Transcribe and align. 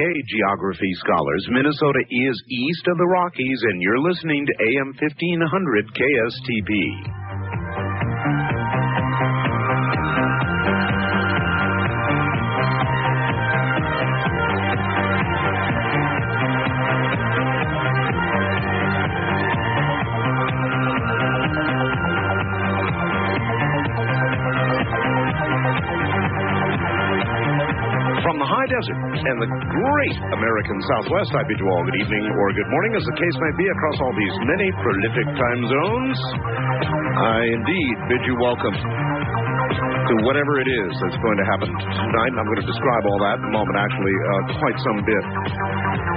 Okay, 0.00 0.22
geography 0.28 0.92
scholars, 0.94 1.46
Minnesota 1.50 2.00
is 2.08 2.42
east 2.48 2.88
of 2.88 2.96
the 2.96 3.06
Rockies, 3.06 3.60
and 3.68 3.82
you're 3.82 3.98
listening 3.98 4.46
to 4.46 4.52
AM 4.64 4.94
1500 4.96 5.92
KSTP. 5.92 6.72
From 28.22 28.38
the 28.38 28.46
high 28.46 28.66
desert 28.66 28.96
and 29.28 29.42
the 29.42 29.59
great 29.70 30.16
American 30.34 30.78
Southwest. 30.90 31.30
I 31.30 31.42
bid 31.46 31.58
you 31.62 31.68
all 31.70 31.82
good 31.86 31.98
evening 32.02 32.24
or 32.26 32.46
good 32.50 32.70
morning, 32.74 32.92
as 32.98 33.04
the 33.06 33.16
case 33.22 33.36
may 33.38 33.52
be, 33.54 33.66
across 33.70 33.96
all 34.02 34.14
these 34.18 34.36
many 34.50 34.68
prolific 34.82 35.26
time 35.38 35.62
zones. 35.70 36.18
I 37.22 37.38
indeed 37.54 37.94
bid 38.10 38.22
you 38.26 38.34
welcome 38.42 38.74
to 38.74 40.14
whatever 40.26 40.58
it 40.58 40.66
is 40.66 40.90
that's 40.98 41.20
going 41.22 41.38
to 41.38 41.46
happen 41.46 41.70
tonight. 41.70 42.32
I'm 42.34 42.48
going 42.50 42.62
to 42.62 42.70
describe 42.70 43.04
all 43.06 43.20
that 43.30 43.36
in 43.38 43.44
a 43.46 43.52
moment, 43.54 43.76
actually, 43.78 44.16
uh, 44.18 44.42
quite 44.58 44.78
some 44.82 44.98
bit. 45.06 45.24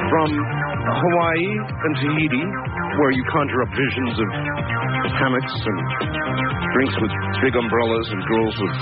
From 0.09 0.29
Hawaii 0.33 1.49
and 1.85 1.93
Tahiti, 2.01 2.43
where 2.97 3.11
you 3.13 3.23
conjure 3.29 3.61
up 3.61 3.71
visions 3.73 4.13
of 4.17 4.29
hammocks 5.19 5.55
and 5.55 5.79
drinks 6.73 6.95
with 7.01 7.13
big 7.43 7.53
umbrellas 7.55 8.07
and 8.11 8.21
girls 8.27 8.55
with 8.57 8.75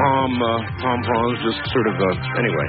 palm 0.00 0.32
uh, 0.40 0.60
palm 0.80 1.00
just 1.44 1.60
sort 1.72 1.86
of 1.92 1.96
uh, 1.96 2.40
anyway. 2.40 2.68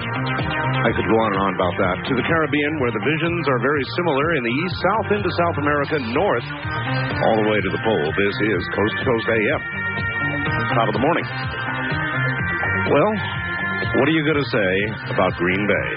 I 0.81 0.89
could 0.97 1.07
go 1.07 1.15
on 1.15 1.29
and 1.31 1.41
on 1.45 1.51
about 1.55 1.75
that. 1.77 1.95
To 2.09 2.13
the 2.17 2.25
Caribbean, 2.25 2.73
where 2.81 2.91
the 2.91 3.03
visions 3.05 3.43
are 3.47 3.61
very 3.61 3.83
similar 4.01 4.25
in 4.35 4.41
the 4.43 4.53
east, 4.65 4.75
south 4.81 5.07
into 5.15 5.29
South 5.29 5.57
America, 5.61 5.95
north, 6.11 6.47
all 7.21 7.35
the 7.39 7.47
way 7.47 7.59
to 7.61 7.69
the 7.71 7.81
pole. 7.85 8.07
This 8.17 8.35
is 8.49 8.61
Coast 8.73 8.95
to 8.99 9.03
Coast 9.05 9.27
AM. 9.29 9.61
Top 10.75 10.87
of 10.89 10.95
the 10.95 11.03
morning. 11.03 11.25
Well, 12.89 13.11
what 13.99 14.05
are 14.09 14.15
you 14.15 14.23
going 14.25 14.41
to 14.41 14.49
say 14.51 14.71
about 15.13 15.31
Green 15.37 15.63
Bay? 15.67 15.89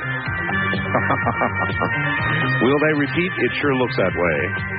Will 2.62 2.78
they 2.78 2.94
repeat? 2.98 3.30
It 3.30 3.52
sure 3.58 3.74
looks 3.74 3.96
that 3.96 4.14
way. 4.14 4.73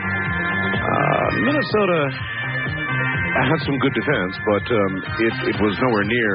Minnesota 1.44 2.00
had 3.46 3.60
some 3.62 3.78
good 3.78 3.94
defense, 3.94 4.34
but 4.48 4.66
um, 4.74 4.94
it, 5.22 5.34
it 5.54 5.58
was 5.62 5.74
nowhere 5.78 6.06
near 6.08 6.34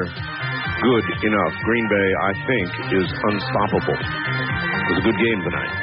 good 0.81 1.05
enough. 1.27 1.53
Green 1.61 1.87
Bay, 1.91 2.07
I 2.25 2.31
think, 2.47 2.67
is 2.97 3.09
unstoppable. 3.09 3.99
It 3.99 4.89
was 4.95 4.99
a 5.01 5.05
good 5.05 5.19
game 5.19 5.39
tonight. 5.43 5.73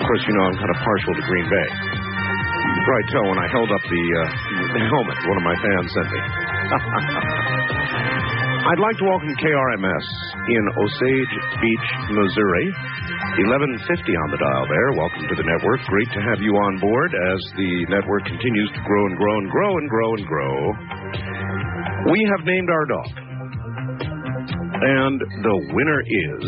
Of 0.00 0.06
course, 0.06 0.22
you 0.26 0.34
know 0.34 0.44
I'm 0.48 0.58
kind 0.58 0.72
of 0.72 0.78
partial 0.82 1.12
to 1.14 1.24
Green 1.28 1.46
Bay. 1.46 1.68
Probably 2.84 3.06
tell 3.12 3.26
when 3.30 3.38
I 3.38 3.48
held 3.48 3.70
up 3.70 3.82
the, 3.84 4.04
uh, 4.18 4.26
the 4.76 4.82
helmet 4.82 5.18
one 5.28 5.38
of 5.38 5.44
my 5.44 5.56
fans 5.60 5.88
sent 5.94 6.08
me. 6.10 6.20
I'd 8.64 8.80
like 8.80 8.96
to 8.96 9.04
welcome 9.04 9.28
KRMS 9.36 10.06
in 10.48 10.62
Osage 10.72 11.34
Beach, 11.60 11.88
Missouri. 12.10 12.66
1150 13.34 13.82
on 13.82 14.28
the 14.30 14.38
dial 14.38 14.62
there. 14.70 14.94
Welcome 14.94 15.26
to 15.26 15.34
the 15.34 15.42
network. 15.42 15.82
Great 15.90 16.06
to 16.14 16.22
have 16.22 16.38
you 16.38 16.54
on 16.54 16.78
board 16.78 17.10
as 17.10 17.42
the 17.58 17.82
network 17.90 18.22
continues 18.30 18.70
to 18.70 18.80
grow 18.86 19.02
and 19.10 19.18
grow 19.18 19.34
and 19.42 19.50
grow 19.50 19.72
and 19.74 19.88
grow 19.90 20.10
and 20.14 20.22
grow. 20.22 20.54
We 22.14 22.22
have 22.30 22.46
named 22.46 22.70
our 22.70 22.86
dog. 22.86 23.10
And 24.86 25.18
the 25.18 25.56
winner 25.74 26.00
is 26.06 26.46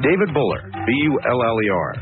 David 0.00 0.32
Buller, 0.32 0.72
B 0.72 0.88
U 0.88 1.12
L 1.20 1.40
L 1.52 1.58
E 1.60 1.68
R. 1.68 1.92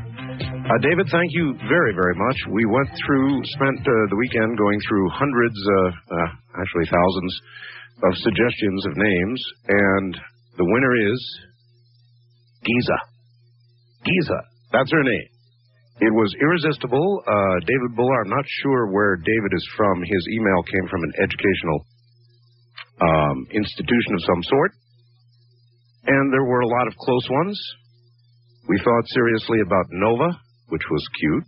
Uh, 0.62 0.78
David, 0.86 1.10
thank 1.10 1.34
you 1.34 1.58
very, 1.66 1.98
very 1.98 2.14
much. 2.14 2.38
We 2.54 2.70
went 2.70 2.90
through, 3.02 3.34
spent 3.58 3.82
uh, 3.82 3.94
the 4.14 4.18
weekend 4.22 4.54
going 4.54 4.78
through 4.86 5.10
hundreds, 5.10 5.58
uh, 5.58 5.90
uh 5.90 6.30
actually 6.54 6.86
thousands, 6.86 7.34
of 8.06 8.14
suggestions 8.22 8.86
of 8.86 8.92
names, 8.94 9.42
and 9.66 10.10
the 10.54 10.70
winner 10.70 10.94
is 11.10 11.18
Giza. 12.64 12.98
Giza. 14.04 14.40
That's 14.72 14.90
her 14.90 15.02
name. 15.02 15.28
It 16.00 16.12
was 16.14 16.34
irresistible. 16.40 17.22
Uh, 17.22 17.56
David 17.66 17.94
Buller, 17.94 18.24
I'm 18.24 18.30
not 18.30 18.46
sure 18.62 18.90
where 18.90 19.16
David 19.16 19.52
is 19.54 19.66
from. 19.76 20.02
His 20.02 20.24
email 20.34 20.62
came 20.66 20.86
from 20.88 21.02
an 21.04 21.12
educational 21.22 21.78
um, 23.02 23.46
institution 23.52 24.14
of 24.14 24.26
some 24.26 24.42
sort. 24.42 24.72
And 26.06 26.32
there 26.32 26.44
were 26.44 26.60
a 26.60 26.72
lot 26.74 26.88
of 26.88 26.96
close 26.96 27.26
ones. 27.30 27.58
We 28.68 28.78
thought 28.82 29.14
seriously 29.14 29.60
about 29.62 29.86
Nova, 29.90 30.30
which 30.68 30.82
was 30.90 31.04
cute. 31.20 31.46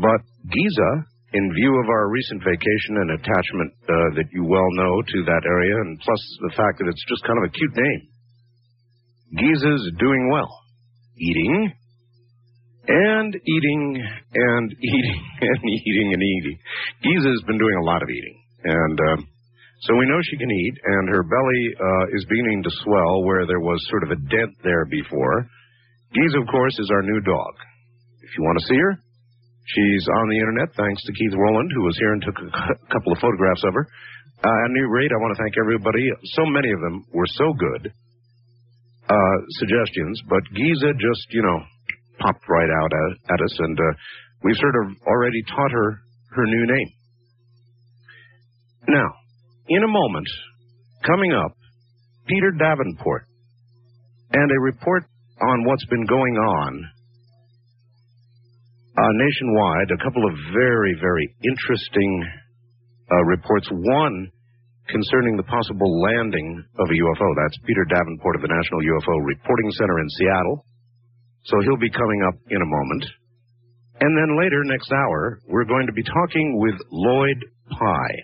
But 0.00 0.20
Giza, 0.48 0.92
in 1.34 1.52
view 1.52 1.72
of 1.84 1.88
our 1.90 2.08
recent 2.08 2.40
vacation 2.40 2.94
and 3.04 3.10
attachment 3.20 3.70
uh, 3.84 4.08
that 4.16 4.28
you 4.32 4.44
well 4.48 4.68
know 4.80 5.02
to 5.02 5.18
that 5.28 5.44
area, 5.44 5.76
and 5.76 6.00
plus 6.00 6.22
the 6.48 6.54
fact 6.56 6.78
that 6.78 6.88
it's 6.88 7.04
just 7.08 7.24
kind 7.24 7.36
of 7.36 7.44
a 7.44 7.52
cute 7.52 7.76
name, 7.76 8.07
Giza's 9.36 9.92
doing 9.98 10.30
well. 10.32 10.48
Eating 11.16 11.72
and 12.88 13.34
eating 13.34 13.82
and 14.32 14.66
eating 14.80 15.20
and 15.40 15.60
eating 15.64 16.08
and 16.14 16.22
eating. 16.22 16.58
Giza's 17.02 17.42
been 17.46 17.58
doing 17.58 17.76
a 17.80 17.84
lot 17.84 18.02
of 18.02 18.08
eating. 18.08 18.36
And 18.64 18.98
uh, 18.98 19.22
so 19.86 19.94
we 19.94 20.08
know 20.08 20.18
she 20.24 20.38
can 20.40 20.50
eat, 20.50 20.76
and 20.82 21.08
her 21.08 21.22
belly 21.22 21.64
uh, 21.78 22.16
is 22.16 22.26
beginning 22.26 22.62
to 22.64 22.72
swell 22.82 23.22
where 23.22 23.46
there 23.46 23.60
was 23.60 23.78
sort 23.88 24.02
of 24.02 24.10
a 24.10 24.20
dent 24.26 24.52
there 24.64 24.84
before. 24.90 25.46
Giza, 26.10 26.40
of 26.40 26.48
course, 26.50 26.74
is 26.80 26.90
our 26.90 27.02
new 27.02 27.20
dog. 27.20 27.52
If 28.24 28.30
you 28.36 28.42
want 28.42 28.58
to 28.58 28.66
see 28.66 28.80
her, 28.80 28.92
she's 28.96 30.04
on 30.08 30.26
the 30.32 30.40
internet 30.40 30.74
thanks 30.74 31.04
to 31.04 31.12
Keith 31.12 31.36
Rowland, 31.36 31.70
who 31.76 31.84
was 31.84 31.96
here 32.00 32.12
and 32.12 32.22
took 32.24 32.38
a 32.40 32.50
couple 32.92 33.12
of 33.12 33.20
photographs 33.20 33.62
of 33.68 33.74
her. 33.76 33.86
Uh, 34.42 34.58
at 34.64 34.70
any 34.72 34.86
rate, 34.88 35.12
I 35.12 35.20
want 35.20 35.36
to 35.36 35.42
thank 35.42 35.54
everybody. 35.60 36.08
So 36.34 36.46
many 36.46 36.72
of 36.72 36.80
them 36.80 37.04
were 37.12 37.28
so 37.38 37.52
good 37.52 37.92
uh, 39.08 39.36
suggestions, 39.60 40.20
but 40.28 40.42
Giza 40.54 40.92
just, 40.94 41.26
you 41.30 41.42
know, 41.42 41.58
popped 42.20 42.44
right 42.48 42.68
out 42.82 42.92
at, 42.92 43.34
at 43.34 43.40
us, 43.40 43.54
and 43.58 43.78
uh, 43.78 43.92
we've 44.44 44.56
sort 44.56 44.74
of 44.84 44.96
already 45.06 45.42
taught 45.48 45.72
her 45.72 46.00
her 46.30 46.44
new 46.44 46.66
name. 46.66 46.90
Now, 48.88 49.08
in 49.68 49.82
a 49.82 49.88
moment, 49.88 50.26
coming 51.06 51.32
up, 51.32 51.52
Peter 52.26 52.52
Davenport 52.52 53.24
and 54.32 54.50
a 54.50 54.60
report 54.60 55.04
on 55.40 55.64
what's 55.64 55.84
been 55.86 56.04
going 56.06 56.34
on 56.36 56.84
uh, 58.98 59.12
nationwide. 59.12 59.90
A 59.92 60.04
couple 60.04 60.26
of 60.26 60.34
very, 60.52 60.96
very 61.00 61.34
interesting 61.44 62.24
uh, 63.10 63.24
reports. 63.24 63.68
One 63.70 64.30
concerning 64.88 65.36
the 65.36 65.44
possible 65.44 66.00
landing 66.00 66.64
of 66.80 66.86
a 66.88 66.96
UFO. 66.96 67.28
That's 67.36 67.58
Peter 67.64 67.84
Davenport 67.88 68.36
of 68.36 68.42
the 68.42 68.52
National 68.52 68.80
UFO 68.80 69.14
Reporting 69.24 69.70
Center 69.72 70.00
in 70.00 70.08
Seattle. 70.16 70.64
So 71.44 71.60
he'll 71.62 71.80
be 71.80 71.92
coming 71.92 72.20
up 72.28 72.34
in 72.50 72.60
a 72.60 72.66
moment. 72.66 73.04
And 74.00 74.16
then 74.16 74.38
later, 74.38 74.64
next 74.64 74.90
hour, 74.92 75.40
we're 75.48 75.64
going 75.68 75.86
to 75.86 75.92
be 75.92 76.02
talking 76.02 76.58
with 76.58 76.76
Lloyd 76.90 77.38
Pye, 77.70 78.18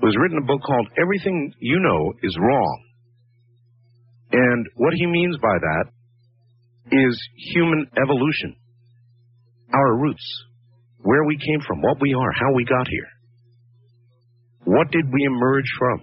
who 0.00 0.06
has 0.06 0.16
written 0.16 0.38
a 0.38 0.46
book 0.46 0.62
called 0.62 0.88
Everything 1.00 1.52
You 1.60 1.80
Know 1.80 2.12
Is 2.22 2.36
Wrong. 2.40 2.82
And 4.32 4.66
what 4.76 4.94
he 4.94 5.06
means 5.06 5.36
by 5.38 5.56
that 5.60 5.84
is 6.92 7.28
human 7.52 7.86
evolution, 8.02 8.56
our 9.74 9.96
roots, 9.96 10.44
where 10.98 11.24
we 11.24 11.36
came 11.38 11.60
from, 11.66 11.82
what 11.82 12.00
we 12.00 12.14
are, 12.14 12.32
how 12.32 12.52
we 12.54 12.64
got 12.64 12.86
here. 12.88 13.15
What 14.66 14.90
did 14.90 15.06
we 15.12 15.24
emerge 15.24 15.70
from? 15.78 16.00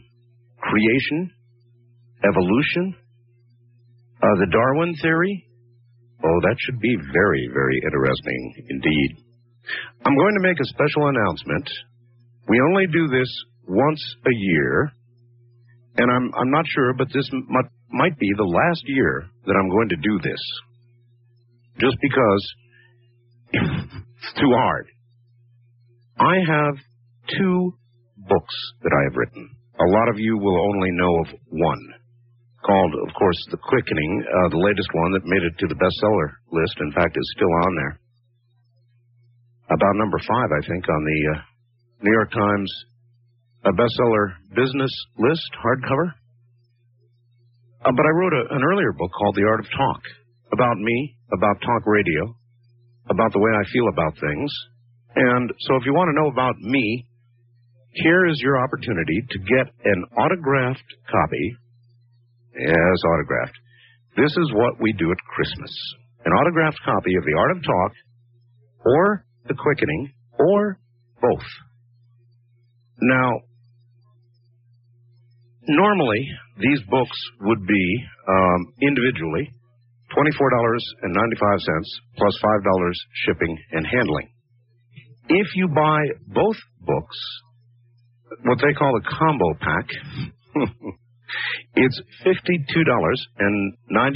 Creation? 0.62 1.32
Evolution? 2.24 2.96
Uh, 4.24 4.36
the 4.40 4.48
Darwin 4.52 4.96
theory? 5.02 5.46
Oh, 6.24 6.40
that 6.48 6.56
should 6.60 6.80
be 6.80 6.96
very, 7.12 7.50
very 7.54 7.82
interesting 7.84 8.66
indeed. 8.70 9.18
I'm 10.06 10.16
going 10.16 10.36
to 10.36 10.48
make 10.48 10.60
a 10.62 10.66
special 10.66 11.10
announcement. 11.10 11.70
We 12.48 12.62
only 12.70 12.88
do 12.88 13.08
this 13.10 13.30
once 13.68 14.02
a 14.26 14.34
year, 14.34 14.92
and 15.98 16.10
I'm, 16.10 16.32
I'm 16.34 16.52
not 16.52 16.66
sure, 16.68 16.94
but 16.94 17.08
this 17.14 17.30
might, 17.50 17.70
might 17.92 18.18
be 18.18 18.32
the 18.38 18.44
last 18.44 18.84
year 18.86 19.26
that 19.46 19.56
I'm 19.60 19.70
going 19.70 19.90
to 19.90 19.98
do 19.98 20.20
this. 20.24 20.42
Just 21.80 21.98
because 22.02 22.54
it's 23.52 24.34
too 24.40 24.52
hard. 24.56 24.88
I 26.18 26.36
have 26.48 26.76
two 27.38 27.74
books 28.28 28.56
that 28.84 28.94
I 28.94 29.02
have 29.10 29.18
written. 29.18 29.50
A 29.80 29.90
lot 29.90 30.10
of 30.10 30.20
you 30.20 30.38
will 30.38 30.60
only 30.70 30.92
know 30.94 31.14
of 31.26 31.28
one, 31.50 31.84
called, 32.64 32.94
of 33.08 33.12
course, 33.16 33.40
The 33.52 33.58
Quickening, 33.58 34.14
uh, 34.24 34.50
the 34.50 34.64
latest 34.64 34.90
one 34.94 35.12
that 35.14 35.26
made 35.28 35.44
it 35.44 35.56
to 35.60 35.68
the 35.68 35.80
bestseller 35.80 36.30
list. 36.52 36.76
In 36.80 36.92
fact, 36.94 37.18
is 37.18 37.34
still 37.36 37.54
on 37.68 37.72
there. 37.76 37.94
About 39.72 40.00
number 40.00 40.20
five, 40.20 40.50
I 40.52 40.62
think, 40.68 40.84
on 40.88 41.02
the 41.04 41.20
uh, 41.34 41.42
New 42.04 42.14
York 42.14 42.32
Times 42.32 42.72
uh, 43.66 43.72
bestseller 43.72 44.36
business 44.56 44.92
list, 45.18 45.50
hardcover. 45.64 46.14
Uh, 47.84 47.92
but 47.96 48.06
I 48.06 48.12
wrote 48.16 48.34
a, 48.34 48.56
an 48.56 48.64
earlier 48.64 48.94
book 48.94 49.12
called 49.12 49.36
The 49.36 49.48
Art 49.48 49.60
of 49.60 49.68
Talk 49.72 50.02
about 50.52 50.78
me, 50.78 51.18
about 51.34 51.60
talk 51.62 51.84
radio, 51.86 52.36
about 53.10 53.34
the 53.34 53.40
way 53.40 53.52
I 53.52 53.66
feel 53.72 53.88
about 53.90 54.14
things. 54.20 54.52
And 55.16 55.52
so 55.60 55.76
if 55.76 55.86
you 55.86 55.94
want 55.94 56.10
to 56.14 56.20
know 56.22 56.30
about 56.30 56.56
me, 56.60 57.08
here 57.94 58.26
is 58.28 58.40
your 58.42 58.62
opportunity 58.62 59.22
to 59.30 59.40
get 59.40 59.74
an 59.86 60.06
autographed 60.18 60.84
copy. 61.10 61.56
Yes, 62.58 62.98
autographed. 63.14 63.58
This 64.18 64.32
is 64.32 64.54
what 64.54 64.82
we 64.82 64.94
do 64.94 65.12
at 65.12 65.18
Christmas. 65.36 65.72
An 66.26 66.32
autographed 66.32 66.80
copy 66.86 67.16
of 67.16 67.24
The 67.26 67.38
Art 67.38 67.52
of 67.58 67.64
Talk, 67.64 67.92
or 68.86 69.26
The 69.48 69.56
Quickening, 69.56 70.14
or 70.40 70.80
both. 71.22 71.46
Now, 73.02 73.32
normally, 75.68 76.28
these 76.60 76.80
books 76.90 77.18
would 77.42 77.66
be 77.68 78.04
um, 78.28 78.74
individually 78.82 79.52
$24.95 80.16 81.84
plus 82.18 82.40
$5 82.44 82.92
shipping 83.26 83.58
and 83.72 83.86
handling. 83.88 84.30
If 85.30 85.48
you 85.56 85.68
buy 85.70 86.00
both 86.28 86.58
books, 86.82 87.18
what 88.44 88.60
they 88.60 88.74
call 88.74 88.94
a 88.98 89.02
combo 89.02 89.54
pack, 89.60 89.88
it's 91.76 92.02
$52.90, 92.26 94.14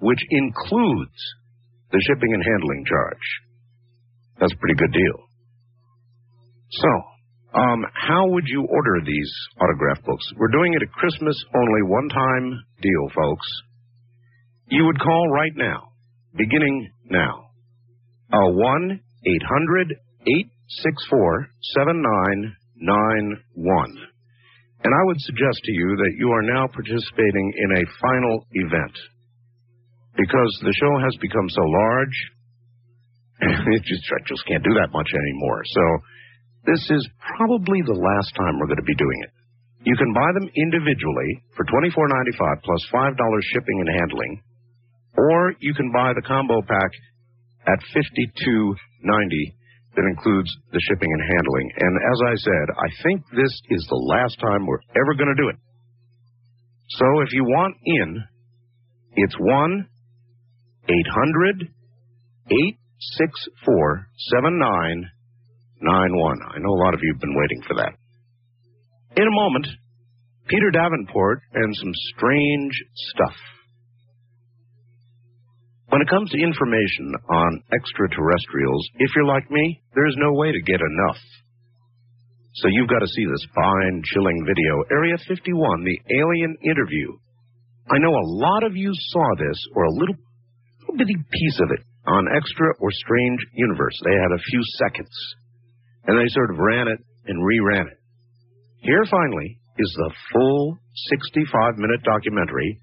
which 0.00 0.20
includes 0.30 1.18
the 1.92 2.00
shipping 2.06 2.32
and 2.34 2.42
handling 2.44 2.84
charge. 2.86 3.26
That's 4.40 4.52
a 4.52 4.56
pretty 4.56 4.76
good 4.76 4.92
deal. 4.92 5.28
So, 6.70 6.88
um, 7.58 7.84
how 7.94 8.28
would 8.28 8.44
you 8.46 8.66
order 8.68 9.00
these 9.04 9.32
autograph 9.60 10.04
books? 10.04 10.24
We're 10.36 10.52
doing 10.52 10.74
it 10.74 10.82
at 10.82 10.92
Christmas 10.92 11.42
only 11.54 11.82
one 11.84 12.08
time 12.08 12.62
deal, 12.82 13.08
folks. 13.14 13.46
You 14.68 14.84
would 14.84 15.00
call 15.00 15.28
right 15.30 15.56
now, 15.56 15.92
beginning 16.36 16.90
now. 17.10 17.50
Uh, 18.30 18.52
1 18.52 19.00
800 19.26 19.96
864 20.26 21.48
7991. 22.78 24.08
And 24.84 24.94
I 24.94 25.02
would 25.10 25.20
suggest 25.20 25.58
to 25.64 25.72
you 25.72 25.88
that 25.98 26.14
you 26.18 26.30
are 26.30 26.46
now 26.46 26.70
participating 26.70 27.46
in 27.58 27.70
a 27.82 27.90
final 27.98 28.46
event. 28.52 28.94
Because 30.14 30.52
the 30.62 30.74
show 30.78 30.94
has 31.02 31.14
become 31.18 31.48
so 31.50 31.62
large, 31.62 32.16
it 33.74 33.82
just, 33.82 34.06
I 34.06 34.22
just 34.26 34.46
can't 34.46 34.62
do 34.62 34.74
that 34.78 34.94
much 34.94 35.10
anymore. 35.10 35.62
So 35.66 35.84
this 36.66 36.82
is 36.90 37.02
probably 37.36 37.82
the 37.82 37.98
last 37.98 38.30
time 38.38 38.58
we're 38.58 38.70
going 38.70 38.82
to 38.82 38.86
be 38.86 38.98
doing 38.98 39.18
it. 39.26 39.32
You 39.86 39.94
can 39.94 40.12
buy 40.12 40.30
them 40.34 40.50
individually 40.54 41.42
for 41.54 41.64
$24.95 41.66 42.62
plus 42.62 42.82
$5 42.92 43.14
shipping 43.54 43.78
and 43.82 43.90
handling, 43.98 44.42
or 45.16 45.54
you 45.60 45.74
can 45.74 45.90
buy 45.92 46.12
the 46.14 46.22
combo 46.26 46.62
pack 46.62 46.90
at 47.66 47.78
$52.90 47.94 49.57
that 49.98 50.14
includes 50.14 50.46
the 50.70 50.78
shipping 50.86 51.10
and 51.10 51.24
handling. 51.26 51.66
And 51.74 51.98
as 51.98 52.18
I 52.30 52.38
said, 52.38 52.66
I 52.70 52.86
think 53.02 53.26
this 53.34 53.50
is 53.74 53.82
the 53.90 53.98
last 54.14 54.38
time 54.38 54.62
we're 54.62 54.86
ever 54.94 55.18
going 55.18 55.34
to 55.34 55.42
do 55.42 55.50
it. 55.50 55.58
So 57.02 57.18
if 57.26 57.34
you 57.34 57.42
want 57.42 57.74
in, 57.82 58.22
it's 59.16 59.34
1 59.38 59.88
800 60.86 61.66
864 62.46 64.06
7991. 64.38 66.38
I 66.46 66.62
know 66.62 66.70
a 66.70 66.82
lot 66.86 66.94
of 66.94 67.02
you 67.02 67.10
have 67.12 67.20
been 67.20 67.34
waiting 67.34 67.62
for 67.66 67.74
that. 67.82 67.98
In 69.18 69.26
a 69.26 69.34
moment, 69.34 69.66
Peter 70.46 70.70
Davenport 70.70 71.42
and 71.54 71.74
some 71.74 71.90
strange 72.14 72.84
stuff. 72.94 73.34
When 75.88 76.02
it 76.02 76.08
comes 76.08 76.28
to 76.30 76.44
information 76.44 77.16
on 77.30 77.62
extraterrestrials, 77.72 78.84
if 79.00 79.08
you're 79.16 79.24
like 79.24 79.50
me, 79.50 79.80
there's 79.94 80.16
no 80.18 80.34
way 80.34 80.52
to 80.52 80.60
get 80.60 80.80
enough. 80.80 81.20
So 82.60 82.68
you've 82.68 82.92
got 82.92 83.00
to 83.00 83.08
see 83.08 83.24
this 83.24 83.46
fine, 83.54 84.02
chilling 84.04 84.44
video, 84.44 84.84
Area 84.92 85.16
51, 85.26 85.84
the 85.84 86.00
alien 86.20 86.56
interview. 86.62 87.16
I 87.88 87.98
know 87.98 88.12
a 88.12 88.30
lot 88.36 88.64
of 88.64 88.76
you 88.76 88.90
saw 88.92 89.28
this, 89.38 89.56
or 89.74 89.84
a 89.84 89.96
little, 89.96 90.16
little 90.80 90.98
bitty 90.98 91.16
piece 91.16 91.58
of 91.60 91.70
it, 91.72 91.80
on 92.06 92.36
Extra 92.36 92.68
or 92.80 92.90
Strange 92.92 93.40
Universe. 93.54 93.96
They 94.04 94.12
had 94.12 94.32
a 94.36 94.44
few 94.44 94.60
seconds, 94.76 95.16
and 96.04 96.18
they 96.18 96.28
sort 96.28 96.50
of 96.50 96.58
ran 96.58 96.88
it 96.88 97.00
and 97.28 97.40
reran 97.40 97.86
it. 97.88 97.98
Here, 98.80 99.04
finally, 99.10 99.58
is 99.78 99.92
the 99.96 100.12
full 100.32 100.78
65 101.16 101.78
minute 101.78 102.02
documentary 102.04 102.80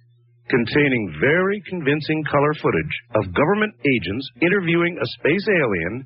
containing 0.49 1.17
very 1.19 1.61
convincing 1.67 2.23
color 2.29 2.53
footage 2.61 2.95
of 3.15 3.33
government 3.33 3.73
agents 3.81 4.29
interviewing 4.41 4.97
a 5.01 5.05
space 5.19 5.47
alien 5.49 6.05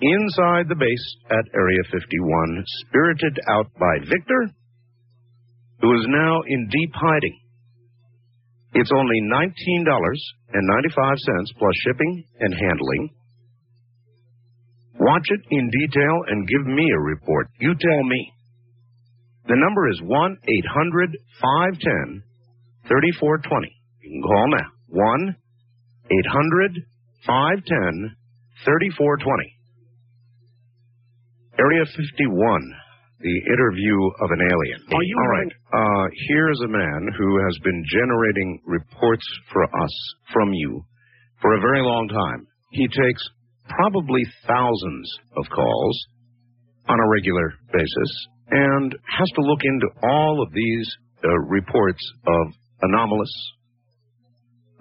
inside 0.00 0.68
the 0.68 0.74
base 0.74 1.16
at 1.30 1.54
Area 1.54 1.82
51, 1.90 2.64
spirited 2.86 3.38
out 3.48 3.66
by 3.78 3.98
Victor, 4.10 4.50
who 5.80 5.94
is 5.94 6.06
now 6.08 6.42
in 6.46 6.68
deep 6.68 6.92
hiding. 6.94 7.38
It's 8.74 8.90
only 8.94 9.20
$19.95 9.86 9.98
plus 11.58 11.74
shipping 11.84 12.24
and 12.40 12.54
handling. 12.54 13.10
Watch 14.98 15.26
it 15.28 15.40
in 15.50 15.70
detail 15.70 16.22
and 16.28 16.48
give 16.48 16.66
me 16.66 16.90
a 16.90 17.00
report. 17.00 17.48
You 17.58 17.74
tell 17.74 18.02
me. 18.04 18.32
The 19.48 19.56
number 19.56 19.88
is 19.90 20.00
1 20.02 20.36
800 20.46 21.16
510 21.40 22.22
3420. 22.88 23.68
You 24.02 24.10
can 24.10 24.22
call 24.22 24.46
now. 24.50 24.68
1 24.88 25.36
800 26.10 26.82
510 27.26 28.16
3420. 28.64 29.62
Area 31.58 31.84
51, 31.84 32.00
the 33.20 33.36
interview 33.52 33.96
of 34.24 34.28
an 34.32 34.40
alien. 34.40 34.80
Are 34.88 35.04
you 35.04 35.16
All 35.20 35.32
right. 35.36 35.52
Uh, 35.72 36.06
here's 36.28 36.60
a 36.64 36.68
man 36.68 37.08
who 37.16 37.30
has 37.44 37.56
been 37.62 37.84
generating 37.92 38.60
reports 38.66 39.26
for 39.52 39.64
us 39.64 39.94
from 40.32 40.52
you 40.52 40.84
for 41.40 41.54
a 41.54 41.60
very 41.60 41.82
long 41.82 42.08
time. 42.08 42.46
He 42.72 42.88
takes 42.88 43.22
probably 43.68 44.24
thousands 44.46 45.06
of 45.36 45.44
calls 45.54 46.06
on 46.88 46.98
a 46.98 47.08
regular 47.08 47.52
basis 47.72 48.10
and 48.50 48.94
has 49.18 49.28
to 49.36 49.42
look 49.42 49.60
into 49.62 49.88
all 50.02 50.42
of 50.42 50.52
these 50.52 50.88
uh, 51.24 51.28
reports 51.48 52.02
of 52.26 52.54
anomalous 52.82 53.32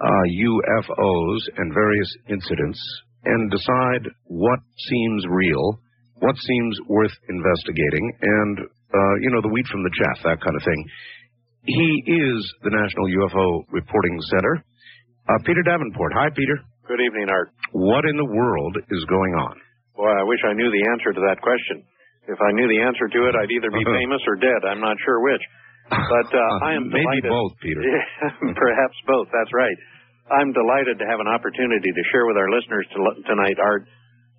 uh, 0.01 0.25
UFOs 0.33 1.41
and 1.57 1.73
various 1.73 2.09
incidents 2.29 2.79
and 3.25 3.51
decide 3.51 4.09
what 4.25 4.59
seems 4.89 5.25
real, 5.29 5.79
what 6.19 6.35
seems 6.37 6.73
worth 6.89 7.13
investigating, 7.29 8.05
and, 8.21 8.57
uh, 8.65 9.15
you 9.21 9.29
know, 9.29 9.41
the 9.41 9.53
wheat 9.53 9.67
from 9.69 9.83
the 9.83 9.93
chaff, 9.93 10.17
that 10.25 10.41
kind 10.41 10.57
of 10.57 10.63
thing. 10.65 10.81
He 11.65 11.89
is 12.09 12.39
the 12.65 12.73
National 12.73 13.05
UFO 13.21 13.61
Reporting 13.69 14.17
Center. 14.33 14.65
Uh, 15.29 15.37
Peter 15.45 15.61
Davenport. 15.61 16.13
Hi, 16.17 16.33
Peter. 16.33 16.57
Good 16.89 16.97
evening, 17.05 17.29
Art. 17.29 17.53
What 17.71 18.09
in 18.09 18.17
the 18.17 18.25
world 18.25 18.75
is 18.89 19.05
going 19.05 19.33
on? 19.37 19.53
Boy, 19.95 20.09
I 20.09 20.25
wish 20.25 20.41
I 20.41 20.57
knew 20.57 20.65
the 20.73 20.85
answer 20.97 21.13
to 21.13 21.21
that 21.29 21.37
question. 21.45 21.85
If 22.25 22.41
I 22.41 22.51
knew 22.57 22.65
the 22.65 22.81
answer 22.81 23.05
to 23.05 23.19
it, 23.29 23.37
I'd 23.37 23.53
either 23.53 23.69
be 23.69 23.85
famous 24.01 24.21
or 24.25 24.41
dead. 24.41 24.65
I'm 24.65 24.81
not 24.81 24.97
sure 25.05 25.21
which. 25.21 25.43
But 25.91 26.29
uh, 26.31 26.65
I 26.65 26.79
am 26.79 26.87
Maybe 26.87 27.03
delighted. 27.03 27.31
both, 27.31 27.53
Peter. 27.59 27.83
Perhaps 28.55 28.97
both. 29.05 29.27
That's 29.35 29.51
right. 29.51 29.75
I'm 30.31 30.55
delighted 30.55 30.95
to 31.03 31.05
have 31.11 31.19
an 31.19 31.27
opportunity 31.27 31.91
to 31.91 32.03
share 32.15 32.23
with 32.25 32.39
our 32.39 32.47
listeners 32.47 32.87
to, 32.95 32.97
tonight, 33.27 33.59
Art, 33.59 33.83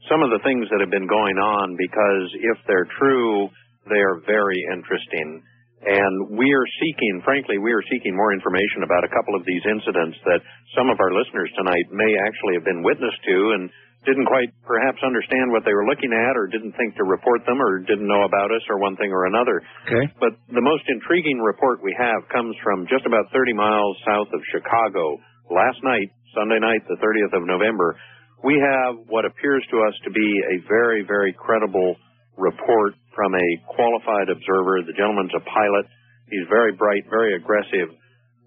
some 0.09 0.25
of 0.25 0.32
the 0.32 0.40
things 0.40 0.64
that 0.73 0.80
have 0.80 0.88
been 0.90 1.06
going 1.06 1.37
on 1.37 1.76
because 1.76 2.26
if 2.40 2.59
they're 2.64 2.88
true, 2.97 3.52
they 3.92 4.00
are 4.00 4.25
very 4.25 4.56
interesting. 4.73 5.44
And 5.82 6.38
we 6.38 6.47
are 6.54 6.66
seeking, 6.80 7.21
frankly, 7.26 7.59
we 7.59 7.75
are 7.75 7.82
seeking 7.90 8.14
more 8.16 8.32
information 8.32 8.87
about 8.87 9.02
a 9.04 9.11
couple 9.12 9.35
of 9.35 9.42
these 9.44 9.62
incidents 9.66 10.16
that 10.30 10.40
some 10.78 10.88
of 10.88 10.97
our 11.02 11.11
listeners 11.12 11.50
tonight 11.59 11.87
may 11.90 12.11
actually 12.23 12.54
have 12.56 12.64
been 12.64 12.87
witness 12.87 13.12
to 13.12 13.37
and 13.59 13.62
didn't 14.02 14.26
quite 14.26 14.50
perhaps 14.66 14.99
understand 15.06 15.54
what 15.54 15.62
they 15.62 15.75
were 15.75 15.87
looking 15.87 16.11
at 16.11 16.35
or 16.35 16.50
didn't 16.50 16.75
think 16.75 16.99
to 16.99 17.04
report 17.06 17.47
them 17.47 17.62
or 17.62 17.78
didn't 17.87 18.06
know 18.06 18.26
about 18.26 18.50
us 18.50 18.62
or 18.66 18.78
one 18.82 18.99
thing 18.99 19.14
or 19.14 19.26
another. 19.30 19.62
Okay. 19.87 20.11
But 20.18 20.35
the 20.50 20.62
most 20.62 20.82
intriguing 20.90 21.38
report 21.38 21.82
we 21.82 21.94
have 21.94 22.26
comes 22.35 22.56
from 22.62 22.87
just 22.90 23.06
about 23.06 23.30
30 23.30 23.54
miles 23.54 23.94
south 24.02 24.30
of 24.35 24.40
Chicago. 24.50 25.23
Last 25.50 25.78
night, 25.87 26.11
Sunday 26.35 26.59
night, 26.59 26.82
the 26.90 26.99
30th 26.99 27.35
of 27.37 27.47
November, 27.47 27.94
we 28.42 28.59
have 28.59 28.99
what 29.06 29.25
appears 29.25 29.62
to 29.71 29.76
us 29.87 29.94
to 30.02 30.11
be 30.11 30.28
a 30.50 30.66
very, 30.66 31.06
very 31.06 31.32
credible 31.32 31.94
report 32.37 32.94
from 33.14 33.35
a 33.35 33.49
qualified 33.71 34.28
observer. 34.28 34.82
The 34.82 34.97
gentleman's 34.99 35.35
a 35.37 35.44
pilot. 35.47 35.87
He's 36.26 36.49
very 36.50 36.73
bright, 36.73 37.04
very 37.11 37.37
aggressive. 37.37 37.94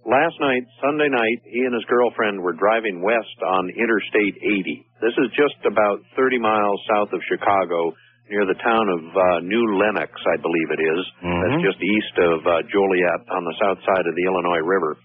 Last 0.06 0.38
night, 0.40 0.62
Sunday 0.86 1.10
night, 1.10 1.42
he 1.50 1.66
and 1.66 1.74
his 1.74 1.86
girlfriend 1.90 2.42
were 2.42 2.54
driving 2.54 3.02
west 3.02 3.42
on 3.42 3.70
Interstate 3.74 4.38
80. 4.38 4.86
This 5.06 5.14
is 5.22 5.30
just 5.38 5.62
about 5.70 6.02
30 6.18 6.40
miles 6.42 6.82
south 6.90 7.14
of 7.14 7.22
Chicago, 7.30 7.94
near 8.26 8.42
the 8.50 8.58
town 8.58 8.86
of 8.90 9.02
uh, 9.14 9.24
New 9.46 9.78
Lenox, 9.78 10.10
I 10.18 10.38
believe 10.42 10.70
it 10.74 10.82
is. 10.82 11.02
Mhm. 11.22 11.42
That's 11.46 11.62
just 11.62 11.78
east 11.84 12.16
of 12.18 12.38
uh, 12.42 12.54
Joliet 12.74 13.22
on 13.30 13.44
the 13.46 13.54
south 13.62 13.78
side 13.86 14.06
of 14.10 14.16
the 14.18 14.26
Illinois 14.26 14.66
River. 14.66 14.98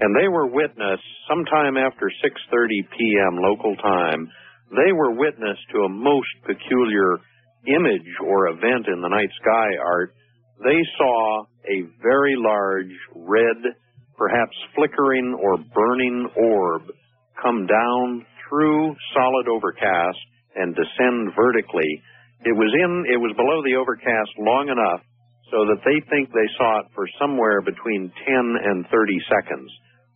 and 0.00 0.10
they 0.18 0.26
were 0.26 0.46
witness 0.50 0.98
sometime 1.28 1.76
after 1.76 2.10
6:30 2.22 2.82
p.m. 2.98 3.38
local 3.38 3.76
time. 3.76 4.26
They 4.74 4.90
were 4.92 5.12
witness 5.12 5.58
to 5.72 5.84
a 5.84 5.88
most 5.88 6.30
peculiar 6.44 7.18
image 7.66 8.10
or 8.26 8.48
event 8.48 8.88
in 8.88 9.00
the 9.02 9.08
night 9.08 9.30
sky 9.40 9.68
art. 9.78 10.10
They 10.64 10.80
saw 10.98 11.44
a 11.70 11.78
very 12.02 12.34
large 12.36 12.90
red, 13.14 13.58
perhaps 14.18 14.56
flickering 14.74 15.34
or 15.40 15.58
burning 15.58 16.28
orb 16.36 16.82
come 17.40 17.66
down 17.66 18.26
through 18.48 18.94
solid 19.14 19.48
overcast 19.48 20.20
and 20.54 20.74
descend 20.74 21.34
vertically. 21.34 21.90
It 22.44 22.54
was 22.54 22.70
in 22.74 22.92
it 23.10 23.20
was 23.20 23.34
below 23.36 23.62
the 23.64 23.76
overcast 23.80 24.32
long 24.38 24.68
enough 24.68 25.02
so 25.50 25.64
that 25.70 25.82
they 25.84 25.98
think 26.10 26.30
they 26.30 26.50
saw 26.56 26.80
it 26.80 26.88
for 26.94 27.06
somewhere 27.20 27.60
between 27.60 28.10
10 28.10 28.34
and 28.64 28.86
30 28.88 29.30
seconds. 29.30 29.70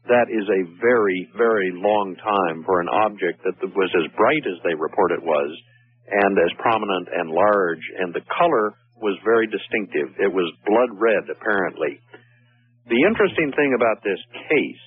That 0.08 0.32
is 0.32 0.46
a 0.48 0.66
very, 0.80 1.28
very 1.36 1.70
long 1.74 2.16
time 2.16 2.64
for 2.64 2.80
an 2.80 2.88
object 2.88 3.44
that 3.44 3.60
was 3.60 3.92
as 3.92 4.08
bright 4.16 4.44
as 4.48 4.58
they 4.64 4.74
report 4.74 5.12
it 5.12 5.22
was 5.22 5.50
and 6.08 6.32
as 6.40 6.52
prominent 6.58 7.08
and 7.12 7.28
large, 7.28 7.84
and 8.00 8.14
the 8.14 8.24
color 8.32 8.72
was 9.04 9.20
very 9.24 9.46
distinctive. 9.46 10.16
It 10.18 10.32
was 10.32 10.48
blood 10.64 10.90
red, 10.96 11.28
apparently. 11.28 12.00
The 12.88 13.04
interesting 13.04 13.52
thing 13.52 13.76
about 13.76 14.00
this 14.02 14.18
case 14.48 14.84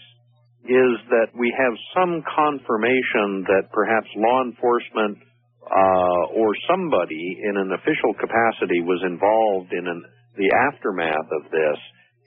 is 0.66 0.94
that 1.10 1.34
we 1.34 1.50
have 1.58 1.74
some 1.98 2.22
confirmation 2.30 3.46
that 3.50 3.74
perhaps 3.74 4.08
law 4.16 4.46
enforcement 4.46 5.18
uh, 5.66 6.38
or 6.38 6.54
somebody 6.70 7.40
in 7.42 7.58
an 7.58 7.74
official 7.74 8.14
capacity 8.14 8.82
was 8.86 9.02
involved 9.06 9.74
in 9.74 9.88
an, 9.88 10.00
the 10.38 10.50
aftermath 10.70 11.30
of 11.34 11.50
this 11.50 11.80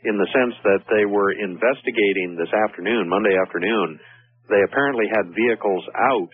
in 0.04 0.18
the 0.20 0.28
sense 0.34 0.54
that 0.64 0.84
they 0.90 1.06
were 1.08 1.32
investigating 1.32 2.36
this 2.36 2.50
afternoon, 2.52 3.08
Monday 3.08 3.32
afternoon. 3.40 3.98
They 4.50 4.60
apparently 4.68 5.08
had 5.08 5.32
vehicles 5.32 5.84
out 5.96 6.32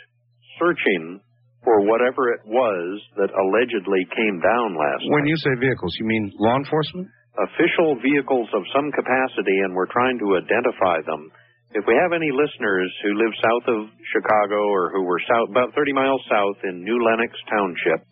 searching 0.58 1.22
for 1.62 1.84
whatever 1.84 2.32
it 2.32 2.42
was 2.48 2.88
that 3.20 3.30
allegedly 3.30 4.08
came 4.16 4.40
down 4.40 4.74
last 4.74 5.04
When 5.06 5.22
night. 5.22 5.28
When 5.28 5.28
you 5.28 5.38
say 5.38 5.54
vehicles, 5.60 5.92
you 6.00 6.06
mean 6.08 6.32
law 6.40 6.56
enforcement? 6.56 7.08
Official 7.36 8.00
vehicles 8.02 8.48
of 8.56 8.64
some 8.74 8.90
capacity, 8.90 9.62
and 9.62 9.76
we're 9.76 9.90
trying 9.92 10.18
to 10.18 10.40
identify 10.40 10.98
them. 11.06 11.30
If 11.70 11.86
we 11.86 11.94
have 11.94 12.10
any 12.10 12.34
listeners 12.34 12.90
who 13.06 13.14
live 13.14 13.30
south 13.38 13.66
of 13.70 13.80
Chicago 14.10 14.58
or 14.74 14.90
who 14.90 15.06
were 15.06 15.22
south, 15.22 15.54
about 15.54 15.70
30 15.70 15.94
miles 15.94 16.18
south 16.26 16.58
in 16.66 16.82
New 16.82 16.98
Lenox 16.98 17.30
Township, 17.46 18.10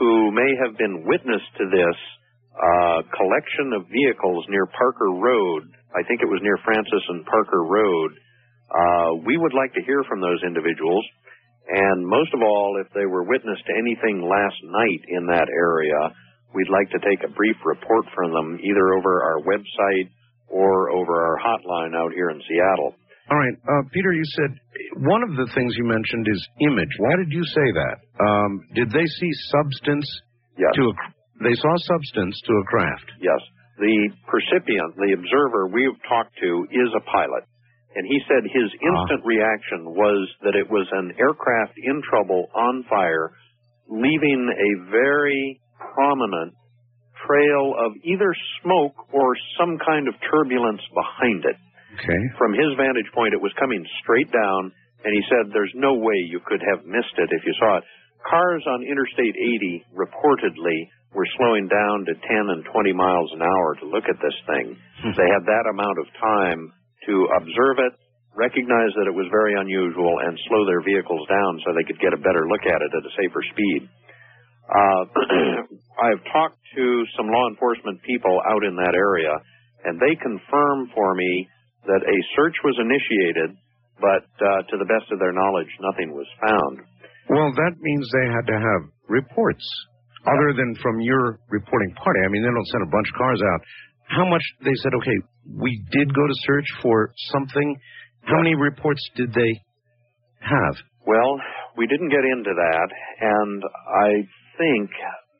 who 0.00 0.32
may 0.32 0.48
have 0.64 0.80
been 0.80 1.04
witness 1.04 1.44
to 1.60 1.64
this 1.68 1.98
uh, 2.56 3.04
collection 3.12 3.76
of 3.76 3.84
vehicles 3.92 4.48
near 4.48 4.64
Parker 4.72 5.12
Road, 5.12 5.68
I 5.92 6.00
think 6.08 6.24
it 6.24 6.32
was 6.32 6.40
near 6.40 6.56
Francis 6.64 7.04
and 7.12 7.20
Parker 7.28 7.68
Road, 7.68 8.16
uh, 8.72 9.10
we 9.28 9.36
would 9.36 9.52
like 9.52 9.76
to 9.76 9.84
hear 9.84 10.00
from 10.08 10.24
those 10.24 10.40
individuals. 10.40 11.04
And 11.68 12.00
most 12.00 12.32
of 12.32 12.40
all, 12.40 12.80
if 12.80 12.88
they 12.96 13.04
were 13.04 13.28
witness 13.28 13.60
to 13.60 13.76
anything 13.76 14.24
last 14.24 14.56
night 14.64 15.04
in 15.04 15.28
that 15.28 15.52
area, 15.52 16.16
we'd 16.56 16.72
like 16.72 16.88
to 16.96 17.00
take 17.04 17.28
a 17.28 17.36
brief 17.36 17.60
report 17.60 18.08
from 18.16 18.32
them 18.32 18.56
either 18.64 18.96
over 18.96 19.20
our 19.20 19.44
website 19.44 20.08
or 20.50 20.90
over 20.90 21.14
our 21.24 21.38
hotline 21.38 21.94
out 21.96 22.12
here 22.12 22.30
in 22.30 22.42
Seattle. 22.48 22.94
All 23.30 23.38
right, 23.38 23.54
uh, 23.62 23.82
Peter. 23.94 24.12
You 24.12 24.26
said 24.34 24.50
one 25.06 25.22
of 25.22 25.30
the 25.38 25.46
things 25.54 25.74
you 25.78 25.86
mentioned 25.86 26.26
is 26.26 26.40
image. 26.66 26.90
Why 26.98 27.14
did 27.16 27.30
you 27.30 27.44
say 27.46 27.66
that? 27.78 27.96
Um, 28.18 28.60
did 28.74 28.90
they 28.90 29.06
see 29.06 29.30
substance 29.54 30.06
Yes. 30.58 30.74
to 30.74 30.82
a? 30.90 30.92
They 31.46 31.54
saw 31.54 31.72
substance 31.86 32.34
to 32.44 32.52
a 32.52 32.64
craft. 32.64 33.06
Yes. 33.22 33.40
The 33.78 34.10
percipient, 34.26 34.92
the 34.96 35.14
observer 35.16 35.68
we've 35.72 35.96
talked 36.06 36.36
to 36.42 36.66
is 36.70 36.90
a 36.92 37.00
pilot. 37.06 37.44
And 37.96 38.06
he 38.06 38.20
said 38.28 38.44
his 38.44 38.70
instant 38.82 39.24
reaction 39.24 39.94
was 39.96 40.28
that 40.42 40.54
it 40.54 40.68
was 40.70 40.86
an 40.92 41.14
aircraft 41.18 41.74
in 41.78 42.02
trouble 42.10 42.46
on 42.54 42.84
fire, 42.90 43.32
leaving 43.88 44.46
a 44.52 44.90
very 44.90 45.60
prominent 45.94 46.54
trail 47.26 47.74
of 47.76 47.92
either 48.04 48.32
smoke 48.62 48.96
or 49.12 49.36
some 49.58 49.78
kind 49.78 50.08
of 50.08 50.14
turbulence 50.24 50.82
behind 50.94 51.44
it. 51.44 51.58
Okay. 51.98 52.22
From 52.38 52.52
his 52.54 52.70
vantage 52.78 53.10
point, 53.12 53.34
it 53.34 53.42
was 53.42 53.52
coming 53.58 53.82
straight 54.02 54.30
down, 54.30 54.72
and 55.04 55.10
he 55.10 55.22
said 55.28 55.50
there's 55.52 55.74
no 55.74 55.94
way 55.94 56.16
you 56.30 56.40
could 56.46 56.62
have 56.62 56.86
missed 56.86 57.16
it 57.18 57.28
if 57.32 57.42
you 57.44 57.54
saw 57.58 57.78
it. 57.78 57.84
Cars 58.24 58.62
on 58.68 58.84
Interstate 58.84 59.34
80 59.34 59.96
reportedly 59.96 60.78
were 61.14 61.26
slowing 61.38 61.66
down 61.66 62.06
to 62.06 62.14
10 62.14 62.54
and 62.54 62.62
20 62.70 62.92
miles 62.92 63.30
an 63.34 63.42
hour 63.42 63.74
to 63.82 63.84
look 63.90 64.06
at 64.06 64.20
this 64.22 64.36
thing. 64.46 64.78
Hmm. 65.02 65.16
they 65.16 65.26
had 65.26 65.42
that 65.48 65.66
amount 65.66 65.98
of 65.98 66.06
time 66.20 66.60
to 67.08 67.14
observe 67.40 67.82
it, 67.82 67.92
recognize 68.36 68.92
that 68.94 69.10
it 69.10 69.16
was 69.16 69.26
very 69.32 69.58
unusual, 69.58 70.20
and 70.22 70.38
slow 70.46 70.62
their 70.68 70.84
vehicles 70.84 71.26
down 71.26 71.58
so 71.64 71.74
they 71.74 71.82
could 71.88 71.98
get 71.98 72.14
a 72.14 72.20
better 72.20 72.46
look 72.46 72.62
at 72.68 72.78
it 72.78 72.90
at 72.94 73.02
a 73.02 73.12
safer 73.18 73.42
speed. 73.50 73.88
Uh, 74.70 75.02
I've 76.06 76.22
talked 76.32 76.58
to 76.76 76.84
some 77.16 77.26
law 77.26 77.46
enforcement 77.50 78.00
people 78.06 78.40
out 78.48 78.62
in 78.64 78.76
that 78.76 78.94
area, 78.94 79.34
and 79.84 79.98
they 79.98 80.14
confirm 80.16 80.88
for 80.94 81.14
me 81.14 81.48
that 81.86 82.02
a 82.06 82.16
search 82.38 82.54
was 82.62 82.78
initiated, 82.78 83.56
but 83.98 84.24
uh, 84.40 84.62
to 84.70 84.74
the 84.78 84.86
best 84.86 85.10
of 85.10 85.18
their 85.18 85.32
knowledge, 85.32 85.68
nothing 85.82 86.14
was 86.14 86.28
found. 86.40 86.86
Well, 87.28 87.50
that 87.52 87.74
means 87.80 88.06
they 88.10 88.28
had 88.30 88.46
to 88.46 88.58
have 88.58 88.82
reports 89.08 89.64
other 90.26 90.52
than 90.54 90.76
from 90.82 91.00
your 91.00 91.40
reporting 91.48 91.92
party. 91.96 92.20
I 92.24 92.28
mean, 92.28 92.42
they 92.42 92.52
don't 92.52 92.70
send 92.70 92.84
a 92.84 92.92
bunch 92.92 93.08
of 93.10 93.16
cars 93.18 93.40
out. 93.42 93.60
How 94.08 94.26
much 94.28 94.42
they 94.64 94.74
said? 94.82 94.92
Okay, 94.94 95.18
we 95.58 95.82
did 95.92 96.12
go 96.14 96.26
to 96.26 96.36
search 96.46 96.66
for 96.82 97.12
something. 97.32 97.76
How 98.22 98.36
many 98.38 98.54
reports 98.54 99.00
did 99.16 99.32
they 99.32 99.52
have? 100.40 100.74
Well, 101.06 101.40
we 101.76 101.86
didn't 101.86 102.10
get 102.10 102.24
into 102.24 102.52
that, 102.52 102.88
and 103.20 103.62
I 103.64 104.08
think, 104.60 104.92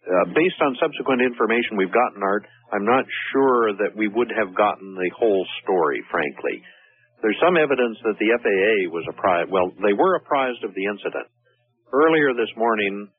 uh, 0.09 0.33
based 0.33 0.57
on 0.65 0.73
subsequent 0.81 1.21
information 1.21 1.77
we've 1.77 1.93
gotten, 1.93 2.25
Art, 2.25 2.49
I'm 2.73 2.89
not 2.89 3.05
sure 3.33 3.77
that 3.85 3.93
we 3.93 4.09
would 4.09 4.33
have 4.33 4.57
gotten 4.57 4.97
the 4.97 5.13
whole 5.13 5.45
story, 5.63 6.01
frankly. 6.11 6.65
There's 7.21 7.37
some 7.45 7.61
evidence 7.61 8.01
that 8.09 8.17
the 8.17 8.33
FAA 8.41 8.89
was 8.89 9.05
apprised, 9.13 9.53
well, 9.53 9.69
they 9.85 9.93
were 9.93 10.17
apprised 10.17 10.65
of 10.65 10.73
the 10.73 10.89
incident. 10.89 11.29
Earlier 11.93 12.33
this 12.33 12.51
morning, 12.57 13.13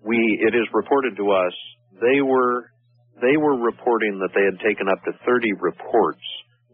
we, 0.00 0.16
it 0.16 0.56
is 0.56 0.64
reported 0.72 1.16
to 1.20 1.26
us, 1.30 1.52
they 2.00 2.24
were, 2.24 2.72
they 3.20 3.36
were 3.36 3.60
reporting 3.60 4.16
that 4.24 4.32
they 4.32 4.48
had 4.48 4.56
taken 4.64 4.88
up 4.88 5.04
to 5.04 5.12
30 5.28 5.52
reports 5.60 6.24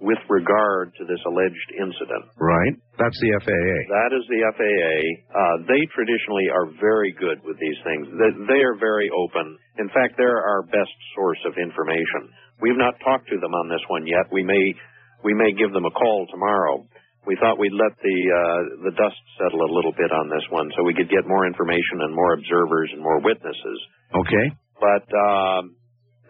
with 0.00 0.18
regard 0.32 0.96
to 0.96 1.04
this 1.04 1.20
alleged 1.28 1.70
incident. 1.76 2.24
Right. 2.40 2.72
That's 2.96 3.16
the 3.20 3.32
FAA. 3.44 3.78
That 3.92 4.10
is 4.16 4.24
the 4.32 4.40
FAA. 4.56 4.96
Uh, 5.28 5.56
they 5.68 5.84
traditionally 5.92 6.48
are 6.48 6.72
very 6.80 7.12
good 7.12 7.44
with 7.44 7.60
these 7.60 7.76
things. 7.84 8.08
They, 8.16 8.32
they 8.48 8.60
are 8.64 8.80
very 8.80 9.12
open. 9.12 9.60
In 9.76 9.92
fact, 9.92 10.16
they're 10.16 10.40
our 10.40 10.64
best 10.64 10.92
source 11.12 11.40
of 11.44 11.60
information. 11.60 12.32
We've 12.64 12.80
not 12.80 12.96
talked 13.04 13.28
to 13.28 13.36
them 13.36 13.52
on 13.52 13.68
this 13.68 13.84
one 13.92 14.08
yet. 14.08 14.32
We 14.32 14.42
may 14.42 14.72
we 15.20 15.36
may 15.36 15.52
give 15.52 15.72
them 15.76 15.84
a 15.84 15.92
call 15.92 16.26
tomorrow. 16.32 16.88
We 17.28 17.36
thought 17.36 17.60
we'd 17.60 17.76
let 17.76 17.92
the 18.00 18.18
uh, 18.32 18.60
the 18.88 18.94
dust 18.96 19.20
settle 19.36 19.60
a 19.60 19.70
little 19.72 19.92
bit 19.92 20.08
on 20.08 20.32
this 20.32 20.44
one, 20.48 20.72
so 20.76 20.84
we 20.84 20.96
could 20.96 21.12
get 21.12 21.28
more 21.28 21.44
information 21.44 22.00
and 22.00 22.16
more 22.16 22.32
observers 22.40 22.88
and 22.96 23.04
more 23.04 23.20
witnesses. 23.20 23.78
Okay. 24.16 24.46
But 24.80 25.04
um, 25.12 25.76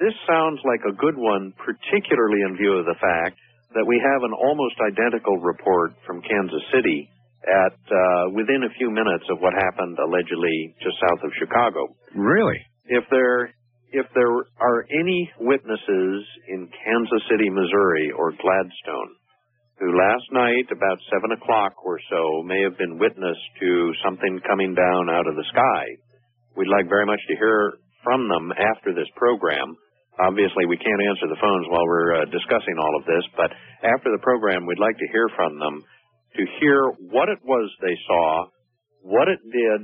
this 0.02 0.14
sounds 0.26 0.58
like 0.66 0.82
a 0.90 0.94
good 0.98 1.14
one, 1.14 1.54
particularly 1.54 2.42
in 2.42 2.58
view 2.58 2.74
of 2.74 2.86
the 2.90 2.98
fact 2.98 3.38
that 3.74 3.86
we 3.86 4.02
have 4.02 4.22
an 4.22 4.34
almost 4.34 4.76
identical 4.82 5.38
report 5.38 5.94
from 6.06 6.22
Kansas 6.22 6.64
City 6.74 7.08
at 7.46 7.78
uh, 7.88 8.24
within 8.34 8.66
a 8.66 8.72
few 8.76 8.90
minutes 8.90 9.24
of 9.30 9.40
what 9.40 9.54
happened 9.54 9.96
allegedly 9.98 10.74
just 10.82 10.96
south 11.00 11.22
of 11.24 11.30
Chicago. 11.38 11.88
Really? 12.14 12.58
If 12.86 13.04
there 13.10 13.54
if 13.92 14.06
there 14.14 14.30
are 14.60 14.86
any 14.86 15.30
witnesses 15.40 16.16
in 16.46 16.70
Kansas 16.70 17.22
City, 17.30 17.50
Missouri, 17.50 18.12
or 18.14 18.30
Gladstone 18.30 19.18
who 19.80 19.96
last 19.96 20.28
night 20.30 20.68
about 20.68 21.00
seven 21.08 21.32
o'clock 21.32 21.72
or 21.82 21.98
so 22.12 22.44
may 22.44 22.60
have 22.60 22.76
been 22.76 23.00
witness 23.00 23.36
to 23.58 23.92
something 24.04 24.38
coming 24.46 24.76
down 24.76 25.08
out 25.08 25.26
of 25.26 25.34
the 25.34 25.48
sky, 25.48 25.84
we'd 26.54 26.68
like 26.68 26.86
very 26.86 27.06
much 27.08 27.20
to 27.26 27.34
hear 27.34 27.80
from 28.04 28.28
them 28.28 28.52
after 28.52 28.92
this 28.92 29.08
program. 29.16 29.74
Obviously, 30.26 30.66
we 30.68 30.76
can't 30.76 31.00
answer 31.08 31.26
the 31.32 31.40
phones 31.40 31.66
while 31.72 31.86
we're 31.86 32.20
uh, 32.20 32.24
discussing 32.28 32.76
all 32.76 32.94
of 32.98 33.08
this, 33.08 33.24
but 33.36 33.50
after 33.80 34.12
the 34.12 34.20
program, 34.20 34.66
we'd 34.66 34.82
like 34.82 34.98
to 34.98 35.08
hear 35.12 35.28
from 35.32 35.56
them 35.58 35.80
to 36.36 36.42
hear 36.60 36.92
what 37.08 37.28
it 37.28 37.40
was 37.42 37.66
they 37.80 37.96
saw, 38.06 38.46
what 39.02 39.28
it 39.28 39.40
did, 39.48 39.80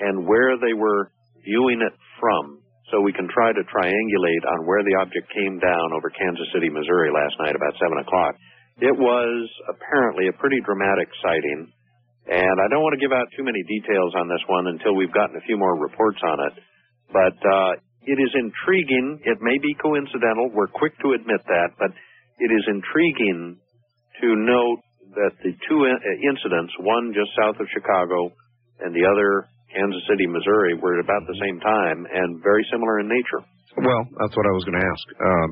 and 0.00 0.26
where 0.26 0.56
they 0.56 0.72
were 0.72 1.10
viewing 1.44 1.82
it 1.82 1.92
from, 2.20 2.62
so 2.92 3.00
we 3.00 3.12
can 3.12 3.28
try 3.34 3.52
to 3.52 3.62
triangulate 3.66 4.44
on 4.46 4.66
where 4.66 4.82
the 4.84 4.96
object 5.00 5.26
came 5.34 5.58
down 5.58 5.86
over 5.92 6.10
Kansas 6.10 6.48
City, 6.54 6.70
Missouri 6.70 7.10
last 7.10 7.34
night 7.42 7.56
about 7.56 7.74
7 7.78 7.90
o'clock. 7.98 8.34
It 8.80 8.96
was 8.96 9.36
apparently 9.68 10.28
a 10.28 10.38
pretty 10.40 10.60
dramatic 10.64 11.08
sighting, 11.20 11.68
and 12.30 12.56
I 12.62 12.66
don't 12.70 12.82
want 12.86 12.94
to 12.94 13.02
give 13.02 13.12
out 13.12 13.28
too 13.36 13.44
many 13.44 13.60
details 13.66 14.14
on 14.16 14.28
this 14.28 14.40
one 14.48 14.72
until 14.72 14.94
we've 14.94 15.12
gotten 15.12 15.36
a 15.36 15.44
few 15.44 15.58
more 15.58 15.76
reports 15.76 16.20
on 16.24 16.38
it. 16.48 16.54
But 17.12 17.36
uh, 17.42 17.72
it 18.06 18.18
is 18.18 18.32
intriguing. 18.34 19.20
It 19.24 19.38
may 19.40 19.58
be 19.58 19.74
coincidental. 19.76 20.50
We're 20.52 20.72
quick 20.72 20.96
to 21.04 21.12
admit 21.12 21.42
that, 21.46 21.76
but 21.78 21.90
it 22.40 22.50
is 22.50 22.64
intriguing 22.68 23.60
to 24.20 24.28
note 24.36 24.80
that 25.16 25.34
the 25.42 25.52
two 25.68 25.80
incidents, 26.24 26.72
one 26.80 27.12
just 27.12 27.30
south 27.36 27.58
of 27.60 27.66
Chicago 27.74 28.32
and 28.80 28.94
the 28.94 29.04
other 29.04 29.50
Kansas 29.74 30.02
City, 30.08 30.26
Missouri, 30.26 30.74
were 30.78 30.98
at 30.98 31.04
about 31.04 31.22
the 31.26 31.38
same 31.42 31.60
time 31.60 32.06
and 32.06 32.42
very 32.42 32.64
similar 32.72 33.00
in 33.00 33.08
nature. 33.08 33.42
Well, 33.78 34.02
that's 34.18 34.34
what 34.34 34.46
I 34.46 34.54
was 34.54 34.64
going 34.64 34.78
to 34.80 34.86
ask. 34.86 35.04
Um, 35.20 35.48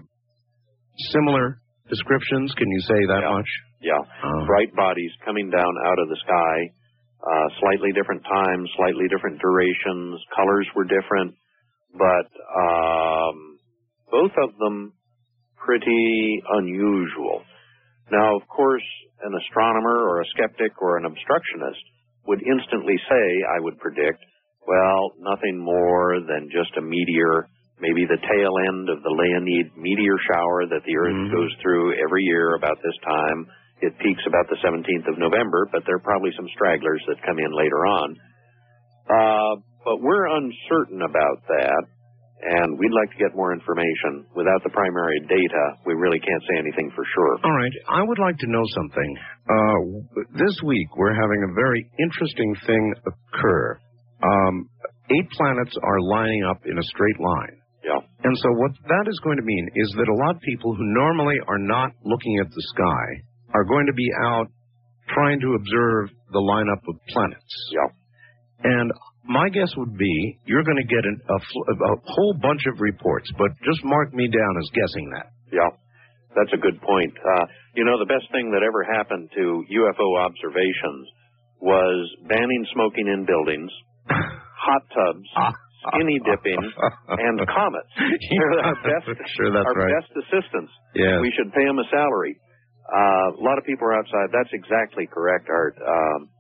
similar 1.14 1.61
descriptions? 1.88 2.55
Can 2.55 2.69
you 2.69 2.83
say 2.85 3.00
that 3.14 3.23
yeah. 3.25 3.35
much? 3.35 3.50
Yeah. 3.81 4.02
Uh, 4.02 4.43
Bright 4.47 4.75
bodies 4.75 5.12
coming 5.25 5.50
down 5.50 5.73
out 5.87 5.99
of 5.99 6.07
the 6.11 6.19
sky, 6.23 6.57
uh, 7.23 7.47
slightly 7.62 7.95
different 7.95 8.23
times, 8.26 8.67
slightly 8.76 9.07
different 9.07 9.38
durations. 9.38 10.19
Colors 10.35 10.67
were 10.75 10.87
different, 10.87 11.38
but 11.95 12.28
um, 12.52 13.59
both 14.11 14.33
of 14.42 14.57
them 14.59 14.92
pretty 15.57 16.42
unusual. 16.49 17.42
Now, 18.11 18.37
of 18.37 18.42
course, 18.49 18.85
an 19.23 19.33
astronomer 19.35 20.09
or 20.09 20.23
a 20.23 20.30
skeptic 20.33 20.80
or 20.80 20.97
an 20.97 21.04
obstructionist 21.04 21.85
would 22.26 22.40
instantly 22.40 22.97
say, 23.09 23.25
I 23.57 23.61
would 23.61 23.78
predict, 23.78 24.25
well, 24.66 25.12
nothing 25.21 25.59
more 25.59 26.21
than 26.21 26.49
just 26.52 26.76
a 26.76 26.85
meteor, 26.85 27.49
maybe 27.80 28.04
the 28.04 28.21
tail 28.21 28.52
end 28.68 28.88
of 28.88 29.02
the 29.02 29.12
Leonid 29.12 29.76
meteor 29.76 30.16
shower 30.28 30.68
that 30.68 30.85
the 30.85 30.97
Earth 30.97 31.16
mm-hmm. 31.16 31.35
goes 31.37 31.52
through 31.61 31.97
every 32.00 32.25
year 32.25 32.57
about 32.57 32.76
this 32.85 32.97
time. 33.04 33.49
It 33.80 33.97
peaks 34.00 34.25
about 34.26 34.49
the 34.50 34.59
17th 34.64 35.07
of 35.09 35.18
November, 35.18 35.68
but 35.71 35.83
there 35.87 35.97
are 35.97 36.04
probably 36.04 36.33
some 36.37 36.49
stragglers 36.54 37.02
that 37.09 37.23
come 37.25 37.38
in 37.38 37.52
later 37.54 37.87
on. 37.87 38.09
Uh, 39.09 39.54
but 39.88 40.04
we're 40.04 40.28
uncertain 40.37 41.00
about 41.00 41.40
that 41.49 41.83
and 42.38 42.78
we'd 42.78 42.92
like 42.92 43.11
to 43.11 43.18
get 43.18 43.35
more 43.35 43.57
information. 43.57 44.28
Without 44.37 44.62
the 44.62 44.71
primary 44.71 45.18
data, 45.26 45.64
we 45.87 45.95
really 45.95 46.21
can't 46.21 46.45
say 46.52 46.61
anything 46.61 46.92
for 46.95 47.02
sure. 47.02 47.35
All 47.42 47.57
right. 47.57 47.73
I 47.88 48.02
would 48.04 48.21
like 48.21 48.37
to 48.38 48.49
know 48.52 48.62
something. 48.76 49.11
Uh, 49.49 49.80
this 50.38 50.54
week, 50.62 50.87
we're 50.95 51.16
having 51.16 51.40
a 51.42 51.52
very 51.57 51.90
interesting 51.99 52.54
thing 52.68 52.95
occur. 53.09 53.80
Um, 54.23 54.68
eight 55.11 55.28
planets 55.35 55.75
are 55.83 56.00
lining 56.00 56.45
up 56.45 56.62
in 56.66 56.78
a 56.78 56.83
straight 56.83 57.18
line. 57.18 57.57
Yeah. 57.83 57.99
And 58.23 58.37
so 58.38 58.49
what 58.61 58.73
that 58.87 59.07
is 59.09 59.18
going 59.25 59.38
to 59.38 59.47
mean 59.47 59.66
is 59.75 59.88
that 59.97 60.07
a 60.07 60.18
lot 60.28 60.37
of 60.37 60.42
people 60.42 60.75
who 60.76 60.85
normally 60.95 61.40
are 61.49 61.59
not 61.59 61.90
looking 62.04 62.38
at 62.38 62.50
the 62.50 62.64
sky 62.76 63.07
are 63.54 63.64
going 63.64 63.87
to 63.87 63.95
be 63.95 64.11
out 64.30 64.47
trying 65.14 65.40
to 65.40 65.57
observe 65.59 66.11
the 66.30 66.42
lineup 66.45 66.83
of 66.87 67.00
planets. 67.09 67.54
Yeah. 67.73 67.88
And 68.62 68.92
my 69.28 69.49
guess 69.52 69.68
would 69.76 69.97
be 69.97 70.40
you're 70.49 70.64
going 70.64 70.80
to 70.80 70.88
get 70.88 71.04
an, 71.04 71.20
a, 71.28 71.37
a 71.37 71.94
whole 72.00 72.35
bunch 72.40 72.64
of 72.66 72.80
reports, 72.80 73.28
but 73.37 73.52
just 73.62 73.85
mark 73.85 74.12
me 74.14 74.26
down 74.26 74.52
as 74.56 74.68
guessing 74.73 75.12
that. 75.12 75.28
Yeah, 75.52 75.68
that's 76.35 76.52
a 76.56 76.61
good 76.61 76.80
point. 76.80 77.12
Uh, 77.12 77.44
you 77.76 77.85
know, 77.85 78.00
the 78.00 78.08
best 78.08 78.25
thing 78.32 78.50
that 78.56 78.64
ever 78.64 78.82
happened 78.88 79.28
to 79.37 79.64
UFO 79.68 80.08
observations 80.18 81.04
was 81.61 82.08
banning 82.28 82.64
smoking 82.73 83.06
in 83.06 83.28
buildings, 83.28 83.70
hot 84.08 84.85
tubs, 84.97 85.28
skinny 85.92 86.18
dipping, 86.25 86.64
and 87.08 87.37
comets. 87.52 87.92
They're 88.32 88.64
our 88.64 88.78
best, 88.80 89.12
sure 89.37 89.52
that's 89.52 89.68
our 89.68 89.76
right. 89.76 89.92
best 90.00 90.11
assistants. 90.25 90.73
Yeah. 90.97 91.20
We 91.20 91.28
should 91.37 91.52
pay 91.52 91.68
them 91.68 91.78
a 91.78 91.87
salary. 91.92 92.40
Uh, 92.88 93.37
a 93.37 93.42
lot 93.44 93.61
of 93.61 93.68
people 93.68 93.85
are 93.92 94.00
outside. 94.00 94.32
That's 94.32 94.49
exactly 94.56 95.04
correct, 95.04 95.52
Art. 95.52 95.76
Um, 95.76 96.32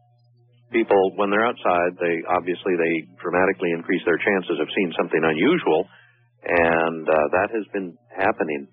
people, 0.70 1.12
when 1.16 1.30
they're 1.30 1.46
outside, 1.46 1.96
they 2.00 2.22
obviously 2.28 2.74
they 2.76 2.94
dramatically 3.20 3.72
increase 3.72 4.02
their 4.04 4.18
chances 4.18 4.56
of 4.60 4.68
seeing 4.74 4.92
something 4.96 5.22
unusual, 5.22 5.88
and 6.44 7.04
uh, 7.08 7.14
that 7.32 7.48
has 7.52 7.64
been 7.72 7.96
happening. 8.12 8.68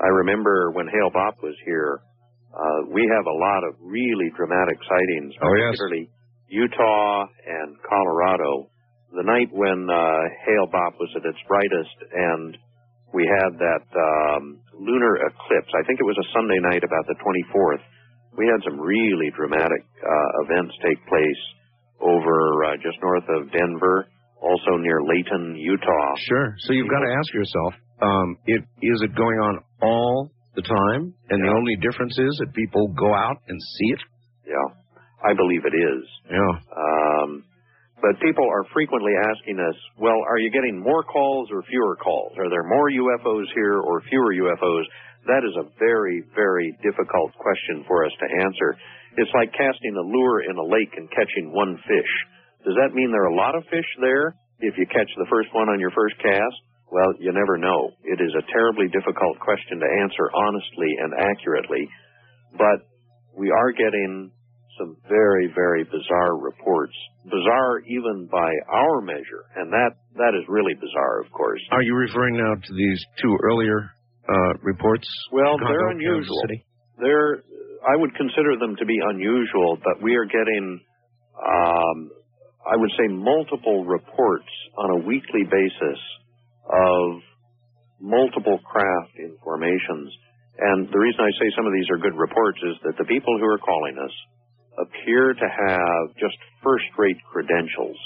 I 0.00 0.08
remember 0.24 0.70
when 0.72 0.88
Hale 0.88 1.12
Bopp 1.12 1.42
was 1.42 1.54
here, 1.64 2.00
uh, 2.50 2.90
we 2.90 3.06
have 3.06 3.26
a 3.26 3.36
lot 3.36 3.62
of 3.62 3.78
really 3.78 4.30
dramatic 4.34 4.78
sightings, 4.82 5.34
oh, 5.38 5.46
particularly 5.46 6.10
yes. 6.10 6.66
Utah 6.66 7.26
and 7.46 7.76
Colorado. 7.86 8.70
The 9.14 9.26
night 9.26 9.50
when 9.50 9.90
uh, 9.90 10.22
Hale 10.46 10.70
Bopp 10.70 10.98
was 10.98 11.10
at 11.14 11.26
its 11.26 11.38
brightest, 11.46 11.96
and 12.10 12.58
we 13.12 13.26
had 13.26 13.58
that 13.58 13.86
um, 13.90 14.58
lunar 14.74 15.18
eclipse. 15.26 15.70
I 15.74 15.82
think 15.86 15.98
it 15.98 16.06
was 16.06 16.18
a 16.18 16.26
Sunday 16.34 16.58
night, 16.62 16.82
about 16.82 17.06
the 17.06 17.18
24th 17.18 17.82
we 18.36 18.46
had 18.46 18.60
some 18.64 18.78
really 18.78 19.30
dramatic 19.36 19.82
uh, 20.02 20.30
events 20.44 20.74
take 20.86 20.98
place 21.06 21.42
over 22.00 22.64
uh, 22.64 22.76
just 22.82 22.96
north 23.02 23.26
of 23.28 23.50
Denver, 23.52 24.08
also 24.40 24.76
near 24.80 25.02
Layton, 25.02 25.56
Utah. 25.56 26.14
Sure. 26.28 26.54
So 26.66 26.72
you've 26.72 26.88
got 26.88 27.00
to 27.04 27.12
ask 27.12 27.28
yourself, 27.34 27.72
um, 28.00 28.36
it, 28.46 28.62
is 28.80 28.98
it 29.02 29.14
going 29.14 29.38
on 29.38 29.60
all 29.82 30.30
the 30.56 30.62
time, 30.62 31.14
and 31.28 31.38
yeah. 31.38 31.50
the 31.50 31.52
only 31.52 31.76
difference 31.76 32.16
is 32.18 32.32
that 32.40 32.54
people 32.54 32.88
go 32.96 33.14
out 33.14 33.36
and 33.48 33.60
see 33.60 33.88
it? 33.92 34.02
Yeah, 34.48 34.68
I 35.22 35.34
believe 35.34 35.62
it 35.64 35.76
is. 35.76 36.02
Yeah. 36.30 36.52
Um, 36.72 37.44
but 38.00 38.16
people 38.24 38.48
are 38.48 38.64
frequently 38.72 39.12
asking 39.12 39.60
us, 39.60 39.76
well, 40.00 40.16
are 40.24 40.38
you 40.38 40.50
getting 40.50 40.80
more 40.80 41.04
calls 41.04 41.48
or 41.52 41.62
fewer 41.68 41.96
calls? 41.96 42.32
Are 42.38 42.48
there 42.48 42.64
more 42.64 42.88
UFOs 42.88 43.44
here 43.54 43.76
or 43.76 44.00
fewer 44.08 44.32
UFOs? 44.48 44.84
That 45.26 45.44
is 45.44 45.54
a 45.60 45.68
very, 45.78 46.24
very 46.34 46.72
difficult 46.82 47.36
question 47.36 47.84
for 47.86 48.04
us 48.04 48.12
to 48.20 48.26
answer. 48.44 48.76
It's 49.16 49.32
like 49.34 49.52
casting 49.52 49.96
a 49.96 50.06
lure 50.06 50.42
in 50.48 50.56
a 50.56 50.64
lake 50.64 50.94
and 50.96 51.10
catching 51.10 51.52
one 51.52 51.76
fish. 51.84 52.12
Does 52.64 52.76
that 52.80 52.94
mean 52.94 53.10
there 53.10 53.24
are 53.24 53.34
a 53.34 53.36
lot 53.36 53.56
of 53.56 53.64
fish 53.68 53.88
there 54.00 54.36
if 54.60 54.76
you 54.76 54.86
catch 54.86 55.08
the 55.16 55.28
first 55.28 55.48
one 55.52 55.68
on 55.68 55.80
your 55.80 55.92
first 55.92 56.16
cast? 56.22 56.58
Well, 56.90 57.14
you 57.18 57.32
never 57.32 57.56
know. 57.56 57.92
It 58.02 58.18
is 58.20 58.34
a 58.34 58.46
terribly 58.50 58.88
difficult 58.90 59.38
question 59.38 59.78
to 59.78 59.88
answer 60.02 60.26
honestly 60.34 60.90
and 60.98 61.12
accurately, 61.14 61.88
but 62.58 62.82
we 63.36 63.50
are 63.50 63.72
getting 63.72 64.32
some 64.78 64.96
very, 65.08 65.52
very 65.54 65.84
bizarre 65.84 66.36
reports. 66.40 66.94
Bizarre 67.24 67.80
even 67.86 68.28
by 68.30 68.50
our 68.72 69.00
measure, 69.00 69.44
and 69.56 69.70
that, 69.72 69.92
that 70.16 70.32
is 70.34 70.42
really 70.48 70.74
bizarre, 70.74 71.20
of 71.20 71.30
course. 71.30 71.60
Are 71.70 71.82
you 71.82 71.94
referring 71.94 72.36
now 72.36 72.54
to 72.54 72.72
these 72.74 73.04
two 73.22 73.36
earlier 73.44 73.92
uh, 74.28 74.52
reports? 74.62 75.08
Well, 75.32 75.56
they're 75.58 75.90
unusual. 75.90 76.42
They're 76.98 77.42
I 77.80 77.96
would 77.96 78.14
consider 78.14 78.56
them 78.60 78.76
to 78.76 78.84
be 78.84 78.98
unusual, 79.00 79.78
but 79.82 80.02
we 80.02 80.14
are 80.16 80.26
getting, 80.26 80.80
um, 81.40 82.10
I 82.68 82.76
would 82.76 82.90
say, 82.92 83.08
multiple 83.08 83.84
reports 83.84 84.52
on 84.76 85.00
a 85.00 85.06
weekly 85.06 85.44
basis 85.48 86.00
of 86.68 87.24
multiple 88.00 88.60
craft 88.68 89.16
in 89.16 89.36
formations. 89.42 90.12
And 90.58 90.88
the 90.92 90.98
reason 90.98 91.20
I 91.24 91.32
say 91.40 91.48
some 91.56 91.64
of 91.64 91.72
these 91.72 91.88
are 91.88 91.96
good 91.96 92.16
reports 92.16 92.58
is 92.68 92.76
that 92.84 92.96
the 92.98 93.08
people 93.08 93.32
who 93.40 93.48
are 93.48 93.58
calling 93.58 93.96
us 93.96 94.14
appear 94.76 95.32
to 95.32 95.48
have 95.48 96.14
just 96.20 96.36
first-rate 96.62 97.16
credentials 97.32 97.96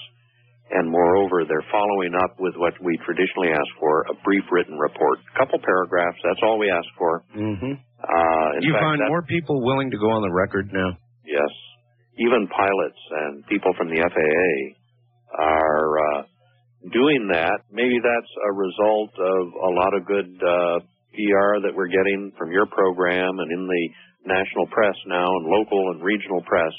and 0.70 0.90
moreover, 0.90 1.44
they're 1.44 1.66
following 1.70 2.16
up 2.16 2.40
with 2.40 2.54
what 2.56 2.72
we 2.80 2.96
traditionally 3.04 3.52
ask 3.52 3.68
for, 3.78 4.02
a 4.08 4.14
brief 4.24 4.44
written 4.50 4.78
report. 4.78 5.18
A 5.34 5.38
couple 5.38 5.58
paragraphs, 5.60 6.16
that's 6.24 6.40
all 6.42 6.58
we 6.58 6.70
ask 6.70 6.88
for. 6.96 7.22
Mm-hmm. 7.36 7.74
Uh, 7.76 8.48
you 8.60 8.72
fact, 8.72 8.84
find 8.84 9.00
more 9.08 9.22
people 9.22 9.60
willing 9.60 9.90
to 9.90 9.98
go 9.98 10.08
on 10.10 10.22
the 10.22 10.32
record 10.32 10.72
now? 10.72 10.96
Yes. 11.24 11.52
Even 12.16 12.48
pilots 12.48 13.00
and 13.10 13.46
people 13.46 13.72
from 13.76 13.88
the 13.88 14.00
FAA 14.00 14.52
are 15.36 15.92
uh, 15.98 16.22
doing 16.92 17.28
that. 17.32 17.60
Maybe 17.70 18.00
that's 18.00 18.32
a 18.48 18.52
result 18.52 19.12
of 19.20 19.42
a 19.52 19.72
lot 19.72 19.92
of 19.92 20.06
good 20.06 20.32
uh, 20.40 20.78
PR 21.12 21.60
that 21.64 21.72
we're 21.74 21.92
getting 21.92 22.32
from 22.38 22.52
your 22.52 22.66
program 22.66 23.38
and 23.38 23.50
in 23.52 23.66
the 23.68 23.84
national 24.26 24.66
press 24.72 24.96
now 25.06 25.28
and 25.28 25.44
local 25.46 25.92
and 25.92 26.02
regional 26.02 26.40
press 26.42 26.72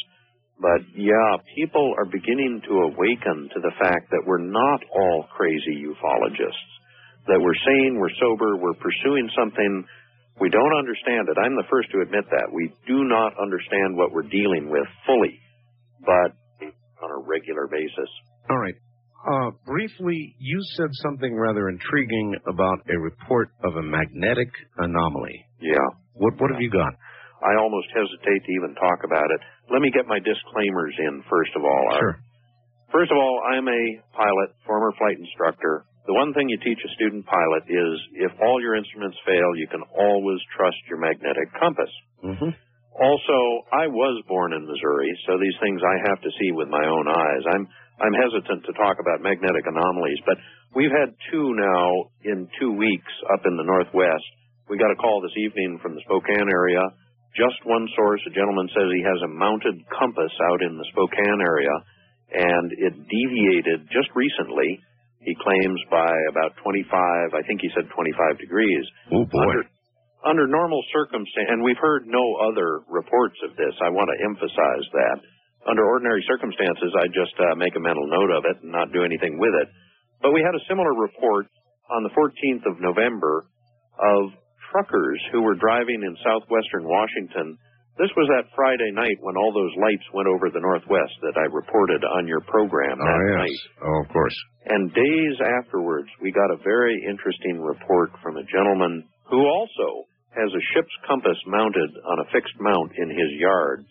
but 0.60 0.82
yeah, 0.96 1.38
people 1.56 1.94
are 1.98 2.06
beginning 2.06 2.62
to 2.68 2.74
awaken 2.92 3.50
to 3.54 3.60
the 3.60 3.76
fact 3.80 4.10
that 4.12 4.24
we're 4.26 4.44
not 4.44 4.80
all 4.96 5.28
crazy 5.36 5.84
ufologists. 5.84 6.70
That 7.28 7.42
we're 7.42 7.58
sane, 7.66 7.98
we're 8.00 8.14
sober, 8.22 8.56
we're 8.56 8.78
pursuing 8.78 9.28
something. 9.36 9.84
We 10.40 10.50
don't 10.50 10.76
understand 10.78 11.28
it. 11.28 11.38
I'm 11.42 11.56
the 11.56 11.68
first 11.70 11.92
to 11.92 12.02
admit 12.02 12.26
that. 12.30 12.48
We 12.54 12.72
do 12.88 13.04
not 13.04 13.34
understand 13.42 13.98
what 13.98 14.12
we're 14.12 14.30
dealing 14.30 14.70
with 14.70 14.88
fully, 15.06 15.40
but 16.06 16.38
on 17.02 17.10
a 17.12 17.20
regular 17.28 17.68
basis. 17.68 18.10
All 18.50 18.60
right. 18.60 18.76
Uh, 19.26 19.50
briefly, 19.66 20.36
you 20.38 20.60
said 20.78 20.90
something 21.02 21.34
rather 21.34 21.68
intriguing 21.68 22.36
about 22.48 22.80
a 22.88 22.98
report 23.00 23.50
of 23.64 23.76
a 23.76 23.82
magnetic 23.82 24.50
anomaly. 24.78 25.46
Yeah. 25.60 25.82
What 26.14 26.40
What 26.40 26.52
have 26.52 26.62
you 26.62 26.70
got? 26.70 26.94
I 27.42 27.58
almost 27.60 27.88
hesitate 27.90 28.42
to 28.46 28.52
even 28.62 28.76
talk 28.76 29.04
about 29.04 29.26
it. 29.34 29.42
Let 29.72 29.82
me 29.82 29.90
get 29.90 30.06
my 30.06 30.20
disclaimers 30.20 30.96
in 31.00 31.24
first 31.30 31.52
of 31.56 31.64
all. 31.64 31.86
Sure. 32.00 32.18
First 32.92 33.12
of 33.12 33.18
all, 33.18 33.42
I'm 33.44 33.68
a 33.68 33.84
pilot, 34.14 34.56
former 34.66 34.94
flight 34.98 35.18
instructor. 35.18 35.86
The 36.06 36.14
one 36.14 36.34
thing 36.38 36.48
you 36.48 36.62
teach 36.62 36.78
a 36.86 36.96
student 36.96 37.26
pilot 37.26 37.66
is 37.66 37.94
if 38.22 38.32
all 38.40 38.62
your 38.62 38.78
instruments 38.78 39.18
fail, 39.26 39.58
you 39.58 39.68
can 39.68 39.82
always 39.98 40.38
trust 40.56 40.78
your 40.86 41.02
magnetic 41.02 41.50
compass. 41.58 41.90
Mm-hmm. 42.24 42.54
Also, 42.96 43.40
I 43.74 43.90
was 43.92 44.24
born 44.30 44.54
in 44.54 44.64
Missouri, 44.64 45.12
so 45.28 45.36
these 45.36 45.58
things 45.60 45.82
I 45.84 45.98
have 46.08 46.22
to 46.22 46.32
see 46.40 46.56
with 46.56 46.70
my 46.70 46.86
own 46.86 47.10
eyes. 47.10 47.44
I'm 47.52 47.68
I'm 47.96 48.16
hesitant 48.16 48.64
to 48.68 48.74
talk 48.76 49.00
about 49.00 49.24
magnetic 49.24 49.64
anomalies, 49.68 50.20
but 50.28 50.38
we've 50.76 50.92
had 50.92 51.16
two 51.32 51.56
now 51.56 52.12
in 52.24 52.48
two 52.60 52.72
weeks 52.76 53.12
up 53.34 53.44
in 53.48 53.56
the 53.56 53.64
northwest. 53.64 54.28
We 54.68 54.78
got 54.78 54.92
a 54.92 55.00
call 55.00 55.24
this 55.24 55.36
evening 55.36 55.80
from 55.82 55.96
the 55.96 56.04
Spokane 56.04 56.48
area 56.52 56.84
just 57.36 57.60
one 57.68 57.88
source. 57.96 58.24
A 58.26 58.34
gentleman 58.34 58.68
says 58.72 58.88
he 58.92 59.04
has 59.04 59.20
a 59.24 59.32
mounted 59.32 59.76
compass 59.92 60.34
out 60.52 60.64
in 60.64 60.80
the 60.80 60.88
Spokane 60.92 61.44
area, 61.44 61.76
and 62.32 62.68
it 62.72 62.96
deviated 62.96 63.92
just 63.92 64.10
recently. 64.16 64.80
He 65.20 65.36
claims 65.42 65.82
by 65.90 66.12
about 66.30 66.56
25, 66.62 66.86
I 67.34 67.42
think 67.44 67.60
he 67.60 67.70
said 67.74 67.90
25 67.92 68.40
degrees. 68.40 68.86
Oh 69.12 69.26
boy. 69.26 69.42
Under, 69.42 69.62
under 70.26 70.46
normal 70.48 70.82
circumstances, 70.94 71.50
and 71.50 71.66
we've 71.66 71.82
heard 71.82 72.06
no 72.06 72.24
other 72.46 72.86
reports 72.88 73.36
of 73.44 73.58
this. 73.58 73.74
I 73.82 73.90
want 73.90 74.10
to 74.10 74.18
emphasize 74.24 74.86
that. 74.94 75.18
Under 75.66 75.82
ordinary 75.82 76.22
circumstances, 76.30 76.94
I'd 77.02 77.14
just 77.14 77.34
uh, 77.42 77.58
make 77.58 77.74
a 77.74 77.82
mental 77.82 78.06
note 78.06 78.30
of 78.38 78.46
it 78.46 78.62
and 78.62 78.70
not 78.70 78.94
do 78.94 79.02
anything 79.02 79.42
with 79.42 79.54
it. 79.66 79.68
But 80.22 80.30
we 80.32 80.46
had 80.46 80.54
a 80.54 80.62
similar 80.70 80.94
report 80.94 81.50
on 81.90 82.06
the 82.06 82.14
14th 82.14 82.70
of 82.70 82.78
November 82.78 83.50
of 83.98 84.30
truckers 84.76 85.22
who 85.32 85.40
were 85.42 85.56
driving 85.56 86.04
in 86.04 86.20
southwestern 86.20 86.84
Washington. 86.84 87.56
This 87.96 88.12
was 88.20 88.28
that 88.28 88.52
Friday 88.52 88.92
night 88.92 89.16
when 89.24 89.40
all 89.40 89.56
those 89.56 89.72
lights 89.80 90.04
went 90.12 90.28
over 90.28 90.52
the 90.52 90.60
Northwest 90.60 91.16
that 91.24 91.40
I 91.40 91.48
reported 91.48 92.04
on 92.04 92.28
your 92.28 92.44
program 92.44 93.00
that 93.00 93.08
oh, 93.08 93.28
yes. 93.32 93.40
night. 93.40 93.62
Oh, 93.88 93.98
of 94.04 94.08
course. 94.12 94.36
And 94.68 94.92
days 94.92 95.36
afterwards, 95.64 96.12
we 96.20 96.36
got 96.36 96.52
a 96.52 96.60
very 96.60 97.00
interesting 97.08 97.64
report 97.64 98.12
from 98.20 98.36
a 98.36 98.44
gentleman 98.52 99.08
who 99.32 99.48
also 99.48 100.12
has 100.36 100.52
a 100.52 100.66
ship's 100.76 100.92
compass 101.08 101.40
mounted 101.48 101.88
on 102.04 102.20
a 102.20 102.30
fixed 102.36 102.60
mount 102.60 102.92
in 103.00 103.08
his 103.08 103.32
yard. 103.40 103.88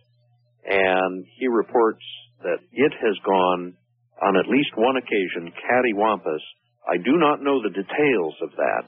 And 0.68 1.24
he 1.40 1.48
reports 1.48 2.04
that 2.44 2.60
it 2.60 2.92
has 2.92 3.16
gone 3.24 3.72
on 4.20 4.36
at 4.36 4.52
least 4.52 4.76
one 4.76 5.00
occasion 5.00 5.48
cattywampus. 5.64 6.44
I 6.84 7.00
do 7.00 7.16
not 7.16 7.40
know 7.40 7.64
the 7.64 7.72
details 7.72 8.36
of 8.44 8.50
that, 8.60 8.84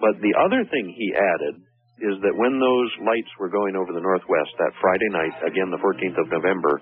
but 0.00 0.14
the 0.20 0.34
other 0.36 0.64
thing 0.68 0.84
he 0.92 1.08
added 1.16 1.54
is 1.96 2.16
that 2.20 2.36
when 2.36 2.60
those 2.60 2.90
lights 3.08 3.32
were 3.40 3.48
going 3.48 3.72
over 3.72 3.92
the 3.92 4.04
Northwest 4.04 4.52
that 4.60 4.72
Friday 4.80 5.08
night, 5.16 5.32
again 5.48 5.72
the 5.72 5.80
14th 5.80 6.18
of 6.20 6.28
November, 6.28 6.76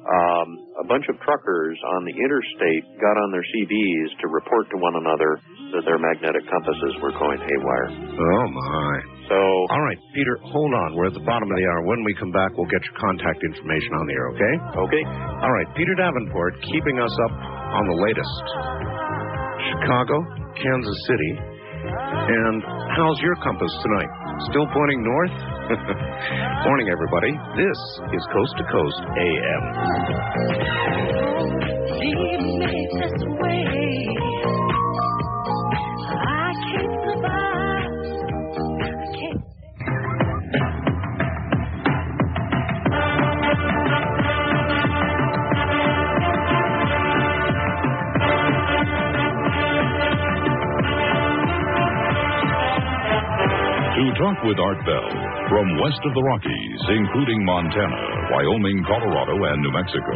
um, 0.00 0.48
a 0.80 0.86
bunch 0.88 1.04
of 1.12 1.16
truckers 1.20 1.76
on 1.96 2.08
the 2.08 2.14
interstate 2.16 2.84
got 3.00 3.16
on 3.20 3.28
their 3.32 3.44
CBs 3.44 4.10
to 4.24 4.26
report 4.32 4.68
to 4.72 4.76
one 4.80 4.96
another 4.96 5.40
that 5.76 5.84
their 5.84 6.00
magnetic 6.00 6.40
compasses 6.48 6.96
were 7.04 7.12
going 7.12 7.36
haywire. 7.36 7.88
Oh 7.92 8.46
my. 8.48 8.92
So, 9.28 9.36
all 9.36 9.84
right, 9.84 10.00
Peter, 10.16 10.40
hold 10.42 10.72
on. 10.74 10.96
We're 10.96 11.12
at 11.12 11.14
the 11.14 11.22
bottom 11.22 11.46
of 11.46 11.56
the 11.56 11.62
hour. 11.62 11.86
When 11.86 12.02
we 12.02 12.16
come 12.18 12.32
back, 12.32 12.50
we'll 12.56 12.66
get 12.72 12.82
your 12.82 12.96
contact 12.98 13.44
information 13.44 13.92
on 13.94 14.04
the 14.08 14.14
air, 14.16 14.28
okay? 14.34 14.54
Okay. 14.88 15.02
All 15.44 15.52
right, 15.52 15.68
Peter 15.76 15.94
Davenport 15.94 16.58
keeping 16.66 16.98
us 16.98 17.14
up 17.28 17.34
on 17.76 17.84
the 17.86 17.98
latest. 18.02 18.44
Chicago, 19.70 20.16
Kansas 20.58 20.98
City, 21.06 21.59
and 21.92 22.62
how's 22.96 23.18
your 23.20 23.36
compass 23.42 23.72
tonight? 23.82 24.08
Still 24.50 24.66
pointing 24.72 25.02
north? 25.02 25.30
Morning, 26.66 26.88
everybody. 26.90 27.32
This 27.56 27.78
is 28.14 28.22
Coast 28.32 28.54
to 28.58 28.64
Coast 28.70 29.00
AM. 29.18 29.64
Talk 54.20 54.36
with 54.44 54.60
Art 54.60 54.76
Bell 54.84 55.08
from 55.48 55.80
west 55.80 55.96
of 56.04 56.12
the 56.12 56.20
Rockies, 56.20 56.80
including 56.92 57.40
Montana, 57.40 58.04
Wyoming, 58.28 58.84
Colorado, 58.84 59.32
and 59.32 59.64
New 59.64 59.72
Mexico. 59.72 60.12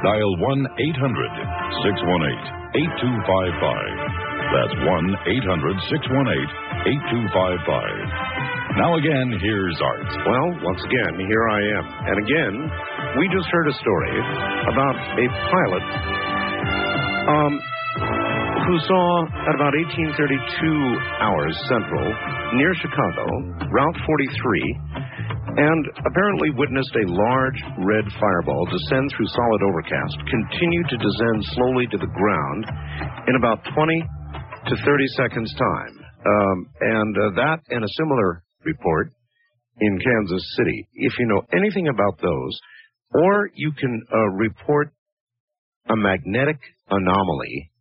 Dial 0.00 0.32
1 0.40 0.72
800 0.80 1.84
618 1.84 2.32
8255. 2.80 4.56
That's 4.56 4.72
1 4.88 5.36
800 5.36 5.84
618 5.84 6.96
8255. 7.28 8.80
Now 8.80 8.96
again, 8.96 9.36
here's 9.36 9.76
Art. 9.84 10.08
Well, 10.24 10.48
once 10.64 10.80
again, 10.88 11.20
here 11.20 11.44
I 11.52 11.60
am. 11.76 11.84
And 12.08 12.16
again, 12.24 12.56
we 13.20 13.28
just 13.36 13.52
heard 13.52 13.68
a 13.68 13.76
story 13.76 14.16
about 14.64 14.96
a 14.96 15.26
pilot 15.28 15.84
um, 17.28 17.60
who 18.68 18.78
saw 18.86 19.26
at 19.48 19.54
about 19.58 19.74
1832 19.74 20.14
hours 21.18 21.54
central 21.66 22.06
near 22.54 22.70
Chicago, 22.78 23.26
Route 23.74 23.98
43, 24.06 25.58
and 25.58 25.82
apparently 26.06 26.54
witnessed 26.54 26.94
a 26.94 27.10
large 27.10 27.58
red 27.82 28.06
fireball 28.22 28.64
descend 28.70 29.10
through 29.10 29.26
solid 29.34 29.62
overcast, 29.66 30.14
continue 30.30 30.82
to 30.86 30.96
descend 30.96 31.38
slowly 31.58 31.86
to 31.90 31.98
the 31.98 32.12
ground 32.14 32.62
in 33.26 33.34
about 33.34 33.58
20 33.74 33.98
to 34.70 34.74
30 34.78 35.06
seconds 35.18 35.50
time. 35.58 35.94
Um, 36.22 36.58
and 36.80 37.12
uh, 37.18 37.30
that 37.42 37.58
and 37.70 37.82
a 37.82 37.94
similar 37.98 38.44
report 38.64 39.10
in 39.80 39.98
Kansas 39.98 40.44
City. 40.56 40.86
If 40.94 41.18
you 41.18 41.26
know 41.26 41.42
anything 41.52 41.88
about 41.88 42.20
those, 42.22 42.60
or 43.10 43.50
you 43.54 43.72
can 43.72 44.02
uh, 44.06 44.28
report 44.38 44.92
a 45.88 45.96
magnetic 45.96 46.58
anomaly 46.88 47.71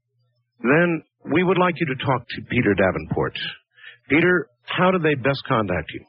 then 0.64 1.04
we 1.34 1.44
would 1.44 1.58
like 1.58 1.76
you 1.78 1.88
to 1.94 1.98
talk 2.06 2.26
to 2.26 2.40
Peter 2.50 2.74
Davenport. 2.74 3.34
Peter, 4.10 4.48
how 4.66 4.92
do 4.92 5.00
they 5.00 5.16
best 5.16 5.42
contact 5.48 5.90
you? 5.94 6.04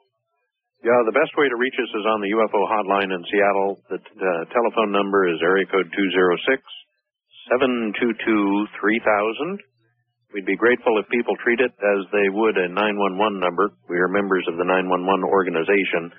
Yeah, 0.83 0.99
the 1.07 1.15
best 1.15 1.31
way 1.39 1.47
to 1.47 1.55
reach 1.55 1.79
us 1.79 1.93
is 1.95 2.07
on 2.11 2.19
the 2.19 2.35
UFO 2.35 2.67
hotline 2.67 3.15
in 3.15 3.23
Seattle. 3.31 3.79
The, 3.87 3.99
the 4.19 4.35
telephone 4.51 4.91
number 4.91 5.31
is 5.31 5.39
area 5.39 5.63
code 5.71 5.87
206 5.95 6.59
722 7.55 8.67
3000. 8.83 9.63
We'd 10.35 10.49
be 10.49 10.59
grateful 10.59 10.99
if 10.99 11.07
people 11.13 11.39
treat 11.45 11.61
it 11.61 11.71
as 11.71 12.01
they 12.11 12.27
would 12.35 12.57
a 12.59 12.67
911 12.67 13.39
number. 13.39 13.71
We 13.87 14.01
are 14.01 14.11
members 14.11 14.43
of 14.51 14.59
the 14.59 14.67
911 14.67 15.23
organization. 15.23 16.11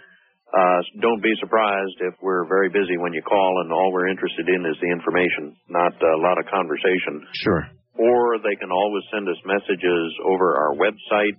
Uh, 0.53 0.79
don't 1.01 1.19
be 1.19 1.33
surprised 1.41 1.97
if 1.99 2.13
we're 2.21 2.47
very 2.47 2.69
busy 2.69 2.95
when 2.95 3.11
you 3.11 3.25
call 3.25 3.65
and 3.65 3.73
all 3.73 3.91
we're 3.91 4.07
interested 4.07 4.47
in 4.47 4.63
is 4.69 4.77
the 4.79 4.93
information, 4.95 5.57
not 5.67 5.91
a 5.97 6.21
lot 6.23 6.39
of 6.39 6.45
conversation. 6.47 7.25
Sure 7.41 7.67
or 7.97 8.37
they 8.39 8.55
can 8.59 8.71
always 8.71 9.03
send 9.13 9.27
us 9.29 9.37
messages 9.45 10.13
over 10.25 10.57
our 10.57 10.73
website. 10.75 11.37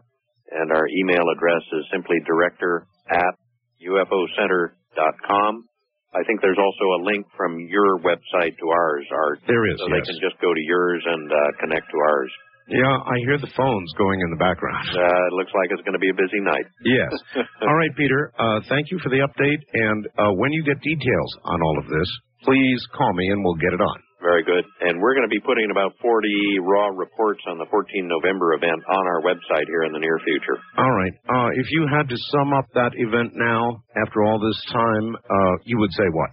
and 0.52 0.72
our 0.72 0.88
email 0.88 1.26
address 1.36 1.64
is 1.74 1.86
simply 1.92 2.18
director 2.26 2.88
at 3.10 3.36
ufocenter.com. 3.84 5.68
I 6.14 6.24
think 6.28 6.42
there's 6.44 6.60
also 6.60 6.86
a 7.00 7.04
link 7.08 7.26
from 7.36 7.56
your 7.72 7.98
website 8.00 8.58
to 8.60 8.68
ours, 8.68 9.08
Art. 9.12 9.40
There 9.48 9.64
is, 9.72 9.80
So 9.80 9.88
yes. 9.88 9.96
they 9.96 10.04
can 10.12 10.20
just 10.20 10.36
go 10.42 10.54
to 10.54 10.60
yours 10.60 11.02
and 11.08 11.32
uh, 11.32 11.52
connect 11.60 11.88
to 11.88 11.98
ours. 12.04 12.32
Yeah, 12.70 12.94
I 12.94 13.16
hear 13.26 13.38
the 13.42 13.52
phones 13.58 13.90
going 13.98 14.20
in 14.22 14.30
the 14.30 14.42
background. 14.42 14.88
Uh, 15.02 15.28
it 15.28 15.34
looks 15.34 15.52
like 15.58 15.70
it's 15.74 15.82
going 15.82 15.98
to 15.98 16.04
be 16.04 16.14
a 16.14 16.18
busy 16.18 16.40
night. 16.46 16.68
Yes. 16.86 17.12
all 17.66 17.76
right, 17.76 17.90
Peter. 17.98 18.32
Uh, 18.38 18.62
thank 18.70 18.92
you 18.92 19.00
for 19.02 19.10
the 19.10 19.26
update. 19.26 19.60
And 19.74 20.06
uh, 20.18 20.32
when 20.38 20.52
you 20.54 20.62
get 20.64 20.78
details 20.82 21.32
on 21.44 21.58
all 21.62 21.78
of 21.82 21.88
this, 21.90 22.10
please 22.46 22.80
call 22.94 23.12
me 23.14 23.26
and 23.34 23.44
we'll 23.44 23.58
get 23.58 23.74
it 23.74 23.82
on. 23.82 23.98
Very 24.22 24.44
good. 24.46 24.62
And 24.86 25.02
we're 25.02 25.16
going 25.18 25.26
to 25.26 25.34
be 25.34 25.42
putting 25.42 25.72
about 25.74 25.98
40 26.02 26.62
raw 26.62 26.94
reports 26.94 27.42
on 27.50 27.58
the 27.58 27.66
14 27.74 28.06
November 28.06 28.54
event 28.54 28.78
on 28.86 29.04
our 29.10 29.22
website 29.26 29.66
here 29.66 29.84
in 29.90 29.92
the 29.94 30.00
near 30.00 30.20
future. 30.22 30.62
All 30.78 30.94
right. 30.94 31.14
Uh, 31.26 31.50
if 31.58 31.66
you 31.74 31.90
had 31.90 32.08
to 32.08 32.18
sum 32.30 32.54
up 32.54 32.66
that 32.78 32.94
event 32.96 33.34
now, 33.34 33.82
after 34.06 34.22
all 34.24 34.38
this 34.38 34.62
time, 34.72 35.16
uh, 35.18 35.54
you 35.66 35.80
would 35.80 35.92
say 35.98 36.06
what? 36.14 36.30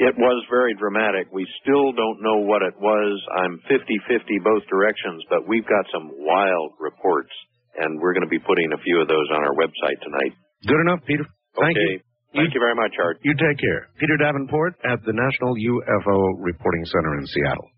It 0.00 0.16
was 0.16 0.40
very 0.48 0.72
dramatic. 0.80 1.28
We 1.28 1.44
still 1.60 1.92
don't 1.92 2.24
know 2.24 2.40
what 2.40 2.64
it 2.64 2.72
was. 2.80 3.20
I'm 3.36 3.60
50-50 3.68 4.40
both 4.40 4.64
directions, 4.64 5.20
but 5.28 5.44
we've 5.46 5.68
got 5.68 5.84
some 5.92 6.08
wild 6.24 6.72
reports, 6.80 7.28
and 7.76 8.00
we're 8.00 8.16
going 8.16 8.24
to 8.24 8.32
be 8.32 8.40
putting 8.40 8.72
a 8.72 8.80
few 8.80 8.96
of 9.04 9.08
those 9.08 9.28
on 9.36 9.44
our 9.44 9.52
website 9.52 10.00
tonight. 10.00 10.32
Good 10.64 10.80
enough, 10.88 11.04
Peter. 11.04 11.28
Thank 11.52 11.76
okay. 11.76 12.00
you. 12.00 12.00
Thank 12.32 12.48
you, 12.48 12.56
you 12.56 12.60
very 12.64 12.74
much, 12.80 12.96
Art. 12.96 13.20
You 13.20 13.34
take 13.36 13.60
care. 13.60 13.92
Peter 14.00 14.16
Davenport 14.16 14.80
at 14.88 15.04
the 15.04 15.12
National 15.12 15.52
UFO 15.52 16.32
Reporting 16.40 16.84
Center 16.86 17.18
in 17.18 17.26
Seattle. 17.26 17.68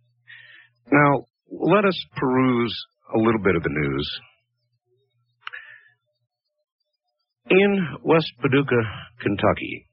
Now, 0.93 1.27
let 1.51 1.85
us 1.85 1.99
peruse 2.15 2.77
a 3.15 3.19
little 3.19 3.43
bit 3.43 3.57
of 3.57 3.65
the 3.65 3.75
news. 3.75 4.07
In 7.51 7.99
West 8.05 8.31
Paducah, 8.41 8.87
Kentucky, 9.21 9.89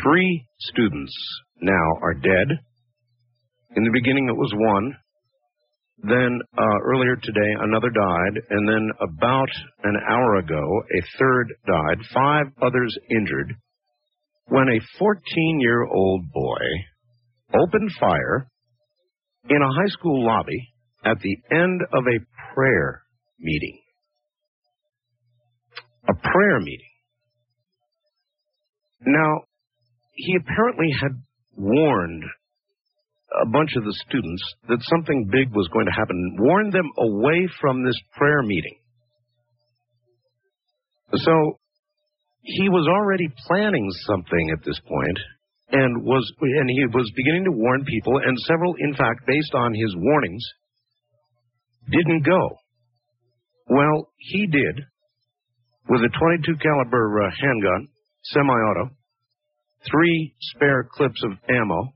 Three 0.00 0.46
students 0.58 1.14
now 1.60 1.98
are 2.00 2.14
dead. 2.14 2.48
In 3.76 3.84
the 3.84 3.90
beginning, 3.92 4.28
it 4.28 4.36
was 4.36 4.52
one. 4.56 4.96
Then 6.04 6.40
uh, 6.56 6.78
earlier 6.84 7.16
today, 7.16 7.52
another 7.60 7.90
died, 7.90 8.42
and 8.50 8.68
then 8.68 8.90
about 9.00 9.48
an 9.84 9.96
hour 10.10 10.36
ago, 10.36 10.56
a 10.56 11.18
third 11.18 11.52
died. 11.66 11.98
Five 12.14 12.46
others 12.62 12.96
injured. 13.10 13.54
When 14.48 14.68
a 14.68 15.02
14-year-old 15.02 16.32
boy 16.32 16.64
opened 17.54 17.90
fire 18.00 18.48
in 19.50 19.60
a 19.60 19.74
high 19.74 19.88
school 19.88 20.24
lobby 20.24 20.72
at 21.04 21.18
the 21.20 21.36
end 21.54 21.80
of 21.92 22.04
a 22.06 22.54
prayer 22.54 23.02
meeting. 23.38 23.78
A 26.08 26.14
prayer 26.14 26.60
meeting. 26.60 26.88
Now, 29.04 29.42
he 30.22 30.36
apparently 30.38 30.90
had 31.02 31.18
warned 31.56 32.22
a 33.42 33.46
bunch 33.50 33.74
of 33.76 33.82
the 33.82 33.96
students 34.06 34.42
that 34.68 34.78
something 34.82 35.26
big 35.32 35.50
was 35.50 35.68
going 35.72 35.86
to 35.86 35.98
happen, 35.98 36.36
warned 36.38 36.72
them 36.72 36.88
away 36.98 37.48
from 37.60 37.82
this 37.82 37.98
prayer 38.16 38.42
meeting. 38.42 38.76
So 41.16 41.58
he 42.42 42.68
was 42.68 42.86
already 42.86 43.28
planning 43.48 43.90
something 44.06 44.54
at 44.56 44.64
this 44.64 44.78
point 44.86 45.18
and 45.72 46.04
was 46.04 46.32
and 46.40 46.70
he 46.70 46.86
was 46.86 47.10
beginning 47.16 47.44
to 47.44 47.52
warn 47.52 47.84
people 47.84 48.18
and 48.18 48.38
several 48.46 48.74
in 48.78 48.94
fact 48.94 49.26
based 49.26 49.54
on 49.54 49.74
his 49.74 49.94
warnings 49.96 50.44
didn't 51.90 52.24
go. 52.24 52.56
Well, 53.68 54.12
he 54.18 54.46
did 54.46 54.84
with 55.88 56.00
a 56.00 56.18
22 56.18 56.56
caliber 56.62 57.22
uh, 57.22 57.30
handgun, 57.30 57.88
semi-auto, 58.22 58.90
three 59.90 60.34
spare 60.40 60.88
clips 60.90 61.22
of 61.24 61.32
ammo, 61.48 61.92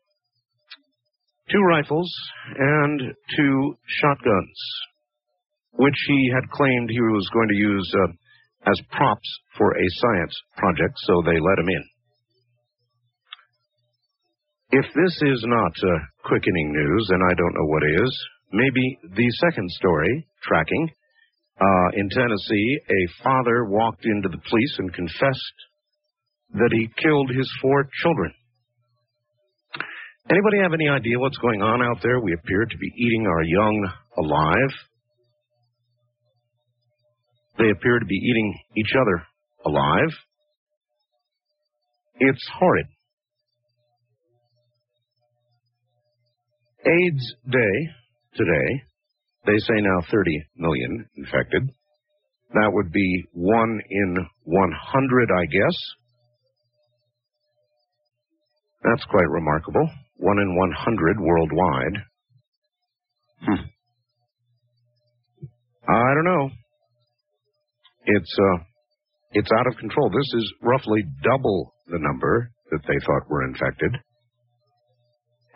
two 1.51 1.61
rifles, 1.61 2.13
and 2.59 3.01
two 3.37 3.77
shotguns, 4.01 4.59
which 5.73 5.99
he 6.09 6.31
had 6.35 6.51
claimed 6.51 6.91
he 6.91 7.01
was 7.01 7.29
going 7.33 7.49
to 7.49 7.57
use 7.57 7.95
uh, 8.05 8.71
as 8.71 8.81
props 8.91 9.39
for 9.57 9.71
a 9.73 9.87
science 10.01 10.35
project, 10.57 10.95
so 11.07 11.23
they 11.25 11.39
let 11.39 11.59
him 11.59 11.69
in. 11.69 11.85
If 14.71 14.87
this 14.95 15.15
is 15.23 15.45
not 15.47 15.73
uh, 15.79 15.99
quickening 16.25 16.73
news, 16.73 17.07
then 17.11 17.21
I 17.23 17.35
don't 17.35 17.55
know 17.55 17.67
what 17.67 17.83
is. 17.85 18.27
Maybe 18.53 18.99
the 19.15 19.31
second 19.49 19.71
story, 19.71 20.27
tracking. 20.43 20.91
Uh, 21.61 21.89
in 21.95 22.09
Tennessee, 22.11 22.79
a 22.91 23.23
father 23.23 23.65
walked 23.67 24.05
into 24.05 24.29
the 24.29 24.43
police 24.51 24.75
and 24.79 24.93
confessed 24.93 25.57
that 26.55 26.71
he 26.73 26.89
killed 27.03 27.31
his 27.31 27.51
four 27.61 27.89
children. 28.03 28.33
Anybody 30.29 30.59
have 30.63 30.73
any 30.73 30.89
idea 30.89 31.19
what's 31.19 31.39
going 31.39 31.63
on 31.63 31.83
out 31.83 31.99
there? 32.03 32.21
We 32.21 32.33
appear 32.35 32.65
to 32.65 32.79
be 32.79 32.93
eating 32.97 33.27
our 33.27 33.43
young 33.45 33.89
alive. 34.19 34.73
They 37.59 37.71
appear 37.71 37.99
to 37.99 38.07
be 38.07 38.17
eating 38.17 38.59
each 38.77 38.93
other 39.01 39.23
alive. 39.65 40.11
It's 42.19 42.49
horrid. 42.59 42.87
AIDS 46.87 47.35
Day 47.51 47.89
today, 48.37 48.83
they 49.45 49.59
say 49.59 49.81
now 49.81 50.07
30 50.11 50.31
million 50.57 51.09
infected. 51.17 51.63
That 52.53 52.71
would 52.73 52.93
be 52.93 53.25
one 53.33 53.81
in 53.91 54.17
100, 54.45 55.29
I 55.31 55.45
guess. 55.47 55.77
That's 58.83 59.05
quite 59.11 59.29
remarkable. 59.29 59.89
One 60.19 60.39
in 60.39 60.57
100 60.57 61.21
worldwide. 61.21 61.97
Hmm. 63.45 63.65
I 65.89 66.15
don't 66.15 66.25
know. 66.25 66.51
It's 68.07 68.37
uh, 68.39 68.59
it's 69.33 69.51
out 69.59 69.67
of 69.67 69.79
control. 69.79 70.11
This 70.11 70.41
is 70.41 70.53
roughly 70.63 71.05
double 71.23 71.75
the 71.89 71.99
number 71.99 72.51
that 72.71 72.81
they 72.87 72.99
thought 73.07 73.29
were 73.29 73.45
infected. 73.45 73.93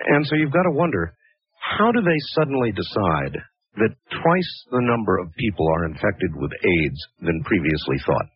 And 0.06 0.26
so 0.26 0.36
you've 0.36 0.52
got 0.52 0.64
to 0.64 0.70
wonder, 0.70 1.14
how 1.60 1.92
do 1.92 2.00
they 2.00 2.18
suddenly 2.34 2.72
decide 2.72 3.36
that 3.76 3.94
twice 4.22 4.52
the 4.70 4.80
number 4.82 5.18
of 5.18 5.34
people 5.36 5.66
are 5.74 5.84
infected 5.86 6.34
with 6.34 6.50
AIDS 6.52 7.00
than 7.20 7.42
previously 7.44 7.96
thought? 8.06 8.26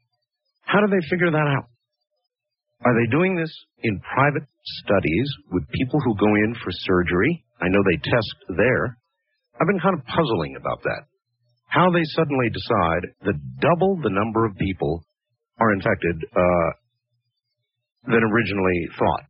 How 0.63 0.81
do 0.81 0.89
they 0.89 1.07
figure 1.09 1.31
that 1.31 1.49
out? 1.57 1.69
Are 2.85 2.95
they 2.95 3.11
doing 3.11 3.37
this 3.37 3.53
in 3.83 4.01
private 4.01 4.45
studies 4.65 5.29
with 5.53 5.69
people 5.71 6.01
who 6.01 6.17
go 6.17 6.27
in 6.27 6.55
for 6.63 6.71
surgery? 6.73 7.45
I 7.61 7.69
know 7.69 7.83
they 7.85 8.11
test 8.11 8.35
there. 8.57 8.99
I've 9.61 9.69
been 9.69 9.81
kind 9.81 9.99
of 9.99 10.07
puzzling 10.07 10.57
about 10.57 10.83
that. 10.83 11.05
How 11.69 11.91
they 11.91 12.05
suddenly 12.05 12.51
decide 12.51 13.05
that 13.25 13.61
double 13.61 13.99
the 14.03 14.11
number 14.11 14.47
of 14.47 14.57
people 14.57 15.05
are 15.61 15.73
infected 15.73 16.17
uh, 16.35 16.71
than 18.07 18.23
originally 18.23 18.89
thought. 18.99 19.25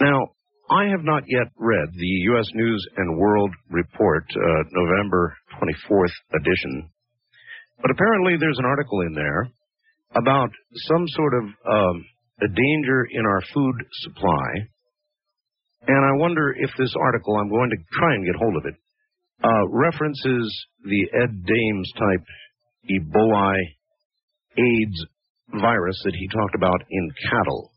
Now, 0.00 0.28
I 0.70 0.84
have 0.90 1.02
not 1.02 1.24
yet 1.26 1.48
read 1.56 1.88
the 1.92 2.12
U.S. 2.32 2.46
News 2.54 2.86
and 2.96 3.18
World 3.18 3.50
Report, 3.70 4.24
uh, 4.30 4.62
November 4.70 5.34
24th 5.60 6.12
edition, 6.34 6.90
but 7.80 7.90
apparently 7.90 8.36
there's 8.38 8.58
an 8.58 8.66
article 8.66 9.00
in 9.00 9.14
there 9.14 9.50
about 10.14 10.50
some 10.74 11.06
sort 11.08 11.34
of 11.34 11.44
um, 11.44 12.04
a 12.42 12.48
danger 12.48 13.06
in 13.10 13.24
our 13.26 13.42
food 13.52 13.74
supply. 14.02 14.68
And 15.86 16.04
I 16.04 16.18
wonder 16.20 16.54
if 16.58 16.70
this 16.78 16.94
article, 17.00 17.36
I'm 17.36 17.50
going 17.50 17.70
to 17.70 17.76
try 17.92 18.14
and 18.14 18.24
get 18.24 18.36
hold 18.36 18.56
of 18.56 18.64
it, 18.66 18.74
uh, 19.42 19.68
references 19.68 20.66
the 20.84 21.08
Ed 21.22 21.44
Dames 21.44 21.92
type 21.96 22.24
Ebola 22.90 23.54
AIDS 24.56 25.06
virus 25.60 26.00
that 26.04 26.14
he 26.14 26.28
talked 26.28 26.54
about 26.54 26.82
in 26.90 27.10
cattle. 27.30 27.72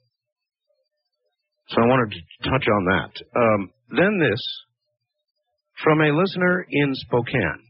So 1.70 1.82
I 1.82 1.86
wanted 1.88 2.12
to 2.16 2.50
touch 2.50 2.68
on 2.68 2.86
that. 2.86 3.40
Um, 3.40 3.70
then 3.96 4.20
this 4.20 4.42
from 5.84 6.02
a 6.02 6.12
listener 6.12 6.66
in 6.70 6.94
Spokane. 6.96 7.64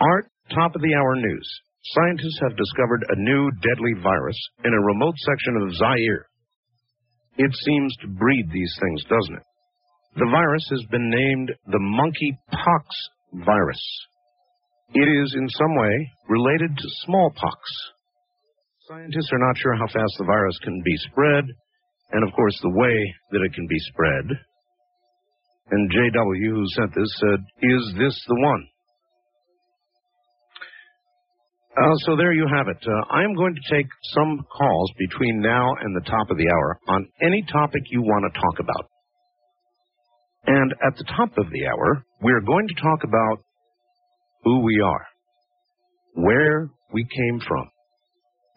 Art, 0.00 0.30
top 0.54 0.74
of 0.74 0.82
the 0.82 0.94
hour 0.94 1.16
news. 1.16 1.60
Scientists 1.94 2.40
have 2.42 2.56
discovered 2.56 3.04
a 3.08 3.16
new 3.16 3.50
deadly 3.62 3.94
virus 4.02 4.36
in 4.64 4.74
a 4.74 4.86
remote 4.92 5.14
section 5.24 5.56
of 5.56 5.74
Zaire. 5.74 6.26
It 7.38 7.54
seems 7.64 7.96
to 8.02 8.08
breed 8.08 8.44
these 8.52 8.74
things, 8.80 9.04
doesn't 9.04 9.36
it? 9.36 9.46
The 10.16 10.28
virus 10.30 10.66
has 10.70 10.84
been 10.90 11.08
named 11.08 11.52
the 11.66 11.78
monkeypox 11.78 13.44
virus. 13.46 13.84
It 14.92 15.08
is 15.08 15.34
in 15.34 15.48
some 15.48 15.76
way 15.76 16.10
related 16.28 16.76
to 16.76 16.96
smallpox. 17.06 17.56
Scientists 18.88 19.30
are 19.32 19.46
not 19.46 19.56
sure 19.56 19.76
how 19.76 19.86
fast 19.86 20.14
the 20.18 20.24
virus 20.24 20.58
can 20.64 20.82
be 20.84 20.96
spread, 21.10 21.44
and 22.12 22.26
of 22.26 22.34
course 22.34 22.58
the 22.60 22.74
way 22.74 23.14
that 23.30 23.44
it 23.44 23.54
can 23.54 23.66
be 23.66 23.78
spread. 23.92 24.24
And 25.70 25.90
JW, 25.90 26.50
who 26.50 26.64
sent 26.68 26.94
this, 26.94 27.12
said, 27.20 27.40
Is 27.62 27.94
this 27.98 28.24
the 28.28 28.40
one? 28.40 28.66
Uh, 31.78 31.94
so 32.06 32.16
there 32.16 32.32
you 32.32 32.46
have 32.56 32.66
it. 32.66 32.82
Uh, 32.82 33.14
I 33.14 33.22
am 33.22 33.34
going 33.34 33.54
to 33.54 33.74
take 33.74 33.86
some 34.14 34.44
calls 34.50 34.90
between 34.98 35.40
now 35.40 35.74
and 35.80 35.94
the 35.94 36.10
top 36.10 36.30
of 36.30 36.36
the 36.36 36.48
hour 36.50 36.78
on 36.88 37.06
any 37.22 37.44
topic 37.52 37.82
you 37.90 38.02
want 38.02 38.24
to 38.26 38.40
talk 38.40 38.58
about. 38.58 38.90
And 40.46 40.72
at 40.84 40.96
the 40.96 41.04
top 41.04 41.30
of 41.38 41.46
the 41.52 41.66
hour, 41.66 42.04
we're 42.20 42.40
going 42.40 42.66
to 42.66 42.82
talk 42.82 43.04
about 43.04 43.44
who 44.42 44.60
we 44.64 44.80
are, 44.80 45.06
where 46.14 46.70
we 46.92 47.04
came 47.04 47.40
from. 47.46 47.70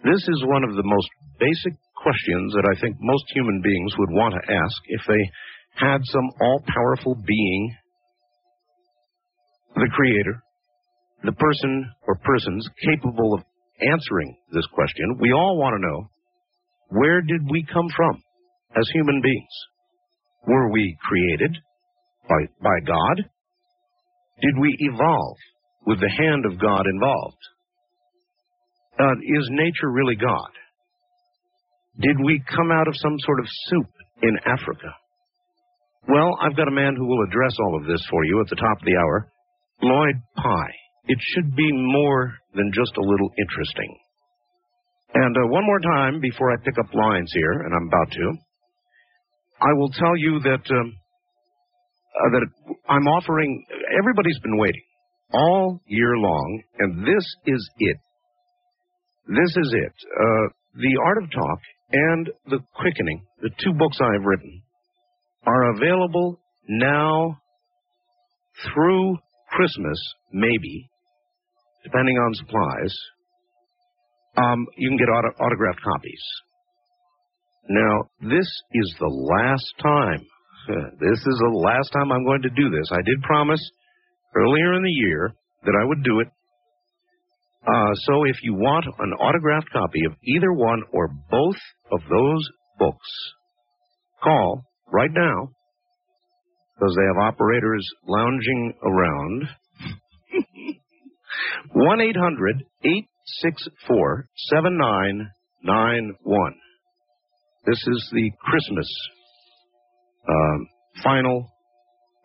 This 0.04 0.22
is 0.28 0.44
one 0.48 0.64
of 0.64 0.76
the 0.76 0.84
most 0.84 1.10
basic 1.38 1.78
questions 2.02 2.54
that 2.54 2.66
I 2.66 2.80
think 2.82 2.98
most 3.00 3.26
human 3.36 3.62
beings 3.62 3.94
would 4.00 4.10
want 4.10 4.34
to 4.34 4.54
ask 4.54 4.78
if 4.88 5.02
they 5.08 5.30
had 5.76 6.02
some 6.06 6.32
all 6.42 6.64
powerful 6.66 7.16
being, 7.16 7.76
the 9.76 9.90
Creator, 9.94 10.42
the 11.24 11.32
person 11.34 11.90
or 12.08 12.16
persons 12.16 12.68
capable 12.84 13.34
of 13.34 13.44
answering 13.82 14.38
this 14.54 14.66
question. 14.74 15.18
We 15.20 15.32
all 15.34 15.58
want 15.58 15.76
to 15.76 15.88
know 15.88 16.10
where 16.90 17.22
did 17.22 17.42
we 17.50 17.66
come 17.72 17.88
from 17.96 18.22
as 18.76 18.90
human 18.94 19.22
beings? 19.22 19.56
Were 20.48 20.72
we 20.72 20.98
created 21.02 21.56
by, 22.28 22.48
by 22.62 22.80
God? 22.86 23.30
Did 24.42 24.60
we 24.60 24.76
evolve 24.80 25.38
with 25.86 26.00
the 26.00 26.10
hand 26.10 26.46
of 26.46 26.60
God 26.60 26.86
involved? 26.88 27.44
Uh, 29.00 29.14
is 29.38 29.50
nature 29.52 29.92
really 29.92 30.16
God? 30.16 30.50
Did 32.00 32.18
we 32.24 32.42
come 32.56 32.72
out 32.72 32.88
of 32.88 32.96
some 32.98 33.18
sort 33.20 33.40
of 33.40 33.46
soup 33.68 33.90
in 34.22 34.38
Africa? 34.46 34.96
Well, 36.08 36.32
I've 36.42 36.58
got 36.58 36.68
a 36.68 36.72
man 36.72 36.96
who 36.96 37.06
will 37.06 37.24
address 37.28 37.56
all 37.60 37.78
of 37.78 37.88
this 37.88 38.06
for 38.10 38.26
you 38.26 38.42
at 38.42 38.50
the 38.50 38.56
top 38.56 38.80
of 38.80 38.86
the 38.86 38.98
hour. 38.98 39.32
Lloyd 39.82 40.16
Pye. 40.36 40.81
It 41.06 41.18
should 41.34 41.56
be 41.56 41.70
more 41.72 42.34
than 42.54 42.72
just 42.74 42.96
a 42.98 43.02
little 43.02 43.30
interesting. 43.38 43.98
And 45.14 45.36
uh, 45.36 45.48
one 45.48 45.66
more 45.66 45.80
time 45.80 46.22
before 46.22 46.52
I 46.52 46.58
pick 46.64 46.78
up 46.80 46.94
lines 46.94 47.32
here, 47.34 47.52
and 47.52 47.74
I'm 47.74 47.88
about 47.88 48.12
to, 48.12 48.34
I 49.62 49.74
will 49.74 49.92
tell 49.92 50.16
you 50.18 50.40
that 50.40 50.64
um, 50.72 50.94
uh, 52.16 52.30
that 52.32 52.48
I'm 52.90 53.08
offering. 53.08 53.66
Everybody's 54.00 54.40
been 54.40 54.58
waiting 54.58 54.82
all 55.34 55.82
year 55.88 56.18
long, 56.18 56.64
and 56.80 57.06
this 57.06 57.26
is 57.46 57.70
it. 57.80 57.98
This 59.28 59.56
is 59.58 59.74
it. 59.74 59.94
Uh, 60.20 60.48
the 60.76 60.98
Art 61.04 61.24
of 61.24 61.32
Talk 61.32 61.60
and 61.92 62.30
The 62.48 62.60
Quickening, 62.76 63.26
the 63.42 63.50
two 63.64 63.74
books 63.74 63.98
I 64.02 64.14
have 64.14 64.26
written, 64.26 64.62
are 65.46 65.76
available 65.76 66.40
now 66.68 67.42
through 68.74 69.18
Christmas, 69.50 69.98
maybe, 70.32 70.90
depending 71.84 72.18
on 72.18 72.34
supplies, 72.36 72.94
um, 74.38 74.68
you 74.78 74.90
can 74.90 74.98
get 74.98 75.10
auto- 75.10 75.38
autographed 75.44 75.82
copies. 75.84 76.24
Now, 77.70 78.04
this 78.22 78.48
is 78.74 78.96
the 79.00 79.08
last 79.08 79.74
time. 79.82 80.26
This 81.00 81.18
is 81.20 81.38
the 81.42 81.58
last 81.58 81.90
time 81.92 82.12
I'm 82.12 82.24
going 82.24 82.44
to 82.44 82.50
do 82.50 82.70
this. 82.70 82.88
I 82.92 83.02
did 83.04 83.22
promise 83.24 83.60
earlier 84.36 84.76
in 84.76 84.84
the 84.84 84.92
year 84.92 85.34
that 85.64 85.74
I 85.82 85.86
would 85.86 86.04
do 86.04 86.20
it. 86.20 86.28
Uh, 87.68 87.94
so 88.06 88.24
if 88.26 88.38
you 88.44 88.54
want 88.54 88.86
an 89.00 89.14
autographed 89.14 89.70
copy 89.72 90.06
of 90.06 90.14
either 90.24 90.54
one 90.54 90.84
or 90.94 91.10
both 91.30 91.58
of 91.92 92.00
those 92.10 92.50
books, 92.80 93.10
call 94.24 94.64
right 94.94 95.12
now 95.12 95.50
because 96.76 96.96
they 96.96 97.06
have 97.06 97.28
operators 97.34 97.88
lounging 98.08 98.74
around. 98.84 99.44
1 101.74 102.02
800 102.02 102.66
864 102.84 104.28
7991. 104.52 106.54
This 107.66 107.80
is 107.88 108.10
the 108.14 108.30
Christmas 108.44 108.90
um, 110.28 110.68
final 111.04 111.48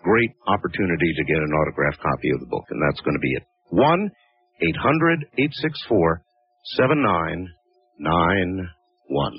great 0.02 0.30
opportunity 0.46 1.12
to 1.16 1.24
get 1.24 1.38
an 1.42 1.52
autographed 1.52 2.00
copy 2.02 2.30
of 2.34 2.40
the 2.40 2.46
book, 2.46 2.64
and 2.70 2.80
that's 2.82 3.00
going 3.00 3.14
to 3.14 3.20
be 3.20 3.32
it. 3.34 3.42
1 3.70 4.10
800 4.62 5.26
864 5.38 6.22
7991. 6.78 9.32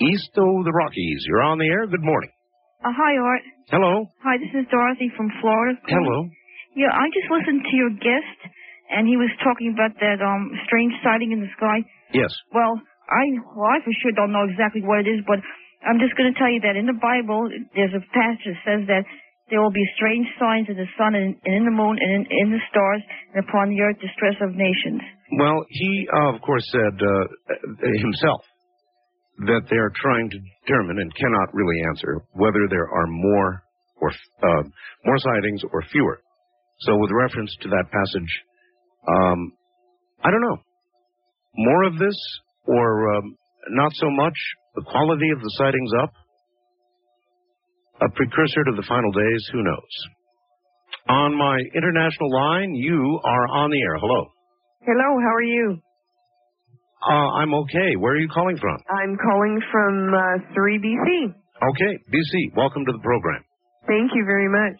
East 0.00 0.30
of 0.36 0.64
the 0.64 0.72
Rockies, 0.72 1.24
you're 1.28 1.42
on 1.44 1.58
the 1.58 1.66
air. 1.68 1.86
Good 1.86 2.02
morning. 2.02 2.30
Uh, 2.84 2.90
hi, 2.90 3.16
Art. 3.16 3.42
Hello. 3.70 4.06
Hi, 4.24 4.36
this 4.38 4.50
is 4.58 4.66
Dorothy 4.70 5.08
from 5.16 5.30
Florida. 5.40 5.78
Hello. 5.86 6.28
Yeah, 6.74 6.90
I 6.90 7.06
just 7.14 7.30
listened 7.30 7.62
to 7.70 7.76
your 7.76 7.90
guest, 8.00 8.38
and 8.92 9.08
he 9.08 9.16
was 9.16 9.32
talking 9.40 9.72
about 9.72 9.96
that 9.98 10.20
um 10.20 10.52
strange 10.68 10.92
sighting 11.00 11.32
in 11.32 11.40
the 11.40 11.50
sky. 11.56 11.80
Yes. 12.12 12.30
Well, 12.52 12.76
I 13.08 13.24
well, 13.56 13.72
I 13.72 13.80
for 13.80 13.92
sure 14.04 14.12
don't 14.12 14.32
know 14.32 14.44
exactly 14.44 14.84
what 14.84 15.02
it 15.02 15.08
is, 15.08 15.24
but 15.26 15.40
I'm 15.82 15.98
just 15.98 16.14
going 16.14 16.30
to 16.30 16.38
tell 16.38 16.52
you 16.52 16.62
that 16.62 16.78
in 16.78 16.86
the 16.86 16.94
Bible, 16.94 17.50
there's 17.74 17.96
a 17.96 18.04
passage 18.14 18.46
that 18.46 18.60
says 18.62 18.82
that 18.86 19.02
there 19.50 19.60
will 19.60 19.74
be 19.74 19.84
strange 19.98 20.24
signs 20.38 20.70
in 20.70 20.78
the 20.78 20.88
sun 20.96 21.18
and, 21.18 21.34
and 21.44 21.54
in 21.60 21.64
the 21.66 21.74
moon 21.74 21.98
and 21.98 22.10
in, 22.14 22.22
in 22.30 22.48
the 22.54 22.62
stars 22.70 23.02
and 23.34 23.44
upon 23.44 23.68
the 23.68 23.82
earth 23.82 23.98
distress 23.98 24.38
of 24.40 24.54
nations. 24.54 25.02
Well, 25.36 25.66
he, 25.68 26.08
uh, 26.08 26.32
of 26.32 26.40
course, 26.40 26.64
said 26.70 26.94
uh, 26.96 27.26
himself 28.00 28.40
that 29.50 29.66
they 29.68 29.76
are 29.76 29.92
trying 29.96 30.30
to 30.30 30.38
determine 30.64 30.98
and 31.02 31.10
cannot 31.16 31.52
really 31.52 31.82
answer 31.88 32.22
whether 32.32 32.64
there 32.70 32.86
are 32.86 33.06
more 33.08 33.64
or 34.00 34.10
uh, 34.10 34.62
more 35.04 35.18
sightings 35.18 35.62
or 35.72 35.82
fewer. 35.90 36.20
So, 36.80 36.96
with 36.96 37.10
reference 37.10 37.54
to 37.62 37.68
that 37.70 37.90
passage, 37.90 38.32
um, 39.08 39.52
I 40.22 40.30
don't 40.30 40.40
know. 40.42 40.58
More 41.54 41.82
of 41.84 41.98
this, 41.98 42.16
or 42.66 43.16
um, 43.16 43.36
not 43.70 43.92
so 43.94 44.06
much. 44.10 44.34
The 44.74 44.82
quality 44.82 45.30
of 45.34 45.40
the 45.40 45.50
sightings 45.58 45.90
up. 46.02 46.12
A 48.00 48.08
precursor 48.10 48.64
to 48.64 48.72
the 48.74 48.84
final 48.88 49.12
days. 49.12 49.48
Who 49.52 49.62
knows? 49.62 49.94
On 51.08 51.36
my 51.36 51.58
international 51.74 52.32
line, 52.32 52.74
you 52.74 53.20
are 53.24 53.46
on 53.48 53.70
the 53.70 53.80
air. 53.80 53.96
Hello. 53.98 54.26
Hello, 54.82 55.20
how 55.20 55.34
are 55.34 55.42
you? 55.42 55.78
Uh, 57.02 57.28
I'm 57.42 57.54
okay. 57.54 57.96
Where 57.98 58.12
are 58.14 58.18
you 58.18 58.28
calling 58.32 58.56
from? 58.56 58.78
I'm 58.88 59.16
calling 59.18 59.60
from 59.70 60.14
uh, 60.14 60.54
Surrey, 60.54 60.78
BC. 60.78 61.34
Okay, 61.34 61.92
BC. 62.10 62.56
Welcome 62.56 62.84
to 62.86 62.92
the 62.92 63.02
program. 63.02 63.44
Thank 63.86 64.12
you 64.14 64.24
very 64.24 64.48
much. 64.48 64.78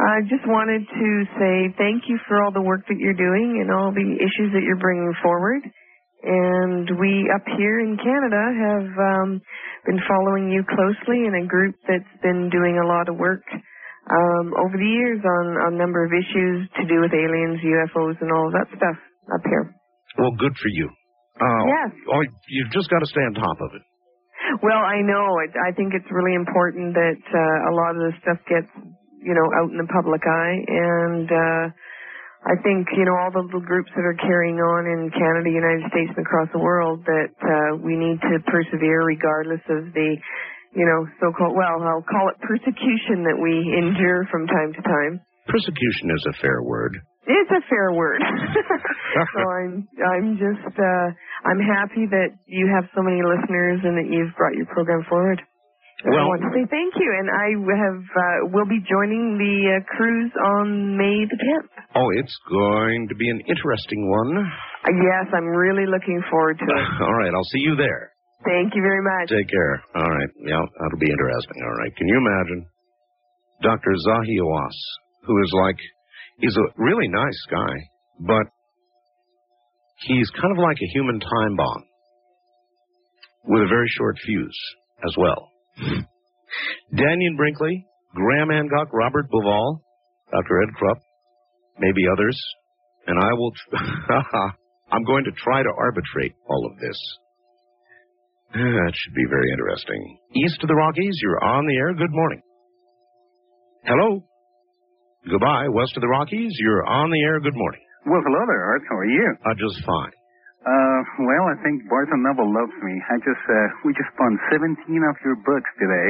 I 0.00 0.24
just 0.24 0.46
wanted 0.48 0.82
to 0.88 1.08
say 1.36 1.54
thank 1.76 2.08
you 2.08 2.16
for 2.26 2.42
all 2.42 2.52
the 2.52 2.62
work 2.64 2.86
that 2.88 2.96
you're 2.96 3.18
doing 3.18 3.60
and 3.60 3.68
all 3.68 3.92
the 3.92 4.16
issues 4.16 4.50
that 4.56 4.64
you're 4.64 4.80
bringing 4.80 5.12
forward. 5.22 5.60
And 6.22 6.88
we 7.00 7.28
up 7.32 7.44
here 7.56 7.80
in 7.80 7.96
Canada 7.96 8.42
have 8.52 8.90
um, 8.92 9.40
been 9.84 10.00
following 10.08 10.52
you 10.52 10.64
closely 10.68 11.24
in 11.24 11.32
a 11.36 11.46
group 11.46 11.76
that's 11.88 12.12
been 12.22 12.48
doing 12.52 12.76
a 12.76 12.86
lot 12.86 13.08
of 13.08 13.16
work 13.16 13.44
um, 14.08 14.52
over 14.56 14.76
the 14.76 14.92
years 15.00 15.20
on, 15.20 15.72
a 15.72 15.76
number 15.76 16.04
of 16.04 16.12
issues 16.12 16.68
to 16.76 16.84
do 16.88 17.00
with 17.00 17.12
aliens, 17.12 17.60
UFOs, 17.64 18.16
and 18.20 18.32
all 18.32 18.48
of 18.48 18.52
that 18.52 18.68
stuff 18.76 18.98
up 19.32 19.44
here. 19.44 19.72
Well, 20.18 20.32
good 20.36 20.52
for 20.56 20.68
you. 20.68 20.88
Uh, 21.40 21.64
Yes. 21.64 21.90
Oh, 22.12 22.20
you've 22.48 22.72
just 22.72 22.90
got 22.90 23.00
to 23.00 23.06
stay 23.08 23.24
on 23.24 23.34
top 23.34 23.56
of 23.60 23.70
it. 23.76 23.82
Well, 24.62 24.82
I 24.82 25.00
know. 25.00 25.38
I, 25.40 25.70
I 25.70 25.72
think 25.72 25.94
it's 25.94 26.08
really 26.10 26.34
important 26.34 26.92
that 26.94 27.22
uh, 27.32 27.70
a 27.70 27.72
lot 27.72 27.96
of 27.96 28.02
this 28.10 28.16
stuff 28.20 28.40
gets, 28.48 28.68
you 29.20 29.36
know, 29.36 29.46
out 29.60 29.70
in 29.70 29.78
the 29.78 29.88
public 29.92 30.24
eye. 30.24 30.56
And 30.66 31.28
uh, 31.28 31.64
I 32.44 32.56
think, 32.64 32.88
you 32.96 33.04
know, 33.04 33.16
all 33.20 33.30
the 33.30 33.44
little 33.44 33.60
groups 33.60 33.92
that 33.92 34.04
are 34.04 34.16
carrying 34.16 34.56
on 34.56 34.88
in 34.88 35.12
Canada, 35.12 35.52
United 35.52 35.84
States, 35.92 36.12
and 36.16 36.24
across 36.24 36.48
the 36.56 36.62
world, 36.62 37.04
that 37.04 37.32
uh, 37.44 37.76
we 37.76 38.00
need 38.00 38.16
to 38.24 38.40
persevere 38.48 39.04
regardless 39.04 39.60
of 39.68 39.92
the, 39.92 40.16
you 40.72 40.86
know, 40.88 41.04
so-called, 41.20 41.52
well, 41.52 41.84
I'll 41.84 42.06
call 42.08 42.32
it 42.32 42.40
persecution 42.40 43.28
that 43.28 43.36
we 43.36 43.60
endure 43.76 44.24
from 44.32 44.48
time 44.48 44.72
to 44.72 44.82
time. 44.82 45.20
Persecution 45.48 46.08
is 46.16 46.24
a 46.32 46.34
fair 46.40 46.62
word. 46.62 46.96
It's 47.26 47.50
a 47.52 47.60
fair 47.68 47.92
word. 47.92 48.22
so 49.36 49.40
I'm 49.44 49.86
I'm 50.00 50.40
just 50.40 50.72
uh 50.72 51.08
I'm 51.44 51.60
happy 51.60 52.08
that 52.08 52.32
you 52.46 52.66
have 52.74 52.88
so 52.96 53.02
many 53.02 53.20
listeners 53.20 53.80
and 53.84 53.94
that 54.00 54.08
you've 54.08 54.34
brought 54.36 54.56
your 54.56 54.66
program 54.66 55.04
forward. 55.08 55.40
And 56.04 56.14
I 56.14 56.16
Well- 56.16 56.28
want 56.32 56.42
to 56.42 56.50
say 56.56 56.64
thank 56.70 56.96
you, 56.96 57.10
and 57.12 57.28
I 57.28 57.48
have 57.84 58.00
uh, 58.00 58.38
will 58.56 58.64
be 58.66 58.80
joining 58.88 59.36
the 59.36 59.56
uh, 59.76 59.84
cruise 59.96 60.32
on 60.56 60.96
May 60.96 61.24
the 61.28 61.36
10th. 61.36 61.68
Oh, 61.94 62.08
it's 62.16 62.36
going 62.48 63.08
to 63.08 63.14
be 63.14 63.28
an 63.28 63.40
interesting 63.46 64.08
one. 64.08 64.38
Uh, 64.38 64.90
yes, 64.96 65.28
I'm 65.36 65.44
really 65.48 65.84
looking 65.86 66.22
forward 66.30 66.58
to 66.58 66.64
it. 66.64 66.86
All 67.04 67.14
right, 67.20 67.32
I'll 67.34 67.50
see 67.52 67.60
you 67.60 67.76
there. 67.76 68.12
Thank 68.44 68.74
you 68.74 68.80
very 68.80 69.02
much. 69.04 69.28
Take 69.28 69.50
care. 69.50 69.82
All 69.96 70.08
right. 70.08 70.30
Yeah, 70.40 70.64
that'll 70.80 70.98
be 70.98 71.10
interesting. 71.10 71.60
All 71.62 71.76
right. 71.76 71.94
Can 71.94 72.08
you 72.08 72.16
imagine 72.16 72.66
Dr. 73.60 73.92
Zahi 74.08 74.40
Hawass, 74.40 74.78
who 75.26 75.36
is 75.44 75.52
like, 75.68 75.76
he's 76.38 76.56
a 76.56 76.66
really 76.82 77.08
nice 77.08 77.40
guy, 77.50 77.74
but 78.20 78.46
he's 80.08 80.30
kind 80.40 80.52
of 80.56 80.58
like 80.64 80.78
a 80.80 80.88
human 80.94 81.20
time 81.20 81.56
bomb 81.56 81.84
with 83.44 83.62
a 83.64 83.68
very 83.68 83.88
short 83.98 84.16
fuse 84.24 84.58
as 85.06 85.14
well. 85.18 85.50
Dannion 86.94 87.36
Brinkley, 87.36 87.86
Graham 88.14 88.50
Hancock, 88.50 88.92
Robert 88.92 89.30
Bauval, 89.30 89.80
Dr. 90.32 90.62
Ed 90.62 90.74
Krupp, 90.76 90.98
maybe 91.78 92.02
others, 92.12 92.38
and 93.06 93.18
I 93.18 93.32
will. 93.34 93.52
I'm 94.92 95.04
going 95.04 95.24
to 95.24 95.30
try 95.32 95.62
to 95.62 95.70
arbitrate 95.78 96.34
all 96.48 96.66
of 96.66 96.78
this. 96.80 96.98
That 98.52 98.92
should 98.92 99.14
be 99.14 99.26
very 99.30 99.46
interesting. 99.52 100.18
East 100.34 100.58
of 100.62 100.68
the 100.68 100.74
Rockies, 100.74 101.16
you're 101.22 101.42
on 101.44 101.66
the 101.66 101.76
air. 101.76 101.94
Good 101.94 102.10
morning. 102.10 102.42
Hello. 103.84 104.24
Goodbye. 105.30 105.68
West 105.68 105.92
of 105.96 106.00
the 106.00 106.08
Rockies, 106.08 106.52
you're 106.58 106.84
on 106.86 107.10
the 107.10 107.20
air. 107.22 107.38
Good 107.38 107.54
morning. 107.54 107.80
Well, 108.06 108.20
hello 108.26 108.40
there, 108.48 108.64
Art. 108.64 108.82
How 108.88 108.96
are 108.96 109.04
you? 109.06 109.36
Uh, 109.46 109.54
just 109.54 109.86
fine. 109.86 110.10
Uh, 110.60 111.00
well, 111.24 111.44
I 111.48 111.56
think 111.64 111.88
Barnes 111.88 112.12
& 112.12 112.18
Noble 112.20 112.48
loves 112.52 112.76
me. 112.84 112.94
I 113.08 113.16
just, 113.24 113.44
uh, 113.48 113.68
we 113.88 113.96
just 113.96 114.12
bought 114.20 114.36
17 114.52 114.76
of 115.08 115.16
your 115.24 115.40
books 115.40 115.70
today. 115.80 116.08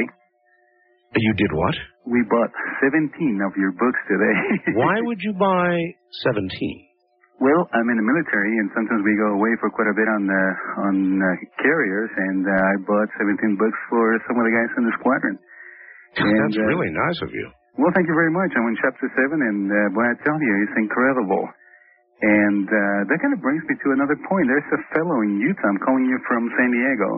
You 1.15 1.33
did 1.35 1.51
what? 1.55 1.75
We 2.07 2.19
bought 2.27 2.51
17 2.83 3.11
of 3.47 3.55
your 3.55 3.71
books 3.75 3.99
today. 4.11 4.37
Why 4.79 4.99
would 5.03 5.19
you 5.23 5.31
buy 5.39 5.75
17? 6.27 6.43
Well, 7.41 7.63
I'm 7.73 7.89
in 7.89 7.97
the 7.97 8.05
military, 8.05 8.53
and 8.61 8.69
sometimes 8.75 9.01
we 9.01 9.17
go 9.17 9.33
away 9.33 9.55
for 9.57 9.73
quite 9.73 9.89
a 9.89 9.97
bit 9.97 10.05
on 10.05 10.29
uh, 10.29 10.85
on 10.85 10.95
uh, 11.17 11.27
carriers, 11.57 12.11
and 12.13 12.45
uh, 12.45 12.53
I 12.53 12.73
bought 12.85 13.09
17 13.17 13.57
books 13.57 13.79
for 13.89 14.13
some 14.29 14.37
of 14.37 14.45
the 14.45 14.53
guys 14.53 14.71
in 14.77 14.85
the 14.85 14.95
squadron. 15.01 15.35
And, 16.21 16.27
That's 16.27 16.59
uh, 16.59 16.69
really 16.69 16.91
nice 16.93 17.19
of 17.23 17.31
you. 17.33 17.47
Well, 17.81 17.89
thank 17.95 18.05
you 18.05 18.13
very 18.13 18.29
much. 18.29 18.51
I'm 18.53 18.67
in 18.67 18.77
chapter 18.83 19.07
seven, 19.15 19.41
and 19.41 19.61
uh, 19.71 19.89
boy, 19.95 20.05
I 20.05 20.15
tell 20.21 20.37
you, 20.37 20.53
it's 20.67 20.77
incredible. 20.77 21.47
And 22.21 22.69
uh, 22.69 22.99
that 23.09 23.17
kind 23.17 23.33
of 23.33 23.41
brings 23.41 23.65
me 23.65 23.73
to 23.81 23.87
another 23.97 24.13
point. 24.29 24.45
There's 24.45 24.69
a 24.77 24.81
fellow 24.93 25.25
in 25.25 25.41
Utah. 25.41 25.73
I'm 25.73 25.81
calling 25.81 26.05
you 26.05 26.21
from 26.29 26.53
San 26.53 26.69
Diego, 26.69 27.09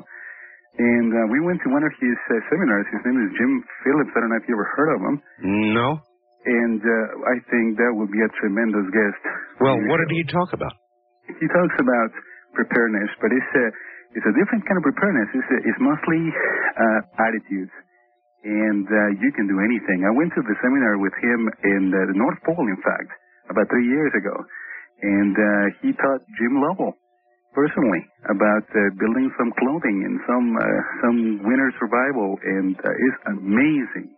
and 0.80 1.10
uh, 1.12 1.20
we 1.28 1.44
went 1.44 1.60
to 1.68 1.70
one 1.76 1.84
of 1.84 1.92
his 2.00 2.18
uh, 2.32 2.40
seminars. 2.48 2.88
His 2.88 3.04
name 3.04 3.20
is 3.20 3.30
Jim 3.36 3.52
Phillips. 3.84 4.16
I 4.16 4.24
don't 4.24 4.32
know 4.32 4.40
if 4.40 4.48
you 4.48 4.56
ever 4.56 4.70
heard 4.80 4.92
of 4.96 5.00
him. 5.04 5.16
No? 5.76 6.00
And 6.44 6.80
uh, 6.80 7.32
I 7.36 7.38
think 7.52 7.76
that 7.80 7.92
would 7.96 8.12
be 8.12 8.20
a 8.24 8.32
tremendous 8.40 8.88
guest. 8.96 9.22
Well, 9.60 9.76
what 9.92 10.00
did 10.04 10.12
he 10.12 10.24
talk 10.28 10.52
about? 10.56 10.76
He 11.28 11.48
talks 11.52 11.78
about 11.80 12.12
preparedness, 12.56 13.12
but 13.20 13.32
it's 13.32 13.54
a 13.60 13.66
it's 14.14 14.28
a 14.28 14.36
different 14.36 14.64
kind 14.68 14.78
of 14.78 14.84
preparedness. 14.84 15.30
It's 15.36 15.52
a, 15.52 15.60
it's 15.68 15.82
mostly 15.84 16.22
uh, 16.32 17.00
attitudes, 17.28 17.72
and 18.44 18.86
uh, 18.86 19.20
you 19.24 19.32
can 19.36 19.48
do 19.48 19.58
anything. 19.64 20.04
I 20.04 20.12
went 20.16 20.36
to 20.36 20.44
the 20.44 20.56
seminar 20.60 21.00
with 21.00 21.16
him 21.24 21.48
in 21.64 21.82
the 21.96 22.04
North 22.14 22.40
Pole, 22.44 22.68
in 22.68 22.80
fact, 22.84 23.10
about 23.50 23.66
three 23.72 23.88
years 23.88 24.12
ago, 24.14 24.36
and 25.04 25.36
uh, 25.36 25.66
he 25.84 25.92
taught 26.00 26.24
Jim 26.40 26.64
Lovell 26.64 26.96
personally 27.54 28.02
about 28.32 28.66
uh, 28.72 28.80
building 28.98 29.30
some 29.38 29.52
clothing 29.60 29.98
and 30.08 30.16
some 30.26 30.48
uh, 30.56 30.80
some 31.04 31.18
winter 31.46 31.70
survival, 31.78 32.40
and 32.42 32.74
uh, 32.80 32.90
it's 32.90 33.20
amazing. 33.36 34.16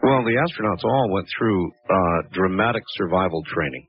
Well, 0.00 0.24
the 0.24 0.36
astronauts 0.36 0.84
all 0.84 1.12
went 1.12 1.28
through 1.36 1.60
uh, 1.88 2.18
dramatic 2.32 2.84
survival 2.96 3.42
training. 3.52 3.84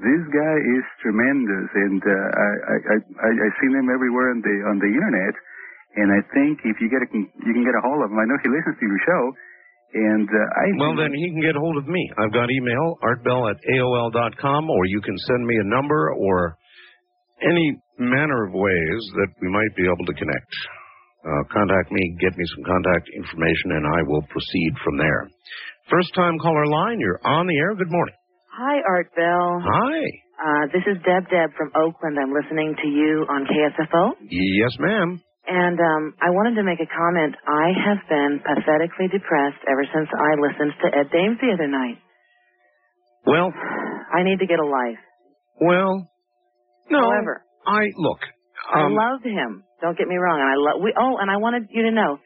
This 0.00 0.22
guy 0.32 0.56
is 0.56 0.84
tremendous, 1.04 1.68
and 1.74 2.00
uh, 2.00 2.12
I, 2.14 2.50
I 2.72 2.96
I 2.96 3.30
I 3.34 3.48
seen 3.60 3.76
him 3.76 3.92
everywhere 3.92 4.32
on 4.32 4.40
the 4.40 4.56
on 4.70 4.76
the 4.80 4.88
internet. 4.88 5.34
And 5.90 6.06
I 6.14 6.22
think 6.30 6.62
if 6.62 6.78
you 6.78 6.86
get 6.86 7.02
a, 7.02 7.08
you 7.10 7.52
can 7.52 7.66
get 7.66 7.74
a 7.74 7.82
hold 7.82 8.06
of 8.06 8.14
him. 8.14 8.18
I 8.22 8.24
know 8.24 8.38
he 8.38 8.48
listens 8.48 8.78
to 8.78 8.86
your 8.86 9.02
show, 9.02 9.22
and 9.94 10.28
uh, 10.28 10.60
I 10.60 10.64
Well, 10.78 10.96
then 10.96 11.12
he 11.14 11.26
can 11.30 11.40
get 11.42 11.56
hold 11.56 11.76
of 11.76 11.86
me. 11.86 12.02
I've 12.18 12.32
got 12.32 12.50
email 12.50 12.96
artbell 13.02 13.50
at 13.50 13.56
aol 13.74 14.12
dot 14.12 14.36
com, 14.38 14.68
or 14.70 14.86
you 14.86 15.00
can 15.00 15.16
send 15.18 15.46
me 15.46 15.56
a 15.60 15.68
number 15.68 16.12
or 16.14 16.56
any 17.42 17.76
manner 17.98 18.46
of 18.46 18.52
ways 18.52 19.02
that 19.16 19.28
we 19.40 19.48
might 19.48 19.74
be 19.76 19.84
able 19.84 20.06
to 20.06 20.14
connect. 20.14 20.52
Uh, 21.20 21.42
contact 21.52 21.92
me, 21.92 22.16
get 22.20 22.32
me 22.36 22.44
some 22.56 22.64
contact 22.64 23.08
information, 23.16 23.76
and 23.76 23.84
I 23.86 24.00
will 24.08 24.22
proceed 24.30 24.72
from 24.84 24.96
there. 24.96 25.28
First 25.90 26.14
time 26.14 26.38
caller 26.38 26.66
line, 26.66 26.98
you're 27.00 27.20
on 27.24 27.46
the 27.46 27.56
air. 27.58 27.74
Good 27.74 27.90
morning. 27.90 28.14
Hi, 28.56 28.76
Art 28.88 29.08
Bell. 29.14 29.60
Hi. 29.60 30.00
Uh, 30.40 30.64
this 30.72 30.82
is 30.88 30.96
Deb 31.04 31.28
Deb 31.28 31.52
from 31.56 31.70
Oakland. 31.76 32.16
I'm 32.16 32.32
listening 32.32 32.74
to 32.82 32.88
you 32.88 33.26
on 33.28 33.44
KSFO. 33.44 34.12
Yes, 34.30 34.72
ma'am. 34.78 35.20
And 35.46 35.78
um, 35.80 36.14
I 36.20 36.30
wanted 36.30 36.54
to 36.60 36.64
make 36.64 36.78
a 36.80 36.86
comment. 36.86 37.34
I 37.46 37.72
have 37.74 38.00
been 38.08 38.40
pathetically 38.44 39.08
depressed 39.08 39.58
ever 39.66 39.82
since 39.88 40.08
I 40.12 40.36
listened 40.38 40.72
to 40.82 40.86
Ed 40.94 41.08
Dames 41.10 41.38
the 41.40 41.52
other 41.54 41.66
night. 41.66 41.98
Well, 43.26 43.52
I 44.12 44.22
need 44.22 44.38
to 44.40 44.46
get 44.46 44.58
a 44.60 44.66
life. 44.66 44.98
well, 45.60 46.06
no. 46.90 47.00
However, 47.00 47.42
I 47.66 47.90
look. 47.96 48.20
I 48.72 48.82
Um, 48.86 48.94
love 48.94 49.22
him. 49.22 49.64
Don't 49.80 49.96
get 49.98 50.08
me 50.08 50.16
wrong. 50.16 50.38
And 50.40 50.48
I 50.50 50.56
love 50.56 50.82
we. 50.82 50.94
Oh, 50.96 51.16
and 51.18 51.30
I 51.30 51.36
wanted 51.38 51.68
you 51.70 51.82
to 51.84 51.90
know 51.90 52.18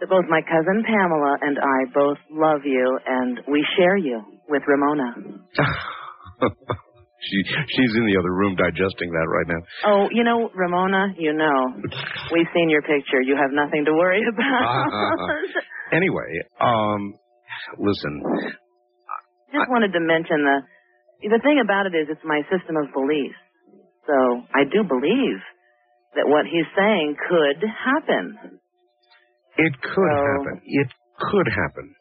that 0.00 0.08
both 0.08 0.24
my 0.28 0.40
cousin 0.42 0.84
Pamela 0.86 1.36
and 1.40 1.58
I 1.58 1.84
both 1.92 2.18
love 2.30 2.60
you, 2.64 2.98
and 3.06 3.40
we 3.48 3.64
share 3.76 3.96
you 3.96 4.22
with 4.48 4.62
Ramona. 4.66 5.14
she 7.20 7.38
she's 7.74 7.92
in 7.98 8.06
the 8.06 8.16
other 8.18 8.30
room 8.32 8.54
digesting 8.54 9.10
that 9.10 9.26
right 9.26 9.48
now. 9.48 9.60
Oh, 9.86 10.08
you 10.12 10.22
know, 10.24 10.50
Ramona, 10.54 11.14
you 11.18 11.32
know, 11.32 11.74
we've 12.32 12.46
seen 12.54 12.70
your 12.70 12.82
picture. 12.82 13.20
You 13.22 13.34
have 13.36 13.50
nothing 13.52 13.84
to 13.86 13.92
worry 13.92 14.22
about. 14.28 15.18
Anyway, 15.92 16.30
um, 16.60 17.14
listen. 17.78 18.22
I 18.28 19.50
just 19.56 19.70
wanted 19.70 19.92
to 19.94 20.00
mention 20.00 20.44
the 20.44 20.58
the 21.32 21.40
thing 21.42 21.58
about 21.64 21.86
it 21.86 21.94
is 21.96 22.06
it's 22.10 22.20
my 22.24 22.42
system 22.52 22.76
of 22.76 22.92
beliefs. 22.92 23.38
So 24.06 24.14
I 24.54 24.64
do 24.64 24.84
believe 24.86 25.40
that 26.14 26.28
what 26.28 26.46
he's 26.46 26.68
saying 26.76 27.16
could 27.28 27.60
happen. 27.66 28.60
It 29.56 29.72
could 29.82 30.12
So- 30.14 30.30
happen. 30.38 30.60
It 30.64 30.88
could 31.18 31.48
happen, 31.50 31.94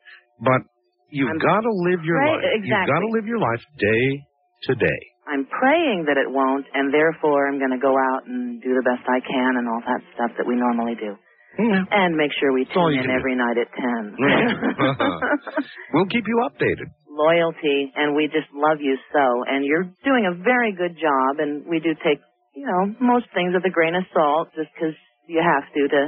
but 0.45 0.61
you've 1.09 1.39
got 1.41 1.61
to 1.61 1.71
live 1.89 2.03
your 2.05 2.19
pray- 2.21 2.31
life. 2.37 2.61
You've 2.63 2.87
got 2.87 2.99
to 2.99 3.09
live 3.11 3.25
your 3.25 3.39
life 3.39 3.63
day 3.79 4.21
to 4.63 4.75
day. 4.75 4.99
I'm 5.27 5.45
praying 5.45 6.07
that 6.07 6.15
it 6.15 6.31
won't, 6.31 6.65
and 6.73 6.93
therefore 6.93 7.47
I'm 7.47 7.59
going 7.59 7.75
to 7.75 7.81
go 7.83 7.91
out 7.91 8.25
and 8.25 8.61
do 8.61 8.71
the 8.73 8.81
best 8.81 9.03
I 9.05 9.19
can 9.19 9.59
and 9.59 9.67
all 9.67 9.83
that 9.83 10.01
stuff 10.15 10.31
that 10.37 10.47
we 10.47 10.55
normally 10.55 10.95
do. 10.95 11.19
And 11.57 12.15
make 12.15 12.31
sure 12.39 12.53
we 12.53 12.65
tune 12.69 12.93
in 12.93 13.01
can 13.01 13.09
do. 13.09 13.17
every 13.17 13.35
night 13.35 13.57
at 13.57 13.67
10. 13.73 14.15
We'll 15.93 16.05
keep 16.05 16.27
you 16.27 16.45
updated. 16.45 16.93
Loyalty, 17.09 17.91
and 17.95 18.15
we 18.15 18.27
just 18.27 18.47
love 18.53 18.77
you 18.79 18.95
so. 19.11 19.43
And 19.47 19.65
you're 19.65 19.89
doing 20.05 20.29
a 20.29 20.35
very 20.43 20.71
good 20.71 20.95
job, 20.95 21.39
and 21.39 21.65
we 21.65 21.79
do 21.79 21.95
take, 22.05 22.21
you 22.55 22.67
know, 22.67 22.93
most 23.01 23.25
things 23.33 23.53
with 23.55 23.65
a 23.65 23.73
grain 23.73 23.95
of 23.95 24.03
salt 24.13 24.49
just 24.55 24.69
because 24.75 24.93
you 25.27 25.41
have 25.41 25.65
to 25.73 25.87
to 25.87 26.01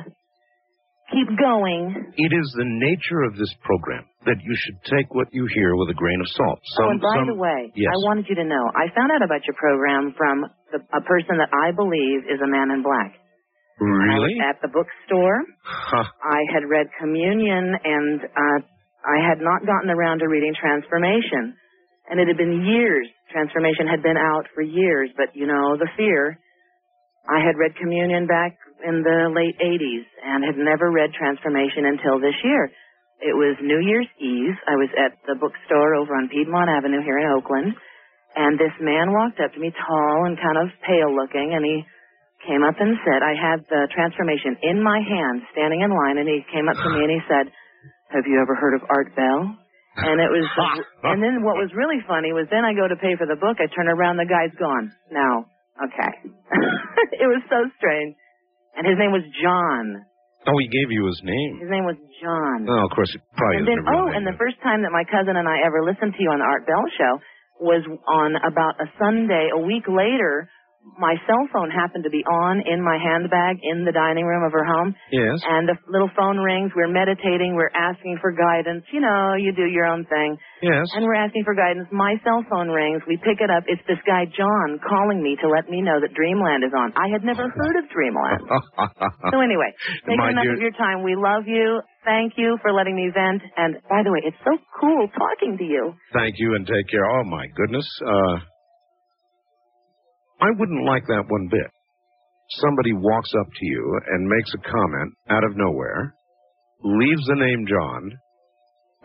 keep 1.11 1.29
going. 1.37 2.13
It 2.17 2.31
is 2.33 2.47
the 2.57 2.65
nature 2.65 3.21
of 3.25 3.37
this 3.37 3.53
program 3.61 4.05
that 4.25 4.37
you 4.41 4.53
should 4.55 4.79
take 4.85 5.13
what 5.13 5.27
you 5.31 5.47
hear 5.53 5.75
with 5.75 5.89
a 5.89 5.97
grain 5.97 6.19
of 6.21 6.27
salt. 6.29 6.59
Some, 6.77 6.85
oh, 6.85 6.91
and 6.91 7.01
by 7.01 7.15
some, 7.15 7.27
the 7.27 7.39
way, 7.39 7.71
yes. 7.75 7.89
I 7.89 7.97
wanted 8.05 8.25
you 8.29 8.35
to 8.35 8.45
know, 8.45 8.63
I 8.75 8.91
found 8.93 9.11
out 9.11 9.23
about 9.23 9.41
your 9.47 9.55
program 9.55 10.13
from 10.17 10.45
the, 10.71 10.79
a 10.93 11.01
person 11.01 11.39
that 11.39 11.49
I 11.49 11.71
believe 11.71 12.29
is 12.29 12.41
a 12.43 12.49
man 12.49 12.71
in 12.71 12.83
black. 12.83 13.15
Really? 13.79 14.35
at 14.43 14.59
the 14.61 14.67
bookstore. 14.67 15.39
Huh. 15.63 16.03
I 16.03 16.43
had 16.51 16.67
read 16.67 16.87
Communion, 16.99 17.79
and 17.79 18.19
uh, 18.27 18.59
I 19.07 19.23
had 19.23 19.39
not 19.39 19.63
gotten 19.65 19.89
around 19.89 20.19
to 20.19 20.27
reading 20.27 20.51
Transformation. 20.59 21.55
And 22.09 22.19
it 22.19 22.27
had 22.27 22.35
been 22.35 22.65
years. 22.65 23.07
Transformation 23.31 23.87
had 23.87 24.03
been 24.03 24.17
out 24.17 24.51
for 24.53 24.61
years, 24.61 25.09
but 25.15 25.31
you 25.33 25.47
know, 25.47 25.77
the 25.77 25.87
fear. 25.95 26.39
I 27.29 27.45
had 27.45 27.61
read 27.61 27.77
Communion 27.77 28.25
back 28.25 28.57
in 28.81 29.05
the 29.05 29.29
late 29.29 29.53
80s 29.61 30.05
and 30.25 30.41
had 30.41 30.57
never 30.57 30.89
read 30.89 31.13
Transformation 31.13 31.85
until 31.85 32.17
this 32.17 32.33
year. 32.41 32.73
It 33.21 33.35
was 33.37 33.59
New 33.61 33.77
Year's 33.85 34.09
Eve. 34.17 34.57
I 34.65 34.79
was 34.79 34.89
at 34.97 35.13
the 35.29 35.37
bookstore 35.37 35.93
over 35.93 36.15
on 36.15 36.31
Piedmont 36.31 36.71
Avenue 36.71 37.03
here 37.05 37.19
in 37.19 37.29
Oakland, 37.29 37.75
and 38.33 38.57
this 38.57 38.73
man 38.81 39.11
walked 39.13 39.37
up 39.43 39.53
to 39.53 39.59
me, 39.59 39.69
tall 39.75 40.25
and 40.25 40.39
kind 40.41 40.57
of 40.57 40.73
pale 40.87 41.11
looking, 41.11 41.53
and 41.53 41.61
he 41.61 41.83
came 42.47 42.63
up 42.63 42.79
and 42.79 42.95
said, 43.03 43.19
I 43.19 43.35
had 43.35 43.67
the 43.67 43.91
transformation 43.91 44.57
in 44.63 44.81
my 44.81 45.03
hand, 45.03 45.43
standing 45.51 45.83
in 45.83 45.91
line, 45.91 46.17
and 46.17 46.25
he 46.25 46.41
came 46.49 46.71
up 46.71 46.79
to 46.79 46.89
me 46.89 47.03
and 47.03 47.13
he 47.13 47.21
said, 47.27 47.51
Have 48.15 48.25
you 48.25 48.39
ever 48.39 48.55
heard 48.55 48.73
of 48.79 48.87
Art 48.89 49.13
Bell? 49.13 49.53
And 49.99 50.17
it 50.23 50.31
was, 50.31 50.47
and 51.11 51.19
then 51.21 51.43
what 51.43 51.59
was 51.59 51.75
really 51.75 51.99
funny 52.07 52.31
was 52.31 52.47
then 52.47 52.63
I 52.63 52.73
go 52.73 52.87
to 52.87 52.95
pay 52.95 53.19
for 53.19 53.27
the 53.27 53.35
book, 53.35 53.59
I 53.59 53.67
turn 53.67 53.91
around, 53.91 54.15
the 54.15 54.25
guy's 54.25 54.55
gone. 54.55 54.95
Now, 55.11 55.51
okay. 55.87 56.11
it 57.23 57.27
was 57.27 57.43
so 57.47 57.69
strange. 57.77 58.15
And 58.75 58.87
his 58.87 58.97
name 58.97 59.11
was 59.11 59.23
John. 59.41 60.05
Oh, 60.47 60.55
he 60.55 60.71
gave 60.71 60.87
you 60.89 61.05
his 61.05 61.19
name. 61.23 61.59
His 61.59 61.69
name 61.69 61.83
was 61.83 61.99
John. 62.23 62.63
Oh, 62.63 62.87
of 62.87 62.91
course, 62.95 63.11
it 63.11 63.21
probably 63.35 63.59
and 63.59 63.67
then, 63.67 63.83
oh, 63.91 64.07
and 64.07 64.23
the 64.23 64.39
first 64.39 64.55
time 64.63 64.87
that 64.87 64.91
my 64.95 65.03
cousin 65.03 65.35
and 65.35 65.47
I 65.47 65.67
ever 65.67 65.83
listened 65.83 66.15
to 66.15 66.21
you 66.23 66.31
on 66.31 66.39
the 66.39 66.47
Art 66.47 66.63
Bell 66.63 66.87
show 66.95 67.19
was 67.59 67.83
on 68.07 68.39
about 68.39 68.79
a 68.79 68.87
Sunday. 68.95 69.51
A 69.51 69.59
week 69.59 69.83
later, 69.91 70.47
my 70.97 71.15
cell 71.27 71.43
phone 71.51 71.69
happened 71.71 72.03
to 72.03 72.09
be 72.11 72.23
on 72.23 72.63
in 72.63 72.79
my 72.83 72.95
handbag 72.99 73.59
in 73.63 73.83
the 73.83 73.91
dining 73.91 74.23
room 74.25 74.43
of 74.43 74.51
her 74.51 74.63
home. 74.63 74.95
Yes. 75.11 75.39
And 75.43 75.67
the 75.67 75.75
little 75.91 76.09
phone 76.15 76.39
rings. 76.39 76.71
We're 76.75 76.91
meditating. 76.91 77.55
We're 77.55 77.71
asking 77.75 78.17
for 78.19 78.31
guidance. 78.31 78.83
You 78.91 78.99
know, 79.03 79.35
you 79.35 79.51
do 79.51 79.67
your 79.67 79.85
own 79.85 80.03
thing. 80.07 80.37
Yes. 80.63 80.87
And 80.95 81.03
we're 81.03 81.19
asking 81.19 81.43
for 81.43 81.53
guidance. 81.55 81.87
My 81.91 82.15
cell 82.23 82.43
phone 82.49 82.67
rings. 82.71 83.03
We 83.07 83.17
pick 83.17 83.39
it 83.43 83.51
up. 83.51 83.63
It's 83.67 83.83
this 83.87 83.99
guy, 84.07 84.25
John, 84.31 84.79
calling 84.83 85.21
me 85.23 85.35
to 85.43 85.47
let 85.47 85.69
me 85.69 85.81
know 85.83 85.99
that 85.99 86.15
Dreamland 86.15 86.63
is 86.63 86.71
on. 86.75 86.91
I 86.95 87.11
had 87.11 87.23
never 87.23 87.47
heard 87.59 87.75
of 87.79 87.85
Dreamland. 87.91 88.43
So 89.31 89.39
anyway, 89.39 89.71
taking 90.07 90.17
My 90.19 90.31
enough 90.31 90.47
dear- 90.47 90.55
of 90.55 90.61
your 90.63 90.75
time. 90.79 91.03
We 91.03 91.15
love 91.15 91.43
you. 91.47 91.79
Thank 92.03 92.33
you 92.37 92.57
for 92.61 92.71
letting 92.71 92.95
me 92.95 93.11
vent. 93.13 93.43
And 93.57 93.75
by 93.91 94.03
the 94.03 94.11
way, 94.11 94.19
it's 94.23 94.39
so 94.43 94.55
cool 94.79 95.07
talking 95.11 95.57
to 95.59 95.63
you. 95.63 95.93
Thank 96.13 96.35
you 96.39 96.55
and 96.55 96.65
take 96.65 96.87
care. 96.89 97.03
Oh 97.05 97.23
my 97.23 97.45
goodness. 97.55 97.87
Uh, 98.03 98.39
I 100.41 100.47
wouldn't 100.57 100.85
like 100.85 101.05
that 101.07 101.25
one 101.27 101.47
bit. 101.51 101.69
Somebody 102.61 102.93
walks 102.93 103.31
up 103.39 103.47
to 103.47 103.65
you 103.65 103.99
and 104.11 104.27
makes 104.27 104.51
a 104.53 104.71
comment 104.71 105.13
out 105.29 105.43
of 105.43 105.55
nowhere, 105.55 106.15
leaves 106.83 107.25
the 107.27 107.35
name 107.35 107.65
John, 107.67 108.11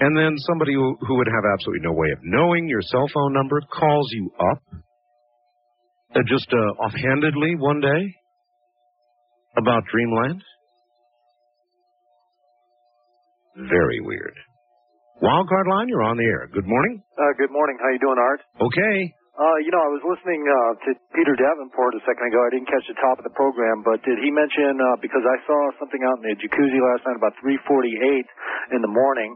and 0.01 0.17
then 0.17 0.35
somebody 0.39 0.75
who, 0.75 0.97
who 1.07 1.17
would 1.17 1.27
have 1.29 1.45
absolutely 1.53 1.87
no 1.87 1.93
way 1.93 2.11
of 2.11 2.19
knowing 2.23 2.69
your 2.69 2.81
cell 2.83 3.07
phone 3.13 3.33
number 3.33 3.61
calls 3.73 4.09
you 4.13 4.31
up 4.41 4.63
uh, 6.17 6.21
just 6.27 6.47
uh, 6.53 6.83
offhandedly 6.83 7.55
one 7.59 7.81
day 7.81 8.15
about 9.57 9.83
Dreamland. 9.93 10.43
Very 13.57 14.01
weird. 14.01 14.35
Wildcard 15.23 15.69
line, 15.71 15.89
you're 15.89 16.03
on 16.03 16.17
the 16.17 16.25
air. 16.25 16.49
Good 16.53 16.67
morning. 16.67 17.03
Uh, 17.17 17.33
good 17.39 17.51
morning. 17.53 17.77
How 17.81 17.89
you 17.91 17.99
doing, 18.01 18.19
Art? 18.19 18.41
Okay. 18.61 19.15
Uh, 19.35 19.59
you 19.67 19.75
know, 19.75 19.83
I 19.83 19.91
was 19.91 19.99
listening 20.07 20.47
uh, 20.47 20.79
to 20.87 20.91
Peter 21.11 21.35
Davenport 21.35 21.99
a 21.99 22.03
second 22.07 22.31
ago. 22.31 22.39
I 22.39 22.55
didn't 22.55 22.71
catch 22.71 22.87
the 22.87 22.95
top 23.03 23.19
of 23.19 23.27
the 23.27 23.35
program, 23.35 23.83
but 23.83 23.99
did 24.07 24.23
he 24.23 24.31
mention 24.31 24.79
uh, 24.79 24.95
because 25.03 25.27
I 25.27 25.43
saw 25.43 25.59
something 25.83 25.99
out 26.07 26.23
in 26.23 26.31
the 26.31 26.39
jacuzzi 26.39 26.79
last 26.79 27.03
night 27.03 27.19
about 27.19 27.35
3:48 27.43 28.79
in 28.79 28.79
the 28.79 28.93
morning? 28.95 29.35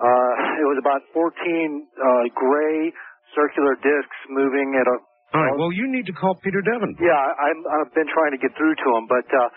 Uh, 0.00 0.32
it 0.64 0.66
was 0.72 0.80
about 0.80 1.04
14 1.12 1.36
uh, 1.36 2.32
gray 2.32 2.88
circular 3.36 3.76
discs 3.84 4.18
moving 4.32 4.72
at 4.80 4.88
a. 4.88 4.96
All 5.36 5.44
right. 5.44 5.52
Well, 5.52 5.70
you 5.76 5.84
need 5.84 6.08
to 6.08 6.16
call 6.16 6.40
Peter 6.40 6.64
Devon. 6.64 6.96
Yeah, 6.96 7.12
I'm, 7.12 7.60
I've 7.76 7.92
been 7.92 8.08
trying 8.08 8.32
to 8.32 8.40
get 8.40 8.56
through 8.56 8.72
to 8.72 8.88
him, 8.96 9.04
but 9.04 9.28
uh, 9.28 9.48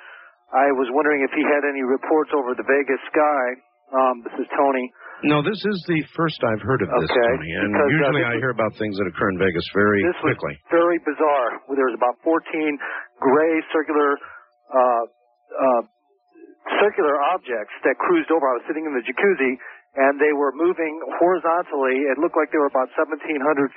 I 0.59 0.75
was 0.75 0.91
wondering 0.91 1.23
if 1.23 1.31
he 1.31 1.41
had 1.41 1.63
any 1.63 1.81
reports 1.87 2.35
over 2.35 2.51
the 2.51 2.67
Vegas 2.67 2.99
sky. 3.09 3.43
Um, 3.95 4.27
this 4.27 4.35
is 4.43 4.47
Tony. 4.59 4.85
No, 5.23 5.39
this 5.45 5.55
is 5.55 5.77
the 5.87 6.01
first 6.17 6.35
I've 6.43 6.59
heard 6.65 6.81
of 6.83 6.89
this, 6.99 7.07
Okay, 7.13 7.27
Tony. 7.37 7.51
And 7.61 7.71
because, 7.71 7.85
uh, 7.85 7.95
usually 7.95 8.23
this 8.25 8.33
I 8.33 8.41
hear 8.43 8.51
about 8.51 8.73
things 8.75 8.95
that 8.99 9.07
occur 9.07 9.29
in 9.31 9.37
Vegas 9.39 9.63
very 9.71 10.01
This 10.03 10.17
was 10.19 10.35
quickly. 10.35 10.53
very 10.73 10.99
bizarre. 11.05 11.63
There 11.71 11.87
was 11.87 11.95
about 11.95 12.17
14 12.25 12.43
gray 13.23 13.53
circular 13.71 14.17
uh, 14.73 15.03
uh, 15.53 15.81
circular 16.81 17.15
objects 17.35 17.75
that 17.87 17.95
cruised 17.99 18.31
over. 18.31 18.43
I 18.47 18.53
was 18.59 18.65
sitting 18.67 18.83
in 18.87 18.93
the 18.95 19.03
jacuzzi, 19.05 19.53
and 19.99 20.17
they 20.19 20.33
were 20.33 20.51
moving 20.55 20.97
horizontally. 21.21 22.07
It 22.11 22.17
looked 22.17 22.35
like 22.39 22.49
they 22.51 22.59
were 22.59 22.71
about 22.71 22.89
1,700 22.97 23.21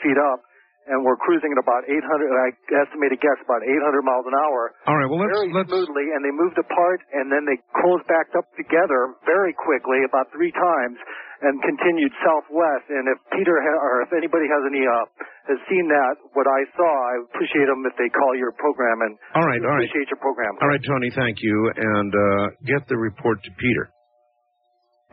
feet 0.02 0.16
up, 0.16 0.40
and 0.88 1.02
were 1.02 1.18
cruising 1.18 1.50
at 1.52 1.58
about 1.60 1.82
800. 1.90 1.98
I 2.00 2.54
estimate 2.86 3.12
estimated 3.14 3.18
guess 3.20 3.38
about 3.42 3.62
800 3.66 4.02
miles 4.06 4.26
an 4.30 4.34
hour. 4.38 4.60
All 4.86 4.96
right. 4.96 5.06
Well, 5.10 5.18
let's 5.22 5.34
very 5.34 5.50
let's. 5.52 5.68
smoothly, 5.70 6.06
and 6.14 6.22
they 6.24 6.30
moved 6.34 6.56
apart, 6.58 7.02
and 7.12 7.26
then 7.30 7.42
they 7.44 7.58
closed 7.82 8.06
back 8.06 8.30
up 8.38 8.46
together 8.54 9.14
very 9.26 9.50
quickly, 9.52 10.06
about 10.06 10.30
three 10.30 10.54
times, 10.54 10.96
and 11.42 11.60
continued 11.60 12.12
southwest. 12.24 12.86
And 12.88 13.04
if 13.12 13.18
Peter 13.36 13.56
ha- 13.60 13.80
or 13.82 14.02
if 14.06 14.10
anybody 14.16 14.46
has 14.48 14.62
any 14.70 14.84
uh, 14.86 15.04
has 15.52 15.58
seen 15.68 15.86
that, 15.90 16.14
what 16.32 16.48
I 16.48 16.60
saw, 16.76 16.88
I 16.88 17.14
appreciate 17.28 17.66
them 17.68 17.84
if 17.84 17.94
they 18.00 18.08
call 18.08 18.32
your 18.38 18.52
program 18.56 18.98
and 19.04 19.12
All 19.36 19.44
right, 19.44 19.60
all 19.60 19.76
right. 19.76 19.84
appreciate 19.84 20.08
your 20.08 20.20
program. 20.22 20.56
All 20.62 20.68
right, 20.68 20.82
Tony, 20.84 21.10
thank 21.14 21.36
you. 21.42 21.56
And 21.76 22.10
uh, 22.14 22.44
get 22.64 22.88
the 22.88 22.96
report 22.96 23.42
to 23.44 23.50
Peter. 23.58 23.84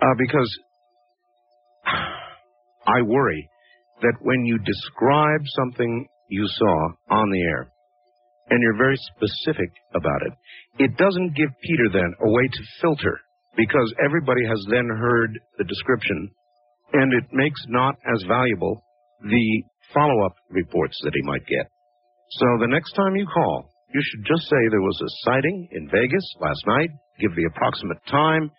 Uh, 0.02 0.16
because 0.18 0.50
I 2.88 3.02
worry 3.04 3.50
that 4.02 4.16
when 4.22 4.46
you 4.46 4.60
describe 4.60 5.42
something 5.60 6.08
you 6.30 6.46
saw 6.48 6.76
on 7.10 7.30
the 7.30 7.42
air, 7.52 7.70
and 8.50 8.62
you're 8.62 8.78
very 8.78 8.98
specific 9.16 9.72
about 9.96 10.22
it, 10.28 10.34
it 10.84 10.98
doesn't 10.98 11.36
give 11.36 11.50
Peter 11.64 11.88
then 11.94 12.14
a 12.22 12.30
way 12.30 12.44
to 12.48 12.62
filter 12.82 13.18
because 13.56 13.94
everybody 14.04 14.46
has 14.48 14.64
then 14.70 14.88
heard 14.88 15.40
the 15.58 15.66
description 15.66 16.32
and 16.94 17.14
it 17.14 17.26
makes 17.32 17.62
not 17.70 17.96
as 18.14 18.24
valuable 18.28 18.84
the 19.24 19.64
follow 19.94 20.26
up 20.26 20.36
reports 20.50 21.00
that 21.04 21.14
he 21.14 21.22
might 21.24 21.46
get. 21.46 21.66
So 22.40 22.46
the 22.60 22.68
next 22.68 22.94
time 22.94 23.16
you 23.16 23.28
call, 23.28 23.70
you 23.94 24.02
should 24.02 24.26
just 24.26 24.50
say 24.50 24.58
there 24.70 24.82
was 24.82 25.00
a 25.02 25.14
sighting 25.26 25.68
in 25.72 25.90
Vegas 25.90 26.26
last 26.42 26.66
night, 26.68 26.90
give 27.20 27.36
the 27.36 27.46
approximate 27.46 28.02
time, 28.10 28.50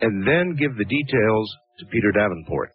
and 0.00 0.26
then 0.26 0.56
give 0.58 0.76
the 0.76 0.84
details 0.84 1.56
to 1.78 1.86
Peter 1.86 2.10
Davenport. 2.12 2.70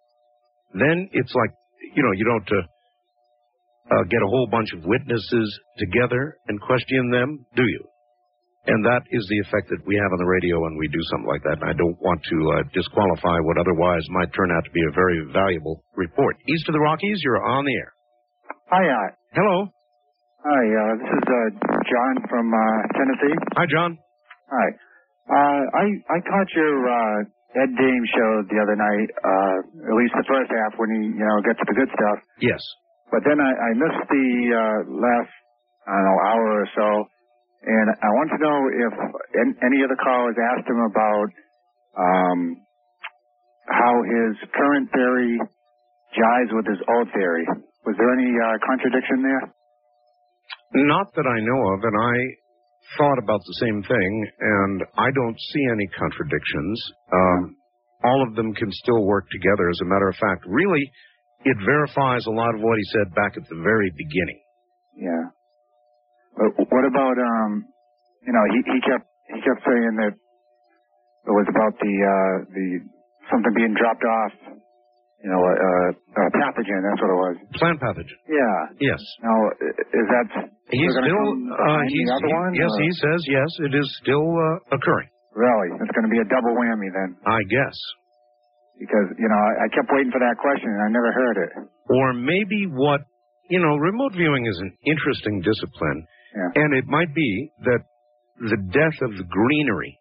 Then 0.74 1.10
it's 1.12 1.34
like, 1.36 1.52
you 1.96 2.04
know, 2.04 2.12
you 2.16 2.26
don't 2.26 2.50
uh, 2.52 3.96
uh, 3.96 4.04
get 4.10 4.22
a 4.24 4.28
whole 4.28 4.48
bunch 4.50 4.70
of 4.74 4.86
witnesses 4.86 5.60
together 5.78 6.38
and 6.48 6.60
question 6.62 7.12
them, 7.12 7.46
do 7.56 7.64
you? 7.64 7.84
And 8.68 8.82
that 8.86 9.06
is 9.14 9.22
the 9.30 9.40
effect 9.46 9.70
that 9.70 9.86
we 9.86 9.94
have 9.94 10.10
on 10.10 10.18
the 10.18 10.26
radio 10.26 10.58
when 10.58 10.74
we 10.78 10.88
do 10.90 10.98
something 11.14 11.30
like 11.30 11.44
that. 11.46 11.62
And 11.62 11.70
I 11.70 11.74
don't 11.78 11.98
want 12.02 12.18
to 12.26 12.38
uh, 12.50 12.56
disqualify 12.74 13.38
what 13.46 13.62
otherwise 13.62 14.02
might 14.10 14.34
turn 14.34 14.50
out 14.50 14.66
to 14.66 14.74
be 14.74 14.82
a 14.90 14.94
very 14.94 15.22
valuable 15.30 15.86
report. 15.94 16.36
East 16.50 16.66
of 16.70 16.74
the 16.74 16.82
Rockies, 16.82 17.22
you're 17.22 17.46
on 17.46 17.62
the 17.66 17.76
air. 17.78 17.92
Hi, 18.74 18.82
uh, 18.82 19.10
Hello. 19.38 19.70
hi. 20.42 20.64
Uh, 20.66 20.94
this 20.98 21.12
is 21.14 21.26
uh, 21.30 21.48
John 21.86 22.14
from 22.26 22.46
uh, 22.50 22.60
Tennessee. 22.98 23.36
Hi, 23.54 23.66
John. 23.70 23.98
Hi. 24.50 24.68
Uh, 25.30 25.62
I 25.78 25.86
I 26.10 26.18
caught 26.26 26.50
your 26.58 26.74
uh, 26.90 27.18
Ed 27.62 27.72
Dames 27.78 28.10
show 28.14 28.32
the 28.50 28.58
other 28.62 28.78
night. 28.78 29.10
Uh, 29.22 29.58
at 29.90 29.96
least 29.98 30.14
the 30.18 30.26
first 30.26 30.50
half 30.50 30.74
when 30.82 30.90
he 30.90 31.02
you 31.14 31.26
know 31.26 31.38
gets 31.46 31.58
to 31.62 31.66
the 31.70 31.78
good 31.78 31.90
stuff. 31.94 32.18
Yes. 32.42 32.62
But 33.14 33.22
then 33.26 33.38
I, 33.42 33.52
I 33.54 33.70
missed 33.78 34.06
the 34.10 34.28
uh, 34.54 34.80
last 34.90 35.34
I 35.86 35.94
don't 35.98 36.06
know 36.10 36.20
hour 36.30 36.46
or 36.62 36.68
so, 36.74 36.88
and 37.66 37.88
I 37.98 38.10
want 38.14 38.30
to 38.30 38.40
know 38.40 38.58
if 38.70 38.94
any 39.66 39.82
of 39.82 39.90
the 39.90 39.98
callers 39.98 40.38
asked 40.38 40.70
him 40.70 40.82
about 40.86 41.30
um, 41.98 42.40
how 43.68 43.94
his 44.06 44.38
current 44.54 44.90
theory 44.94 45.40
jives 46.14 46.52
with 46.54 46.66
his 46.70 46.82
old 46.88 47.10
theory. 47.14 47.46
Was 47.86 47.96
there 47.98 48.14
any 48.14 48.30
uh, 48.30 48.58
contradiction 48.66 49.22
there? 49.22 49.44
Not 50.86 51.14
that 51.16 51.28
I 51.28 51.40
know 51.42 51.62
of, 51.74 51.80
and 51.84 51.98
I 51.98 52.16
thought 52.98 53.18
about 53.18 53.42
the 53.46 53.58
same 53.62 53.82
thing, 53.84 54.12
and 54.40 54.84
I 54.98 55.10
don't 55.14 55.40
see 55.54 55.64
any 55.72 55.88
contradictions. 55.98 56.78
Um, 57.14 57.56
all 58.04 58.22
of 58.28 58.36
them 58.36 58.54
can 58.54 58.72
still 58.72 59.06
work 59.06 59.26
together. 59.32 59.70
As 59.70 59.80
a 59.82 59.90
matter 59.90 60.10
of 60.10 60.16
fact, 60.16 60.46
really, 60.46 60.84
it 61.46 61.58
verifies 61.66 62.26
a 62.26 62.32
lot 62.32 62.54
of 62.54 62.62
what 62.62 62.78
he 62.78 62.86
said 62.94 63.14
back 63.16 63.38
at 63.38 63.48
the 63.50 63.62
very 63.64 63.92
beginning. 63.98 64.40
Yeah. 64.98 65.26
But 66.36 66.52
what 66.72 66.86
about 66.86 67.16
um? 67.18 67.66
You 68.26 68.34
know, 68.34 68.46
he 68.52 68.60
he 68.66 68.80
kept 68.84 69.06
he 69.32 69.40
kept 69.42 69.62
saying 69.64 69.94
that 70.04 70.14
it 70.16 71.34
was 71.34 71.48
about 71.50 71.74
the 71.80 71.94
uh 71.94 72.36
the 72.52 72.66
something 73.32 73.54
being 73.56 73.74
dropped 73.74 74.04
off. 74.04 74.34
You 75.24 75.32
know, 75.34 75.42
uh, 75.42 75.90
uh 75.96 76.30
pathogen. 76.38 76.80
That's 76.86 77.02
what 77.02 77.10
it 77.10 77.20
was. 77.24 77.36
Plant 77.58 77.80
pathogen. 77.82 78.18
Yeah. 78.30 78.94
Yes. 78.94 79.02
Now, 79.24 79.38
is 79.64 80.08
that 80.12 80.28
He's 80.70 80.92
still, 80.98 81.30
uh, 81.54 81.82
he's, 81.86 82.10
the 82.10 82.14
other 82.18 82.26
he- 82.30 82.34
one? 82.34 82.52
yes, 82.58 82.70
or- 82.74 82.82
he 82.84 82.90
says 82.98 83.20
yes, 83.30 83.50
it 83.70 83.74
is 83.78 83.86
still 84.02 84.26
uh, 84.26 84.76
occurring. 84.76 85.10
Really, 85.38 85.78
it's 85.78 85.94
going 85.94 86.06
to 86.10 86.14
be 86.14 86.18
a 86.22 86.26
double 86.30 86.54
whammy 86.58 86.90
then, 86.90 87.14
I 87.28 87.42
guess. 87.50 87.78
because 88.80 89.08
you 89.20 89.30
know 89.30 89.38
I, 89.40 89.66
I 89.66 89.68
kept 89.74 89.88
waiting 89.94 90.12
for 90.12 90.20
that 90.20 90.38
question 90.42 90.70
and 90.74 90.82
I 90.84 90.90
never 90.92 91.12
heard 91.14 91.38
it. 91.48 91.52
Or 91.90 92.14
maybe 92.14 92.66
what, 92.70 93.02
you 93.50 93.60
know, 93.62 93.78
remote 93.78 94.14
viewing 94.18 94.46
is 94.46 94.58
an 94.58 94.74
interesting 94.90 95.42
discipline, 95.46 96.06
Yeah. 96.36 96.52
and 96.64 96.74
it 96.76 96.86
might 96.88 97.14
be 97.16 97.52
that 97.64 97.80
the 98.40 98.58
death 98.72 98.98
of 99.02 99.12
the 99.16 99.24
greenery 99.24 99.98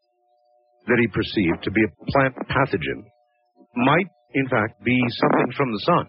that 0.89 0.99
he 0.99 1.07
perceived 1.09 1.63
to 1.65 1.71
be 1.71 1.81
a 1.85 1.91
plant 2.11 2.35
pathogen 2.51 3.07
might, 3.77 4.07
in 4.35 4.49
fact, 4.49 4.83
be 4.85 4.99
something 5.21 5.53
from 5.57 5.73
the 5.73 5.79
sun. 5.87 6.07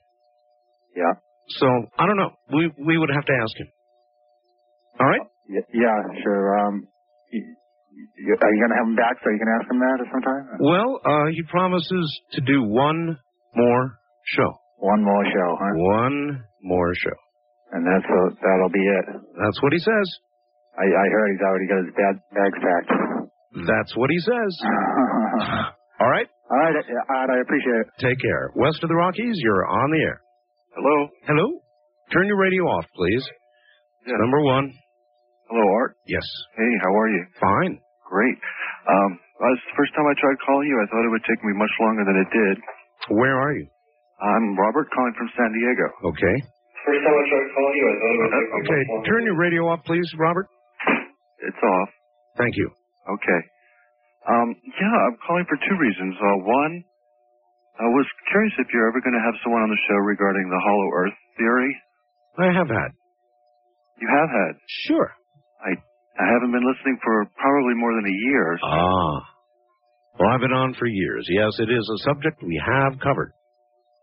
Yeah. 0.95 1.13
So, 1.61 1.67
I 1.97 2.07
don't 2.07 2.17
know. 2.17 2.31
We, 2.53 2.71
we 2.85 2.97
would 2.97 3.09
have 3.13 3.25
to 3.25 3.33
ask 3.41 3.55
him. 3.57 3.67
All 4.99 5.07
right? 5.07 5.21
Yeah, 5.47 5.97
sure. 6.23 6.59
Um, 6.59 6.87
are 7.31 8.53
you 8.53 8.59
going 8.59 8.73
to 8.73 8.77
have 8.81 8.87
him 8.87 8.95
back 8.95 9.15
so 9.23 9.29
you 9.29 9.37
can 9.39 9.51
ask 9.61 9.69
him 9.69 9.79
that 9.79 9.97
at 10.01 10.07
some 10.11 10.21
time? 10.21 10.43
Well, 10.59 10.99
uh, 11.05 11.27
he 11.31 11.43
promises 11.49 12.21
to 12.33 12.41
do 12.41 12.63
one 12.63 13.17
more 13.55 13.99
show. 14.35 14.51
One 14.79 15.03
more 15.03 15.23
show, 15.25 15.57
huh? 15.59 15.71
One 15.75 16.43
more 16.63 16.93
show. 16.95 17.17
And 17.73 17.81
that's 17.85 18.05
uh, 18.05 18.29
that'll 18.43 18.69
be 18.73 18.83
it. 18.83 19.05
That's 19.41 19.59
what 19.61 19.73
he 19.73 19.79
says. 19.79 20.07
I, 20.77 20.85
I 20.85 21.05
heard 21.09 21.27
he's 21.31 21.43
already 21.45 21.67
got 21.71 21.79
his 21.87 21.93
bag, 21.95 22.15
bags 22.35 22.59
packed. 22.59 22.91
That's 23.67 23.93
what 23.95 24.09
he 24.11 24.19
says. 24.19 24.51
All 26.03 26.11
right? 26.11 26.27
All 26.51 26.59
right, 26.61 26.75
Art, 27.09 27.29
I 27.31 27.39
appreciate 27.41 27.79
it. 27.81 27.87
Take 27.97 28.19
care. 28.21 28.51
West 28.55 28.83
of 28.83 28.89
the 28.89 28.95
Rockies, 28.95 29.39
you're 29.41 29.65
on 29.65 29.89
the 29.91 30.01
air. 30.03 30.21
Hello. 30.75 31.07
Hello? 31.25 31.47
Turn 32.13 32.27
your 32.27 32.37
radio 32.37 32.63
off, 32.67 32.85
please. 32.93 33.23
Yeah. 34.05 34.19
Number 34.19 34.43
one. 34.43 34.69
Hello, 35.49 35.63
Art. 35.79 35.95
Yes. 36.05 36.25
Hey, 36.57 36.69
how 36.83 36.91
are 36.93 37.09
you? 37.09 37.23
Fine. 37.39 37.79
Great. 38.11 38.37
Um, 38.85 39.17
well, 39.39 39.49
it's 39.55 39.65
the 39.71 39.77
first 39.79 39.95
time 39.95 40.05
I 40.05 40.13
tried 40.21 40.37
calling 40.45 40.67
you. 40.67 40.77
I 40.77 40.85
thought 40.91 41.07
it 41.07 41.11
would 41.15 41.25
take 41.25 41.41
me 41.41 41.53
much 41.57 41.73
longer 41.81 42.03
than 42.05 42.17
it 42.21 42.29
did. 42.29 42.55
Where 43.17 43.39
are 43.39 43.53
you? 43.55 43.65
I'm 44.21 44.53
Robert 44.59 44.91
calling 44.93 45.15
from 45.17 45.29
San 45.33 45.49
Diego. 45.55 45.87
Okay. 46.13 46.37
First 46.85 47.01
time 47.01 47.15
I 47.17 47.23
tried 47.29 47.47
calling 47.57 47.75
you, 47.81 47.85
I 47.89 47.95
thought 47.97 48.13
it 48.13 48.19
would 48.21 48.33
take 48.37 48.49
me 48.53 48.59
Okay. 48.69 48.81
Turn 49.09 49.21
your 49.25 49.37
radio 49.37 49.61
off, 49.67 49.81
please, 49.85 50.05
Robert. 50.17 50.47
It's 51.41 51.61
off. 51.61 51.89
Thank 52.37 52.53
you. 52.57 52.69
Okay. 53.09 53.41
Um, 54.29 54.53
yeah, 54.65 54.95
I'm 55.09 55.17
calling 55.25 55.45
for 55.49 55.57
two 55.61 55.77
reasons. 55.77 56.13
Uh, 56.17 56.37
one, 56.45 56.73
I 57.81 57.85
was 57.89 58.05
curious 58.31 58.53
if 58.57 58.67
you're 58.73 58.87
ever 58.89 59.01
going 59.01 59.13
to 59.17 59.21
have 59.25 59.35
someone 59.43 59.61
on 59.61 59.69
the 59.69 59.81
show 59.89 59.97
regarding 60.05 60.45
the 60.49 60.61
hollow 60.61 60.89
earth 61.05 61.17
theory. 61.37 61.71
I 62.37 62.47
have 62.53 62.69
had. 62.69 62.91
You 64.01 64.09
have 64.09 64.29
had. 64.29 64.53
Sure. 64.89 65.09
I 65.61 65.71
I 66.21 66.25
haven't 66.33 66.51
been 66.51 66.63
listening 66.65 66.97
for 67.03 67.25
probably 67.37 67.75
more 67.75 67.93
than 67.95 68.05
a 68.07 68.17
year. 68.29 68.57
so- 68.61 68.67
Ah. 68.67 69.15
Well, 70.19 70.29
I've 70.31 70.39
been 70.41 70.53
on 70.55 70.73
for 70.79 70.87
years. 70.87 71.27
Yes, 71.29 71.51
it 71.59 71.69
is 71.69 71.83
a 71.83 71.97
subject 72.07 72.41
we 72.41 72.55
have 72.65 72.99
covered. 73.03 73.31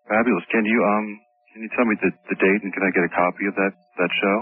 Fabulous. 0.08 0.44
Can 0.52 0.64
you 0.64 0.78
um 0.84 1.06
can 1.52 1.60
you 1.62 1.70
tell 1.76 1.84
me 1.86 1.94
the, 2.00 2.10
the 2.32 2.36
date 2.40 2.60
and 2.64 2.72
can 2.72 2.82
I 2.84 2.90
get 2.96 3.04
a 3.06 3.12
copy 3.12 3.44
of 3.48 3.54
that 3.56 3.72
that 4.00 4.12
show? 4.20 4.38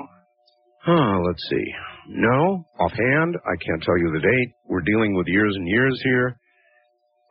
Huh, 0.86 1.14
let's 1.26 1.44
see. 1.50 1.66
No, 2.08 2.64
offhand, 2.80 3.36
I 3.44 3.54
can't 3.60 3.82
tell 3.84 3.98
you 4.00 4.08
the 4.16 4.24
date. 4.24 4.50
We're 4.64 4.80
dealing 4.86 5.12
with 5.14 5.26
years 5.28 5.52
and 5.54 5.68
years 5.68 5.92
here, 6.04 6.38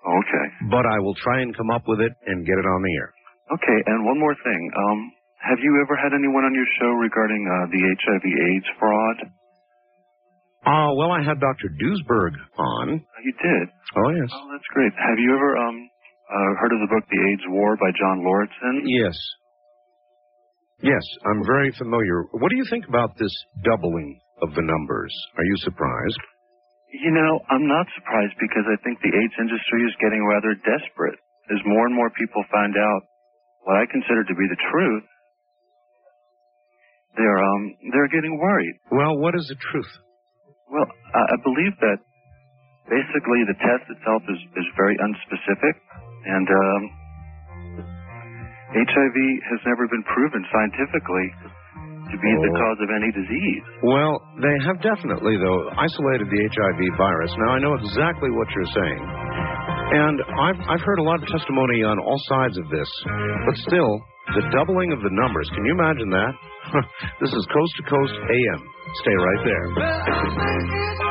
Okay. 0.05 0.45
but 0.69 0.85
I 0.85 0.99
will 1.01 1.15
try 1.15 1.41
and 1.41 1.55
come 1.57 1.71
up 1.71 1.83
with 1.87 1.99
it 1.99 2.13
and 2.27 2.45
get 2.45 2.57
it 2.61 2.67
on 2.67 2.81
the 2.83 2.93
air. 3.01 3.09
Okay, 3.57 3.79
and 3.89 4.05
one 4.05 4.19
more 4.19 4.35
thing. 4.35 4.61
Um 4.89 4.99
have 5.39 5.57
you 5.63 5.71
ever 5.81 5.95
had 5.95 6.11
anyone 6.13 6.43
on 6.43 6.53
your 6.53 6.67
show 6.77 6.91
regarding 6.99 7.39
uh, 7.47 7.71
the 7.71 7.79
HIV 7.79 8.25
AIDS 8.27 8.69
fraud? 8.77 9.17
Ah, 10.67 10.91
well, 10.99 11.11
I 11.15 11.23
had 11.23 11.39
Dr. 11.39 11.71
Duesberg 11.79 12.35
on. 12.59 12.99
You 13.23 13.33
did. 13.39 13.65
Oh, 13.95 14.09
yes. 14.19 14.27
Oh, 14.35 14.47
that's 14.51 14.67
great. 14.75 14.91
Have 14.99 15.15
you 15.17 15.31
ever 15.33 15.55
um 15.57 15.77
uh, 16.29 16.51
heard 16.59 16.73
of 16.75 16.83
the 16.83 16.91
book 16.91 17.07
The 17.09 17.21
AIDS 17.31 17.45
War 17.55 17.77
by 17.79 17.87
John 17.97 18.19
Lauritsen? 18.21 18.83
Yes. 18.85 19.15
Yes, 20.81 21.03
I'm 21.27 21.43
very 21.45 21.71
familiar. 21.77 22.23
What 22.31 22.49
do 22.49 22.57
you 22.57 22.65
think 22.69 22.87
about 22.87 23.11
this 23.19 23.33
doubling 23.67 24.19
of 24.41 24.55
the 24.55 24.63
numbers? 24.63 25.11
Are 25.37 25.43
you 25.43 25.57
surprised? 25.67 26.21
You 26.93 27.11
know, 27.11 27.39
I'm 27.51 27.67
not 27.67 27.85
surprised 27.99 28.33
because 28.39 28.65
I 28.65 28.77
think 28.83 28.97
the 29.03 29.11
AIDS 29.13 29.37
industry 29.37 29.83
is 29.85 29.93
getting 30.01 30.23
rather 30.25 30.55
desperate 30.63 31.19
as 31.51 31.59
more 31.65 31.85
and 31.85 31.95
more 31.95 32.09
people 32.15 32.41
find 32.51 32.73
out 32.73 33.01
what 33.67 33.75
I 33.77 33.85
consider 33.91 34.23
to 34.23 34.35
be 34.35 34.47
the 34.47 34.61
truth. 34.71 35.03
They're 37.17 37.41
um 37.43 37.63
they're 37.91 38.09
getting 38.09 38.39
worried. 38.39 38.75
Well, 38.91 39.17
what 39.19 39.35
is 39.35 39.45
the 39.49 39.59
truth? 39.71 39.91
Well, 40.71 40.87
I 41.13 41.35
believe 41.43 41.73
that 41.81 41.99
basically 42.87 43.41
the 43.49 43.57
test 43.59 43.85
itself 43.91 44.21
is 44.29 44.39
is 44.57 44.67
very 44.77 44.95
unspecific, 44.97 45.75
and 46.25 46.47
um, 46.47 46.81
HIV 48.73 49.17
has 49.49 49.59
never 49.65 49.87
been 49.89 50.03
proven 50.13 50.41
scientifically 50.53 51.27
to 52.09 52.17
be 52.17 52.31
the 52.41 52.51
Oh. 52.53 52.59
cause 52.61 52.79
of 52.81 52.89
any 52.89 53.11
disease. 53.13 53.63
Well, 53.83 54.17
they 54.41 54.55
have 54.65 54.81
definitely, 54.81 55.37
though, 55.37 55.69
isolated 55.77 56.29
the 56.29 56.41
HIV 56.49 56.81
virus. 56.97 57.33
Now, 57.37 57.53
I 57.53 57.59
know 57.59 57.73
exactly 57.75 58.29
what 58.31 58.49
you're 58.53 58.73
saying. 58.73 59.01
And 59.93 60.17
I've, 60.21 60.59
I've 60.69 60.81
heard 60.81 60.99
a 60.99 61.03
lot 61.03 61.21
of 61.21 61.27
testimony 61.29 61.83
on 61.83 61.97
all 61.99 62.19
sides 62.29 62.57
of 62.57 62.69
this, 62.69 62.89
but 63.45 63.55
still, 63.65 64.01
the 64.37 64.45
doubling 64.53 64.91
of 64.93 65.01
the 65.01 65.09
numbers, 65.13 65.49
can 65.53 65.65
you 65.65 65.73
imagine 65.73 66.09
that? 66.09 66.33
this 67.21 67.33
is 67.33 67.45
Coast 67.53 67.73
to 67.77 67.83
Coast 67.89 68.13
AM. 68.13 68.61
Stay 69.01 69.13
right 69.17 69.41
there. 69.45 71.08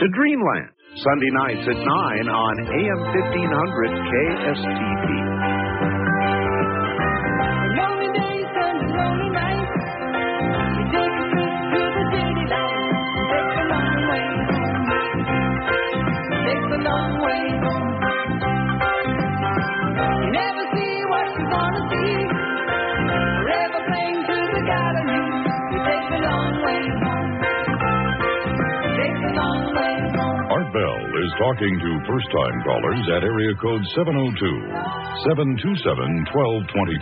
To 0.00 0.08
Dreamland, 0.16 0.72
Sunday 0.96 1.28
nights 1.28 1.68
at 1.68 1.76
9 1.76 1.84
on 1.84 2.54
AM 2.56 3.00
1500 3.12 3.92
KSTP. 4.08 5.29
Talking 31.40 31.72
to 31.80 31.90
first 32.04 32.28
time 32.36 32.56
callers 32.68 33.04
at 33.16 33.24
area 33.24 33.56
code 33.64 33.80
702 33.96 35.24
727 35.24 36.28
1222. 36.28 37.00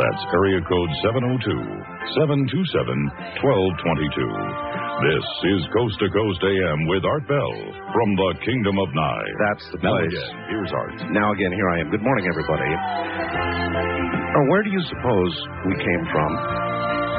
That's 0.00 0.22
area 0.32 0.60
code 0.64 0.92
702 1.04 1.52
727 2.16 3.44
1222. 3.44 4.64
This 5.04 5.26
is 5.52 5.60
Coast 5.76 5.96
to 6.00 6.08
Coast 6.08 6.40
AM 6.40 6.88
with 6.88 7.04
Art 7.04 7.26
Bell 7.28 7.54
from 7.92 8.08
the 8.16 8.30
Kingdom 8.48 8.80
of 8.80 8.88
Nye. 8.96 9.30
That's 9.52 9.66
the 9.76 9.78
Now 9.84 9.92
place. 9.92 10.08
again, 10.08 10.32
here's 10.48 10.72
Art. 10.72 10.96
Now 11.12 11.28
again, 11.36 11.52
here 11.52 11.68
I 11.68 11.84
am. 11.84 11.92
Good 11.92 12.00
morning, 12.06 12.24
everybody. 12.24 12.70
Where 14.48 14.62
do 14.64 14.70
you 14.72 14.82
suppose 14.88 15.32
we 15.68 15.74
came 15.84 16.02
from? 16.08 16.30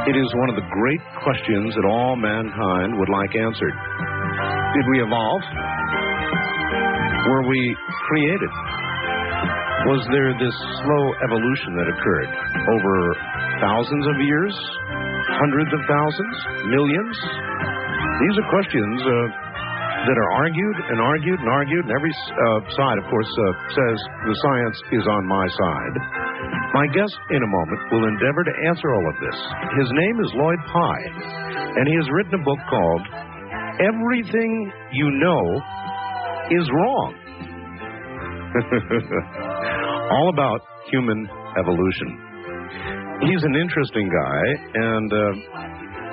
It 0.10 0.16
is 0.18 0.30
one 0.42 0.50
of 0.50 0.58
the 0.58 0.66
great 0.74 1.04
questions 1.22 1.74
that 1.78 1.86
all 1.86 2.16
mankind 2.18 2.98
would 2.98 3.10
like 3.14 3.34
answered. 3.38 3.76
Did 4.74 4.86
we 4.90 5.02
evolve? 5.06 5.42
Were 7.26 7.44
we 7.50 7.62
created? 8.06 8.52
Was 9.90 10.02
there 10.14 10.30
this 10.38 10.54
slow 10.54 11.04
evolution 11.26 11.72
that 11.74 11.90
occurred 11.90 12.32
over 12.70 12.96
thousands 13.66 14.06
of 14.14 14.18
years? 14.22 14.54
Hundreds 15.42 15.74
of 15.74 15.82
thousands? 15.90 16.36
Millions? 16.70 17.16
These 18.22 18.36
are 18.38 18.48
questions 18.54 18.98
uh, 19.02 19.14
that 20.06 20.18
are 20.22 20.32
argued 20.38 20.78
and 20.94 21.02
argued 21.02 21.40
and 21.42 21.50
argued, 21.50 21.84
and 21.90 21.94
every 21.98 22.14
uh, 22.14 22.62
side, 22.78 22.98
of 23.02 23.06
course, 23.10 23.32
uh, 23.34 23.46
says 23.74 23.98
the 24.30 24.38
science 24.46 24.78
is 24.94 25.06
on 25.10 25.26
my 25.26 25.46
side. 25.50 25.96
My 26.78 26.86
guest 26.94 27.18
in 27.34 27.42
a 27.42 27.50
moment 27.50 27.82
will 27.90 28.06
endeavor 28.06 28.46
to 28.46 28.54
answer 28.70 28.90
all 28.94 29.06
of 29.10 29.18
this. 29.18 29.38
His 29.82 29.90
name 29.98 30.18
is 30.22 30.30
Lloyd 30.38 30.62
Pye, 30.70 31.06
and 31.74 31.90
he 31.90 31.96
has 31.98 32.08
written 32.14 32.38
a 32.38 32.44
book 32.46 32.62
called 32.70 33.04
Everything 33.82 34.70
You 34.94 35.10
Know 35.10 35.42
is 36.52 36.70
Wrong. 36.70 37.14
all 40.12 40.30
about 40.30 40.62
human 40.91 41.28
evolution. 41.60 42.10
He's 43.26 43.43
an 43.43 43.56
interesting 43.56 44.08
guy, 44.08 44.43
and 44.76 45.10
uh, 45.12 45.34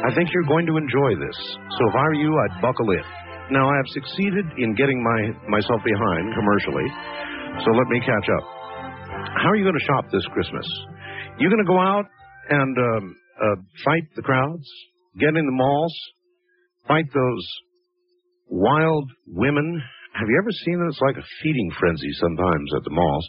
I 0.09 0.14
think 0.14 0.30
you're 0.33 0.49
going 0.49 0.66
to 0.66 0.76
enjoy 0.76 1.18
this. 1.18 1.37
So 1.78 1.80
if 1.89 1.95
I 1.95 2.05
were 2.09 2.14
you, 2.14 2.33
I'd 2.33 2.62
buckle 2.62 2.91
in. 2.91 3.05
Now, 3.51 3.68
I 3.68 3.76
have 3.76 3.89
succeeded 3.89 4.47
in 4.59 4.74
getting 4.74 5.03
my 5.03 5.20
myself 5.51 5.80
behind 5.85 6.35
commercially, 6.35 6.89
so 7.64 7.70
let 7.72 7.87
me 7.89 8.01
catch 8.01 8.28
up. 8.30 8.45
How 9.43 9.51
are 9.51 9.57
you 9.57 9.64
going 9.64 9.78
to 9.78 9.87
shop 9.87 10.05
this 10.11 10.24
Christmas? 10.33 10.66
You 11.39 11.49
going 11.51 11.64
to 11.64 11.68
go 11.68 11.78
out 11.78 12.07
and 12.49 12.76
um, 12.78 13.16
uh, 13.43 13.57
fight 13.85 14.05
the 14.16 14.22
crowds, 14.22 14.66
get 15.18 15.37
in 15.37 15.45
the 15.45 15.53
malls, 15.53 15.95
fight 16.89 17.07
those 17.12 17.47
wild 18.49 19.11
women? 19.26 19.83
Have 20.15 20.29
you 20.29 20.37
ever 20.37 20.53
seen 20.65 20.77
it? 20.77 20.89
It's 20.89 21.01
like 21.01 21.17
a 21.17 21.31
feeding 21.43 21.71
frenzy 21.81 22.13
sometimes 22.21 22.69
at 22.77 22.85
the 22.85 22.93
malls, 22.93 23.27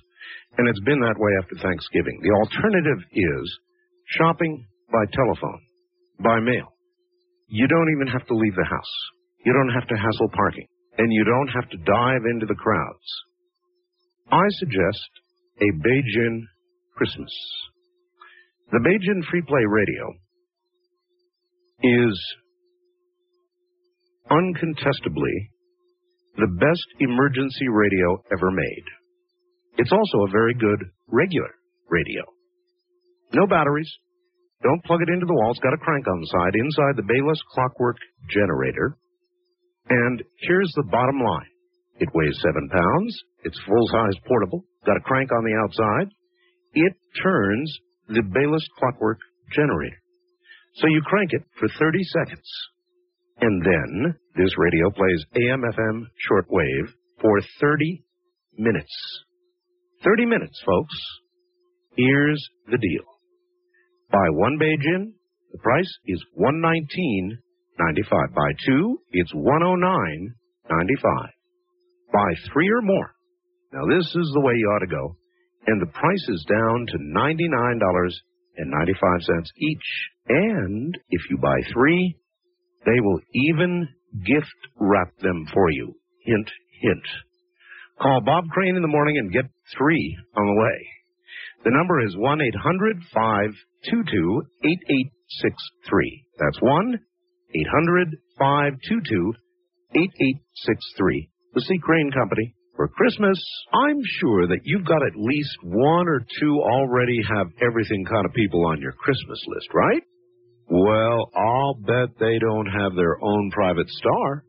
and 0.58 0.68
it's 0.68 0.84
been 0.84 1.00
that 1.00 1.20
way 1.20 1.32
after 1.40 1.56
Thanksgiving. 1.56 2.20
The 2.22 2.36
alternative 2.44 3.00
is 3.12 3.60
shopping 4.20 4.68
by 4.92 5.04
telephone, 5.14 5.62
by 6.20 6.40
mail. 6.40 6.68
You 7.48 7.68
don't 7.68 7.92
even 7.96 8.08
have 8.12 8.28
to 8.28 8.36
leave 8.36 8.56
the 8.56 8.68
house. 8.68 8.94
You 9.46 9.54
don't 9.54 9.74
have 9.74 9.88
to 9.88 9.96
hassle 9.96 10.30
parking, 10.36 10.68
and 10.98 11.12
you 11.12 11.24
don't 11.24 11.52
have 11.56 11.70
to 11.70 11.78
dive 11.78 12.24
into 12.30 12.46
the 12.46 12.60
crowds. 12.60 13.08
I 14.32 14.44
suggest 14.60 15.10
a 15.62 15.70
Baygen 15.88 16.42
Christmas. 16.96 17.32
The 18.72 18.80
Baygen 18.80 19.24
Free 19.30 19.44
Play 19.48 19.64
Radio 19.68 20.14
is 21.84 22.36
uncontestably 24.32 25.52
the 26.36 26.50
best 26.60 26.88
emergency 27.00 27.68
radio 27.70 28.22
ever 28.32 28.52
made. 28.52 28.86
It's 29.78 29.92
also 29.92 30.26
a 30.26 30.32
very 30.32 30.54
good 30.54 30.90
regular 31.08 31.54
radio. 31.90 32.24
No 33.34 33.48
batteries. 33.48 33.92
Don't 34.64 34.84
plug 34.86 35.02
it 35.02 35.12
into 35.12 35.26
the 35.26 35.34
wall. 35.34 35.52
It's 35.52 35.60
got 35.60 35.74
a 35.74 35.84
crank 35.84 36.08
on 36.08 36.22
the 36.22 36.32
side 36.32 36.56
inside 36.56 36.96
the 36.96 37.10
Baylis 37.10 37.42
clockwork 37.54 37.98
generator. 38.30 38.98
And 39.90 40.24
here's 40.48 40.72
the 40.76 40.88
bottom 40.90 41.20
line. 41.20 41.52
It 42.00 42.10
weighs 42.14 42.40
seven 42.42 42.70
pounds. 42.70 43.14
It's 43.44 43.60
full-size 43.68 44.18
portable. 44.28 44.64
Got 44.86 44.98
a 44.98 45.02
crank 45.06 45.30
on 45.32 45.44
the 45.44 45.58
outside. 45.62 46.08
It 46.74 46.94
turns 47.22 47.78
the 48.08 48.24
Baylis 48.24 48.64
clockwork 48.80 49.20
generator. 49.54 50.02
So 50.76 50.88
you 50.88 51.02
crank 51.06 51.32
it 51.34 51.44
for 51.60 51.68
30 51.80 52.04
seconds. 52.04 52.50
And 53.42 53.62
then 53.62 54.16
this 54.36 54.58
radio 54.58 54.90
plays 54.90 55.26
AM, 55.36 55.62
FM, 55.62 56.08
shortwave 56.30 56.92
for 57.22 57.40
30 57.60 58.04
minutes. 58.58 59.24
30 60.04 60.26
minutes, 60.26 60.60
folks. 60.66 60.96
Here's 61.96 62.44
the 62.68 62.78
deal. 62.78 63.04
Buy 64.12 64.28
one 64.32 64.58
Baygen, 64.60 65.14
the 65.52 65.60
price 65.60 65.98
is 66.06 66.24
119.95. 66.38 68.34
Buy 68.34 68.52
two, 68.66 69.00
it's 69.12 69.34
109.95. 69.34 71.30
Buy 72.12 72.34
three 72.52 72.70
or 72.70 72.82
more. 72.82 73.14
Now 73.72 73.86
this 73.90 74.06
is 74.06 74.32
the 74.34 74.42
way 74.42 74.56
you 74.56 74.68
ought 74.68 74.80
to 74.80 74.88
go. 74.88 75.16
And 75.66 75.82
the 75.82 75.92
price 75.92 76.28
is 76.30 76.46
down 76.50 76.86
to 76.88 76.98
$99.95 76.98 79.46
each. 79.58 80.10
And 80.28 80.98
if 81.10 81.22
you 81.30 81.38
buy 81.38 81.62
three, 81.72 82.18
they 82.86 83.00
will 83.00 83.22
even 83.34 83.88
gift 84.26 84.59
wrap 84.80 85.16
them 85.20 85.45
for 85.53 85.72
you. 85.72 85.95
Hint, 86.26 86.49
hint. 86.82 87.03
Call 88.01 88.22
Bob 88.22 88.45
Crane 88.51 88.76
in 88.76 88.82
the 88.82 88.88
morning 88.88 89.18
and 89.18 89.32
get 89.32 89.45
three 89.78 90.18
on 90.36 90.45
the 90.45 90.61
way. 90.61 90.88
The 91.64 91.72
number 91.72 92.01
is 92.01 92.16
1 92.18 92.41
800 92.41 92.97
522 93.14 94.43
8863. 94.64 96.26
That's 96.39 96.59
1 96.61 96.99
800 97.55 98.18
522 98.38 99.34
8863. 99.95 101.30
The 101.53 101.61
C. 101.61 101.78
Crane 101.82 102.11
Company. 102.11 102.55
For 102.76 102.88
Christmas, 102.88 103.38
I'm 103.72 104.01
sure 104.20 104.47
that 104.47 104.66
you've 104.66 104.86
got 104.86 105.05
at 105.05 105.16
least 105.16 105.55
one 105.61 106.07
or 106.07 106.26
two 106.39 106.59
already 106.59 107.22
have 107.22 107.47
everything 107.61 108.03
kind 108.03 108.26
of 108.26 108.34
people 108.34 108.66
on 108.66 108.82
your 108.82 108.93
Christmas 108.93 109.39
list, 109.47 109.68
right? 109.76 110.01
Well, 110.70 111.30
I'll 111.36 111.76
bet 111.76 112.18
they 112.20 112.39
don't 112.39 112.68
have 112.68 112.95
their 112.95 113.18
own 113.22 113.51
private 113.51 113.89
star. 113.89 114.45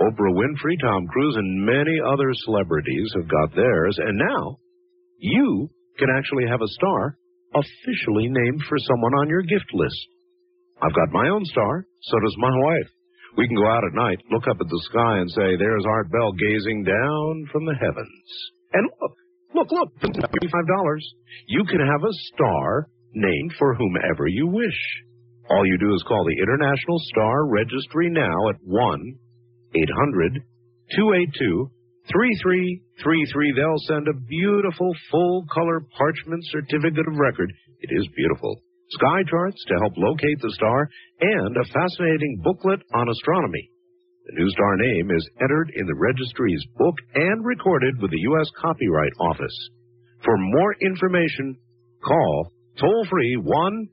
Oprah 0.00 0.34
Winfrey, 0.34 0.80
Tom 0.80 1.06
Cruise, 1.08 1.36
and 1.36 1.66
many 1.66 2.00
other 2.00 2.30
celebrities 2.44 3.12
have 3.16 3.28
got 3.28 3.54
theirs, 3.54 3.98
and 3.98 4.18
now 4.18 4.58
you 5.18 5.70
can 5.98 6.08
actually 6.16 6.46
have 6.48 6.62
a 6.62 6.68
star 6.68 7.18
officially 7.54 8.28
named 8.28 8.62
for 8.68 8.78
someone 8.78 9.14
on 9.14 9.28
your 9.28 9.42
gift 9.42 9.66
list. 9.74 10.06
I've 10.82 10.94
got 10.94 11.12
my 11.12 11.28
own 11.28 11.44
star, 11.44 11.86
so 12.02 12.20
does 12.20 12.36
my 12.38 12.54
wife. 12.62 12.90
We 13.36 13.46
can 13.46 13.56
go 13.56 13.66
out 13.66 13.84
at 13.84 13.94
night, 13.94 14.18
look 14.30 14.46
up 14.48 14.58
at 14.60 14.68
the 14.68 14.82
sky, 14.90 15.18
and 15.18 15.30
say, 15.30 15.56
There's 15.56 15.84
Art 15.86 16.10
Bell 16.10 16.32
gazing 16.32 16.84
down 16.84 17.46
from 17.52 17.66
the 17.66 17.74
heavens. 17.74 18.28
And 18.72 18.88
look, 19.00 19.14
look, 19.54 19.72
look, 19.72 19.90
$25. 20.00 20.98
You 21.46 21.64
can 21.64 21.80
have 21.80 22.04
a 22.04 22.18
star 22.34 22.88
named 23.14 23.52
for 23.58 23.74
whomever 23.74 24.26
you 24.26 24.46
wish. 24.46 24.80
All 25.50 25.66
you 25.66 25.78
do 25.78 25.94
is 25.94 26.02
call 26.06 26.24
the 26.24 26.42
International 26.42 26.98
Star 27.12 27.46
Registry 27.46 28.10
now 28.10 28.48
at 28.50 28.60
1 28.64 29.14
800 29.74 30.42
282 30.94 31.70
3333. 32.12 33.52
They'll 33.56 33.86
send 33.88 34.08
a 34.08 34.20
beautiful 34.28 34.92
full 35.10 35.44
color 35.52 35.80
parchment 35.96 36.44
certificate 36.52 37.08
of 37.08 37.16
record. 37.16 37.52
It 37.80 37.90
is 37.92 38.08
beautiful. 38.16 38.60
Sky 38.90 39.20
charts 39.28 39.62
to 39.68 39.78
help 39.80 39.92
locate 39.96 40.40
the 40.40 40.52
star 40.52 40.88
and 41.20 41.56
a 41.56 41.68
fascinating 41.72 42.40
booklet 42.42 42.80
on 42.94 43.08
astronomy. 43.08 43.70
The 44.26 44.40
new 44.40 44.50
star 44.50 44.76
name 44.76 45.10
is 45.10 45.28
entered 45.40 45.72
in 45.76 45.86
the 45.86 45.96
registry's 45.96 46.64
book 46.76 46.94
and 47.14 47.44
recorded 47.44 48.00
with 48.00 48.10
the 48.10 48.24
U.S. 48.32 48.48
Copyright 48.60 49.12
Office. 49.20 49.56
For 50.24 50.36
more 50.36 50.74
information, 50.80 51.56
call 52.04 52.52
toll 52.80 53.06
free 53.10 53.36
1 53.36 53.88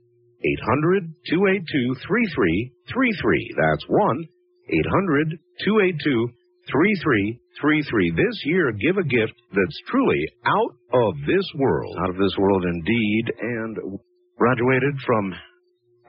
800 0.46 1.04
282 1.30 1.96
3333. 2.06 3.56
That's 3.58 3.86
1 3.88 4.28
800 4.70 5.40
282 5.66 6.30
3333. 6.72 8.12
This 8.18 8.38
year, 8.46 8.72
give 8.74 8.98
a 8.98 9.06
gift 9.06 9.38
that's 9.54 9.80
truly 9.90 10.22
out 10.46 10.74
of 10.94 11.14
this 11.26 11.46
world. 11.58 11.96
Out 12.02 12.10
of 12.10 12.18
this 12.18 12.36
world 12.38 12.66
indeed. 12.66 13.26
And 13.40 14.00
graduated 14.38 14.96
from, 15.06 15.34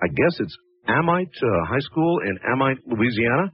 I 0.03 0.09
guess 0.09 0.35
it's 0.41 0.57
Amite 0.89 1.37
uh, 1.43 1.67
High 1.67 1.85
School 1.85 2.21
in 2.25 2.39
Amite, 2.53 2.79
Louisiana. 2.87 3.53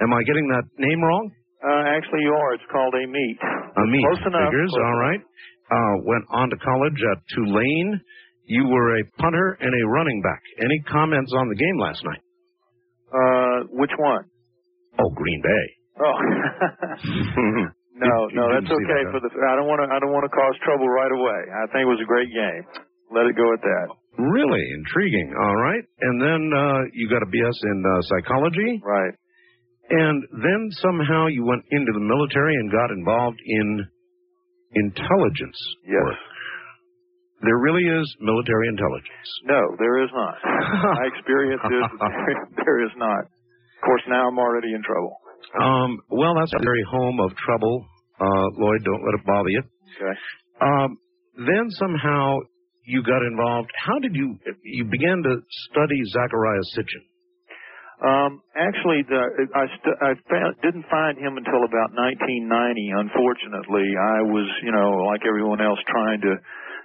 Am 0.00 0.12
I 0.12 0.22
getting 0.24 0.48
that 0.48 0.64
name 0.78 1.00
wrong? 1.00 1.30
Uh, 1.64 1.82
actually, 1.96 2.20
you 2.22 2.32
are. 2.32 2.54
It's 2.54 2.68
called 2.70 2.94
a 2.94 3.06
meet. 3.06 3.38
A 3.40 3.84
meet. 3.88 4.04
Close 4.04 4.26
enough. 4.26 4.52
Figures, 4.52 4.70
Close 4.70 4.84
all 4.84 4.98
right. 4.98 5.20
Uh, 5.66 5.94
went 6.04 6.24
on 6.30 6.50
to 6.50 6.56
college 6.58 7.00
at 7.12 7.18
Tulane. 7.34 8.00
You 8.46 8.66
were 8.70 8.98
a 8.98 9.02
punter 9.18 9.58
and 9.60 9.74
a 9.74 9.82
running 9.90 10.22
back. 10.22 10.40
Any 10.62 10.78
comments 10.86 11.32
on 11.34 11.48
the 11.48 11.56
game 11.58 11.78
last 11.78 12.02
night? 12.06 12.22
Uh, 13.10 13.66
which 13.74 13.90
one? 13.98 14.24
Oh, 14.98 15.10
Green 15.14 15.42
Bay. 15.42 15.64
Oh. 15.98 16.16
no, 17.96 18.16
no, 18.32 18.44
that's 18.54 18.70
okay 18.70 19.02
that, 19.02 19.10
for 19.10 19.20
the. 19.20 19.30
I 19.50 19.56
don't 19.56 19.66
want 19.66 19.82
to. 19.82 19.88
I 19.90 19.98
don't 19.98 20.12
want 20.12 20.24
to 20.24 20.32
cause 20.32 20.54
trouble 20.62 20.88
right 20.88 21.10
away. 21.10 21.40
I 21.50 21.66
think 21.72 21.84
it 21.84 21.90
was 21.90 22.00
a 22.02 22.08
great 22.08 22.30
game. 22.30 22.62
Let 23.10 23.26
it 23.26 23.36
go 23.36 23.46
at 23.54 23.62
that. 23.62 23.86
Really 24.18 24.62
intriguing. 24.78 25.34
All 25.34 25.56
right. 25.56 25.84
And 26.00 26.16
then 26.20 26.42
uh, 26.54 26.80
you 26.92 27.08
got 27.08 27.22
a 27.22 27.30
BS 27.30 27.58
in 27.70 27.78
uh, 27.84 28.02
psychology. 28.02 28.80
Right. 28.82 29.14
And 29.90 30.22
then 30.42 30.68
somehow 30.82 31.28
you 31.28 31.44
went 31.46 31.62
into 31.70 31.92
the 31.94 32.02
military 32.02 32.54
and 32.54 32.72
got 32.72 32.90
involved 32.90 33.38
in 33.44 33.86
intelligence 34.74 35.58
Yes. 35.86 36.02
work. 36.02 36.16
There 37.42 37.58
really 37.58 37.84
is 37.84 38.06
military 38.20 38.68
intelligence. 38.68 39.28
No, 39.44 39.60
there 39.78 40.02
is 40.02 40.10
not. 40.12 40.34
My 40.96 41.06
experience 41.12 41.62
is 41.64 41.84
there, 42.64 42.84
is 42.84 42.94
not. 42.96 43.20
Of 43.28 43.80
course, 43.84 44.02
now 44.08 44.28
I'm 44.28 44.38
already 44.38 44.72
in 44.72 44.82
trouble. 44.82 45.16
Um, 45.60 46.00
well, 46.08 46.34
that's 46.34 46.50
the 46.52 46.64
very 46.64 46.82
home 46.88 47.20
of 47.20 47.36
trouble. 47.36 47.84
Uh, 48.18 48.46
Lloyd, 48.56 48.82
don't 48.84 49.04
let 49.04 49.20
it 49.20 49.26
bother 49.26 49.50
you. 49.50 49.62
Okay. 50.00 50.16
Um, 50.60 50.98
then 51.36 51.68
somehow 51.70 52.38
you 52.86 53.02
got 53.02 53.20
involved. 53.22 53.68
How 53.76 53.98
did 53.98 54.14
you, 54.14 54.38
you 54.64 54.84
began 54.86 55.22
to 55.22 55.36
study 55.70 56.00
Zecharia 56.16 56.62
Sitchin? 56.72 57.04
Um, 57.96 58.40
actually, 58.56 59.04
the, 59.08 59.48
I, 59.56 59.64
st- 59.72 60.00
I 60.00 60.12
found, 60.28 60.56
didn't 60.60 60.84
find 60.92 61.16
him 61.16 61.36
until 61.36 61.64
about 61.64 61.92
1990. 61.96 62.48
Unfortunately, 63.08 63.88
I 63.96 64.20
was, 64.24 64.48
you 64.64 64.72
know, 64.72 65.08
like 65.08 65.24
everyone 65.28 65.60
else, 65.60 65.80
trying 65.88 66.20
to 66.20 66.36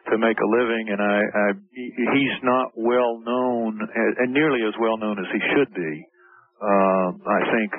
to 0.10 0.18
make 0.18 0.40
a 0.42 0.50
living, 0.50 0.90
and 0.90 1.02
I, 1.02 1.20
I 1.22 1.48
he's 1.76 2.38
not 2.42 2.74
well 2.74 3.22
known 3.22 3.80
and 3.86 4.34
nearly 4.34 4.66
as 4.66 4.74
well 4.82 4.98
known 4.98 5.20
as 5.20 5.30
he 5.30 5.42
should 5.54 5.72
be. 5.74 5.94
Uh, 6.62 7.10
I 7.26 7.42
think 7.58 7.70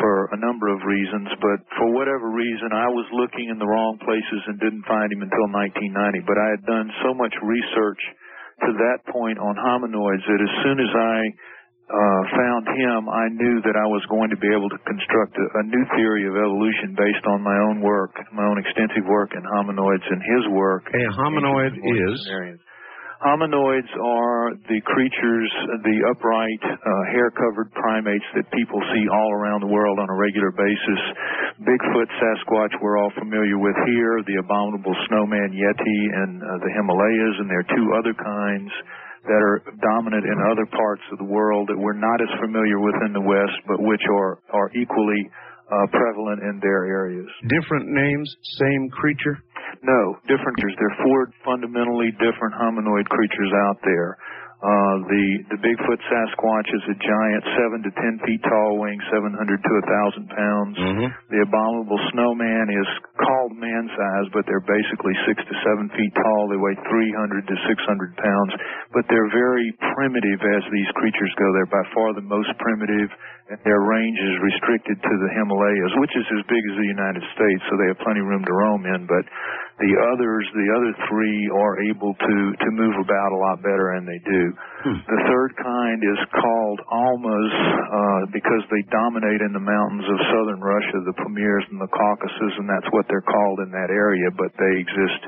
for 0.00 0.32
a 0.32 0.38
number 0.40 0.72
of 0.72 0.80
reasons, 0.88 1.28
but 1.44 1.60
for 1.76 1.92
whatever 1.92 2.32
reason, 2.32 2.72
I 2.72 2.88
was 2.88 3.04
looking 3.12 3.52
in 3.52 3.60
the 3.60 3.68
wrong 3.68 4.00
places 4.00 4.40
and 4.48 4.56
didn't 4.56 4.88
find 4.88 5.12
him 5.12 5.20
until 5.20 5.44
1990. 5.52 6.24
But 6.24 6.40
I 6.40 6.48
had 6.56 6.64
done 6.64 6.88
so 7.04 7.12
much 7.12 7.36
research 7.44 8.00
to 8.64 8.70
that 8.80 9.04
point 9.12 9.36
on 9.36 9.60
hominoids 9.60 10.24
that 10.24 10.40
as 10.40 10.54
soon 10.64 10.80
as 10.80 10.92
I 10.96 11.16
uh, 11.84 12.22
found 12.32 12.64
him, 12.64 13.08
I 13.12 13.28
knew 13.28 13.60
that 13.60 13.76
I 13.76 13.84
was 13.84 14.00
going 14.08 14.32
to 14.32 14.40
be 14.40 14.48
able 14.48 14.72
to 14.72 14.80
construct 14.88 15.36
a, 15.36 15.46
a 15.60 15.64
new 15.68 15.84
theory 15.96 16.24
of 16.24 16.32
evolution 16.32 16.96
based 16.96 17.24
on 17.28 17.44
my 17.44 17.56
own 17.68 17.84
work, 17.84 18.16
my 18.32 18.44
own 18.44 18.56
extensive 18.56 19.04
work 19.04 19.36
in 19.36 19.44
hominoids 19.44 20.06
and 20.08 20.20
his 20.24 20.44
work. 20.56 20.88
A 20.88 21.04
hominoid 21.12 21.76
is 21.76 22.16
Hominoids 23.24 23.88
are 24.04 24.52
the 24.68 24.84
creatures, 24.84 25.48
the 25.80 25.96
upright, 26.12 26.60
uh, 26.60 27.02
hair-covered 27.08 27.72
primates 27.72 28.28
that 28.36 28.44
people 28.52 28.76
see 28.92 29.08
all 29.08 29.32
around 29.32 29.64
the 29.64 29.72
world 29.72 29.96
on 29.96 30.12
a 30.12 30.16
regular 30.18 30.52
basis. 30.52 31.00
Bigfoot, 31.64 32.10
Sasquatch, 32.20 32.76
we're 32.82 33.00
all 33.00 33.12
familiar 33.16 33.56
with 33.56 33.76
here. 33.88 34.20
The 34.28 34.44
abominable 34.44 34.92
snowman 35.08 35.56
Yeti 35.56 36.00
and 36.20 36.42
uh, 36.42 36.46
the 36.68 36.70
Himalayas, 36.76 37.34
and 37.40 37.48
there 37.48 37.64
are 37.64 37.72
two 37.72 37.88
other 37.96 38.12
kinds 38.12 38.68
that 39.24 39.40
are 39.40 39.64
dominant 39.80 40.24
in 40.24 40.36
other 40.52 40.66
parts 40.68 41.02
of 41.12 41.18
the 41.18 41.28
world 41.28 41.68
that 41.68 41.78
we're 41.78 41.96
not 41.96 42.20
as 42.20 42.28
familiar 42.40 42.80
with 42.80 42.94
in 43.08 43.12
the 43.12 43.24
West, 43.24 43.56
but 43.66 43.80
which 43.80 44.02
are 44.12 44.38
are 44.52 44.68
equally 44.76 45.24
uh, 45.72 45.86
prevalent 45.88 46.44
in 46.44 46.60
their 46.60 46.84
areas. 46.84 47.26
Different 47.48 47.88
names, 47.88 48.28
same 48.60 48.90
creature. 48.92 49.40
No, 49.82 50.16
different 50.28 50.56
creatures. 50.60 50.76
There 50.76 50.92
are 50.92 51.02
four 51.04 51.20
fundamentally 51.44 52.12
different 52.20 52.54
hominoid 52.56 53.08
creatures 53.08 53.52
out 53.68 53.78
there. 53.84 54.16
Uh, 54.64 54.96
the 55.12 55.24
the 55.52 55.60
Bigfoot 55.60 56.00
Sasquatch 56.08 56.68
is 56.72 56.84
a 56.88 56.96
giant, 56.96 57.44
seven 57.52 57.84
to 57.84 57.92
ten 58.00 58.16
feet 58.24 58.40
tall, 58.48 58.80
weighing 58.80 59.02
700 59.12 59.36
to 59.60 59.72
a 59.76 59.84
thousand 59.84 60.26
pounds. 60.32 60.76
Mm-hmm. 60.80 61.08
The 61.28 61.44
abominable 61.44 62.00
snowman 62.16 62.72
is 62.72 62.88
called 63.20 63.52
man 63.60 63.92
size, 63.92 64.32
but 64.32 64.48
they're 64.48 64.64
basically 64.64 65.12
six 65.28 65.44
to 65.44 65.54
seven 65.68 65.92
feet 65.92 66.16
tall. 66.16 66.48
They 66.48 66.56
weigh 66.56 66.80
300 66.80 67.44
to 67.44 67.56
600 67.60 68.16
pounds, 68.16 68.52
but 68.96 69.04
they're 69.12 69.28
very 69.28 69.68
primitive 70.00 70.40
as 70.40 70.64
these 70.72 70.88
creatures 70.96 71.32
go. 71.36 71.44
They're 71.52 71.68
by 71.68 71.84
far 71.92 72.16
the 72.16 72.24
most 72.24 72.48
primitive, 72.56 73.12
and 73.44 73.60
their 73.60 73.84
range 73.84 74.16
is 74.16 74.36
restricted 74.40 74.96
to 74.96 75.14
the 75.20 75.30
Himalayas, 75.36 75.92
which 76.00 76.16
is 76.16 76.24
as 76.32 76.42
big 76.48 76.64
as 76.64 76.76
the 76.80 76.88
United 76.88 77.24
States, 77.36 77.62
so 77.68 77.76
they 77.76 77.92
have 77.92 78.00
plenty 78.00 78.24
of 78.24 78.28
room 78.28 78.40
to 78.40 78.54
roam 78.56 78.88
in. 78.88 79.04
But 79.04 79.28
the 79.84 79.92
others, 80.16 80.48
the 80.56 80.68
other 80.72 80.92
three, 81.12 81.52
are 81.52 81.76
able 81.84 82.16
to 82.16 82.36
to 82.56 82.68
move 82.72 82.96
about 82.96 83.30
a 83.36 83.40
lot 83.44 83.60
better, 83.60 84.00
and 84.00 84.08
they 84.08 84.16
do. 84.24 84.42
The 84.96 85.20
third 85.28 85.50
kind 85.60 86.00
is 86.00 86.20
called 86.40 86.80
almas 86.88 87.52
uh, 87.52 88.22
because 88.32 88.64
they 88.72 88.80
dominate 88.88 89.44
in 89.44 89.52
the 89.52 89.60
mountains 89.60 90.08
of 90.08 90.16
southern 90.32 90.64
Russia, 90.64 91.04
the 91.04 91.16
Pamirs 91.20 91.68
and 91.68 91.80
the 91.80 91.92
Caucasus, 91.92 92.54
and 92.56 92.64
that's 92.64 92.88
what 92.96 93.04
they're 93.12 93.28
called 93.28 93.60
in 93.60 93.70
that 93.76 93.92
area. 93.92 94.32
But 94.32 94.56
they 94.56 94.74
exist 94.80 95.20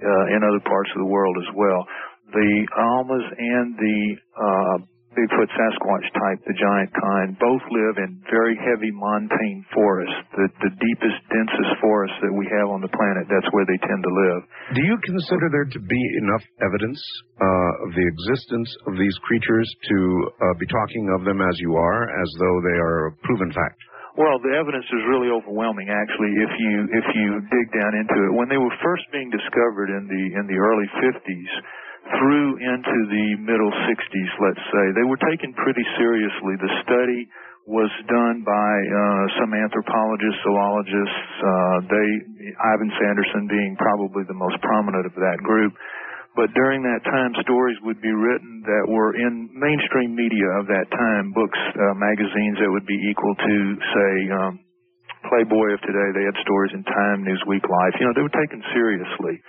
uh, 0.00 0.32
in 0.32 0.40
other 0.40 0.64
parts 0.64 0.88
of 0.96 1.04
the 1.04 1.10
world 1.12 1.36
as 1.44 1.50
well. 1.52 1.84
The 2.32 2.52
almas 2.72 3.26
and 3.36 3.66
the 3.76 4.00
uh, 4.32 4.76
Bigfoot 5.10 5.50
Sasquatch 5.50 6.06
type, 6.14 6.38
the 6.46 6.54
giant 6.54 6.90
kind, 6.94 7.34
both 7.42 7.64
live 7.66 7.98
in 7.98 8.22
very 8.30 8.54
heavy 8.54 8.94
montane 8.94 9.66
forests, 9.74 10.14
the, 10.38 10.46
the 10.62 10.70
deepest, 10.70 11.18
densest 11.26 11.72
forests 11.82 12.14
that 12.22 12.30
we 12.30 12.46
have 12.46 12.70
on 12.70 12.78
the 12.78 12.92
planet. 12.94 13.26
That's 13.26 13.50
where 13.50 13.66
they 13.66 13.78
tend 13.82 14.02
to 14.06 14.12
live. 14.14 14.40
Do 14.78 14.82
you 14.86 14.94
consider 15.02 15.50
there 15.50 15.66
to 15.66 15.80
be 15.82 16.02
enough 16.22 16.44
evidence 16.62 17.02
uh, 17.42 17.84
of 17.86 17.90
the 17.98 18.06
existence 18.06 18.70
of 18.86 18.94
these 18.94 19.16
creatures 19.26 19.66
to 19.66 19.98
uh, 20.30 20.54
be 20.62 20.66
talking 20.70 21.10
of 21.18 21.26
them 21.26 21.42
as 21.42 21.58
you 21.58 21.74
are, 21.74 22.06
as 22.06 22.28
though 22.38 22.56
they 22.62 22.78
are 22.78 23.10
a 23.10 23.12
proven 23.26 23.50
fact? 23.50 23.82
Well, 24.14 24.38
the 24.42 24.54
evidence 24.58 24.86
is 24.90 25.02
really 25.10 25.30
overwhelming, 25.30 25.86
actually. 25.86 26.34
If 26.38 26.52
you 26.58 26.74
if 26.90 27.06
you 27.14 27.28
dig 27.46 27.66
down 27.70 27.94
into 27.94 28.18
it, 28.26 28.30
when 28.34 28.50
they 28.50 28.58
were 28.58 28.74
first 28.82 29.06
being 29.14 29.30
discovered 29.30 29.90
in 29.90 30.10
the 30.10 30.22
in 30.34 30.44
the 30.50 30.58
early 30.58 30.86
50s, 30.98 31.50
through 32.18 32.58
into 32.58 32.98
the 33.12 33.26
middle 33.44 33.72
60s, 33.86 34.30
let's 34.42 34.64
say, 34.72 34.84
they 34.98 35.06
were 35.06 35.20
taken 35.20 35.54
pretty 35.54 35.84
seriously. 35.98 36.54
The 36.58 36.72
study 36.82 37.20
was 37.68 37.92
done 38.10 38.42
by 38.42 38.72
uh, 38.82 39.24
some 39.38 39.54
anthropologists, 39.54 40.40
zoologists. 40.42 41.22
Uh, 41.38 41.76
they, 41.86 42.08
Ivan 42.56 42.90
Sanderson 42.98 43.46
being 43.46 43.76
probably 43.78 44.26
the 44.26 44.34
most 44.34 44.58
prominent 44.64 45.06
of 45.06 45.14
that 45.14 45.38
group. 45.44 45.70
But 46.34 46.54
during 46.54 46.82
that 46.86 47.02
time, 47.02 47.34
stories 47.42 47.76
would 47.82 47.98
be 48.00 48.14
written 48.14 48.62
that 48.62 48.84
were 48.86 49.14
in 49.18 49.50
mainstream 49.50 50.14
media 50.14 50.46
of 50.62 50.70
that 50.70 50.86
time, 50.94 51.34
books, 51.34 51.58
uh, 51.58 51.94
magazines 51.98 52.58
that 52.62 52.70
would 52.70 52.86
be 52.86 52.98
equal 53.10 53.34
to, 53.34 53.56
say, 53.82 54.12
um, 54.30 54.52
Playboy 55.28 55.76
of 55.76 55.80
today. 55.84 56.08
They 56.16 56.24
had 56.24 56.38
stories 56.40 56.72
in 56.72 56.82
Time, 56.86 57.26
Newsweek, 57.26 57.66
Life. 57.66 57.94
You 58.00 58.08
know, 58.08 58.14
they 58.16 58.24
were 58.24 58.32
taken 58.32 58.62
seriously. 58.72 59.42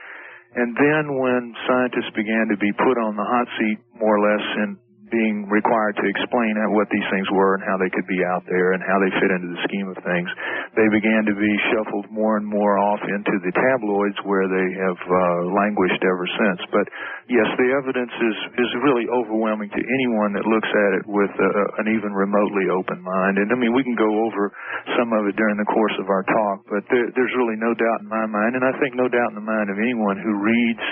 And 0.55 0.75
then 0.75 1.17
when 1.19 1.53
scientists 1.67 2.11
began 2.15 2.47
to 2.51 2.57
be 2.57 2.71
put 2.73 2.97
on 2.99 3.15
the 3.15 3.23
hot 3.23 3.47
seat, 3.59 3.79
more 3.99 4.17
or 4.17 4.23
less, 4.23 4.45
in 4.65 4.77
being 5.11 5.45
required 5.51 5.99
to 5.99 6.05
explain 6.07 6.55
what 6.73 6.87
these 6.89 7.05
things 7.11 7.27
were 7.29 7.59
and 7.59 7.63
how 7.67 7.77
they 7.77 7.91
could 7.91 8.07
be 8.07 8.23
out 8.23 8.41
there 8.47 8.73
and 8.73 8.81
how 8.81 8.97
they 9.03 9.11
fit 9.19 9.29
into 9.29 9.51
the 9.51 9.61
scheme 9.67 9.87
of 9.91 9.99
things, 10.01 10.29
they 10.73 10.87
began 10.89 11.27
to 11.27 11.35
be 11.35 11.51
shuffled 11.69 12.07
more 12.09 12.39
and 12.39 12.47
more 12.47 12.79
off 12.79 13.03
into 13.03 13.35
the 13.43 13.53
tabloids 13.53 14.17
where 14.23 14.47
they 14.47 14.67
have 14.79 14.99
uh, 14.99 15.39
languished 15.51 16.01
ever 16.01 16.25
since. 16.25 16.59
But 16.71 16.87
yes, 17.27 17.47
the 17.59 17.69
evidence 17.75 18.11
is 18.15 18.37
is 18.57 18.71
really 18.83 19.05
overwhelming 19.11 19.69
to 19.71 19.81
anyone 19.83 20.31
that 20.39 20.47
looks 20.47 20.71
at 20.71 20.91
it 20.99 21.05
with 21.05 21.33
uh, 21.35 21.81
an 21.83 21.91
even 21.91 22.15
remotely 22.15 22.71
open 22.71 23.03
mind. 23.03 23.37
And 23.43 23.51
I 23.51 23.57
mean, 23.59 23.75
we 23.75 23.83
can 23.83 23.99
go 23.99 24.09
over 24.25 24.49
some 24.95 25.11
of 25.11 25.27
it 25.27 25.35
during 25.35 25.59
the 25.59 25.67
course 25.67 25.95
of 25.99 26.07
our 26.07 26.23
talk, 26.23 26.63
but 26.71 26.83
there, 26.87 27.11
there's 27.13 27.35
really 27.35 27.59
no 27.59 27.75
doubt 27.75 28.01
in 28.01 28.09
my 28.09 28.25
mind, 28.27 28.55
and 28.55 28.63
I 28.63 28.73
think 28.79 28.95
no 28.95 29.11
doubt 29.11 29.35
in 29.35 29.37
the 29.37 29.45
mind 29.45 29.67
of 29.67 29.77
anyone 29.77 30.17
who 30.19 30.33
reads. 30.39 30.83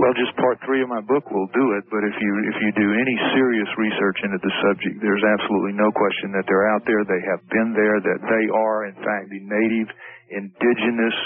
Well, 0.00 0.12
just 0.16 0.32
part 0.40 0.60
three 0.64 0.80
of 0.80 0.88
my 0.88 1.04
book 1.04 1.28
will 1.30 1.48
do 1.52 1.76
it. 1.76 1.84
But 1.88 2.04
if 2.04 2.16
you 2.20 2.32
if 2.48 2.56
you 2.60 2.70
do 2.76 2.88
any 2.92 3.16
serious 3.36 3.61
research 3.78 4.18
into 4.24 4.38
the 4.42 4.54
subject, 4.64 4.98
there's 5.02 5.22
absolutely 5.22 5.74
no 5.76 5.90
question 5.92 6.32
that 6.32 6.44
they're 6.48 6.68
out 6.72 6.82
there. 6.86 7.02
They 7.04 7.22
have 7.28 7.42
been 7.50 7.70
there. 7.76 7.98
That 8.00 8.20
they 8.24 8.44
are, 8.50 8.88
in 8.88 8.96
fact, 8.98 9.30
the 9.30 9.42
native, 9.42 9.88
indigenous, 10.30 11.16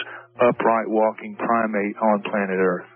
upright 0.40 0.88
walking 0.88 1.36
primate 1.36 1.96
on 2.00 2.22
planet 2.28 2.60
Earth. 2.60 2.88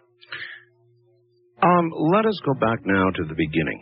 Um, 1.63 1.93
let 2.13 2.25
us 2.25 2.39
go 2.45 2.55
back 2.57 2.81
now 2.85 3.11
to 3.11 3.23
the 3.29 3.37
beginning. 3.37 3.81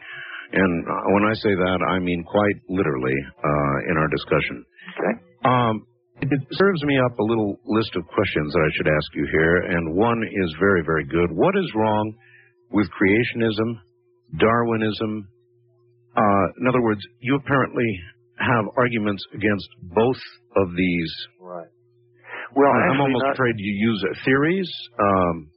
And 0.52 0.84
uh, 0.88 0.92
when 1.14 1.24
I 1.28 1.34
say 1.34 1.52
that, 1.54 1.78
I 1.86 1.98
mean 1.98 2.24
quite 2.24 2.58
literally 2.68 3.14
uh, 3.38 3.76
in 3.90 3.94
our 3.96 4.08
discussion. 4.08 4.64
Okay. 4.96 5.14
Um, 5.44 5.86
it 6.20 6.40
serves 6.52 6.82
me 6.84 6.98
up 6.98 7.18
a 7.18 7.22
little 7.22 7.60
list 7.66 7.94
of 7.94 8.02
questions 8.08 8.52
that 8.52 8.64
I 8.66 8.70
should 8.74 8.88
ask 8.88 9.08
you 9.14 9.28
here, 9.30 9.56
and 9.70 9.94
one 9.94 10.20
is 10.24 10.56
very, 10.58 10.82
very 10.82 11.04
good. 11.04 11.30
What 11.30 11.54
is 11.56 11.70
wrong 11.76 12.14
with 12.72 12.88
creationism, 12.90 13.78
Darwinism? 14.36 15.28
Uh, 16.18 16.44
in 16.60 16.66
other 16.68 16.82
words, 16.82 17.00
you 17.20 17.36
apparently 17.36 17.86
have 18.38 18.64
arguments 18.76 19.22
against 19.34 19.68
both 19.94 20.18
of 20.56 20.66
these. 20.76 21.12
Right. 21.40 21.70
Well, 22.54 22.72
I'm 22.90 23.00
almost 23.00 23.22
not- 23.24 23.34
afraid 23.34 23.54
you 23.58 23.74
use 23.90 24.00
theories. 24.24 24.70
Um, 24.98 25.50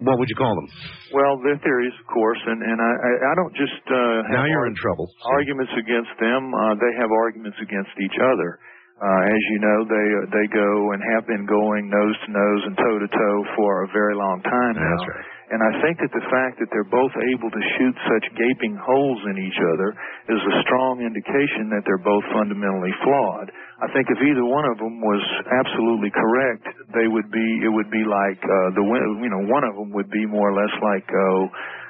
what 0.00 0.18
would 0.18 0.28
you 0.30 0.36
call 0.36 0.54
them? 0.54 0.68
Well, 1.12 1.40
they're 1.42 1.58
theories, 1.58 1.92
of 2.00 2.06
course, 2.06 2.38
and 2.46 2.62
and 2.62 2.78
I 2.80 2.92
I, 3.08 3.12
I 3.30 3.34
don't 3.34 3.54
just 3.58 3.82
uh, 3.90 4.22
Now 4.30 4.44
you're 4.46 4.66
in 4.70 4.76
trouble. 4.76 5.10
arguments 5.26 5.72
against 5.74 6.14
them. 6.20 6.54
Uh, 6.54 6.74
they 6.78 6.92
have 7.02 7.10
arguments 7.10 7.58
against 7.60 7.90
each 7.98 8.14
other. 8.22 8.60
Uh, 8.98 9.22
as 9.30 9.42
you 9.54 9.58
know, 9.62 9.78
they 9.86 10.08
they 10.34 10.46
go 10.50 10.90
and 10.90 10.98
have 11.14 11.22
been 11.30 11.46
going 11.46 11.86
nose 11.86 12.18
to 12.26 12.30
nose 12.34 12.62
and 12.66 12.74
toe 12.74 12.98
to 12.98 13.06
toe 13.06 13.38
for 13.54 13.86
a 13.86 13.88
very 13.94 14.18
long 14.18 14.42
time 14.42 14.74
now. 14.74 14.90
That's 14.98 15.08
right. 15.14 15.26
And 15.48 15.64
I 15.64 15.72
think 15.80 15.96
that 16.04 16.12
the 16.12 16.26
fact 16.28 16.60
that 16.60 16.68
they're 16.68 16.92
both 16.92 17.14
able 17.16 17.48
to 17.48 17.62
shoot 17.78 17.96
such 18.04 18.26
gaping 18.36 18.76
holes 18.76 19.20
in 19.32 19.40
each 19.40 19.56
other 19.72 19.96
is 20.28 20.40
a 20.44 20.54
strong 20.68 21.00
indication 21.00 21.72
that 21.72 21.88
they're 21.88 22.04
both 22.04 22.26
fundamentally 22.36 22.92
flawed. 23.00 23.48
I 23.80 23.88
think 23.96 24.12
if 24.12 24.20
either 24.20 24.44
one 24.44 24.68
of 24.68 24.76
them 24.76 25.00
was 25.00 25.24
absolutely 25.48 26.12
correct, 26.12 26.68
they 26.92 27.08
would 27.08 27.30
be. 27.32 27.46
It 27.64 27.72
would 27.72 27.88
be 27.88 28.04
like 28.04 28.42
uh, 28.42 28.76
the 28.76 28.84
you 29.22 29.30
know 29.30 29.48
one 29.48 29.64
of 29.64 29.78
them 29.78 29.94
would 29.94 30.10
be 30.10 30.26
more 30.26 30.52
or 30.52 30.56
less 30.58 30.74
like 30.82 31.06
oh, 31.06 31.48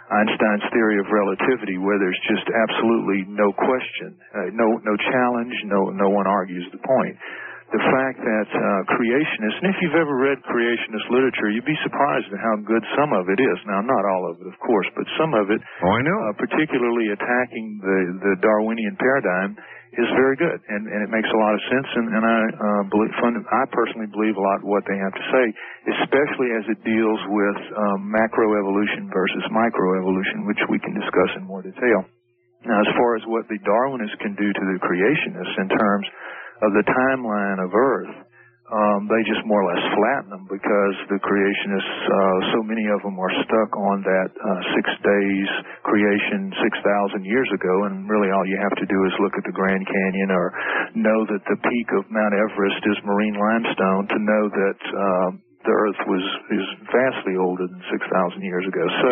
Einstein's 0.08 0.64
theory 0.72 0.98
of 0.98 1.06
relativity, 1.12 1.76
where 1.76 2.00
there's 2.00 2.18
just 2.28 2.48
absolutely 2.48 3.28
no 3.28 3.52
question, 3.52 4.16
uh, 4.34 4.48
no 4.56 4.80
no 4.80 4.94
challenge, 5.12 5.52
no 5.68 5.92
no 5.92 6.08
one 6.08 6.26
argues 6.26 6.64
the 6.72 6.80
point 6.80 7.16
the 7.68 7.84
fact 7.92 8.16
that 8.16 8.48
uh, 8.48 8.80
creationists, 8.96 9.60
and 9.60 9.68
if 9.68 9.76
you've 9.84 9.92
ever 10.00 10.16
read 10.16 10.40
creationist 10.48 11.04
literature, 11.12 11.52
you'd 11.52 11.68
be 11.68 11.76
surprised 11.84 12.24
at 12.32 12.40
how 12.40 12.56
good 12.64 12.80
some 12.96 13.12
of 13.12 13.28
it 13.28 13.36
is. 13.36 13.58
Now, 13.68 13.84
not 13.84 14.08
all 14.08 14.32
of 14.32 14.40
it, 14.40 14.48
of 14.48 14.56
course, 14.64 14.88
but 14.96 15.04
some 15.20 15.36
of 15.36 15.52
it, 15.52 15.60
Oh, 15.84 15.92
I 15.92 16.00
know. 16.00 16.16
uh, 16.16 16.32
particularly 16.40 17.12
attacking 17.12 17.76
the, 17.84 17.98
the 18.24 18.34
Darwinian 18.40 18.96
paradigm, 18.96 19.60
is 19.96 20.08
very 20.12 20.36
good, 20.36 20.60
and, 20.68 20.84
and 20.84 21.00
it 21.00 21.10
makes 21.10 21.28
a 21.32 21.38
lot 21.40 21.56
of 21.56 21.60
sense. 21.72 21.88
And, 21.96 22.06
and 22.12 22.24
I 22.24 22.38
uh, 22.52 22.82
believe, 22.92 23.12
fund, 23.16 23.40
I 23.40 23.64
personally 23.72 24.10
believe 24.12 24.36
a 24.36 24.44
lot 24.44 24.60
of 24.60 24.68
what 24.68 24.84
they 24.84 24.98
have 25.00 25.14
to 25.16 25.24
say, 25.32 25.44
especially 26.04 26.52
as 26.52 26.64
it 26.68 26.80
deals 26.84 27.20
with 27.32 27.58
um, 27.72 28.12
macroevolution 28.12 29.08
versus 29.08 29.44
microevolution, 29.48 30.44
which 30.44 30.60
we 30.68 30.76
can 30.78 30.92
discuss 30.92 31.30
in 31.40 31.48
more 31.48 31.64
detail. 31.64 32.04
Now, 32.68 32.78
as 32.84 32.90
far 33.00 33.16
as 33.16 33.24
what 33.30 33.48
the 33.48 33.56
Darwinists 33.64 34.18
can 34.20 34.36
do 34.36 34.48
to 34.52 34.64
the 34.74 34.78
creationists 34.82 35.56
in 35.56 35.68
terms 35.72 36.06
of 36.60 36.70
the 36.74 36.84
timeline 36.84 37.62
of 37.64 37.72
Earth, 37.72 38.27
um, 38.68 39.08
they 39.08 39.24
just 39.24 39.40
more 39.48 39.64
or 39.64 39.68
less 39.72 39.84
flatten 39.96 40.28
them 40.28 40.44
because 40.44 40.96
the 41.08 41.16
creationists, 41.24 42.00
uh, 42.04 42.38
so 42.52 42.60
many 42.60 42.84
of 42.92 43.00
them 43.00 43.16
are 43.16 43.32
stuck 43.48 43.70
on 43.72 44.04
that 44.04 44.28
uh, 44.28 44.60
six 44.76 44.86
days 45.00 45.48
creation 45.88 46.52
6,000 46.52 47.24
years 47.24 47.48
ago, 47.56 47.88
and 47.88 48.04
really 48.12 48.28
all 48.28 48.44
you 48.44 48.60
have 48.60 48.76
to 48.76 48.84
do 48.84 48.98
is 49.08 49.12
look 49.24 49.32
at 49.40 49.44
the 49.48 49.56
Grand 49.56 49.84
Canyon 49.88 50.28
or 50.28 50.52
know 51.00 51.20
that 51.32 51.42
the 51.48 51.58
peak 51.64 51.88
of 51.96 52.04
Mount 52.12 52.36
Everest 52.36 52.82
is 52.84 52.98
marine 53.08 53.40
limestone 53.40 54.04
to 54.12 54.18
know 54.20 54.44
that 54.52 54.80
um, 54.92 55.30
the 55.64 55.72
Earth 55.72 56.00
was 56.04 56.24
is 56.52 56.66
vastly 56.92 57.40
older 57.40 57.64
than 57.64 57.82
6,000 57.88 58.44
years 58.44 58.68
ago. 58.68 58.84
So 59.00 59.10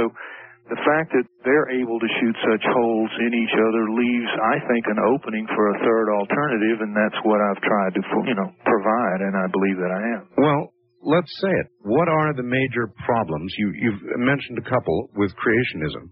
the 0.66 0.80
fact 0.82 1.14
that 1.14 1.26
they're 1.46 1.70
able 1.78 1.98
to 2.02 2.08
shoot 2.18 2.36
such 2.42 2.64
holes 2.66 3.12
in 3.22 3.30
each 3.38 3.54
other 3.54 3.84
leaves, 3.94 4.32
I 4.34 4.56
think, 4.66 4.82
an 4.90 4.98
opening 4.98 5.46
for 5.54 5.70
a 5.70 5.76
third 5.78 6.10
alternative, 6.10 6.82
and 6.82 6.90
that's 6.90 7.18
what 7.22 7.38
I've 7.38 7.62
tried 7.62 7.92
to, 7.94 8.02
you 8.26 8.34
know, 8.34 8.50
provide, 8.66 9.20
and 9.22 9.34
I 9.38 9.46
believe 9.46 9.78
that 9.78 9.92
I 9.94 10.02
am. 10.18 10.22
Well, 10.34 10.62
let's 11.06 11.30
say 11.38 11.52
it. 11.62 11.66
What 11.86 12.10
are 12.10 12.34
the 12.34 12.42
major 12.42 12.90
problems? 13.06 13.54
You, 13.58 13.70
you've 13.78 14.02
mentioned 14.18 14.58
a 14.58 14.66
couple 14.66 15.10
with 15.14 15.30
creationism. 15.38 16.10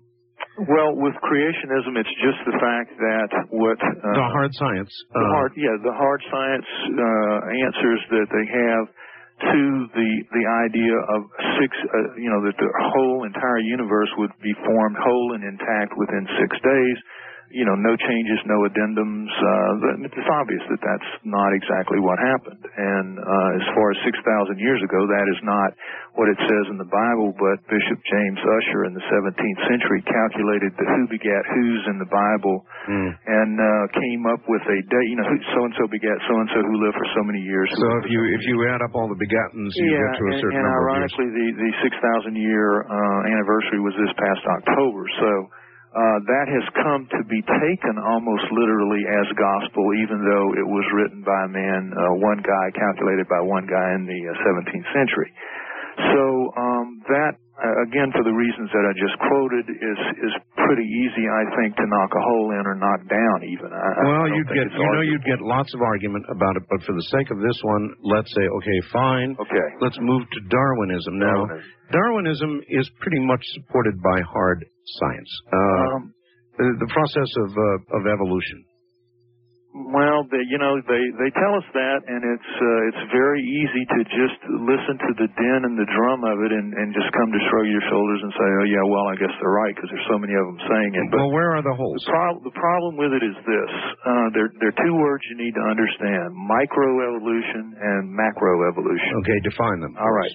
Well, 0.54 0.94
with 0.94 1.18
creationism, 1.18 1.98
it's 1.98 2.14
just 2.22 2.38
the 2.46 2.54
fact 2.62 2.94
that 2.94 3.28
what 3.50 3.74
uh, 3.74 4.14
the 4.14 4.30
hard 4.38 4.54
science. 4.54 4.92
the 5.10 5.18
uh, 5.18 5.34
hard, 5.34 5.52
yeah, 5.58 5.74
the 5.82 5.90
hard 5.90 6.22
science 6.30 6.68
uh, 6.94 7.38
answers 7.58 8.00
that 8.14 8.28
they 8.30 8.46
have 8.46 8.86
to 9.40 9.60
the 9.90 10.10
the 10.30 10.44
idea 10.46 10.94
of 10.94 11.20
six, 11.58 11.70
uh, 11.90 12.14
you 12.14 12.30
know, 12.30 12.40
that 12.46 12.54
the 12.54 12.70
whole 12.94 13.24
entire 13.26 13.58
universe 13.58 14.10
would 14.18 14.30
be 14.42 14.54
formed 14.62 14.96
whole 15.02 15.34
and 15.34 15.42
intact 15.42 15.92
within 15.98 16.22
six 16.38 16.54
days. 16.62 16.98
You 17.54 17.62
know, 17.62 17.78
no 17.78 17.94
changes, 17.94 18.42
no 18.50 18.66
addendums. 18.66 19.30
Uh, 19.30 20.02
it's 20.10 20.30
obvious 20.34 20.64
that 20.66 20.82
that's 20.82 21.10
not 21.22 21.54
exactly 21.54 22.02
what 22.02 22.18
happened. 22.18 22.66
And 22.66 23.22
uh, 23.22 23.58
as 23.62 23.66
far 23.78 23.94
as 23.94 23.98
6,000 24.02 24.58
years 24.58 24.82
ago, 24.82 25.06
that 25.06 25.26
is 25.30 25.40
not 25.46 25.70
what 26.18 26.30
it 26.30 26.38
says 26.38 26.66
in 26.70 26.78
the 26.78 26.86
Bible, 26.86 27.34
but 27.34 27.62
Bishop 27.66 27.98
James 28.06 28.38
Ussher 28.38 28.86
in 28.86 28.94
the 28.94 29.02
17th 29.06 29.60
century 29.66 30.02
calculated 30.06 30.70
the 30.78 30.86
who 30.86 31.10
begat 31.10 31.42
who's 31.50 31.82
in 31.90 31.98
the 31.98 32.10
Bible 32.10 32.62
hmm. 32.86 33.10
and 33.14 33.58
uh, 33.58 33.84
came 33.98 34.22
up 34.30 34.42
with 34.46 34.62
a 34.62 34.78
date. 34.90 35.08
You 35.10 35.18
know, 35.18 35.26
so 35.54 35.66
and 35.66 35.74
so 35.74 35.90
begat 35.90 36.14
so 36.30 36.34
and 36.38 36.48
so 36.54 36.62
who 36.62 36.74
lived 36.82 36.98
for 36.98 37.08
so 37.18 37.22
many 37.26 37.42
years. 37.42 37.66
So 37.74 37.86
if 38.02 38.06
you 38.10 38.20
if 38.34 38.42
you 38.46 38.62
add 38.70 38.82
up 38.82 38.94
all 38.94 39.10
the 39.10 39.18
begattens, 39.18 39.74
you 39.74 39.90
yeah, 39.90 40.06
get 40.06 40.22
to 40.22 40.24
a 40.26 40.32
and, 40.34 40.42
certain 40.42 40.58
and 40.58 40.66
number 40.66 40.86
of 40.86 41.02
years. 41.02 41.10
ironically, 41.14 41.28
the 41.34 41.46
the 41.58 41.70
six 41.82 41.92
thousand 41.98 42.34
year 42.38 42.86
uh, 42.86 43.20
anniversary 43.30 43.82
was 43.82 43.94
this 43.98 44.14
past 44.14 44.42
October. 44.62 45.02
So 45.18 45.30
uh, 45.94 46.18
that 46.26 46.46
has 46.50 46.66
come 46.74 47.06
to 47.06 47.22
be 47.30 47.38
taken 47.38 48.02
almost 48.02 48.42
literally 48.50 49.06
as 49.06 49.30
gospel, 49.38 49.94
even 49.94 50.26
though 50.26 50.50
it 50.58 50.66
was 50.66 50.82
written 50.90 51.22
by 51.22 51.46
a 51.46 51.50
man, 51.54 51.94
uh, 51.94 52.18
one 52.18 52.42
guy, 52.42 52.66
calculated 52.74 53.30
by 53.30 53.38
one 53.38 53.70
guy 53.70 53.94
in 53.94 54.02
the 54.02 54.20
uh, 54.26 54.34
17th 54.42 54.88
century. 54.90 55.30
So 56.10 56.50
um, 56.58 56.98
that, 57.06 57.38
uh, 57.54 57.86
again, 57.86 58.10
for 58.10 58.26
the 58.26 58.34
reasons 58.34 58.66
that 58.74 58.82
I 58.82 58.92
just 58.98 59.14
quoted, 59.22 59.64
is 59.70 60.00
is 60.26 60.34
pretty 60.58 60.82
easy, 60.84 61.24
I 61.30 61.44
think, 61.54 61.78
to 61.78 61.86
knock 61.86 62.10
a 62.10 62.22
hole 62.22 62.50
in 62.58 62.64
or 62.66 62.74
knock 62.74 63.06
down. 63.06 63.36
Even 63.46 63.70
I, 63.70 63.78
I 63.78 64.02
Well, 64.02 64.26
don't 64.26 64.34
you'd 64.34 64.50
get 64.50 64.66
you 64.74 64.86
know 64.90 65.04
you'd 65.06 65.22
get 65.28 65.38
lots 65.38 65.70
of 65.74 65.80
argument 65.82 66.26
about 66.34 66.58
it, 66.58 66.64
but 66.66 66.82
for 66.82 66.92
the 66.98 67.06
sake 67.14 67.30
of 67.30 67.38
this 67.38 67.58
one, 67.62 67.94
let's 68.02 68.30
say 68.34 68.42
okay, 68.42 68.78
fine. 68.90 69.38
Okay. 69.38 69.66
Let's 69.78 69.98
move 70.02 70.26
to 70.26 70.40
Darwinism 70.50 71.14
now. 71.22 71.46
Darwinism. 71.46 71.70
Darwinism 71.94 72.52
is 72.74 72.86
pretty 72.98 73.22
much 73.22 73.42
supported 73.54 73.94
by 74.02 74.18
hard 74.26 74.64
science. 74.98 75.30
Uh, 75.52 75.56
Um, 75.94 76.14
the, 76.58 76.66
the 76.86 76.90
process 76.90 77.30
of 77.46 77.48
uh, 77.54 77.98
of 77.98 78.02
evolution. 78.10 78.66
Well, 79.74 80.22
they, 80.30 80.38
you 80.46 80.54
know, 80.62 80.78
they 80.86 81.02
they 81.18 81.30
tell 81.34 81.50
us 81.58 81.66
that, 81.74 81.98
and 82.06 82.22
it's 82.22 82.52
uh, 82.62 82.88
it's 82.94 83.04
very 83.10 83.42
easy 83.42 83.82
to 83.82 84.00
just 84.06 84.38
listen 84.70 84.94
to 85.02 85.10
the 85.18 85.26
din 85.26 85.60
and 85.66 85.74
the 85.74 85.88
drum 85.90 86.22
of 86.22 86.46
it, 86.46 86.54
and 86.54 86.70
and 86.78 86.94
just 86.94 87.10
come 87.10 87.26
to 87.34 87.40
shrug 87.50 87.66
your 87.66 87.82
shoulders 87.90 88.22
and 88.22 88.32
say, 88.38 88.48
oh 88.62 88.66
yeah, 88.70 88.84
well 88.86 89.10
I 89.10 89.18
guess 89.18 89.34
they're 89.34 89.50
right 89.50 89.74
because 89.74 89.90
there's 89.90 90.06
so 90.06 90.14
many 90.14 90.30
of 90.30 90.46
them 90.46 90.62
saying 90.70 90.90
it. 90.94 91.04
But 91.10 91.26
well, 91.26 91.34
where 91.34 91.58
are 91.58 91.64
the 91.66 91.74
holes? 91.74 91.98
the 92.06 92.14
problem 92.14 92.46
the 92.46 92.54
problem 92.54 92.92
with 93.02 93.18
it 93.18 93.26
is 93.26 93.34
this: 93.42 93.72
uh, 94.06 94.26
there 94.30 94.46
there 94.62 94.70
are 94.70 94.78
two 94.78 94.94
words 94.94 95.26
you 95.34 95.42
need 95.42 95.58
to 95.58 95.64
understand: 95.66 96.38
microevolution 96.38 97.74
and 97.74 98.14
macroevolution. 98.14 99.26
Okay, 99.26 99.42
define 99.42 99.82
them. 99.82 99.98
All 99.98 100.14
right. 100.14 100.34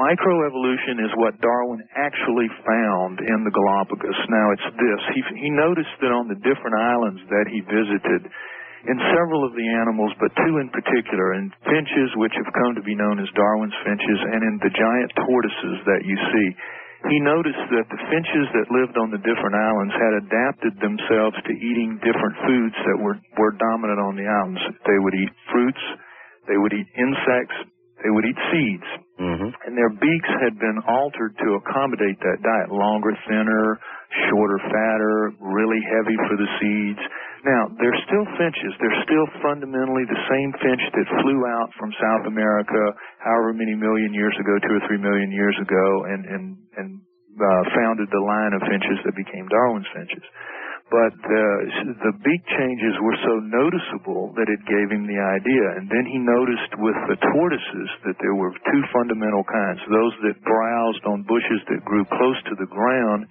Microevolution 0.00 1.02
is 1.02 1.10
what 1.18 1.34
Darwin 1.42 1.82
actually 1.98 2.46
found 2.62 3.18
in 3.18 3.42
the 3.42 3.50
Galapagos. 3.50 4.16
Now 4.30 4.46
it's 4.54 4.68
this. 4.78 5.00
He, 5.10 5.20
he 5.42 5.50
noticed 5.50 5.90
that 5.98 6.14
on 6.14 6.30
the 6.30 6.38
different 6.38 6.78
islands 6.78 7.18
that 7.26 7.50
he 7.50 7.58
visited, 7.66 8.30
in 8.88 8.96
several 9.12 9.44
of 9.44 9.52
the 9.52 9.68
animals, 9.68 10.16
but 10.16 10.32
two 10.48 10.56
in 10.58 10.72
particular, 10.72 11.36
in 11.36 11.52
finches, 11.68 12.08
which 12.16 12.32
have 12.40 12.48
come 12.56 12.72
to 12.72 12.84
be 12.84 12.96
known 12.96 13.20
as 13.20 13.28
Darwin's 13.36 13.76
finches, 13.84 14.20
and 14.32 14.40
in 14.40 14.56
the 14.64 14.72
giant 14.72 15.10
tortoises 15.28 15.76
that 15.84 16.02
you 16.08 16.16
see, 16.32 16.48
he 17.12 17.22
noticed 17.22 17.62
that 17.70 17.86
the 17.92 18.00
finches 18.10 18.46
that 18.58 18.74
lived 18.74 18.98
on 18.98 19.14
the 19.14 19.22
different 19.22 19.54
islands 19.54 19.94
had 19.94 20.14
adapted 20.24 20.74
themselves 20.82 21.38
to 21.46 21.52
eating 21.54 22.00
different 22.02 22.36
foods 22.42 22.74
that 22.90 22.98
were, 22.98 23.20
were 23.38 23.54
dominant 23.54 24.02
on 24.02 24.18
the 24.18 24.26
islands. 24.26 24.58
They 24.82 24.98
would 24.98 25.14
eat 25.14 25.30
fruits, 25.52 25.84
they 26.50 26.58
would 26.58 26.74
eat 26.74 26.88
insects, 26.98 27.54
they 28.02 28.10
would 28.10 28.26
eat 28.26 28.40
seeds. 28.50 28.88
Mm-hmm. 29.20 29.50
And 29.68 29.72
their 29.78 29.94
beaks 29.94 30.32
had 30.42 30.58
been 30.58 30.78
altered 30.86 31.38
to 31.38 31.60
accommodate 31.62 32.18
that 32.18 32.42
diet. 32.42 32.70
Longer, 32.70 33.14
thinner, 33.30 33.78
shorter, 34.28 34.58
fatter, 34.72 35.32
really 35.40 35.80
heavy 35.84 36.16
for 36.28 36.36
the 36.36 36.48
seeds. 36.60 37.02
Now, 37.44 37.70
they're 37.78 38.00
still 38.08 38.26
finches. 38.34 38.72
They're 38.80 39.02
still 39.04 39.28
fundamentally 39.44 40.04
the 40.08 40.22
same 40.26 40.50
finch 40.58 40.84
that 40.96 41.06
flew 41.22 41.46
out 41.46 41.70
from 41.78 41.92
South 42.00 42.24
America 42.26 42.82
however 43.22 43.52
many 43.52 43.76
million 43.76 44.10
years 44.12 44.34
ago, 44.40 44.58
two 44.64 44.74
or 44.80 44.82
three 44.88 44.98
million 44.98 45.30
years 45.30 45.54
ago, 45.60 45.86
and, 46.08 46.24
and, 46.24 46.44
and 46.76 46.88
uh, 47.38 47.62
founded 47.76 48.08
the 48.10 48.24
line 48.24 48.52
of 48.56 48.64
finches 48.66 48.98
that 49.04 49.14
became 49.14 49.46
Darwin's 49.46 49.86
finches. 49.94 50.24
But 50.88 51.12
uh, 51.20 51.56
the 52.00 52.16
beak 52.24 52.42
changes 52.48 52.96
were 53.04 53.18
so 53.20 53.34
noticeable 53.44 54.32
that 54.40 54.48
it 54.48 54.60
gave 54.64 54.88
him 54.88 55.04
the 55.04 55.20
idea. 55.20 55.64
And 55.76 55.84
then 55.84 56.08
he 56.08 56.16
noticed 56.16 56.72
with 56.80 56.96
the 57.12 57.20
tortoises 57.28 57.90
that 58.08 58.16
there 58.24 58.32
were 58.32 58.56
two 58.72 58.82
fundamental 58.88 59.44
kinds. 59.44 59.84
Those 59.84 60.16
that 60.24 60.40
browsed 60.40 61.04
on 61.04 61.28
bushes 61.28 61.60
that 61.68 61.84
grew 61.84 62.08
close 62.08 62.40
to 62.48 62.56
the 62.56 62.72
ground 62.72 63.28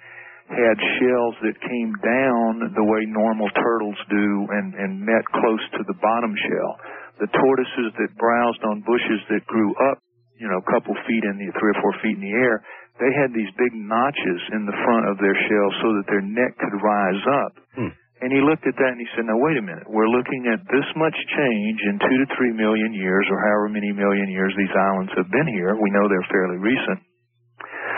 had 0.47 0.77
shells 0.99 1.35
that 1.43 1.59
came 1.59 1.91
down 1.99 2.71
the 2.71 2.87
way 2.87 3.03
normal 3.07 3.51
turtles 3.51 3.99
do 4.07 4.27
and, 4.55 4.73
and 4.79 5.03
met 5.03 5.23
close 5.35 5.63
to 5.75 5.83
the 5.83 5.97
bottom 5.99 6.31
shell. 6.35 6.71
The 7.19 7.29
tortoises 7.35 7.91
that 7.99 8.15
browsed 8.15 8.63
on 8.63 8.85
bushes 8.87 9.21
that 9.27 9.43
grew 9.45 9.75
up, 9.91 9.99
you 10.39 10.47
know, 10.47 10.63
a 10.63 10.67
couple 10.71 10.95
feet 11.03 11.23
in 11.27 11.35
the, 11.35 11.51
three 11.59 11.71
or 11.75 11.79
four 11.83 11.95
feet 11.99 12.15
in 12.15 12.23
the 12.23 12.35
air, 12.37 12.63
they 12.97 13.11
had 13.13 13.35
these 13.35 13.49
big 13.59 13.73
notches 13.75 14.41
in 14.55 14.65
the 14.65 14.77
front 14.87 15.05
of 15.11 15.19
their 15.19 15.35
shell 15.35 15.69
so 15.83 15.87
that 15.99 16.07
their 16.09 16.23
neck 16.23 16.55
could 16.57 16.75
rise 16.79 17.23
up. 17.45 17.53
Hmm. 17.75 17.93
And 18.17 18.33
he 18.33 18.41
looked 18.41 18.65
at 18.65 18.73
that 18.73 18.91
and 18.97 19.01
he 19.01 19.09
said, 19.13 19.29
now 19.29 19.37
wait 19.37 19.61
a 19.61 19.65
minute, 19.65 19.85
we're 19.85 20.09
looking 20.09 20.49
at 20.49 20.57
this 20.73 20.89
much 20.97 21.13
change 21.37 21.79
in 21.85 22.01
two 22.01 22.17
to 22.17 22.27
three 22.33 22.49
million 22.49 22.89
years 22.97 23.29
or 23.29 23.37
however 23.37 23.69
many 23.69 23.93
million 23.93 24.25
years 24.33 24.49
these 24.57 24.73
islands 24.73 25.13
have 25.13 25.29
been 25.29 25.45
here. 25.53 25.77
We 25.77 25.93
know 25.93 26.09
they're 26.09 26.33
fairly 26.33 26.57
recent. 26.57 26.97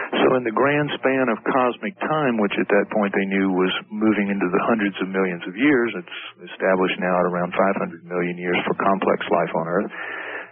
So 0.09 0.37
in 0.37 0.43
the 0.43 0.55
grand 0.55 0.89
span 0.97 1.29
of 1.29 1.37
cosmic 1.45 1.93
time, 2.01 2.41
which 2.41 2.53
at 2.57 2.69
that 2.69 2.89
point 2.89 3.13
they 3.13 3.29
knew 3.29 3.53
was 3.53 3.73
moving 3.93 4.33
into 4.33 4.49
the 4.49 4.63
hundreds 4.65 4.97
of 5.01 5.07
millions 5.09 5.45
of 5.45 5.53
years, 5.53 5.93
it's 5.93 6.19
established 6.49 6.97
now 6.97 7.13
at 7.21 7.29
around 7.29 7.53
500 7.53 8.05
million 8.09 8.37
years 8.37 8.57
for 8.65 8.73
complex 8.81 9.21
life 9.29 9.53
on 9.53 9.65
Earth. 9.69 9.91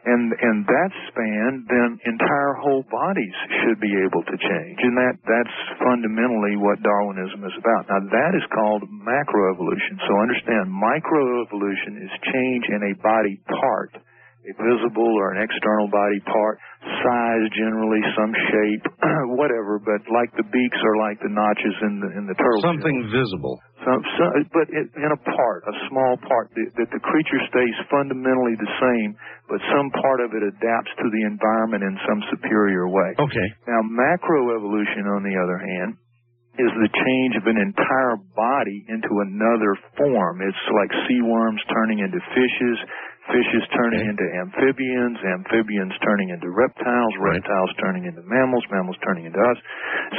And 0.08 0.32
in 0.40 0.64
that 0.64 0.92
span, 1.12 1.68
then 1.68 2.00
entire 2.06 2.56
whole 2.64 2.86
bodies 2.88 3.38
should 3.60 3.82
be 3.84 3.92
able 4.08 4.24
to 4.24 4.36
change. 4.40 4.80
And 4.80 4.96
that, 4.96 5.20
that's 5.26 5.58
fundamentally 5.84 6.56
what 6.56 6.80
Darwinism 6.80 7.44
is 7.44 7.52
about. 7.60 7.92
Now 7.92 8.00
that 8.00 8.32
is 8.38 8.46
called 8.56 8.88
macroevolution. 8.88 10.00
So 10.08 10.16
understand, 10.22 10.72
microevolution 10.72 12.00
is 12.08 12.12
change 12.30 12.66
in 12.72 12.82
a 12.88 12.94
body 13.04 13.42
part 13.52 14.00
a 14.48 14.54
visible 14.56 15.12
or 15.20 15.36
an 15.36 15.44
external 15.44 15.92
body 15.92 16.24
part, 16.24 16.56
size 17.04 17.46
generally, 17.52 18.00
some 18.16 18.32
shape, 18.32 18.84
whatever, 19.36 19.80
but 19.84 20.00
like 20.08 20.32
the 20.40 20.48
beaks 20.48 20.80
or 20.80 20.96
like 21.04 21.20
the 21.20 21.32
notches 21.32 21.76
in 21.84 22.00
the 22.00 22.10
in 22.16 22.24
the 22.32 22.38
turtle. 22.40 22.64
Something 22.64 23.12
visible. 23.12 23.60
Some, 23.84 24.02
some, 24.20 24.32
but 24.52 24.68
it, 24.72 24.88
in 24.96 25.12
a 25.12 25.22
part, 25.22 25.64
a 25.68 25.76
small 25.92 26.20
part, 26.24 26.52
that, 26.56 26.70
that 26.80 26.90
the 26.92 27.00
creature 27.04 27.40
stays 27.48 27.76
fundamentally 27.88 28.56
the 28.60 28.72
same, 28.84 29.16
but 29.48 29.64
some 29.72 29.92
part 30.00 30.20
of 30.20 30.36
it 30.36 30.44
adapts 30.44 30.92
to 30.98 31.08
the 31.08 31.24
environment 31.24 31.84
in 31.84 31.96
some 32.04 32.20
superior 32.32 32.90
way. 32.90 33.16
Okay. 33.16 33.48
Now, 33.68 33.80
macroevolution, 33.88 35.08
on 35.08 35.24
the 35.24 35.36
other 35.40 35.60
hand, 35.60 35.96
is 36.58 36.74
the 36.74 36.90
change 36.90 37.38
of 37.38 37.46
an 37.46 37.62
entire 37.62 38.18
body 38.34 38.82
into 38.90 39.22
another 39.22 39.78
form. 39.94 40.42
It's 40.42 40.66
like 40.74 40.90
sea 41.06 41.22
worms 41.22 41.62
turning 41.70 42.02
into 42.02 42.18
fishes, 42.34 42.78
fishes 43.28 43.66
turning 43.76 44.04
into 44.08 44.26
amphibians, 44.40 45.20
amphibians 45.24 45.94
turning 46.04 46.30
into 46.32 46.48
reptiles, 46.52 47.14
reptiles 47.20 47.72
turning 47.80 48.08
into 48.08 48.24
mammals, 48.24 48.64
mammals 48.72 48.98
turning 49.04 49.28
into 49.28 49.40
us. 49.40 49.60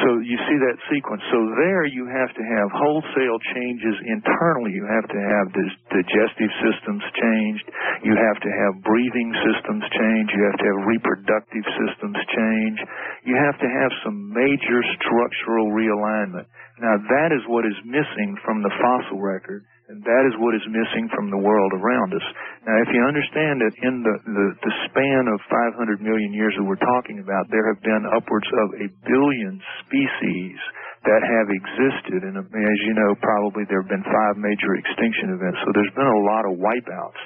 So 0.04 0.20
you 0.20 0.36
see 0.48 0.58
that 0.60 0.78
sequence. 0.92 1.24
So 1.32 1.38
there 1.56 1.88
you 1.88 2.04
have 2.08 2.32
to 2.36 2.44
have 2.44 2.68
wholesale 2.72 3.40
changes 3.56 3.96
internally. 4.04 4.72
You 4.76 4.86
have 4.86 5.08
to 5.08 5.20
have 5.20 5.46
digestive 5.90 6.52
systems 6.60 7.04
changed. 7.16 7.66
You 8.04 8.14
have 8.14 8.38
to 8.44 8.50
have 8.50 8.72
breathing 8.84 9.30
systems 9.44 9.84
change. 9.88 10.28
You 10.36 10.42
have 10.48 10.58
to 10.60 10.66
have 10.68 10.80
reproductive 10.84 11.66
systems 11.80 12.18
change. 12.36 12.78
You 13.24 13.36
have 13.40 13.56
to 13.58 13.68
have 13.68 13.90
some 14.04 14.32
major 14.32 14.80
structural 15.00 15.72
realignment. 15.72 16.46
Now 16.78 16.94
that 16.94 17.34
is 17.34 17.42
what 17.50 17.66
is 17.66 17.74
missing 17.82 18.38
from 18.44 18.62
the 18.62 18.70
fossil 18.78 19.18
record 19.18 19.66
and 19.88 20.04
that 20.04 20.24
is 20.28 20.36
what 20.36 20.52
is 20.52 20.64
missing 20.68 21.08
from 21.16 21.32
the 21.32 21.40
world 21.40 21.72
around 21.72 22.12
us. 22.12 22.26
Now, 22.68 22.76
if 22.84 22.92
you 22.92 23.00
understand 23.00 23.64
that 23.64 23.72
in 23.80 24.04
the, 24.04 24.14
the, 24.20 24.46
the 24.60 24.74
span 24.84 25.24
of 25.32 25.40
500 25.48 26.04
million 26.04 26.36
years 26.36 26.52
that 26.60 26.64
we're 26.68 26.80
talking 26.80 27.24
about, 27.24 27.48
there 27.48 27.64
have 27.72 27.80
been 27.80 28.04
upwards 28.12 28.48
of 28.52 28.68
a 28.84 28.86
billion 29.08 29.56
species 29.88 30.60
that 31.08 31.24
have 31.24 31.48
existed. 31.48 32.20
And 32.20 32.36
um, 32.36 32.48
as 32.52 32.78
you 32.84 32.92
know, 33.00 33.16
probably 33.24 33.64
there 33.64 33.80
have 33.80 33.88
been 33.88 34.04
five 34.04 34.36
major 34.36 34.76
extinction 34.76 35.32
events. 35.32 35.56
So 35.64 35.72
there's 35.72 35.96
been 35.96 36.12
a 36.20 36.24
lot 36.28 36.44
of 36.44 36.60
wipeouts. 36.60 37.20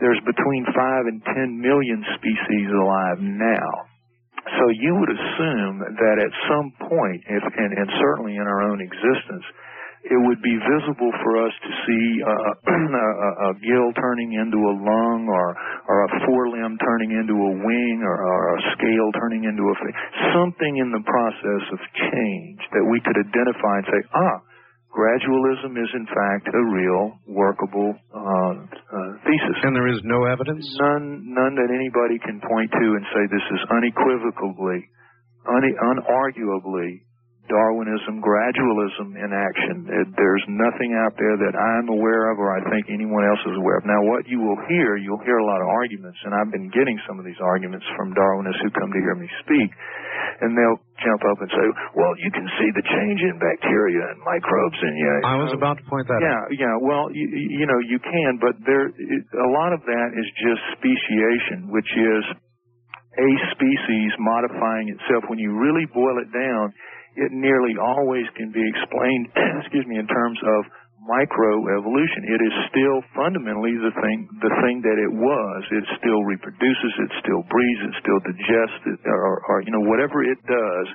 There's 0.00 0.22
between 0.24 0.64
five 0.72 1.04
and 1.12 1.20
ten 1.36 1.60
million 1.60 2.00
species 2.16 2.68
alive 2.72 3.20
now. 3.20 3.68
So 4.56 4.64
you 4.80 4.96
would 4.96 5.12
assume 5.12 5.84
that 5.92 6.16
at 6.24 6.32
some 6.48 6.72
point, 6.88 7.20
if, 7.28 7.44
and, 7.44 7.72
and 7.76 7.88
certainly 8.00 8.40
in 8.40 8.48
our 8.48 8.64
own 8.64 8.80
existence, 8.80 9.44
it 10.06 10.20
would 10.30 10.40
be 10.42 10.54
visible 10.54 11.12
for 11.24 11.32
us 11.42 11.54
to 11.58 11.70
see 11.86 12.06
uh, 12.22 12.52
a, 12.70 13.28
a 13.50 13.50
gill 13.58 13.88
turning 13.98 14.38
into 14.38 14.58
a 14.58 14.74
lung 14.78 15.26
or 15.26 15.46
or 15.90 15.96
a 16.06 16.10
forelimb 16.22 16.78
turning 16.78 17.10
into 17.16 17.34
a 17.34 17.52
wing 17.58 17.96
or, 18.06 18.16
or 18.22 18.42
a 18.56 18.60
scale 18.78 19.08
turning 19.18 19.42
into 19.44 19.64
a 19.66 19.74
fa- 19.74 19.98
something 20.36 20.78
in 20.78 20.94
the 20.94 21.02
process 21.02 21.64
of 21.74 21.80
change 22.12 22.60
that 22.70 22.84
we 22.86 23.02
could 23.02 23.18
identify 23.18 23.74
and 23.82 23.86
say, 23.90 24.00
ah, 24.14 24.36
gradualism 24.92 25.76
is 25.76 25.90
in 25.94 26.06
fact 26.06 26.46
a 26.48 26.62
real 26.72 27.18
workable 27.28 27.94
uh, 28.14 28.54
uh, 28.54 29.10
thesis. 29.24 29.58
And 29.64 29.76
there 29.76 29.88
is 29.88 30.00
no 30.04 30.24
evidence? 30.24 30.64
None, 30.80 31.34
none 31.34 31.54
that 31.56 31.70
anybody 31.72 32.18
can 32.22 32.40
point 32.40 32.70
to 32.72 32.86
and 32.96 33.04
say 33.12 33.22
this 33.30 33.46
is 33.50 33.62
unequivocally, 33.72 34.80
un- 35.48 35.78
unarguably 35.80 37.07
Darwinism, 37.48 38.20
gradualism 38.20 39.16
in 39.16 39.30
action. 39.32 39.88
There's 40.14 40.44
nothing 40.46 40.92
out 40.94 41.16
there 41.16 41.36
that 41.48 41.56
I'm 41.56 41.88
aware 41.88 42.30
of 42.30 42.36
or 42.36 42.52
I 42.52 42.60
think 42.68 42.92
anyone 42.92 43.24
else 43.24 43.40
is 43.48 43.56
aware 43.56 43.80
of. 43.80 43.88
Now, 43.88 44.00
what 44.04 44.28
you 44.28 44.38
will 44.38 44.60
hear, 44.68 45.00
you'll 45.00 45.24
hear 45.24 45.40
a 45.40 45.48
lot 45.48 45.64
of 45.64 45.68
arguments, 45.72 46.20
and 46.28 46.36
I've 46.36 46.52
been 46.52 46.68
getting 46.70 47.00
some 47.08 47.16
of 47.16 47.24
these 47.24 47.40
arguments 47.40 47.88
from 47.96 48.12
Darwinists 48.12 48.60
who 48.60 48.70
come 48.76 48.92
to 48.92 49.00
hear 49.00 49.16
me 49.16 49.28
speak, 49.42 49.70
and 50.44 50.52
they'll 50.54 50.80
jump 51.00 51.22
up 51.24 51.38
and 51.40 51.50
say, 51.50 51.66
well, 51.96 52.12
you 52.20 52.30
can 52.30 52.46
see 52.60 52.68
the 52.76 52.84
change 52.84 53.20
in 53.24 53.34
bacteria 53.40 54.12
and 54.12 54.20
microbes, 54.22 54.78
and 54.84 54.94
yeah. 55.00 55.18
I 55.24 55.36
was 55.40 55.52
about 55.56 55.80
to 55.80 55.84
point 55.88 56.06
that 56.06 56.20
yeah, 56.20 56.28
out. 56.28 56.46
Yeah, 56.52 56.68
yeah. 56.68 56.74
well, 56.84 57.08
you, 57.10 57.26
you 57.32 57.66
know, 57.66 57.80
you 57.80 57.98
can, 57.98 58.38
but 58.38 58.60
there, 58.62 58.92
a 58.92 59.50
lot 59.56 59.72
of 59.72 59.80
that 59.88 60.08
is 60.14 60.28
just 60.38 60.60
speciation, 60.76 61.72
which 61.72 61.90
is 61.96 62.22
a 63.18 63.30
species 63.56 64.10
modifying 64.22 64.94
itself. 64.94 65.26
When 65.26 65.42
you 65.42 65.56
really 65.58 65.86
boil 65.90 66.22
it 66.22 66.30
down, 66.30 66.70
it 67.18 67.34
nearly 67.34 67.74
always 67.76 68.24
can 68.38 68.54
be 68.54 68.62
explained, 68.62 69.26
excuse 69.62 69.86
me, 69.90 69.98
in 69.98 70.06
terms 70.06 70.38
of 70.38 70.60
microevolution. 71.08 72.28
It 72.28 72.40
is 72.44 72.54
still 72.68 73.00
fundamentally 73.16 73.74
the 73.80 73.94
thing, 74.04 74.28
the 74.44 74.52
thing 74.62 74.84
that 74.84 74.98
it 75.00 75.12
was. 75.12 75.60
It 75.72 75.84
still 75.98 76.22
reproduces, 76.28 76.92
it 77.00 77.12
still 77.24 77.42
breathes, 77.48 77.82
it 77.88 77.94
still 78.04 78.20
digests, 78.22 78.82
it, 78.92 79.00
or, 79.08 79.40
or 79.48 79.56
you 79.64 79.72
know 79.72 79.82
whatever 79.88 80.20
it 80.22 80.38
does, 80.44 80.86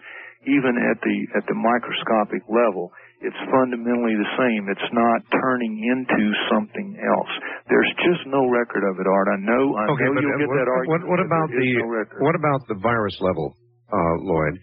even 0.46 0.78
at 0.78 1.02
the 1.02 1.18
at 1.36 1.44
the 1.50 1.58
microscopic 1.58 2.46
level. 2.48 2.94
It's 3.24 3.40
fundamentally 3.48 4.20
the 4.20 4.32
same. 4.36 4.68
It's 4.68 4.92
not 4.92 5.24
turning 5.32 5.80
into 5.80 6.24
something 6.52 7.00
else. 7.00 7.34
There's 7.72 7.88
just 8.04 8.28
no 8.28 8.52
record 8.52 8.84
of 8.84 9.00
it, 9.00 9.08
Art. 9.08 9.28
I 9.32 9.40
know. 9.40 9.64
I 9.80 9.84
okay, 9.96 10.12
know 10.12 10.20
you'll 10.20 10.44
get 10.44 10.52
what, 10.52 10.60
that 10.60 10.68
argument. 10.68 11.08
what 11.08 11.24
but 11.24 11.32
about 11.32 11.48
the 11.48 11.70
no 11.80 11.88
what 12.20 12.36
about 12.36 12.62
the 12.68 12.78
virus 12.84 13.16
level, 13.24 13.56
uh, 13.90 14.16
Lloyd? 14.28 14.60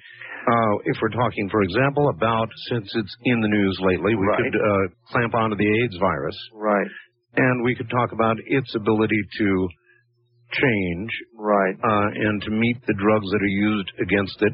Uh, 0.51 0.75
if 0.91 0.97
we're 1.01 1.15
talking, 1.15 1.49
for 1.51 1.63
example, 1.63 2.09
about 2.11 2.49
since 2.71 2.91
it's 2.95 3.15
in 3.25 3.41
the 3.41 3.49
news 3.49 3.79
lately, 3.83 4.15
we 4.17 4.27
Right. 4.27 4.39
could 4.43 4.57
uh, 4.57 4.87
clamp 5.13 5.35
onto 5.35 5.55
the 5.57 5.69
AIDS 5.83 5.97
virus, 5.99 6.37
Right. 6.55 6.91
and 7.37 7.63
we 7.63 7.75
could 7.77 7.89
talk 7.91 8.11
about 8.13 8.37
its 8.47 8.75
ability 8.75 9.21
to 9.39 9.69
change, 10.53 11.11
Right. 11.39 11.77
uh, 11.85 12.09
and 12.27 12.43
to 12.43 12.51
meet 12.51 12.79
the 12.87 12.95
drugs 12.95 13.31
that 13.31 13.43
are 13.43 13.57
used 13.71 13.93
against 14.01 14.43
it, 14.43 14.53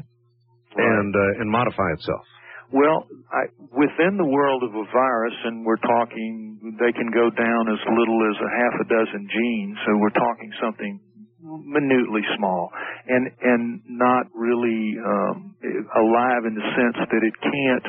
and 0.77 1.15
uh, 1.15 1.41
and 1.41 1.49
modify 1.49 1.89
itself. 1.93 2.25
Well, 2.71 3.07
I, 3.31 3.47
within 3.71 4.17
the 4.17 4.25
world 4.27 4.61
of 4.61 4.75
a 4.75 4.83
virus, 4.91 5.33
and 5.45 5.65
we're 5.65 5.77
talking, 5.81 6.75
they 6.79 6.91
can 6.91 7.09
go 7.11 7.29
down 7.31 7.69
as 7.71 7.79
little 7.87 8.19
as 8.29 8.37
a 8.43 8.49
half 8.59 8.73
a 8.81 8.85
dozen 8.91 9.27
genes, 9.31 9.77
so 9.85 9.97
we're 9.97 10.09
talking 10.11 10.51
something 10.61 10.99
minutely 11.47 12.21
small 12.35 12.69
and 13.07 13.31
and 13.41 13.81
not 13.87 14.27
really 14.35 14.99
um, 14.99 15.55
alive 15.95 16.43
in 16.43 16.53
the 16.53 16.67
sense 16.75 16.97
that 17.07 17.23
it 17.23 17.35
can't 17.39 17.87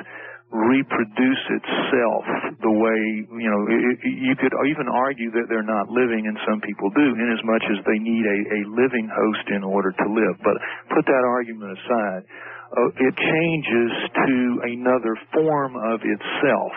reproduce 0.48 1.44
itself 1.61 2.24
the 2.64 2.72
way 2.72 3.00
you 3.28 3.50
know 3.50 3.61
it, 3.68 4.00
you 4.06 4.32
could 4.40 4.54
even 4.64 4.88
argue 4.88 5.28
that 5.34 5.44
they're 5.50 5.66
not 5.66 5.90
living 5.92 6.24
and 6.24 6.38
some 6.48 6.62
people 6.64 6.88
do 6.96 7.12
in 7.18 7.28
as 7.34 7.42
much 7.44 7.64
as 7.68 7.78
they 7.84 8.00
need 8.00 8.24
a, 8.24 8.38
a 8.56 8.61
living 8.72 9.11
host 9.12 9.44
in 9.52 9.61
order 9.61 9.92
to 9.92 10.06
live. 10.09 10.36
But 10.40 10.56
put 10.94 11.04
that 11.04 11.24
argument 11.28 11.76
aside 11.76 12.22
uh, 12.72 12.88
it 12.96 13.14
changes 13.16 13.92
to 14.12 14.36
another 14.72 15.16
form 15.32 15.76
of 15.76 16.00
itself 16.00 16.72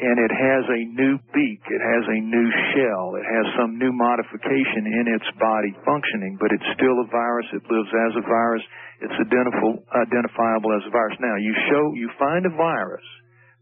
and 0.00 0.16
it 0.16 0.32
has 0.32 0.64
a 0.64 0.80
new 0.96 1.20
beak, 1.36 1.60
it 1.68 1.82
has 1.84 2.04
a 2.08 2.20
new 2.24 2.48
shell, 2.72 3.20
it 3.20 3.26
has 3.28 3.46
some 3.60 3.76
new 3.76 3.92
modification 3.92 4.88
in 4.88 5.12
its 5.12 5.28
body 5.36 5.76
functioning, 5.84 6.40
but 6.40 6.48
it's 6.56 6.64
still 6.72 6.96
a 7.04 7.08
virus, 7.12 7.44
it 7.52 7.60
lives 7.68 7.92
as 8.08 8.12
a 8.16 8.24
virus, 8.24 8.64
it's 9.04 9.18
identifiable 9.20 10.72
as 10.72 10.84
a 10.88 10.92
virus. 10.92 11.16
Now, 11.20 11.36
you 11.36 11.52
show, 11.68 11.84
you 12.00 12.08
find 12.16 12.48
a 12.48 12.54
virus 12.56 13.04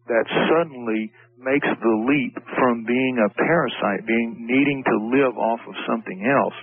that 0.07 0.27
suddenly 0.47 1.11
makes 1.43 1.67
the 1.67 1.95
leap 2.07 2.35
from 2.55 2.87
being 2.87 3.19
a 3.19 3.31
parasite, 3.35 4.07
being 4.07 4.39
needing 4.39 4.87
to 4.87 4.97
live 5.11 5.35
off 5.35 5.61
of 5.67 5.75
something 5.91 6.23
else. 6.23 6.55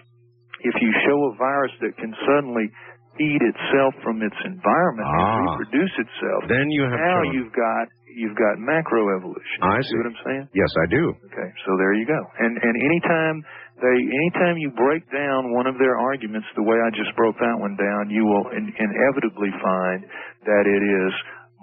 If 0.64 0.76
you 0.80 0.92
show 1.04 1.20
a 1.32 1.36
virus 1.36 1.76
that 1.84 2.00
can 2.00 2.16
suddenly 2.24 2.72
feed 3.18 3.42
itself 3.42 3.96
from 4.04 4.22
its 4.22 4.36
environment 4.44 5.08
ah, 5.08 5.16
and 5.16 5.32
reproduce 5.50 5.96
itself, 6.00 6.40
then 6.48 6.68
you 6.72 6.84
have 6.84 7.00
now 7.00 7.20
shown. 7.24 7.34
you've 7.36 7.56
got 7.56 7.86
you've 8.16 8.38
got 8.40 8.56
macroevolution. 8.64 9.60
I 9.64 9.84
see. 9.84 9.92
see 9.92 9.98
what 10.00 10.08
I'm 10.08 10.22
saying? 10.24 10.46
Yes, 10.56 10.72
I 10.72 10.86
do. 10.88 11.04
Okay, 11.32 11.50
so 11.68 11.70
there 11.80 11.94
you 11.96 12.08
go. 12.08 12.20
And 12.40 12.56
and 12.56 12.76
anytime 12.80 13.36
they 13.84 13.98
anytime 14.08 14.56
you 14.56 14.72
break 14.72 15.04
down 15.12 15.52
one 15.52 15.68
of 15.68 15.76
their 15.80 16.00
arguments 16.00 16.48
the 16.56 16.64
way 16.64 16.80
I 16.80 16.92
just 16.96 17.12
broke 17.20 17.36
that 17.40 17.58
one 17.60 17.76
down, 17.76 18.08
you 18.12 18.24
will 18.24 18.52
in, 18.56 18.72
inevitably 18.72 19.52
find 19.60 20.00
that 20.48 20.64
it 20.64 20.84
is 20.84 21.12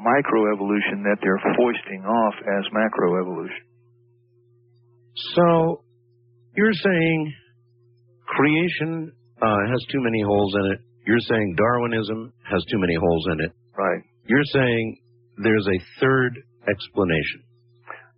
microevolution 0.00 1.04
that 1.08 1.16
they're 1.22 1.40
foisting 1.56 2.04
off 2.04 2.34
as 2.36 2.64
macroevolution. 2.72 3.64
So 5.36 5.84
you're 6.56 6.72
saying 6.72 7.34
creation 8.26 9.12
uh, 9.40 9.60
has 9.68 9.80
too 9.90 10.00
many 10.00 10.22
holes 10.22 10.54
in 10.54 10.72
it. 10.72 10.80
You're 11.06 11.20
saying 11.20 11.56
Darwinism 11.56 12.32
has 12.50 12.64
too 12.70 12.78
many 12.78 12.94
holes 12.94 13.26
in 13.32 13.40
it. 13.44 13.52
Right. 13.76 14.02
You're 14.26 14.46
saying 14.52 15.00
there's 15.42 15.66
a 15.66 15.78
third 16.00 16.38
explanation. 16.68 17.42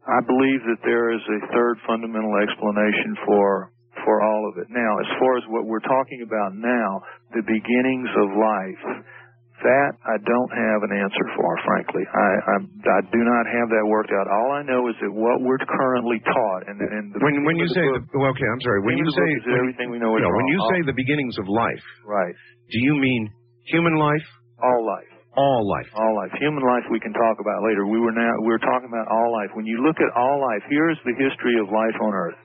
I 0.05 0.20
believe 0.20 0.61
that 0.68 0.85
there 0.85 1.12
is 1.16 1.22
a 1.24 1.41
third 1.53 1.80
fundamental 1.87 2.37
explanation 2.43 3.16
for 3.24 3.72
for 4.05 4.20
all 4.20 4.53
of 4.53 4.61
it. 4.61 4.68
Now, 4.68 4.99
as 5.01 5.09
far 5.18 5.39
as 5.39 5.45
what 5.49 5.64
we're 5.64 5.80
talking 5.80 6.20
about 6.20 6.53
now, 6.53 7.01
the 7.32 7.41
beginnings 7.41 8.11
of 8.20 8.28
life, 8.37 8.85
that 9.64 9.90
I 10.04 10.16
don't 10.20 10.52
have 10.52 10.80
an 10.84 10.92
answer 10.92 11.26
for, 11.34 11.50
frankly. 11.64 12.04
I, 12.04 12.28
I, 12.36 12.56
I 12.68 13.00
do 13.08 13.20
not 13.24 13.44
have 13.48 13.68
that 13.72 13.84
worked 13.88 14.12
out. 14.12 14.28
All 14.28 14.52
I 14.52 14.62
know 14.62 14.86
is 14.92 14.96
that 15.00 15.08
what 15.08 15.40
we're 15.40 15.60
currently 15.64 16.20
taught, 16.20 16.62
and, 16.68 16.76
and 16.76 17.04
the, 17.10 17.18
when 17.24 17.48
when 17.48 17.56
you 17.56 17.68
say 17.72 17.82
book, 17.88 18.04
the, 18.12 18.20
well, 18.20 18.32
okay, 18.36 18.44
I'm 18.44 18.60
sorry. 18.60 18.84
When 18.84 19.00
you 19.00 19.08
say 19.08 19.28
is 19.40 19.44
everything 19.48 19.88
we 19.88 19.96
know 19.96 20.12
is 20.14 20.20
you 20.20 20.28
know, 20.28 20.36
when 20.36 20.48
you 20.52 20.60
all, 20.60 20.70
say 20.70 20.78
the 20.84 20.96
beginnings 20.96 21.40
of 21.40 21.48
life, 21.48 21.84
right, 22.04 22.36
do 22.68 22.78
you 22.84 23.00
mean 23.00 23.32
human 23.64 23.96
life? 23.96 24.26
All 24.60 24.84
life. 24.84 25.10
All 25.34 25.66
life. 25.66 25.90
All 25.98 26.14
life. 26.14 26.30
Human 26.38 26.62
life 26.62 26.86
we 26.92 27.00
can 27.02 27.10
talk 27.10 27.42
about 27.42 27.64
later. 27.66 27.88
We 27.88 27.98
were 27.98 28.14
now 28.14 28.30
we 28.44 28.52
were 28.52 28.62
talking 28.62 28.86
about 28.86 29.08
all 29.10 29.32
life. 29.32 29.50
When 29.56 29.66
you 29.66 29.82
look 29.82 29.96
at 29.98 30.12
all 30.14 30.38
life, 30.38 30.62
here's 30.70 31.00
the 31.02 31.16
history 31.18 31.58
of 31.58 31.72
life 31.72 31.96
on 32.04 32.12
Earth. 32.14 32.38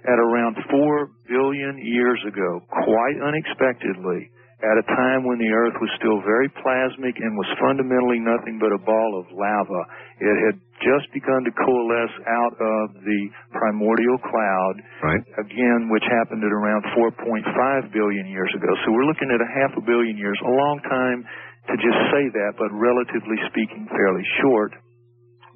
At 0.00 0.16
around 0.16 0.56
four 0.72 1.12
billion 1.28 1.76
years 1.76 2.20
ago, 2.24 2.64
quite 2.68 3.18
unexpectedly, 3.20 4.32
at 4.60 4.76
a 4.76 4.84
time 4.92 5.24
when 5.24 5.40
the 5.40 5.48
Earth 5.48 5.72
was 5.80 5.88
still 5.96 6.20
very 6.20 6.48
plasmic 6.60 7.16
and 7.16 7.32
was 7.32 7.48
fundamentally 7.56 8.20
nothing 8.20 8.60
but 8.60 8.72
a 8.72 8.80
ball 8.84 9.16
of 9.16 9.24
lava, 9.32 9.82
it 10.20 10.36
had 10.48 10.56
just 10.84 11.08
begun 11.16 11.44
to 11.48 11.52
coalesce 11.56 12.16
out 12.28 12.54
of 12.60 12.84
the 13.00 13.20
primordial 13.56 14.20
cloud, 14.20 14.74
right. 15.00 15.24
again, 15.40 15.88
which 15.88 16.04
happened 16.08 16.44
at 16.44 16.52
around 16.52 16.84
4.5 16.92 17.92
billion 17.92 18.28
years 18.28 18.52
ago. 18.52 18.68
So 18.84 18.92
we're 18.92 19.08
looking 19.08 19.32
at 19.32 19.40
a 19.40 19.48
half 19.48 19.72
a 19.76 19.84
billion 19.84 20.16
years, 20.16 20.36
a 20.44 20.52
long 20.52 20.80
time 20.84 21.24
to 21.68 21.74
just 21.80 22.00
say 22.12 22.24
that, 22.28 22.56
but 22.60 22.68
relatively 22.72 23.40
speaking, 23.48 23.88
fairly 23.88 24.24
short, 24.44 24.72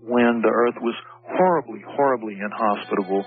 when 0.05 0.41
the 0.45 0.53
Earth 0.53 0.77
was 0.81 0.97
horribly, 1.37 1.81
horribly 1.97 2.37
inhospitable, 2.37 3.25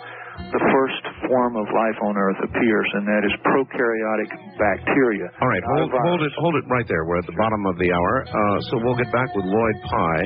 the 0.53 0.63
first 0.71 1.03
form 1.27 1.57
of 1.57 1.65
life 1.73 1.99
on 2.03 2.15
Earth 2.15 2.39
appears, 2.45 2.89
and 2.93 3.03
that 3.07 3.23
is 3.25 3.33
prokaryotic 3.43 4.29
bacteria. 4.57 5.27
All 5.41 5.49
right, 5.49 5.63
hold, 5.75 5.91
hold 5.91 6.21
it, 6.21 6.33
hold 6.37 6.55
it 6.55 6.65
right 6.69 6.87
there. 6.87 7.05
We're 7.05 7.19
at 7.19 7.27
the 7.27 7.37
bottom 7.37 7.65
of 7.65 7.75
the 7.77 7.89
hour, 7.91 8.13
uh, 8.23 8.57
so 8.69 8.79
we'll 8.83 8.97
get 8.97 9.11
back 9.11 9.29
with 9.35 9.45
Lloyd 9.45 9.77
Pye 9.89 10.25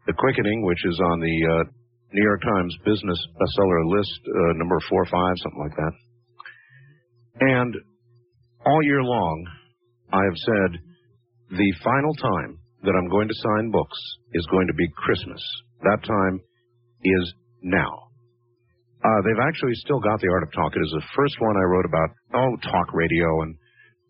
The 0.06 0.14
Quickening, 0.14 0.66
which 0.66 0.82
is 0.84 0.98
on 0.98 1.20
the 1.20 1.36
uh, 1.46 1.64
New 2.12 2.24
York 2.24 2.42
Times 2.42 2.74
business 2.84 3.18
bestseller 3.38 3.82
list, 3.86 4.20
uh, 4.26 4.52
number 4.58 4.78
four 4.88 5.02
or 5.02 5.06
five, 5.06 5.34
something 5.38 5.62
like 5.62 5.76
that. 5.78 5.92
And 7.40 7.74
all 8.66 8.82
year 8.82 9.02
long, 9.02 9.46
I 10.12 10.22
have 10.24 10.36
said 10.36 10.80
the 11.56 11.72
final 11.84 12.14
time 12.14 12.59
that 12.82 12.96
I'm 12.96 13.08
going 13.08 13.28
to 13.28 13.34
sign 13.34 13.70
books 13.70 13.98
is 14.32 14.46
going 14.50 14.66
to 14.66 14.74
be 14.74 14.88
Christmas. 14.96 15.42
That 15.82 16.02
time 16.04 16.40
is 17.04 17.34
now. 17.62 18.10
Uh, 19.00 19.20
they've 19.24 19.44
actually 19.48 19.74
still 19.80 20.00
got 20.00 20.20
The 20.20 20.28
Art 20.28 20.44
of 20.44 20.52
Talk. 20.52 20.76
It 20.76 20.84
is 20.84 20.92
the 20.92 21.08
first 21.16 21.36
one 21.40 21.56
I 21.56 21.64
wrote 21.64 21.88
about, 21.88 22.10
oh, 22.36 22.52
talk 22.68 22.92
radio 22.92 23.42
and 23.42 23.56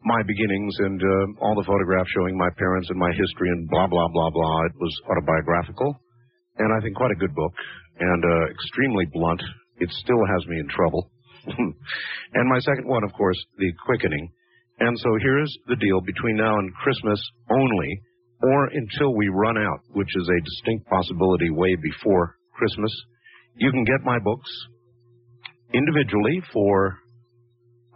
my 0.03 0.23
beginnings 0.27 0.75
and 0.81 0.99
uh, 0.99 1.45
all 1.45 1.55
the 1.55 1.67
photographs 1.67 2.11
showing 2.11 2.37
my 2.37 2.51
parents 2.59 2.91
and 2.91 2.99
my 2.99 3.13
history 3.13 3.51
and 3.55 3.69
blah, 3.71 3.87
blah, 3.87 4.09
blah, 4.11 4.31
blah. 4.31 4.59
It 4.67 4.75
was 4.81 4.95
autobiographical 5.07 5.95
and 6.59 6.73
I 6.75 6.83
think 6.83 6.97
quite 6.97 7.13
a 7.13 7.21
good 7.23 7.35
book 7.35 7.53
and 8.01 8.23
uh, 8.25 8.51
extremely 8.51 9.07
blunt. 9.13 9.43
It 9.79 9.91
still 10.03 10.21
has 10.27 10.47
me 10.49 10.59
in 10.59 10.69
trouble. 10.69 11.11
and 11.47 12.47
my 12.49 12.59
second 12.61 12.87
one, 12.87 13.05
of 13.05 13.13
course, 13.13 13.39
The 13.59 13.73
Quickening. 13.87 14.29
And 14.81 14.99
so 14.99 15.09
here's 15.21 15.53
the 15.69 15.77
deal 15.77 16.01
between 16.01 16.37
now 16.37 16.59
and 16.59 16.75
Christmas 16.75 17.21
only, 17.51 18.01
or 18.43 18.67
until 18.67 19.15
we 19.15 19.29
run 19.29 19.59
out, 19.59 19.81
which 19.93 20.09
is 20.17 20.29
a 20.29 20.41
distinct 20.45 20.89
possibility 20.89 21.51
way 21.51 21.77
before 21.77 22.37
Christmas. 22.55 22.93
You 23.57 23.71
can 23.71 23.85
get 23.85 24.05
my 24.05 24.19
books 24.19 24.51
individually 25.73 26.43
for 26.53 26.99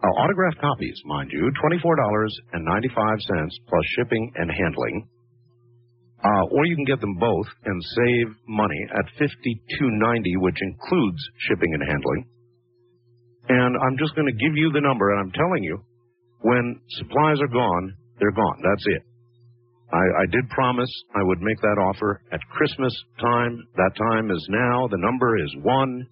Uh, 0.05 0.21
autographed 0.21 0.61
copies, 0.61 1.01
mind 1.07 1.31
you, 1.33 1.51
$24.95 1.65 3.49
plus 3.69 3.85
shipping 3.97 4.31
and 4.37 4.51
handling. 4.51 5.09
Uh, 6.23 6.45
or 6.53 6.67
you 6.67 6.77
can 6.77 6.85
get 6.85 7.01
them 7.01 7.15
both 7.19 7.47
and 7.65 7.83
save 7.97 8.27
money 8.47 8.83
at 8.99 9.07
$52.90, 9.19 10.37
which 10.45 10.61
includes 10.61 11.21
shipping 11.49 11.73
and 11.73 11.83
handling. 11.89 12.25
And 13.49 13.77
I'm 13.81 13.97
just 13.97 14.15
going 14.15 14.27
to 14.27 14.33
give 14.45 14.55
you 14.57 14.73
the 14.73 14.81
number, 14.83 15.11
and 15.13 15.21
I'm 15.21 15.33
telling 15.33 15.63
you, 15.65 15.79
when 16.43 16.81
supplies 17.01 17.41
are 17.41 17.49
gone, 17.49 17.95
they're 18.21 18.33
gone. 18.33 18.59
That's 18.61 18.85
it. 18.97 19.03
I, 19.95 20.23
I 20.23 20.27
did 20.27 20.49
promise 20.51 20.91
I 21.15 21.23
would 21.23 21.41
make 21.41 21.61
that 21.61 21.79
offer 21.79 22.21
at 22.33 22.41
Christmas 22.51 22.93
time. 23.21 23.65
That 23.77 23.95
time 23.97 24.29
is 24.31 24.47
now. 24.51 24.89
The 24.89 24.99
number 24.99 25.39
is 25.39 25.55
1 25.63 26.07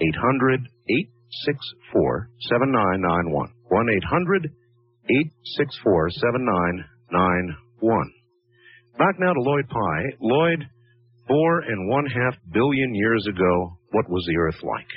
800 0.00 0.60
864 0.90 2.28
7991. 2.50 3.52
1 3.68 3.88
800 4.02 4.50
864 4.50 6.10
7991. 6.10 8.12
Back 8.98 9.20
now 9.20 9.32
to 9.32 9.40
Lloyd 9.40 9.68
Pye. 9.68 10.10
Lloyd, 10.20 10.66
four 11.28 11.60
and 11.60 11.88
one 11.88 12.06
half 12.06 12.34
billion 12.52 12.92
years 12.94 13.24
ago, 13.28 13.78
what 13.92 14.10
was 14.10 14.24
the 14.26 14.36
Earth 14.36 14.60
like? 14.62 14.88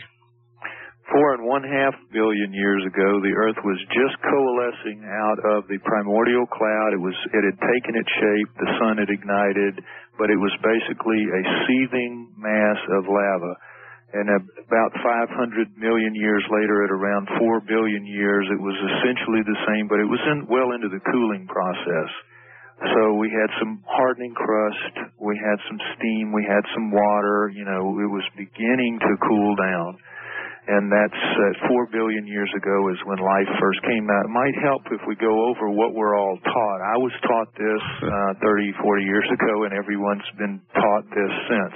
Four 1.12 1.36
and 1.36 1.44
one 1.44 1.68
half 1.68 1.92
billion 2.16 2.56
years 2.56 2.80
ago, 2.88 3.20
the 3.20 3.36
Earth 3.36 3.60
was 3.68 3.76
just 3.92 4.16
coalescing 4.24 5.04
out 5.04 5.40
of 5.44 5.68
the 5.68 5.76
primordial 5.84 6.48
cloud. 6.48 6.96
It 6.96 7.04
was 7.04 7.18
it 7.36 7.44
had 7.44 7.60
taken 7.60 8.00
its 8.00 8.08
shape, 8.24 8.50
the 8.56 8.72
sun 8.80 8.96
had 9.04 9.12
ignited, 9.12 9.84
but 10.16 10.32
it 10.32 10.40
was 10.40 10.56
basically 10.64 11.28
a 11.28 11.44
seething 11.68 12.32
mass 12.40 12.80
of 12.96 13.12
lava. 13.12 13.54
And 14.14 14.30
about 14.64 14.94
500 15.04 15.76
million 15.76 16.16
years 16.16 16.46
later, 16.48 16.86
at 16.86 16.92
around 16.94 17.28
4 17.36 17.68
billion 17.68 18.06
years, 18.06 18.48
it 18.48 18.62
was 18.62 18.78
essentially 18.78 19.44
the 19.44 19.60
same, 19.68 19.90
but 19.90 20.00
it 20.00 20.08
was 20.08 20.22
in, 20.32 20.46
well 20.48 20.72
into 20.72 20.88
the 20.88 21.02
cooling 21.12 21.50
process. 21.50 22.12
So 22.94 23.18
we 23.18 23.28
had 23.34 23.50
some 23.60 23.84
hardening 23.90 24.38
crust, 24.38 25.18
we 25.20 25.36
had 25.36 25.60
some 25.68 25.80
steam, 25.98 26.32
we 26.32 26.46
had 26.46 26.64
some 26.78 26.92
water, 26.94 27.52
you 27.52 27.66
know, 27.66 28.00
it 28.00 28.12
was 28.12 28.24
beginning 28.38 29.02
to 29.02 29.12
cool 29.28 29.56
down 29.58 29.98
and 30.64 30.88
that's 30.88 31.20
uh, 31.20 31.68
four 31.68 31.92
billion 31.92 32.24
years 32.24 32.48
ago 32.56 32.88
is 32.88 33.00
when 33.04 33.20
life 33.20 33.52
first 33.60 33.84
came 33.84 34.08
out. 34.08 34.24
It 34.24 34.32
might 34.32 34.56
help 34.64 34.88
if 34.96 35.04
we 35.04 35.16
go 35.20 35.52
over 35.52 35.68
what 35.68 35.92
we're 35.92 36.16
all 36.16 36.40
taught. 36.40 36.80
I 36.80 36.96
was 36.96 37.12
taught 37.28 37.52
this 37.52 37.84
uh, 38.00 38.40
30, 38.40 38.72
40 38.80 39.04
years 39.04 39.28
ago, 39.28 39.68
and 39.68 39.76
everyone's 39.76 40.28
been 40.40 40.64
taught 40.72 41.04
this 41.12 41.34
since. 41.52 41.76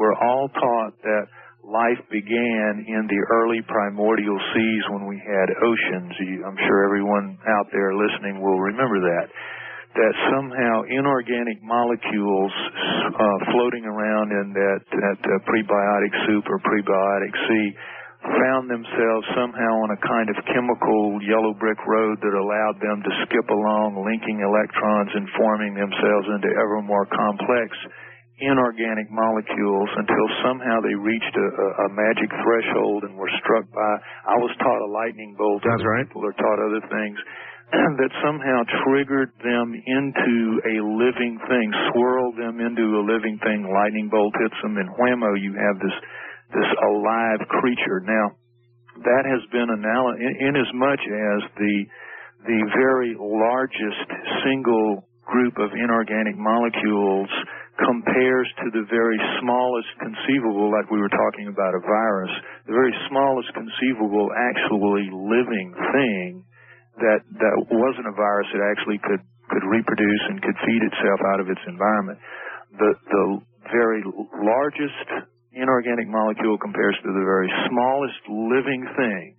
We're 0.00 0.16
all 0.16 0.48
taught 0.48 0.96
that 1.04 1.28
life 1.60 2.00
began 2.08 2.88
in 2.88 3.04
the 3.04 3.20
early 3.36 3.60
primordial 3.68 4.40
seas 4.56 4.84
when 4.96 5.04
we 5.04 5.20
had 5.20 5.52
oceans. 5.60 6.16
I'm 6.40 6.56
sure 6.56 6.88
everyone 6.88 7.36
out 7.60 7.68
there 7.68 7.92
listening 7.92 8.40
will 8.40 8.58
remember 8.58 8.96
that. 9.12 9.28
That 9.92 10.14
somehow 10.32 10.88
inorganic 10.88 11.60
molecules 11.60 12.52
uh, 13.12 13.38
floating 13.52 13.84
around 13.84 14.32
in 14.32 14.56
that, 14.56 14.80
that 14.88 15.20
uh, 15.20 15.36
prebiotic 15.44 16.12
soup 16.24 16.48
or 16.48 16.56
prebiotic 16.64 17.36
sea 17.44 17.76
found 18.22 18.70
themselves 18.70 19.26
somehow 19.34 19.72
on 19.82 19.90
a 19.90 20.00
kind 20.00 20.30
of 20.30 20.36
chemical 20.50 21.18
yellow 21.22 21.54
brick 21.58 21.78
road 21.86 22.18
that 22.22 22.34
allowed 22.34 22.78
them 22.78 23.02
to 23.02 23.12
skip 23.26 23.48
along, 23.50 23.98
linking 24.02 24.40
electrons 24.40 25.10
and 25.14 25.26
forming 25.34 25.74
themselves 25.74 26.26
into 26.30 26.50
ever 26.54 26.82
more 26.82 27.06
complex 27.10 27.74
inorganic 28.42 29.06
molecules 29.06 29.90
until 29.94 30.26
somehow 30.42 30.82
they 30.82 30.98
reached 30.98 31.34
a, 31.38 31.46
a, 31.46 31.68
a 31.86 31.88
magic 31.94 32.26
threshold 32.42 33.06
and 33.06 33.14
were 33.14 33.30
struck 33.38 33.62
by, 33.70 33.92
I 34.26 34.34
was 34.34 34.50
taught 34.58 34.82
a 34.82 34.90
lightning 34.90 35.38
bolt. 35.38 35.62
That's 35.62 35.86
right. 35.86 36.02
People 36.02 36.26
are 36.26 36.34
taught 36.34 36.58
other 36.58 36.82
things. 36.90 37.18
that 38.02 38.12
somehow 38.20 38.68
triggered 38.84 39.32
them 39.40 39.72
into 39.72 40.60
a 40.60 40.76
living 40.84 41.40
thing, 41.48 41.72
swirled 41.94 42.36
them 42.36 42.60
into 42.60 42.84
a 43.00 43.02
living 43.06 43.40
thing. 43.40 43.64
Lightning 43.64 44.12
bolt 44.12 44.34
hits 44.36 44.58
them, 44.60 44.76
and 44.76 44.90
whammo, 44.92 45.32
you 45.40 45.56
have 45.56 45.80
this 45.80 45.96
this 46.52 46.70
alive 46.84 47.40
creature. 47.48 48.00
Now, 48.04 48.36
that 49.04 49.24
has 49.24 49.42
been 49.50 49.68
analyzed 49.72 50.20
in, 50.20 50.32
in 50.48 50.54
as 50.56 50.70
much 50.74 51.00
as 51.00 51.40
the 51.56 51.76
the 52.42 52.60
very 52.74 53.14
largest 53.14 54.08
single 54.42 55.06
group 55.22 55.54
of 55.62 55.70
inorganic 55.78 56.34
molecules 56.34 57.30
compares 57.78 58.50
to 58.60 58.66
the 58.74 58.84
very 58.90 59.16
smallest 59.40 59.88
conceivable, 59.96 60.68
like 60.68 60.90
we 60.90 60.98
were 60.98 61.12
talking 61.12 61.48
about 61.48 61.72
a 61.72 61.80
virus, 61.80 62.32
the 62.66 62.74
very 62.74 62.92
smallest 63.08 63.48
conceivable 63.54 64.28
actually 64.34 65.08
living 65.08 65.72
thing 65.94 66.44
that 67.00 67.24
that 67.40 67.56
wasn't 67.72 68.04
a 68.04 68.12
virus 68.12 68.48
that 68.52 68.62
actually 68.74 69.00
could 69.00 69.22
could 69.48 69.64
reproduce 69.64 70.22
and 70.28 70.40
could 70.42 70.58
feed 70.66 70.82
itself 70.84 71.20
out 71.32 71.40
of 71.40 71.48
its 71.48 71.60
environment. 71.66 72.18
The 72.76 72.90
the 73.08 73.24
very 73.72 74.04
largest 74.44 75.31
inorganic 75.54 76.08
molecule 76.08 76.58
compares 76.58 76.96
to 77.02 77.10
the 77.12 77.24
very 77.24 77.50
smallest 77.68 78.20
living 78.28 78.82
thing, 78.96 79.36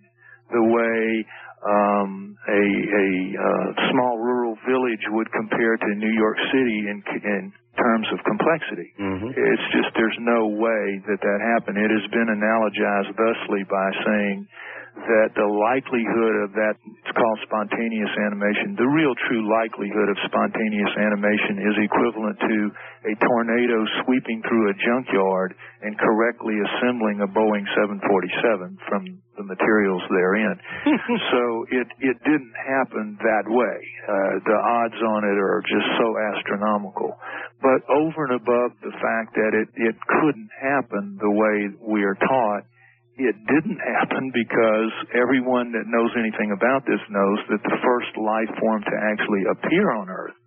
the 0.51 0.63
way 0.63 1.25
um, 1.63 2.35
a, 2.47 2.63
a 2.63 3.07
uh, 3.39 3.67
small 3.91 4.19
rural 4.19 4.55
village 4.67 5.03
would 5.15 5.31
compare 5.31 5.77
to 5.77 5.89
New 5.95 6.11
York 6.11 6.37
City 6.51 6.79
in, 6.91 6.99
in 7.23 7.53
terms 7.79 8.07
of 8.11 8.19
complexity. 8.27 8.91
Mm-hmm. 8.99 9.31
It's 9.31 9.67
just 9.71 9.89
there's 9.95 10.19
no 10.19 10.53
way 10.53 11.01
that 11.07 11.19
that 11.23 11.39
happened. 11.55 11.79
It 11.79 11.89
has 11.89 12.05
been 12.11 12.29
analogized 12.29 13.15
thusly 13.15 13.63
by 13.65 13.87
saying 14.05 14.47
that 14.93 15.33
the 15.33 15.49
likelihood 15.49 16.35
of 16.45 16.49
that, 16.53 16.77
it's 16.85 17.13
called 17.17 17.39
spontaneous 17.49 18.13
animation, 18.29 18.77
the 18.77 18.85
real 18.85 19.17
true 19.25 19.41
likelihood 19.41 20.05
of 20.05 20.17
spontaneous 20.29 20.93
animation 21.01 21.65
is 21.65 21.75
equivalent 21.81 22.37
to 22.39 22.57
a 23.09 23.13
tornado 23.17 23.83
sweeping 24.05 24.39
through 24.45 24.69
a 24.69 24.75
junkyard 24.77 25.57
and 25.81 25.97
correctly 25.97 26.55
assembling 26.61 27.25
a 27.25 27.27
Boeing 27.27 27.65
747 27.73 28.77
from 28.85 29.01
the 29.35 29.43
materials 29.43 30.05
therein. 30.13 30.55
so 31.33 31.41
it, 31.73 31.87
it 31.99 32.17
didn't 32.21 32.53
happen 32.53 33.17
that 33.17 33.49
way. 33.49 33.77
Uh, 34.05 34.33
the 34.45 34.57
odds 34.61 34.99
on 35.01 35.25
it 35.25 35.37
are 35.41 35.65
just 35.65 35.89
so 35.97 36.07
astronomical. 36.37 37.17
But 37.65 37.81
over 37.89 38.29
and 38.29 38.37
above 38.37 38.77
the 38.85 38.93
fact 39.01 39.33
that 39.41 39.57
it, 39.57 39.67
it 39.73 39.95
couldn't 40.21 40.53
happen 40.53 41.17
the 41.17 41.33
way 41.33 41.73
we 41.81 42.05
are 42.05 42.15
taught, 42.15 42.63
it 43.17 43.35
didn't 43.45 43.77
happen 43.77 44.33
because 44.33 44.91
everyone 45.13 45.69
that 45.77 45.85
knows 45.85 46.09
anything 46.17 46.49
about 46.49 46.81
this 46.89 47.01
knows 47.13 47.39
that 47.53 47.61
the 47.61 47.77
first 47.85 48.11
life 48.17 48.49
form 48.57 48.81
to 48.81 48.95
actually 49.13 49.45
appear 49.53 49.93
on 49.93 50.09
Earth 50.09 50.37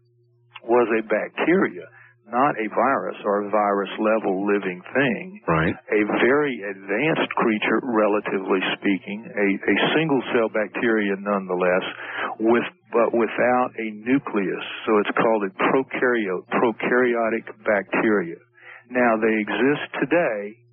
was 0.67 0.91
a 0.99 1.07
bacteria, 1.07 1.87
not 2.27 2.59
a 2.59 2.67
virus 2.75 3.19
or 3.23 3.47
a 3.47 3.51
virus 3.55 3.95
level 4.03 4.43
living 4.51 4.83
thing. 4.83 5.25
Right. 5.47 5.75
A 5.95 6.03
very 6.19 6.59
advanced 6.67 7.31
creature, 7.39 7.79
relatively 7.87 8.59
speaking, 8.75 9.31
a, 9.31 9.49
a 9.63 9.77
single 9.95 10.23
cell 10.35 10.51
bacteria 10.51 11.15
nonetheless, 11.23 11.87
with 12.43 12.67
but 12.91 13.15
without 13.15 13.71
a 13.79 13.87
nucleus. 14.03 14.67
So 14.87 14.99
it's 14.99 15.15
called 15.15 15.47
a 15.47 15.53
prokaryote, 15.71 16.51
prokaryotic 16.51 17.47
bacteria. 17.63 18.43
Now 18.91 19.19
they 19.23 19.39
exist 19.39 19.87
today 20.03 20.66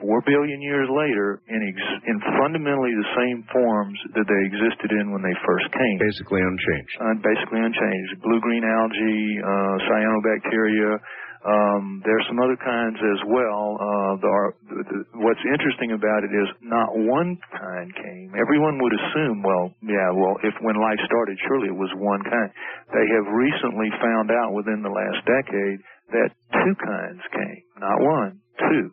four 0.00 0.22
billion 0.26 0.62
years 0.62 0.88
later 0.90 1.42
in 1.48 1.60
ex- 1.62 2.02
in 2.06 2.16
fundamentally 2.38 2.94
the 2.94 3.10
same 3.18 3.44
forms 3.52 3.98
that 4.14 4.26
they 4.26 4.42
existed 4.46 4.90
in 4.94 5.12
when 5.12 5.22
they 5.22 5.34
first 5.46 5.66
came. 5.74 5.96
Basically 5.98 6.42
unchanged. 6.42 6.94
Uh, 6.98 7.14
basically 7.22 7.60
unchanged. 7.62 8.10
Blue 8.22 8.40
green 8.40 8.64
algae, 8.64 9.38
uh, 9.42 9.74
cyanobacteria. 9.90 10.98
Um, 11.38 12.02
there's 12.02 12.26
some 12.26 12.42
other 12.42 12.58
kinds 12.58 12.98
as 12.98 13.20
well. 13.30 13.78
Uh, 13.78 14.12
the, 14.18 14.32
the, 14.68 14.78
the, 14.82 14.98
what's 15.22 15.40
interesting 15.46 15.94
about 15.94 16.26
it 16.26 16.34
is 16.34 16.50
not 16.66 16.90
one 16.90 17.38
kind 17.54 17.94
came. 17.94 18.34
Everyone 18.34 18.82
would 18.82 18.90
assume, 18.90 19.46
well, 19.46 19.70
yeah, 19.78 20.10
well, 20.18 20.34
if 20.42 20.50
when 20.66 20.74
life 20.74 20.98
started, 21.06 21.38
surely 21.46 21.70
it 21.70 21.78
was 21.78 21.94
one 21.94 22.26
kind. 22.26 22.50
They 22.90 23.06
have 23.06 23.26
recently 23.30 23.86
found 24.02 24.34
out 24.34 24.50
within 24.50 24.82
the 24.82 24.90
last 24.90 25.22
decade 25.30 25.78
that 26.10 26.30
two 26.58 26.74
kinds 26.74 27.22
came, 27.30 27.62
not 27.78 28.02
one, 28.02 28.42
two 28.58 28.90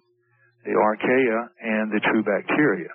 the 0.65 0.73
archaea 0.73 1.39
and 1.61 1.93
the 1.93 2.01
true 2.11 2.25
bacteria. 2.25 2.89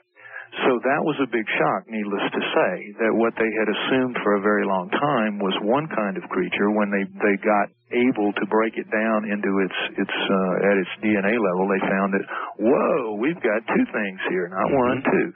So 0.67 0.83
that 0.83 1.07
was 1.07 1.15
a 1.23 1.31
big 1.31 1.47
shock, 1.47 1.87
needless 1.87 2.27
to 2.27 2.43
say, 2.43 2.75
that 3.07 3.15
what 3.15 3.39
they 3.39 3.47
had 3.47 3.71
assumed 3.71 4.19
for 4.19 4.35
a 4.35 4.43
very 4.43 4.67
long 4.67 4.91
time 4.91 5.39
was 5.39 5.55
one 5.63 5.87
kind 5.95 6.19
of 6.19 6.27
creature. 6.27 6.75
When 6.75 6.91
they 6.91 7.07
they 7.07 7.39
got 7.39 7.71
able 7.95 8.35
to 8.35 8.45
break 8.51 8.75
it 8.75 8.91
down 8.91 9.31
into 9.31 9.51
its 9.63 9.79
its 9.95 10.11
uh, 10.11 10.71
at 10.75 10.75
its 10.83 10.93
DNA 11.07 11.39
level, 11.39 11.71
they 11.71 11.83
found 11.87 12.11
that 12.19 12.27
whoa, 12.59 13.15
we've 13.23 13.39
got 13.39 13.63
two 13.63 13.87
things 13.95 14.19
here, 14.27 14.51
not 14.51 14.75
one, 14.75 14.99
two, 15.07 15.29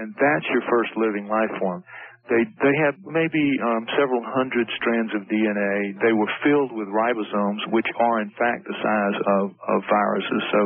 and 0.00 0.16
that's 0.16 0.48
your 0.48 0.64
first 0.72 0.96
living 0.96 1.28
life 1.28 1.52
form. 1.60 1.84
They 2.32 2.48
they 2.64 2.74
have 2.88 2.96
maybe 3.04 3.44
um, 3.60 3.84
several 4.00 4.24
hundred 4.24 4.72
strands 4.80 5.12
of 5.12 5.28
DNA. 5.28 6.00
They 6.00 6.16
were 6.16 6.32
filled 6.40 6.72
with 6.72 6.88
ribosomes, 6.88 7.60
which 7.76 7.88
are 8.00 8.24
in 8.24 8.32
fact 8.40 8.64
the 8.64 8.76
size 8.80 9.18
of 9.36 9.44
of 9.68 9.78
viruses. 9.84 10.42
So 10.48 10.60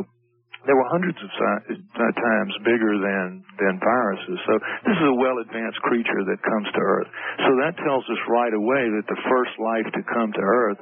they 0.67 0.75
were 0.75 0.89
hundreds 0.91 1.19
of 1.23 1.31
si- 1.31 1.81
times 1.97 2.55
bigger 2.67 2.99
than 2.99 3.43
than 3.63 3.79
viruses. 3.81 4.39
So 4.47 4.53
this 4.85 4.97
is 4.99 5.09
a 5.09 5.19
well 5.19 5.39
advanced 5.41 5.81
creature 5.87 6.23
that 6.27 6.39
comes 6.43 6.69
to 6.75 6.83
Earth. 6.83 7.11
So 7.47 7.51
that 7.63 7.75
tells 7.81 8.05
us 8.11 8.21
right 8.29 8.55
away 8.55 8.85
that 8.99 9.07
the 9.09 9.21
first 9.31 9.55
life 9.63 9.89
to 9.95 10.03
come 10.13 10.31
to 10.35 10.43
Earth 10.43 10.81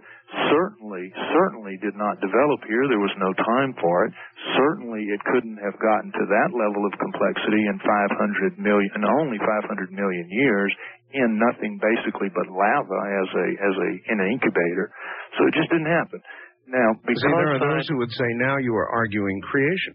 certainly 0.51 1.13
certainly 1.31 1.77
did 1.85 1.95
not 1.95 2.19
develop 2.25 2.65
here. 2.67 2.89
There 2.89 3.03
was 3.03 3.15
no 3.21 3.31
time 3.45 3.77
for 3.79 4.09
it. 4.09 4.13
Certainly 4.57 5.05
it 5.13 5.21
couldn't 5.31 5.61
have 5.61 5.77
gotten 5.79 6.11
to 6.11 6.25
that 6.27 6.51
level 6.57 6.83
of 6.89 6.93
complexity 6.99 7.63
in 7.69 7.77
500 7.79 8.59
million, 8.59 8.91
in 8.97 9.05
only 9.05 9.39
500 9.39 9.93
million 9.93 10.27
years 10.33 10.73
in 11.15 11.39
nothing 11.39 11.79
basically 11.79 12.27
but 12.35 12.51
lava 12.51 13.01
as 13.23 13.29
a 13.31 13.47
as 13.63 13.75
a 13.79 13.91
in 14.11 14.17
an 14.19 14.29
incubator. 14.35 14.91
So 15.39 15.47
it 15.47 15.55
just 15.55 15.71
didn't 15.71 15.91
happen. 15.91 16.21
Now, 16.67 16.97
because 16.97 17.21
See, 17.21 17.37
there 17.37 17.55
are 17.55 17.61
those 17.61 17.87
who 17.89 17.99
would 17.99 18.13
say 18.13 18.29
now 18.41 18.57
you 18.57 18.75
are 18.75 18.89
arguing 18.89 19.41
creation. 19.43 19.95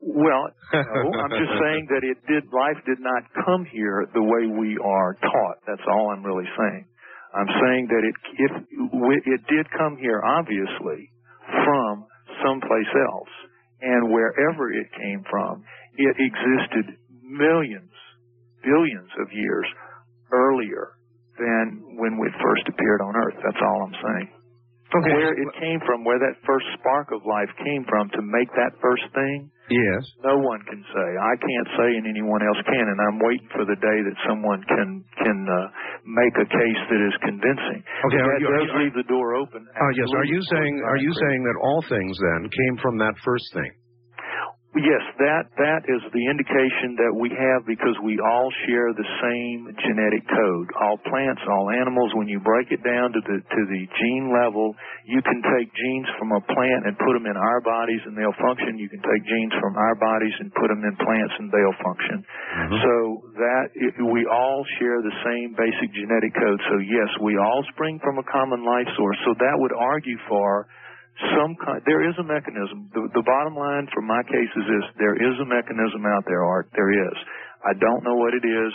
well, 0.00 0.52
no, 0.74 0.80
I'm 1.20 1.30
just 1.32 1.56
saying 1.56 1.88
that 1.88 2.04
it 2.04 2.18
did. 2.28 2.44
Life 2.52 2.80
did 2.84 3.00
not 3.00 3.24
come 3.44 3.64
here 3.64 4.06
the 4.12 4.22
way 4.22 4.44
we 4.46 4.76
are 4.76 5.14
taught. 5.20 5.56
That's 5.66 5.84
all 5.88 6.12
I'm 6.12 6.24
really 6.24 6.48
saying. 6.56 6.84
I'm 7.34 7.48
saying 7.48 7.86
that 7.88 8.02
it 8.04 8.16
if 8.36 8.52
it 9.24 9.40
did 9.48 9.66
come 9.78 9.96
here, 9.96 10.20
obviously, 10.20 11.08
from 11.46 12.06
someplace 12.44 12.92
else, 13.08 13.32
and 13.80 14.10
wherever 14.12 14.72
it 14.72 14.86
came 14.98 15.24
from, 15.30 15.64
it 15.96 16.16
existed 16.18 16.98
millions, 17.22 17.92
billions 18.62 19.10
of 19.20 19.32
years 19.32 19.66
earlier 20.32 20.98
than 21.38 21.96
when 21.96 22.18
it 22.26 22.34
first 22.42 22.68
appeared 22.68 23.00
on 23.00 23.14
Earth. 23.16 23.38
That's 23.44 23.62
all 23.62 23.86
I'm 23.86 23.94
saying. 23.94 24.28
Okay. 24.90 25.14
Where 25.14 25.32
it 25.38 25.50
came 25.62 25.78
from, 25.86 26.02
where 26.02 26.18
that 26.18 26.34
first 26.42 26.66
spark 26.74 27.14
of 27.14 27.22
life 27.22 27.50
came 27.62 27.86
from 27.86 28.10
to 28.10 28.20
make 28.26 28.50
that 28.58 28.74
first 28.82 29.06
thing, 29.14 29.50
Yes. 29.70 30.02
no 30.26 30.34
one 30.42 30.58
can 30.66 30.82
say. 30.82 31.08
I 31.14 31.34
can't 31.38 31.68
say, 31.78 31.88
and 31.94 32.06
anyone 32.10 32.42
else 32.42 32.58
can. 32.66 32.82
And 32.90 32.98
I'm 33.06 33.22
waiting 33.22 33.46
for 33.54 33.62
the 33.62 33.78
day 33.78 33.98
that 34.02 34.16
someone 34.26 34.58
can 34.66 35.04
can 35.14 35.38
uh, 35.46 35.66
make 36.10 36.34
a 36.42 36.46
case 36.50 36.80
that 36.90 37.00
is 37.06 37.14
convincing. 37.22 37.78
Okay, 38.10 38.18
But 38.18 38.34
that 38.34 38.40
you- 38.42 38.50
does 38.50 38.66
you- 38.66 38.78
leave 38.82 38.94
the 38.98 39.06
door 39.06 39.34
open. 39.38 39.62
Uh, 39.62 39.88
yes. 39.94 40.10
Are 40.10 40.24
you 40.26 40.42
saying 40.50 40.82
are 40.82 40.96
you 40.98 41.12
saying 41.14 41.40
that 41.46 41.56
all 41.62 41.82
things 41.86 42.18
then 42.18 42.50
came 42.50 42.76
from 42.82 42.98
that 42.98 43.14
first 43.22 43.46
thing? 43.54 43.70
Yes, 44.70 45.02
that 45.18 45.50
that 45.58 45.82
is 45.90 45.98
the 46.14 46.24
indication 46.30 46.94
that 47.02 47.10
we 47.10 47.26
have 47.34 47.66
because 47.66 47.98
we 48.06 48.22
all 48.22 48.46
share 48.62 48.94
the 48.94 49.08
same 49.18 49.66
genetic 49.82 50.22
code. 50.30 50.70
All 50.78 50.94
plants, 51.10 51.42
all 51.50 51.74
animals. 51.74 52.14
When 52.14 52.30
you 52.30 52.38
break 52.38 52.70
it 52.70 52.78
down 52.86 53.10
to 53.10 53.18
the 53.18 53.42
to 53.42 53.60
the 53.66 53.82
gene 53.98 54.30
level, 54.30 54.70
you 55.10 55.26
can 55.26 55.42
take 55.58 55.74
genes 55.74 56.06
from 56.22 56.30
a 56.30 56.42
plant 56.46 56.86
and 56.86 56.94
put 57.02 57.18
them 57.18 57.26
in 57.26 57.34
our 57.34 57.58
bodies 57.66 57.98
and 58.06 58.14
they'll 58.14 58.36
function. 58.38 58.78
You 58.78 58.86
can 58.86 59.02
take 59.02 59.22
genes 59.26 59.50
from 59.58 59.74
our 59.74 59.98
bodies 59.98 60.38
and 60.38 60.54
put 60.54 60.70
them 60.70 60.86
in 60.86 60.94
plants 61.02 61.34
and 61.42 61.50
they'll 61.50 61.80
function. 61.82 62.22
Mm-hmm. 62.22 62.78
So 62.78 62.94
that 63.42 63.64
it, 63.74 63.92
we 64.06 64.22
all 64.30 64.62
share 64.78 65.02
the 65.02 65.16
same 65.26 65.50
basic 65.58 65.90
genetic 65.98 66.30
code. 66.38 66.62
So 66.70 66.78
yes, 66.78 67.10
we 67.18 67.34
all 67.42 67.66
spring 67.74 67.98
from 68.06 68.22
a 68.22 68.26
common 68.30 68.62
life 68.62 68.86
source. 68.94 69.18
So 69.26 69.34
that 69.34 69.58
would 69.58 69.74
argue 69.74 70.18
for 70.30 70.70
some 71.36 71.56
kind. 71.64 71.80
There 71.86 72.06
is 72.08 72.14
a 72.18 72.24
mechanism. 72.26 72.88
The, 72.94 73.08
the 73.14 73.24
bottom 73.26 73.54
line 73.56 73.86
for 73.92 74.00
my 74.02 74.22
cases 74.24 74.64
is 74.64 74.82
there 74.98 75.16
is 75.18 75.34
a 75.40 75.46
mechanism 75.48 76.06
out 76.06 76.24
there, 76.26 76.44
Art. 76.44 76.70
There 76.74 76.90
is. 76.92 77.16
I 77.66 77.74
don't 77.78 78.02
know 78.04 78.16
what 78.16 78.32
it 78.34 78.44
is. 78.46 78.70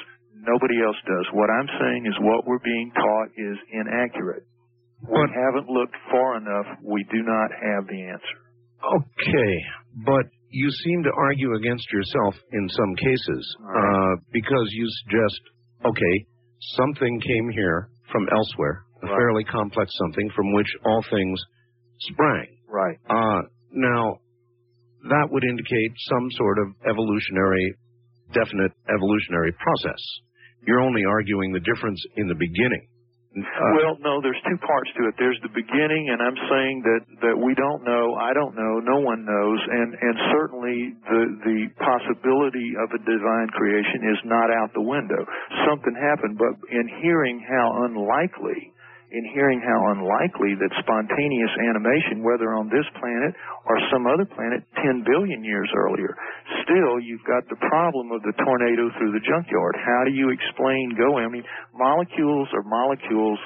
Nobody 0.45 0.77
else 0.85 0.99
does. 1.07 1.25
What 1.33 1.49
I'm 1.49 1.69
saying 1.79 2.05
is 2.05 2.13
what 2.21 2.45
we're 2.45 2.61
being 2.61 2.91
taught 2.93 3.29
is 3.33 3.57
inaccurate. 3.73 4.43
We 5.01 5.17
But- 5.17 5.31
haven't 5.33 5.69
looked 5.69 5.95
far 6.11 6.37
enough. 6.37 6.67
We 6.83 7.03
do 7.11 7.23
not 7.23 7.49
have 7.51 7.87
the 7.87 8.01
answer. 8.13 8.37
Okay, 8.85 9.53
but 10.05 10.25
you 10.49 10.69
seem 10.69 11.03
to 11.03 11.11
argue 11.17 11.53
against 11.55 11.91
yourself 11.91 12.35
in 12.53 12.69
some 12.69 12.95
cases 12.95 13.57
right. 13.61 14.13
uh, 14.13 14.15
because 14.31 14.67
you 14.71 14.85
suggest, 15.03 15.41
okay, 15.85 16.25
something 16.77 17.19
came 17.21 17.49
here 17.49 17.89
from 18.11 18.27
elsewhere, 18.31 18.83
a 19.01 19.07
Right. 19.07 19.15
fairly 19.17 19.43
complex 19.45 19.91
something 19.97 20.29
from 20.35 20.53
which 20.53 20.69
all 20.85 21.01
things 21.09 21.41
sprang. 21.99 22.47
Right. 22.67 22.97
Uh, 23.09 23.41
now, 23.71 24.19
that 25.09 25.27
would 25.29 25.43
indicate 25.43 25.91
some 26.09 26.25
sort 26.31 26.57
of 26.59 26.67
evolutionary, 26.89 27.75
definite 28.33 28.71
evolutionary 28.89 29.53
process. 29.53 30.01
You're 30.65 30.81
only 30.81 31.05
arguing 31.05 31.53
the 31.53 31.61
difference 31.61 32.01
in 32.17 32.27
the 32.27 32.35
beginning. 32.35 32.87
Uh, 33.35 33.75
well, 33.75 33.99
no, 33.99 34.23
there's 34.23 34.39
two 34.47 34.55
parts 34.63 34.87
to 34.95 35.11
it. 35.11 35.15
There's 35.19 35.35
the 35.43 35.51
beginning, 35.51 36.07
and 36.07 36.23
I'm 36.23 36.39
saying 36.47 36.75
that 36.87 37.01
that 37.19 37.35
we 37.35 37.51
don't 37.51 37.83
know, 37.83 38.15
I 38.15 38.31
don't 38.31 38.55
know, 38.55 38.79
no 38.79 39.03
one 39.03 39.27
knows, 39.27 39.59
and 39.59 39.91
and 39.91 40.15
certainly 40.31 40.95
the 41.03 41.21
the 41.43 41.59
possibility 41.75 42.79
of 42.79 42.95
a 42.95 43.01
divine 43.03 43.49
creation 43.51 44.07
is 44.07 44.19
not 44.23 44.47
out 44.55 44.71
the 44.71 44.87
window. 44.87 45.19
Something 45.67 45.99
happened, 45.99 46.39
but 46.39 46.55
in 46.71 46.87
hearing 47.03 47.43
how 47.43 47.91
unlikely, 47.91 48.71
in 49.11 49.23
hearing 49.33 49.61
how 49.61 49.93
unlikely 49.93 50.57
that 50.57 50.73
spontaneous 50.81 51.53
animation, 51.61 52.25
whether 52.25 52.57
on 52.57 52.67
this 52.73 52.85
planet 52.97 53.33
or 53.69 53.77
some 53.93 54.09
other 54.09 54.25
planet 54.25 54.65
10 54.81 55.05
billion 55.05 55.43
years 55.45 55.69
earlier, 55.77 56.17
still 56.65 56.97
you've 56.97 57.23
got 57.29 57.45
the 57.47 57.59
problem 57.69 58.09
of 58.11 58.25
the 58.25 58.33
tornado 58.41 58.89
through 58.97 59.13
the 59.13 59.21
junkyard. 59.21 59.77
How 59.77 60.01
do 60.05 60.11
you 60.11 60.33
explain 60.33 60.97
going? 60.97 61.23
I 61.25 61.29
mean, 61.29 61.45
molecules 61.73 62.49
are 62.57 62.65
molecules 62.65 63.39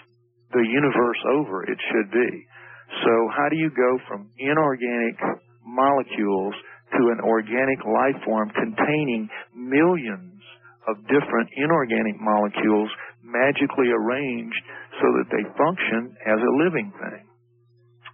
the 0.53 0.65
universe 0.65 1.22
over, 1.38 1.64
it 1.64 1.77
should 1.91 2.10
be. 2.10 2.31
So 3.06 3.14
how 3.38 3.49
do 3.49 3.57
you 3.57 3.69
go 3.69 3.99
from 4.07 4.31
inorganic 4.40 5.19
molecules 5.61 6.56
to 6.98 7.14
an 7.14 7.22
organic 7.22 7.86
life 7.86 8.18
form 8.26 8.49
containing 8.49 9.30
millions 9.53 10.41
of 10.88 10.98
different 11.06 11.49
inorganic 11.53 12.18
molecules 12.18 12.90
magically 13.22 13.94
arranged 13.94 14.57
so 15.00 15.08
that 15.20 15.28
they 15.32 15.44
function 15.58 16.16
as 16.28 16.40
a 16.40 16.54
living 16.64 16.92
thing? 16.92 17.24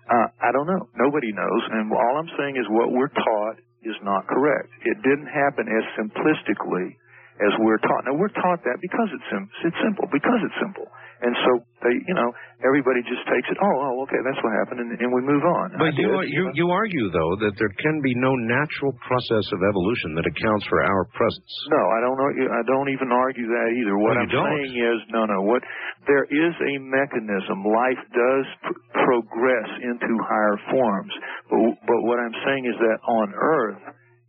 Uh, 0.06 0.30
I 0.42 0.54
don't 0.54 0.70
know. 0.70 0.86
Nobody 0.96 1.34
knows. 1.34 1.62
And 1.74 1.92
all 1.92 2.16
I'm 2.22 2.30
saying 2.38 2.58
is 2.58 2.66
what 2.70 2.94
we're 2.94 3.10
taught 3.10 3.58
is 3.82 3.98
not 4.06 4.28
correct. 4.28 4.70
It 4.86 4.98
didn't 5.02 5.30
happen 5.30 5.66
as 5.66 5.84
simplistically 5.98 6.98
as 7.44 7.52
we're 7.60 7.82
taught. 7.84 8.04
Now 8.08 8.16
we're 8.16 8.32
taught 8.32 8.62
that 8.64 8.78
because 8.80 9.10
it's 9.12 9.28
sim- 9.32 9.50
it's 9.68 9.80
simple, 9.84 10.08
because 10.12 10.40
it's 10.46 10.60
simple. 10.62 10.88
And 11.16 11.32
so 11.48 11.52
they, 11.80 11.96
you 11.96 12.12
know, 12.14 12.28
everybody 12.68 13.00
just 13.08 13.24
takes 13.32 13.48
it. 13.48 13.56
Oh, 13.64 13.72
oh, 13.72 14.04
okay, 14.04 14.20
that's 14.28 14.36
what 14.44 14.52
happened, 14.62 14.84
and, 14.84 14.92
and 15.00 15.10
we 15.16 15.24
move 15.24 15.48
on. 15.48 15.72
But 15.80 15.96
you, 15.96 16.12
did, 16.12 16.28
you 16.28 16.44
you 16.54 16.68
argue 16.76 17.08
though 17.08 17.34
that 17.40 17.56
there 17.56 17.72
can 17.80 18.04
be 18.04 18.12
no 18.20 18.36
natural 18.36 18.92
process 19.00 19.48
of 19.56 19.64
evolution 19.64 20.12
that 20.20 20.28
accounts 20.28 20.68
for 20.68 20.84
our 20.84 21.08
presence. 21.16 21.52
No, 21.72 21.80
I 21.82 22.00
don't 22.04 22.18
know. 22.20 22.30
I 22.52 22.64
don't 22.68 22.92
even 22.92 23.10
argue 23.16 23.48
that 23.48 23.68
either. 23.80 23.96
What 23.96 24.20
Oh, 24.20 24.22
I'm 24.28 24.32
don't? 24.32 24.44
saying 24.44 24.76
is, 24.76 24.98
no, 25.16 25.24
no. 25.24 25.40
What 25.48 25.64
there 26.04 26.28
is 26.28 26.54
a 26.68 26.74
mechanism. 26.84 27.64
Life 27.64 28.02
does 28.12 28.46
pr- 28.68 28.82
progress 29.08 29.70
into 29.88 30.12
higher 30.20 30.60
forms, 30.70 31.14
but 31.48 31.60
but 31.88 32.00
what 32.04 32.20
I'm 32.20 32.36
saying 32.44 32.68
is 32.68 32.76
that 32.76 32.98
on 33.08 33.32
Earth, 33.34 33.82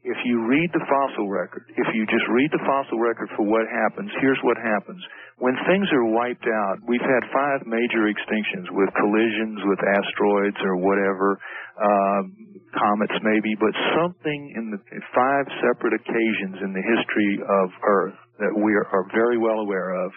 if 0.06 0.22
you 0.22 0.46
read 0.46 0.70
the 0.70 0.86
fossil 0.86 1.26
record, 1.26 1.66
if 1.74 1.88
you 1.90 2.06
just 2.06 2.22
read 2.30 2.46
the 2.54 2.62
fossil 2.62 3.02
record 3.02 3.26
for 3.34 3.42
what 3.42 3.66
happens, 3.66 4.06
here's 4.22 4.38
what 4.46 4.54
happens. 4.54 5.02
When 5.42 5.58
things 5.66 5.90
are 5.90 6.06
wiped 6.06 6.46
out, 6.46 6.78
we've 6.86 7.02
had 7.02 7.26
five 7.34 7.66
major 7.66 8.06
extinctions 8.06 8.70
with 8.70 8.86
collisions 8.94 9.58
with 9.66 9.82
asteroids 9.82 10.62
or 10.62 10.78
whatever, 10.78 11.42
um, 11.82 12.24
comets 12.70 13.18
maybe, 13.26 13.58
but 13.58 13.74
something 13.98 14.54
in 14.54 14.70
the 14.70 14.80
five 15.10 15.44
separate 15.58 15.98
occasions 15.98 16.62
in 16.62 16.70
the 16.70 16.84
history 16.86 17.42
of 17.42 17.66
Earth 17.82 18.18
that 18.38 18.54
we 18.54 18.78
are, 18.78 18.86
are 18.94 19.10
very 19.10 19.42
well 19.42 19.58
aware 19.58 19.90
of 19.90 20.14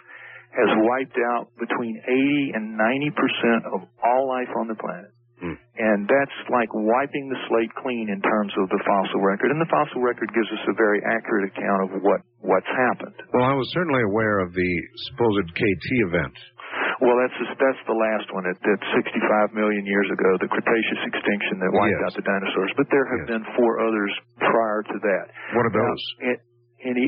has 0.54 0.70
wiped 0.86 1.18
out 1.34 1.50
between 1.58 1.98
80 2.06 2.52
and 2.54 2.78
90 2.78 3.10
percent 3.18 3.62
of 3.74 3.80
all 4.06 4.30
life 4.30 4.50
on 4.54 4.70
the 4.70 4.78
planet. 4.78 5.10
Hmm. 5.40 5.56
And 5.80 6.04
that's 6.04 6.36
like 6.52 6.68
wiping 6.76 7.32
the 7.32 7.40
slate 7.48 7.72
clean 7.80 8.12
in 8.12 8.20
terms 8.20 8.52
of 8.60 8.68
the 8.68 8.80
fossil 8.84 9.24
record. 9.24 9.48
And 9.48 9.56
the 9.60 9.68
fossil 9.72 10.04
record 10.04 10.28
gives 10.36 10.52
us 10.52 10.62
a 10.68 10.76
very 10.76 11.00
accurate 11.00 11.48
account 11.56 11.80
of 11.88 11.90
what, 12.04 12.20
what's 12.44 12.68
happened. 12.68 13.16
Well, 13.32 13.48
I 13.48 13.56
was 13.56 13.64
certainly 13.72 14.04
aware 14.04 14.44
of 14.44 14.52
the 14.52 14.70
supposed 15.08 15.48
KT 15.56 15.86
event. 16.12 16.36
Well, 17.00 17.16
that's 17.16 17.34
that's 17.56 17.82
the 17.88 17.96
last 17.96 18.28
one 18.36 18.44
at, 18.44 18.60
at 18.60 18.80
65 18.92 19.56
million 19.56 19.82
years 19.88 20.06
ago, 20.12 20.36
the 20.44 20.52
Cretaceous 20.52 21.02
extinction 21.08 21.56
that 21.64 21.72
wiped 21.72 21.96
Yes. 21.96 22.04
out 22.04 22.14
the 22.20 22.26
dinosaurs. 22.28 22.70
But 22.76 22.86
there 22.92 23.08
have 23.08 23.24
Yes. 23.24 23.40
been 23.40 23.44
four 23.56 23.80
others 23.80 24.12
prior 24.38 24.84
to 24.84 24.96
that. 25.00 25.24
What 25.56 25.64
are 25.64 25.72
those? 25.74 26.02
Now, 26.20 26.28
and, 26.28 26.38
and 26.84 26.94
he, 27.00 27.06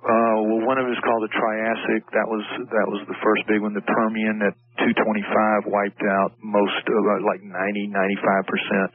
uh, 0.00 0.36
well, 0.48 0.64
one 0.64 0.80
of 0.80 0.88
them 0.88 0.96
is 0.96 1.02
called 1.04 1.20
the 1.20 1.28
Triassic. 1.28 2.08
That 2.16 2.24
was 2.24 2.40
that 2.72 2.88
was 2.88 3.04
the 3.04 3.18
first 3.20 3.44
big 3.44 3.60
one. 3.60 3.76
The 3.76 3.84
Permian 3.84 4.40
at 4.40 4.56
225 4.80 5.68
wiped 5.68 6.00
out 6.08 6.32
most 6.40 6.80
of 6.88 7.00
uh, 7.04 7.20
like 7.28 7.44
90, 7.44 7.52
95 7.52 8.48
percent. 8.48 8.88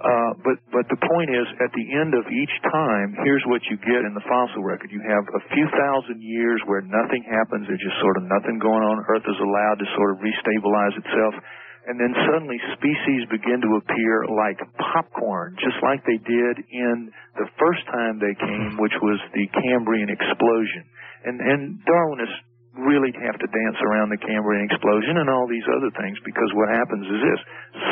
Uh, 0.00 0.30
but 0.40 0.56
but 0.72 0.84
the 0.88 0.96
point 1.04 1.28
is, 1.28 1.44
at 1.60 1.68
the 1.76 1.86
end 2.00 2.16
of 2.16 2.24
each 2.32 2.54
time, 2.64 3.12
here's 3.28 3.44
what 3.44 3.60
you 3.68 3.76
get 3.84 4.08
in 4.08 4.16
the 4.16 4.24
fossil 4.24 4.64
record. 4.64 4.88
You 4.88 5.04
have 5.04 5.28
a 5.36 5.42
few 5.52 5.68
thousand 5.68 6.24
years 6.24 6.64
where 6.64 6.80
nothing 6.80 7.28
happens. 7.28 7.68
There's 7.68 7.84
just 7.84 8.00
sort 8.00 8.16
of 8.16 8.24
nothing 8.24 8.56
going 8.56 8.80
on. 8.80 9.04
Earth 9.12 9.28
is 9.28 9.36
allowed 9.44 9.76
to 9.84 9.86
sort 10.00 10.16
of 10.16 10.24
restabilize 10.24 10.96
itself. 10.96 11.36
And 11.88 11.96
then 11.96 12.12
suddenly 12.28 12.60
species 12.76 13.24
begin 13.32 13.64
to 13.64 13.80
appear 13.80 14.28
like 14.28 14.60
popcorn, 14.76 15.56
just 15.56 15.80
like 15.80 16.04
they 16.04 16.20
did 16.20 16.54
in 16.68 17.08
the 17.40 17.48
first 17.56 17.80
time 17.88 18.20
they 18.20 18.36
came, 18.36 18.76
which 18.76 18.92
was 19.00 19.16
the 19.32 19.48
Cambrian 19.56 20.12
explosion. 20.12 20.84
And, 21.24 21.40
and 21.40 21.60
Darwinists 21.88 22.44
really 22.76 23.10
have 23.24 23.40
to 23.40 23.48
dance 23.48 23.80
around 23.88 24.12
the 24.12 24.20
Cambrian 24.20 24.68
explosion 24.68 25.16
and 25.16 25.32
all 25.32 25.48
these 25.48 25.64
other 25.66 25.88
things 25.96 26.20
because 26.28 26.52
what 26.54 26.68
happens 26.68 27.08
is 27.08 27.20
this. 27.24 27.40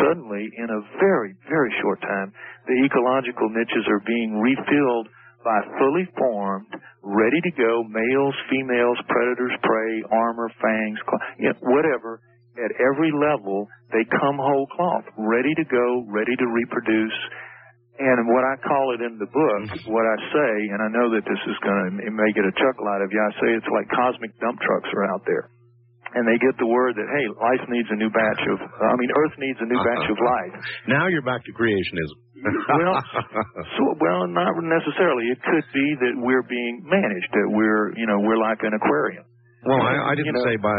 Suddenly, 0.04 0.44
in 0.44 0.68
a 0.68 0.84
very, 1.00 1.32
very 1.48 1.72
short 1.80 1.98
time, 2.04 2.36
the 2.68 2.76
ecological 2.84 3.48
niches 3.48 3.88
are 3.88 4.04
being 4.04 4.38
refilled 4.38 5.08
by 5.40 5.58
fully 5.80 6.04
formed, 6.18 6.68
ready 7.02 7.40
to 7.48 7.52
go 7.56 7.82
males, 7.88 8.36
females, 8.50 8.98
predators, 9.08 9.54
prey, 9.62 10.04
armor, 10.12 10.52
fangs, 10.60 10.98
whatever, 11.62 12.20
at 12.58 12.72
every 12.80 13.12
level, 13.12 13.68
they 13.92 14.04
come 14.08 14.36
whole 14.40 14.66
cloth, 14.72 15.04
ready 15.16 15.54
to 15.54 15.64
go, 15.64 16.04
ready 16.08 16.34
to 16.36 16.46
reproduce. 16.48 17.18
And 17.96 18.28
what 18.28 18.44
I 18.44 18.60
call 18.60 18.92
it 18.92 19.00
in 19.00 19.16
the 19.16 19.28
book, 19.28 19.62
mm-hmm. 19.72 19.88
what 19.88 20.04
I 20.04 20.16
say, 20.28 20.52
and 20.72 20.84
I 20.84 20.88
know 20.92 21.08
that 21.16 21.24
this 21.24 21.42
is 21.48 21.56
going 21.64 21.96
to 21.96 22.10
may 22.12 22.30
get 22.36 22.44
a 22.44 22.52
chuckle 22.52 22.88
out 22.92 23.00
of 23.00 23.08
you, 23.08 23.20
I 23.20 23.32
say 23.40 23.48
it's 23.56 23.70
like 23.72 23.88
cosmic 23.88 24.36
dump 24.36 24.60
trucks 24.60 24.90
are 24.92 25.08
out 25.08 25.24
there. 25.24 25.48
And 26.16 26.24
they 26.24 26.38
get 26.40 26.56
the 26.56 26.68
word 26.68 26.96
that, 26.96 27.08
hey, 27.08 27.26
life 27.40 27.64
needs 27.68 27.88
a 27.92 27.98
new 27.98 28.08
batch 28.08 28.42
of, 28.48 28.56
I 28.60 28.94
mean, 28.96 29.10
Earth 29.12 29.36
needs 29.36 29.60
a 29.60 29.68
new 29.68 29.76
uh-huh. 29.76 29.90
batch 29.96 30.06
of 30.12 30.18
life. 30.20 30.54
Now 30.88 31.08
you're 31.08 31.24
back 31.24 31.44
to 31.44 31.52
creationism. 31.52 32.16
well, 32.46 33.00
so, 33.76 33.82
well, 34.00 34.28
not 34.28 34.54
necessarily. 34.60 35.28
It 35.32 35.40
could 35.40 35.66
be 35.72 35.86
that 36.04 36.14
we're 36.20 36.44
being 36.44 36.84
managed, 36.84 37.32
that 37.32 37.48
we're, 37.48 37.96
you 37.96 38.06
know, 38.06 38.20
we're 38.20 38.40
like 38.40 38.60
an 38.60 38.76
aquarium. 38.76 39.24
Well, 39.64 39.82
I, 39.82 40.12
I 40.12 40.14
didn't 40.14 40.30
You 40.30 40.38
know, 40.40 40.46
say 40.46 40.56
by 40.56 40.78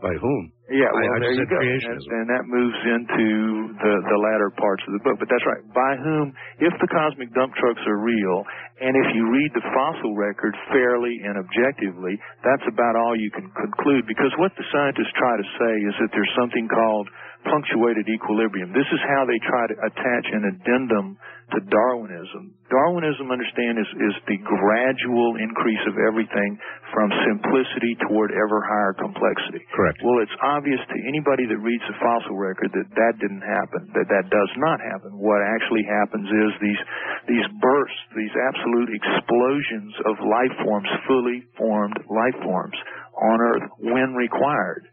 by 0.00 0.16
whom. 0.16 0.52
Yeah, 0.70 0.86
well, 0.86 1.02
I 1.02 1.18
there 1.18 1.34
you 1.34 1.46
go. 1.50 1.58
And, 1.58 1.98
and 1.98 2.26
that 2.30 2.46
moves 2.46 2.80
into 2.86 3.28
the 3.74 3.94
the 4.06 4.18
latter 4.22 4.50
parts 4.54 4.82
of 4.86 4.94
the 4.94 5.02
book. 5.02 5.18
But 5.18 5.26
that's 5.26 5.42
right. 5.42 5.62
By 5.74 5.98
whom? 5.98 6.30
If 6.62 6.72
the 6.78 6.88
cosmic 6.88 7.34
dump 7.34 7.52
trucks 7.58 7.82
are 7.90 7.98
real, 7.98 8.46
and 8.78 8.94
if 8.94 9.08
you 9.12 9.26
read 9.28 9.50
the 9.52 9.66
fossil 9.74 10.14
record 10.14 10.54
fairly 10.70 11.18
and 11.26 11.42
objectively, 11.42 12.16
that's 12.46 12.64
about 12.70 12.94
all 12.94 13.18
you 13.18 13.34
can 13.34 13.50
conclude. 13.50 14.06
Because 14.06 14.30
what 14.38 14.54
the 14.54 14.66
scientists 14.70 15.12
try 15.18 15.34
to 15.36 15.46
say 15.58 15.74
is 15.90 15.94
that 16.00 16.10
there's 16.14 16.34
something 16.38 16.70
called 16.70 17.10
punctuated 17.44 18.08
equilibrium. 18.08 18.72
This 18.72 18.88
is 18.92 19.00
how 19.08 19.24
they 19.24 19.38
try 19.46 19.64
to 19.68 19.76
attach 19.86 20.26
an 20.32 20.44
addendum 20.48 21.16
to 21.50 21.58
Darwinism. 21.66 22.54
Darwinism, 22.70 23.26
understand, 23.34 23.74
is, 23.78 23.90
is 23.98 24.14
the 24.30 24.38
gradual 24.38 25.34
increase 25.42 25.82
of 25.90 25.98
everything 25.98 26.54
from 26.94 27.10
simplicity 27.26 27.98
toward 28.06 28.30
ever 28.30 28.62
higher 28.62 28.94
complexity. 28.94 29.66
Correct. 29.74 29.98
Well, 30.06 30.22
it's 30.22 30.38
obvious 30.42 30.78
to 30.78 30.96
anybody 31.10 31.50
that 31.50 31.58
reads 31.58 31.82
the 31.90 31.98
fossil 31.98 32.38
record 32.38 32.70
that 32.70 32.86
that 32.94 33.14
didn't 33.18 33.42
happen, 33.42 33.90
that 33.98 34.06
that 34.06 34.30
does 34.30 34.52
not 34.62 34.78
happen. 34.78 35.18
What 35.18 35.42
actually 35.42 35.82
happens 35.90 36.30
is 36.30 36.50
these, 36.62 36.82
these 37.26 37.46
bursts, 37.58 38.02
these 38.14 38.34
absolute 38.54 38.90
explosions 38.94 39.92
of 40.06 40.14
life 40.22 40.54
forms, 40.62 40.90
fully 41.10 41.42
formed 41.58 41.98
life 42.06 42.38
forms 42.46 42.78
on 43.18 43.36
Earth 43.42 43.66
when 43.82 44.14
required. 44.14 44.86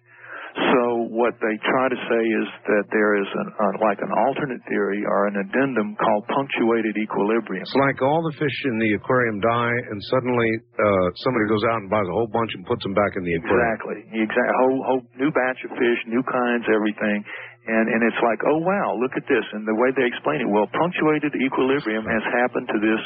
So 0.58 1.06
what 1.14 1.38
they 1.38 1.56
try 1.70 1.86
to 1.86 2.00
say 2.10 2.24
is 2.26 2.48
that 2.66 2.86
there 2.90 3.14
is 3.22 3.30
an, 3.30 3.48
uh, 3.62 3.78
like 3.78 4.02
an 4.02 4.10
alternate 4.10 4.64
theory 4.66 5.06
or 5.06 5.30
an 5.30 5.38
addendum 5.38 5.94
called 6.02 6.26
punctuated 6.34 6.98
equilibrium. 6.98 7.62
It's 7.62 7.78
like 7.78 8.02
all 8.02 8.26
the 8.26 8.34
fish 8.42 8.58
in 8.66 8.82
the 8.82 8.98
aquarium 8.98 9.38
die, 9.38 9.78
and 9.94 9.98
suddenly 10.10 10.50
uh, 10.82 11.08
somebody 11.22 11.46
goes 11.46 11.62
out 11.70 11.86
and 11.86 11.90
buys 11.94 12.10
a 12.10 12.16
whole 12.16 12.32
bunch 12.34 12.58
and 12.58 12.66
puts 12.66 12.82
them 12.82 12.98
back 12.98 13.14
in 13.14 13.22
the 13.22 13.38
aquarium. 13.38 13.70
Exactly. 13.70 13.98
Exact. 14.18 14.52
Whole, 14.66 14.82
whole 14.82 15.04
new 15.22 15.30
batch 15.30 15.62
of 15.70 15.78
fish, 15.78 16.00
new 16.10 16.26
kinds, 16.26 16.66
everything. 16.74 17.22
And, 17.68 17.86
and 17.94 18.02
it's 18.08 18.22
like, 18.24 18.42
oh 18.48 18.64
wow, 18.64 18.98
look 18.98 19.14
at 19.14 19.28
this. 19.30 19.44
And 19.54 19.68
the 19.68 19.78
way 19.78 19.94
they 19.94 20.08
explain 20.10 20.42
it, 20.42 20.50
well, 20.50 20.66
punctuated 20.74 21.38
equilibrium 21.38 22.08
has 22.08 22.24
happened 22.34 22.66
to 22.72 22.80
this 22.82 23.02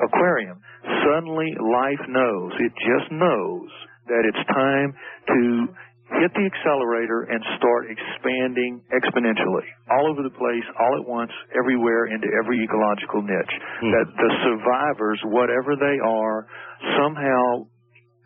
aquarium. 0.00 0.56
Suddenly 1.04 1.52
life 1.58 2.04
knows, 2.08 2.50
it 2.62 2.72
just 2.80 3.12
knows 3.12 3.68
that 4.06 4.22
it's 4.24 4.44
time 4.54 4.94
to 5.28 5.40
hit 6.20 6.32
the 6.34 6.46
accelerator 6.46 7.26
and 7.30 7.40
start 7.56 7.90
expanding 7.90 8.82
exponentially 8.92 9.66
all 9.90 10.10
over 10.10 10.22
the 10.22 10.34
place, 10.34 10.66
all 10.78 10.94
at 11.00 11.06
once, 11.06 11.32
everywhere 11.56 12.06
into 12.10 12.28
every 12.38 12.62
ecological 12.62 13.22
niche. 13.22 13.56
That 13.94 14.08
the 14.14 14.30
survivors, 14.44 15.20
whatever 15.30 15.76
they 15.76 15.98
are, 16.02 16.46
somehow 16.98 17.66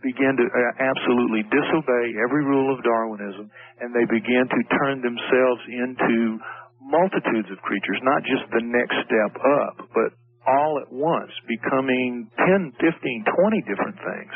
begin 0.02 0.38
to 0.38 0.46
uh, 0.46 0.60
absolutely 0.78 1.42
disobey 1.50 2.04
every 2.22 2.46
rule 2.46 2.70
of 2.70 2.78
Darwinism 2.86 3.50
and 3.82 3.90
they 3.90 4.06
begin 4.06 4.46
to 4.46 4.60
turn 4.78 5.02
themselves 5.02 5.62
into 5.66 6.38
multitudes 6.78 7.50
of 7.50 7.58
creatures, 7.66 7.98
not 8.02 8.22
just 8.22 8.46
the 8.54 8.62
next 8.62 8.94
step 9.06 9.32
up, 9.42 9.76
but 9.90 10.14
all 10.46 10.80
at 10.80 10.90
once 10.90 11.30
becoming 11.46 12.30
10, 12.38 12.72
15, 12.80 13.24
20 13.26 13.60
different 13.68 13.96
things. 14.00 14.34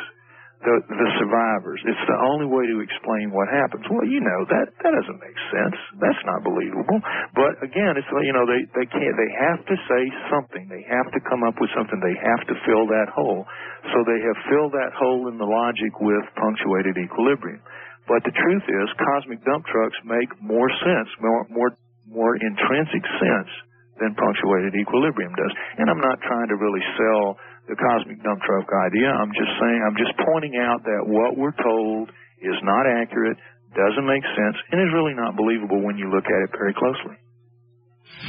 The, 0.62 0.78
the 0.78 1.10
survivors. 1.18 1.82
It's 1.82 2.06
the 2.06 2.14
only 2.22 2.46
way 2.46 2.62
to 2.70 2.78
explain 2.86 3.34
what 3.34 3.50
happens. 3.50 3.82
Well, 3.90 4.06
you 4.06 4.22
know 4.22 4.46
that 4.46 4.70
that 4.70 4.92
doesn't 4.94 5.18
make 5.18 5.34
sense. 5.50 5.74
That's 5.98 6.22
not 6.22 6.46
believable. 6.46 7.02
But 7.34 7.58
again, 7.66 7.98
it's 7.98 8.06
you 8.22 8.30
know 8.30 8.46
they 8.46 8.62
they 8.70 8.86
can't. 8.86 9.14
They 9.18 9.32
have 9.42 9.58
to 9.66 9.76
say 9.90 10.02
something. 10.30 10.70
They 10.70 10.86
have 10.86 11.10
to 11.10 11.20
come 11.26 11.42
up 11.42 11.58
with 11.58 11.66
something. 11.74 11.98
They 11.98 12.14
have 12.14 12.46
to 12.46 12.54
fill 12.62 12.86
that 12.94 13.10
hole. 13.10 13.42
So 13.90 14.06
they 14.06 14.22
have 14.22 14.38
filled 14.46 14.70
that 14.78 14.94
hole 14.94 15.26
in 15.26 15.34
the 15.34 15.50
logic 15.50 15.98
with 15.98 16.22
punctuated 16.38 16.94
equilibrium. 16.94 17.58
But 18.06 18.22
the 18.22 18.34
truth 18.34 18.62
is, 18.62 18.86
cosmic 19.02 19.42
dump 19.42 19.66
trucks 19.66 19.98
make 20.06 20.30
more 20.38 20.70
sense, 20.70 21.10
more 21.18 21.42
more 21.50 21.70
more 22.06 22.38
intrinsic 22.38 23.02
sense 23.18 23.50
than 23.98 24.14
punctuated 24.14 24.74
equilibrium 24.74 25.34
does. 25.34 25.52
And 25.78 25.90
I'm 25.90 26.02
not 26.02 26.18
trying 26.22 26.48
to 26.48 26.56
really 26.58 26.82
sell 26.98 27.38
the 27.68 27.76
cosmic 27.78 28.18
dump 28.22 28.42
truck 28.42 28.66
idea. 28.90 29.08
I'm 29.08 29.30
just 29.32 29.52
saying, 29.60 29.80
I'm 29.86 29.98
just 29.98 30.14
pointing 30.26 30.58
out 30.58 30.82
that 30.82 31.02
what 31.06 31.38
we're 31.38 31.54
told 31.54 32.10
is 32.42 32.58
not 32.62 32.84
accurate, 32.90 33.38
doesn't 33.74 34.06
make 34.06 34.24
sense, 34.34 34.56
and 34.70 34.82
is 34.82 34.92
really 34.92 35.14
not 35.14 35.36
believable 35.36 35.80
when 35.82 35.96
you 35.96 36.10
look 36.10 36.26
at 36.26 36.40
it 36.42 36.50
very 36.50 36.74
closely. 36.74 37.16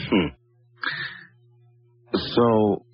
Hmm. 0.10 0.30
So, 2.14 2.85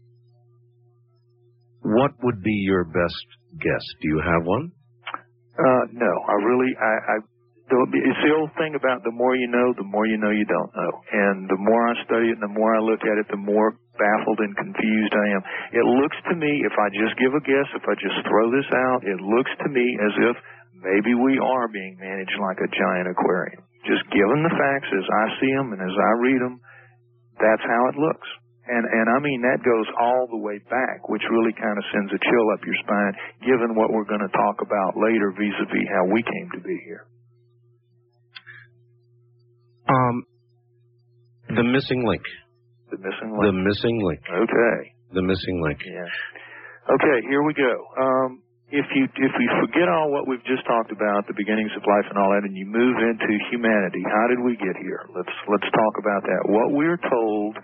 what 1.83 2.11
would 2.23 2.41
be 2.41 2.55
your 2.63 2.85
best 2.85 3.25
guess? 3.59 3.85
Do 4.01 4.07
you 4.07 4.21
have 4.23 4.43
one? 4.45 4.71
Uh, 5.59 5.83
no, 5.91 6.11
I 6.27 6.35
really, 6.39 6.71
I, 6.79 6.93
I, 7.03 7.15
it's 7.69 8.23
the 8.23 8.33
old 8.33 8.49
thing 8.57 8.73
about 8.79 9.03
the 9.03 9.11
more 9.11 9.35
you 9.35 9.47
know, 9.47 9.73
the 9.75 9.83
more 9.83 10.07
you 10.07 10.17
know 10.17 10.31
you 10.31 10.45
don't 10.45 10.71
know. 10.73 10.91
And 11.11 11.49
the 11.49 11.59
more 11.59 11.87
I 11.87 11.93
study 12.07 12.31
it 12.31 12.39
and 12.39 12.41
the 12.41 12.55
more 12.55 12.73
I 12.75 12.79
look 12.79 13.01
at 13.03 13.19
it, 13.19 13.27
the 13.29 13.37
more 13.37 13.75
baffled 13.99 14.39
and 14.39 14.55
confused 14.55 15.13
I 15.13 15.27
am. 15.35 15.43
It 15.75 15.85
looks 15.99 16.17
to 16.31 16.35
me, 16.39 16.63
if 16.63 16.75
I 16.79 16.87
just 16.95 17.19
give 17.19 17.35
a 17.35 17.43
guess, 17.43 17.69
if 17.75 17.83
I 17.83 17.95
just 17.99 18.23
throw 18.25 18.47
this 18.49 18.69
out, 18.71 19.03
it 19.03 19.19
looks 19.19 19.51
to 19.61 19.67
me 19.67 19.83
as 19.83 20.13
if 20.31 20.35
maybe 20.79 21.13
we 21.13 21.35
are 21.37 21.67
being 21.67 21.99
managed 21.99 22.39
like 22.39 22.63
a 22.63 22.71
giant 22.71 23.11
aquarium. 23.11 23.61
Just 23.83 24.07
given 24.15 24.43
the 24.43 24.55
facts 24.55 24.89
as 24.91 25.07
I 25.07 25.25
see 25.39 25.51
them 25.51 25.75
and 25.75 25.81
as 25.83 25.95
I 25.95 26.11
read 26.23 26.39
them, 26.39 26.57
that's 27.39 27.63
how 27.63 27.81
it 27.91 27.95
looks. 27.99 28.27
And 28.69 28.85
and 28.85 29.07
I 29.09 29.17
mean 29.17 29.41
that 29.41 29.65
goes 29.65 29.87
all 29.97 30.27
the 30.29 30.37
way 30.37 30.61
back, 30.69 31.09
which 31.09 31.23
really 31.31 31.55
kind 31.57 31.73
of 31.73 31.83
sends 31.89 32.13
a 32.13 32.21
chill 32.21 32.47
up 32.53 32.61
your 32.61 32.77
spine, 32.85 33.13
given 33.41 33.73
what 33.73 33.89
we're 33.89 34.05
going 34.05 34.21
to 34.21 34.29
talk 34.29 34.61
about 34.61 34.93
later 34.93 35.33
vis-a-vis 35.33 35.89
how 35.89 36.05
we 36.13 36.21
came 36.21 36.49
to 36.53 36.61
be 36.61 36.77
here. 36.85 37.07
Um, 39.89 40.23
the 41.49 41.63
missing 41.63 42.05
link. 42.05 42.21
The 42.91 42.97
missing 42.97 43.29
link. 43.37 43.45
The 43.45 43.57
missing 43.57 43.97
link. 44.01 44.21
Okay. 44.25 44.77
The 45.13 45.25
missing 45.25 45.57
link. 45.61 45.79
Yeah. 45.85 46.09
Okay, 46.89 47.17
here 47.29 47.43
we 47.45 47.53
go. 47.53 47.73
Um, 48.01 48.41
if 48.69 48.85
you 48.93 49.05
if 49.05 49.33
we 49.37 49.45
forget 49.65 49.89
all 49.89 50.13
what 50.13 50.29
we've 50.29 50.45
just 50.45 50.65
talked 50.65 50.93
about, 50.93 51.25
the 51.25 51.37
beginnings 51.37 51.73
of 51.73 51.81
life 51.85 52.05
and 52.09 52.17
all 52.17 52.29
that, 52.33 52.45
and 52.45 52.53
you 52.53 52.65
move 52.65 52.97
into 53.01 53.29
humanity, 53.49 54.01
how 54.05 54.25
did 54.29 54.41
we 54.41 54.53
get 54.57 54.77
here? 54.77 55.05
Let's 55.13 55.33
let's 55.49 55.69
talk 55.69 55.93
about 55.97 56.21
that. 56.25 56.41
What 56.49 56.73
we're 56.73 57.01
told 57.01 57.57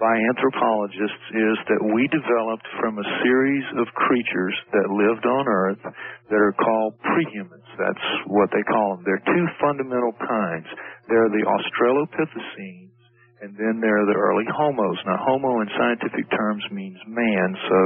by 0.00 0.12
anthropologists 0.34 1.24
is 1.30 1.56
that 1.68 1.82
we 1.94 2.08
developed 2.10 2.68
from 2.80 2.98
a 2.98 3.06
series 3.22 3.64
of 3.78 3.86
creatures 3.94 4.56
that 4.72 4.88
lived 4.90 5.24
on 5.24 5.44
Earth 5.48 5.82
that 6.28 6.40
are 6.40 6.56
called 6.56 6.98
prehumans. 7.00 7.68
That's 7.78 8.06
what 8.26 8.50
they 8.52 8.64
call 8.66 8.96
them. 8.96 9.04
There 9.04 9.20
are 9.20 9.28
two 9.30 9.46
fundamental 9.60 10.12
kinds. 10.16 10.68
There 11.08 11.22
are 11.22 11.32
the 11.32 11.44
Australopithecines, 11.44 12.92
and 13.42 13.58
then 13.58 13.82
there 13.82 13.98
are 13.98 14.06
the 14.06 14.14
early 14.14 14.46
Homos. 14.46 15.02
Now, 15.02 15.18
Homo 15.18 15.60
in 15.66 15.68
scientific 15.74 16.30
terms 16.30 16.62
means 16.70 16.96
man, 17.10 17.58
so 17.66 17.80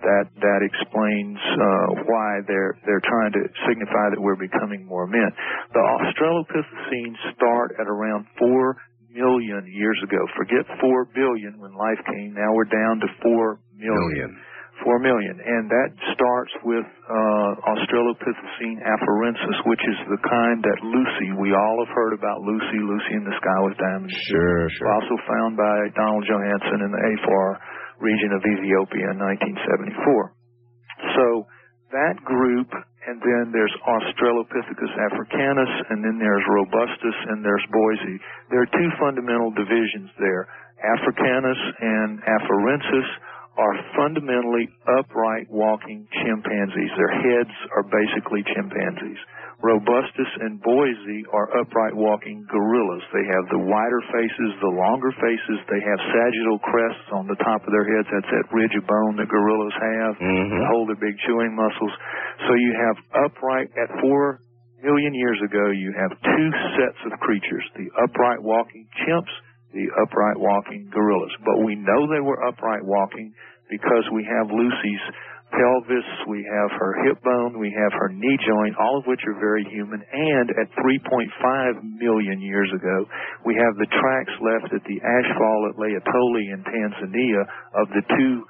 that 0.00 0.26
that 0.40 0.60
explains 0.64 1.36
uh, 1.36 2.08
why 2.08 2.40
they're 2.48 2.72
they're 2.88 3.04
trying 3.04 3.36
to 3.36 3.44
signify 3.68 4.16
that 4.16 4.20
we're 4.20 4.40
becoming 4.40 4.88
more 4.88 5.06
men. 5.06 5.28
The 5.76 5.84
Australopithecines 5.84 7.20
start 7.36 7.76
at 7.76 7.86
around 7.86 8.24
four 8.40 8.80
million 9.12 9.68
years 9.68 10.00
ago. 10.02 10.24
Forget 10.40 10.64
four 10.80 11.04
billion 11.12 11.60
when 11.60 11.76
life 11.76 12.00
came. 12.08 12.32
Now 12.32 12.56
we're 12.56 12.72
down 12.72 13.00
to 13.04 13.08
four 13.22 13.60
million. 13.76 14.08
Million. 14.08 14.32
Four 14.82 14.98
million, 14.98 15.38
and 15.38 15.70
that 15.70 15.90
starts 16.18 16.50
with 16.66 16.82
uh, 16.82 17.50
Australopithecine 17.62 18.82
afarensis, 18.82 19.58
which 19.70 19.80
is 19.86 19.98
the 20.10 20.18
kind 20.26 20.58
that 20.66 20.78
Lucy. 20.82 21.30
We 21.38 21.54
all 21.54 21.78
have 21.86 21.94
heard 21.94 22.10
about 22.10 22.42
Lucy. 22.42 22.82
Lucy 22.82 23.14
in 23.14 23.22
the 23.22 23.36
Sky 23.38 23.58
with 23.62 23.78
Diamonds. 23.78 24.12
Sure, 24.26 24.66
sure. 24.74 24.90
Also 24.98 25.14
found 25.30 25.54
by 25.54 25.78
Donald 25.94 26.26
Johanson 26.26 26.78
in 26.84 26.90
the 26.90 27.02
Afar 27.06 27.62
region 28.02 28.34
of 28.34 28.42
Ethiopia 28.42 29.14
in 29.14 29.18
1974. 29.22 30.34
So 31.14 31.46
that 31.94 32.18
group, 32.26 32.66
and 33.06 33.22
then 33.22 33.54
there's 33.54 33.74
Australopithecus 33.86 34.94
africanus, 35.06 35.72
and 35.94 36.02
then 36.02 36.18
there's 36.18 36.44
Robustus, 36.50 37.18
and 37.30 37.46
there's 37.46 37.62
Boisei. 37.70 38.18
There 38.50 38.66
are 38.66 38.72
two 38.74 38.90
fundamental 38.98 39.54
divisions 39.54 40.10
there. 40.18 40.50
Africanus 40.82 41.60
and 41.80 42.18
afarensis 42.26 43.08
are 43.56 43.74
fundamentally 43.96 44.68
upright 44.98 45.46
walking 45.50 46.06
chimpanzees. 46.10 46.90
Their 46.96 47.14
heads 47.22 47.54
are 47.76 47.86
basically 47.86 48.42
chimpanzees. 48.54 49.18
Robustus 49.62 50.28
and 50.44 50.60
Boisei 50.60 51.24
are 51.32 51.48
upright 51.56 51.94
walking 51.94 52.44
gorillas. 52.50 53.02
They 53.14 53.24
have 53.24 53.46
the 53.48 53.62
wider 53.64 54.02
faces, 54.12 54.50
the 54.60 54.74
longer 54.74 55.08
faces. 55.22 55.58
They 55.70 55.80
have 55.80 56.00
sagittal 56.12 56.58
crests 56.58 57.08
on 57.14 57.26
the 57.30 57.38
top 57.40 57.64
of 57.64 57.72
their 57.72 57.86
heads. 57.86 58.08
That's 58.12 58.28
that 58.28 58.52
ridge 58.52 58.74
of 58.76 58.84
bone 58.86 59.16
that 59.16 59.28
gorillas 59.28 59.72
have 59.72 60.18
Mhm. 60.18 60.58
to 60.58 60.66
hold 60.66 60.88
their 60.90 61.00
big 61.00 61.16
chewing 61.24 61.54
muscles. 61.54 61.92
So 62.46 62.54
you 62.54 62.72
have 62.74 62.96
upright 63.24 63.70
at 63.78 64.00
four 64.00 64.40
million 64.82 65.14
years 65.14 65.40
ago, 65.40 65.70
you 65.70 65.92
have 65.92 66.12
two 66.20 66.52
sets 66.76 66.98
of 67.06 67.18
creatures, 67.20 67.64
the 67.76 67.90
upright 68.02 68.42
walking 68.42 68.86
chimps, 69.06 69.32
the 69.74 69.90
upright 69.98 70.38
walking 70.38 70.88
gorillas. 70.94 71.34
But 71.42 71.66
we 71.66 71.74
know 71.74 72.06
they 72.06 72.22
were 72.22 72.38
upright 72.46 72.86
walking 72.86 73.34
because 73.68 74.06
we 74.14 74.22
have 74.22 74.46
Lucy's 74.54 75.04
pelvis, 75.54 76.08
we 76.26 76.42
have 76.42 76.70
her 76.78 76.94
hip 77.06 77.22
bone, 77.22 77.58
we 77.58 77.70
have 77.70 77.92
her 77.94 78.10
knee 78.10 78.38
joint, 78.42 78.74
all 78.78 78.98
of 78.98 79.06
which 79.06 79.22
are 79.26 79.38
very 79.38 79.62
human. 79.70 80.02
And 80.02 80.50
at 80.50 80.70
3.5 80.78 81.82
million 81.98 82.40
years 82.40 82.70
ago, 82.74 83.06
we 83.46 83.54
have 83.54 83.74
the 83.78 83.90
tracks 83.90 84.34
left 84.42 84.74
at 84.74 84.84
the 84.86 84.98
ashfall 85.02 85.70
at 85.70 85.78
Laetoli 85.78 86.44
in 86.54 86.62
Tanzania 86.66 87.42
of 87.78 87.86
the 87.94 88.02
two 88.18 88.46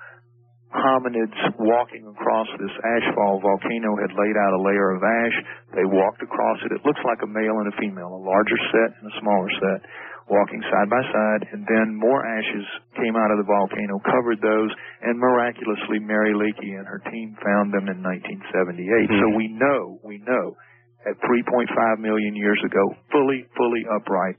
hominids 0.74 1.38
walking 1.62 2.02
across 2.02 2.50
this 2.58 2.74
ashfall 2.82 3.38
volcano 3.38 3.94
had 3.94 4.10
laid 4.18 4.34
out 4.34 4.58
a 4.58 4.62
layer 4.66 4.90
of 4.90 5.02
ash. 5.02 5.36
They 5.78 5.86
walked 5.86 6.22
across 6.22 6.58
it. 6.66 6.74
It 6.74 6.82
looks 6.82 7.00
like 7.06 7.22
a 7.22 7.30
male 7.30 7.62
and 7.62 7.70
a 7.70 7.76
female, 7.78 8.10
a 8.10 8.22
larger 8.22 8.58
set 8.74 8.90
and 8.98 9.06
a 9.06 9.14
smaller 9.22 9.50
set, 9.62 9.80
walking 10.28 10.62
side 10.72 10.88
by 10.88 11.02
side. 11.02 11.42
And 11.52 11.66
then 11.68 11.94
more 11.96 12.24
ashes 12.24 12.66
came 12.96 13.16
out 13.16 13.30
of 13.30 13.38
the 13.38 13.48
volcano, 13.48 14.00
covered 14.04 14.40
those, 14.40 14.70
and 15.02 15.18
miraculously 15.18 16.00
Mary 16.00 16.32
Leakey 16.32 16.76
and 16.76 16.86
her 16.86 17.02
team 17.10 17.36
found 17.44 17.72
them 17.72 17.88
in 17.88 18.00
1978. 18.02 19.08
So 19.20 19.26
Hmm. 19.30 19.36
we 19.36 19.46
know, 19.48 20.00
we 20.02 20.18
know, 20.24 20.56
at 21.04 21.20
3.5 21.20 21.98
million 22.00 22.34
years 22.34 22.60
ago, 22.64 22.96
fully, 23.12 23.44
fully 23.56 23.84
upright. 23.86 24.36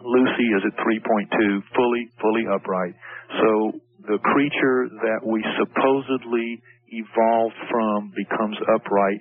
Lucy 0.00 0.48
is 0.52 0.62
at 0.66 0.76
3.2, 0.84 1.62
fully, 1.74 2.08
fully 2.20 2.44
upright. 2.46 2.94
So 3.40 3.80
the 4.04 4.18
creature 4.18 4.88
that 5.00 5.24
we 5.24 5.42
supposedly 5.56 6.60
evolved 6.88 7.56
from 7.70 8.12
becomes 8.14 8.58
upright 8.68 9.20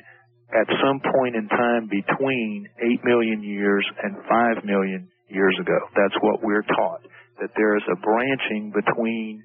at 0.53 0.67
some 0.84 0.99
point 0.99 1.35
in 1.35 1.47
time 1.47 1.88
between 1.88 2.67
8 2.77 3.03
million 3.05 3.41
years 3.41 3.85
and 4.03 4.17
5 4.27 4.65
million 4.65 5.07
years 5.29 5.55
ago. 5.59 5.77
That's 5.95 6.15
what 6.21 6.43
we're 6.43 6.63
taught. 6.63 7.01
That 7.39 7.51
there 7.55 7.75
is 7.77 7.83
a 7.91 7.97
branching 7.99 8.71
between 8.71 9.43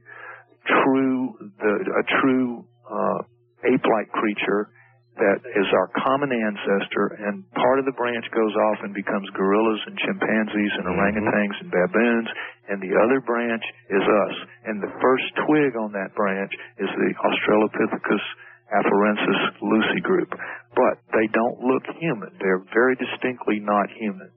true, 0.67 1.35
the, 1.59 1.75
a 1.99 2.05
true 2.21 2.65
uh, 2.85 3.21
ape-like 3.65 4.13
creature 4.13 4.71
that 5.19 5.43
is 5.43 5.67
our 5.75 5.91
common 5.99 6.31
ancestor, 6.31 7.19
and 7.27 7.43
part 7.59 7.83
of 7.83 7.85
the 7.91 7.97
branch 7.99 8.23
goes 8.31 8.55
off 8.71 8.79
and 8.87 8.95
becomes 8.95 9.27
gorillas 9.35 9.83
and 9.91 9.99
chimpanzees 9.99 10.75
and 10.79 10.87
orangutans 10.87 11.59
and 11.59 11.71
baboons, 11.75 12.29
and 12.71 12.79
the 12.79 12.95
other 12.95 13.19
branch 13.27 13.63
is 13.91 14.05
us. 14.07 14.35
And 14.71 14.79
the 14.79 14.95
first 15.03 15.27
twig 15.43 15.75
on 15.75 15.91
that 15.99 16.15
branch 16.15 16.55
is 16.79 16.87
the 16.87 17.11
Australopithecus 17.19 18.25
afarensis 18.71 19.43
Lucy 19.59 20.01
group. 20.07 20.31
But 20.79 21.03
they 21.11 21.27
don't 21.35 21.59
look 21.67 21.83
human. 21.99 22.39
They're 22.39 22.63
very 22.71 22.95
distinctly 22.95 23.59
not 23.59 23.91
human. 23.99 24.31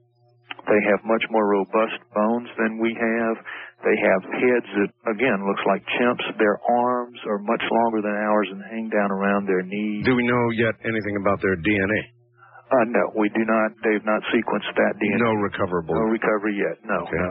They 0.72 0.80
have 0.88 1.04
much 1.04 1.20
more 1.28 1.44
robust 1.44 2.00
bones 2.16 2.48
than 2.56 2.80
we 2.80 2.96
have. 2.96 3.36
They 3.84 3.96
have 4.08 4.22
heads 4.24 4.68
that, 4.80 4.90
again, 5.12 5.36
looks 5.44 5.60
like 5.68 5.84
chimps. 6.00 6.24
Their 6.40 6.56
arms 6.64 7.18
are 7.28 7.44
much 7.44 7.60
longer 7.60 8.00
than 8.00 8.16
ours 8.16 8.48
and 8.48 8.62
hang 8.72 8.88
down 8.88 9.12
around 9.12 9.44
their 9.44 9.60
knees. 9.60 10.06
Do 10.08 10.16
we 10.16 10.24
know 10.24 10.48
yet 10.56 10.72
anything 10.80 11.20
about 11.20 11.44
their 11.44 11.60
DNA? 11.60 12.00
Uh, 12.72 12.88
no, 12.88 13.12
we 13.20 13.28
do 13.36 13.44
not. 13.44 13.76
They've 13.84 14.06
not 14.08 14.24
sequenced 14.32 14.72
that 14.72 14.96
DNA. 14.96 15.20
No 15.20 15.36
recoverable. 15.36 15.92
No 15.92 16.08
recovery 16.08 16.56
yet. 16.56 16.80
No. 16.88 17.04
Okay. 17.04 17.20
no. 17.20 17.30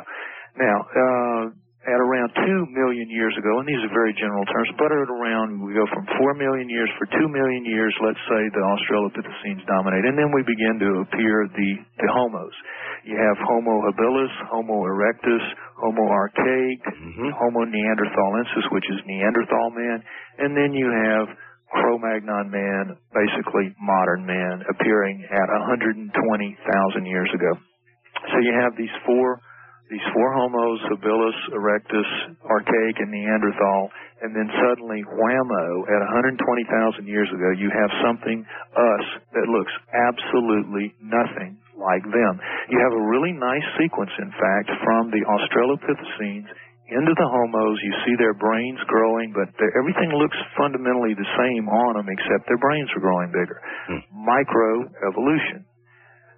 Now, 0.61 0.77
uh, 0.85 1.41
at 1.82 1.98
around 1.98 2.30
two 2.38 2.62
million 2.78 3.10
years 3.10 3.34
ago, 3.34 3.58
and 3.58 3.66
these 3.66 3.82
are 3.82 3.90
very 3.90 4.14
general 4.14 4.45
terms, 4.45 4.70
but 4.78 4.94
at 4.94 5.10
around 5.10 5.58
we 5.66 5.74
go 5.74 5.90
from 5.90 6.06
four 6.22 6.38
million 6.38 6.70
years 6.70 6.86
for 7.02 7.10
two 7.10 7.26
million 7.26 7.66
years, 7.66 7.90
let's 8.06 8.22
say 8.30 8.41
the 8.53 8.62
Australopithecines 8.62 9.66
dominate, 9.66 10.06
and 10.06 10.14
then 10.14 10.30
we 10.30 10.45
begin 10.45 10.78
to 10.78 11.02
appear 11.02 11.49
the 11.49 11.72
the 11.98 12.10
Homos. 12.14 12.53
You 13.02 13.18
have 13.18 13.38
Homo 13.41 13.82
habilis, 13.82 14.34
Homo 14.53 14.86
erectus, 14.86 15.41
Homo 15.82 16.06
archaic, 16.06 16.82
mm-hmm. 16.86 17.34
Homo 17.34 17.66
neanderthalensis, 17.66 18.66
which 18.70 18.86
is 18.86 19.02
Neanderthal 19.10 19.74
man, 19.74 20.06
and 20.38 20.53
then 20.53 20.78
you 20.78 20.86
have 20.86 21.34
Cro-Magnon 21.72 22.52
man, 22.52 22.99
basically 23.16 23.74
modern 23.80 24.26
man, 24.28 24.62
appearing 24.70 25.24
at 25.24 25.48
120,000 25.72 26.14
years 27.06 27.32
ago. 27.34 27.58
So 28.30 28.38
you 28.44 28.53
have 28.60 28.76
these 28.78 28.91
four 29.06 29.40
these 29.91 30.07
four 30.15 30.31
homos, 30.31 30.80
habilis, 30.88 31.35
erectus, 31.51 32.07
archaic, 32.47 32.95
and 33.03 33.11
Neanderthal, 33.11 33.91
and 34.23 34.31
then 34.31 34.47
suddenly, 34.63 35.03
whammo, 35.03 35.65
at 35.91 35.99
120,000 36.15 36.39
years 37.03 37.27
ago, 37.27 37.51
you 37.59 37.68
have 37.68 37.91
something, 37.99 38.39
us, 38.72 39.05
that 39.35 39.51
looks 39.51 39.73
absolutely 39.91 40.95
nothing 41.03 41.59
like 41.76 42.07
them. 42.07 42.39
You 42.72 42.80
have 42.80 42.95
a 42.95 43.03
really 43.03 43.35
nice 43.35 43.68
sequence, 43.76 44.15
in 44.15 44.31
fact, 44.31 44.72
from 44.80 45.11
the 45.11 45.27
Australopithecines 45.27 46.47
into 46.88 47.11
the 47.11 47.27
homos. 47.27 47.76
You 47.84 47.93
see 48.07 48.15
their 48.15 48.38
brains 48.38 48.80
growing, 48.88 49.35
but 49.35 49.51
everything 49.76 50.15
looks 50.15 50.39
fundamentally 50.55 51.19
the 51.19 51.27
same 51.35 51.68
on 51.68 51.99
them, 51.99 52.07
except 52.07 52.47
their 52.47 52.61
brains 52.63 52.88
are 52.95 53.03
growing 53.03 53.27
bigger. 53.35 53.59
Hmm. 53.91 54.07
Microevolution. 54.23 55.68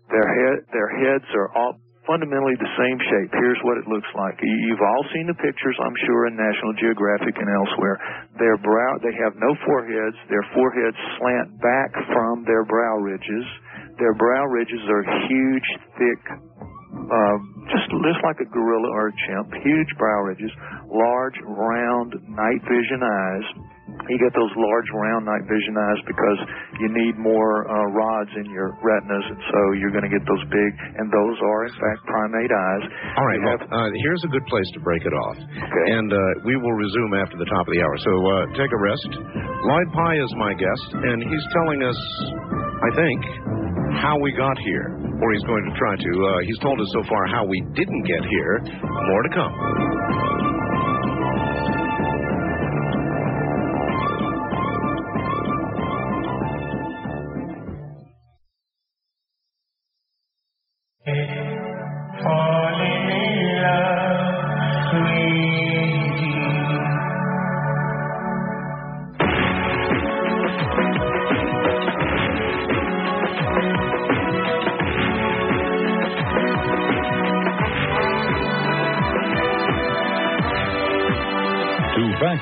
Their 0.09 0.25
head, 0.25 0.57
their 0.73 0.89
heads 0.89 1.25
are 1.37 1.49
all 1.53 1.82
fundamentally 2.05 2.55
the 2.59 2.73
same 2.77 2.97
shape. 2.99 3.31
Here's 3.33 3.59
what 3.63 3.77
it 3.77 3.87
looks 3.87 4.07
like. 4.15 4.39
You- 4.41 4.61
You've 4.67 4.81
all 4.81 5.03
seen 5.13 5.27
the 5.27 5.33
pictures, 5.35 5.77
I'm 5.79 5.95
sure, 6.05 6.27
in 6.27 6.35
National 6.35 6.73
Geographic 6.73 7.37
and 7.37 7.49
elsewhere. 7.49 7.99
Their 8.37 8.57
brow, 8.57 8.97
they 9.01 9.13
have 9.23 9.35
no 9.35 9.55
foreheads. 9.65 10.15
Their 10.29 10.43
foreheads 10.53 10.97
slant 11.17 11.59
back 11.61 11.91
from 12.11 12.43
their 12.45 12.63
brow 12.65 12.97
ridges. 12.97 13.45
Their 13.99 14.13
brow 14.15 14.45
ridges 14.45 14.81
are 14.89 15.03
huge, 15.27 15.67
thick, 15.97 16.21
um, 17.11 17.67
just 17.69 17.89
just 17.89 18.23
like 18.23 18.39
a 18.39 18.45
gorilla 18.45 18.89
or 18.89 19.07
a 19.07 19.13
chimp, 19.27 19.53
huge 19.63 19.91
brow 19.97 20.21
ridges, 20.23 20.51
large, 20.87 21.37
round, 21.41 22.13
night 22.29 22.61
vision 22.63 23.01
eyes. 23.03 23.45
You 24.11 24.19
get 24.19 24.35
those 24.35 24.51
large, 24.59 24.89
round 24.93 25.23
night 25.25 25.45
vision 25.47 25.73
eyes 25.79 26.01
because 26.03 26.39
you 26.83 26.87
need 26.91 27.15
more 27.15 27.63
uh, 27.65 27.73
rods 27.95 28.31
in 28.35 28.51
your 28.51 28.75
retinas, 28.83 29.25
and 29.31 29.39
so 29.47 29.59
you're 29.79 29.95
going 29.95 30.03
to 30.03 30.11
get 30.11 30.23
those 30.27 30.43
big, 30.51 30.71
and 30.99 31.07
those 31.07 31.37
are 31.39 31.61
in 31.71 31.75
fact 31.79 31.99
primate 32.07 32.51
eyes. 32.51 32.83
All 33.15 33.27
right, 33.27 33.39
You 33.39 33.47
well, 33.47 33.59
uh, 33.63 33.89
here's 34.03 34.23
a 34.27 34.31
good 34.31 34.45
place 34.51 34.67
to 34.75 34.79
break 34.83 35.03
it 35.07 35.15
off. 35.15 35.37
Okay. 35.39 35.85
And 35.95 36.11
uh, 36.11 36.19
we 36.43 36.59
will 36.59 36.75
resume 36.75 37.15
after 37.15 37.37
the 37.39 37.47
top 37.47 37.63
of 37.63 37.71
the 37.71 37.81
hour. 37.81 37.95
So 38.03 38.11
uh, 38.11 38.33
take 38.59 38.71
a 38.71 38.79
rest. 38.83 39.09
Lloyd 39.63 39.89
Pye 39.95 40.19
is 40.19 40.31
my 40.35 40.51
guest, 40.53 40.87
and 40.99 41.17
he's 41.23 41.45
telling 41.55 41.79
us, 41.83 41.99
I 42.83 42.89
think, 42.99 43.19
how 44.03 44.19
we 44.19 44.35
got 44.35 44.57
here. 44.67 44.99
Or 45.23 45.31
he's 45.31 45.43
going 45.47 45.63
to 45.63 45.73
try 45.79 45.95
to. 45.95 46.11
Uh, 46.27 46.39
he's 46.43 46.59
told 46.59 46.81
us 46.81 46.89
so 46.91 47.01
far 47.07 47.27
how 47.27 47.45
we 47.45 47.61
didn't 47.71 48.03
get 48.03 48.27
here. 48.27 48.59
More 48.83 49.23
to 49.23 49.31
come. 49.31 50.42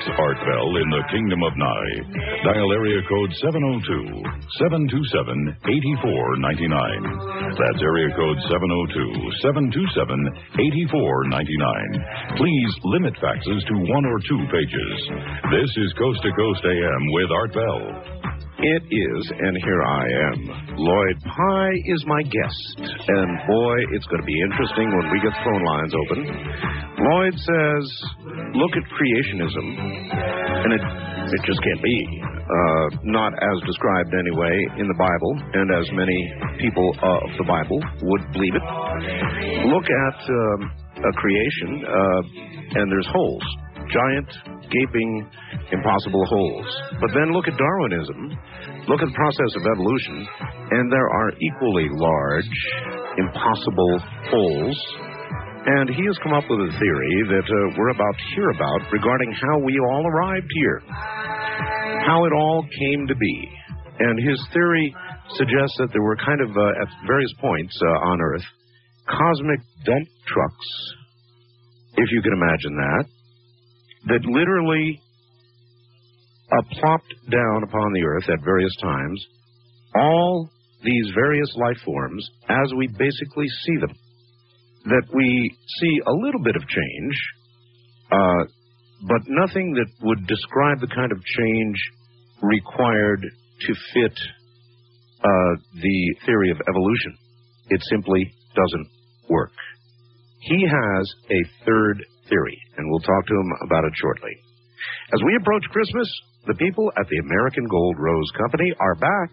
Art 0.10 0.40
Bell 0.41 0.69
in 0.82 0.90
the 0.90 1.03
Kingdom 1.14 1.44
of 1.45 1.53
Nye, 1.53 1.94
dial 2.41 2.72
area 2.73 3.02
code 3.06 3.30
702 3.38 4.26
727 4.57 5.61
8499. 5.61 7.53
That's 7.53 7.82
area 7.86 8.10
code 8.18 8.40
702 8.49 9.45
727 9.45 10.57
8499. 10.57 12.38
Please 12.41 12.72
limit 12.90 13.14
faxes 13.22 13.61
to 13.69 13.76
one 13.94 14.06
or 14.10 14.18
two 14.26 14.41
pages. 14.49 14.98
This 15.53 15.69
is 15.86 15.94
Coast 16.02 16.22
to 16.26 16.32
Coast 16.34 16.64
AM 16.65 17.03
with 17.14 17.30
Art 17.30 17.53
Bell. 17.53 17.82
It 18.61 18.83
is, 18.93 19.23
and 19.41 19.57
here 19.65 19.81
I 19.81 20.05
am. 20.29 20.38
Lloyd 20.77 21.17
Pye 21.25 21.77
is 21.89 22.05
my 22.05 22.21
guest, 22.21 22.93
and 23.09 23.29
boy, 23.49 23.75
it's 23.97 24.05
going 24.05 24.21
to 24.21 24.29
be 24.29 24.39
interesting 24.45 24.85
when 24.85 25.09
we 25.09 25.17
get 25.17 25.33
phone 25.41 25.63
lines 25.65 25.93
open. 25.97 26.19
Lloyd 27.01 27.33
says, 27.33 27.85
look 28.53 28.69
at 28.77 28.85
creationism, 28.93 29.65
and 29.65 30.73
it, 30.77 30.83
it 31.33 31.41
just 31.41 31.57
can't 31.63 31.81
be. 31.81 32.21
Uh, 32.21 32.88
not 33.01 33.33
as 33.33 33.57
described 33.65 34.13
anyway 34.13 34.53
in 34.77 34.85
the 34.85 34.97
Bible, 34.99 35.33
and 35.57 35.65
as 35.81 35.89
many 35.97 36.19
people 36.61 36.93
of 37.01 37.33
the 37.41 37.45
Bible 37.49 37.81
would 37.81 38.23
believe 38.33 38.53
it. 38.53 38.65
Look 39.73 39.89
at 39.89 40.17
um, 40.29 40.59
a 41.01 41.11
creation, 41.17 41.81
uh, 41.81 42.21
and 42.77 42.91
there's 42.91 43.09
holes, 43.09 43.45
giant, 43.89 44.29
gaping, 44.69 45.29
impossible 45.71 46.25
holes. 46.25 46.67
But 46.99 47.11
then 47.13 47.33
look 47.33 47.47
at 47.47 47.57
Darwinism, 47.57 48.38
look 48.87 49.01
at 49.01 49.09
the 49.09 49.17
process 49.17 49.51
of 49.57 49.63
evolution, 49.65 50.25
and 50.71 50.91
there 50.91 51.09
are 51.09 51.29
equally 51.37 51.87
large, 51.91 52.55
impossible 53.17 53.93
holes. 54.29 54.77
And 55.61 55.93
he 55.93 56.01
has 56.05 56.17
come 56.23 56.33
up 56.33 56.45
with 56.49 56.57
a 56.57 56.73
theory 56.79 57.15
that 57.37 57.45
uh, 57.45 57.77
we're 57.77 57.93
about 57.93 58.17
to 58.17 58.25
hear 58.33 58.49
about 58.49 58.81
regarding 58.91 59.31
how 59.33 59.59
we 59.61 59.77
all 59.77 60.05
arrived 60.07 60.49
here, 60.49 60.81
how 62.09 62.25
it 62.25 62.33
all 62.33 62.65
came 62.79 63.05
to 63.07 63.15
be. 63.15 63.49
And 63.99 64.29
his 64.29 64.41
theory 64.53 64.95
suggests 65.37 65.77
that 65.77 65.89
there 65.93 66.01
were 66.01 66.17
kind 66.17 66.41
of, 66.41 66.49
uh, 66.49 66.81
at 66.81 66.89
various 67.05 67.33
points 67.39 67.77
uh, 67.77 68.09
on 68.09 68.21
Earth, 68.21 68.45
cosmic 69.07 69.59
dump 69.85 70.07
trucks, 70.25 70.69
if 71.97 72.11
you 72.11 72.21
can 72.21 72.33
imagine 72.33 72.75
that, 72.77 73.05
that 74.07 74.25
literally 74.25 75.01
uh, 76.52 76.61
plopped 76.80 77.14
down 77.30 77.64
upon 77.64 77.94
the 77.94 78.03
earth 78.03 78.30
at 78.30 78.44
various 78.44 78.76
times 78.82 79.26
all 79.95 80.49
these 80.84 81.11
various 81.15 81.53
life 81.57 81.78
forms 81.86 82.30
as 82.49 82.73
we 82.78 82.88
basically 82.88 83.48
see 83.65 83.78
them. 83.80 83.95
That 84.86 85.03
we 85.14 85.56
see 85.80 85.99
a 86.07 86.11
little 86.11 86.41
bit 86.44 86.56
of 86.56 86.64
change, 86.68 87.15
uh, 88.11 88.44
but 89.07 89.22
nothing 89.28 89.76
that 89.76 89.88
would 90.02 90.26
describe 90.26 90.80
the 90.80 90.88
kind 90.88 91.11
of 91.11 91.23
change 91.23 91.78
required 92.41 93.22
to 93.22 93.73
fit 93.94 94.18
uh, 95.23 95.53
the 95.76 96.15
theory 96.26 96.49
of 96.49 96.57
evolution. 96.68 97.15
It 97.69 97.82
simply 97.91 98.34
doesn't 98.56 98.88
work. 99.30 99.53
He 100.40 100.65
has 100.65 101.14
a 101.30 101.65
third 101.65 102.03
theory, 102.28 102.57
and 102.78 102.90
we'll 102.90 103.06
talk 103.06 103.28
to 103.28 103.36
him 103.36 103.52
about 103.64 103.86
it 103.86 103.94
shortly. 104.02 104.34
As 105.14 105.22
we 105.23 105.38
approach 105.40 105.64
Christmas, 105.69 106.10
the 106.47 106.55
people 106.55 106.91
at 106.97 107.07
the 107.09 107.18
American 107.18 107.65
Gold 107.68 107.95
Rose 107.97 108.31
Company 108.38 108.72
are 108.80 108.95
back, 108.95 109.30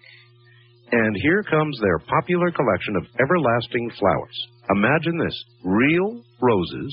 and 0.92 1.16
here 1.22 1.42
comes 1.42 1.78
their 1.80 1.98
popular 1.98 2.50
collection 2.50 2.96
of 2.96 3.06
everlasting 3.20 3.90
flowers. 3.98 4.38
Imagine 4.70 5.18
this 5.18 5.44
real 5.64 6.22
roses 6.40 6.92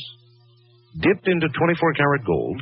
dipped 0.99 1.27
into 1.27 1.47
24 1.49 1.93
karat 1.93 2.25
gold 2.25 2.61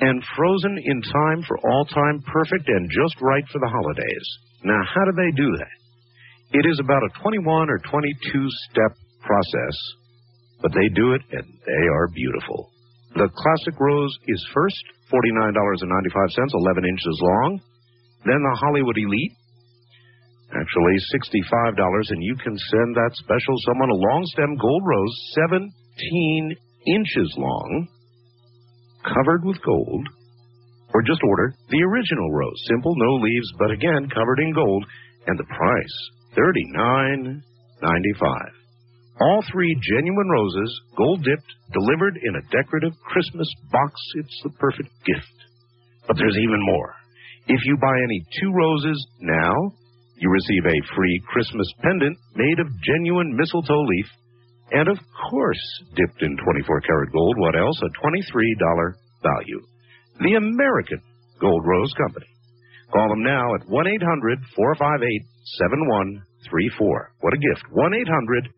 and 0.00 0.22
frozen 0.36 0.78
in 0.84 1.02
time 1.02 1.42
for 1.46 1.58
all 1.58 1.84
time, 1.86 2.22
perfect 2.32 2.68
and 2.68 2.90
just 2.90 3.20
right 3.20 3.44
for 3.52 3.58
the 3.58 3.68
holidays. 3.68 4.26
Now, 4.64 4.80
how 4.94 5.04
do 5.04 5.12
they 5.16 5.32
do 5.36 5.50
that? 5.56 6.58
It 6.58 6.66
is 6.70 6.80
about 6.80 7.02
a 7.02 7.20
21 7.22 7.70
or 7.70 7.78
22 7.78 8.48
step 8.70 8.96
process 9.22 9.76
but 10.60 10.72
they 10.72 10.88
do 10.94 11.12
it 11.12 11.22
and 11.30 11.44
they 11.44 11.84
are 11.94 12.08
beautiful. 12.08 12.70
The 13.14 13.28
classic 13.28 13.78
rose 13.80 14.16
is 14.26 14.50
first 14.54 14.82
$49.95, 15.12 16.48
11 16.52 16.84
inches 16.84 17.20
long. 17.22 17.60
Then 18.24 18.42
the 18.42 18.58
Hollywood 18.60 18.98
Elite, 18.98 19.32
actually 20.52 20.98
$65, 21.14 22.10
and 22.10 22.22
you 22.22 22.34
can 22.36 22.56
send 22.56 22.96
that 22.96 23.14
special 23.14 23.54
someone 23.66 23.90
a 23.90 23.94
long 23.94 24.24
stem 24.32 24.56
gold 24.56 24.82
rose, 24.84 25.34
17 25.48 26.56
inches 26.86 27.34
long, 27.36 27.88
covered 29.04 29.44
with 29.44 29.60
gold. 29.62 30.08
Or 30.94 31.02
just 31.02 31.22
order 31.22 31.54
the 31.68 31.82
original 31.82 32.32
rose, 32.32 32.64
simple, 32.66 32.94
no 32.96 33.16
leaves, 33.16 33.52
but 33.58 33.70
again 33.70 34.08
covered 34.08 34.38
in 34.40 34.54
gold, 34.54 34.86
and 35.26 35.38
the 35.38 35.44
price 35.44 36.10
$39.95. 36.36 38.57
All 39.20 39.42
three 39.50 39.74
genuine 39.82 40.28
roses, 40.28 40.80
gold 40.96 41.24
dipped, 41.24 41.52
delivered 41.72 42.18
in 42.22 42.36
a 42.36 42.46
decorative 42.54 42.94
Christmas 43.02 43.50
box. 43.72 43.92
It's 44.14 44.40
the 44.44 44.54
perfect 44.58 44.90
gift. 45.04 45.36
But 46.06 46.16
there's 46.16 46.38
even 46.38 46.62
more. 46.62 46.94
If 47.48 47.60
you 47.64 47.76
buy 47.80 47.96
any 47.98 48.22
two 48.40 48.52
roses 48.52 48.98
now, 49.20 49.54
you 50.18 50.30
receive 50.30 50.64
a 50.66 50.94
free 50.94 51.22
Christmas 51.26 51.66
pendant 51.82 52.16
made 52.36 52.60
of 52.60 52.70
genuine 52.82 53.34
mistletoe 53.34 53.82
leaf, 53.82 54.06
and 54.70 54.88
of 54.88 54.98
course, 55.30 55.64
dipped 55.96 56.22
in 56.22 56.36
24 56.36 56.80
karat 56.82 57.12
gold. 57.12 57.36
What 57.38 57.58
else? 57.58 57.80
A 57.82 57.90
$23 58.06 58.94
value. 59.22 59.60
The 60.20 60.34
American 60.34 61.02
Gold 61.40 61.62
Rose 61.64 61.92
Company. 61.94 62.26
Call 62.92 63.08
them 63.08 63.22
now 63.22 63.54
at 63.54 63.68
1 63.68 63.86
800 63.86 64.38
458 64.54 65.22
7134. 65.58 67.12
What 67.20 67.34
a 67.34 67.38
gift. 67.38 67.64
1 67.70 67.94
800 67.94 68.48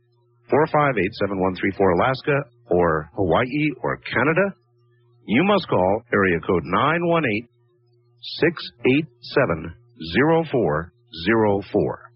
458 0.50 1.78
7134 1.78 1.90
Alaska 1.94 2.36
or 2.70 3.10
Hawaii 3.14 3.70
or 3.82 3.98
Canada, 4.02 4.54
you 5.26 5.44
must 5.44 5.68
call 5.68 6.02
area 6.12 6.40
code 6.42 6.64
918 6.64 7.46
687 8.42 9.74
0404. 10.50 12.10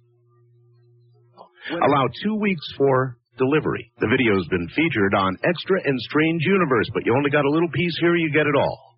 Allow 1.81 2.09
two 2.23 2.35
weeks 2.37 2.65
for 2.77 3.17
delivery. 3.39 3.91
The 3.99 4.09
video's 4.09 4.47
been 4.49 4.69
featured 4.77 5.15
on 5.15 5.37
Extra 5.45 5.81
and 5.85 5.99
Strange 6.01 6.43
Universe, 6.45 6.89
but 6.93 7.07
you 7.07 7.15
only 7.17 7.31
got 7.31 7.45
a 7.45 7.51
little 7.51 7.71
piece 7.71 7.97
here, 8.01 8.17
you 8.17 8.31
get 8.31 8.47
it 8.47 8.55
all. 8.59 8.97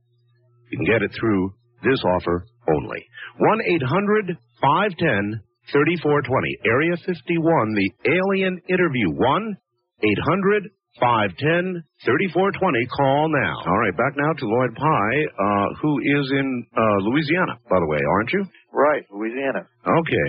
You 0.70 0.78
can 0.78 0.86
get 0.86 1.02
it 1.02 1.12
through 1.18 1.54
this 1.84 2.02
offer 2.04 2.46
only. 2.68 3.06
1 3.38 3.58
800 3.82 4.36
510 4.60 5.40
3420, 5.72 6.58
Area 6.64 6.96
51, 7.06 7.74
the 7.74 7.90
Alien 8.06 8.60
Interview. 8.68 9.10
1 9.10 9.56
800 10.02 10.70
510 11.00 11.82
3420. 12.04 12.86
Call 12.96 13.28
now. 13.28 13.54
All 13.66 13.78
right, 13.78 13.96
back 13.96 14.14
now 14.16 14.32
to 14.32 14.44
Lloyd 14.46 14.74
Pye, 14.76 15.18
uh, 15.28 15.66
who 15.82 15.98
is 16.00 16.32
in 16.32 16.66
uh, 16.76 16.98
Louisiana, 17.04 17.58
by 17.68 17.80
the 17.80 17.86
way, 17.86 18.00
aren't 18.00 18.32
you? 18.32 18.44
Right, 18.72 19.04
Louisiana. 19.10 19.66
Okay. 19.84 20.28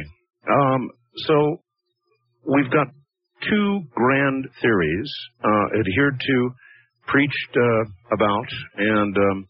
Um, 0.49 0.89
so 1.27 1.61
we've 2.45 2.71
got 2.71 2.87
two 3.49 3.81
grand 3.93 4.47
theories 4.61 5.11
uh, 5.43 5.79
adhered 5.79 6.19
to, 6.19 6.49
preached 7.07 7.53
uh, 7.55 8.15
about, 8.15 8.47
and 8.77 9.15
um, 9.17 9.47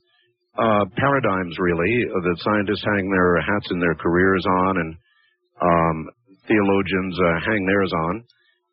uh, 0.57 0.85
paradigms, 0.97 1.55
really, 1.59 2.05
that 2.05 2.37
scientists 2.39 2.83
hang 2.83 3.09
their 3.09 3.41
hats 3.41 3.67
and 3.69 3.81
their 3.81 3.95
careers 3.95 4.45
on, 4.45 4.77
and 4.77 4.95
um, 5.61 6.09
theologians 6.47 7.13
uh, 7.19 7.39
hang 7.45 7.65
theirs 7.65 7.91
on. 7.93 8.23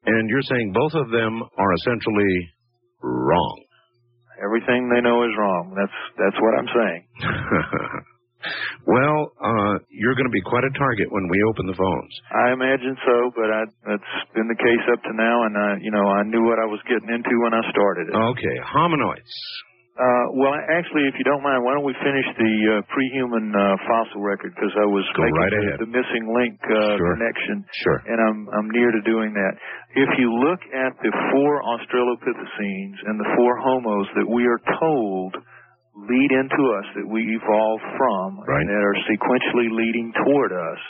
And 0.07 0.29
you're 0.29 0.45
saying 0.45 0.73
both 0.75 0.93
of 0.95 1.11
them 1.11 1.43
are 1.57 1.73
essentially 1.75 2.35
wrong. 3.03 3.65
Everything 4.43 4.91
they 4.91 5.01
know 5.01 5.23
is 5.25 5.33
wrong. 5.39 5.73
That's 5.79 5.99
that's 6.19 6.39
what 6.43 6.53
I'm 6.59 6.69
saying. 6.69 7.03
well, 8.87 9.31
uh, 9.41 9.75
you're 9.89 10.19
going 10.19 10.27
to 10.29 10.35
be 10.35 10.43
quite 10.43 10.65
a 10.67 10.75
target 10.77 11.07
when 11.09 11.29
we 11.31 11.39
open 11.49 11.65
the 11.71 11.79
phones. 11.79 12.13
I 12.35 12.53
imagine 12.53 12.99
so, 13.07 13.17
but 13.33 13.49
I, 13.49 13.63
that's 13.87 14.13
been 14.35 14.51
the 14.51 14.59
case 14.59 14.85
up 14.93 15.01
to 15.07 15.13
now, 15.15 15.47
and 15.47 15.55
I, 15.57 15.71
you 15.81 15.95
know, 15.95 16.05
I 16.05 16.27
knew 16.27 16.43
what 16.45 16.59
I 16.59 16.67
was 16.67 16.83
getting 16.91 17.09
into 17.09 17.33
when 17.47 17.55
I 17.55 17.63
started 17.71 18.11
it. 18.11 18.15
Okay, 18.19 18.57
hominoids. 18.75 19.33
Uh, 19.95 20.27
well, 20.35 20.51
actually, 20.75 21.07
if 21.07 21.15
you 21.15 21.23
don't 21.23 21.39
mind, 21.47 21.63
why 21.63 21.71
don't 21.71 21.87
we 21.87 21.95
finish 22.03 22.27
the 22.35 22.55
uh, 22.67 22.75
pre-human 22.91 23.55
uh, 23.55 23.79
fossil 23.87 24.27
record 24.27 24.51
because 24.51 24.75
I 24.75 24.83
was 24.91 25.07
Go 25.15 25.23
making 25.23 25.39
right 25.39 25.55
the, 25.79 25.87
the 25.87 25.91
missing 25.95 26.25
link 26.35 26.59
uh, 26.67 26.99
Sure. 26.99 27.15
connection, 27.15 27.63
Sure. 27.79 27.99
and 28.11 28.19
I'm 28.19 28.39
I'm 28.59 28.69
near 28.75 28.91
to 28.91 29.03
doing 29.07 29.31
that. 29.39 29.55
If 29.95 30.11
you 30.19 30.35
look 30.35 30.59
at 30.75 30.99
the 30.99 31.15
four 31.31 31.63
Australopithecines 31.63 32.99
and 33.07 33.23
the 33.23 33.29
four 33.39 33.55
Homos 33.63 34.11
that 34.19 34.27
we 34.27 34.43
are 34.51 34.59
told 34.83 35.39
lead 36.11 36.31
into 36.43 36.63
us, 36.75 36.87
that 36.99 37.07
we 37.07 37.23
evolved 37.39 37.87
from, 37.95 38.43
Right. 38.51 38.67
and 38.67 38.69
that 38.75 38.83
are 38.83 38.99
sequentially 39.07 39.71
leading 39.79 40.11
toward 40.27 40.51
us, 40.51 40.83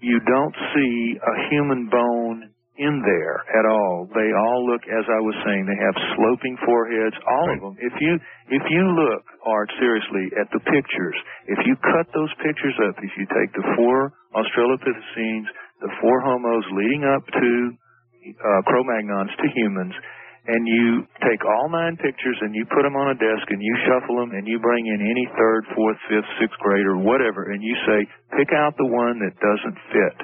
you 0.00 0.16
don't 0.16 0.56
see 0.72 1.20
a 1.20 1.34
human 1.52 1.92
bone 1.92 2.56
in 2.80 3.04
there 3.04 3.44
at 3.52 3.68
all. 3.68 4.08
They 4.08 4.32
all 4.32 4.64
look, 4.64 4.80
as 4.88 5.04
I 5.04 5.20
was 5.20 5.36
saying, 5.44 5.68
they 5.68 5.76
have 5.76 5.96
sloping 6.16 6.56
foreheads. 6.64 7.16
All 7.28 7.48
of 7.52 7.60
them. 7.60 7.76
If 7.76 7.92
you 8.00 8.16
if 8.48 8.64
you 8.72 8.82
look, 8.96 9.22
Art, 9.44 9.68
seriously 9.76 10.32
at 10.40 10.48
the 10.50 10.64
pictures, 10.64 11.16
if 11.46 11.60
you 11.68 11.76
cut 11.76 12.08
those 12.16 12.32
pictures 12.40 12.76
up, 12.88 12.96
if 13.04 13.12
you 13.20 13.28
take 13.28 13.52
the 13.52 13.66
four 13.76 14.16
Australopithecines, 14.32 15.48
the 15.84 15.92
four 16.00 16.24
Homos 16.24 16.64
leading 16.72 17.04
up 17.04 17.24
to 17.28 17.50
uh, 18.32 18.60
Cro-Magnons 18.64 19.32
to 19.36 19.46
humans, 19.54 19.94
and 20.46 20.64
you 20.64 21.04
take 21.20 21.44
all 21.44 21.68
nine 21.68 22.00
pictures 22.00 22.38
and 22.40 22.54
you 22.56 22.64
put 22.72 22.82
them 22.82 22.96
on 22.96 23.12
a 23.12 23.18
desk 23.20 23.44
and 23.52 23.60
you 23.60 23.74
shuffle 23.84 24.16
them 24.16 24.32
and 24.32 24.48
you 24.48 24.58
bring 24.58 24.86
in 24.88 25.04
any 25.04 25.28
third, 25.36 25.68
fourth, 25.76 26.00
fifth, 26.08 26.28
sixth 26.40 26.56
grader, 26.64 26.96
whatever, 26.96 27.52
and 27.52 27.60
you 27.62 27.76
say, 27.84 28.08
pick 28.40 28.48
out 28.56 28.72
the 28.80 28.88
one 28.88 29.20
that 29.20 29.36
doesn't 29.36 29.78
fit. 29.92 30.16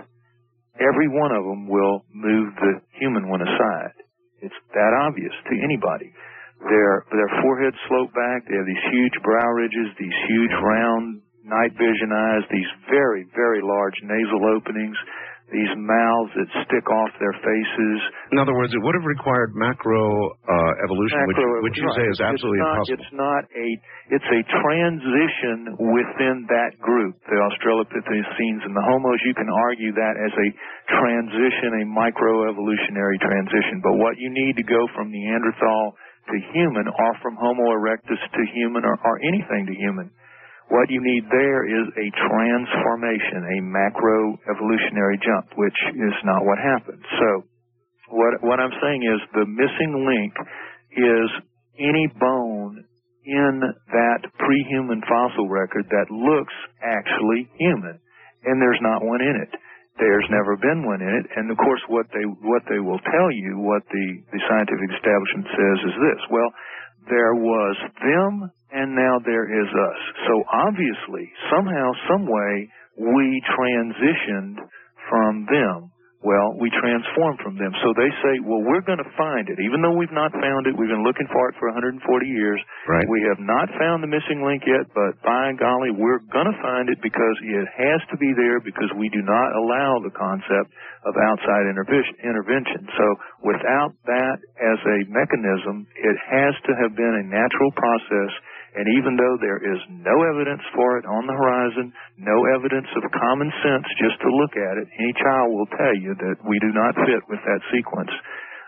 Every 0.80 1.08
one 1.08 1.32
of 1.32 1.44
them 1.44 1.68
will 1.68 2.04
move 2.12 2.52
the 2.60 2.80
human 3.00 3.28
one 3.28 3.40
aside. 3.40 3.96
It's 4.42 4.56
that 4.74 4.92
obvious 5.08 5.32
to 5.32 5.54
anybody. 5.64 6.12
Their 6.60 7.04
their 7.12 7.32
foreheads 7.42 7.76
slope 7.88 8.12
back. 8.12 8.44
They 8.48 8.56
have 8.56 8.68
these 8.68 8.86
huge 8.92 9.16
brow 9.22 9.48
ridges, 9.56 9.88
these 9.98 10.18
huge 10.28 10.52
round 10.60 11.20
night 11.44 11.72
vision 11.76 12.12
eyes, 12.12 12.44
these 12.50 12.68
very 12.90 13.24
very 13.34 13.60
large 13.62 13.96
nasal 14.02 14.44
openings 14.56 14.96
these 15.54 15.70
mouths 15.78 16.32
that 16.34 16.48
stick 16.66 16.86
off 16.90 17.10
their 17.22 17.34
faces. 17.38 17.98
In 18.34 18.38
other 18.42 18.50
words, 18.50 18.74
it 18.74 18.82
would 18.82 18.98
have 18.98 19.06
required 19.06 19.54
macro 19.54 20.34
uh, 20.42 20.72
evolution, 20.82 21.22
macro, 21.22 21.62
which, 21.62 21.70
which 21.70 21.76
you 21.78 21.86
right. 21.86 22.02
say 22.02 22.06
is 22.10 22.18
absolutely 22.18 22.58
it's 22.58 22.66
not, 22.66 22.74
impossible. 22.74 22.98
It's 22.98 23.14
not 23.14 23.42
a. 23.54 23.68
It's 24.06 24.30
a 24.30 24.42
transition 24.62 25.58
within 25.78 26.46
that 26.50 26.78
group, 26.82 27.18
the 27.30 27.38
Australopithecines 27.38 28.62
and 28.66 28.74
the 28.74 28.84
Homos. 28.90 29.22
You 29.22 29.34
can 29.38 29.50
argue 29.50 29.94
that 29.94 30.14
as 30.18 30.34
a 30.34 30.48
transition, 30.98 31.82
a 31.82 31.84
microevolutionary 31.94 33.18
transition. 33.22 33.82
But 33.82 33.98
what 34.02 34.18
you 34.18 34.30
need 34.30 34.58
to 34.58 34.66
go 34.66 34.82
from 34.98 35.14
Neanderthal 35.14 35.94
to 36.26 36.36
human, 36.54 36.90
or 36.90 37.10
from 37.22 37.38
Homo 37.38 37.70
erectus 37.70 38.18
to 38.18 38.42
human, 38.50 38.82
or, 38.82 38.98
or 38.98 39.14
anything 39.22 39.70
to 39.70 39.74
human 39.78 40.10
what 40.68 40.90
you 40.90 40.98
need 40.98 41.24
there 41.30 41.62
is 41.62 41.86
a 41.94 42.08
transformation, 42.26 43.46
a 43.46 43.58
macro 43.62 44.34
evolutionary 44.50 45.18
jump, 45.22 45.54
which 45.54 45.78
is 45.94 46.16
not 46.26 46.42
what 46.42 46.58
happened. 46.58 47.02
So 47.18 47.28
what, 48.10 48.42
what 48.42 48.58
I'm 48.58 48.74
saying 48.82 49.02
is 49.06 49.18
the 49.34 49.46
missing 49.46 49.94
link 50.02 50.34
is 50.90 51.28
any 51.78 52.06
bone 52.18 52.82
in 53.26 53.54
that 53.90 54.20
pre-human 54.38 55.02
fossil 55.06 55.48
record 55.48 55.86
that 55.90 56.10
looks 56.10 56.54
actually 56.82 57.50
human. 57.58 57.98
And 58.46 58.62
there's 58.62 58.82
not 58.82 59.02
one 59.02 59.22
in 59.22 59.34
it. 59.42 59.50
There's 59.98 60.26
never 60.30 60.56
been 60.56 60.86
one 60.86 61.02
in 61.02 61.10
it. 61.10 61.26
And 61.34 61.50
of 61.50 61.58
course 61.58 61.82
what 61.88 62.06
they, 62.14 62.22
what 62.22 62.62
they 62.70 62.78
will 62.78 63.02
tell 63.10 63.30
you, 63.30 63.58
what 63.62 63.82
the, 63.90 64.06
the 64.30 64.40
scientific 64.46 64.90
establishment 64.94 65.46
says 65.50 65.78
is 65.90 65.96
this. 65.98 66.20
Well, 66.30 66.50
there 67.10 67.34
was 67.34 67.74
them 68.02 68.50
and 68.72 68.94
now 68.94 69.18
there 69.24 69.46
is 69.46 69.68
us. 69.68 70.00
So 70.26 70.42
obviously, 70.52 71.30
somehow, 71.50 71.92
some 72.10 72.26
way, 72.26 72.68
we 72.98 73.42
transitioned 73.54 74.58
from 75.08 75.46
them. 75.50 75.92
Well, 76.24 76.58
we 76.58 76.72
transformed 76.74 77.38
from 77.38 77.54
them. 77.54 77.70
So 77.86 77.94
they 77.94 78.10
say, 78.24 78.42
well, 78.42 78.58
we're 78.58 78.82
going 78.82 78.98
to 78.98 79.12
find 79.14 79.46
it. 79.46 79.62
Even 79.62 79.78
though 79.78 79.94
we've 79.94 80.10
not 80.10 80.34
found 80.34 80.66
it, 80.66 80.74
we've 80.74 80.90
been 80.90 81.06
looking 81.06 81.28
for 81.30 81.52
it 81.52 81.54
for 81.60 81.70
140 81.70 82.02
years. 82.26 82.58
Right. 82.88 83.06
We 83.06 83.22
have 83.30 83.38
not 83.38 83.70
found 83.78 84.02
the 84.02 84.10
missing 84.10 84.42
link 84.42 84.66
yet, 84.66 84.90
but 84.90 85.14
by 85.22 85.54
golly, 85.54 85.94
we're 85.94 86.18
going 86.34 86.50
to 86.50 86.58
find 86.58 86.90
it 86.90 86.98
because 86.98 87.36
it 87.46 87.68
has 87.78 88.00
to 88.10 88.16
be 88.18 88.34
there 88.34 88.58
because 88.58 88.90
we 88.98 89.06
do 89.14 89.22
not 89.22 89.54
allow 89.54 90.02
the 90.02 90.10
concept 90.10 90.74
of 91.06 91.14
outside 91.30 91.70
intervention. 91.70 92.90
So 92.98 93.06
without 93.46 93.94
that 94.10 94.36
as 94.58 94.78
a 94.82 94.98
mechanism, 95.06 95.86
it 95.94 96.16
has 96.26 96.58
to 96.66 96.72
have 96.74 96.96
been 96.98 97.22
a 97.22 97.28
natural 97.30 97.70
process 97.78 98.32
and 98.76 98.84
even 99.00 99.16
though 99.16 99.40
there 99.40 99.56
is 99.56 99.80
no 99.88 100.12
evidence 100.28 100.60
for 100.76 101.00
it 101.00 101.08
on 101.08 101.24
the 101.24 101.32
horizon, 101.32 101.96
no 102.20 102.36
evidence 102.52 102.86
of 102.92 103.08
common 103.08 103.48
sense 103.64 103.88
just 103.96 104.20
to 104.20 104.28
look 104.28 104.52
at 104.52 104.76
it, 104.76 104.86
any 105.00 105.16
child 105.16 105.48
will 105.48 105.70
tell 105.80 105.96
you 105.96 106.12
that 106.12 106.36
we 106.44 106.60
do 106.60 106.70
not 106.76 106.92
fit 107.08 107.24
with 107.32 107.40
that 107.48 107.64
sequence. 107.72 108.12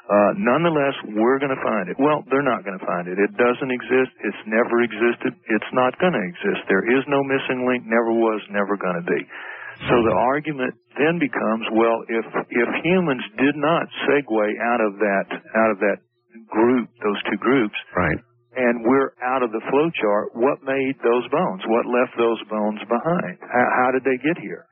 Uh, 0.09 0.33
nonetheless, 0.41 0.97
we're 1.13 1.37
going 1.37 1.53
to 1.53 1.61
find 1.61 1.93
it. 1.93 2.01
Well, 2.01 2.25
they're 2.33 2.47
not 2.47 2.65
going 2.65 2.81
to 2.81 2.87
find 2.89 3.05
it. 3.05 3.21
It 3.21 3.37
doesn't 3.37 3.69
exist. 3.69 4.09
It's 4.25 4.43
never 4.49 4.81
existed. 4.81 5.37
It's 5.53 5.73
not 5.77 5.93
going 6.01 6.17
to 6.17 6.25
exist. 6.25 6.65
There 6.73 6.89
is 6.89 7.05
no 7.13 7.21
missing 7.21 7.69
link. 7.69 7.85
Never 7.85 8.17
was. 8.17 8.41
Never 8.49 8.81
going 8.81 8.97
to 8.97 9.05
be. 9.05 9.21
So 9.93 9.95
the 10.09 10.17
argument 10.17 10.75
then 10.97 11.21
becomes, 11.21 11.69
well, 11.77 12.03
if 12.09 12.27
if 12.51 12.69
humans 12.83 13.23
did 13.37 13.55
not 13.55 13.87
segue 14.09 14.49
out 14.59 14.81
of 14.81 14.97
that 14.99 15.29
out 15.55 15.71
of 15.71 15.79
that 15.85 16.01
group, 16.49 16.89
those 17.05 17.21
two 17.29 17.39
groups, 17.39 17.77
right 17.95 18.19
and 18.57 18.85
we're 18.85 19.13
out 19.21 19.43
of 19.43 19.53
the 19.53 19.61
flow 19.69 19.89
chart, 19.93 20.33
what 20.33 20.65
made 20.65 20.97
those 21.05 21.27
bones? 21.29 21.63
What 21.69 21.85
left 21.85 22.17
those 22.17 22.41
bones 22.49 22.81
behind? 22.89 23.37
How, 23.45 23.67
how, 23.77 23.89
did 23.93 24.05
they 24.05 24.17
get 24.17 24.41
here? 24.41 24.65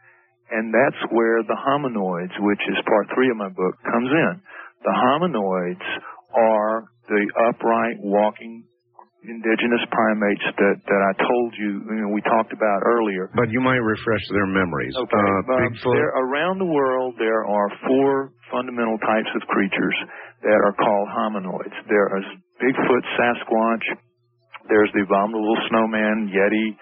And 0.51 0.73
that's 0.73 1.01
where 1.13 1.43
the 1.43 1.59
hominoids, 1.59 2.33
which 2.41 2.63
is 2.71 2.79
part 2.87 3.07
three 3.15 3.31
of 3.31 3.37
my 3.37 3.51
book, 3.51 3.75
comes 3.85 4.09
in. 4.09 4.41
The 4.85 4.95
hominoids 4.95 5.87
are 6.35 6.85
the 7.09 7.23
upright 7.51 7.99
walking 8.01 8.65
indigenous 9.27 9.83
primates 9.91 10.47
that, 10.55 10.77
that 10.87 11.03
I 11.03 11.13
told 11.19 11.51
you, 11.59 11.83
you 11.83 12.01
know, 12.07 12.11
we 12.15 12.23
talked 12.23 12.55
about 12.55 12.87
earlier. 12.87 13.27
But 13.35 13.51
you 13.51 13.59
might 13.59 13.83
refresh 13.83 14.23
their 14.31 14.47
memories. 14.47 14.95
Okay. 14.95 15.19
Uh, 15.19 15.43
Bigfoot. 15.51 15.95
There, 15.99 16.15
around 16.15 16.63
the 16.63 16.71
world, 16.71 17.19
there 17.19 17.43
are 17.43 17.69
four 17.87 18.31
fundamental 18.55 18.99
types 19.03 19.31
of 19.35 19.43
creatures 19.51 19.97
that 20.47 20.59
are 20.63 20.75
called 20.79 21.09
hominoids. 21.11 21.75
There 21.91 22.07
is 22.23 22.27
Bigfoot, 22.63 23.05
Sasquatch. 23.17 23.87
There's 24.69 24.91
the 24.95 25.07
abominable 25.07 25.57
snowman, 25.69 26.33
Yeti. 26.33 26.75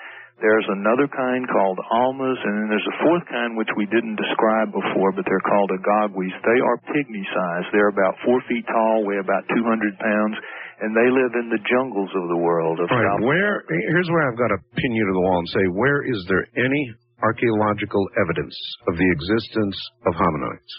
There's 0.43 0.67
another 0.67 1.07
kind 1.07 1.47
called 1.47 1.79
almas, 1.95 2.39
and 2.43 2.53
then 2.59 2.67
there's 2.67 2.91
a 2.91 2.99
fourth 3.07 3.23
kind 3.31 3.55
which 3.55 3.71
we 3.79 3.87
didn't 3.87 4.19
describe 4.19 4.75
before, 4.75 5.15
but 5.15 5.23
they're 5.31 5.47
called 5.47 5.71
agogwis. 5.71 6.35
They 6.43 6.59
are 6.59 6.77
pygmy 6.91 7.23
size. 7.23 7.67
They're 7.71 7.95
about 7.95 8.19
four 8.27 8.43
feet 8.51 8.67
tall, 8.67 9.07
weigh 9.07 9.23
about 9.23 9.47
200 9.55 9.63
pounds, 9.95 10.37
and 10.83 10.91
they 10.91 11.07
live 11.07 11.39
in 11.39 11.55
the 11.55 11.63
jungles 11.63 12.11
of 12.19 12.27
the 12.27 12.41
world. 12.43 12.83
Of 12.83 12.91
right. 12.91 13.07
South 13.07 13.23
Where? 13.23 13.63
Here's 13.71 14.11
where 14.11 14.27
I've 14.27 14.41
got 14.41 14.51
to 14.51 14.61
pin 14.75 14.91
you 14.91 15.07
to 15.07 15.15
the 15.15 15.23
wall 15.23 15.39
and 15.39 15.51
say, 15.55 15.65
where 15.71 16.03
is 16.03 16.19
there 16.27 16.45
any 16.59 16.83
archaeological 17.23 18.03
evidence 18.19 18.59
of 18.91 18.99
the 18.99 19.09
existence 19.15 19.79
of 20.11 20.19
hominoids? 20.19 20.73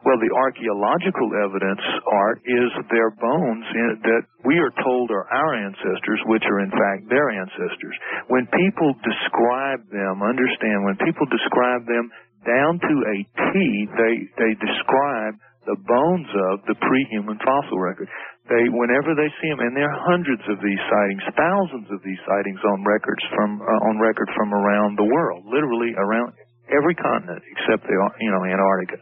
Well, 0.00 0.16
the 0.16 0.32
archaeological 0.32 1.28
evidence, 1.44 1.84
Art, 2.08 2.40
is 2.48 2.72
their 2.88 3.12
bones 3.20 3.64
that 4.00 4.24
we 4.48 4.56
are 4.56 4.72
told 4.80 5.12
are 5.12 5.28
our 5.28 5.52
ancestors, 5.60 6.20
which 6.24 6.44
are 6.48 6.64
in 6.64 6.72
fact 6.72 7.12
their 7.12 7.28
ancestors. 7.28 7.96
When 8.32 8.48
people 8.48 8.96
describe 9.04 9.84
them, 9.92 10.24
understand, 10.24 10.88
when 10.88 10.96
people 11.04 11.28
describe 11.28 11.84
them 11.84 12.08
down 12.48 12.80
to 12.80 12.94
a 13.12 13.16
T, 13.28 13.52
they, 13.92 14.14
they 14.40 14.52
describe 14.56 15.36
the 15.68 15.76
bones 15.84 16.30
of 16.48 16.64
the 16.64 16.80
pre-human 16.80 17.36
fossil 17.44 17.76
record. 17.76 18.08
They, 18.48 18.72
whenever 18.72 19.12
they 19.12 19.28
see 19.44 19.52
them, 19.52 19.60
and 19.60 19.76
there 19.76 19.84
are 19.84 20.00
hundreds 20.08 20.42
of 20.48 20.64
these 20.64 20.80
sightings, 20.88 21.22
thousands 21.36 21.92
of 21.92 22.00
these 22.00 22.18
sightings 22.24 22.58
on 22.64 22.88
records 22.88 23.20
from, 23.36 23.60
uh, 23.60 23.88
on 23.92 24.00
record 24.00 24.32
from 24.32 24.56
around 24.56 24.96
the 24.96 25.04
world, 25.04 25.44
literally 25.44 25.92
around 26.00 26.32
every 26.72 26.96
continent 26.96 27.44
except 27.52 27.84
the, 27.84 27.94
you 28.24 28.32
know, 28.32 28.48
Antarctica 28.48 28.96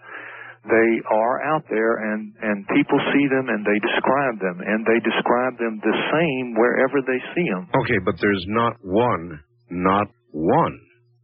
they 0.66 0.90
are 1.06 1.36
out 1.54 1.64
there 1.70 1.94
and 2.12 2.34
and 2.42 2.66
people 2.74 2.98
see 3.14 3.26
them 3.30 3.46
and 3.48 3.62
they 3.62 3.78
describe 3.78 4.36
them 4.42 4.58
and 4.64 4.82
they 4.86 4.98
describe 5.04 5.54
them 5.58 5.78
the 5.82 5.96
same 6.10 6.54
wherever 6.58 6.98
they 7.04 7.20
see 7.34 7.46
them. 7.50 7.70
Okay, 7.84 7.98
but 8.04 8.14
there's 8.20 8.46
not 8.48 8.74
one, 8.82 9.40
not 9.70 10.08
one 10.32 10.76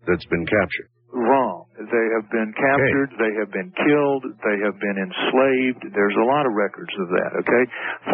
that's 0.07 0.27
been 0.27 0.47
captured. 0.47 0.89
Wrong. 1.13 1.44
They 1.75 2.07
have 2.15 2.31
been 2.31 2.55
captured, 2.55 3.11
okay. 3.11 3.19
they 3.19 3.33
have 3.43 3.51
been 3.51 3.75
killed, 3.75 4.23
they 4.47 4.59
have 4.63 4.79
been 4.79 4.95
enslaved. 4.95 5.83
There's 5.91 6.15
a 6.15 6.27
lot 6.27 6.47
of 6.47 6.55
records 6.55 6.95
of 7.03 7.11
that, 7.11 7.31
okay? 7.43 7.65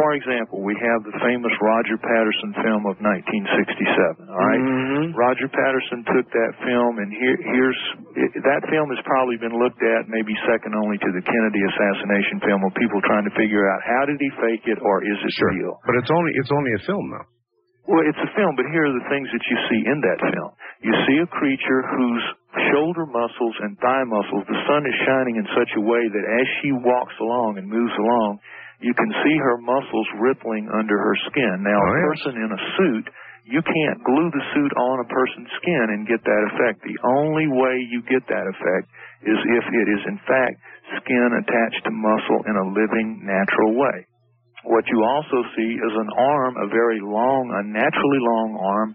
For 0.00 0.16
example, 0.16 0.64
we 0.64 0.72
have 0.80 1.04
the 1.04 1.12
famous 1.20 1.52
Roger 1.60 2.00
Patterson 2.00 2.56
film 2.64 2.88
of 2.88 2.96
1967, 3.04 4.32
all 4.32 4.40
right? 4.40 4.64
mm-hmm. 4.64 5.12
Roger 5.12 5.44
Patterson 5.52 6.08
took 6.08 6.24
that 6.32 6.52
film 6.64 7.04
and 7.04 7.12
here, 7.12 7.36
here's 7.36 7.80
that 8.48 8.64
film 8.72 8.88
has 8.96 9.00
probably 9.04 9.36
been 9.36 9.52
looked 9.52 9.84
at 9.84 10.08
maybe 10.08 10.32
second 10.48 10.72
only 10.72 10.96
to 10.96 11.10
the 11.12 11.20
Kennedy 11.20 11.60
assassination 11.60 12.40
film 12.40 12.64
of 12.64 12.72
people 12.80 12.98
trying 13.04 13.28
to 13.28 13.34
figure 13.36 13.68
out 13.68 13.84
how 13.84 14.08
did 14.08 14.16
he 14.16 14.32
fake 14.40 14.64
it 14.72 14.80
or 14.80 15.04
is 15.04 15.20
it 15.20 15.32
sure. 15.36 15.52
real? 15.52 15.76
But 15.84 16.00
it's 16.00 16.10
only 16.10 16.32
it's 16.34 16.52
only 16.52 16.72
a 16.74 16.82
film 16.88 17.12
though. 17.12 17.28
Well, 17.90 18.06
it's 18.06 18.22
a 18.22 18.30
film, 18.38 18.54
but 18.54 18.70
here 18.70 18.86
are 18.86 18.94
the 18.94 19.08
things 19.10 19.26
that 19.34 19.44
you 19.50 19.56
see 19.66 19.80
in 19.82 19.98
that 19.98 20.18
film. 20.22 20.50
You 20.78 20.94
see 21.10 21.16
a 21.18 21.26
creature 21.26 21.82
whose 21.90 22.24
shoulder 22.74 23.06
muscles 23.06 23.56
and 23.62 23.78
thigh 23.78 24.04
muscles, 24.06 24.44
the 24.50 24.60
sun 24.66 24.82
is 24.86 24.96
shining 25.06 25.36
in 25.38 25.46
such 25.54 25.70
a 25.78 25.82
way 25.86 26.02
that 26.02 26.26
as 26.26 26.46
she 26.60 26.70
walks 26.72 27.14
along 27.20 27.58
and 27.58 27.66
moves 27.70 27.94
along, 27.94 28.40
you 28.82 28.94
can 28.94 29.10
see 29.22 29.36
her 29.38 29.58
muscles 29.60 30.08
rippling 30.18 30.66
under 30.72 30.96
her 30.98 31.16
skin. 31.30 31.62
Now, 31.62 31.78
Oh, 31.78 31.86
a 31.86 31.94
yes. 31.94 32.06
person 32.10 32.32
in 32.42 32.50
a 32.50 32.60
suit, 32.76 33.06
you 33.44 33.62
can't 33.62 33.98
glue 34.04 34.30
the 34.30 34.44
suit 34.54 34.72
on 34.76 34.96
a 35.04 35.08
person's 35.08 35.50
skin 35.62 35.86
and 35.94 36.08
get 36.08 36.22
that 36.24 36.42
effect. 36.54 36.82
The 36.82 36.98
only 37.20 37.46
way 37.46 37.76
you 37.90 38.02
get 38.08 38.26
that 38.28 38.46
effect 38.46 38.86
is 39.22 39.36
if 39.36 39.64
it 39.68 39.86
is 39.90 40.02
in 40.08 40.18
fact 40.26 40.56
skin 40.98 41.28
attached 41.38 41.82
to 41.84 41.92
muscle 41.92 42.40
in 42.50 42.56
a 42.56 42.66
living, 42.72 43.20
natural 43.22 43.74
way. 43.78 44.06
What 44.64 44.84
you 44.92 45.00
also 45.04 45.38
see 45.56 45.70
is 45.72 45.94
an 45.96 46.10
arm, 46.16 46.52
a 46.60 46.68
very 46.68 47.00
long, 47.00 47.44
unnaturally 47.64 48.20
long 48.20 48.50
arm, 48.60 48.90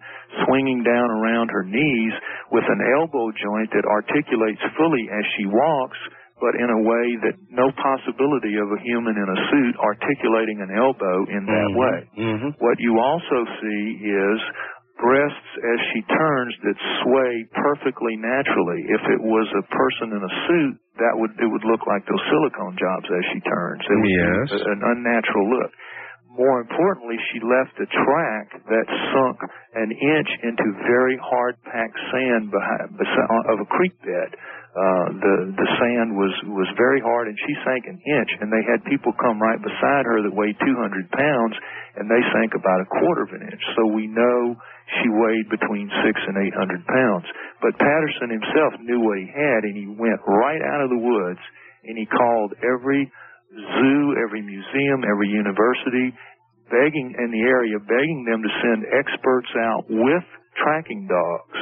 swinging 0.46 0.84
down 0.86 1.10
around 1.10 1.50
her 1.50 1.66
knees 1.66 2.14
with 2.52 2.66
an 2.70 2.82
elbow 3.02 3.32
joint 3.34 3.70
that 3.74 3.86
articulates 3.90 4.62
fully 4.78 5.10
as 5.10 5.26
she 5.38 5.46
walks, 5.50 5.98
but 6.38 6.54
in 6.60 6.70
a 6.70 6.82
way 6.86 7.06
that 7.26 7.36
no 7.50 7.72
possibility 7.82 8.54
of 8.62 8.68
a 8.78 8.80
human 8.84 9.16
in 9.18 9.26
a 9.26 9.40
suit 9.50 9.76
articulating 9.82 10.62
an 10.62 10.70
elbow 10.76 11.26
in 11.32 11.46
that 11.46 11.70
Mhm. 11.72 11.76
way. 11.76 11.98
Mhm. 12.18 12.54
What 12.60 12.80
you 12.80 13.00
also 13.00 13.46
see 13.62 13.84
is 14.06 14.42
breasts 15.00 15.52
as 15.64 15.80
she 15.92 16.02
turns 16.04 16.58
that 16.64 16.78
sway 17.02 17.46
perfectly 17.56 18.16
naturally. 18.18 18.82
If 18.90 19.02
it 19.10 19.22
was 19.22 19.48
a 19.54 19.64
person 19.64 20.14
in 20.14 20.24
a 20.24 20.48
suit, 20.48 20.78
that 20.98 21.14
would 21.16 21.32
it 21.40 21.48
would 21.48 21.66
look 21.68 21.84
like 21.88 22.06
those 22.08 22.24
silicone 22.32 22.76
jobs 22.80 23.08
as 23.12 23.24
she 23.34 23.40
turns. 23.44 23.82
It 23.84 23.96
would 24.00 24.10
Yes. 24.10 24.52
an 24.66 24.82
unnatural 24.84 25.46
look. 25.50 25.72
More 26.36 26.60
importantly, 26.60 27.16
she 27.32 27.40
left 27.40 27.80
a 27.80 27.88
track 27.88 28.52
that 28.68 28.86
sunk 29.16 29.40
an 29.76 29.92
inch 29.92 30.30
into 30.44 30.68
very 30.84 31.16
hard 31.16 31.56
packed 31.64 31.96
sand 32.12 32.52
behind, 32.52 32.92
of 33.48 33.60
a 33.64 33.68
creek 33.72 33.96
bed. 34.04 34.36
Uh, 34.76 35.08
the 35.16 35.36
the 35.56 35.70
sand 35.80 36.12
was 36.20 36.36
was 36.52 36.68
very 36.76 37.00
hard, 37.00 37.32
and 37.32 37.38
she 37.48 37.56
sank 37.64 37.88
an 37.88 37.96
inch. 38.04 38.32
And 38.44 38.52
they 38.52 38.60
had 38.68 38.84
people 38.84 39.16
come 39.16 39.40
right 39.40 39.62
beside 39.64 40.04
her 40.04 40.20
that 40.28 40.36
weighed 40.36 40.60
200 40.60 41.08
pounds, 41.12 41.56
and 41.96 42.12
they 42.12 42.20
sank 42.36 42.52
about 42.54 42.84
a 42.84 42.88
quarter 43.00 43.24
of 43.24 43.32
an 43.32 43.48
inch. 43.48 43.64
So 43.80 43.88
we 43.88 44.08
know 44.12 44.60
she 45.02 45.10
weighed 45.10 45.50
between 45.50 45.90
six 46.06 46.16
and 46.30 46.38
800 46.38 46.86
pounds. 46.86 47.26
But 47.62 47.78
Patterson 47.82 48.30
himself 48.30 48.74
knew 48.86 49.02
what 49.02 49.18
he 49.18 49.28
had, 49.30 49.66
and 49.66 49.76
he 49.76 49.88
went 49.90 50.22
right 50.26 50.62
out 50.62 50.86
of 50.86 50.90
the 50.94 51.02
woods, 51.02 51.42
and 51.86 51.98
he 51.98 52.06
called 52.06 52.54
every 52.62 53.10
zoo, 53.50 54.02
every 54.22 54.42
museum, 54.42 55.02
every 55.06 55.30
university, 55.30 56.14
begging 56.70 57.14
in 57.18 57.30
the 57.30 57.44
area, 57.46 57.78
begging 57.82 58.26
them 58.26 58.42
to 58.42 58.52
send 58.62 58.86
experts 58.94 59.52
out 59.58 59.86
with 59.90 60.26
tracking 60.58 61.08
dogs. 61.10 61.60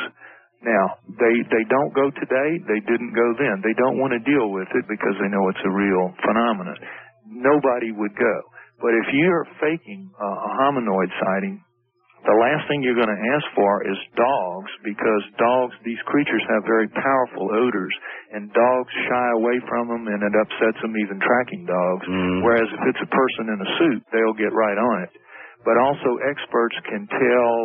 Now, 0.63 0.95
they 1.19 1.35
they 1.51 1.67
don't 1.67 1.91
go 1.91 2.07
today, 2.07 2.49
they 2.63 2.79
didn't 2.87 3.11
go 3.11 3.35
then. 3.35 3.59
They 3.59 3.75
don't 3.75 3.99
want 3.99 4.15
to 4.15 4.23
deal 4.23 4.47
with 4.47 4.71
it 4.71 4.87
because 4.87 5.15
they 5.19 5.27
know 5.27 5.51
it's 5.51 5.65
a 5.67 5.75
real 5.75 6.15
phenomenon. 6.23 6.79
Nobody 7.27 7.91
would 7.91 8.15
go. 8.15 8.35
But 8.79 8.95
if 8.95 9.11
you're 9.11 9.47
faking 9.59 10.11
a 10.15 10.29
hominoid 10.63 11.11
sighting, 11.19 11.63
the 12.23 12.37
last 12.39 12.63
thing 12.71 12.79
you're 12.79 12.97
going 12.97 13.11
to 13.11 13.23
ask 13.35 13.45
for 13.51 13.83
is 13.83 13.99
dogs 14.15 14.71
because 14.87 15.23
dogs, 15.35 15.75
these 15.83 15.99
creatures 16.07 16.43
have 16.47 16.63
very 16.63 16.87
powerful 16.87 17.51
odors 17.51 17.91
and 18.31 18.47
dogs 18.55 18.91
shy 19.11 19.27
away 19.35 19.59
from 19.67 19.91
them 19.91 20.07
and 20.07 20.23
it 20.23 20.31
upsets 20.31 20.79
them, 20.79 20.95
even 20.95 21.19
tracking 21.19 21.67
dogs. 21.67 22.05
Mm. 22.07 22.39
Whereas 22.39 22.69
if 22.71 22.83
it's 22.95 23.03
a 23.03 23.11
person 23.11 23.51
in 23.51 23.59
a 23.59 23.69
suit, 23.75 24.01
they'll 24.15 24.39
get 24.39 24.55
right 24.55 24.79
on 24.79 25.03
it. 25.03 25.11
But 25.63 25.79
also 25.79 26.19
experts 26.27 26.75
can 26.91 27.07
tell, 27.07 27.55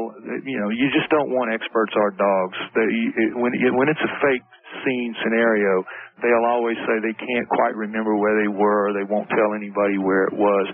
you 0.47 0.59
know, 0.63 0.71
you 0.71 0.87
just 0.95 1.11
don't 1.11 1.35
want 1.35 1.51
experts 1.51 1.91
or 1.99 2.15
dogs. 2.15 2.59
They, 2.75 3.35
when, 3.35 3.51
it, 3.55 3.75
when 3.75 3.91
it's 3.91 4.03
a 4.03 4.13
fake 4.23 4.47
scene 4.87 5.15
scenario, 5.23 5.83
they'll 6.23 6.47
always 6.47 6.79
say 6.87 6.99
they 7.03 7.15
can't 7.15 7.49
quite 7.51 7.75
remember 7.75 8.15
where 8.15 8.39
they 8.39 8.47
were 8.47 8.91
or 8.91 8.93
they 8.95 9.07
won't 9.07 9.27
tell 9.31 9.51
anybody 9.55 9.99
where 9.99 10.31
it 10.31 10.35
was. 10.35 10.67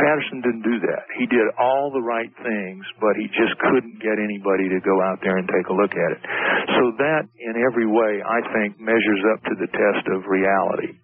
Patterson 0.00 0.40
didn't 0.40 0.64
do 0.64 0.76
that. 0.88 1.04
He 1.16 1.26
did 1.28 1.46
all 1.56 1.90
the 1.92 2.04
right 2.04 2.30
things, 2.44 2.84
but 3.00 3.16
he 3.16 3.28
just 3.32 3.56
couldn't 3.60 4.00
get 4.00 4.20
anybody 4.20 4.68
to 4.68 4.80
go 4.84 5.00
out 5.00 5.20
there 5.24 5.36
and 5.36 5.48
take 5.48 5.68
a 5.68 5.76
look 5.76 5.92
at 5.92 6.10
it. 6.16 6.22
So 6.76 6.82
that, 7.00 7.28
in 7.36 7.54
every 7.60 7.88
way, 7.88 8.20
I 8.20 8.40
think 8.52 8.80
measures 8.80 9.22
up 9.32 9.40
to 9.48 9.54
the 9.56 9.70
test 9.72 10.04
of 10.12 10.28
reality. 10.28 10.99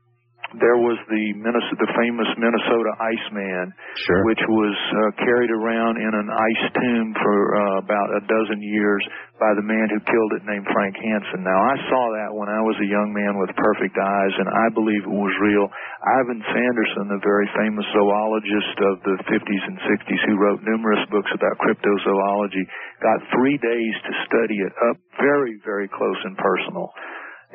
There 0.55 0.78
was 0.78 0.94
the 1.10 1.35
Minnesota, 1.35 1.74
the 1.82 1.90
famous 1.98 2.31
Minnesota 2.39 2.93
Iceman, 3.02 3.74
Sure. 4.06 4.23
which 4.31 4.39
was 4.47 4.77
uh, 4.78 4.98
carried 5.27 5.51
around 5.51 5.98
in 5.98 6.12
an 6.14 6.31
ice 6.31 6.64
tomb 6.70 7.09
for 7.18 7.39
uh, 7.51 7.82
about 7.82 8.09
a 8.14 8.23
dozen 8.31 8.62
years 8.62 9.02
by 9.43 9.52
the 9.59 9.66
man 9.66 9.90
who 9.90 9.98
killed 10.06 10.32
it 10.39 10.47
named 10.47 10.64
Frank 10.70 10.94
Hansen. 10.97 11.43
Now 11.43 11.60
I 11.60 11.77
saw 11.90 12.02
that 12.14 12.31
when 12.31 12.47
I 12.47 12.62
was 12.62 12.78
a 12.78 12.89
young 12.89 13.10
man 13.10 13.43
with 13.43 13.51
perfect 13.59 13.98
eyes 13.98 14.35
and 14.39 14.48
I 14.48 14.66
believe 14.70 15.02
it 15.02 15.12
was 15.12 15.35
real. 15.43 15.66
Ivan 16.23 16.40
Sanderson, 16.47 17.10
the 17.10 17.20
very 17.27 17.51
famous 17.59 17.85
zoologist 17.90 18.77
of 18.86 18.94
the 19.02 19.16
50s 19.27 19.62
and 19.66 19.78
60s 19.82 20.23
who 20.31 20.39
wrote 20.39 20.62
numerous 20.62 21.02
books 21.10 21.28
about 21.35 21.59
cryptozoology, 21.59 22.64
got 23.02 23.18
three 23.35 23.59
days 23.59 23.94
to 24.06 24.12
study 24.31 24.62
it 24.62 24.73
up 24.89 24.97
very, 25.18 25.59
very 25.66 25.90
close 25.90 26.20
and 26.23 26.39
personal 26.39 26.94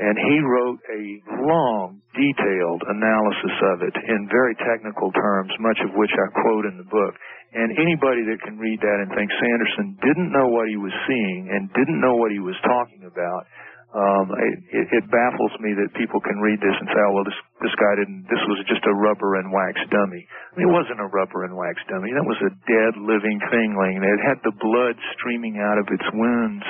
and 0.02 0.18
he 0.18 0.38
wrote 0.42 0.82
a 0.90 1.04
long, 1.46 2.02
detailed 2.18 2.82
analysis 2.90 3.56
of 3.70 3.86
it 3.86 3.94
in 3.94 4.26
very 4.34 4.58
technical 4.66 5.14
terms, 5.14 5.54
much 5.62 5.78
of 5.86 5.94
which 5.94 6.10
I 6.10 6.28
quote 6.42 6.66
in 6.66 6.82
the 6.82 6.90
book. 6.90 7.14
And 7.54 7.78
anybody 7.78 8.26
that 8.26 8.42
can 8.42 8.58
read 8.58 8.82
that 8.82 8.98
and 9.06 9.14
think 9.14 9.30
Sanderson 9.38 10.02
didn't 10.02 10.34
know 10.34 10.50
what 10.50 10.72
he 10.74 10.80
was 10.82 10.96
seeing 11.06 11.54
and 11.54 11.70
didn't 11.78 12.02
know 12.02 12.18
what 12.18 12.34
he 12.34 12.42
was 12.42 12.58
talking 12.66 13.06
about, 13.06 13.46
um, 13.92 14.32
it, 14.72 14.88
it, 14.88 15.06
baffles 15.12 15.52
me 15.60 15.76
that 15.76 15.92
people 16.00 16.24
can 16.24 16.40
read 16.40 16.64
this 16.64 16.78
and 16.80 16.88
say, 16.88 17.02
"Oh, 17.04 17.12
well, 17.12 17.28
this 17.28 17.36
this 17.60 17.76
guy 17.76 18.00
didn't. 18.00 18.24
This 18.32 18.40
was 18.48 18.64
just 18.64 18.88
a 18.88 18.96
rubber 18.96 19.36
and 19.36 19.52
wax 19.52 19.84
dummy." 19.92 20.24
I 20.24 20.52
mean, 20.56 20.72
it 20.72 20.72
wasn't 20.72 21.04
a 21.04 21.12
rubber 21.12 21.44
and 21.44 21.60
wax 21.60 21.76
dummy. 21.92 22.16
That 22.16 22.24
was 22.24 22.40
a 22.40 22.56
dead, 22.72 22.96
living 23.04 23.44
thing 23.52 23.76
laying 23.76 24.00
there. 24.00 24.16
It 24.16 24.24
had 24.24 24.40
the 24.48 24.56
blood 24.56 24.96
streaming 25.20 25.60
out 25.60 25.76
of 25.76 25.92
its 25.92 26.08
wounds, 26.16 26.64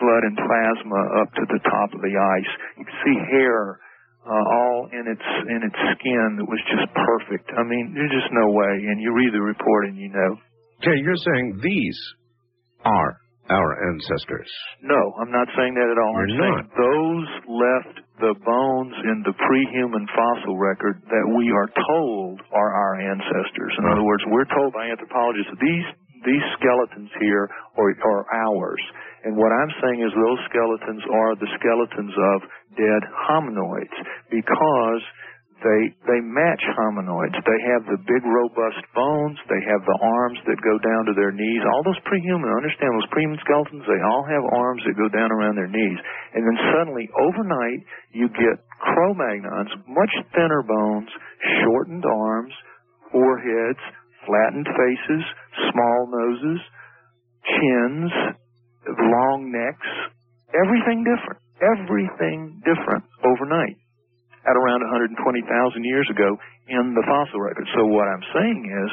blood 0.00 0.24
and 0.24 0.32
plasma 0.32 1.00
up 1.20 1.28
to 1.36 1.44
the 1.44 1.60
top 1.68 1.92
of 1.92 2.00
the 2.00 2.16
ice. 2.16 2.52
You 2.80 2.88
could 2.88 3.00
see 3.04 3.16
hair 3.20 3.76
uh, 4.24 4.32
all 4.32 4.88
in 4.96 5.04
its 5.12 5.28
in 5.52 5.60
its 5.60 5.80
skin 6.00 6.40
that 6.40 6.48
was 6.48 6.62
just 6.72 6.88
perfect. 6.96 7.52
I 7.52 7.68
mean, 7.68 7.92
there's 7.92 8.16
just 8.16 8.32
no 8.32 8.48
way. 8.48 8.80
And 8.88 8.96
you 8.96 9.12
read 9.12 9.36
the 9.36 9.44
report 9.44 9.92
and 9.92 10.00
you 10.00 10.08
know. 10.08 10.40
Okay, 10.80 10.96
you're 11.04 11.20
saying 11.20 11.60
these 11.60 12.00
are 12.80 13.20
our 13.52 13.76
ancestors. 13.92 14.48
No, 14.80 15.00
I'm 15.20 15.30
not 15.30 15.48
saying 15.52 15.76
that 15.76 15.88
at 15.92 15.98
all. 16.00 16.12
You're 16.16 16.32
I'm 16.32 16.40
saying 16.40 16.60
not. 16.64 16.80
those 16.80 17.28
left 17.52 17.94
the 18.24 18.34
bones 18.40 18.94
in 19.04 19.20
the 19.28 19.36
pre-human 19.36 20.08
fossil 20.16 20.56
record 20.56 21.02
that 21.12 21.26
we 21.36 21.52
are 21.52 21.68
told 21.68 22.40
are 22.54 22.72
our 22.72 22.94
ancestors. 22.96 23.72
In 23.76 23.84
other 23.92 24.02
words, 24.04 24.24
we're 24.32 24.48
told 24.48 24.72
by 24.72 24.88
anthropologists 24.88 25.52
that 25.52 25.60
these 25.60 25.88
these 26.22 26.46
skeletons 26.54 27.10
here 27.18 27.50
are, 27.76 27.90
are 28.06 28.22
ours. 28.46 28.82
And 29.26 29.34
what 29.34 29.50
I'm 29.50 29.74
saying 29.82 30.06
is 30.06 30.10
those 30.14 30.38
skeletons 30.50 31.02
are 31.10 31.34
the 31.34 31.50
skeletons 31.58 32.14
of 32.14 32.38
dead 32.78 33.02
hominoids 33.26 33.96
because 34.30 35.02
they 35.62 35.82
they 36.10 36.20
match 36.22 36.62
hominoids. 36.74 37.38
They 37.46 37.60
have 37.70 37.86
the 37.86 37.98
big 38.02 38.22
robust 38.26 38.82
bones. 38.94 39.38
They 39.46 39.62
have 39.70 39.82
the 39.86 39.98
arms 40.02 40.38
that 40.46 40.58
go 40.58 40.74
down 40.82 41.06
to 41.06 41.14
their 41.14 41.30
knees. 41.30 41.62
All 41.70 41.86
those 41.86 41.98
pre-human, 42.02 42.50
understand 42.50 42.94
those 42.98 43.10
pre-human 43.14 43.38
skeletons, 43.46 43.86
they 43.86 44.02
all 44.02 44.26
have 44.26 44.44
arms 44.54 44.82
that 44.84 44.98
go 44.98 45.06
down 45.10 45.30
around 45.30 45.54
their 45.54 45.70
knees. 45.70 45.98
And 46.34 46.42
then 46.42 46.58
suddenly, 46.74 47.06
overnight, 47.14 47.80
you 48.10 48.26
get 48.34 48.58
Cro-Magnons, 48.82 49.70
much 49.86 50.14
thinner 50.34 50.62
bones, 50.66 51.10
shortened 51.62 52.04
arms, 52.04 52.54
foreheads, 53.14 53.82
flattened 54.26 54.66
faces, 54.66 55.24
small 55.70 56.00
noses, 56.10 56.60
chins, 57.46 58.10
long 58.86 59.50
necks, 59.50 59.90
everything 60.54 61.06
different. 61.06 61.38
Everything 61.62 62.60
different 62.66 63.04
overnight 63.22 63.81
at 64.46 64.54
around 64.56 64.82
120,000 64.82 65.16
years 65.84 66.08
ago 66.10 66.38
in 66.68 66.94
the 66.94 67.04
fossil 67.06 67.40
record. 67.40 67.66
So 67.74 67.86
what 67.86 68.08
I'm 68.08 68.24
saying 68.34 68.60
is 68.66 68.90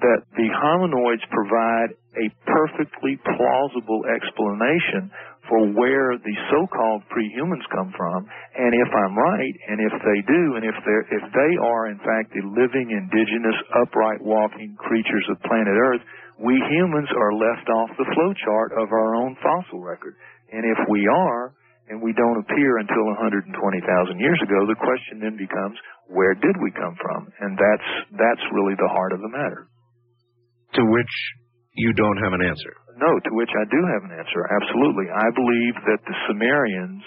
that 0.00 0.20
the 0.36 0.48
hominoids 0.52 1.24
provide 1.32 1.96
a 2.16 2.28
perfectly 2.44 3.16
plausible 3.24 4.04
explanation 4.08 5.12
for 5.48 5.62
where 5.72 6.18
the 6.18 6.36
so-called 6.50 7.06
pre-humans 7.08 7.62
come 7.70 7.94
from, 7.96 8.26
and 8.26 8.74
if 8.74 8.90
I'm 8.90 9.14
right, 9.14 9.54
and 9.68 9.78
if 9.78 9.94
they 10.02 10.20
do, 10.26 10.42
and 10.58 10.64
if 10.66 10.74
they 10.82 10.98
if 11.14 11.24
they 11.32 11.52
are 11.62 11.86
in 11.86 11.98
fact 12.02 12.34
the 12.34 12.42
living, 12.42 12.90
indigenous, 12.90 13.54
upright, 13.78 14.20
walking 14.20 14.74
creatures 14.74 15.26
of 15.30 15.38
planet 15.46 15.76
Earth, 15.76 16.02
we 16.42 16.58
humans 16.68 17.08
are 17.14 17.32
left 17.32 17.68
off 17.70 17.90
the 17.96 18.10
flowchart 18.10 18.74
of 18.74 18.90
our 18.90 19.14
own 19.14 19.36
fossil 19.40 19.80
record. 19.80 20.16
And 20.52 20.66
if 20.66 20.78
we 20.90 21.06
are, 21.06 21.54
and 21.88 22.02
we 22.02 22.12
don't 22.14 22.42
appear 22.42 22.78
until 22.78 23.06
120,000 23.14 23.52
years 24.18 24.40
ago, 24.42 24.66
the 24.66 24.78
question 24.78 25.22
then 25.22 25.38
becomes, 25.38 25.78
where 26.10 26.34
did 26.34 26.56
we 26.58 26.70
come 26.74 26.94
from? 26.98 27.30
And 27.40 27.54
that's 27.54 27.90
that's 28.18 28.44
really 28.54 28.74
the 28.78 28.90
heart 28.90 29.12
of 29.14 29.20
the 29.22 29.30
matter. 29.30 29.70
To 30.78 30.82
which 30.82 31.14
you 31.74 31.92
don't 31.92 32.18
have 32.18 32.32
an 32.32 32.42
answer. 32.42 32.74
No, 32.96 33.10
to 33.12 33.30
which 33.36 33.52
I 33.52 33.64
do 33.68 33.80
have 33.92 34.02
an 34.08 34.14
answer. 34.16 34.40
Absolutely. 34.48 35.06
I 35.12 35.28
believe 35.36 35.74
that 35.84 36.00
the 36.08 36.16
Sumerians 36.26 37.04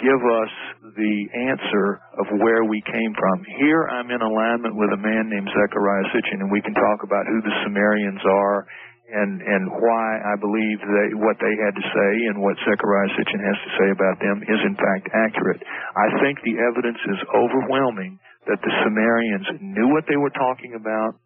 give 0.00 0.22
us 0.22 0.52
the 0.96 1.16
answer 1.52 2.00
of 2.16 2.26
where 2.40 2.64
we 2.64 2.80
came 2.88 3.12
from. 3.18 3.36
Here 3.60 3.84
I'm 3.90 4.08
in 4.08 4.22
alignment 4.22 4.78
with 4.78 4.96
a 4.96 5.00
man 5.00 5.28
named 5.28 5.50
Zecharia 5.52 6.08
Sitchin, 6.14 6.40
and 6.40 6.50
we 6.50 6.62
can 6.64 6.72
talk 6.72 7.04
about 7.04 7.28
who 7.28 7.42
the 7.42 7.56
Sumerians 7.66 8.22
are 8.24 8.64
and 9.10 9.42
and 9.42 9.62
why 9.70 10.06
I 10.22 10.38
believe 10.38 10.78
that 10.78 11.08
what 11.18 11.36
they 11.42 11.54
had 11.58 11.74
to 11.74 11.84
say 11.84 12.12
and 12.30 12.38
what 12.38 12.56
Zecharia 12.62 13.10
Sitchin 13.18 13.42
has 13.42 13.58
to 13.58 13.70
say 13.78 13.88
about 13.90 14.16
them 14.22 14.38
is 14.46 14.60
in 14.62 14.76
fact 14.78 15.10
accurate. 15.10 15.62
I 15.98 16.08
think 16.22 16.38
the 16.42 16.58
evidence 16.62 16.98
is 17.10 17.20
overwhelming 17.34 18.18
that 18.46 18.62
the 18.62 18.72
Sumerians 18.86 19.46
knew 19.60 19.90
what 19.92 20.06
they 20.08 20.16
were 20.16 20.32
talking 20.32 20.78
about, 20.78 21.18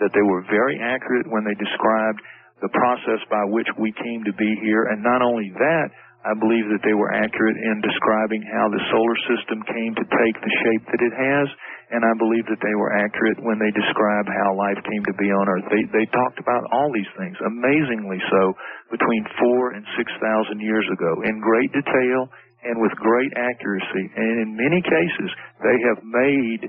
that 0.00 0.14
they 0.14 0.24
were 0.24 0.46
very 0.48 0.80
accurate 0.80 1.28
when 1.28 1.44
they 1.44 1.54
described 1.58 2.22
the 2.64 2.72
process 2.72 3.20
by 3.28 3.44
which 3.52 3.68
we 3.76 3.92
came 4.00 4.24
to 4.24 4.32
be 4.32 4.56
here, 4.64 4.88
and 4.88 5.04
not 5.04 5.20
only 5.20 5.52
that, 5.52 5.92
I 6.24 6.34
believe 6.34 6.66
that 6.72 6.82
they 6.82 6.96
were 6.96 7.12
accurate 7.12 7.54
in 7.54 7.84
describing 7.84 8.42
how 8.42 8.66
the 8.72 8.82
solar 8.90 9.18
system 9.30 9.62
came 9.68 9.94
to 9.94 10.06
take 10.08 10.36
the 10.40 10.54
shape 10.64 10.84
that 10.90 11.02
it 11.04 11.14
has, 11.14 11.46
and 11.90 12.02
I 12.02 12.14
believe 12.18 12.46
that 12.50 12.58
they 12.58 12.74
were 12.74 12.90
accurate 12.98 13.38
when 13.46 13.62
they 13.62 13.70
describe 13.70 14.26
how 14.26 14.58
life 14.58 14.80
came 14.82 15.04
to 15.06 15.14
be 15.14 15.30
on 15.30 15.46
Earth. 15.46 15.66
They, 15.70 15.86
they 15.94 16.06
talked 16.10 16.42
about 16.42 16.66
all 16.74 16.90
these 16.90 17.08
things, 17.14 17.38
amazingly 17.46 18.18
so, 18.26 18.42
between 18.90 19.22
four 19.38 19.78
and 19.78 19.86
six 19.94 20.10
thousand 20.18 20.58
years 20.58 20.86
ago, 20.90 21.22
in 21.22 21.38
great 21.38 21.70
detail 21.70 22.26
and 22.66 22.82
with 22.82 22.90
great 22.98 23.30
accuracy. 23.38 24.04
And 24.18 24.34
in 24.42 24.58
many 24.58 24.82
cases, 24.82 25.30
they 25.62 25.78
have 25.86 26.02
made 26.02 26.66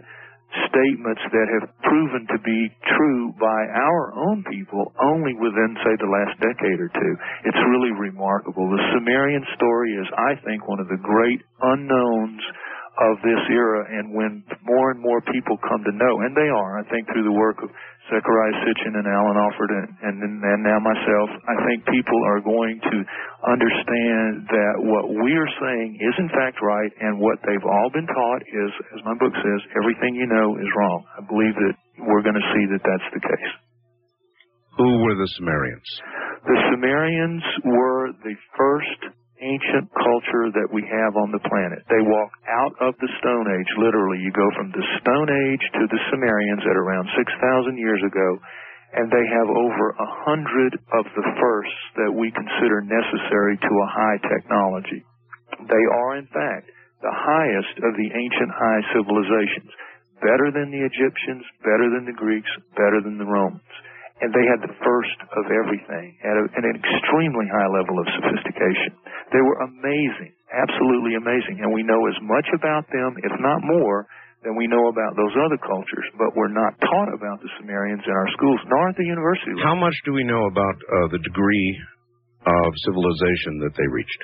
statements 0.69 1.22
that 1.34 1.48
have 1.60 1.68
proven 1.84 2.23
to 2.31 2.39
be 2.39 2.72
true 2.95 3.34
by 3.35 3.61
our 3.73 4.15
own 4.15 4.45
people 4.48 4.94
only 5.02 5.35
within, 5.35 5.76
say, 5.84 5.94
the 5.99 6.07
last 6.07 6.39
decade 6.39 6.80
or 6.80 6.88
two. 6.88 7.14
It's 7.44 7.61
really 7.73 7.91
remarkable. 7.91 8.69
The 8.69 8.85
Sumerian 8.95 9.44
story 9.57 9.91
is, 9.98 10.07
I 10.15 10.39
think, 10.45 10.68
one 10.68 10.80
of 10.80 10.88
the 10.88 11.02
great 11.02 11.41
unknowns 11.61 12.41
of 12.97 13.21
this 13.21 13.43
era 13.53 13.85
and 13.85 14.09
when 14.09 14.41
more 14.65 14.89
and 14.89 14.97
more 14.97 15.21
people 15.29 15.53
come 15.61 15.85
to 15.85 15.93
know, 15.93 16.13
and 16.25 16.33
they 16.33 16.49
are, 16.49 16.81
I 16.81 16.83
think 16.89 17.05
through 17.13 17.29
the 17.29 17.37
work 17.37 17.61
of 17.61 17.69
Zecharia 18.09 18.53
Sitchin 18.65 18.97
and 18.97 19.05
Alan 19.05 19.37
Alford 19.37 19.69
and, 19.69 19.89
and, 20.01 20.15
and 20.23 20.59
now 20.65 20.79
myself, 20.81 21.29
I 21.45 21.55
think 21.69 21.85
people 21.85 22.17
are 22.25 22.41
going 22.41 22.81
to 22.81 22.97
understand 23.45 24.49
that 24.49 24.75
what 24.81 25.13
we 25.13 25.37
are 25.37 25.51
saying 25.61 25.99
is 26.01 26.15
in 26.17 26.29
fact 26.33 26.57
right 26.63 26.91
and 27.03 27.21
what 27.21 27.37
they've 27.45 27.67
all 27.67 27.89
been 27.93 28.07
taught 28.07 28.41
is, 28.41 28.71
as 28.97 28.99
my 29.05 29.13
book 29.21 29.35
says, 29.35 29.59
everything 29.77 30.17
you 30.17 30.25
know 30.25 30.57
is 30.57 30.69
wrong. 30.73 31.05
I 31.19 31.21
believe 31.21 31.53
that 31.53 31.75
we're 32.01 32.25
going 32.25 32.39
to 32.39 32.47
see 32.55 32.65
that 32.73 32.81
that's 32.81 33.09
the 33.13 33.21
case. 33.21 33.53
Who 34.77 35.01
were 35.05 35.17
the 35.17 35.29
Sumerians? 35.37 35.89
The 36.45 36.57
Sumerians 36.71 37.43
were 37.65 38.13
the 38.23 38.35
first 38.55 39.01
ancient 39.41 39.88
culture 39.93 40.49
that 40.53 40.69
we 40.73 40.81
have 40.85 41.14
on 41.18 41.30
the 41.30 41.43
planet. 41.45 41.85
They 41.89 42.03
walk 42.05 42.34
out 42.49 42.73
of 42.81 42.97
the 42.97 43.11
Stone 43.22 43.47
Age, 43.53 43.72
literally. 43.77 44.22
You 44.22 44.34
go 44.34 44.49
from 44.57 44.73
the 44.73 44.85
Stone 45.01 45.30
Age 45.30 45.65
to 45.77 45.84
the 45.89 46.01
Sumerians 46.09 46.64
at 46.65 46.77
around 46.77 47.05
6,000 47.14 47.77
years 47.77 48.01
ago, 48.01 48.30
and 48.97 49.11
they 49.11 49.26
have 49.30 49.49
over 49.49 49.85
a 49.93 50.09
hundred 50.26 50.73
of 50.95 51.05
the 51.14 51.26
firsts 51.38 51.84
that 52.01 52.14
we 52.14 52.34
consider 52.34 52.81
necessary 52.81 53.57
to 53.61 53.73
a 53.84 53.91
high 53.93 54.19
technology. 54.26 55.05
They 55.69 55.85
are, 55.91 56.18
in 56.18 56.27
fact, 56.34 56.72
the 57.01 57.14
highest 57.14 57.76
of 57.84 57.93
the 57.93 58.09
ancient 58.09 58.51
high 58.51 58.81
civilizations. 58.95 59.69
Better 60.18 60.49
than 60.49 60.73
the 60.73 60.81
Egyptians, 60.81 61.45
better 61.61 61.93
than 61.93 62.09
the 62.09 62.18
Greeks, 62.18 62.49
better 62.73 63.05
than 63.05 63.22
the 63.22 63.30
Romans 63.30 63.61
and 64.22 64.34
they 64.34 64.45
had 64.49 64.65
the 64.65 64.73
first 64.81 65.18
of 65.38 65.45
everything 65.52 66.18
at, 66.26 66.35
a, 66.35 66.44
at 66.57 66.64
an 66.65 66.76
extremely 66.77 67.45
high 67.49 67.69
level 67.69 68.02
of 68.02 68.06
sophistication. 68.18 68.98
They 69.30 69.44
were 69.44 69.61
amazing, 69.61 70.34
absolutely 70.49 71.14
amazing, 71.19 71.61
and 71.61 71.69
we 71.69 71.85
know 71.85 72.02
as 72.10 72.18
much 72.26 72.48
about 72.56 72.89
them, 72.89 73.18
if 73.22 73.34
not 73.38 73.61
more, 73.61 74.10
than 74.45 74.56
we 74.56 74.69
know 74.69 74.89
about 74.89 75.18
those 75.18 75.34
other 75.34 75.57
cultures, 75.57 76.07
but 76.18 76.34
we're 76.38 76.53
not 76.53 76.77
taught 76.81 77.10
about 77.14 77.41
the 77.41 77.49
Sumerians 77.57 78.06
in 78.06 78.14
our 78.14 78.30
schools, 78.38 78.61
nor 78.69 78.89
at 78.89 78.98
the 78.98 79.06
university. 79.06 79.53
How 79.61 79.76
much 79.76 79.98
do 80.06 80.14
we 80.14 80.23
know 80.23 80.45
about 80.45 80.77
uh, 80.77 81.10
the 81.10 81.22
degree 81.26 81.69
of 82.45 82.69
civilization 82.85 83.60
that 83.65 83.73
they 83.76 83.88
reached? 83.89 84.22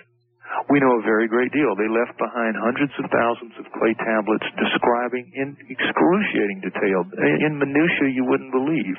We 0.72 0.80
know 0.80 1.00
a 1.00 1.04
very 1.04 1.28
great 1.28 1.52
deal. 1.52 1.76
They 1.76 1.92
left 1.92 2.16
behind 2.18 2.56
hundreds 2.56 2.94
of 3.00 3.12
thousands 3.12 3.54
of 3.60 3.68
clay 3.76 3.94
tablets 4.00 4.48
describing 4.56 5.28
in 5.36 5.58
excruciating 5.68 6.64
detail, 6.64 7.04
in 7.44 7.60
minutiae 7.60 8.12
you 8.16 8.24
wouldn't 8.24 8.52
believe, 8.52 8.98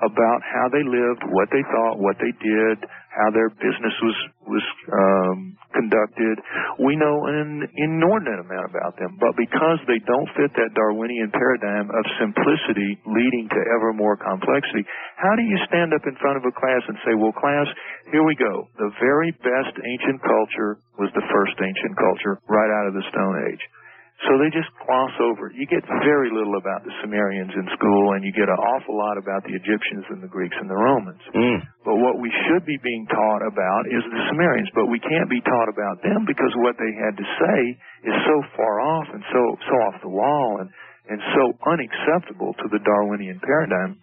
about 0.00 0.40
how 0.42 0.66
they 0.72 0.82
lived, 0.82 1.22
what 1.30 1.48
they 1.52 1.62
thought, 1.68 2.00
what 2.00 2.16
they 2.18 2.32
did, 2.42 2.76
how 3.12 3.28
their 3.30 3.52
business 3.52 3.96
was 4.00 4.18
was 4.48 4.66
um, 4.90 5.38
conducted. 5.76 6.40
We 6.80 6.96
know 6.96 7.28
an 7.28 7.68
inordinate 7.76 8.40
amount 8.40 8.72
about 8.72 8.96
them, 8.96 9.20
but 9.20 9.36
because 9.36 9.78
they 9.84 10.00
don't 10.02 10.28
fit 10.34 10.50
that 10.56 10.72
Darwinian 10.72 11.30
paradigm 11.30 11.92
of 11.92 12.02
simplicity 12.18 12.96
leading 13.06 13.46
to 13.52 13.60
ever 13.76 13.92
more 13.92 14.16
complexity, 14.16 14.82
how 15.20 15.36
do 15.36 15.44
you 15.44 15.60
stand 15.68 15.92
up 15.92 16.02
in 16.08 16.16
front 16.18 16.40
of 16.40 16.44
a 16.48 16.52
class 16.56 16.82
and 16.88 16.96
say, 17.04 17.12
"Well, 17.14 17.36
class, 17.36 17.68
here 18.10 18.24
we 18.24 18.34
go. 18.34 18.68
The 18.80 18.90
very 18.98 19.30
best 19.44 19.74
ancient 19.76 20.20
culture 20.24 20.80
was 20.98 21.12
the 21.12 21.24
first 21.28 21.56
ancient 21.60 21.94
culture 21.96 22.40
right 22.48 22.70
out 22.80 22.88
of 22.88 22.94
the 22.94 23.04
Stone 23.12 23.36
Age." 23.52 23.64
So 24.28 24.38
they 24.38 24.54
just 24.54 24.70
gloss 24.86 25.10
over 25.18 25.50
it. 25.50 25.58
You 25.58 25.66
get 25.66 25.82
very 26.06 26.30
little 26.30 26.54
about 26.54 26.86
the 26.86 26.94
Sumerians 27.02 27.50
in 27.58 27.66
school, 27.74 28.14
and 28.14 28.22
you 28.22 28.30
get 28.30 28.46
an 28.46 28.54
awful 28.54 28.94
lot 28.94 29.18
about 29.18 29.42
the 29.42 29.54
Egyptians 29.58 30.06
and 30.14 30.22
the 30.22 30.30
Greeks 30.30 30.54
and 30.62 30.70
the 30.70 30.78
Romans. 30.78 31.18
Mm. 31.34 31.58
But 31.82 31.98
what 31.98 32.22
we 32.22 32.30
should 32.46 32.62
be 32.62 32.78
being 32.78 33.10
taught 33.10 33.42
about 33.42 33.90
is 33.90 34.02
the 34.06 34.22
Sumerians, 34.30 34.70
but 34.78 34.86
we 34.86 35.02
can't 35.02 35.26
be 35.26 35.42
taught 35.42 35.66
about 35.66 36.06
them 36.06 36.22
because 36.22 36.54
what 36.62 36.78
they 36.78 36.92
had 36.94 37.18
to 37.18 37.26
say 37.26 37.58
is 38.06 38.16
so 38.22 38.36
far 38.54 38.78
off 38.78 39.10
and 39.10 39.22
so 39.34 39.42
so 39.66 39.74
off 39.90 39.96
the 40.06 40.12
wall 40.12 40.62
and 40.62 40.70
and 41.10 41.18
so 41.34 41.50
unacceptable 41.66 42.54
to 42.62 42.70
the 42.70 42.78
Darwinian 42.86 43.42
paradigm 43.42 43.98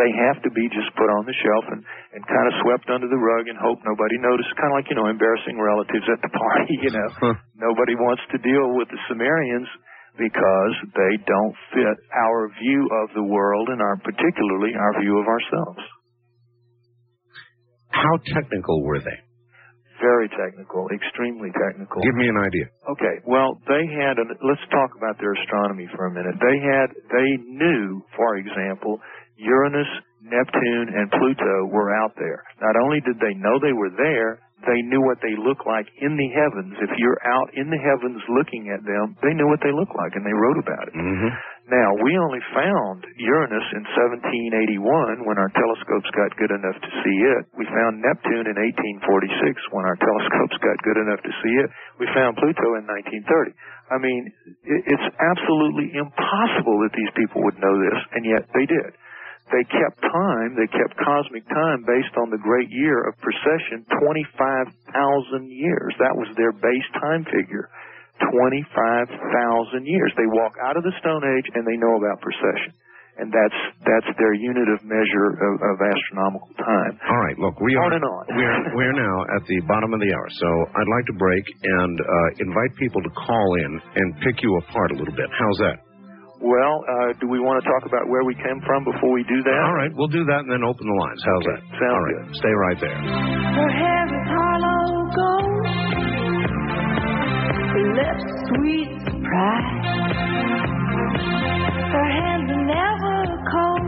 they 0.00 0.10
have 0.28 0.40
to 0.42 0.50
be 0.50 0.64
just 0.72 0.88
put 0.96 1.08
on 1.12 1.28
the 1.28 1.36
shelf 1.44 1.64
and, 1.68 1.80
and 2.16 2.22
kind 2.24 2.46
of 2.48 2.54
swept 2.64 2.88
under 2.88 3.08
the 3.08 3.20
rug 3.20 3.48
and 3.48 3.56
hope 3.60 3.80
nobody 3.84 4.16
notices. 4.20 4.48
Kind 4.56 4.72
of 4.72 4.76
like, 4.80 4.88
you 4.88 4.96
know, 4.96 5.08
embarrassing 5.08 5.60
relatives 5.60 6.08
at 6.08 6.20
the 6.24 6.32
party, 6.32 6.74
you 6.84 6.92
know. 6.92 7.36
nobody 7.56 7.94
wants 7.96 8.24
to 8.32 8.38
deal 8.40 8.72
with 8.76 8.88
the 8.88 9.00
Sumerians 9.08 9.68
because 10.16 10.74
they 10.92 11.14
don't 11.24 11.56
fit 11.72 11.96
our 12.12 12.48
view 12.60 12.84
of 13.04 13.16
the 13.16 13.24
world 13.24 13.68
and 13.68 13.80
our 13.80 13.96
particularly 14.04 14.76
our 14.76 15.00
view 15.00 15.16
of 15.20 15.26
ourselves. 15.28 15.82
How 17.92 18.16
technical 18.32 18.82
were 18.84 19.00
they? 19.00 19.18
Very 20.00 20.28
technical, 20.34 20.88
extremely 20.90 21.52
technical. 21.54 22.02
Give 22.02 22.16
me 22.18 22.26
an 22.26 22.36
idea. 22.40 22.66
Okay, 22.90 23.22
well, 23.22 23.54
they 23.70 23.86
had, 23.86 24.18
an, 24.18 24.34
let's 24.42 24.64
talk 24.74 24.90
about 24.98 25.14
their 25.22 25.30
astronomy 25.38 25.86
for 25.94 26.06
a 26.06 26.12
minute. 26.12 26.34
They 26.42 26.58
had, 26.58 26.88
they 27.06 27.30
knew, 27.46 28.02
for 28.16 28.34
example, 28.36 28.98
Uranus, 29.36 29.88
Neptune, 30.22 30.88
and 30.94 31.10
Pluto 31.10 31.66
were 31.72 31.94
out 31.94 32.14
there. 32.16 32.44
Not 32.60 32.76
only 32.78 33.00
did 33.02 33.18
they 33.18 33.34
know 33.34 33.58
they 33.58 33.74
were 33.74 33.90
there, 33.90 34.38
they 34.62 34.78
knew 34.86 35.02
what 35.02 35.18
they 35.18 35.34
looked 35.34 35.66
like 35.66 35.90
in 35.98 36.14
the 36.14 36.30
heavens. 36.30 36.78
If 36.78 36.94
you're 36.94 37.18
out 37.26 37.50
in 37.58 37.66
the 37.66 37.82
heavens 37.82 38.22
looking 38.30 38.70
at 38.70 38.86
them, 38.86 39.18
they 39.18 39.34
knew 39.34 39.50
what 39.50 39.58
they 39.58 39.74
looked 39.74 39.94
like, 39.98 40.14
and 40.14 40.22
they 40.22 40.34
wrote 40.34 40.58
about 40.62 40.86
it. 40.86 40.94
Mm-hmm. 40.94 41.32
Now, 41.70 41.94
we 41.98 42.14
only 42.18 42.42
found 42.54 43.06
Uranus 43.18 43.66
in 43.74 43.82
1781 43.86 45.26
when 45.26 45.38
our 45.38 45.50
telescopes 45.54 46.10
got 46.14 46.34
good 46.38 46.50
enough 46.54 46.78
to 46.78 46.90
see 47.02 47.18
it. 47.22 47.42
We 47.58 47.66
found 47.70 48.02
Neptune 48.02 48.50
in 48.50 48.56
1846 48.58 49.74
when 49.74 49.86
our 49.86 49.98
telescopes 49.98 50.58
got 50.62 50.78
good 50.86 50.98
enough 50.98 51.22
to 51.22 51.32
see 51.42 51.54
it. 51.62 51.68
We 51.98 52.06
found 52.14 52.38
Pluto 52.38 52.78
in 52.78 52.86
1930. 52.86 53.54
I 53.90 53.98
mean, 53.98 54.30
it's 54.62 55.08
absolutely 55.18 55.94
impossible 55.94 56.82
that 56.86 56.94
these 56.94 57.10
people 57.18 57.42
would 57.46 57.58
know 57.58 57.74
this, 57.78 57.98
and 58.14 58.22
yet 58.26 58.46
they 58.54 58.66
did 58.66 58.94
they 59.50 59.64
kept 59.68 60.00
time, 60.00 60.54
they 60.54 60.70
kept 60.70 60.94
cosmic 61.02 61.44
time 61.50 61.82
based 61.84 62.14
on 62.16 62.30
the 62.30 62.38
great 62.40 62.70
year 62.70 63.02
of 63.08 63.18
precession, 63.18 63.84
25,000 63.98 64.70
years. 65.50 65.92
That 65.98 66.14
was 66.14 66.30
their 66.38 66.52
base 66.52 66.88
time 67.02 67.24
figure. 67.26 67.68
25,000 68.30 69.86
years. 69.86 70.10
They 70.16 70.28
walk 70.30 70.54
out 70.62 70.76
of 70.76 70.84
the 70.84 70.94
Stone 71.00 71.24
Age 71.26 71.48
and 71.54 71.66
they 71.66 71.76
know 71.76 71.96
about 71.98 72.20
precession. 72.22 72.72
And 73.20 73.28
that's 73.28 73.60
that's 73.84 74.08
their 74.16 74.32
unit 74.32 74.72
of 74.72 74.80
measure 74.88 75.36
of, 75.36 75.54
of 75.60 75.76
astronomical 75.84 76.48
time. 76.56 76.96
All 76.96 77.20
right, 77.20 77.36
look, 77.36 77.60
we 77.60 77.76
on 77.76 77.92
are 77.92 77.96
and 78.00 78.04
on. 78.08 78.24
we're 78.32 78.56
we're 78.72 78.96
now 78.96 79.16
at 79.36 79.44
the 79.44 79.60
bottom 79.68 79.92
of 79.92 80.00
the 80.00 80.08
hour, 80.16 80.28
so 80.40 80.48
I'd 80.72 80.88
like 80.88 81.04
to 81.12 81.16
break 81.20 81.44
and 81.44 81.94
uh, 82.00 82.28
invite 82.40 82.72
people 82.80 83.04
to 83.04 83.12
call 83.12 83.48
in 83.68 83.72
and 84.00 84.16
pick 84.24 84.40
you 84.40 84.56
apart 84.64 84.92
a 84.92 84.96
little 84.96 85.12
bit. 85.12 85.28
How's 85.28 85.58
that? 85.60 85.76
Well, 86.42 86.82
uh, 86.82 87.14
do 87.22 87.28
we 87.30 87.38
want 87.38 87.62
to 87.62 87.70
talk 87.70 87.86
about 87.86 88.10
where 88.10 88.24
we 88.26 88.34
came 88.34 88.58
from 88.66 88.82
before 88.82 89.12
we 89.14 89.22
do 89.30 89.38
that? 89.46 89.60
All 89.62 89.78
right, 89.78 89.94
we'll 89.94 90.10
do 90.10 90.24
that 90.26 90.42
and 90.42 90.50
then 90.50 90.64
open 90.66 90.82
the 90.90 90.98
lines. 90.98 91.22
How's 91.22 91.46
Okay, 91.46 91.54
that? 91.54 91.62
sounds 91.78 91.94
All 91.94 92.02
right, 92.02 92.18
good. 92.26 92.34
stay 92.42 92.50
right 92.50 92.78
there. 92.82 92.98
Her 92.98 93.70
hair 93.70 94.04
is 94.10 94.26
hollow 94.26 95.06
gold. 95.14 95.62
Lips 97.94 98.26
sweet 98.50 98.90
surprise. 99.06 99.86
Her 101.94 102.08
hands 102.10 102.48
are 102.50 102.66
never 102.66 103.16
cold. 103.46 103.86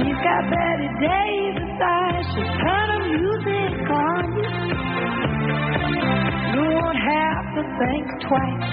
She's 0.00 0.18
got 0.24 0.40
Bette 0.48 0.88
Davis 1.04 1.76
eyes. 1.84 2.24
She'll 2.32 2.52
turn 2.64 2.86
the 2.96 3.00
music 3.12 3.76
on 3.92 4.24
you. 4.40 4.48
You 6.56 6.64
won't 6.80 6.96
have 6.96 7.44
to 7.60 7.62
think 7.76 8.08
twice. 8.24 8.72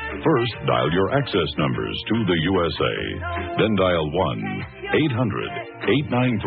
first 0.23 0.53
dial 0.69 0.89
your 0.93 1.09
access 1.17 1.49
numbers 1.57 1.97
to 2.07 2.15
the 2.25 2.39
USA. 2.53 2.95
Then 3.57 3.73
dial 3.75 4.07
1 4.11 5.11
800 5.11 5.71
893 6.13 6.37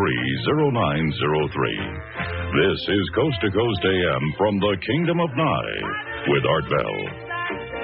0903. 0.71 2.15
This 2.55 2.81
is 2.87 3.05
Coast 3.19 3.39
to 3.43 3.51
Coast 3.51 3.83
AM 3.83 4.25
from 4.39 4.59
the 4.63 4.75
Kingdom 4.87 5.19
of 5.19 5.31
Nye 5.35 5.79
with 6.31 6.47
Art 6.47 6.67
Bell. 6.71 7.25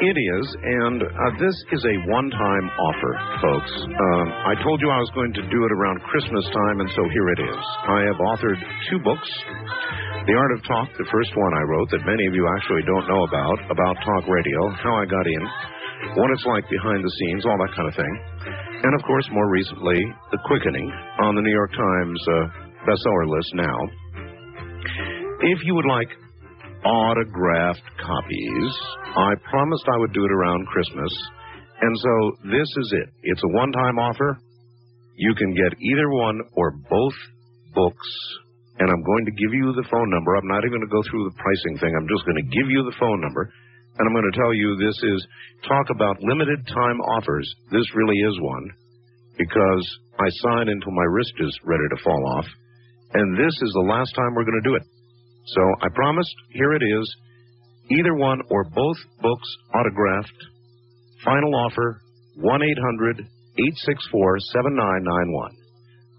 It 0.01 0.17
is, 0.17 0.47
and 0.65 1.03
uh, 1.05 1.31
this 1.37 1.57
is 1.77 1.85
a 1.85 1.97
one-time 2.09 2.67
offer, 2.73 3.15
folks. 3.45 3.75
Um, 3.85 4.27
I 4.49 4.57
told 4.65 4.81
you 4.81 4.89
I 4.89 4.97
was 4.97 5.13
going 5.13 5.35
to 5.37 5.45
do 5.45 5.61
it 5.61 5.73
around 5.77 6.01
Christmas 6.09 6.47
time, 6.57 6.81
and 6.81 6.91
so 6.97 7.05
here 7.13 7.29
it 7.37 7.41
is. 7.45 7.65
I 7.85 8.01
have 8.09 8.17
authored 8.17 8.61
two 8.89 8.97
books. 9.05 9.29
The 10.25 10.37
Art 10.37 10.53
of 10.57 10.65
Talk, 10.65 10.89
the 10.97 11.11
first 11.13 11.37
one 11.37 11.53
I 11.53 11.69
wrote 11.69 11.91
that 11.93 12.09
many 12.09 12.25
of 12.25 12.33
you 12.33 12.49
actually 12.49 12.85
don't 12.89 13.09
know 13.13 13.29
about, 13.29 13.59
about 13.69 13.97
talk 14.01 14.25
radio, 14.25 14.61
how 14.81 14.95
I 14.97 15.05
got 15.05 15.27
in, 15.29 15.45
what 16.17 16.31
it's 16.33 16.47
like 16.47 16.69
behind 16.71 17.05
the 17.05 17.15
scenes, 17.19 17.45
all 17.47 17.59
that 17.59 17.75
kind 17.77 17.89
of 17.89 17.95
thing. 17.95 18.15
And 18.83 18.95
of 18.95 19.03
course, 19.07 19.29
more 19.33 19.51
recently, 19.51 20.01
The 20.33 20.41
Quickening 20.47 20.89
on 21.21 21.35
the 21.35 21.43
New 21.43 21.53
York 21.53 21.73
Times 21.73 22.21
uh, 22.29 22.47
bestseller 22.89 23.29
list 23.29 23.51
now. 23.55 23.79
If 25.41 25.59
you 25.65 25.75
would 25.75 25.89
like 25.89 26.09
autographed 26.85 27.85
copies, 28.01 28.73
I 29.17 29.35
promised 29.51 29.85
I 29.93 29.99
would 29.99 30.13
do 30.13 30.25
it 30.25 30.33
around 30.33 30.67
Christmas. 30.69 31.13
And 31.81 31.95
so 31.97 32.13
this 32.53 32.69
is 32.69 32.89
it. 33.05 33.09
It's 33.23 33.43
a 33.45 33.53
one 33.57 33.73
time 33.73 33.99
offer. 33.99 34.39
You 35.17 35.35
can 35.35 35.53
get 35.53 35.77
either 35.81 36.09
one 36.11 36.41
or 36.57 36.73
both 36.89 37.17
books. 37.75 38.09
And 38.81 38.89
I'm 38.89 39.05
going 39.05 39.25
to 39.27 39.33
give 39.33 39.53
you 39.53 39.73
the 39.77 39.85
phone 39.93 40.09
number. 40.09 40.37
I'm 40.37 40.49
not 40.49 40.65
even 40.65 40.81
going 40.81 40.89
to 40.89 40.95
go 40.97 41.05
through 41.05 41.29
the 41.29 41.37
pricing 41.37 41.77
thing. 41.85 41.93
I'm 41.93 42.09
just 42.09 42.25
going 42.25 42.41
to 42.41 42.49
give 42.49 42.69
you 42.73 42.81
the 42.89 42.97
phone 42.97 43.21
number. 43.21 43.53
And 43.99 44.07
I'm 44.07 44.15
going 44.15 44.31
to 44.31 44.39
tell 44.39 44.55
you 44.55 44.77
this 44.77 45.03
is 45.03 45.27
talk 45.69 45.91
about 45.91 46.23
limited 46.23 46.67
time 46.67 47.01
offers. 47.19 47.53
This 47.71 47.95
really 47.95 48.17
is 48.29 48.41
one 48.41 48.71
because 49.37 49.99
I 50.19 50.29
sign 50.45 50.69
until 50.69 50.93
my 50.93 51.05
wrist 51.11 51.33
is 51.41 51.59
ready 51.65 51.85
to 51.91 51.97
fall 52.05 52.27
off. 52.39 52.47
And 53.15 53.39
this 53.39 53.55
is 53.61 53.73
the 53.75 53.89
last 53.89 54.15
time 54.15 54.35
we're 54.35 54.45
going 54.45 54.63
to 54.63 54.69
do 54.69 54.77
it. 54.77 54.85
So 55.47 55.63
I 55.83 55.89
promised, 55.95 56.35
here 56.53 56.75
it 56.75 56.83
is. 56.83 57.17
Either 57.91 58.15
one 58.15 58.41
or 58.51 58.65
both 58.65 58.97
books 59.21 59.57
autographed. 59.75 60.45
Final 61.25 61.55
offer 61.57 62.01
1 62.37 62.63
800 62.63 63.19
864 63.19 64.39
7991. 64.39 65.57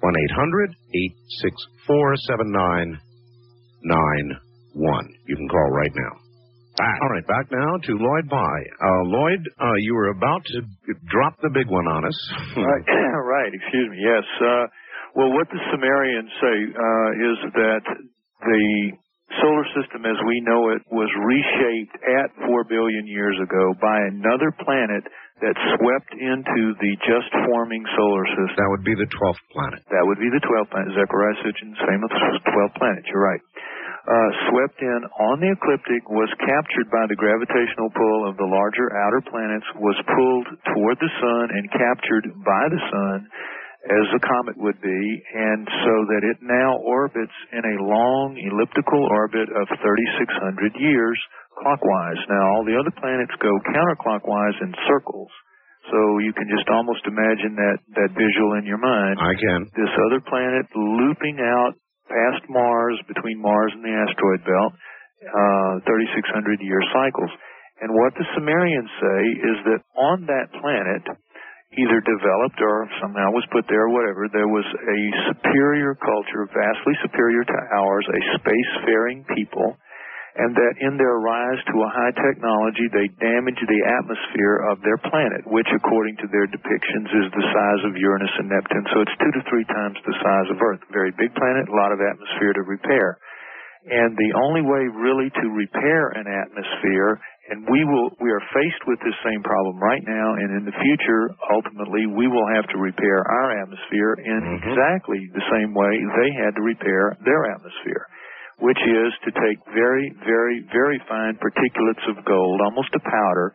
1 0.02 0.14
800 0.34 0.70
864 0.70 2.16
7991. 2.28 5.16
You 5.28 5.36
can 5.38 5.48
call 5.48 5.70
right 5.72 5.96
now. 5.96 6.18
All 6.80 7.10
right, 7.12 7.28
back 7.28 7.52
now 7.52 7.78
to 7.84 7.92
Lloyd 8.00 8.30
Pye. 8.30 8.66
Uh, 8.80 9.04
Lloyd, 9.06 9.42
uh, 9.60 9.76
you 9.84 9.94
were 9.94 10.10
about 10.10 10.46
to 10.46 10.62
drop 11.12 11.36
the 11.42 11.52
big 11.52 11.68
one 11.68 11.88
on 11.88 12.06
us. 12.06 12.18
right, 12.56 12.86
right. 13.28 13.52
Excuse 13.54 13.90
me. 13.92 13.98
Yes. 14.00 14.24
Uh, 14.40 14.66
well, 15.16 15.32
what 15.36 15.48
the 15.52 15.60
Sumerians 15.70 16.32
say 16.40 16.58
uh, 16.72 17.10
is 17.28 17.38
that 17.60 17.84
the 18.40 18.66
solar 19.40 19.68
system 19.76 20.04
as 20.08 20.20
we 20.28 20.44
know 20.44 20.72
it 20.76 20.84
was 20.92 21.08
reshaped 21.24 21.96
at 22.04 22.32
4 22.48 22.64
billion 22.68 23.08
years 23.08 23.36
ago 23.40 23.76
by 23.80 23.96
another 24.12 24.52
planet 24.64 25.04
that 25.42 25.58
swept 25.76 26.12
into 26.14 26.78
the 26.78 26.94
just 27.02 27.32
forming 27.50 27.82
solar 27.98 28.26
system. 28.38 28.56
That 28.62 28.70
would 28.70 28.86
be 28.86 28.94
the 28.94 29.10
12th 29.10 29.42
planet. 29.50 29.82
That 29.90 30.06
would 30.06 30.22
be 30.22 30.30
the 30.30 30.44
12th 30.44 30.70
planet. 30.70 30.94
Zecharia 30.94 31.34
Sitchin's 31.42 31.80
famous 31.82 32.12
12th 32.14 32.76
planet. 32.78 33.04
You're 33.10 33.24
right. 33.26 33.42
Uh, 34.02 34.30
swept 34.50 34.82
in 34.82 35.02
on 35.22 35.38
the 35.38 35.54
ecliptic, 35.54 36.02
was 36.10 36.30
captured 36.42 36.90
by 36.90 37.06
the 37.06 37.14
gravitational 37.14 37.86
pull 37.94 38.26
of 38.26 38.34
the 38.34 38.50
larger 38.50 38.90
outer 38.98 39.22
planets, 39.30 39.68
was 39.78 39.94
pulled 40.10 40.48
toward 40.74 40.98
the 40.98 41.12
sun 41.22 41.54
and 41.54 41.70
captured 41.70 42.26
by 42.42 42.64
the 42.74 42.82
sun 42.90 43.30
as 43.82 44.06
a 44.14 44.22
comet 44.22 44.58
would 44.62 44.78
be, 44.82 45.02
and 45.34 45.66
so 45.66 45.94
that 46.14 46.22
it 46.22 46.38
now 46.42 46.78
orbits 46.86 47.34
in 47.50 47.62
a 47.66 47.82
long 47.82 48.38
elliptical 48.38 49.02
orbit 49.10 49.50
of 49.50 49.66
3,600 49.70 50.78
years 50.78 51.18
clockwise. 51.58 52.22
Now, 52.30 52.44
all 52.54 52.64
the 52.66 52.78
other 52.78 52.94
planets 52.94 53.34
go 53.42 53.50
counterclockwise 53.74 54.58
in 54.62 54.74
circles. 54.86 55.30
So 55.90 56.22
you 56.22 56.30
can 56.30 56.46
just 56.46 56.70
almost 56.70 57.02
imagine 57.10 57.58
that, 57.58 57.78
that 57.98 58.14
visual 58.14 58.54
in 58.62 58.70
your 58.70 58.78
mind. 58.78 59.18
I 59.18 59.34
can. 59.34 59.66
This 59.74 59.90
other 60.06 60.22
planet 60.22 60.70
looping 60.78 61.42
out 61.42 61.74
past 62.12 62.44
Mars, 62.52 63.00
between 63.08 63.40
Mars 63.40 63.72
and 63.72 63.84
the 63.84 63.96
asteroid 63.96 64.44
belt, 64.44 64.74
uh, 65.24 65.88
3,600 65.88 66.60
year 66.60 66.84
cycles. 66.92 67.32
And 67.82 67.90
what 67.96 68.14
the 68.14 68.28
Sumerians 68.36 68.92
say 69.00 69.22
is 69.42 69.58
that 69.72 69.82
on 69.98 70.28
that 70.30 70.52
planet, 70.60 71.02
either 71.80 72.04
developed 72.04 72.60
or 72.60 72.86
somehow 73.00 73.32
was 73.32 73.48
put 73.50 73.64
there 73.72 73.88
or 73.88 73.94
whatever, 73.96 74.28
there 74.28 74.52
was 74.52 74.68
a 74.68 75.00
superior 75.32 75.96
culture, 75.96 76.46
vastly 76.52 76.94
superior 77.02 77.48
to 77.48 77.58
ours, 77.80 78.06
a 78.12 78.22
spacefaring 78.38 79.24
people, 79.34 79.80
and 80.36 80.56
that 80.56 80.74
in 80.80 80.96
their 80.96 81.20
rise 81.20 81.60
to 81.68 81.76
a 81.84 81.92
high 81.92 82.16
technology, 82.16 82.88
they 82.88 83.12
damage 83.20 83.60
the 83.60 83.82
atmosphere 84.00 84.64
of 84.72 84.80
their 84.80 84.96
planet, 85.12 85.44
which 85.52 85.68
according 85.76 86.16
to 86.24 86.28
their 86.32 86.48
depictions 86.48 87.12
is 87.12 87.28
the 87.36 87.46
size 87.52 87.82
of 87.84 88.00
Uranus 88.00 88.32
and 88.40 88.48
Neptune. 88.48 88.88
So 88.96 89.04
it's 89.04 89.18
two 89.20 89.34
to 89.36 89.44
three 89.52 89.68
times 89.68 90.00
the 90.08 90.16
size 90.24 90.48
of 90.56 90.62
Earth. 90.64 90.80
Very 90.96 91.12
big 91.20 91.36
planet, 91.36 91.68
a 91.68 91.76
lot 91.76 91.92
of 91.92 92.00
atmosphere 92.00 92.54
to 92.56 92.64
repair. 92.64 93.20
And 93.82 94.14
the 94.16 94.32
only 94.38 94.62
way 94.62 94.86
really 94.88 95.34
to 95.42 95.46
repair 95.52 96.14
an 96.14 96.30
atmosphere 96.30 97.20
and 97.50 97.66
we 97.68 97.82
will 97.84 98.14
we 98.22 98.30
are 98.30 98.44
faced 98.54 98.86
with 98.86 99.02
this 99.02 99.18
same 99.26 99.42
problem 99.42 99.82
right 99.82 100.06
now 100.06 100.38
and 100.38 100.62
in 100.62 100.64
the 100.64 100.78
future 100.86 101.34
ultimately 101.50 102.06
we 102.06 102.30
will 102.30 102.46
have 102.54 102.70
to 102.70 102.78
repair 102.78 103.26
our 103.26 103.58
atmosphere 103.58 104.14
in 104.22 104.40
Mm-hmm. 104.40 104.70
exactly 104.70 105.20
the 105.34 105.46
same 105.50 105.74
way 105.74 105.90
they 106.22 106.30
had 106.38 106.54
to 106.54 106.62
repair 106.62 107.18
their 107.26 107.50
atmosphere 107.50 108.06
which 108.62 108.80
is 108.86 109.10
to 109.26 109.32
take 109.34 109.58
very 109.74 110.14
very 110.24 110.62
very 110.72 111.02
fine 111.10 111.36
particulates 111.42 112.06
of 112.08 112.22
gold 112.24 112.62
almost 112.62 112.94
a 112.94 113.04
powder 113.04 113.52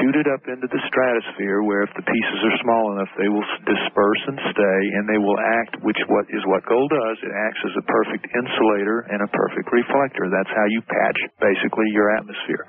shoot 0.00 0.16
it 0.18 0.28
up 0.28 0.42
into 0.48 0.66
the 0.68 0.82
stratosphere 0.90 1.62
where 1.62 1.84
if 1.86 1.92
the 1.94 2.04
pieces 2.04 2.38
are 2.48 2.56
small 2.64 2.96
enough 2.96 3.12
they 3.20 3.28
will 3.28 3.44
disperse 3.68 4.22
and 4.28 4.38
stay 4.52 4.80
and 4.98 5.04
they 5.08 5.20
will 5.20 5.38
act 5.62 5.76
which 5.84 6.00
what 6.08 6.26
is 6.32 6.42
what 6.48 6.64
gold 6.66 6.90
does 6.90 7.18
it 7.22 7.32
acts 7.46 7.62
as 7.62 7.74
a 7.76 7.84
perfect 7.86 8.24
insulator 8.32 9.04
and 9.12 9.20
a 9.22 9.30
perfect 9.30 9.68
reflector 9.70 10.26
that's 10.32 10.52
how 10.52 10.66
you 10.72 10.80
patch 10.88 11.18
basically 11.38 11.86
your 11.92 12.10
atmosphere 12.16 12.64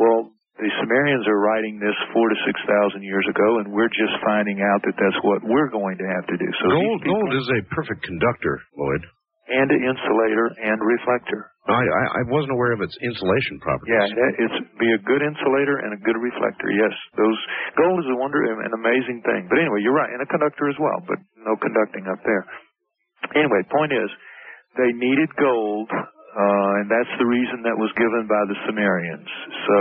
well, 0.00 0.32
the 0.56 0.70
Sumerians 0.80 1.26
are 1.28 1.36
writing 1.36 1.76
this 1.76 1.96
four 2.16 2.28
to 2.28 2.36
six 2.48 2.56
thousand 2.64 3.02
years 3.04 3.26
ago, 3.28 3.60
and 3.60 3.72
we're 3.72 3.92
just 3.92 4.14
finding 4.24 4.60
out 4.64 4.80
that 4.88 4.96
that's 4.96 5.20
what 5.24 5.44
we're 5.44 5.68
going 5.68 5.98
to 5.98 6.06
have 6.08 6.24
to 6.28 6.36
do. 6.40 6.48
So 6.64 6.72
gold, 6.72 7.02
people- 7.02 7.20
gold 7.20 7.34
is 7.36 7.48
a 7.52 7.60
perfect 7.74 8.00
conductor, 8.04 8.60
Lloyd. 8.76 9.04
And 9.48 9.66
an 9.70 9.82
insulator 9.82 10.46
and 10.54 10.78
reflector. 10.78 11.50
I, 11.66 11.78
I, 11.78 12.04
I 12.18 12.22
wasn't 12.26 12.54
aware 12.58 12.74
of 12.74 12.82
its 12.82 12.94
insulation 13.02 13.62
properties. 13.62 13.94
Yeah, 13.94 14.42
it's 14.42 14.58
be 14.82 14.90
a 14.90 15.00
good 15.06 15.22
insulator 15.22 15.78
and 15.82 15.94
a 15.94 16.00
good 16.02 16.18
reflector. 16.18 16.74
Yes, 16.74 16.90
those 17.14 17.38
gold 17.78 18.02
is 18.02 18.08
a 18.10 18.18
wonder, 18.18 18.42
an 18.42 18.74
amazing 18.74 19.22
thing. 19.22 19.46
But 19.46 19.62
anyway, 19.62 19.78
you're 19.82 19.94
right, 19.94 20.10
and 20.10 20.18
a 20.22 20.26
conductor 20.26 20.66
as 20.66 20.78
well, 20.82 20.98
but 21.06 21.22
no 21.38 21.54
conducting 21.54 22.10
up 22.10 22.18
there. 22.26 22.42
Anyway, 23.38 23.62
point 23.70 23.94
is, 23.94 24.10
they 24.74 24.90
needed 24.90 25.30
gold, 25.38 25.86
uh, 25.94 26.70
and 26.82 26.90
that's 26.90 27.14
the 27.22 27.28
reason 27.28 27.62
that 27.62 27.78
was 27.78 27.94
given 27.94 28.26
by 28.26 28.42
the 28.50 28.58
Sumerians. 28.66 29.30
So 29.68 29.78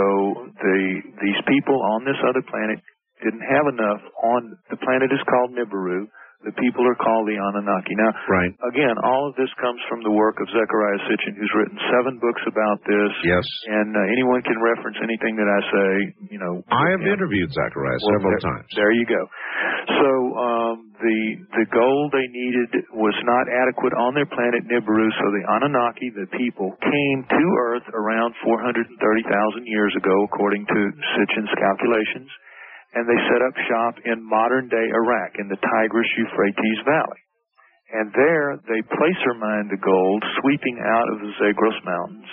the 0.62 0.78
these 1.18 1.42
people 1.50 1.82
on 1.98 2.06
this 2.06 2.20
other 2.22 2.46
planet 2.46 2.78
didn't 3.26 3.46
have 3.46 3.66
enough. 3.74 4.02
On 4.22 4.42
the 4.70 4.78
planet 4.86 5.10
is 5.10 5.24
called 5.26 5.58
Nibiru. 5.58 6.06
The 6.42 6.56
people 6.58 6.82
are 6.90 6.98
called 6.98 7.30
the 7.30 7.38
Anunnaki. 7.38 7.94
Now, 7.94 8.12
Right. 8.26 8.50
again, 8.74 8.98
all 9.06 9.30
of 9.30 9.38
this 9.38 9.50
comes 9.62 9.78
from 9.86 10.02
the 10.02 10.10
work 10.10 10.42
of 10.42 10.50
Zecharia 10.50 10.98
Sitchin, 11.06 11.38
who's 11.38 11.54
written 11.54 11.78
seven 11.94 12.18
books 12.18 12.42
about 12.50 12.82
this. 12.82 13.12
Yes. 13.22 13.46
And 13.70 13.94
uh, 13.94 14.02
anyone 14.10 14.42
can 14.42 14.58
reference 14.58 14.98
anything 15.06 15.38
that 15.38 15.46
I 15.46 15.62
say. 15.70 15.90
You 16.34 16.40
know, 16.42 16.66
I 16.74 16.90
have 16.98 17.02
him. 17.06 17.14
interviewed 17.14 17.50
Zecharia 17.54 17.94
Well, 18.02 18.10
several 18.18 18.34
there, 18.34 18.46
times. 18.50 18.66
There 18.74 18.90
you 18.94 19.06
go. 19.06 19.22
So, 20.02 20.10
um, 20.38 20.76
the 21.02 21.20
the 21.62 21.66
gold 21.74 22.14
they 22.14 22.26
needed 22.30 22.70
was 22.94 23.18
not 23.26 23.46
adequate 23.50 23.94
on 23.98 24.14
their 24.14 24.30
planet 24.30 24.66
Nibiru, 24.70 25.10
so 25.18 25.26
the 25.34 25.46
Anunnaki, 25.50 26.10
the 26.14 26.30
people, 26.38 26.74
came 26.82 27.18
to 27.26 27.44
Earth 27.70 27.86
around 27.94 28.34
430,000 28.46 29.66
years 29.66 29.94
ago, 29.98 30.14
according 30.26 30.66
to 30.66 30.80
Sitchin's 31.18 31.50
calculations, 31.58 32.30
and 32.94 33.08
they 33.08 33.20
set 33.32 33.42
up 33.42 33.56
shop 33.68 33.94
in 34.04 34.24
modern-day 34.24 34.88
Iraq 34.92 35.40
in 35.40 35.48
the 35.48 35.60
Tigris-Euphrates 35.60 36.82
Valley. 36.84 37.22
And 37.92 38.12
there 38.16 38.60
they 38.68 38.82
placer 38.88 39.34
mined 39.36 39.72
the 39.72 39.80
gold, 39.80 40.24
sweeping 40.40 40.80
out 40.80 41.08
of 41.12 41.20
the 41.20 41.32
Zagros 41.40 41.80
Mountains 41.84 42.32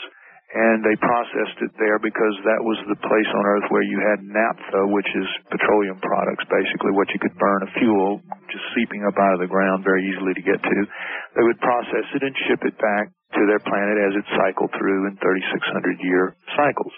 and 0.48 0.80
they 0.80 0.96
processed 0.96 1.60
it 1.60 1.72
there 1.76 2.00
because 2.00 2.32
that 2.48 2.64
was 2.64 2.80
the 2.88 2.96
place 3.04 3.30
on 3.36 3.44
Earth 3.44 3.68
where 3.68 3.84
you 3.84 4.00
had 4.00 4.24
naphtha, 4.24 4.88
which 4.88 5.08
is 5.12 5.28
petroleum 5.52 6.00
products, 6.00 6.48
basically 6.48 6.96
what 6.96 7.12
you 7.12 7.20
could 7.20 7.36
burn 7.36 7.68
a 7.68 7.70
fuel, 7.76 8.24
just 8.48 8.64
seeping 8.72 9.04
up 9.04 9.12
out 9.20 9.36
of 9.36 9.44
the 9.44 9.50
ground 9.50 9.84
very 9.84 10.00
easily 10.08 10.32
to 10.32 10.40
get 10.40 10.56
to. 10.56 10.78
They 11.36 11.44
would 11.44 11.60
process 11.60 12.08
it 12.16 12.24
and 12.24 12.32
ship 12.48 12.64
it 12.64 12.80
back 12.80 13.12
to 13.36 13.42
their 13.44 13.60
planet 13.60 14.00
as 14.08 14.16
it 14.16 14.26
cycled 14.40 14.72
through 14.72 15.12
in 15.12 15.20
3,600 15.20 16.00
year 16.00 16.32
cycles. 16.56 16.96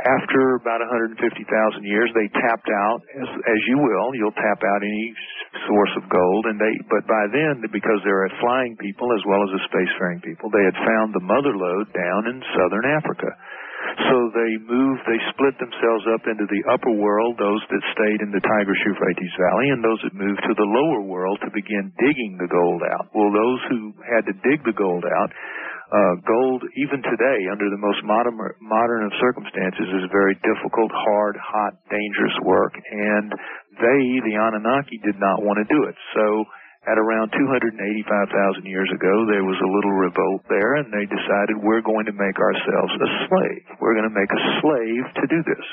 After 0.00 0.56
about 0.56 0.80
150,000 0.80 1.20
years, 1.84 2.08
they 2.16 2.28
tapped 2.40 2.72
out, 2.72 3.00
as, 3.20 3.28
as 3.28 3.60
you 3.68 3.76
will. 3.76 4.16
You'll 4.16 4.36
tap 4.36 4.60
out 4.64 4.80
any 4.80 5.12
source 5.68 5.92
of 6.00 6.08
gold, 6.08 6.48
and 6.48 6.56
they. 6.56 6.72
But 6.88 7.04
by 7.04 7.28
then, 7.28 7.60
because 7.68 8.00
they're 8.04 8.24
a 8.24 8.38
flying 8.40 8.80
people 8.80 9.12
as 9.12 9.20
well 9.28 9.44
as 9.44 9.52
a 9.60 9.62
spacefaring 9.68 10.24
people, 10.24 10.48
they 10.48 10.64
had 10.64 10.78
found 10.88 11.12
the 11.12 11.24
mother 11.24 11.52
lode 11.52 11.92
down 11.92 12.32
in 12.32 12.40
southern 12.56 12.86
Africa. 12.88 13.28
So 14.08 14.16
they 14.32 14.52
moved, 14.64 15.02
they 15.04 15.20
split 15.34 15.56
themselves 15.58 16.04
up 16.14 16.24
into 16.28 16.46
the 16.48 16.62
upper 16.72 16.94
world, 16.94 17.36
those 17.36 17.60
that 17.68 17.84
stayed 17.96 18.20
in 18.22 18.30
the 18.32 18.40
Tigris-Euphrates 18.40 19.34
Valley, 19.36 19.68
and 19.72 19.84
those 19.84 20.00
that 20.04 20.14
moved 20.16 20.40
to 20.46 20.54
the 20.54 20.68
lower 20.68 21.02
world 21.04 21.40
to 21.44 21.50
begin 21.52 21.92
digging 21.98 22.38
the 22.38 22.48
gold 22.48 22.82
out. 22.86 23.08
Well, 23.12 23.32
those 23.32 23.60
who 23.68 23.80
had 24.04 24.24
to 24.30 24.34
dig 24.46 24.64
the 24.64 24.76
gold 24.76 25.04
out 25.04 25.30
uh, 25.90 26.14
gold, 26.22 26.62
even 26.78 27.02
today, 27.02 27.50
under 27.50 27.66
the 27.66 27.82
most 27.82 27.98
modern, 28.06 28.38
modern 28.62 29.02
of 29.06 29.12
circumstances, 29.18 29.90
is 29.90 30.14
very 30.14 30.38
difficult, 30.46 30.90
hard, 30.94 31.34
hot, 31.34 31.74
dangerous 31.90 32.36
work. 32.46 32.78
And 32.78 33.34
they, 33.74 34.00
the 34.22 34.38
Anunnaki, 34.38 35.02
did 35.02 35.18
not 35.18 35.42
want 35.42 35.58
to 35.58 35.66
do 35.66 35.90
it. 35.90 35.98
So, 36.14 36.46
at 36.88 36.96
around 36.96 37.28
285,000 37.36 37.76
years 38.64 38.88
ago, 38.88 39.28
there 39.28 39.44
was 39.44 39.60
a 39.60 39.68
little 39.68 39.92
revolt 40.00 40.46
there, 40.48 40.80
and 40.80 40.88
they 40.88 41.04
decided 41.04 41.60
we're 41.60 41.84
going 41.84 42.08
to 42.08 42.16
make 42.16 42.38
ourselves 42.40 42.94
a 42.96 43.10
slave. 43.28 43.64
We're 43.84 43.98
going 43.98 44.08
to 44.08 44.16
make 44.16 44.32
a 44.32 44.42
slave 44.64 45.04
to 45.20 45.24
do 45.28 45.40
this, 45.44 45.66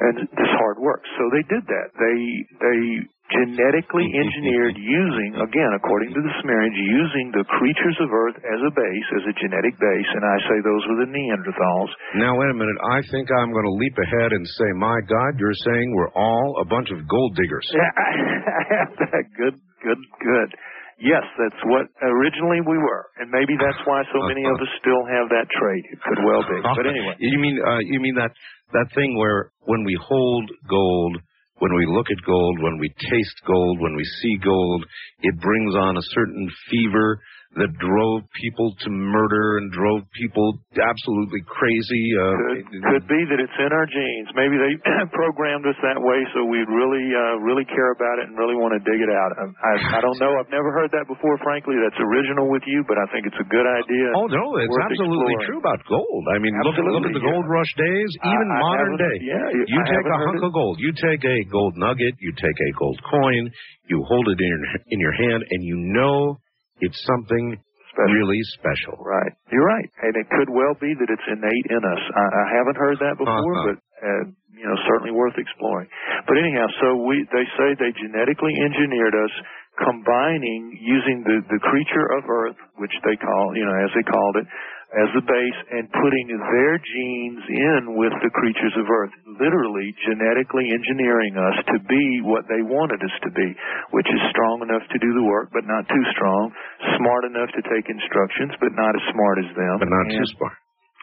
and 0.00 0.28
this 0.28 0.52
hard 0.60 0.78
work. 0.78 1.02
So 1.16 1.22
they 1.32 1.44
did 1.48 1.64
that. 1.66 1.88
They 1.96 2.18
they 2.60 2.80
genetically 3.26 4.06
engineered 4.14 4.78
using, 4.78 5.34
again, 5.42 5.72
according 5.74 6.14
to 6.14 6.20
the 6.22 6.32
Sumerians, 6.38 6.78
using 6.78 7.26
the 7.34 7.42
creatures 7.58 7.98
of 7.98 8.08
Earth 8.14 8.38
as 8.38 8.60
a 8.62 8.70
base, 8.70 9.08
as 9.18 9.24
a 9.26 9.34
genetic 9.34 9.74
base, 9.82 10.10
and 10.14 10.22
I 10.22 10.36
say 10.46 10.56
those 10.62 10.82
were 10.86 10.98
the 11.02 11.10
Neanderthals. 11.10 11.90
Now, 12.22 12.38
wait 12.38 12.54
a 12.54 12.58
minute. 12.58 12.78
I 12.86 13.02
think 13.10 13.26
I'm 13.34 13.50
going 13.50 13.66
to 13.66 13.76
leap 13.82 13.96
ahead 13.98 14.30
and 14.30 14.46
say, 14.46 14.68
my 14.78 14.94
God, 15.10 15.42
you're 15.42 15.58
saying 15.66 15.90
we're 15.98 16.14
all 16.14 16.62
a 16.62 16.66
bunch 16.70 16.94
of 16.94 17.02
gold 17.10 17.34
diggers. 17.34 17.66
Yeah, 17.74 17.90
I 17.98 18.62
have 18.78 18.90
that. 19.10 19.24
Good, 19.34 19.58
good, 19.82 20.00
good. 20.22 20.50
Yes, 20.96 21.28
that's 21.36 21.60
what 21.68 21.84
originally 22.00 22.64
we 22.64 22.78
were, 22.80 23.04
and 23.20 23.28
maybe 23.28 23.52
that's 23.60 23.76
why 23.84 24.00
so 24.16 24.24
many 24.32 24.48
of 24.48 24.56
us 24.64 24.72
still 24.80 25.04
have 25.04 25.28
that 25.28 25.44
trait. 25.52 25.84
It 25.92 26.00
could 26.00 26.24
well 26.24 26.40
be. 26.40 26.56
But 26.64 26.88
anyway, 26.94 27.12
You 27.20 27.36
mean 27.36 27.60
uh, 27.60 27.84
you 27.84 28.00
mean 28.00 28.16
that 28.16 28.32
that 28.72 28.86
thing 28.94 29.16
where 29.18 29.52
when 29.64 29.84
we 29.84 29.98
hold 30.00 30.50
gold, 30.68 31.18
when 31.58 31.74
we 31.74 31.86
look 31.86 32.06
at 32.10 32.26
gold, 32.26 32.60
when 32.60 32.78
we 32.78 32.88
taste 32.88 33.40
gold, 33.46 33.80
when 33.80 33.96
we 33.96 34.04
see 34.22 34.36
gold, 34.42 34.84
it 35.20 35.40
brings 35.40 35.74
on 35.74 35.96
a 35.96 36.08
certain 36.14 36.48
fever 36.70 37.20
that 37.56 37.72
drove 37.80 38.20
people 38.36 38.68
to 38.84 38.88
murder 38.92 39.56
and 39.56 39.72
drove 39.72 40.04
people 40.12 40.60
absolutely 40.76 41.40
crazy. 41.48 42.04
Uh, 42.12 42.36
could, 42.36 42.68
could 42.84 43.06
be 43.08 43.20
that 43.32 43.40
it's 43.40 43.56
in 43.56 43.70
our 43.72 43.88
genes. 43.88 44.28
Maybe 44.36 44.60
they 44.60 44.76
programmed 45.16 45.64
us 45.64 45.78
that 45.80 45.96
way 45.96 46.20
so 46.36 46.44
we'd 46.44 46.68
really, 46.68 47.04
uh, 47.16 47.40
really 47.40 47.64
care 47.64 47.96
about 47.96 48.20
it 48.20 48.28
and 48.28 48.36
really 48.36 48.60
want 48.60 48.76
to 48.76 48.80
dig 48.84 49.00
it 49.00 49.08
out. 49.08 49.30
I, 49.40 49.44
I, 49.48 49.72
I 49.96 50.00
don't 50.04 50.20
know. 50.20 50.36
I've 50.36 50.52
never 50.52 50.68
heard 50.76 50.92
that 50.92 51.08
before. 51.08 51.40
Frankly, 51.40 51.80
that's 51.80 51.96
original 51.96 52.52
with 52.52 52.62
you, 52.68 52.84
but 52.84 53.00
I 53.00 53.08
think 53.08 53.24
it's 53.24 53.40
a 53.40 53.48
good 53.48 53.64
idea. 53.64 54.06
Oh 54.20 54.28
no, 54.28 54.44
it's 54.60 54.76
absolutely 54.92 55.32
exploring. 55.40 55.48
true 55.48 55.60
about 55.64 55.80
gold. 55.88 56.24
I 56.32 56.36
mean, 56.36 56.52
look 56.60 56.76
at 56.76 56.84
look 56.84 57.08
at 57.08 57.16
the 57.16 57.24
Absolutely, 57.24 57.32
gold 57.40 57.46
rush 57.48 57.72
days, 57.80 58.10
even 58.20 58.46
I 58.52 58.60
modern 58.60 58.94
day. 59.00 59.16
yeah, 59.24 59.48
you- 59.56 59.64
you 59.64 59.80
I 59.80 59.88
take 59.96 60.04
a 60.04 60.18
hunk 60.28 60.38
it. 60.40 60.46
of 60.46 60.52
gold, 60.52 60.76
you 60.76 60.92
take 61.00 61.24
a 61.24 61.36
gold 61.48 61.72
nugget, 61.80 62.14
you 62.20 62.36
take 62.36 62.58
a 62.60 62.70
gold 62.76 63.00
coin, 63.08 63.48
you 63.88 64.04
hold 64.04 64.28
it 64.28 64.36
in 64.36 64.48
your, 64.52 64.62
in 64.92 64.98
your 65.00 65.16
hand, 65.16 65.40
and 65.48 65.60
you 65.64 65.76
know 65.96 66.36
it's 66.80 67.00
something 67.06 67.56
special. 67.92 68.12
really 68.12 68.40
special. 68.60 68.94
Right. 69.00 69.32
You're 69.52 69.64
right. 69.64 69.88
And 70.04 70.12
it 70.16 70.26
could 70.28 70.50
well 70.52 70.76
be 70.76 70.92
that 70.92 71.08
it's 71.08 71.26
innate 71.32 71.66
in 71.72 71.80
us. 71.80 72.02
I, 72.12 72.24
I 72.28 72.44
haven't 72.60 72.76
heard 72.76 72.98
that 73.00 73.16
before, 73.16 73.52
Uh-huh. 73.56 73.72
but 73.72 73.76
uh, 74.04 74.22
you 74.56 74.64
know, 74.68 74.76
certainly 74.88 75.12
worth 75.12 75.36
exploring. 75.36 75.88
But 76.28 76.36
anyhow, 76.36 76.68
so 76.80 76.96
we 77.08 77.24
they 77.32 77.46
say 77.56 77.76
they 77.80 77.92
genetically 77.96 78.52
engineered 78.60 79.16
us, 79.16 79.32
combining 79.80 80.76
using 80.80 81.24
the 81.24 81.40
the 81.48 81.60
creature 81.64 82.06
of 82.16 82.24
Earth, 82.28 82.56
which 82.76 82.92
they 83.04 83.16
call 83.16 83.56
you 83.56 83.64
know 83.64 83.76
as 83.84 83.92
they 83.96 84.04
called 84.04 84.36
it, 84.40 84.46
as 84.94 85.10
a 85.18 85.22
base, 85.24 85.58
and 85.74 85.90
putting 85.90 86.26
their 86.30 86.74
genes 86.78 87.42
in 87.50 87.80
with 87.98 88.14
the 88.22 88.30
creatures 88.30 88.74
of 88.78 88.86
Earth, 88.86 89.10
literally 89.40 89.90
genetically 90.06 90.70
engineering 90.70 91.34
us 91.36 91.56
to 91.74 91.78
be 91.90 92.04
what 92.22 92.46
they 92.46 92.62
wanted 92.62 93.02
us 93.02 93.16
to 93.26 93.30
be, 93.34 93.48
which 93.90 94.06
is 94.06 94.20
strong 94.30 94.62
enough 94.62 94.86
to 94.94 94.98
do 95.02 95.10
the 95.14 95.26
work, 95.26 95.50
but 95.52 95.66
not 95.66 95.88
too 95.90 96.04
strong, 96.14 96.52
smart 96.96 97.24
enough 97.26 97.50
to 97.58 97.62
take 97.66 97.90
instructions, 97.90 98.54
but 98.62 98.72
not 98.78 98.94
as 98.94 99.04
smart 99.12 99.36
as 99.42 99.50
them, 99.58 99.76
But 99.82 99.90
not 99.90 100.06
and- 100.06 100.22
too 100.22 100.28
smart. 100.38 100.54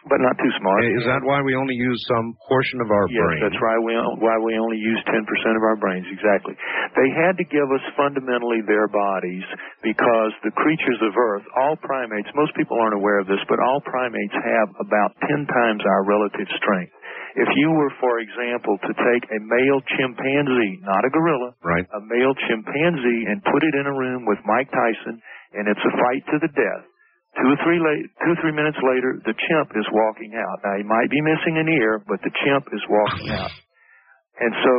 But 0.08 0.20
not 0.20 0.36
too 0.36 0.52
smart. 0.60 0.84
Is 0.84 1.04
that 1.08 1.24
why 1.24 1.40
we 1.40 1.56
only 1.56 1.74
use 1.74 1.96
some 2.08 2.36
portion 2.48 2.80
of 2.84 2.92
our 2.92 3.08
Yes, 3.08 3.20
brain? 3.24 3.40
that's 3.40 3.60
right. 3.64 3.80
We 3.80 3.92
why 4.20 4.36
we 4.40 4.52
only 4.60 4.76
use 4.76 5.00
10% 5.08 5.20
of 5.56 5.62
our 5.64 5.76
brains. 5.80 6.04
Exactly. 6.12 6.52
They 6.96 7.08
had 7.12 7.40
to 7.40 7.44
give 7.48 7.68
us 7.72 7.84
fundamentally 7.96 8.60
their 8.68 8.86
bodies 8.88 9.44
because 9.80 10.32
the 10.44 10.52
creatures 10.60 11.00
of 11.00 11.16
Earth, 11.16 11.44
all 11.56 11.76
primates, 11.80 12.28
most 12.36 12.52
people 12.54 12.76
aren't 12.76 12.94
aware 13.00 13.18
of 13.20 13.26
this, 13.26 13.40
but 13.48 13.60
all 13.60 13.80
primates 13.84 14.36
have 14.36 14.68
about 14.80 15.16
10 15.24 15.48
times 15.48 15.80
our 15.88 16.04
relative 16.04 16.48
strength. 16.60 16.92
If 17.34 17.50
you 17.58 17.72
were, 17.74 17.90
for 17.98 18.20
example, 18.22 18.78
to 18.78 18.92
take 18.94 19.24
a 19.26 19.40
male 19.42 19.80
chimpanzee, 19.98 20.78
not 20.86 21.02
a 21.02 21.10
gorilla, 21.10 21.50
right. 21.66 21.82
a 21.90 22.00
male 22.06 22.34
chimpanzee 22.46 23.26
and 23.26 23.42
put 23.42 23.64
it 23.66 23.74
in 23.74 23.86
a 23.90 23.94
room 23.94 24.22
with 24.24 24.38
Mike 24.46 24.70
Tyson 24.70 25.18
and 25.54 25.66
it's 25.66 25.82
a 25.82 25.92
fight 25.98 26.22
to 26.30 26.38
the 26.42 26.52
death, 26.54 26.84
Two 27.40 27.50
or 27.50 27.58
three 27.66 27.80
la- 27.82 28.06
two 28.22 28.32
or 28.34 28.38
three 28.42 28.54
minutes 28.54 28.78
later, 28.82 29.18
the 29.26 29.34
chimp 29.34 29.74
is 29.74 29.86
walking 29.90 30.34
out. 30.38 30.56
Now 30.62 30.74
he 30.78 30.86
might 30.86 31.10
be 31.10 31.20
missing 31.20 31.58
an 31.58 31.66
ear, 31.68 31.98
but 32.06 32.22
the 32.22 32.30
chimp 32.44 32.70
is 32.70 32.82
walking 32.86 33.30
out. 33.34 33.50
And 34.38 34.52
so 34.62 34.72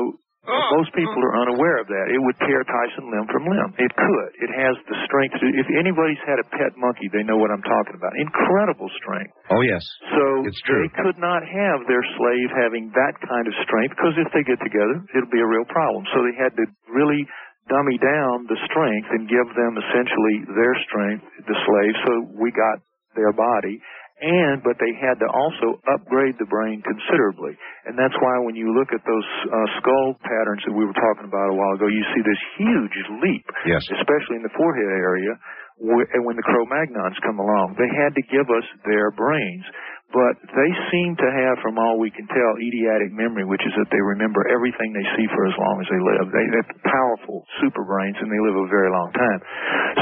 most 0.78 0.94
people 0.94 1.18
are 1.26 1.42
unaware 1.42 1.82
of 1.82 1.88
that. 1.90 2.06
It 2.14 2.22
would 2.22 2.38
tear 2.46 2.62
Tyson 2.62 3.10
limb 3.10 3.26
from 3.34 3.50
limb. 3.50 3.72
It 3.82 3.90
could. 3.98 4.30
It 4.46 4.52
has 4.54 4.76
the 4.86 4.98
strength 5.10 5.42
to. 5.42 5.46
If 5.58 5.66
anybody's 5.74 6.22
had 6.22 6.38
a 6.38 6.46
pet 6.54 6.78
monkey, 6.78 7.10
they 7.10 7.26
know 7.26 7.36
what 7.42 7.50
I'm 7.50 7.66
talking 7.66 7.98
about. 7.98 8.14
Incredible 8.20 8.86
strength. 9.02 9.34
Oh 9.50 9.62
yes. 9.66 9.82
So 10.14 10.22
It's 10.46 10.62
true. 10.70 10.86
they 10.86 10.94
could 11.02 11.18
not 11.18 11.42
have 11.42 11.90
their 11.90 12.04
slave 12.20 12.50
having 12.56 12.94
that 12.94 13.16
kind 13.26 13.46
of 13.50 13.54
strength 13.66 13.98
because 13.98 14.16
if 14.22 14.30
they 14.38 14.46
get 14.46 14.62
together, 14.62 15.02
it'll 15.18 15.34
be 15.34 15.42
a 15.42 15.50
real 15.50 15.66
problem. 15.66 16.06
So 16.14 16.22
they 16.22 16.36
had 16.38 16.54
to 16.62 16.66
really 16.94 17.26
dummy 17.70 17.98
down 17.98 18.46
the 18.46 18.60
strength 18.70 19.10
and 19.12 19.26
give 19.30 19.48
them 19.58 19.74
essentially 19.80 20.38
their 20.54 20.76
strength, 20.90 21.26
the 21.50 21.58
slaves, 21.66 21.98
So 22.06 22.12
we 22.38 22.52
got 22.54 22.82
their 23.18 23.34
body. 23.34 23.82
And, 24.16 24.64
but 24.64 24.80
they 24.80 24.96
had 24.96 25.20
to 25.20 25.28
also 25.28 25.76
upgrade 25.92 26.40
the 26.40 26.48
brain 26.48 26.80
considerably. 26.88 27.52
And 27.84 28.00
that's 28.00 28.16
why 28.24 28.40
when 28.48 28.56
you 28.56 28.72
look 28.72 28.96
at 28.96 29.04
those 29.04 29.30
uh, 29.52 29.68
skull 29.84 30.16
patterns 30.24 30.64
that 30.64 30.72
we 30.72 30.88
were 30.88 30.96
talking 30.96 31.28
about 31.28 31.52
a 31.52 31.56
while 31.58 31.76
ago, 31.76 31.92
you 31.92 32.00
see 32.16 32.24
this 32.24 32.42
huge 32.56 32.98
leap 33.20 33.44
Yes. 33.68 33.84
especially 33.92 34.40
in 34.40 34.46
the 34.48 34.56
forehead 34.56 34.88
area, 34.88 35.36
wh- 35.84 36.08
and 36.16 36.24
when 36.24 36.40
the 36.40 36.48
Cro-Magnons 36.48 37.20
come 37.28 37.44
along. 37.44 37.76
They 37.76 37.92
had 37.92 38.16
to 38.16 38.24
give 38.32 38.48
us 38.48 38.64
their 38.88 39.12
brains, 39.12 39.68
but 40.14 40.38
they 40.42 40.72
seem 40.94 41.18
to 41.18 41.30
have, 41.30 41.60
from 41.66 41.82
all 41.82 41.98
we 41.98 42.14
can 42.14 42.28
tell, 42.30 42.52
eidetic 42.62 43.12
memory, 43.12 43.44
which 43.44 43.64
is 43.66 43.74
that 43.76 43.90
they 43.90 44.00
remember 44.00 44.46
everything 44.48 44.94
they 44.94 45.08
see 45.18 45.28
for 45.34 45.44
as 45.50 45.58
long 45.58 45.76
as 45.82 45.88
they 45.90 46.02
live. 46.02 46.26
They 46.32 46.48
have 46.56 46.70
powerful 46.86 47.44
super 47.60 47.84
brains, 47.84 48.16
and 48.22 48.30
they 48.30 48.40
live 48.40 48.56
a 48.56 48.70
very 48.70 48.92
long 48.94 49.10
time. 49.12 49.40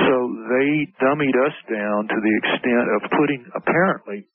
So 0.05 0.15
they 0.53 0.69
dummied 1.01 1.37
us 1.47 1.55
down 1.71 1.99
to 2.11 2.17
the 2.19 2.33
extent 2.43 2.85
of 2.99 2.99
putting, 3.15 3.41
apparently, 3.55 4.27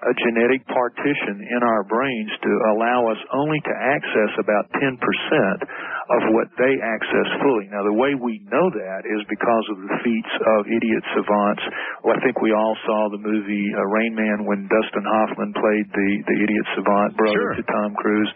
a 0.00 0.12
genetic 0.16 0.64
partition 0.64 1.44
in 1.44 1.60
our 1.60 1.84
brains 1.84 2.32
to 2.40 2.52
allow 2.72 3.04
us 3.12 3.20
only 3.36 3.60
to 3.68 3.74
access 3.76 4.32
about 4.40 4.64
10% 4.80 4.96
of 4.96 6.20
what 6.32 6.48
they 6.56 6.74
access 6.80 7.28
fully. 7.44 7.68
Now, 7.68 7.84
the 7.84 7.92
way 7.94 8.16
we 8.16 8.40
know 8.48 8.66
that 8.72 9.02
is 9.04 9.20
because 9.28 9.66
of 9.70 9.78
the 9.84 9.92
feats 10.00 10.34
of 10.56 10.66
idiot 10.72 11.04
savants. 11.12 11.64
Well, 12.00 12.16
I 12.16 12.20
think 12.24 12.40
we 12.40 12.56
all 12.56 12.74
saw 12.88 13.12
the 13.12 13.20
movie 13.20 13.66
uh, 13.76 13.84
Rain 13.92 14.16
Man 14.16 14.48
when 14.48 14.64
Dustin 14.72 15.04
Hoffman 15.04 15.52
played 15.52 15.86
the, 15.92 16.10
the 16.32 16.36
idiot 16.48 16.66
savant 16.74 17.14
brother 17.20 17.36
Sure. 17.36 17.54
to 17.60 17.64
Tom 17.68 17.92
Cruise. 17.94 18.32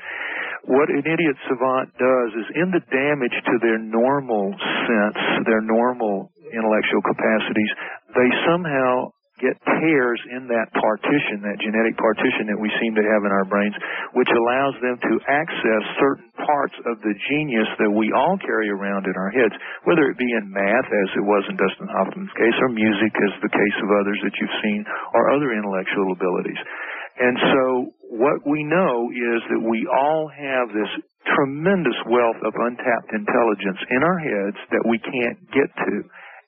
what 0.68 0.88
an 0.92 1.00
idiot 1.08 1.36
savant 1.48 1.88
does 1.96 2.30
is 2.44 2.48
in 2.60 2.68
the 2.76 2.84
damage 2.92 3.36
to 3.48 3.54
their 3.64 3.80
normal 3.80 4.52
sense, 4.84 5.18
their 5.48 5.64
normal 5.64 6.28
intellectual 6.52 7.02
capacities, 7.08 7.72
they 8.14 8.28
somehow 8.46 9.10
get 9.43 9.59
tears 9.82 10.20
in 10.31 10.47
that 10.47 10.70
partition, 10.78 11.43
that 11.43 11.59
genetic 11.59 11.98
partition 11.98 12.47
that 12.47 12.59
we 12.61 12.70
seem 12.78 12.94
to 12.94 13.02
have 13.02 13.27
in 13.27 13.32
our 13.35 13.47
brains, 13.47 13.74
which 14.15 14.31
allows 14.31 14.74
them 14.78 14.94
to 15.02 15.12
access 15.27 15.82
certain 15.98 16.31
parts 16.39 16.77
of 16.86 17.02
the 17.02 17.15
genius 17.31 17.66
that 17.82 17.90
we 17.90 18.15
all 18.15 18.39
carry 18.39 18.70
around 18.70 19.11
in 19.11 19.16
our 19.19 19.32
heads, 19.35 19.55
whether 19.90 20.06
it 20.06 20.16
be 20.16 20.31
in 20.31 20.47
math, 20.47 20.86
as 20.86 21.11
it 21.19 21.24
was 21.27 21.43
in 21.51 21.59
Dustin 21.59 21.90
Hoffman's 21.90 22.35
case, 22.39 22.56
or 22.62 22.70
music, 22.70 23.11
as 23.11 23.35
the 23.43 23.51
case 23.51 23.78
of 23.82 23.90
others 23.98 24.20
that 24.23 24.35
you've 24.39 24.59
seen, 24.62 24.86
or 25.19 25.35
other 25.35 25.51
intellectual 25.51 26.15
abilities. 26.15 26.61
And 27.19 27.35
so 27.39 27.65
what 28.11 28.43
we 28.47 28.62
know 28.62 29.11
is 29.11 29.40
that 29.51 29.62
we 29.62 29.86
all 29.86 30.31
have 30.31 30.70
this 30.74 30.90
tremendous 31.35 31.97
wealth 32.06 32.39
of 32.44 32.52
untapped 32.55 33.11
intelligence 33.11 33.81
in 33.90 34.02
our 34.02 34.19
heads 34.19 34.59
that 34.70 34.85
we 34.86 34.98
can't 34.98 35.39
get 35.51 35.70
to. 35.86 35.94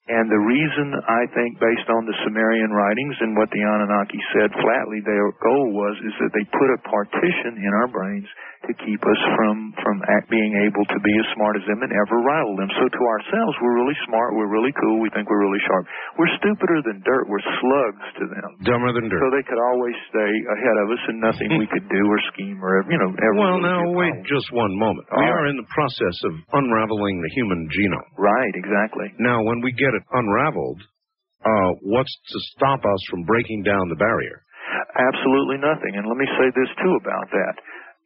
And 0.07 0.31
the 0.31 0.39
reason 0.39 0.87
I 1.11 1.27
think 1.35 1.59
based 1.59 1.89
on 1.91 2.07
the 2.07 2.15
Sumerian 2.23 2.71
writings 2.71 3.17
and 3.27 3.35
what 3.35 3.51
the 3.51 3.59
Anunnaki 3.59 4.23
said 4.39 4.55
flatly 4.55 5.03
their 5.03 5.35
goal 5.43 5.67
was 5.75 5.99
is 6.07 6.15
that 6.23 6.31
they 6.31 6.47
put 6.55 6.71
a 6.71 6.79
partition 6.87 7.59
in 7.59 7.73
our 7.83 7.91
brains 7.91 8.29
to 8.71 8.73
keep 8.83 8.99
us 9.03 9.21
from 9.39 9.75
from 9.83 10.03
act, 10.11 10.27
being 10.31 10.55
able 10.67 10.83
to 10.91 10.99
be 11.03 11.11
as 11.23 11.27
smart 11.39 11.55
as 11.59 11.63
them 11.71 11.83
and 11.87 11.91
ever 11.95 12.19
rival 12.23 12.55
them. 12.59 12.71
So 12.79 12.87
to 12.87 13.03
ourselves 13.03 13.55
we're 13.63 13.79
really 13.83 13.99
smart, 14.07 14.35
we're 14.39 14.51
really 14.51 14.75
cool, 14.79 14.99
we 15.03 15.11
think 15.11 15.27
we're 15.27 15.43
really 15.43 15.63
sharp. 15.67 15.85
We're 16.19 16.31
stupider 16.39 16.79
than 16.87 17.03
dirt, 17.07 17.27
we're 17.31 17.43
slugs 17.63 18.07
to 18.23 18.25
them. 18.31 18.51
Dumber 18.67 18.91
than 18.95 19.07
dirt. 19.11 19.23
So 19.23 19.31
they 19.35 19.43
could 19.47 19.59
always 19.59 19.95
stay 20.11 20.33
ahead 20.55 20.77
of 20.83 20.87
us 20.91 21.03
and 21.11 21.19
nothing 21.19 21.51
we 21.59 21.67
could 21.71 21.87
do 21.91 22.03
or 22.07 22.19
scheme 22.35 22.59
or 22.63 22.83
you 22.91 22.99
know 22.99 23.11
ever 23.11 23.35
Well, 23.39 23.59
now 23.63 23.83
wait 23.95 24.23
problem. 24.23 24.31
just 24.31 24.49
one 24.55 24.75
moment. 24.79 25.07
All 25.15 25.19
we 25.19 25.27
right. 25.31 25.35
are 25.35 25.47
in 25.51 25.59
the 25.59 25.69
process 25.71 26.17
of 26.31 26.33
unraveling 26.55 27.23
the 27.23 27.31
human 27.39 27.67
genome. 27.75 28.07
Right, 28.19 28.55
exactly. 28.55 29.11
Now, 29.19 29.43
when 29.47 29.63
we 29.63 29.71
get 29.75 29.95
it 29.97 30.05
unraveled, 30.13 30.81
uh, 31.43 31.71
what's 31.83 32.13
to 32.13 32.39
stop 32.57 32.85
us 32.85 33.03
from 33.09 33.25
breaking 33.25 33.65
down 33.65 33.89
the 33.89 33.99
barrier? 33.99 34.45
Absolutely 34.97 35.59
nothing. 35.59 35.97
And 35.97 36.05
let 36.07 36.19
me 36.21 36.29
say 36.37 36.49
this 36.53 36.71
too 36.81 36.95
about 37.01 37.29
that. 37.33 37.55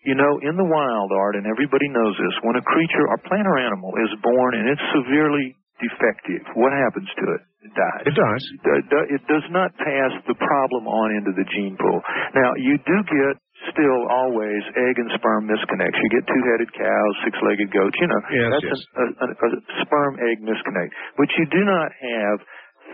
You 0.07 0.17
know, 0.17 0.41
in 0.41 0.57
the 0.57 0.65
wild, 0.65 1.13
Art, 1.13 1.37
and 1.37 1.45
everybody 1.45 1.91
knows 1.93 2.17
this, 2.17 2.37
when 2.41 2.57
a 2.57 2.65
creature, 2.65 3.05
or 3.05 3.21
plant 3.29 3.45
or 3.45 3.61
animal, 3.61 3.93
is 4.01 4.13
born 4.25 4.57
and 4.57 4.65
it's 4.73 4.87
severely 4.97 5.57
defective, 5.81 6.45
what 6.57 6.73
happens 6.73 7.09
to 7.21 7.25
it? 7.37 7.43
It 7.61 7.73
dies. 7.77 8.05
It 8.09 8.17
dies. 8.17 8.45
It 8.57 8.85
It 9.21 9.23
does 9.29 9.45
not 9.53 9.69
pass 9.77 10.13
the 10.25 10.37
problem 10.37 10.89
on 10.89 11.13
into 11.13 11.33
the 11.37 11.45
gene 11.53 11.77
pool. 11.77 12.01
Now, 12.33 12.57
you 12.57 12.81
do 12.81 12.97
get 13.05 13.37
still 13.69 14.03
always 14.09 14.63
egg 14.73 14.97
and 14.97 15.11
sperm 15.17 15.45
misconnects. 15.45 16.01
You 16.01 16.09
get 16.09 16.25
two-headed 16.25 16.71
cows, 16.73 17.15
six-legged 17.29 17.69
goats, 17.69 17.97
you 18.01 18.09
know. 18.09 18.23
Yes, 18.33 18.49
that's 18.57 18.69
yes. 18.73 18.81
A, 18.97 19.05
a, 19.21 19.29
a 19.29 19.51
sperm-egg 19.85 20.41
misconnect. 20.41 20.91
But 21.21 21.29
you 21.37 21.45
do 21.53 21.63
not 21.69 21.93
have 21.93 22.39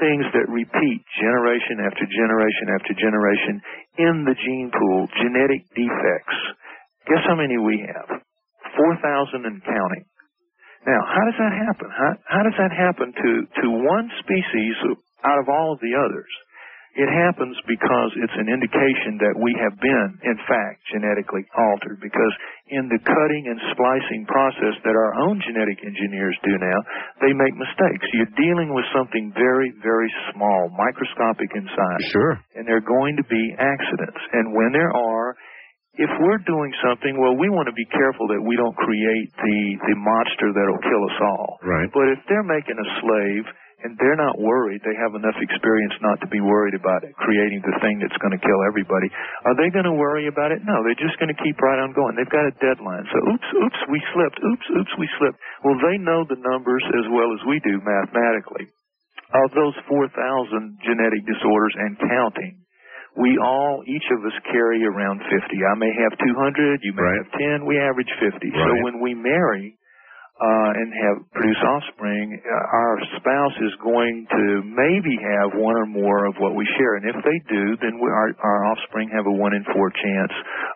things 0.03 0.27
that 0.35 0.51
repeat 0.51 1.01
generation 1.17 1.81
after 1.81 2.05
generation 2.05 2.67
after 2.75 2.93
generation 2.99 3.55
in 3.97 4.15
the 4.27 4.37
gene 4.37 4.69
pool, 4.75 5.09
genetic 5.23 5.63
defects. 5.73 6.39
Guess 7.09 7.25
how 7.25 7.39
many 7.39 7.57
we 7.57 7.81
have? 7.87 8.21
4,000 8.77 9.47
and 9.47 9.63
counting. 9.65 10.05
Now, 10.87 11.03
how 11.03 11.25
does 11.27 11.39
that 11.39 11.55
happen? 11.55 11.89
How, 11.91 12.13
how 12.29 12.43
does 12.47 12.57
that 12.59 12.71
happen 12.71 13.11
to, 13.11 13.31
to 13.63 13.67
one 13.71 14.07
species 14.23 14.75
out 15.25 15.39
of 15.43 15.49
all 15.49 15.75
of 15.75 15.81
the 15.81 15.95
others? 15.99 16.31
It 16.97 17.13
happens 17.13 17.53
because 17.69 18.11
it's 18.17 18.39
an 18.41 18.49
indication 18.49 19.21
that 19.21 19.37
we 19.37 19.53
have 19.61 19.77
been, 19.77 20.17
in 20.25 20.39
fact, 20.49 20.81
genetically 20.89 21.45
altered. 21.53 22.01
Because 22.01 22.35
in 22.73 22.89
the 22.89 22.97
cutting 23.05 23.45
and 23.53 23.61
splicing 23.77 24.25
process 24.25 24.81
that 24.81 24.97
our 24.97 25.13
own 25.21 25.37
genetic 25.45 25.85
engineers 25.85 26.33
do 26.41 26.57
now, 26.57 26.79
they 27.21 27.37
make 27.37 27.53
mistakes. 27.53 28.09
You're 28.17 28.33
dealing 28.41 28.73
with 28.73 28.89
something 28.97 29.29
very, 29.37 29.77
very 29.85 30.09
small, 30.33 30.73
microscopic 30.73 31.53
in 31.53 31.69
size. 31.69 32.05
Sure. 32.17 32.41
And 32.57 32.65
there 32.65 32.81
are 32.81 32.89
going 32.89 33.21
to 33.21 33.27
be 33.29 33.45
accidents. 33.61 34.21
And 34.33 34.57
when 34.57 34.73
there 34.73 34.89
are, 34.89 35.37
if 36.01 36.09
we're 36.17 36.41
doing 36.49 36.73
something, 36.81 37.21
well, 37.21 37.37
we 37.37 37.53
want 37.53 37.69
to 37.69 37.77
be 37.77 37.85
careful 37.93 38.25
that 38.33 38.41
we 38.41 38.57
don't 38.57 38.77
create 38.77 39.29
the, 39.37 39.59
the 39.85 39.97
monster 40.01 40.49
that'll 40.49 40.81
kill 40.81 41.03
us 41.13 41.19
all. 41.21 41.61
Right. 41.61 41.93
But 41.93 42.09
if 42.17 42.25
they're 42.25 42.45
making 42.45 42.81
a 42.81 42.89
slave 43.05 43.45
and 43.85 43.93
they're 44.01 44.17
not 44.17 44.41
worried, 44.41 44.81
they 44.89 44.97
have 44.97 45.13
enough 45.13 45.37
experience 45.37 45.93
not 46.01 46.17
to 46.25 46.29
be 46.33 46.41
worried 46.41 46.73
about 46.73 47.05
it, 47.05 47.13
creating 47.21 47.61
the 47.61 47.77
thing 47.85 48.01
that's 48.01 48.17
going 48.25 48.33
to 48.33 48.41
kill 48.41 48.61
everybody. 48.65 49.13
Are 49.45 49.53
they 49.57 49.69
going 49.69 49.85
to 49.85 49.93
worry 49.93 50.27
about 50.33 50.49
it? 50.49 50.65
No, 50.65 50.81
they're 50.81 50.97
just 50.97 51.21
going 51.21 51.29
to 51.29 51.41
keep 51.45 51.61
right 51.61 51.77
on 51.77 51.93
going. 51.93 52.17
They've 52.17 52.33
got 52.33 52.49
a 52.49 52.55
deadline. 52.57 53.05
So, 53.13 53.19
oops, 53.37 53.49
oops, 53.61 53.81
we 53.93 54.01
slipped. 54.17 54.41
Oops, 54.41 54.67
oops, 54.81 54.93
we 54.97 55.07
slipped. 55.21 55.37
Well, 55.61 55.77
they 55.85 56.01
know 56.01 56.25
the 56.25 56.41
numbers 56.41 56.85
as 56.97 57.07
well 57.13 57.31
as 57.37 57.41
we 57.45 57.61
do 57.61 57.77
mathematically. 57.85 58.73
Of 59.45 59.53
those 59.53 59.77
4,000 59.91 60.09
genetic 60.87 61.23
disorders 61.29 61.75
and 61.77 61.99
counting, 62.01 62.63
we 63.21 63.37
all, 63.43 63.83
each 63.85 64.07
of 64.13 64.25
us 64.25 64.37
carry 64.53 64.85
around 64.89 65.21
50. 65.21 65.33
I 65.33 65.75
may 65.77 65.93
have 66.05 66.17
200, 66.17 66.81
you 66.81 66.93
may 66.97 67.03
Right. 67.05 67.21
have 67.21 67.61
10, 67.61 67.67
we 67.69 67.77
average 67.81 68.13
50. 68.21 68.41
So 68.41 68.71
when 68.85 69.01
we 69.01 69.13
marry, 69.17 69.77
uh, 70.37 70.71
and 70.77 70.89
have 70.93 71.17
produce 71.33 71.63
offspring, 71.65 72.37
uh, 72.37 72.77
our 72.77 72.95
spouse 73.17 73.57
is 73.65 73.73
going 73.81 74.29
to 74.29 74.45
maybe 74.69 75.17
have 75.17 75.57
one 75.57 75.77
or 75.81 75.89
more 75.89 76.29
of 76.29 76.37
what 76.37 76.53
we 76.53 76.69
share, 76.77 77.01
and 77.01 77.09
if 77.09 77.17
they 77.25 77.39
do, 77.49 77.65
then 77.81 77.97
we, 77.97 78.09
our, 78.13 78.31
our 78.45 78.61
offspring 78.69 79.09
have 79.17 79.25
a 79.25 79.33
one 79.33 79.57
in 79.57 79.65
four 79.73 79.89
chance 79.89 80.35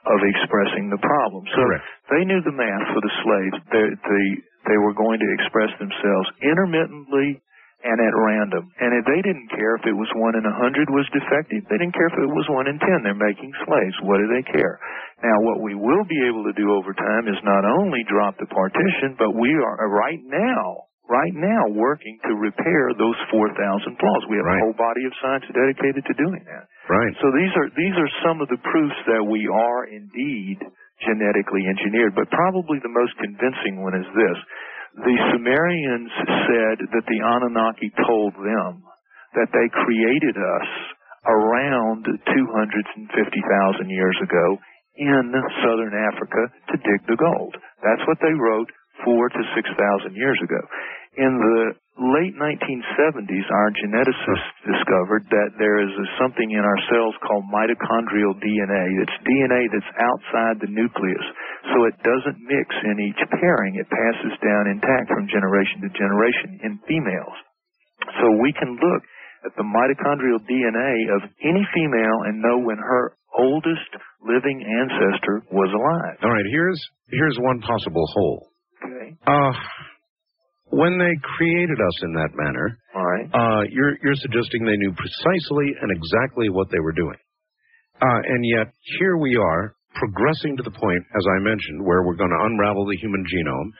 of 0.08 0.18
expressing 0.24 0.88
the 0.88 1.00
problem. 1.04 1.44
So 1.52 1.60
Correct. 1.60 1.84
they 2.08 2.22
knew 2.24 2.40
the 2.40 2.56
math 2.56 2.86
for 2.96 3.04
the 3.04 3.14
slaves. 3.20 3.56
They, 3.68 3.86
they 4.00 4.26
they 4.68 4.76
were 4.76 4.92
going 4.92 5.20
to 5.20 5.28
express 5.40 5.72
themselves 5.80 6.28
intermittently 6.44 7.40
and 7.80 7.96
at 7.96 8.12
random. 8.12 8.68
And 8.76 8.92
if 8.92 9.08
they 9.08 9.24
didn't 9.24 9.48
care 9.56 9.76
if 9.80 9.88
it 9.88 9.96
was 9.96 10.08
one 10.12 10.36
in 10.36 10.44
a 10.44 10.52
hundred 10.52 10.92
was 10.92 11.08
defective. 11.16 11.64
They 11.64 11.80
didn't 11.80 11.96
care 11.96 12.12
if 12.12 12.18
it 12.20 12.28
was 12.28 12.44
one 12.52 12.68
in 12.68 12.76
ten. 12.76 13.00
They're 13.00 13.16
making 13.16 13.52
slaves. 13.64 13.96
What 14.04 14.20
do 14.20 14.28
they 14.28 14.44
care? 14.44 14.76
Now, 15.20 15.36
what 15.44 15.60
we 15.60 15.76
will 15.76 16.04
be 16.08 16.20
able 16.28 16.44
to 16.48 16.54
do 16.56 16.72
over 16.72 16.96
time 16.96 17.28
is 17.28 17.36
not 17.44 17.64
only 17.68 18.00
drop 18.08 18.40
the 18.40 18.48
partition, 18.48 19.16
but 19.20 19.36
we 19.36 19.52
are 19.52 19.76
uh, 19.84 19.92
right 19.92 20.22
now, 20.24 20.88
right 21.12 21.36
now, 21.36 21.68
working 21.76 22.16
to 22.24 22.32
repair 22.40 22.96
those 22.96 23.18
4,000 23.28 23.52
flaws. 24.00 24.22
We 24.32 24.40
have 24.40 24.48
Right. 24.48 24.56
a 24.56 24.64
whole 24.64 24.78
body 24.80 25.04
of 25.04 25.12
science 25.20 25.44
dedicated 25.52 26.08
to 26.08 26.14
doing 26.16 26.40
that. 26.48 26.64
Right. 26.88 27.12
So 27.20 27.28
these 27.36 27.52
are 27.52 27.68
these 27.76 27.96
are 28.00 28.10
some 28.24 28.40
of 28.40 28.48
the 28.48 28.58
proofs 28.64 28.96
that 29.12 29.20
we 29.22 29.44
are 29.44 29.84
indeed 29.92 30.56
genetically 31.04 31.68
engineered. 31.68 32.16
But 32.16 32.32
probably 32.32 32.80
the 32.80 32.90
most 32.92 33.12
convincing 33.20 33.84
one 33.84 33.94
is 34.00 34.08
this: 34.16 34.38
the 35.04 35.16
Sumerians 35.36 36.10
said 36.48 36.76
that 36.96 37.04
the 37.06 37.20
Anunnaki 37.20 37.92
told 38.08 38.32
them 38.40 38.82
that 39.36 39.52
they 39.52 39.68
created 39.84 40.34
us 40.34 40.68
around 41.28 42.08
250,000 42.08 43.90
years 43.90 44.18
ago 44.24 44.58
in 45.00 45.32
southern 45.64 45.96
Africa 45.96 46.52
to 46.68 46.76
dig 46.84 47.00
the 47.08 47.16
gold. 47.16 47.56
That's 47.80 48.04
what 48.04 48.20
they 48.20 48.36
wrote 48.36 48.68
four 49.00 49.32
to 49.32 49.42
6,000 49.56 50.12
years 50.12 50.36
ago. 50.44 50.60
In 51.16 51.32
the 51.40 51.74
late 52.20 52.36
1970s, 52.36 53.46
our 53.50 53.70
geneticists 53.74 54.52
discovered 54.62 55.24
that 55.32 55.56
there 55.58 55.80
is 55.82 55.90
something 56.20 56.52
in 56.52 56.62
our 56.62 56.80
cells 56.92 57.16
called 57.24 57.48
mitochondrial 57.50 58.36
DNA. 58.38 58.84
It's 59.02 59.18
DNA 59.24 59.66
that's 59.72 59.92
outside 59.98 60.60
the 60.60 60.70
nucleus, 60.70 61.26
so 61.72 61.88
it 61.88 61.96
doesn't 62.04 62.38
mix 62.44 62.68
in 62.84 63.00
each 63.00 63.20
pairing. 63.40 63.80
It 63.80 63.88
passes 63.90 64.36
down 64.44 64.70
intact 64.70 65.10
from 65.10 65.26
generation 65.26 65.82
to 65.82 65.90
generation 65.96 66.60
in 66.62 66.78
females. 66.86 67.36
So 68.20 68.32
we 68.40 68.52
can 68.52 68.78
look 68.80 69.02
at 69.44 69.52
the 69.56 69.64
mitochondrial 69.64 70.40
DNA 70.44 70.92
of 71.16 71.22
any 71.42 71.64
female 71.74 72.18
and 72.26 72.42
know 72.42 72.58
when 72.58 72.78
her 72.78 73.16
oldest 73.38 73.90
living 74.26 74.60
ancestor 74.60 75.42
was 75.52 75.70
alive. 75.72 76.18
All 76.22 76.30
right. 76.30 76.44
Here's 76.50 76.80
here's 77.08 77.38
one 77.40 77.60
possible 77.60 78.04
hole. 78.14 78.48
Okay. 78.84 79.16
Uh, 79.26 79.52
when 80.70 80.98
they 80.98 81.14
created 81.36 81.78
us 81.80 81.96
in 82.02 82.12
that 82.14 82.30
manner, 82.34 82.78
All 82.94 83.04
right. 83.04 83.28
uh, 83.32 83.62
you're 83.70 83.96
you're 84.02 84.18
suggesting 84.22 84.64
they 84.64 84.76
knew 84.78 84.92
precisely 84.94 85.74
and 85.80 85.90
exactly 85.90 86.48
what 86.48 86.70
they 86.70 86.78
were 86.78 86.92
doing, 86.92 87.18
uh, 88.00 88.20
and 88.28 88.44
yet 88.46 88.72
here 89.00 89.16
we 89.16 89.36
are 89.36 89.74
progressing 89.94 90.56
to 90.56 90.62
the 90.62 90.70
point, 90.70 91.02
as 91.18 91.24
I 91.26 91.42
mentioned, 91.42 91.84
where 91.84 92.02
we're 92.04 92.14
going 92.16 92.30
to 92.30 92.44
unravel 92.46 92.86
the 92.86 92.96
human 93.02 93.24
genome, 93.26 93.70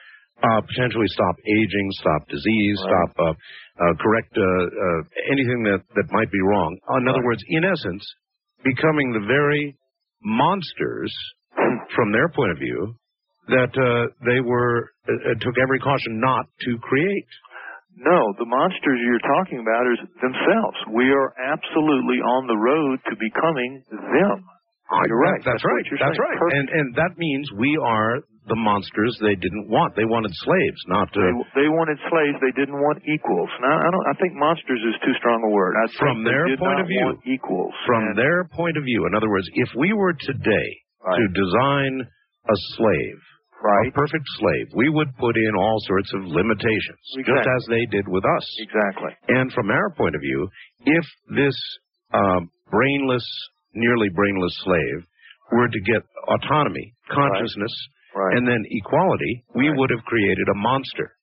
uh, 0.42 0.60
potentially 0.64 1.06
stop 1.08 1.36
aging, 1.46 1.86
stop 2.00 2.28
disease, 2.28 2.76
Right. 2.80 2.88
stop 2.88 3.10
uh, 3.18 3.34
uh, 3.84 3.94
correct 4.00 4.32
uh, 4.36 4.42
uh, 4.42 5.00
anything 5.32 5.62
that 5.64 5.80
that 5.96 6.08
might 6.12 6.30
be 6.30 6.40
wrong. 6.40 6.76
In 7.00 7.08
other 7.08 7.24
words, 7.24 7.42
in 7.48 7.64
essence, 7.64 8.04
becoming 8.64 9.12
the 9.12 9.24
very 9.26 9.76
monsters 10.22 11.12
from 11.94 12.12
their 12.12 12.28
point 12.28 12.52
of 12.52 12.58
view 12.58 12.94
that 13.48 13.72
uh, 13.74 14.06
they 14.30 14.40
were 14.40 14.90
took 15.40 15.56
every 15.58 15.80
caution 15.80 16.20
not 16.20 16.46
to 16.60 16.78
create. 16.82 17.26
No, 17.96 18.32
the 18.38 18.46
monsters 18.46 18.98
you're 19.02 19.26
talking 19.36 19.58
about 19.58 19.82
are 19.84 19.98
themselves. 20.22 20.78
We 20.94 21.10
are 21.10 21.34
absolutely 21.52 22.22
on 22.22 22.46
the 22.46 22.56
road 22.56 23.00
to 23.10 23.14
becoming 23.18 23.82
them. 23.90 24.46
You're 25.06 25.18
right. 25.18 25.42
That's, 25.44 25.62
what 25.64 25.74
right. 25.74 25.84
That's 25.90 26.00
saying. 26.00 26.18
right. 26.18 26.38
Perfect. 26.38 26.56
And 26.56 26.66
and 26.70 26.94
that 26.94 27.18
means 27.18 27.50
we 27.58 27.76
are 27.82 28.22
the 28.48 28.56
monsters 28.56 29.16
they 29.20 29.36
didn't 29.36 29.68
want. 29.68 29.94
They 29.94 30.08
wanted 30.08 30.32
slaves, 30.32 30.80
not 30.88 31.08
uh, 31.12 31.20
They, 31.20 31.64
they 31.64 31.68
wanted 31.68 32.00
slaves. 32.08 32.40
They 32.40 32.54
didn't 32.56 32.80
want 32.80 33.04
equals. 33.04 33.50
Now, 33.60 33.76
I 33.78 33.88
don't. 33.92 34.06
I 34.08 34.14
think 34.16 34.32
monsters 34.34 34.80
is 34.80 34.96
too 35.04 35.12
strong 35.20 35.44
a 35.44 35.50
word. 35.52 35.76
I 35.76 35.86
think 35.86 36.00
From 36.00 36.24
their 36.24 36.48
point 36.56 36.80
of 36.80 36.88
view. 36.88 37.20
equals. 37.28 37.74
from 37.86 38.16
their 38.16 38.44
point 38.48 38.76
of 38.76 38.84
view. 38.84 39.06
In 39.06 39.14
other 39.14 39.28
words, 39.28 39.46
if 39.54 39.68
we 39.76 39.92
were 39.92 40.14
today 40.14 40.68
to 41.04 41.24
design 41.36 42.04
a 42.48 42.56
slave, 42.76 43.18
a 43.60 43.92
perfect 43.92 44.24
slave, 44.40 44.66
we 44.74 44.88
would 44.88 45.12
put 45.20 45.36
in 45.36 45.52
all 45.56 45.78
sorts 45.84 46.10
of 46.16 46.24
limitations, 46.24 47.04
just 47.20 47.44
as 47.44 47.62
they 47.68 47.84
did 47.92 48.08
with 48.08 48.24
us. 48.24 48.46
Exactly. 48.64 49.12
And 49.28 49.52
from 49.52 49.70
our 49.70 49.90
point 49.96 50.14
of 50.16 50.22
view, 50.22 50.48
if 50.86 51.04
this 51.36 51.56
um, 52.12 52.50
brainless, 52.70 53.26
nearly 53.74 54.08
brainless 54.08 54.56
slave 54.64 55.04
were 55.52 55.68
to 55.68 55.80
get 55.84 56.02
autonomy, 56.26 56.94
consciousness, 57.10 57.72
and 58.14 58.46
then 58.46 58.62
equality, 58.70 59.44
we 59.54 59.70
would 59.70 59.90
have 59.90 60.04
created 60.04 60.46
a 60.50 60.58
monster. 60.58 61.14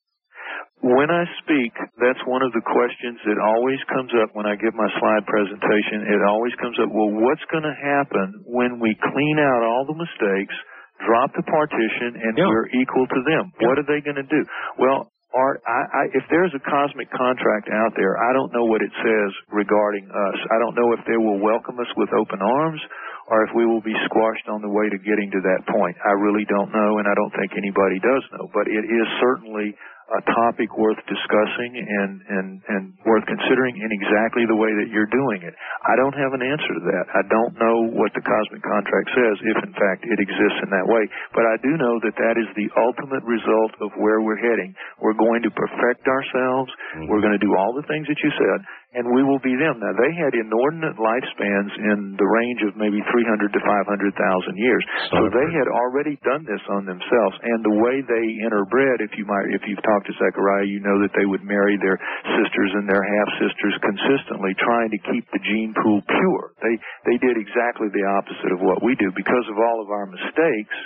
When 0.77 1.09
I 1.09 1.25
speak, 1.41 1.73
that's 1.97 2.21
one 2.29 2.45
of 2.45 2.53
the 2.53 2.61
questions 2.61 3.17
that 3.25 3.41
always 3.41 3.81
comes 3.89 4.13
up 4.21 4.29
when 4.37 4.45
I 4.45 4.53
give 4.53 4.77
my 4.77 4.85
slide 5.01 5.25
presentation. 5.25 6.05
It 6.05 6.21
always 6.29 6.53
comes 6.61 6.77
up, 6.77 6.93
well, 6.93 7.09
what's 7.17 7.41
going 7.49 7.65
to 7.65 7.73
happen 7.73 8.45
when 8.45 8.77
we 8.77 8.93
clean 8.93 9.37
out 9.41 9.65
all 9.65 9.89
the 9.89 9.97
mistakes, 9.97 10.53
drop 11.01 11.33
the 11.33 11.41
partition, 11.49 12.21
and 12.21 12.37
we're 12.37 12.69
equal 12.77 13.09
to 13.09 13.21
them? 13.25 13.49
What 13.65 13.81
are 13.81 13.89
they 13.89 14.05
going 14.05 14.21
to 14.21 14.29
do? 14.29 14.41
Well, 14.77 15.09
Art, 15.33 15.59
I, 15.67 15.81
I, 15.91 16.03
if 16.15 16.23
there's 16.31 16.53
a 16.55 16.63
cosmic 16.63 17.11
contract 17.11 17.67
out 17.73 17.91
there, 17.97 18.15
I 18.15 18.31
don't 18.31 18.53
know 18.53 18.63
what 18.63 18.79
it 18.79 18.93
says 19.01 19.29
regarding 19.51 20.07
us. 20.07 20.37
I 20.53 20.57
don't 20.61 20.77
know 20.77 20.93
if 20.93 21.03
they 21.03 21.19
will 21.19 21.41
welcome 21.41 21.75
us 21.81 21.91
with 21.97 22.13
open 22.15 22.39
arms 22.39 22.79
or 23.27 23.43
if 23.43 23.51
we 23.51 23.67
will 23.67 23.83
be 23.83 23.95
squashed 24.07 24.47
on 24.47 24.63
the 24.63 24.71
way 24.71 24.87
to 24.87 24.97
getting 24.97 25.27
to 25.35 25.41
that 25.43 25.67
point. 25.67 25.99
I 25.99 26.15
really 26.15 26.47
don't 26.47 26.71
know, 26.71 26.97
and 26.97 27.07
I 27.07 27.13
don't 27.13 27.35
think 27.35 27.51
anybody 27.59 27.99
does 27.99 28.23
know. 28.31 28.47
But 28.55 28.71
it 28.71 28.87
is 28.87 29.07
certainly 29.19 29.75
a 30.07 30.21
topic 30.31 30.71
worth 30.79 30.99
discussing 31.03 31.71
and, 31.83 32.11
and, 32.31 32.47
and 32.71 32.83
worth 33.03 33.27
considering 33.27 33.75
in 33.75 33.91
exactly 33.91 34.47
the 34.47 34.55
way 34.55 34.71
that 34.71 34.87
you're 34.87 35.09
doing 35.11 35.43
it. 35.43 35.51
I 35.83 35.99
don't 35.99 36.15
have 36.15 36.31
an 36.31 36.43
answer 36.47 36.71
to 36.71 36.83
that. 36.95 37.05
I 37.11 37.23
don't 37.27 37.53
know 37.59 37.77
what 37.91 38.15
the 38.15 38.23
cosmic 38.23 38.63
contract 38.63 39.07
says, 39.11 39.35
if 39.43 39.57
in 39.67 39.73
fact 39.75 40.07
it 40.07 40.19
exists 40.23 40.63
in 40.63 40.69
that 40.71 40.87
way. 40.87 41.03
But 41.35 41.43
I 41.43 41.59
do 41.59 41.75
know 41.75 41.99
that 42.07 42.15
that 42.15 42.35
is 42.39 42.47
the 42.55 42.69
ultimate 42.79 43.25
result 43.27 43.75
of 43.83 43.91
where 43.99 44.23
we're 44.23 44.39
heading. 44.39 44.71
We're 45.03 45.17
going 45.17 45.43
to 45.43 45.51
perfect 45.51 46.07
ourselves. 46.07 46.71
We're 47.11 47.23
going 47.23 47.35
to 47.35 47.43
do 47.43 47.57
all 47.59 47.75
the 47.75 47.87
things 47.91 48.07
that 48.07 48.19
you 48.23 48.31
said, 48.31 48.59
and 48.95 49.11
we 49.11 49.27
will 49.27 49.43
be 49.43 49.53
them. 49.59 49.83
Now, 49.83 49.91
they 49.91 50.13
had 50.15 50.31
inordinate 50.39 50.95
lifespans 50.95 51.71
in 51.75 52.15
the 52.15 52.29
range 52.29 52.61
of 52.63 52.79
maybe 52.79 53.03
300 53.11 53.51
to 53.51 53.59
500,000 53.59 54.55
years. 54.55 54.83
So 55.11 55.27
they 55.33 55.49
had 55.51 55.67
already 55.67 56.15
done 56.23 56.47
this 56.47 56.63
on 56.71 56.87
themselves. 56.87 57.35
And 57.43 57.59
the 57.67 57.77
way 57.81 57.99
they 57.99 58.25
interbred, 58.47 59.03
if 59.03 59.11
you 59.19 59.27
might, 59.27 59.51
if 59.51 59.67
you've 59.67 59.83
talked 59.83 59.96
to 60.05 60.13
Zecharia, 60.21 60.67
you 60.67 60.83
know 60.83 61.01
that 61.01 61.13
they 61.17 61.25
would 61.25 61.41
marry 61.41 61.79
their 61.79 61.97
sisters 62.37 62.71
and 62.77 62.85
their 62.85 63.01
half 63.01 63.29
sisters 63.41 63.75
consistently, 63.81 64.53
trying 64.61 64.91
to 64.93 64.99
keep 65.09 65.25
the 65.33 65.41
gene 65.41 65.73
pool 65.81 66.01
pure. 66.05 66.53
They 66.61 66.75
they 67.09 67.17
did 67.17 67.37
exactly 67.39 67.89
the 67.89 68.05
opposite 68.05 68.53
of 68.53 68.61
what 68.61 68.83
we 68.83 68.93
do 68.95 69.09
because 69.15 69.45
of 69.49 69.57
all 69.57 69.81
of 69.81 69.89
our 69.89 70.05
mistakes 70.05 70.77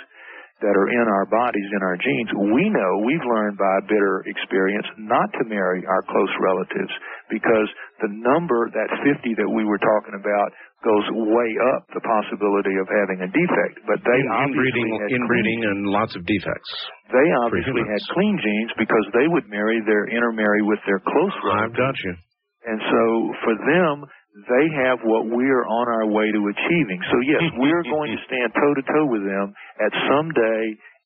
that 0.62 0.78
are 0.78 0.88
in 0.94 1.06
our 1.10 1.26
bodies, 1.26 1.68
in 1.74 1.82
our 1.82 1.98
genes, 1.98 2.30
we 2.54 2.70
know, 2.70 3.02
we've 3.02 3.26
learned 3.26 3.58
by 3.58 3.82
bitter 3.90 4.22
experience 4.30 4.86
not 4.96 5.26
to 5.34 5.44
marry 5.50 5.82
our 5.84 6.06
close 6.06 6.30
relatives 6.38 6.94
because 7.28 7.66
the 7.98 8.08
number, 8.08 8.70
that 8.70 8.88
50 9.02 9.34
that 9.42 9.50
we 9.50 9.66
were 9.66 9.82
talking 9.82 10.14
about, 10.14 10.54
goes 10.82 11.06
way 11.32 11.50
up 11.74 11.86
the 11.94 12.02
possibility 12.02 12.74
of 12.82 12.86
having 12.90 13.22
a 13.24 13.30
defect. 13.30 13.82
But 13.86 14.02
they 14.02 14.18
In- 14.18 14.50
inbreeding, 14.50 14.90
inbreeding, 15.14 15.60
and 15.64 15.78
lots 15.88 16.14
of 16.18 16.26
defects. 16.26 16.70
they 17.10 17.26
obviously 17.46 17.82
had 17.86 18.02
clean 18.14 18.36
genes 18.42 18.72
because 18.78 19.06
they 19.14 19.26
would 19.30 19.46
marry 19.48 19.80
their 19.86 20.06
intermarry 20.10 20.62
with 20.62 20.78
their 20.86 20.98
close 21.00 21.34
relatives. 21.46 21.72
I've 21.72 21.76
got 21.78 21.94
you. 22.04 22.14
And 22.66 22.78
so 22.78 23.02
for 23.42 23.54
them, 23.58 23.94
they 24.48 24.66
have 24.86 24.98
what 25.04 25.26
we're 25.28 25.66
on 25.66 25.86
our 25.92 26.06
way 26.08 26.30
to 26.32 26.40
achieving. 26.48 27.00
So 27.10 27.16
yes, 27.26 27.42
we're 27.58 27.82
going 27.84 28.16
to 28.16 28.20
stand 28.30 28.48
toe 28.54 28.74
to 28.74 28.84
toe 28.86 29.06
with 29.10 29.24
them 29.26 29.52
at 29.82 29.92
some 30.08 30.30
day 30.32 30.62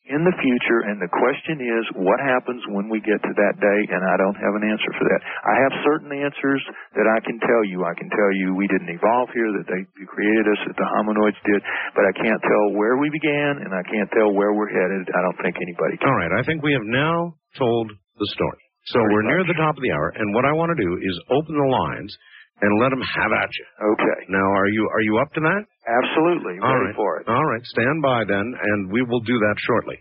in 0.07 0.23
the 0.23 0.37
future. 0.39 0.81
And 0.87 1.03
the 1.03 1.11
question 1.11 1.59
is, 1.59 1.83
what 1.99 2.23
happens 2.23 2.63
when 2.71 2.87
we 2.87 3.03
get 3.03 3.19
to 3.19 3.33
that 3.35 3.55
day? 3.59 3.81
And 3.91 4.03
I 4.07 4.15
don't 4.19 4.39
have 4.39 4.55
an 4.55 4.65
answer 4.67 4.91
for 4.95 5.05
that. 5.07 5.21
I 5.23 5.55
have 5.67 5.73
certain 5.83 6.11
answers 6.15 6.63
that 6.95 7.07
I 7.11 7.19
can 7.27 7.39
tell 7.43 7.63
you. 7.67 7.83
I 7.83 7.95
can 7.99 8.11
tell 8.11 8.31
you 8.35 8.55
we 8.55 8.71
didn't 8.71 8.91
evolve 8.91 9.31
here, 9.35 9.51
that 9.59 9.67
they 9.67 9.83
created 10.07 10.47
us, 10.47 10.61
that 10.67 10.79
the 10.79 10.89
hominoids 10.99 11.39
did, 11.43 11.61
but 11.95 12.07
I 12.07 12.13
can't 12.15 12.43
tell 12.43 12.79
where 12.79 12.99
we 12.99 13.11
began 13.11 13.67
and 13.67 13.75
I 13.75 13.83
can't 13.87 14.11
tell 14.15 14.31
where 14.31 14.55
we're 14.55 14.71
headed. 14.71 15.07
I 15.11 15.21
don't 15.27 15.39
think 15.43 15.59
anybody 15.59 15.99
can. 15.99 16.07
All 16.07 16.19
right, 16.19 16.33
I 16.35 16.43
think 16.47 16.63
we 16.63 16.73
have 16.75 16.87
now 16.87 17.35
told 17.59 17.91
the 17.91 18.29
story. 18.33 18.63
So 18.95 19.03
we're 19.03 19.27
near 19.27 19.43
the 19.43 19.59
top 19.59 19.75
of 19.75 19.83
the 19.83 19.91
hour, 19.91 20.15
and 20.15 20.31
what 20.31 20.47
I 20.47 20.55
want 20.55 20.71
to 20.71 20.79
do 20.79 20.95
is 20.95 21.15
open 21.35 21.59
the 21.59 21.67
lines 21.67 22.15
and 22.61 22.81
let 22.81 22.91
them 22.91 23.03
have 23.05 23.33
at 23.33 23.51
you. 23.53 23.67
Okay. 23.97 24.19
Now, 24.29 24.47
are 24.57 24.69
you 24.69 24.89
are 24.93 25.05
you 25.05 25.19
up 25.19 25.33
to 25.35 25.41
that? 25.41 25.63
Absolutely. 25.87 26.57
All 26.63 26.73
Ready 26.75 26.93
right. 26.93 26.97
for 26.97 27.21
it. 27.21 27.29
All 27.29 27.45
right, 27.45 27.65
stand 27.77 28.03
by 28.03 28.25
then, 28.25 28.47
and 28.55 28.91
we 28.91 29.03
will 29.03 29.21
do 29.21 29.39
that 29.39 29.57
shortly. 29.59 29.99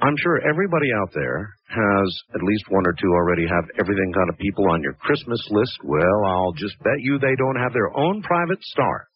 I'm 0.00 0.14
sure 0.22 0.38
everybody 0.46 0.94
out 0.94 1.10
there 1.12 1.50
has 1.74 2.08
at 2.34 2.42
least 2.46 2.70
one 2.70 2.86
or 2.86 2.94
two 2.94 3.10
already 3.18 3.46
have 3.50 3.66
everything 3.82 4.12
kind 4.14 4.30
of 4.30 4.38
people 4.38 4.70
on 4.70 4.80
your 4.80 4.94
Christmas 4.94 5.42
list. 5.50 5.74
Well, 5.82 6.18
I'll 6.24 6.54
just 6.54 6.78
bet 6.86 7.02
you 7.02 7.18
they 7.18 7.34
don't 7.34 7.58
have 7.58 7.72
their 7.74 7.90
own 7.98 8.22
private 8.22 8.62
star. 8.62 9.08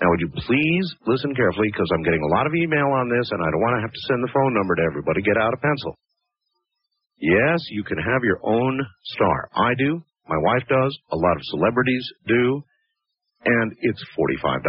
Now, 0.00 0.08
would 0.12 0.20
you 0.20 0.28
please 0.44 0.86
listen 1.06 1.34
carefully 1.34 1.68
because 1.72 1.88
I'm 1.92 2.02
getting 2.04 2.20
a 2.20 2.32
lot 2.36 2.46
of 2.46 2.52
email 2.54 2.88
on 3.00 3.08
this, 3.08 3.28
and 3.32 3.40
I 3.40 3.48
don't 3.48 3.64
want 3.64 3.76
to 3.80 3.84
have 3.84 3.92
to 3.92 4.04
send 4.08 4.20
the 4.24 4.32
phone 4.32 4.52
number 4.52 4.74
to 4.76 4.84
everybody. 4.88 5.22
Get 5.22 5.36
out 5.40 5.54
a 5.54 5.60
pencil. 5.60 5.96
Yes, 7.20 7.60
you 7.70 7.84
can 7.84 7.98
have 7.98 8.24
your 8.24 8.40
own 8.44 8.80
star. 9.16 9.48
I 9.54 9.72
do. 9.76 10.00
My 10.28 10.38
wife 10.38 10.66
does. 10.68 10.98
A 11.12 11.16
lot 11.16 11.36
of 11.36 11.42
celebrities 11.44 12.06
do. 12.26 12.62
And 13.44 13.72
it's 13.80 14.04
$45. 14.18 14.62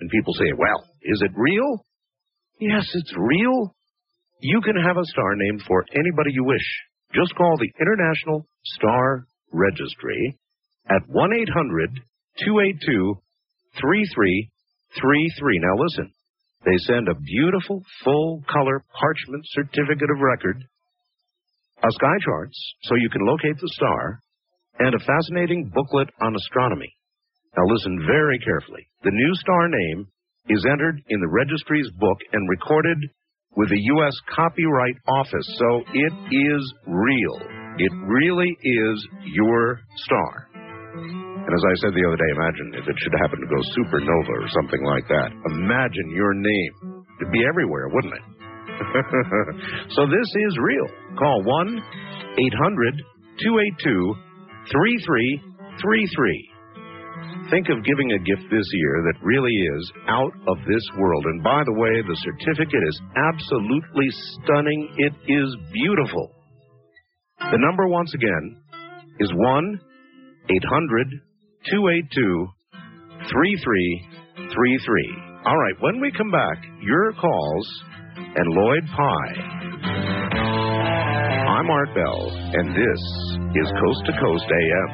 And 0.00 0.10
people 0.10 0.34
say, 0.34 0.52
well, 0.58 0.84
is 1.02 1.22
it 1.22 1.30
real? 1.36 1.84
Yes, 2.60 2.88
it's 2.94 3.14
real. 3.16 3.74
You 4.40 4.60
can 4.62 4.76
have 4.76 4.96
a 4.96 5.04
star 5.04 5.36
named 5.36 5.62
for 5.66 5.84
anybody 5.94 6.32
you 6.32 6.44
wish. 6.44 6.66
Just 7.14 7.34
call 7.36 7.56
the 7.56 7.70
International 7.80 8.46
Star 8.64 9.26
Registry 9.52 10.38
at 10.88 11.02
1 11.08 11.32
800 11.32 12.00
282 12.44 13.14
3333. 13.80 15.58
Now 15.60 15.76
listen, 15.82 16.12
they 16.64 16.76
send 16.78 17.08
a 17.08 17.14
beautiful 17.14 17.82
full 18.04 18.42
color 18.50 18.84
parchment 18.98 19.44
certificate 19.46 20.10
of 20.10 20.20
record, 20.20 20.64
a 21.82 21.90
sky 21.92 22.16
charts 22.24 22.74
so 22.82 22.94
you 22.96 23.08
can 23.10 23.24
locate 23.26 23.56
the 23.60 23.68
star, 23.72 24.20
and 24.78 24.94
a 24.94 25.04
fascinating 25.04 25.70
booklet 25.74 26.08
on 26.20 26.34
astronomy. 26.36 26.92
Now 27.56 27.64
listen 27.72 28.04
very 28.06 28.38
carefully. 28.40 28.86
The 29.02 29.10
new 29.10 29.34
star 29.34 29.68
name 29.68 30.06
is 30.48 30.66
entered 30.70 31.00
in 31.08 31.20
the 31.20 31.32
registry's 31.32 31.90
book 31.98 32.18
and 32.32 32.48
recorded 32.48 32.98
with 33.56 33.70
the 33.70 33.80
U.S. 33.96 34.14
Copyright 34.34 34.96
Office, 35.08 35.48
so 35.58 35.80
it 35.94 36.12
is 36.30 36.62
real. 36.86 37.36
It 37.78 37.92
really 38.04 38.52
is 38.62 38.96
your 39.32 39.80
star. 40.04 40.48
And 41.46 41.54
as 41.54 41.64
I 41.64 41.74
said 41.80 41.94
the 41.94 42.04
other 42.04 42.20
day, 42.20 42.30
imagine 42.36 42.68
if 42.74 42.84
it 42.88 42.96
should 43.00 43.16
happen 43.22 43.40
to 43.40 43.48
go 43.48 43.60
supernova 43.72 44.34
or 44.44 44.48
something 44.60 44.82
like 44.84 45.08
that. 45.08 45.30
Imagine 45.56 46.10
your 46.10 46.34
name. 46.34 47.06
It'd 47.20 47.32
be 47.32 47.44
everywhere, 47.48 47.88
wouldn't 47.88 48.14
it? 48.14 48.24
so 49.96 50.04
this 50.04 50.28
is 50.48 50.58
real. 50.60 50.88
Call 51.16 51.42
1 51.44 51.80
800 52.36 53.02
282 53.40 54.25
3333. 54.72 56.50
Think 57.50 57.68
of 57.70 57.84
giving 57.84 58.12
a 58.12 58.18
gift 58.18 58.50
this 58.50 58.66
year 58.72 59.02
that 59.06 59.22
really 59.22 59.54
is 59.54 59.92
out 60.08 60.32
of 60.48 60.58
this 60.66 60.82
world. 60.98 61.24
And 61.26 61.42
by 61.42 61.62
the 61.64 61.74
way, 61.74 62.02
the 62.02 62.16
certificate 62.16 62.82
is 62.88 63.00
absolutely 63.14 64.08
stunning. 64.10 64.88
It 64.98 65.14
is 65.30 65.56
beautiful. 65.72 66.32
The 67.38 67.58
number, 67.58 67.86
once 67.86 68.12
again, 68.14 68.56
is 69.20 69.32
1 69.32 69.80
800 70.50 71.06
282 71.70 72.48
3333. 73.30 75.26
All 75.46 75.56
right, 75.56 75.74
when 75.80 76.00
we 76.00 76.10
come 76.10 76.30
back, 76.30 76.64
your 76.82 77.12
calls 77.12 77.82
and 78.16 78.54
Lloyd 78.54 78.84
Pye. 78.96 79.55
I'm 81.56 81.70
Art 81.70 81.88
Bell, 81.94 82.30
and 82.52 82.68
this 82.68 83.00
is 83.56 83.72
Coast 83.80 84.04
to 84.04 84.12
Coast 84.20 84.44
AM. 84.44 84.90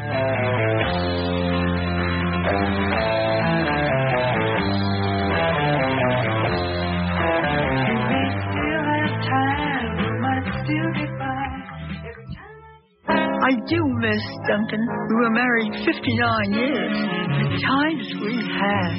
I 13.42 13.58
do 13.66 13.82
miss 13.98 14.22
Duncan. 14.46 14.86
We 15.08 15.14
were 15.16 15.30
married 15.30 15.74
59 15.84 16.52
years. 16.52 16.94
The 17.42 17.58
times 17.66 18.06
we 18.22 18.36
had. 18.38 18.94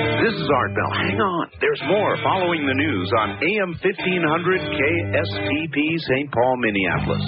This 0.00 0.34
is 0.34 0.48
Art 0.54 0.72
Bell. 0.74 0.92
Hang 0.96 1.20
on. 1.20 1.50
There's 1.60 1.82
more 1.86 2.16
following 2.24 2.64
the 2.64 2.74
news 2.74 3.12
on 3.20 3.30
AM 3.36 3.76
1500 3.84 4.60
KSTP 4.72 5.76
St. 6.08 6.32
Paul, 6.32 6.56
Minneapolis. 6.56 7.24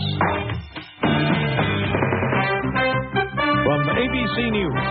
From 3.65 3.81
ABC 3.93 4.37
News, 4.53 4.85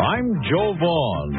I'm 0.00 0.26
Joe 0.48 0.74
Vaughn. 0.80 1.30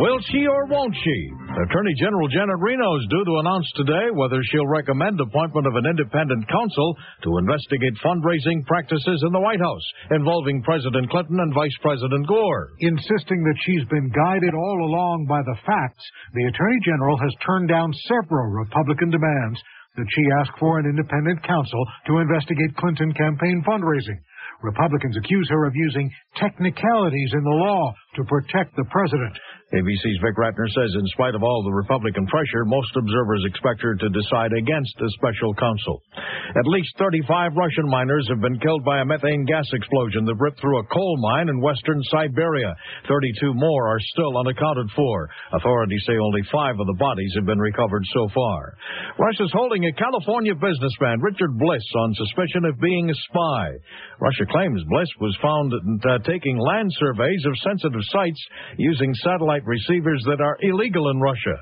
Will 0.00 0.18
she 0.30 0.46
or 0.46 0.66
won't 0.66 0.94
she? 1.04 1.30
Attorney 1.52 1.92
General 2.00 2.28
Janet 2.32 2.56
Reno 2.64 2.96
is 2.96 3.12
due 3.12 3.24
to 3.28 3.40
announce 3.44 3.68
today 3.76 4.08
whether 4.16 4.40
she'll 4.40 4.72
recommend 4.72 5.20
appointment 5.20 5.68
of 5.68 5.76
an 5.76 5.84
independent 5.84 6.48
counsel 6.48 6.96
to 7.28 7.36
investigate 7.36 7.92
fundraising 8.00 8.64
practices 8.64 9.20
in 9.20 9.32
the 9.36 9.44
White 9.44 9.60
House 9.60 9.86
involving 10.16 10.64
President 10.64 11.10
Clinton 11.12 11.36
and 11.44 11.52
Vice 11.52 11.76
President 11.84 12.24
Gore. 12.26 12.72
Insisting 12.80 13.44
that 13.44 13.60
she's 13.68 13.84
been 13.92 14.08
guided 14.16 14.54
all 14.56 14.78
along 14.80 15.26
by 15.28 15.44
the 15.44 15.60
facts, 15.68 16.04
the 16.32 16.48
Attorney 16.48 16.80
General 16.88 17.20
has 17.20 17.44
turned 17.44 17.68
down 17.68 17.92
several 18.08 18.48
Republican 18.48 19.10
demands 19.12 19.60
that 20.00 20.08
she 20.08 20.24
ask 20.40 20.56
for 20.56 20.80
an 20.80 20.88
independent 20.88 21.44
counsel 21.44 21.84
to 22.08 22.24
investigate 22.24 22.72
Clinton 22.80 23.12
campaign 23.12 23.60
fundraising. 23.68 24.24
Republicans 24.62 25.16
accuse 25.18 25.48
her 25.50 25.66
of 25.66 25.74
using 25.74 26.10
technicalities 26.36 27.32
in 27.34 27.44
the 27.44 27.50
law 27.50 27.92
to 28.16 28.24
protect 28.24 28.74
the 28.76 28.86
president. 28.90 29.36
ABC's 29.72 30.20
Vic 30.20 30.36
Ratner 30.36 30.68
says 30.68 30.92
in 31.00 31.06
spite 31.16 31.34
of 31.34 31.42
all 31.42 31.64
the 31.64 31.72
Republican 31.72 32.26
pressure, 32.28 32.68
most 32.68 32.92
observers 32.92 33.40
expect 33.48 33.80
her 33.80 33.96
to 33.96 34.08
decide 34.12 34.52
against 34.52 34.92
a 35.00 35.08
special 35.16 35.54
counsel. 35.56 36.02
At 36.12 36.68
least 36.68 36.92
35 37.00 37.56
Russian 37.56 37.88
miners 37.88 38.28
have 38.28 38.44
been 38.44 38.60
killed 38.60 38.84
by 38.84 39.00
a 39.00 39.08
methane 39.08 39.48
gas 39.48 39.64
explosion 39.72 40.28
that 40.28 40.36
ripped 40.36 40.60
through 40.60 40.76
a 40.76 40.88
coal 40.92 41.16
mine 41.24 41.48
in 41.48 41.64
western 41.64 42.02
Siberia. 42.12 42.76
32 43.08 43.54
more 43.54 43.88
are 43.88 44.04
still 44.12 44.36
unaccounted 44.36 44.92
for. 44.94 45.30
Authorities 45.56 46.04
say 46.06 46.20
only 46.20 46.42
five 46.52 46.76
of 46.78 46.86
the 46.86 47.00
bodies 47.00 47.32
have 47.36 47.46
been 47.46 47.58
recovered 47.58 48.04
so 48.12 48.28
far. 48.34 48.76
Russia's 49.16 49.56
holding 49.56 49.86
a 49.86 49.92
California 49.96 50.52
businessman, 50.54 51.24
Richard 51.24 51.56
Bliss, 51.56 51.84
on 51.96 52.12
suspicion 52.20 52.66
of 52.68 52.78
being 52.78 53.08
a 53.08 53.16
spy. 53.24 53.72
Russia 54.20 54.44
claims 54.52 54.84
Bliss 54.84 55.08
was 55.18 55.36
found 55.40 55.72
uh, 55.72 56.18
taking 56.28 56.58
land 56.58 56.92
surveys 57.00 57.42
of 57.46 57.56
sensitive 57.64 58.04
sites 58.12 58.40
using 58.76 59.14
satellite 59.24 59.61
receivers 59.64 60.22
that 60.26 60.40
are 60.40 60.56
illegal 60.62 61.10
in 61.10 61.20
Russia. 61.20 61.56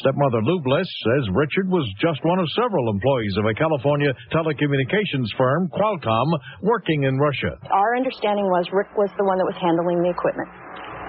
Stepmother 0.00 0.42
Lou 0.42 0.60
Bliss 0.62 0.86
says 0.86 1.28
Richard 1.34 1.68
was 1.68 1.86
just 2.00 2.18
one 2.24 2.38
of 2.38 2.48
several 2.56 2.90
employees 2.90 3.36
of 3.38 3.46
a 3.46 3.54
California 3.54 4.12
telecommunications 4.32 5.28
firm, 5.36 5.68
Qualcomm, 5.68 6.30
working 6.62 7.04
in 7.04 7.18
Russia. 7.18 7.58
Our 7.70 7.96
understanding 7.96 8.46
was 8.46 8.66
Rick 8.72 8.90
was 8.96 9.10
the 9.18 9.24
one 9.24 9.38
that 9.38 9.46
was 9.46 9.56
handling 9.60 10.02
the 10.02 10.10
equipment. 10.10 10.48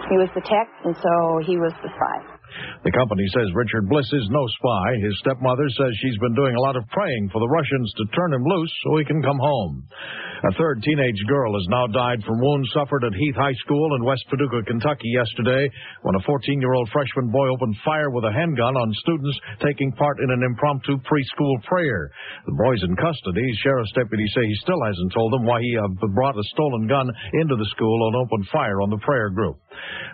He 0.09 0.17
was 0.17 0.29
the 0.35 0.41
tech, 0.41 0.69
and 0.85 0.95
so 0.95 1.41
he 1.45 1.57
was 1.57 1.73
the 1.81 1.89
spy. 1.89 2.34
The 2.83 2.93
company 2.93 3.25
says 3.33 3.49
Richard 3.53 3.89
Bliss 3.89 4.07
is 4.13 4.27
no 4.29 4.45
spy. 4.59 4.87
His 5.01 5.17
stepmother 5.19 5.67
says 5.73 5.91
she's 5.97 6.19
been 6.19 6.35
doing 6.35 6.55
a 6.55 6.61
lot 6.61 6.75
of 6.75 6.87
praying 6.89 7.29
for 7.33 7.39
the 7.39 7.49
Russians 7.49 7.91
to 7.97 8.05
turn 8.15 8.33
him 8.33 8.45
loose 8.45 8.73
so 8.83 8.97
he 8.97 9.05
can 9.05 9.21
come 9.21 9.39
home. 9.39 9.87
A 10.45 10.53
third 10.59 10.83
teenage 10.83 11.17
girl 11.25 11.57
has 11.57 11.65
now 11.73 11.87
died 11.87 12.21
from 12.21 12.37
wounds 12.37 12.69
suffered 12.75 13.03
at 13.03 13.17
Heath 13.17 13.33
High 13.33 13.57
School 13.65 13.95
in 13.95 14.05
West 14.05 14.25
Paducah, 14.29 14.61
Kentucky 14.67 15.09
yesterday 15.09 15.65
when 16.03 16.13
a 16.13 16.25
14-year-old 16.27 16.89
freshman 16.93 17.31
boy 17.31 17.49
opened 17.49 17.75
fire 17.83 18.11
with 18.11 18.25
a 18.25 18.31
handgun 18.31 18.77
on 18.77 19.01
students 19.01 19.39
taking 19.65 19.91
part 19.93 20.19
in 20.19 20.29
an 20.29 20.43
impromptu 20.43 21.01
preschool 21.01 21.57
prayer. 21.65 22.11
The 22.45 22.53
boy's 22.53 22.83
in 22.83 22.95
custody. 22.95 23.47
Sheriff's 23.63 23.97
deputies 23.97 24.31
say 24.35 24.45
he 24.45 24.61
still 24.61 24.81
hasn't 24.85 25.13
told 25.13 25.33
them 25.33 25.45
why 25.45 25.61
he 25.61 25.73
uh, 25.81 25.89
brought 26.13 26.37
a 26.37 26.45
stolen 26.53 26.85
gun 26.85 27.09
into 27.41 27.55
the 27.55 27.69
school 27.73 28.07
and 28.07 28.15
opened 28.21 28.45
fire 28.53 28.81
on 28.81 28.91
the 28.91 29.01
prayer 29.01 29.29
group. 29.31 29.57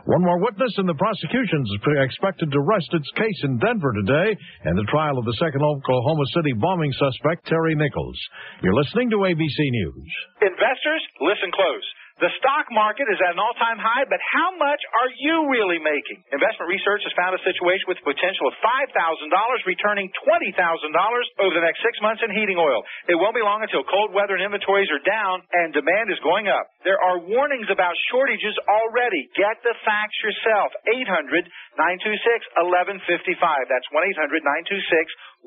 One 0.05 0.21
more 0.25 0.41
witness 0.41 0.73
in 0.77 0.85
the 0.85 0.97
prosecution 0.97 1.61
is 1.61 1.77
expected 2.03 2.51
to 2.51 2.61
rest 2.61 2.89
its 2.93 3.09
case 3.15 3.39
in 3.43 3.57
Denver 3.57 3.93
today 4.01 4.35
and 4.65 4.77
the 4.77 4.89
trial 4.89 5.17
of 5.17 5.25
the 5.25 5.37
second 5.37 5.61
Oklahoma 5.61 6.25
City 6.33 6.53
bombing 6.57 6.91
suspect, 6.93 7.45
Terry 7.45 7.75
Nichols. 7.75 8.19
You're 8.63 8.75
listening 8.75 9.09
to 9.11 9.27
ABC 9.29 9.57
News. 9.59 10.09
Investors, 10.41 11.03
listen 11.21 11.51
close. 11.53 11.85
The 12.21 12.29
stock 12.37 12.69
market 12.69 13.09
is 13.09 13.17
at 13.17 13.33
an 13.33 13.41
all-time 13.41 13.81
high, 13.81 14.05
but 14.05 14.21
how 14.21 14.53
much 14.53 14.77
are 14.93 15.09
you 15.09 15.49
really 15.49 15.81
making? 15.81 16.21
Investment 16.29 16.69
research 16.69 17.01
has 17.01 17.09
found 17.17 17.33
a 17.33 17.41
situation 17.41 17.89
with 17.89 17.97
potential 18.05 18.45
of 18.45 18.53
$5,000 18.61 18.93
returning 19.65 20.05
$20,000 20.21 20.53
over 21.41 21.53
the 21.57 21.65
next 21.65 21.81
six 21.81 21.97
months 21.97 22.21
in 22.21 22.29
heating 22.29 22.61
oil. 22.61 22.85
It 23.09 23.17
won't 23.17 23.33
be 23.33 23.41
long 23.41 23.65
until 23.65 23.81
cold 23.89 24.13
weather 24.13 24.37
and 24.37 24.45
inventories 24.45 24.93
are 24.93 25.01
down 25.01 25.41
and 25.49 25.73
demand 25.73 26.13
is 26.13 26.21
going 26.21 26.45
up. 26.45 26.69
There 26.85 27.01
are 27.01 27.25
warnings 27.25 27.73
about 27.73 27.97
shortages 28.13 28.53
already. 28.69 29.25
Get 29.33 29.57
the 29.65 29.73
facts 29.81 30.21
yourself. 30.21 30.77
800-926-1155. 30.93 33.65
That's 33.65 33.89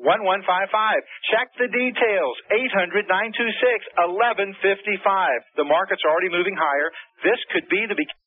1-800-926-1155. 0.01 0.99
Check 1.31 1.47
the 1.59 1.69
details. 1.71 2.35
800-926-1155. 3.95 5.55
The 5.55 5.63
market's 5.63 6.03
already 6.03 6.29
moving 6.29 6.55
higher. 6.57 6.89
This 7.23 7.39
could 7.53 7.67
be 7.69 7.85
the 7.87 7.95
beginning. 7.95 8.24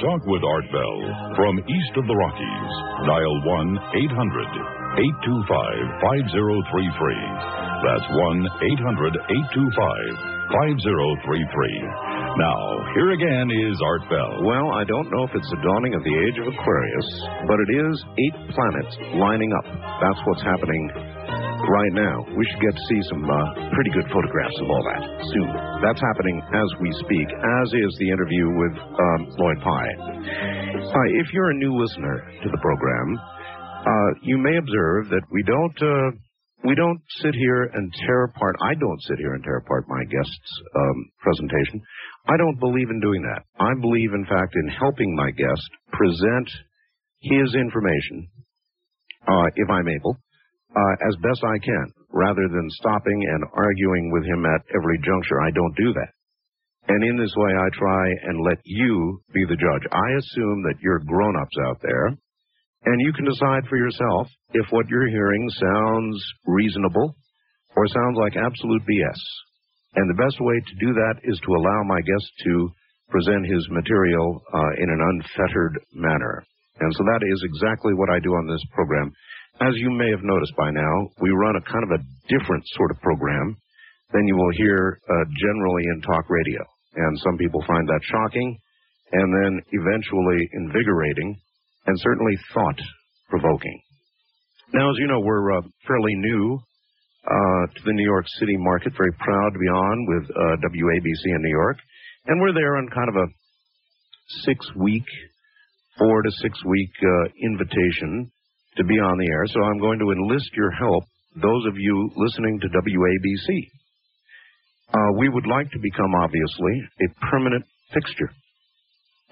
Talk 0.00 0.26
with 0.26 0.42
Art 0.42 0.66
Bell 0.74 0.98
from 1.36 1.54
east 1.58 1.94
of 1.94 2.06
the 2.10 2.16
Rockies, 2.18 2.72
dial 3.06 3.36
1 3.46 3.78
800 4.10 4.74
825 4.98 5.46
5033. 6.02 7.14
That's 7.84 8.06
1 8.10 8.42
800 8.74 9.14
825 9.54 10.50
5033. 10.50 12.13
Now, 12.34 12.58
here 12.98 13.14
again 13.14 13.46
is 13.46 13.78
Art 13.78 14.10
Bell. 14.10 14.42
Well, 14.42 14.74
I 14.74 14.82
don't 14.82 15.06
know 15.06 15.22
if 15.22 15.30
it's 15.38 15.50
the 15.54 15.62
dawning 15.62 15.94
of 15.94 16.02
the 16.02 16.16
age 16.18 16.34
of 16.42 16.50
Aquarius, 16.50 17.08
but 17.46 17.62
it 17.62 17.70
is 17.78 17.94
eight 18.10 18.36
planets 18.50 18.94
lining 19.22 19.54
up. 19.54 19.66
That's 20.02 20.18
what's 20.26 20.42
happening 20.42 20.82
right 21.62 21.94
now. 21.94 22.26
We 22.34 22.42
should 22.50 22.58
get 22.58 22.74
to 22.74 22.84
see 22.90 23.00
some 23.06 23.22
uh, 23.22 23.70
pretty 23.70 23.94
good 23.94 24.10
photographs 24.10 24.58
of 24.58 24.66
all 24.66 24.82
that 24.82 25.02
soon. 25.30 25.50
That's 25.78 26.02
happening 26.10 26.42
as 26.42 26.68
we 26.82 26.90
speak, 27.06 27.28
as 27.30 27.66
is 27.70 27.92
the 28.02 28.10
interview 28.10 28.50
with 28.50 28.74
um, 28.82 29.20
Lloyd 29.38 29.60
Pye. 29.62 29.94
Uh, 30.90 31.08
if 31.22 31.30
you're 31.30 31.54
a 31.54 31.58
new 31.62 31.78
listener 31.78 32.18
to 32.42 32.48
the 32.50 32.58
program, 32.58 33.08
uh, 33.14 34.10
you 34.26 34.42
may 34.42 34.58
observe 34.58 35.06
that 35.14 35.22
we 35.30 35.46
don't 35.46 35.78
uh, 35.78 36.18
we 36.64 36.74
don't 36.74 37.00
sit 37.20 37.34
here 37.34 37.64
and 37.74 37.92
tear 38.06 38.24
apart. 38.24 38.56
I 38.64 38.72
don't 38.80 39.02
sit 39.02 39.18
here 39.18 39.34
and 39.34 39.44
tear 39.44 39.58
apart 39.58 39.84
my 39.86 40.02
guest's 40.04 40.52
um, 40.74 41.10
presentation. 41.20 41.82
I 42.26 42.36
don't 42.36 42.58
believe 42.58 42.88
in 42.88 43.00
doing 43.00 43.22
that. 43.22 43.44
I 43.60 43.72
believe, 43.80 44.12
in 44.14 44.24
fact, 44.24 44.54
in 44.56 44.68
helping 44.68 45.14
my 45.14 45.30
guest 45.30 45.68
present 45.92 46.48
his 47.20 47.54
information, 47.54 48.28
uh, 49.28 49.48
if 49.56 49.68
I'm 49.68 49.88
able, 49.88 50.16
uh, 50.74 50.94
as 51.08 51.16
best 51.20 51.44
I 51.44 51.58
can, 51.60 51.92
rather 52.10 52.48
than 52.48 52.68
stopping 52.80 53.20
and 53.28 53.44
arguing 53.52 54.10
with 54.10 54.24
him 54.24 54.44
at 54.46 54.62
every 54.74 54.98
juncture. 55.04 55.40
I 55.42 55.50
don't 55.50 55.76
do 55.76 55.92
that. 55.92 56.12
And 56.88 57.02
in 57.04 57.16
this 57.16 57.32
way, 57.36 57.52
I 57.52 57.68
try 57.76 58.04
and 58.28 58.44
let 58.44 58.58
you 58.64 59.20
be 59.32 59.44
the 59.44 59.56
judge. 59.56 59.84
I 59.90 60.08
assume 60.18 60.62
that 60.64 60.80
you're 60.80 61.00
grown-ups 61.00 61.56
out 61.66 61.80
there, 61.82 62.06
and 62.06 63.00
you 63.00 63.12
can 63.12 63.24
decide 63.24 63.68
for 63.68 63.76
yourself 63.76 64.28
if 64.52 64.66
what 64.70 64.88
you're 64.88 65.08
hearing 65.08 65.48
sounds 65.48 66.24
reasonable 66.46 67.16
or 67.76 67.86
sounds 67.88 68.18
like 68.18 68.36
absolute 68.36 68.82
BS. 68.82 69.20
And 69.94 70.10
the 70.10 70.22
best 70.22 70.38
way 70.40 70.58
to 70.58 70.74
do 70.82 70.90
that 70.94 71.22
is 71.22 71.38
to 71.38 71.54
allow 71.54 71.80
my 71.86 72.00
guest 72.00 72.26
to 72.44 72.70
present 73.10 73.46
his 73.46 73.62
material 73.70 74.42
uh, 74.52 74.72
in 74.82 74.88
an 74.90 75.00
unfettered 75.00 75.78
manner. 75.94 76.42
And 76.80 76.90
so 76.94 77.02
that 77.04 77.22
is 77.22 77.40
exactly 77.46 77.94
what 77.94 78.10
I 78.10 78.18
do 78.18 78.34
on 78.34 78.46
this 78.48 78.64
program. 78.74 79.12
As 79.62 79.74
you 79.78 79.90
may 79.90 80.10
have 80.10 80.26
noticed 80.26 80.56
by 80.56 80.70
now, 80.70 80.94
we 81.22 81.30
run 81.30 81.54
a 81.54 81.70
kind 81.70 81.84
of 81.86 81.94
a 81.94 82.04
different 82.26 82.64
sort 82.74 82.90
of 82.90 82.98
program 83.00 83.56
than 84.12 84.26
you 84.26 84.34
will 84.34 84.50
hear 84.58 84.98
uh, 85.06 85.24
generally 85.38 85.84
in 85.94 86.02
talk 86.02 86.26
radio. 86.28 86.58
And 86.96 87.18
some 87.22 87.38
people 87.38 87.62
find 87.66 87.86
that 87.86 88.02
shocking 88.02 88.58
and 89.12 89.28
then 89.30 89.62
eventually 89.70 90.40
invigorating 90.54 91.38
and 91.86 92.00
certainly 92.00 92.34
thought 92.52 92.80
provoking. 93.30 93.80
Now, 94.72 94.90
as 94.90 94.96
you 94.98 95.06
know, 95.06 95.20
we're 95.20 95.58
uh, 95.58 95.62
fairly 95.86 96.14
new 96.16 96.58
to 97.24 97.80
the 97.84 97.92
New 97.92 98.04
York 98.04 98.26
City 98.38 98.56
market, 98.58 98.92
very 98.96 99.12
proud 99.18 99.50
to 99.52 99.58
be 99.58 99.68
on 99.68 100.06
with 100.08 100.30
uh, 100.30 100.56
WABC 100.68 101.22
in 101.24 101.42
New 101.42 101.50
York. 101.50 101.78
And 102.26 102.40
we're 102.40 102.54
there 102.54 102.76
on 102.76 102.88
kind 102.88 103.08
of 103.08 103.16
a 103.16 103.26
six 104.44 104.64
week, 104.76 105.04
four 105.98 106.22
to 106.22 106.30
six 106.42 106.58
week 106.64 106.90
uh, 107.02 107.28
invitation 107.42 108.30
to 108.76 108.84
be 108.84 108.94
on 108.94 109.18
the 109.18 109.28
air. 109.30 109.44
So 109.46 109.62
I'm 109.62 109.78
going 109.78 109.98
to 110.00 110.10
enlist 110.10 110.50
your 110.56 110.70
help, 110.72 111.04
those 111.36 111.66
of 111.68 111.76
you 111.76 112.10
listening 112.16 112.60
to 112.60 112.68
WABC. 112.68 113.70
Uh, 114.92 115.18
we 115.18 115.28
would 115.28 115.46
like 115.46 115.70
to 115.70 115.78
become, 115.78 116.14
obviously, 116.14 116.74
a 117.02 117.26
permanent 117.30 117.64
fixture. 117.92 118.30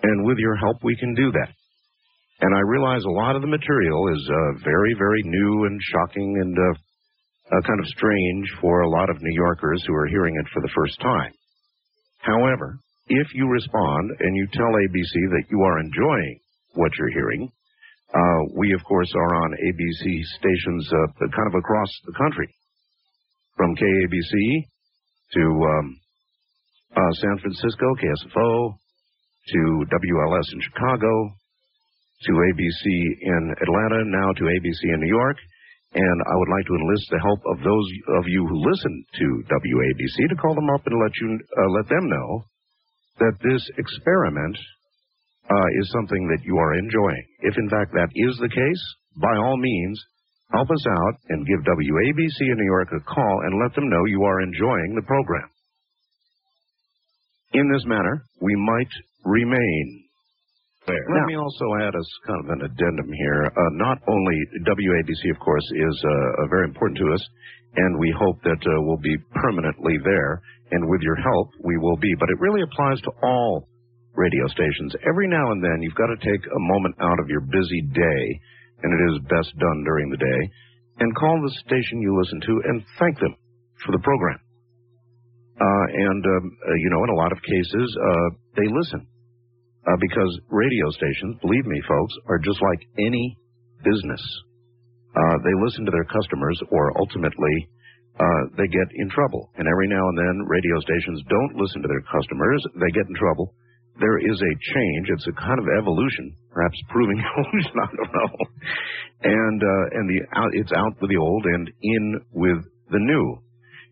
And 0.03 0.27
with 0.27 0.39
your 0.39 0.57
help, 0.57 0.79
we 0.83 0.97
can 0.97 1.15
do 1.15 1.31
that. 1.33 1.49
And 2.41 2.57
I 2.57 2.61
realize 2.67 3.05
a 3.05 3.11
lot 3.11 3.37
of 3.37 3.43
the 3.43 3.49
material 3.49 4.09
is 4.09 4.29
uh, 4.29 4.65
very, 4.65 4.95
very 4.99 5.23
new 5.25 5.65
and 5.65 5.81
shocking 5.81 6.39
and 6.41 6.57
uh, 6.59 6.79
uh, 7.53 7.61
kind 7.61 7.81
of 7.81 7.87
strange 7.87 8.47
for 8.61 8.81
a 8.81 8.89
lot 8.89 9.11
of 9.11 9.21
New 9.21 9.35
Yorkers 9.35 9.85
who 9.87 9.95
are 9.95 10.09
hearing 10.09 10.37
it 10.37 10.47
for 10.53 10.63
the 10.63 10.73
first 10.75 10.99
time. 11.01 11.33
However, 12.19 12.79
if 13.09 13.29
you 13.35 13.47
respond 13.49 14.11
and 14.21 14.37
you 14.37 14.47
tell 14.53 14.73
ABC 14.73 15.15
that 15.37 15.45
you 15.51 15.61
are 15.63 15.81
enjoying 15.81 16.41
what 16.75 16.93
you're 16.99 17.13
hearing, 17.13 17.51
uh, 18.15 18.41
we, 18.57 18.73
of 18.73 18.83
course, 18.85 19.11
are 19.15 19.35
on 19.35 19.53
ABC 19.53 20.23
stations 20.39 20.89
uh, 20.93 21.13
kind 21.21 21.49
of 21.49 21.55
across 21.55 21.89
the 22.07 22.13
country, 22.13 22.49
from 23.57 23.75
KABC 23.77 24.65
to 25.35 25.43
um, 25.43 26.01
uh, 26.97 27.13
San 27.21 27.39
Francisco, 27.41 27.87
KSFO, 27.97 28.75
to 29.49 29.61
WLS 29.89 30.53
in 30.53 30.61
Chicago, 30.61 31.33
to 32.25 32.33
ABC 32.33 32.85
in 33.21 33.55
Atlanta, 33.61 34.05
now 34.07 34.33
to 34.33 34.45
ABC 34.45 34.95
in 34.95 35.01
New 35.01 35.09
York. 35.09 35.37
And 35.95 36.19
I 36.25 36.35
would 36.37 36.49
like 36.49 36.67
to 36.67 36.79
enlist 36.81 37.07
the 37.11 37.21
help 37.21 37.41
of 37.53 37.59
those 37.61 37.87
of 38.17 38.25
you 38.27 38.47
who 38.49 38.65
listen 38.65 39.05
to 39.21 39.27
WABC 39.45 40.29
to 40.31 40.41
call 40.41 40.55
them 40.55 40.71
up 40.73 40.87
and 40.87 40.97
let 40.97 41.13
you 41.21 41.29
uh, 41.37 41.71
let 41.77 41.89
them 41.89 42.09
know 42.09 42.45
that 43.21 43.37
this 43.45 43.61
experiment 43.77 44.57
uh, 45.51 45.69
is 45.81 45.93
something 45.93 46.29
that 46.33 46.45
you 46.45 46.57
are 46.57 46.75
enjoying. 46.81 47.25
If 47.41 47.59
in 47.59 47.69
fact 47.69 47.93
that 47.93 48.09
is 48.15 48.37
the 48.41 48.49
case, 48.49 48.83
by 49.21 49.37
all 49.37 49.57
means, 49.59 50.01
help 50.53 50.71
us 50.71 50.85
out 50.89 51.15
and 51.29 51.47
give 51.47 51.61
WABC 51.61 52.39
in 52.41 52.57
New 52.57 52.71
York 52.73 52.89
a 52.93 53.05
call 53.05 53.41
and 53.45 53.61
let 53.61 53.75
them 53.75 53.89
know 53.91 54.05
you 54.07 54.25
are 54.25 54.41
enjoying 54.41 54.95
the 54.95 55.07
program. 55.07 55.49
In 57.53 57.71
this 57.71 57.85
manner, 57.85 58.25
we 58.41 58.57
might 58.57 58.93
remain 59.25 60.02
there. 60.87 61.05
Let 61.15 61.27
me 61.27 61.37
also 61.37 61.67
add 61.81 61.95
as 61.95 62.09
kind 62.27 62.41
of 62.45 62.49
an 62.59 62.61
addendum 62.67 63.11
here. 63.13 63.47
Uh, 63.47 63.71
not 63.79 63.99
only 64.09 64.37
WABC, 64.67 65.31
of 65.31 65.39
course, 65.41 65.65
is 65.75 65.97
uh, 66.05 66.47
very 66.51 66.67
important 66.67 66.99
to 66.99 67.13
us, 67.15 67.23
and 67.77 67.99
we 67.99 68.15
hope 68.19 68.43
that 68.43 68.61
uh, 68.61 68.83
we'll 68.83 69.01
be 69.03 69.17
permanently 69.35 69.97
there, 70.05 70.43
and 70.73 70.89
with 70.89 71.01
your 71.03 71.17
help, 71.17 71.49
we 71.65 71.79
will 71.79 71.97
be. 71.97 72.13
But 72.19 72.31
it 72.31 72.41
really 72.41 72.63
applies 72.63 73.01
to 73.03 73.13
all 73.23 73.69
radio 74.15 74.47
stations. 74.49 74.95
Every 75.09 75.29
now 75.29 75.53
and 75.53 75.63
then, 75.63 75.81
you've 75.81 75.99
got 75.99 76.13
to 76.13 76.21
take 76.21 76.45
a 76.45 76.63
moment 76.75 76.97
out 77.01 77.19
of 77.21 77.29
your 77.29 77.41
busy 77.41 77.83
day, 77.95 78.25
and 78.83 78.91
it 78.93 79.03
is 79.13 79.31
best 79.31 79.57
done 79.59 79.85
during 79.85 80.11
the 80.11 80.21
day, 80.21 80.41
and 81.01 81.17
call 81.17 81.41
the 81.41 81.55
station 81.65 82.03
you 82.03 82.19
listen 82.19 82.41
to 82.41 82.55
and 82.69 82.85
thank 82.99 83.19
them 83.21 83.35
for 83.85 83.93
the 83.93 84.03
program. 84.03 84.39
Uh, 85.61 85.87
and, 85.95 86.25
um, 86.27 86.59
uh, 86.67 86.75
you 86.75 86.91
know, 86.91 87.05
in 87.05 87.11
a 87.11 87.15
lot 87.15 87.31
of 87.31 87.39
cases, 87.43 87.87
uh, 87.95 88.29
they 88.57 88.67
listen. 88.67 89.07
Uh, 89.83 89.99
because 89.99 90.31
radio 90.49 90.87
stations, 90.95 91.39
believe 91.43 91.67
me, 91.67 91.81
folks, 91.89 92.15
are 92.31 92.39
just 92.39 92.63
like 92.63 92.83
any 92.99 93.37
business. 93.83 94.23
Uh, 95.13 95.37
they 95.43 95.55
listen 95.67 95.85
to 95.85 95.91
their 95.91 96.07
customers, 96.07 96.59
or 96.71 96.97
ultimately, 96.99 97.57
uh, 98.21 98.43
they 98.57 98.69
get 98.71 98.89
in 98.95 99.11
trouble. 99.11 99.51
And 99.59 99.67
every 99.67 99.89
now 99.89 100.05
and 100.07 100.17
then, 100.17 100.47
radio 100.47 100.79
stations 100.81 101.21
don't 101.29 101.59
listen 101.59 101.83
to 101.83 101.89
their 101.89 102.05
customers. 102.09 102.63
They 102.79 102.95
get 102.95 103.09
in 103.11 103.17
trouble. 103.19 103.55
There 103.99 104.19
is 104.23 104.39
a 104.41 104.53
change. 104.73 105.05
It's 105.13 105.29
a 105.29 105.37
kind 105.37 105.59
of 105.59 105.67
evolution, 105.77 106.33
perhaps 106.51 106.79
proving 106.89 107.19
evolution. 107.21 107.77
I 107.77 107.91
don't 107.93 108.15
know. 108.15 108.33
And 109.23 109.59
uh, 109.63 109.85
and 109.99 110.05
the 110.09 110.21
out, 110.39 110.53
it's 110.55 110.73
out 110.73 110.95
with 111.01 111.11
the 111.11 111.21
old 111.21 111.45
and 111.45 111.71
in 111.83 112.21
with 112.33 112.65
the 112.91 112.99
new, 112.99 113.27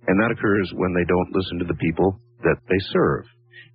and 0.06 0.16
that 0.22 0.32
occurs 0.32 0.72
when 0.74 0.94
they 0.94 1.04
don't 1.04 1.34
listen 1.34 1.58
to 1.58 1.68
the 1.68 1.78
people 1.78 2.18
that 2.42 2.56
they 2.68 2.80
serve. 2.92 3.24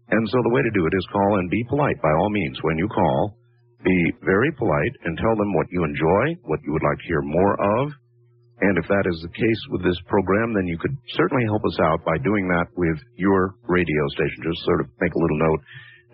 And 0.09 0.23
so 0.29 0.37
the 0.43 0.53
way 0.53 0.61
to 0.61 0.77
do 0.77 0.85
it 0.85 0.93
is 0.93 1.13
call 1.13 1.39
and 1.39 1.49
be 1.49 1.63
polite 1.69 2.01
by 2.01 2.11
all 2.13 2.29
means. 2.29 2.57
When 2.61 2.77
you 2.77 2.87
call, 2.87 3.37
be 3.83 4.13
very 4.21 4.51
polite 4.53 4.95
and 5.05 5.17
tell 5.17 5.35
them 5.35 5.53
what 5.53 5.67
you 5.71 5.83
enjoy, 5.83 6.37
what 6.45 6.59
you 6.63 6.73
would 6.73 6.85
like 6.85 6.97
to 6.97 7.07
hear 7.07 7.21
more 7.21 7.53
of. 7.81 7.91
And 8.61 8.77
if 8.77 8.87
that 8.87 9.05
is 9.09 9.19
the 9.21 9.33
case 9.35 9.61
with 9.69 9.83
this 9.83 9.99
program, 10.07 10.53
then 10.53 10.65
you 10.65 10.77
could 10.77 10.95
certainly 11.13 11.43
help 11.45 11.61
us 11.65 11.77
out 11.83 12.05
by 12.05 12.17
doing 12.23 12.47
that 12.47 12.67
with 12.77 12.97
your 13.17 13.55
radio 13.67 14.03
station. 14.15 14.47
Just 14.47 14.63
sort 14.63 14.79
of 14.81 14.87
make 15.01 15.13
a 15.13 15.19
little 15.19 15.39
note 15.39 15.61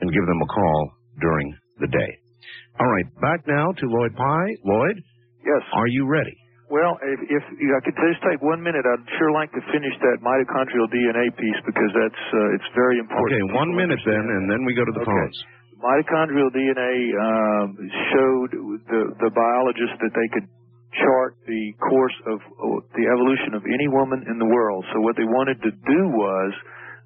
and 0.01 0.11
give 0.11 0.25
them 0.25 0.41
a 0.41 0.49
call 0.49 0.91
during 1.21 1.53
the 1.79 1.87
day. 1.87 2.11
All 2.79 2.89
right, 2.89 3.05
back 3.21 3.45
now 3.47 3.71
to 3.71 3.85
Lloyd 3.85 4.15
Pye. 4.15 4.51
Lloyd? 4.65 4.97
Yes. 5.45 5.63
Are 5.73 5.87
you 5.87 6.07
ready? 6.07 6.35
Well, 6.71 6.95
if, 7.03 7.19
if 7.27 7.43
I 7.75 7.79
could 7.83 7.97
just 7.99 8.23
take 8.23 8.39
one 8.39 8.63
minute, 8.63 8.87
I'd 8.87 9.03
sure 9.19 9.35
like 9.35 9.51
to 9.51 9.61
finish 9.75 9.91
that 10.07 10.23
mitochondrial 10.23 10.87
DNA 10.87 11.27
piece 11.35 11.59
because 11.67 11.91
that's 11.91 12.23
uh, 12.31 12.55
it's 12.55 12.69
very 12.73 12.95
important. 13.03 13.43
Okay, 13.43 13.43
one 13.59 13.75
minute 13.75 13.99
then, 14.07 14.23
and 14.23 14.47
then 14.47 14.63
we 14.63 14.71
go 14.71 14.87
to 14.87 14.95
the 14.95 15.03
Okay. 15.03 15.11
phones. 15.11 15.37
Mitochondrial 15.83 16.47
DNA 16.55 16.93
um, 17.19 17.67
showed 18.15 18.51
the 18.87 19.01
the 19.19 19.31
biologists 19.35 19.99
that 19.99 20.13
they 20.15 20.27
could 20.31 20.47
chart 20.95 21.35
the 21.43 21.63
course 21.91 22.17
of 22.31 22.39
uh, 22.39 22.79
the 22.95 23.05
evolution 23.11 23.51
of 23.55 23.63
any 23.67 23.87
woman 23.91 24.23
in 24.31 24.39
the 24.39 24.47
world. 24.47 24.87
So 24.95 25.03
what 25.03 25.19
they 25.19 25.27
wanted 25.27 25.59
to 25.67 25.71
do 25.75 25.99
was 26.15 26.51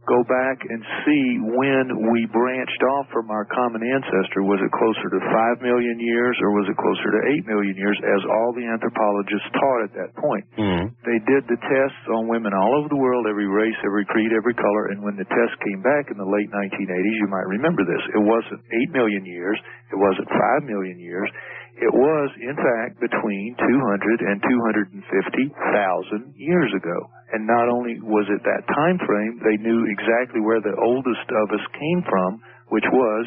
go 0.06 0.22
back 0.26 0.62
and 0.66 0.82
see 1.06 1.26
when 1.42 2.14
we 2.14 2.30
branched 2.30 2.82
off 2.98 3.10
from 3.10 3.30
our 3.34 3.46
common 3.50 3.82
ancestor. 3.82 4.46
Was 4.46 4.62
it 4.62 4.72
closer 4.74 5.08
to 5.10 5.20
5 5.20 5.66
million 5.66 5.98
years 5.98 6.38
or 6.42 6.54
was 6.54 6.70
it 6.70 6.78
closer 6.78 7.10
to 7.10 7.22
8 7.42 7.50
million 7.50 7.76
years, 7.78 7.98
as 8.02 8.22
all 8.30 8.54
the 8.54 8.66
anthropologists 8.66 9.50
taught 9.58 9.82
at 9.90 9.94
that 9.98 10.12
point? 10.18 10.46
Mm-hmm. 10.56 10.94
They 11.04 11.20
did 11.26 11.50
the 11.50 11.58
tests 11.58 12.06
on 12.14 12.30
women 12.30 12.54
all 12.54 12.78
over 12.78 12.90
the 12.90 13.02
world, 13.02 13.26
every 13.26 13.50
race, 13.50 13.78
every 13.82 14.06
creed, 14.06 14.32
every 14.34 14.56
color, 14.56 14.94
and 14.94 15.02
when 15.02 15.18
the 15.18 15.28
test 15.28 15.54
came 15.66 15.82
back 15.82 16.14
in 16.14 16.18
the 16.18 16.30
late 16.30 16.50
1980s, 16.54 17.18
you 17.22 17.30
might 17.30 17.50
remember 17.50 17.84
this, 17.84 18.04
it 18.14 18.24
wasn't 18.24 18.62
8 18.90 18.98
million 18.98 19.26
years, 19.26 19.58
it 19.92 19.98
wasn't 19.98 20.30
5 20.30 20.70
million 20.70 21.02
years, 21.02 21.30
it 21.76 21.92
was, 21.92 22.32
in 22.40 22.56
fact, 22.56 23.04
between 23.04 23.52
200 23.60 24.24
and 24.24 24.40
250,000 24.40 26.34
years 26.40 26.72
ago. 26.72 26.98
And 27.36 27.44
not 27.44 27.68
only 27.68 28.00
was 28.00 28.24
it 28.32 28.40
that 28.48 28.64
time 28.72 28.96
frame, 29.04 29.44
they 29.44 29.60
knew 29.60 29.84
exactly 29.92 30.40
where 30.40 30.64
the 30.64 30.72
oldest 30.80 31.28
of 31.36 31.52
us 31.52 31.66
came 31.76 32.00
from, 32.08 32.40
which 32.72 32.88
was 32.88 33.24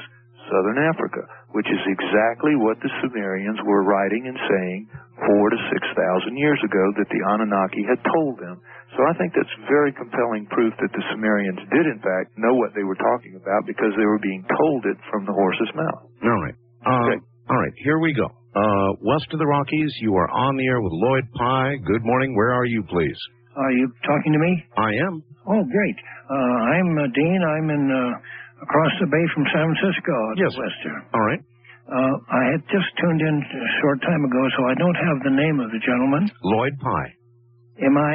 Southern 0.48 0.80
Africa, 0.80 1.28
which 1.52 1.68
is 1.68 1.82
exactly 1.84 2.56
what 2.56 2.80
the 2.80 2.88
Sumerians 3.04 3.60
were 3.68 3.84
writing 3.84 4.24
and 4.24 4.38
saying 4.48 4.80
four 5.28 5.52
to 5.52 5.58
six 5.68 5.84
thousand 5.92 6.40
years 6.40 6.56
ago 6.64 6.84
that 6.96 7.08
the 7.12 7.20
Anunnaki 7.36 7.84
had 7.84 8.00
told 8.08 8.40
them. 8.40 8.56
So 8.96 9.04
I 9.04 9.12
think 9.20 9.36
that's 9.36 9.52
very 9.68 9.92
compelling 9.92 10.48
proof 10.48 10.72
that 10.80 10.88
the 10.96 11.04
Sumerians 11.12 11.60
did 11.68 11.84
in 11.84 12.00
fact 12.00 12.32
know 12.40 12.56
what 12.56 12.72
they 12.72 12.88
were 12.88 12.96
talking 12.96 13.36
about 13.36 13.68
because 13.68 13.92
they 14.00 14.08
were 14.08 14.22
being 14.24 14.40
told 14.56 14.88
it 14.88 14.96
from 15.12 15.28
the 15.28 15.36
horse's 15.36 15.68
mouth. 15.76 16.08
All 16.24 16.40
right. 16.40 16.56
Uh, 16.80 17.12
All 17.52 17.60
right, 17.60 17.76
here 17.84 17.98
we 18.00 18.16
go. 18.16 18.24
Uh, 18.56 18.90
west 19.04 19.28
of 19.36 19.38
the 19.38 19.46
Rockies, 19.46 19.92
you 20.00 20.16
are 20.16 20.30
on 20.32 20.56
the 20.56 20.64
air 20.66 20.80
with 20.80 20.92
Lloyd 20.96 21.28
Pye. 21.36 21.76
Good 21.84 22.04
morning. 22.04 22.34
Where 22.34 22.52
are 22.56 22.64
you, 22.64 22.82
please? 22.88 23.20
Are 23.58 23.72
you 23.74 23.90
talking 24.06 24.32
to 24.32 24.38
me? 24.38 24.52
I 24.78 24.90
am. 25.10 25.22
Oh, 25.50 25.62
great. 25.66 25.98
Uh, 26.30 26.56
I'm 26.78 26.88
uh, 26.94 27.06
Dean. 27.10 27.40
I'm 27.42 27.66
in 27.74 27.84
uh, 27.90 28.62
across 28.62 28.92
the 29.02 29.08
bay 29.10 29.24
from 29.34 29.44
San 29.50 29.66
Francisco 29.74 30.14
Yes. 30.38 30.54
the 30.54 30.60
west 30.62 30.78
here. 30.86 31.00
All 31.14 31.24
right. 31.26 31.42
Uh, 31.88 32.14
I 32.30 32.42
had 32.52 32.62
just 32.68 32.86
tuned 33.00 33.22
in 33.24 33.34
a 33.40 33.68
short 33.80 33.98
time 34.04 34.22
ago, 34.28 34.42
so 34.56 34.60
I 34.68 34.74
don't 34.76 34.94
have 35.08 35.18
the 35.24 35.34
name 35.34 35.56
of 35.58 35.72
the 35.72 35.80
gentleman. 35.80 36.28
Lloyd 36.44 36.76
Pye. 36.78 37.10
Am 37.82 37.96
I? 37.96 38.14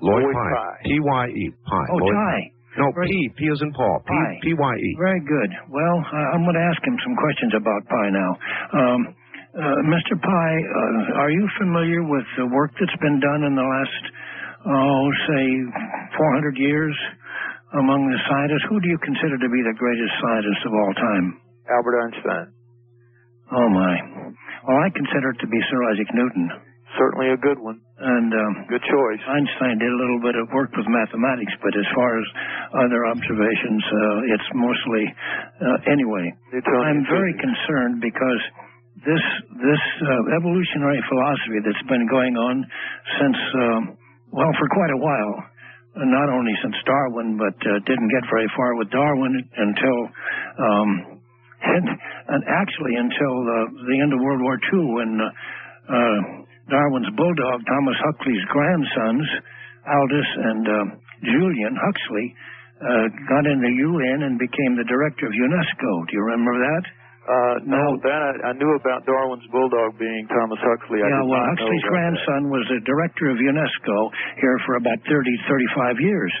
Lloyd, 0.00 0.22
Lloyd 0.22 0.34
Pye. 0.38 0.54
Pye. 0.54 0.78
P-Y-E. 0.86 1.44
Pye. 1.66 1.88
Oh, 1.90 1.98
Lloyd 1.98 2.14
Ty. 2.14 2.38
No, 2.78 2.86
P. 3.04 3.28
P 3.36 3.40
is 3.52 3.60
in 3.60 3.72
Paul. 3.74 4.00
P. 4.06 4.08
Pye. 4.08 4.38
P-Y-E. 4.46 4.88
Very 5.02 5.20
good. 5.20 5.50
Well, 5.68 5.96
uh, 6.00 6.32
I'm 6.32 6.46
going 6.46 6.54
to 6.56 6.62
ask 6.70 6.80
him 6.86 6.96
some 7.04 7.16
questions 7.18 7.52
about 7.58 7.80
Pye 7.90 8.10
now. 8.14 8.30
Um, 8.72 9.00
uh, 9.52 9.76
Mr. 9.90 10.14
Pye, 10.16 10.58
uh, 10.64 11.20
are 11.26 11.30
you 11.30 11.44
familiar 11.60 12.00
with 12.06 12.24
the 12.38 12.46
work 12.54 12.70
that's 12.80 12.96
been 13.02 13.18
done 13.20 13.42
in 13.44 13.52
the 13.58 13.66
last, 13.66 14.04
oh, 14.66 15.02
say, 15.28 15.44
400 16.16 16.56
years 16.56 16.94
among 17.78 18.06
the 18.10 18.20
scientists? 18.28 18.66
Who 18.68 18.80
do 18.80 18.88
you 18.88 18.98
consider 19.00 19.36
to 19.38 19.48
be 19.48 19.60
the 19.64 19.76
greatest 19.78 20.14
scientist 20.20 20.60
of 20.66 20.72
all 20.72 20.92
time? 20.94 21.26
Albert 21.70 21.96
Einstein. 22.04 22.46
Oh, 23.52 23.68
my. 23.68 23.94
Well, 24.68 24.78
I 24.78 24.88
consider 24.94 25.34
it 25.34 25.40
to 25.42 25.48
be 25.48 25.58
Sir 25.68 25.80
Isaac 25.92 26.10
Newton. 26.14 26.46
Certainly 26.98 27.32
a 27.32 27.40
good 27.40 27.58
one. 27.58 27.80
And 27.98 28.28
um, 28.34 28.52
good 28.68 28.84
choice. 28.84 29.22
Einstein 29.24 29.80
did 29.80 29.88
a 29.88 29.98
little 29.98 30.20
bit 30.20 30.36
of 30.36 30.52
work 30.52 30.70
with 30.76 30.84
mathematics, 30.88 31.52
but 31.64 31.72
as 31.72 31.88
far 31.96 32.20
as 32.20 32.26
other 32.84 33.08
observations, 33.08 33.82
uh, 33.88 34.34
it's 34.34 34.48
mostly 34.52 35.04
uh, 35.08 35.78
anyway. 35.88 36.28
I'm 36.52 37.02
very 37.08 37.32
concerned 37.40 38.04
because 38.04 38.42
this 39.06 39.24
this 39.56 39.82
uh, 40.04 40.36
evolutionary 40.36 41.00
philosophy 41.08 41.58
that's 41.64 41.86
been 41.88 42.06
going 42.06 42.36
on 42.36 42.66
since 43.18 43.38
um, 43.56 43.82
well 44.32 44.52
for 44.58 44.68
quite 44.72 44.92
a 44.92 45.00
while, 45.00 45.36
uh, 45.96 46.08
not 46.08 46.28
only 46.32 46.52
since 46.64 46.76
Darwin, 46.88 47.36
but 47.36 47.56
uh, 47.68 47.78
didn't 47.84 48.08
get 48.08 48.24
very 48.32 48.48
far 48.56 48.76
with 48.76 48.90
Darwin 48.90 49.36
until. 49.56 49.98
Um, 50.58 51.22
and, 51.62 51.86
and 51.86 52.42
actually 52.50 52.98
until 52.98 53.34
uh, 53.46 53.54
the 53.86 53.98
end 54.02 54.10
of 54.10 54.18
World 54.18 54.42
War 54.42 54.58
II, 54.58 54.82
when 54.98 55.14
uh, 55.14 55.30
uh, 55.94 56.18
Darwin's 56.66 57.06
bulldog, 57.14 57.62
Thomas 57.70 57.98
Huxley's 58.02 58.42
grandsons, 58.50 59.26
Aldous 59.86 60.30
and 60.42 60.64
uh, 60.66 60.84
Julian 61.22 61.78
Huxley, 61.78 62.34
got 63.30 63.46
in 63.46 63.62
the 63.62 63.74
UN 63.78 64.26
and 64.26 64.42
became 64.42 64.74
the 64.74 64.82
director 64.90 65.30
of 65.30 65.32
UNESCO. 65.38 65.90
Do 66.10 66.18
you 66.18 66.22
remember 66.26 66.50
that? 66.58 66.82
Uh, 67.22 67.54
no, 67.62 67.94
that 68.02 68.18
I, 68.18 68.50
I 68.50 68.52
knew 68.58 68.74
about 68.74 69.06
Darwin's 69.06 69.46
bulldog 69.54 69.94
being 69.94 70.26
Thomas 70.26 70.58
Huxley. 70.58 70.98
I 70.98 71.06
yeah, 71.06 71.22
well, 71.22 71.38
Huxley's 71.54 71.86
about 71.86 71.94
grandson 71.94 72.50
was 72.50 72.66
the 72.66 72.82
director 72.82 73.30
of 73.30 73.38
UNESCO 73.38 73.96
here 74.42 74.58
for 74.66 74.74
about 74.82 74.98
30, 75.06 75.30
35 75.46 76.02
years, 76.02 76.32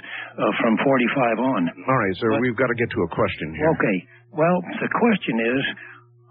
uh, 0.42 0.50
from 0.58 0.74
45 0.82 1.38
on. 1.38 1.60
All 1.86 1.98
right, 2.02 2.16
sir. 2.18 2.34
We've 2.42 2.58
got 2.58 2.66
to 2.66 2.74
get 2.74 2.90
to 2.98 3.00
a 3.06 3.10
question 3.14 3.54
here. 3.54 3.70
Okay. 3.78 3.96
Well, 4.34 4.58
the 4.82 4.90
question 4.90 5.38
is, 5.38 5.62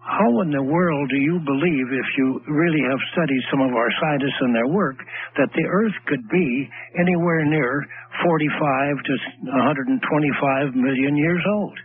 how 0.04 0.42
in 0.44 0.52
the 0.52 0.66
world 0.66 1.08
do 1.08 1.20
you 1.22 1.40
believe, 1.48 1.88
if 1.94 2.10
you 2.20 2.42
really 2.52 2.84
have 2.92 3.00
studied 3.16 3.44
some 3.54 3.62
of 3.64 3.72
our 3.72 3.92
scientists 4.04 4.42
and 4.42 4.52
their 4.52 4.68
work, 4.68 4.98
that 5.40 5.48
the 5.56 5.64
Earth 5.64 5.96
could 6.12 6.28
be 6.28 6.68
anywhere 7.00 7.46
near 7.48 7.86
45 8.20 9.00
to 9.00 9.14
125 9.48 10.76
million 10.76 11.16
years 11.16 11.44
old? 11.56 11.78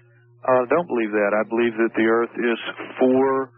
Uh, 0.47 0.63
don't 0.71 0.87
believe 0.87 1.11
that. 1.11 1.35
I 1.35 1.43
believe 1.51 1.75
that 1.75 1.91
the 1.99 2.07
Earth 2.07 2.31
is 2.39 2.61
4.6 3.03 3.51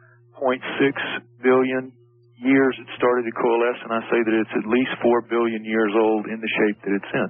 billion 1.44 1.92
years 2.40 2.74
it 2.80 2.88
started 2.96 3.28
to 3.28 3.34
coalesce, 3.34 3.80
and 3.84 3.92
I 3.92 4.00
say 4.08 4.20
that 4.24 4.34
it's 4.34 4.54
at 4.56 4.66
least 4.70 4.94
4 5.02 5.22
billion 5.28 5.64
years 5.64 5.92
old 5.92 6.26
in 6.32 6.40
the 6.40 6.48
shape 6.48 6.78
that 6.86 6.92
it's 6.96 7.12
in. 7.12 7.28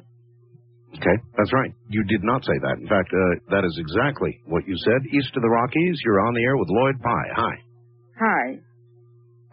Okay, 1.01 1.17
that's 1.37 1.53
right. 1.53 1.73
You 1.89 2.05
did 2.05 2.23
not 2.23 2.45
say 2.45 2.57
that. 2.63 2.79
In 2.79 2.89
fact, 2.89 3.11
uh, 3.13 3.51
that 3.51 3.65
is 3.65 3.75
exactly 3.77 4.41
what 4.47 4.67
you 4.67 4.77
said. 4.85 5.01
East 5.13 5.35
of 5.37 5.43
the 5.43 5.49
Rockies, 5.51 6.01
you're 6.05 6.21
on 6.21 6.35
the 6.35 6.45
air 6.45 6.57
with 6.57 6.69
Lloyd 6.71 6.97
Pye. 7.03 7.31
Hi. 7.35 7.55
Hi. 8.19 8.45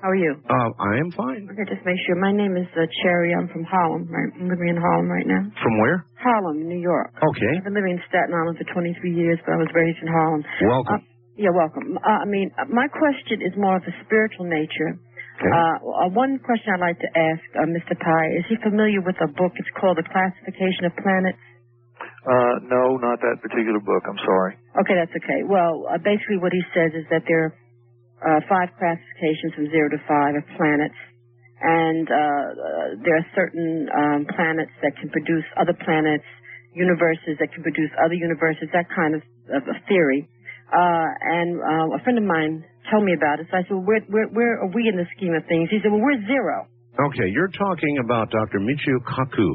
How 0.06 0.14
are 0.14 0.22
you? 0.22 0.38
Uh, 0.38 0.70
I 0.78 1.02
am 1.02 1.10
fine. 1.18 1.50
Okay, 1.50 1.66
just 1.66 1.82
make 1.82 1.98
sure. 2.06 2.14
My 2.22 2.30
name 2.30 2.54
is 2.54 2.70
uh, 2.78 2.86
Cherry. 3.02 3.34
I'm 3.34 3.50
from 3.50 3.66
Harlem. 3.66 4.06
Right? 4.06 4.30
I'm 4.38 4.46
living 4.54 4.70
in 4.70 4.78
Harlem 4.78 5.10
right 5.10 5.26
now. 5.26 5.50
From 5.66 5.82
where? 5.82 6.06
Harlem, 6.22 6.62
New 6.62 6.78
York. 6.78 7.10
Okay. 7.34 7.54
I've 7.58 7.66
been 7.66 7.74
living 7.74 7.98
in 7.98 8.02
Staten 8.06 8.30
Island 8.30 8.62
for 8.62 8.70
23 8.70 9.02
years, 9.02 9.42
but 9.42 9.58
I 9.58 9.66
was 9.66 9.66
raised 9.74 9.98
in 10.06 10.10
Harlem. 10.14 10.46
Welcome. 10.70 11.02
Uh, 11.02 11.42
yeah, 11.42 11.50
welcome. 11.50 11.98
Uh, 11.98 12.22
I 12.22 12.30
mean, 12.30 12.54
uh, 12.54 12.70
my 12.70 12.86
question 12.86 13.42
is 13.42 13.58
more 13.58 13.82
of 13.82 13.84
a 13.90 13.94
spiritual 14.06 14.46
nature. 14.46 14.94
Uh, 15.42 16.06
uh, 16.06 16.14
one 16.14 16.38
question 16.38 16.70
I'd 16.78 16.86
like 16.86 17.02
to 17.02 17.10
ask 17.18 17.42
uh, 17.58 17.66
Mr. 17.66 17.98
Pye 17.98 18.30
is 18.38 18.46
he 18.46 18.62
familiar 18.62 19.02
with 19.02 19.18
a 19.26 19.30
book? 19.34 19.58
It's 19.58 19.74
called 19.74 19.98
The 19.98 20.06
Classification 20.06 20.86
of 20.86 20.94
Planets. 21.02 21.42
Uh, 22.30 22.62
no, 22.70 23.02
not 23.02 23.18
that 23.26 23.42
particular 23.42 23.82
book. 23.82 24.06
I'm 24.06 24.22
sorry. 24.22 24.54
Okay, 24.86 24.94
that's 25.02 25.18
okay. 25.18 25.42
Well, 25.50 25.90
uh, 25.90 25.98
basically 25.98 26.38
what 26.38 26.54
he 26.54 26.62
says 26.78 26.94
is 26.94 27.10
that 27.10 27.26
there 27.26 27.50
are 27.50 27.54
uh, 28.26 28.42
five 28.50 28.74
classifications 28.82 29.54
from 29.54 29.70
zero 29.70 29.88
to 29.94 30.00
five 30.10 30.34
of 30.36 30.44
planets, 30.58 30.98
and 31.62 32.10
uh, 32.10 32.18
uh, 32.18 32.88
there 33.06 33.16
are 33.22 33.28
certain 33.38 33.88
um, 33.94 34.26
planets 34.36 34.74
that 34.82 34.98
can 35.00 35.10
produce 35.14 35.46
other 35.56 35.74
planets, 35.86 36.26
universes 36.74 37.38
that 37.40 37.54
can 37.54 37.64
produce 37.64 37.90
other 38.04 38.18
universes, 38.18 38.68
that 38.74 38.90
kind 38.92 39.16
of, 39.16 39.22
of 39.54 39.64
a 39.70 39.78
theory. 39.88 40.28
Uh, 40.74 41.08
and 41.22 41.62
uh, 41.62 41.96
a 41.96 42.00
friend 42.04 42.18
of 42.18 42.26
mine 42.26 42.66
told 42.92 43.06
me 43.06 43.14
about 43.14 43.40
it, 43.40 43.48
so 43.50 43.58
I 43.58 43.62
said, 43.64 43.78
well, 43.78 43.86
where, 43.86 44.02
where, 44.10 44.28
where 44.34 44.54
are 44.66 44.72
we 44.74 44.90
in 44.90 44.98
the 44.98 45.06
scheme 45.16 45.34
of 45.34 45.46
things? 45.48 45.70
He 45.70 45.78
said, 45.82 45.94
well, 45.94 46.02
we're 46.02 46.20
zero. 46.26 46.68
Okay, 46.96 47.28
you're 47.28 47.52
talking 47.52 48.00
about 48.04 48.32
Dr. 48.32 48.60
Michio 48.60 48.98
Kaku 49.04 49.52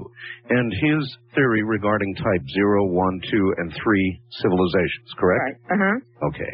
and 0.50 0.72
his 0.72 1.02
theory 1.34 1.62
regarding 1.62 2.14
type 2.14 2.44
0, 2.54 2.84
1, 2.92 3.20
2, 3.30 3.54
and 3.58 3.72
3 3.72 4.20
civilizations, 4.44 5.08
correct? 5.16 5.40
Right. 5.40 5.56
Uh-huh. 5.72 6.28
Okay. 6.28 6.52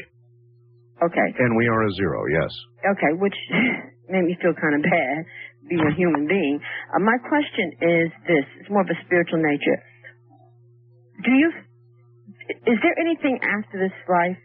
Okay. 1.03 1.29
And 1.39 1.57
we 1.57 1.69
are 1.69 1.83
a 1.85 1.91
zero, 1.93 2.25
yes. 2.33 2.51
Okay, 2.97 3.13
which 3.21 3.37
made 4.09 4.25
me 4.25 4.37
feel 4.41 4.55
kind 4.57 4.75
of 4.77 4.83
bad 4.83 5.25
being 5.69 5.85
a 5.85 5.95
human 5.95 6.27
being. 6.27 6.61
Uh, 6.95 7.01
my 7.01 7.19
question 7.29 7.73
is 7.83 8.09
this: 8.27 8.47
it's 8.61 8.71
more 8.71 8.83
of 8.83 8.89
a 8.89 8.99
spiritual 9.05 9.43
nature. 9.43 9.79
Do 11.25 11.33
you? 11.33 11.51
Is 12.71 12.79
there 12.81 12.97
anything 12.99 13.39
after 13.43 13.77
this 13.77 13.97
life, 14.09 14.39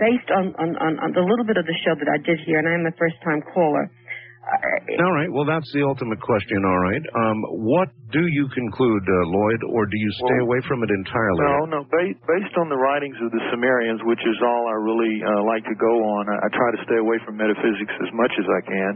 based 0.00 0.30
on 0.32 0.56
on, 0.56 0.74
on, 0.80 0.92
on 0.98 1.10
the 1.12 1.20
little 1.20 1.44
bit 1.44 1.56
of 1.56 1.66
the 1.66 1.76
show 1.84 1.94
that 1.94 2.08
I 2.08 2.18
did 2.18 2.40
here, 2.46 2.58
and 2.58 2.66
I'm 2.66 2.86
a 2.88 2.96
first 2.96 3.16
time 3.22 3.42
caller? 3.54 3.92
Uh, 4.40 5.04
All 5.04 5.14
right, 5.14 5.28
well, 5.30 5.44
that's 5.44 5.68
the 5.76 5.84
ultimate 5.84 6.18
question, 6.24 6.64
all 6.64 6.80
right. 6.80 7.04
Um, 7.12 7.38
what 7.60 7.92
do 8.10 8.24
you 8.24 8.48
conclude, 8.56 9.04
uh, 9.04 9.16
Lloyd, 9.28 9.60
or 9.68 9.84
do 9.86 9.96
you 10.00 10.10
stay 10.16 10.40
Well, 10.40 10.48
away 10.48 10.60
from 10.66 10.80
it 10.82 10.90
entirely? 10.90 11.44
No, 11.44 11.58
no. 11.68 11.80
Ba- 11.86 12.16
based 12.26 12.56
on 12.56 12.72
the 12.72 12.80
writings 12.80 13.14
of 13.20 13.30
the 13.30 13.42
Sumerians, 13.52 14.00
which 14.08 14.20
is 14.24 14.38
all 14.42 14.64
I 14.72 14.76
really 14.80 15.14
uh, 15.22 15.44
like 15.44 15.62
to 15.68 15.76
go 15.76 15.92
on, 15.92 16.22
I, 16.32 16.36
I 16.40 16.48
try 16.56 16.68
to 16.72 16.80
stay 16.88 16.98
away 16.98 17.20
from 17.22 17.36
metaphysics 17.36 17.92
as 18.00 18.10
much 18.16 18.32
as 18.40 18.46
I 18.48 18.60
can. 18.64 18.92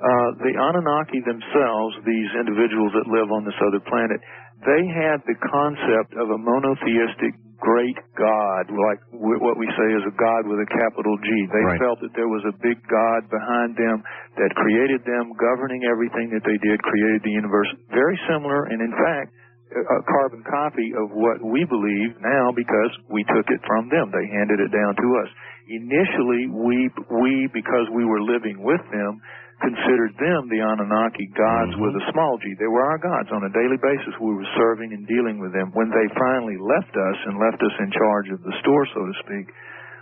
Uh, 0.00 0.28
the 0.42 0.52
Anunnaki 0.58 1.22
themselves, 1.22 1.92
these 2.04 2.30
individuals 2.36 2.90
that 2.98 3.06
live 3.08 3.30
on 3.30 3.46
this 3.46 3.56
other 3.62 3.80
planet, 3.86 4.18
they 4.66 4.82
had 4.90 5.22
the 5.24 5.38
concept 5.48 6.12
of 6.18 6.28
a 6.34 6.38
monotheistic 6.40 7.32
great 7.60 7.96
God, 8.16 8.72
like 8.72 9.00
what 9.12 9.56
we 9.60 9.68
say 9.76 9.88
is 9.94 10.02
a 10.08 10.14
God 10.16 10.48
with 10.48 10.58
a 10.64 10.68
capital 10.68 11.16
G. 11.20 11.28
They 11.52 11.64
Right. 11.64 11.78
felt 11.78 12.00
that 12.00 12.12
there 12.16 12.28
was 12.28 12.44
a 12.48 12.52
big 12.64 12.80
God 12.88 13.28
behind 13.30 13.76
them 13.76 14.02
that 14.36 14.54
created 14.56 15.04
them, 15.04 15.32
governing 15.36 15.84
everything 15.84 16.30
that 16.30 16.42
they 16.44 16.56
did, 16.58 16.82
created 16.82 17.22
the 17.22 17.30
universe. 17.30 17.68
Very 17.92 18.18
similar, 18.26 18.64
and 18.64 18.80
in 18.80 18.92
fact, 18.92 19.32
a 19.70 20.02
carbon 20.02 20.42
copy 20.42 20.92
of 20.98 21.12
what 21.12 21.40
we 21.42 21.64
believe 21.64 22.18
now 22.20 22.50
because 22.50 22.90
we 23.08 23.22
took 23.24 23.48
it 23.50 23.60
from 23.66 23.88
them. 23.88 24.10
They 24.10 24.26
handed 24.26 24.58
it 24.58 24.72
down 24.72 24.96
to 24.96 25.08
us. 25.22 25.28
Initially, 25.68 26.48
we 26.48 26.90
we 27.10 27.46
because 27.54 27.88
we 27.90 28.04
were 28.04 28.20
living 28.20 28.58
with 28.62 28.82
them 28.90 29.20
considered 29.60 30.16
them 30.16 30.48
the 30.48 30.64
Anunnaki 30.64 31.28
gods 31.36 31.76
with 31.76 31.92
a 31.96 32.04
small 32.12 32.40
g. 32.40 32.48
They 32.56 32.68
were 32.68 32.84
our 32.84 33.00
gods 33.00 33.28
on 33.30 33.44
a 33.44 33.52
daily 33.52 33.76
basis. 33.80 34.16
We 34.16 34.32
were 34.32 34.50
serving 34.56 34.92
and 34.92 35.04
dealing 35.04 35.38
with 35.38 35.52
them. 35.52 35.70
When 35.76 35.92
they 35.92 36.08
finally 36.16 36.56
left 36.56 36.92
us 36.92 37.18
and 37.28 37.36
left 37.36 37.60
us 37.60 37.76
in 37.80 37.88
charge 37.92 38.28
of 38.32 38.40
the 38.40 38.54
store, 38.64 38.84
so 38.92 39.00
to 39.04 39.14
speak, 39.24 39.46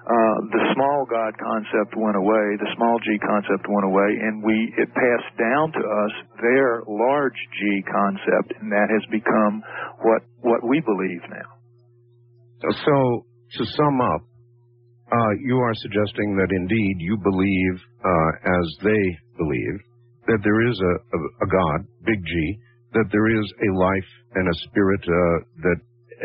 uh, 0.08 0.36
the 0.54 0.64
small 0.72 1.04
God 1.04 1.36
concept 1.36 1.92
went 1.98 2.16
away, 2.16 2.56
the 2.56 2.72
small 2.80 2.96
G 3.04 3.18
concept 3.20 3.68
went 3.68 3.84
away, 3.84 4.08
and 4.24 4.40
we 4.40 4.72
it 4.78 4.88
passed 4.88 5.32
down 5.36 5.68
to 5.76 5.82
us 5.84 6.12
their 6.40 6.80
large 6.88 7.36
G 7.60 7.84
concept, 7.84 8.56
and 8.56 8.72
that 8.72 8.88
has 8.88 9.04
become 9.12 9.60
what 10.00 10.22
what 10.40 10.64
we 10.64 10.80
believe 10.80 11.20
now. 11.28 11.50
So, 12.62 13.26
to 13.58 13.62
sum 13.76 14.00
up, 14.00 14.22
uh, 15.08 15.32
you 15.40 15.56
are 15.56 15.74
suggesting 15.80 16.36
that 16.36 16.52
indeed 16.52 16.96
you 17.00 17.16
believe, 17.16 17.74
uh, 18.04 18.30
as 18.44 18.66
they 18.84 19.04
believe, 19.36 19.76
that 20.28 20.40
there 20.44 20.60
is 20.68 20.76
a, 20.76 20.94
a, 21.00 21.18
a 21.44 21.48
God, 21.48 21.78
big 22.04 22.20
G, 22.20 22.32
that 22.92 23.08
there 23.12 23.28
is 23.32 23.46
a 23.64 23.70
life 23.72 24.10
and 24.36 24.44
a 24.48 24.56
spirit 24.68 25.00
uh, 25.04 25.36
that 25.64 25.78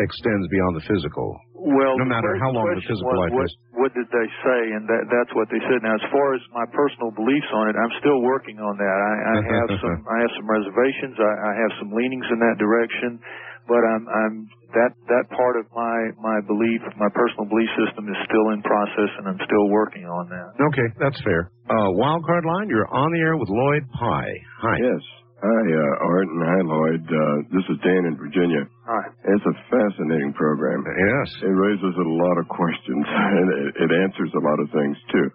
extends 0.04 0.46
beyond 0.52 0.76
the 0.76 0.86
physical. 0.88 1.32
Well, 1.64 1.96
no 1.96 2.04
matter 2.04 2.36
how 2.44 2.52
long 2.52 2.68
the 2.76 2.84
physical 2.84 3.08
was, 3.08 3.24
life 3.24 3.36
what, 3.40 3.48
is. 3.48 3.54
What 3.72 3.92
did 3.96 4.10
they 4.12 4.28
say? 4.44 4.62
And 4.76 4.84
that, 4.84 5.08
that's 5.08 5.32
what 5.32 5.48
they 5.48 5.64
said. 5.64 5.80
Now, 5.80 5.96
as 5.96 6.04
far 6.12 6.36
as 6.36 6.44
my 6.52 6.68
personal 6.76 7.16
beliefs 7.16 7.48
on 7.56 7.72
it, 7.72 7.80
I'm 7.80 7.96
still 8.04 8.20
working 8.20 8.60
on 8.60 8.76
that. 8.76 8.98
I, 9.00 9.14
I 9.32 9.38
have 9.48 9.70
some, 9.84 9.98
I 10.04 10.18
have 10.28 10.34
some 10.36 10.48
reservations. 10.52 11.16
I, 11.16 11.32
I 11.32 11.54
have 11.56 11.72
some 11.80 11.90
leanings 11.96 12.28
in 12.36 12.40
that 12.44 12.60
direction, 12.60 13.24
but 13.68 13.82
I'm, 13.84 14.04
I'm 14.08 14.36
that 14.74 14.92
that 15.08 15.26
part 15.32 15.56
of 15.62 15.70
my 15.74 15.98
my 16.20 16.42
belief, 16.46 16.82
my 16.98 17.10
personal 17.14 17.46
belief 17.46 17.70
system, 17.78 18.10
is 18.10 18.18
still 18.26 18.50
in 18.52 18.62
process, 18.66 19.12
and 19.22 19.30
I'm 19.30 19.42
still 19.46 19.68
working 19.70 20.06
on 20.06 20.30
that. 20.30 20.50
Okay, 20.74 20.88
that's 21.00 21.20
fair. 21.22 21.52
Uh, 21.70 21.90
Wildcard 21.96 22.44
line, 22.46 22.68
you're 22.70 22.90
on 22.90 23.10
the 23.14 23.22
air 23.22 23.38
with 23.38 23.50
Lloyd 23.50 23.86
Pye. 23.94 24.36
Hi. 24.62 24.78
Yes. 24.82 25.04
Hi, 25.44 25.64
uh, 25.76 26.08
Art, 26.08 26.28
and 26.32 26.40
hi, 26.40 26.62
Lloyd. 26.64 27.04
Uh, 27.04 27.38
this 27.52 27.68
is 27.68 27.76
Dan 27.84 28.08
in 28.08 28.16
Virginia. 28.16 28.64
Hi. 28.88 29.04
It's 29.28 29.44
a 29.44 29.56
fascinating 29.68 30.32
program. 30.40 30.88
Yes. 30.88 31.28
It 31.44 31.52
raises 31.52 31.96
a 32.00 32.08
lot 32.08 32.40
of 32.40 32.48
questions, 32.48 33.04
and 33.12 33.48
it, 33.52 33.76
it 33.84 33.92
answers 33.92 34.32
a 34.32 34.40
lot 34.40 34.58
of 34.64 34.72
things, 34.72 34.96
too. 35.12 35.28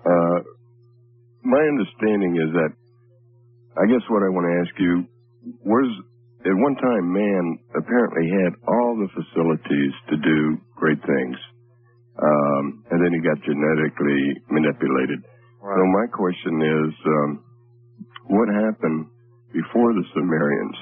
Uh, 0.00 0.38
my 1.44 1.60
understanding 1.60 2.40
is 2.40 2.50
that, 2.56 2.72
I 3.76 3.84
guess 3.92 4.00
what 4.08 4.24
I 4.24 4.32
want 4.32 4.48
to 4.48 4.54
ask 4.64 4.72
you, 4.80 4.92
was, 5.60 5.88
at 6.46 6.56
one 6.56 6.76
time, 6.76 7.04
man 7.12 7.44
apparently 7.76 8.26
had 8.32 8.52
all 8.66 8.96
the 8.96 9.10
facilities 9.12 9.92
to 10.08 10.16
do 10.16 10.56
great 10.76 11.00
things. 11.04 11.36
Um, 12.20 12.84
and 12.90 12.98
then 13.00 13.12
he 13.12 13.20
got 13.20 13.40
genetically 13.44 14.22
manipulated. 14.50 15.20
So 15.60 15.82
my 15.92 16.06
question 16.12 16.54
is, 16.60 16.92
um, 17.06 17.30
what 18.28 18.48
happened 18.48 19.06
before 19.52 19.92
the 19.92 20.04
Sumerians? 20.14 20.76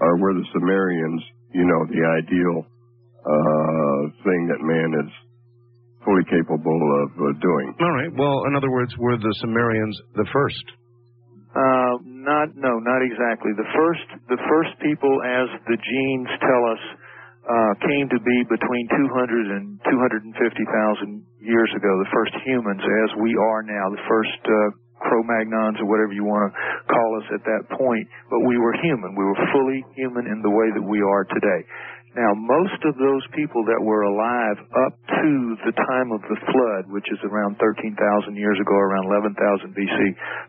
Or 0.00 0.18
were 0.18 0.34
the 0.34 0.46
Sumerians, 0.52 1.22
you 1.54 1.64
know, 1.64 1.80
the 1.86 2.02
ideal 2.18 2.66
uh, 3.22 4.00
thing 4.26 4.50
that 4.50 4.60
man 4.60 4.90
is 5.06 5.10
fully 6.04 6.24
capable 6.26 6.80
of 7.02 7.08
uh, 7.14 7.38
doing? 7.38 7.74
All 7.78 7.94
right. 7.94 8.12
Well, 8.18 8.44
in 8.50 8.56
other 8.56 8.70
words, 8.70 8.92
were 8.98 9.16
the 9.16 9.34
Sumerians 9.40 9.96
the 10.14 10.26
first? 10.32 10.64
Uh, 11.54 12.02
not 12.02 12.50
no, 12.58 12.82
not 12.82 12.98
exactly. 12.98 13.54
The 13.54 13.70
first 13.78 14.06
the 14.26 14.40
first 14.50 14.74
people, 14.82 15.22
as 15.22 15.46
the 15.70 15.78
genes 15.78 16.30
tell 16.42 16.62
us, 16.66 16.82
uh, 17.46 17.72
came 17.86 18.10
to 18.10 18.18
be 18.18 18.38
between 18.50 18.84
200 18.90 19.54
and 19.54 19.78
250,000 19.86 20.34
years 21.38 21.70
ago. 21.78 21.90
The 22.02 22.10
first 22.10 22.34
humans, 22.42 22.82
as 22.82 23.10
we 23.22 23.38
are 23.38 23.62
now, 23.62 23.86
the 23.92 24.02
first 24.10 24.40
uh, 24.42 24.74
Cro-Magnons 25.04 25.78
or 25.78 25.86
whatever 25.86 26.16
you 26.16 26.24
want 26.24 26.48
to 26.48 26.52
call 26.88 27.10
us 27.20 27.26
at 27.36 27.44
that 27.44 27.68
point. 27.76 28.08
But 28.32 28.48
we 28.48 28.56
were 28.58 28.74
human. 28.80 29.14
We 29.14 29.24
were 29.24 29.38
fully 29.52 29.84
human 29.94 30.26
in 30.26 30.40
the 30.40 30.50
way 30.50 30.72
that 30.72 30.82
we 30.82 31.04
are 31.04 31.24
today. 31.28 31.60
Now, 32.14 32.30
most 32.38 32.78
of 32.86 32.94
those 32.94 33.26
people 33.34 33.66
that 33.66 33.82
were 33.82 34.06
alive 34.06 34.58
up 34.86 34.94
to 34.94 35.30
the 35.66 35.74
time 35.74 36.14
of 36.14 36.22
the 36.30 36.38
flood, 36.46 36.86
which 36.94 37.10
is 37.10 37.18
around 37.26 37.58
13,000 37.58 37.90
years 38.38 38.58
ago, 38.62 38.78
around 38.78 39.10
11,000 39.10 39.74
BC, 39.74 39.98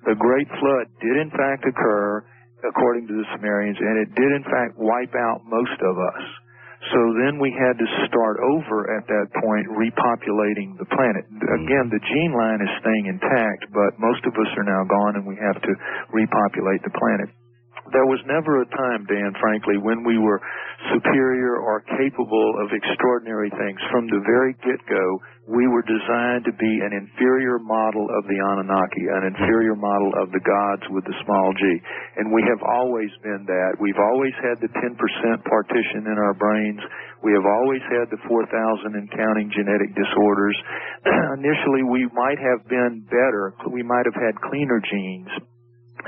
the 0.06 0.14
Great 0.14 0.46
Flood 0.62 0.86
did 1.02 1.18
in 1.18 1.34
fact 1.34 1.66
occur, 1.66 2.22
according 2.70 3.10
to 3.10 3.14
the 3.18 3.26
Sumerians, 3.34 3.82
and 3.82 3.98
it 3.98 4.14
did 4.14 4.32
in 4.38 4.46
fact 4.46 4.78
wipe 4.78 5.18
out 5.18 5.42
most 5.50 5.78
of 5.82 5.98
us. 5.98 6.24
So 6.94 7.02
then 7.18 7.42
we 7.42 7.50
had 7.50 7.82
to 7.82 7.88
start 8.06 8.38
over 8.46 8.86
at 8.94 9.10
that 9.10 9.28
point, 9.42 9.66
repopulating 9.74 10.78
the 10.78 10.86
planet. 10.86 11.26
Mm-hmm. 11.26 11.66
Again, 11.66 11.86
the 11.90 12.04
gene 12.14 12.34
line 12.38 12.62
is 12.62 12.70
staying 12.78 13.10
intact, 13.10 13.74
but 13.74 13.98
most 13.98 14.22
of 14.30 14.38
us 14.38 14.52
are 14.54 14.68
now 14.68 14.86
gone 14.86 15.18
and 15.18 15.26
we 15.26 15.34
have 15.42 15.58
to 15.58 15.72
repopulate 16.14 16.86
the 16.86 16.94
planet. 16.94 17.34
There 17.94 18.10
was 18.10 18.18
never 18.26 18.62
a 18.62 18.68
time, 18.74 19.06
Dan, 19.06 19.34
frankly, 19.38 19.78
when 19.78 20.02
we 20.02 20.18
were 20.18 20.42
superior 20.90 21.62
or 21.62 21.86
capable 21.86 22.50
of 22.66 22.74
extraordinary 22.74 23.54
things. 23.54 23.78
From 23.94 24.10
the 24.10 24.22
very 24.26 24.58
get-go, 24.66 25.06
we 25.46 25.70
were 25.70 25.86
designed 25.86 26.50
to 26.50 26.54
be 26.58 26.74
an 26.82 26.98
inferior 26.98 27.62
model 27.62 28.10
of 28.10 28.26
the 28.26 28.42
Anunnaki, 28.42 29.06
an 29.06 29.30
inferior 29.30 29.78
model 29.78 30.10
of 30.18 30.34
the 30.34 30.42
gods 30.42 30.82
with 30.90 31.06
the 31.06 31.14
small 31.22 31.54
g. 31.54 31.62
And 32.18 32.34
we 32.34 32.42
have 32.50 32.66
always 32.66 33.14
been 33.22 33.46
that. 33.46 33.78
We've 33.78 34.02
always 34.02 34.34
had 34.42 34.58
the 34.66 34.72
10% 34.74 34.98
partition 35.46 36.10
in 36.10 36.18
our 36.18 36.34
brains. 36.34 36.82
We 37.22 37.38
have 37.38 37.46
always 37.46 37.86
had 37.94 38.10
the 38.10 38.18
4,000 38.26 38.98
and 38.98 39.06
counting 39.14 39.54
genetic 39.54 39.94
disorders. 39.94 40.58
Initially, 41.38 41.86
we 41.86 42.10
might 42.18 42.42
have 42.42 42.66
been 42.66 43.06
better. 43.06 43.54
We 43.70 43.86
might 43.86 44.10
have 44.10 44.18
had 44.18 44.34
cleaner 44.42 44.82
genes 44.82 45.30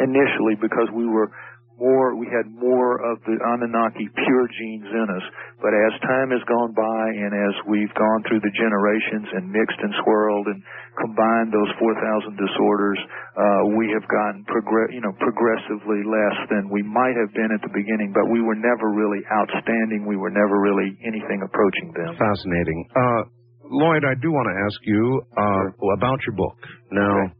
initially 0.01 0.55
because 0.61 0.89
we 0.93 1.05
were 1.05 1.29
more, 1.77 2.17
we 2.17 2.25
had 2.27 2.49
more 2.49 2.97
of 2.99 3.21
the 3.25 3.37
Anunnaki 3.37 4.09
pure 4.09 4.45
genes 4.49 4.89
in 4.89 5.07
us. 5.13 5.25
But 5.61 5.73
as 5.73 5.93
time 6.05 6.29
has 6.33 6.41
gone 6.49 6.73
by 6.73 7.03
and 7.13 7.31
as 7.33 7.55
we've 7.69 7.93
gone 7.93 8.21
through 8.25 8.41
the 8.41 8.53
generations 8.57 9.29
and 9.33 9.49
mixed 9.49 9.77
and 9.81 9.93
swirled 10.03 10.45
and 10.49 10.59
combined 10.97 11.53
those 11.53 11.69
4,000 11.77 12.37
disorders, 12.37 12.99
uh, 13.37 13.77
we 13.77 13.89
have 13.93 14.05
gotten 14.09 14.45
progress, 14.49 14.89
you 14.93 15.01
know, 15.01 15.13
progressively 15.21 16.01
less 16.05 16.37
than 16.49 16.69
we 16.69 16.81
might 16.81 17.17
have 17.17 17.31
been 17.37 17.49
at 17.53 17.61
the 17.61 17.73
beginning. 17.73 18.13
But 18.13 18.29
we 18.29 18.41
were 18.41 18.57
never 18.57 18.89
really 18.93 19.21
outstanding. 19.29 20.05
We 20.05 20.17
were 20.17 20.33
never 20.33 20.57
really 20.57 20.97
anything 21.05 21.45
approaching 21.45 21.93
them. 21.93 22.17
Fascinating. 22.17 22.79
Uh, 22.93 23.21
Lloyd, 23.69 24.03
I 24.05 24.15
do 24.21 24.31
want 24.31 24.47
to 24.49 24.57
ask 24.65 24.79
you 24.85 25.21
uh, 25.37 25.93
about 25.97 26.19
your 26.25 26.35
book. 26.35 26.57
Now, 26.91 27.31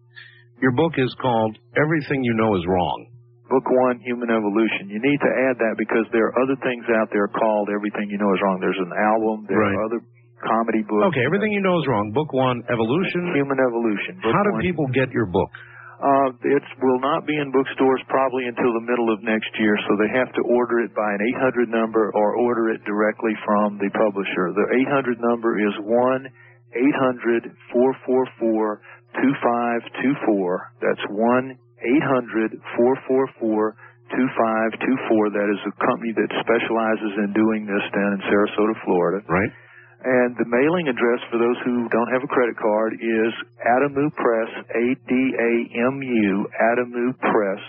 your 0.62 0.72
book 0.72 0.94
is 0.98 1.14
called 1.22 1.58
Everything 1.78 2.24
You 2.24 2.34
Know 2.34 2.56
Is 2.58 2.66
Wrong. 2.68 3.17
Book 3.50 3.64
one, 3.72 4.00
Human 4.04 4.28
Evolution. 4.30 4.92
You 4.92 5.00
need 5.00 5.20
to 5.24 5.32
add 5.48 5.56
that 5.60 5.76
because 5.80 6.04
there 6.12 6.28
are 6.32 6.36
other 6.44 6.56
things 6.64 6.84
out 7.00 7.08
there 7.16 7.28
called 7.32 7.70
Everything 7.72 8.12
You 8.12 8.20
Know 8.20 8.32
Is 8.36 8.42
Wrong. 8.44 8.60
There's 8.60 8.80
an 8.80 8.92
album. 8.92 9.48
There 9.48 9.60
Right. 9.60 9.72
are 9.76 9.84
other 9.88 10.02
comedy 10.44 10.84
books. 10.84 11.16
Okay, 11.16 11.24
Everything 11.26 11.52
You 11.56 11.62
Know 11.64 11.80
Is 11.80 11.88
Wrong. 11.88 12.12
Book 12.12 12.34
one, 12.36 12.62
Evolution. 12.70 13.32
Human 13.34 13.58
Evolution. 13.60 14.20
Book 14.22 14.34
How 14.36 14.44
do 14.44 14.52
one. 14.60 14.62
people 14.62 14.86
get 14.92 15.12
your 15.16 15.26
book? 15.32 15.50
Uh, 15.98 16.30
it 16.46 16.62
will 16.84 17.00
not 17.02 17.26
be 17.26 17.34
in 17.36 17.50
bookstores 17.50 18.04
probably 18.08 18.46
until 18.46 18.70
the 18.74 18.86
middle 18.86 19.10
of 19.12 19.24
next 19.24 19.50
year, 19.58 19.74
so 19.90 19.96
they 19.98 20.10
have 20.14 20.30
to 20.38 20.42
order 20.46 20.82
it 20.86 20.94
by 20.94 21.10
an 21.10 21.22
800 21.42 21.70
number 21.74 22.12
or 22.14 22.36
order 22.38 22.70
it 22.70 22.84
directly 22.86 23.34
from 23.44 23.80
the 23.80 23.90
publisher. 23.90 24.54
The 24.54 24.68
800 24.94 25.18
number 25.20 25.58
is 25.58 25.74
1 25.82 26.30
800 26.76 27.50
444 27.74 28.82
2524. 29.24 30.72
That's 30.82 31.02
1 31.10 31.58
800 31.88 32.60
444 32.76 33.76
2524. 34.12 35.36
That 35.36 35.50
is 35.52 35.62
a 35.68 35.74
company 35.84 36.12
that 36.16 36.32
specializes 36.44 37.14
in 37.24 37.36
doing 37.36 37.68
this 37.68 37.84
down 37.92 38.16
in 38.16 38.22
Sarasota, 38.28 38.76
Florida. 38.84 39.20
Right. 39.28 39.52
And 39.98 40.38
the 40.38 40.46
mailing 40.46 40.88
address 40.88 41.20
for 41.32 41.42
those 41.42 41.58
who 41.66 41.90
don't 41.90 42.12
have 42.14 42.24
a 42.24 42.32
credit 42.32 42.56
card 42.56 42.94
is 43.02 43.34
Adamu 43.66 44.14
Press, 44.14 44.52
A-D-A-M-U, 44.78 46.48
Adamu 46.54 47.18
Press, 47.18 47.62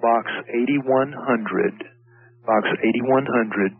Box 0.00 0.30
8100, 0.48 1.84
Box 2.46 2.64
8100, 2.80 3.76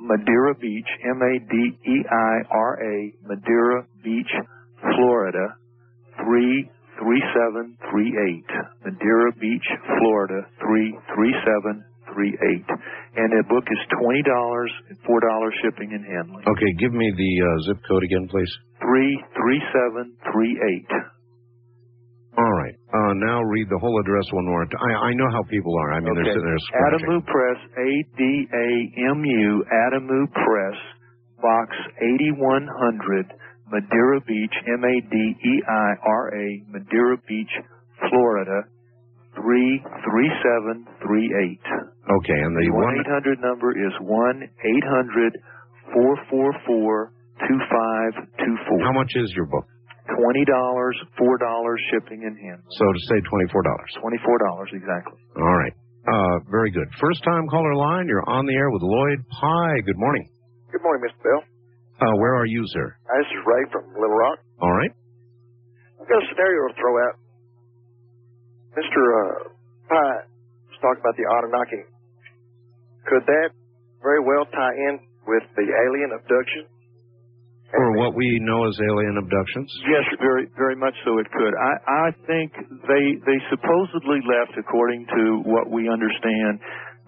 Madeira 0.00 0.54
Beach, 0.54 0.86
M-A-D-E-I-R-A, 1.16 2.94
Madeira 3.24 3.86
Beach, 4.04 4.32
Florida, 4.80 5.56
33738. 6.98 8.44
Madeira 8.84 9.32
Beach, 9.40 9.68
Florida, 9.98 10.46
33738. 10.60 12.66
And 13.16 13.30
the 13.30 13.44
book 13.48 13.64
is 13.70 13.78
$20 13.94 14.70
and 14.90 14.98
$4 15.02 15.52
shipping 15.62 15.92
and 15.94 16.04
handling. 16.06 16.44
Okay, 16.46 16.72
give 16.78 16.92
me 16.92 17.10
the 17.16 17.40
uh, 17.42 17.58
zip 17.70 17.78
code 17.88 18.02
again, 18.04 18.26
please. 18.30 18.52
33738. 18.80 20.86
All 22.34 22.50
right. 22.58 22.74
uh, 22.90 23.14
now 23.14 23.38
read 23.46 23.70
the 23.70 23.78
whole 23.78 23.94
address 24.02 24.26
one 24.34 24.42
more 24.50 24.66
time. 24.66 24.82
I, 24.82 24.90
I 25.10 25.12
know 25.14 25.30
how 25.30 25.44
people 25.46 25.70
are. 25.78 25.92
I 25.94 26.00
mean, 26.02 26.10
they're 26.18 26.26
Okay. 26.26 26.34
sitting 26.34 26.50
there 26.50 26.58
scratching. 26.66 27.06
Adamu 27.06 27.22
Press, 27.30 27.58
A 27.78 27.90
D 28.18 28.22
A 28.50 28.68
M 29.14 29.22
U, 29.24 29.62
Adamu 29.70 30.26
Press, 30.34 30.74
Box 31.38 31.70
8100, 32.02 33.30
Madeira 33.70 34.20
Beach, 34.26 34.54
M 34.68 34.84
A 34.84 35.00
D 35.10 35.16
E 35.16 35.62
I 35.68 35.94
R 36.04 36.28
A, 36.34 36.62
Madeira 36.70 37.16
Beach, 37.28 37.50
Florida, 38.10 38.62
33738. 39.34 40.84
Okay, 40.84 42.38
and 42.44 42.52
the 42.56 42.64
The 42.68 42.74
one 42.76 42.84
1 42.84 43.00
800 43.08 43.40
number 43.40 43.72
is 43.72 43.92
1 44.00 44.44
800 44.44 45.40
444 45.92 47.12
2524. 47.48 48.84
How 48.84 48.92
much 48.92 49.10
is 49.16 49.32
your 49.34 49.46
book? 49.46 49.64
$20, 50.12 50.44
$4 50.46 51.78
shipping 51.90 52.22
and 52.28 52.36
handling. 52.38 52.68
So 52.78 52.84
to 52.92 53.00
say 53.08 53.16
twenty-four 53.24 53.62
dollars. 53.64 53.88
$24 54.04 54.38
exactly. 54.76 55.16
All 55.36 55.56
right. 55.56 55.72
Uh, 56.04 56.38
very 56.52 56.70
good. 56.70 56.84
First 57.00 57.24
time 57.24 57.48
caller 57.48 57.74
line. 57.74 58.06
You're 58.06 58.28
on 58.28 58.44
the 58.44 58.52
air 58.54 58.68
with 58.70 58.82
Lloyd 58.84 59.24
Pye. 59.40 59.80
Good 59.86 59.96
morning. 59.96 60.28
Good 60.70 60.82
morning, 60.82 61.08
Mr. 61.08 61.16
Bill. 61.24 61.40
Uh, 62.04 62.16
where 62.20 62.34
are 62.36 62.44
you, 62.46 62.62
sir? 62.68 62.96
Uh, 63.08 63.16
This 63.18 63.28
is 63.32 63.40
Ray 63.48 63.64
from 63.72 63.88
Little 63.96 64.12
Rock. 64.16 64.38
All 64.60 64.72
right. 64.76 64.92
I've 66.00 66.08
got 66.08 66.20
a 66.20 66.26
scenario 66.28 66.68
to 66.68 66.74
throw 66.76 66.94
out. 67.08 67.16
Mr. 68.76 69.00
Uh, 69.00 69.32
Pye 69.88 70.20
was 70.68 70.78
talking 70.84 71.00
about 71.00 71.16
the 71.16 71.24
Anunnaki. 71.24 71.82
Could 73.08 73.24
that 73.24 73.48
very 74.02 74.20
well 74.20 74.44
tie 74.52 74.76
in 74.92 75.00
with 75.26 75.44
the 75.56 75.64
alien 75.64 76.12
abduction? 76.12 76.68
Or 77.74 77.96
what 77.98 78.14
we 78.14 78.38
know 78.42 78.68
as 78.68 78.76
alien 78.86 79.18
abductions. 79.18 79.66
Yes, 79.90 80.06
very, 80.22 80.46
very 80.56 80.76
much 80.76 80.94
so. 81.04 81.18
It 81.18 81.26
could. 81.32 81.54
I, 81.58 81.72
I 82.06 82.08
think 82.26 82.52
they 82.86 83.04
they 83.26 83.38
supposedly 83.50 84.22
left, 84.22 84.54
according 84.58 85.06
to 85.10 85.42
what 85.42 85.66
we 85.72 85.88
understand, 85.90 86.60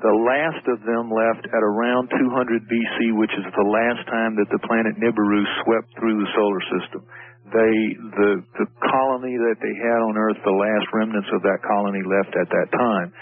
the 0.02 0.12
last 0.12 0.60
of 0.68 0.84
them 0.84 1.08
left 1.08 1.48
at 1.48 1.62
around 1.64 2.12
200 2.12 2.68
BC, 2.68 3.16
which 3.16 3.32
is 3.32 3.48
the 3.56 3.64
last 3.64 4.04
time 4.12 4.36
that 4.36 4.48
the 4.52 4.60
planet 4.68 5.00
Nibiru 5.00 5.40
swept 5.64 5.88
through 5.96 6.20
the 6.20 6.30
solar 6.36 6.62
system. 6.76 7.00
They 7.48 7.74
the 8.18 8.30
the 8.58 8.66
colony 8.90 9.38
that 9.38 9.56
they 9.62 9.72
had 9.72 10.00
on 10.02 10.18
Earth, 10.18 10.36
the 10.42 10.52
last 10.52 10.86
remnants 10.92 11.30
of 11.32 11.40
that 11.46 11.62
colony 11.62 12.02
left 12.02 12.34
at 12.36 12.50
that 12.50 12.68
time. 12.74 13.14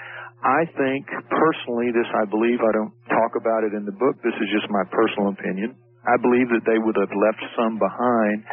I 0.42 0.64
think 0.74 1.06
personally, 1.28 1.92
this 1.92 2.08
I 2.10 2.24
believe. 2.26 2.58
I 2.64 2.72
don't 2.72 2.92
talk 3.06 3.36
about 3.36 3.62
it 3.68 3.76
in 3.76 3.84
the 3.84 3.94
book. 3.94 4.18
This 4.24 4.34
is 4.40 4.48
just 4.50 4.66
my 4.72 4.82
personal 4.90 5.30
opinion. 5.30 5.76
I 6.04 6.16
believe 6.20 6.52
that 6.52 6.64
they 6.68 6.76
would 6.76 6.96
have 7.00 7.12
left 7.12 7.40
some 7.56 7.80
behind 7.80 8.44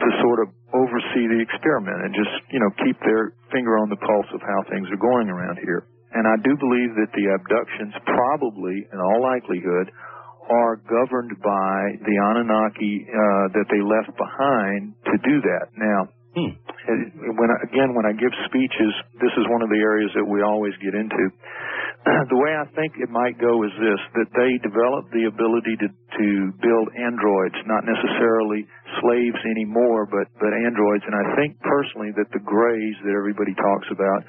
to 0.00 0.08
sort 0.20 0.42
of 0.42 0.50
oversee 0.74 1.24
the 1.30 1.40
experiment 1.40 2.04
and 2.04 2.12
just, 2.12 2.34
you 2.52 2.60
know, 2.60 2.68
keep 2.84 2.98
their 3.00 3.32
finger 3.54 3.78
on 3.78 3.88
the 3.88 3.96
pulse 3.96 4.28
of 4.34 4.42
how 4.42 4.60
things 4.68 4.90
are 4.90 5.00
going 5.00 5.30
around 5.30 5.56
here. 5.62 5.86
And 6.16 6.24
I 6.24 6.40
do 6.40 6.56
believe 6.56 6.96
that 6.96 7.12
the 7.12 7.28
abductions 7.36 7.92
probably, 8.08 8.88
in 8.88 8.96
all 8.96 9.20
likelihood, 9.20 9.92
are 10.48 10.80
governed 10.88 11.36
by 11.44 11.76
the 12.08 12.16
Anunnaki 12.16 13.04
uh, 13.04 13.52
that 13.52 13.68
they 13.68 13.82
left 13.84 14.16
behind 14.16 14.96
to 15.12 15.16
do 15.20 15.44
that. 15.44 15.68
Now, 15.76 16.08
Hmm. 16.36 16.52
it- 16.52 17.16
when 17.40 17.50
I, 17.50 17.56
again, 17.64 17.94
when 17.94 18.04
I 18.04 18.12
give 18.12 18.30
speeches, 18.44 18.92
this 19.20 19.32
is 19.40 19.48
one 19.48 19.62
of 19.62 19.70
the 19.70 19.80
areas 19.80 20.12
that 20.14 20.24
we 20.24 20.42
always 20.42 20.76
get 20.84 20.94
into. 20.94 21.32
the 22.28 22.36
way 22.36 22.54
I 22.54 22.66
think 22.76 22.92
it 23.00 23.08
might 23.08 23.40
go 23.40 23.64
is 23.64 23.72
this: 23.80 24.00
that 24.20 24.28
they 24.36 24.58
develop 24.60 25.08
the 25.16 25.24
ability 25.32 25.80
to 25.80 25.88
to 25.88 26.52
build 26.60 26.92
androids, 26.94 27.56
not 27.64 27.88
necessarily 27.88 28.68
slaves 29.00 29.40
anymore, 29.48 30.04
but 30.04 30.28
but 30.36 30.52
androids. 30.52 31.04
And 31.08 31.16
I 31.16 31.26
think 31.40 31.56
personally 31.64 32.12
that 32.20 32.28
the 32.36 32.44
Greys 32.44 32.96
that 33.08 33.16
everybody 33.16 33.54
talks 33.56 33.88
about 33.90 34.20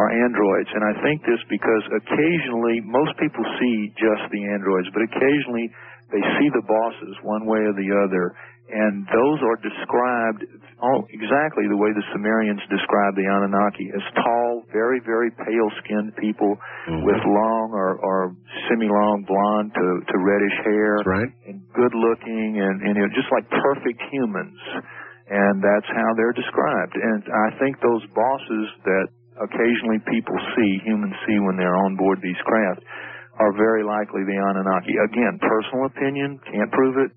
are 0.00 0.08
androids. 0.08 0.70
And 0.72 0.82
I 0.82 0.96
think 1.04 1.20
this 1.28 1.44
because 1.52 1.84
occasionally 1.92 2.80
most 2.88 3.12
people 3.20 3.44
see 3.60 3.92
just 4.00 4.24
the 4.32 4.48
androids, 4.48 4.88
but 4.96 5.04
occasionally 5.04 5.68
they 6.10 6.24
see 6.40 6.48
the 6.56 6.64
bosses 6.66 7.14
one 7.22 7.44
way 7.44 7.60
or 7.60 7.76
the 7.76 7.92
other. 8.08 8.32
And 8.70 9.02
those 9.10 9.38
are 9.42 9.58
described 9.58 10.46
all, 10.78 11.02
exactly 11.10 11.66
the 11.66 11.76
way 11.76 11.90
the 11.90 12.06
Sumerians 12.14 12.62
described 12.70 13.18
the 13.18 13.26
Anunnaki 13.26 13.90
as 13.90 14.04
tall, 14.14 14.62
very, 14.70 15.02
very 15.02 15.34
pale-skinned 15.34 16.14
people 16.22 16.54
mm-hmm. 16.86 17.02
with 17.02 17.18
long 17.26 17.74
or, 17.74 17.98
or 17.98 18.18
semi-long 18.70 19.26
blonde 19.26 19.74
to, 19.74 19.86
to 20.06 20.16
reddish 20.22 20.56
hair, 20.62 21.02
right. 21.02 21.30
and 21.50 21.60
good-looking, 21.74 22.62
and, 22.62 22.76
and 22.86 22.94
you 22.94 23.02
know, 23.02 23.10
just 23.10 23.28
like 23.34 23.44
perfect 23.50 23.98
humans. 24.14 24.56
And 25.30 25.62
that's 25.62 25.90
how 25.90 26.10
they're 26.14 26.34
described. 26.34 26.94
And 26.94 27.22
I 27.26 27.58
think 27.58 27.78
those 27.82 28.02
bosses 28.14 28.66
that 28.86 29.06
occasionally 29.38 29.98
people 30.06 30.38
see, 30.54 30.78
humans 30.86 31.14
see 31.26 31.38
when 31.42 31.58
they're 31.58 31.80
on 31.86 31.98
board 31.98 32.22
these 32.22 32.38
craft, 32.46 32.86
are 33.38 33.52
very 33.54 33.82
likely 33.82 34.22
the 34.26 34.36
Anunnaki. 34.36 34.94
Again, 34.94 35.38
personal 35.42 35.86
opinion, 35.86 36.38
can't 36.50 36.70
prove 36.70 36.98
it, 36.98 37.10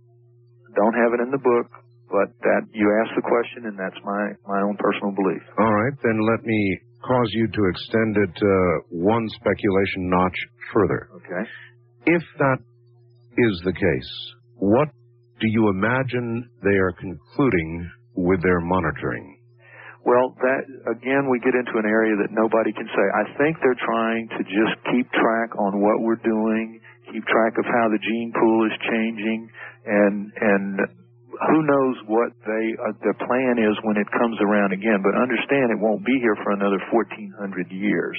don't 0.76 0.98
have 0.98 1.12
it 1.14 1.22
in 1.22 1.32
the 1.32 1.42
book, 1.42 1.68
but 2.10 2.30
that 2.42 2.70
you 2.74 2.86
asked 3.02 3.16
the 3.16 3.26
question, 3.26 3.66
and 3.70 3.78
that's 3.78 3.98
my 4.06 4.24
my 4.46 4.60
own 4.62 4.78
personal 4.78 5.14
belief. 5.16 5.42
All 5.58 5.74
right, 5.74 5.96
then 6.04 6.18
let 6.22 6.46
me 6.46 6.60
cause 7.02 7.30
you 7.34 7.48
to 7.48 7.62
extend 7.70 8.18
it 8.18 8.36
uh, 8.38 8.74
one 8.90 9.28
speculation 9.30 10.10
notch 10.10 10.38
further. 10.74 11.10
Okay. 11.20 11.44
If 12.06 12.24
that 12.40 12.60
is 13.38 13.62
the 13.66 13.74
case, 13.74 14.12
what 14.58 14.90
do 15.40 15.48
you 15.50 15.70
imagine 15.70 16.50
they 16.64 16.78
are 16.78 16.94
concluding 16.94 17.90
with 18.16 18.42
their 18.44 18.60
monitoring? 18.62 19.40
Well, 20.06 20.36
that 20.44 20.64
again, 20.92 21.32
we 21.32 21.40
get 21.40 21.56
into 21.56 21.80
an 21.80 21.88
area 21.88 22.16
that 22.20 22.32
nobody 22.36 22.76
can 22.76 22.88
say. 22.92 23.06
I 23.16 23.24
think 23.40 23.56
they're 23.64 23.84
trying 23.88 24.28
to 24.36 24.42
just 24.44 24.76
keep 24.92 25.08
track 25.16 25.56
on 25.56 25.80
what 25.80 26.04
we're 26.04 26.20
doing, 26.20 26.80
keep 27.08 27.24
track 27.24 27.56
of 27.56 27.64
how 27.64 27.88
the 27.88 28.00
gene 28.04 28.32
pool 28.36 28.68
is 28.68 28.76
changing, 28.84 29.48
and 29.86 30.32
and 30.36 30.80
who 31.50 31.60
knows 31.66 31.96
what 32.06 32.32
they 32.46 32.66
uh, 32.78 32.94
their 33.02 33.18
plan 33.18 33.58
is 33.58 33.76
when 33.84 33.98
it 33.98 34.08
comes 34.14 34.38
around 34.42 34.72
again. 34.72 35.02
But 35.02 35.18
understand, 35.18 35.74
it 35.74 35.82
won't 35.82 36.06
be 36.06 36.18
here 36.22 36.38
for 36.46 36.54
another 36.54 36.80
1,400 36.94 37.74
years. 37.74 38.18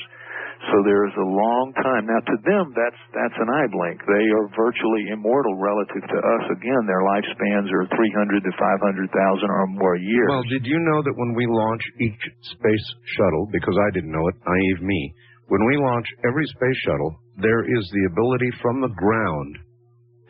So 0.71 0.81
there 0.87 1.05
is 1.05 1.15
a 1.19 1.29
long 1.29 1.77
time. 1.77 2.09
Now 2.09 2.23
to 2.25 2.37
them, 2.41 2.73
that's 2.73 3.01
that's 3.13 3.37
an 3.37 3.51
eye 3.53 3.69
blink. 3.69 4.01
They 4.07 4.27
are 4.33 4.47
virtually 4.57 5.13
immortal 5.13 5.55
relative 5.61 6.01
to 6.01 6.19
us. 6.19 6.45
Again, 6.57 6.83
their 6.89 7.05
lifespans 7.05 7.69
are 7.75 7.85
300 7.91 8.45
to 8.45 8.53
500,000 8.55 9.51
or 9.51 9.67
more 9.77 9.97
years. 9.97 10.29
Well, 10.31 10.47
did 10.49 10.65
you 10.65 10.79
know 10.81 11.03
that 11.05 11.17
when 11.17 11.35
we 11.37 11.45
launch 11.47 11.85
each 12.01 12.23
space 12.57 12.87
shuttle, 13.19 13.51
because 13.53 13.77
I 13.77 13.93
didn't 13.93 14.13
know 14.15 14.27
it, 14.31 14.37
naive 14.47 14.81
me, 14.81 15.13
when 15.49 15.61
we 15.67 15.77
launch 15.77 16.07
every 16.25 16.47
space 16.47 16.79
shuttle, 16.87 17.13
there 17.37 17.63
is 17.63 17.85
the 17.93 18.09
ability 18.09 18.51
from 18.63 18.81
the 18.81 18.95
ground 18.95 19.59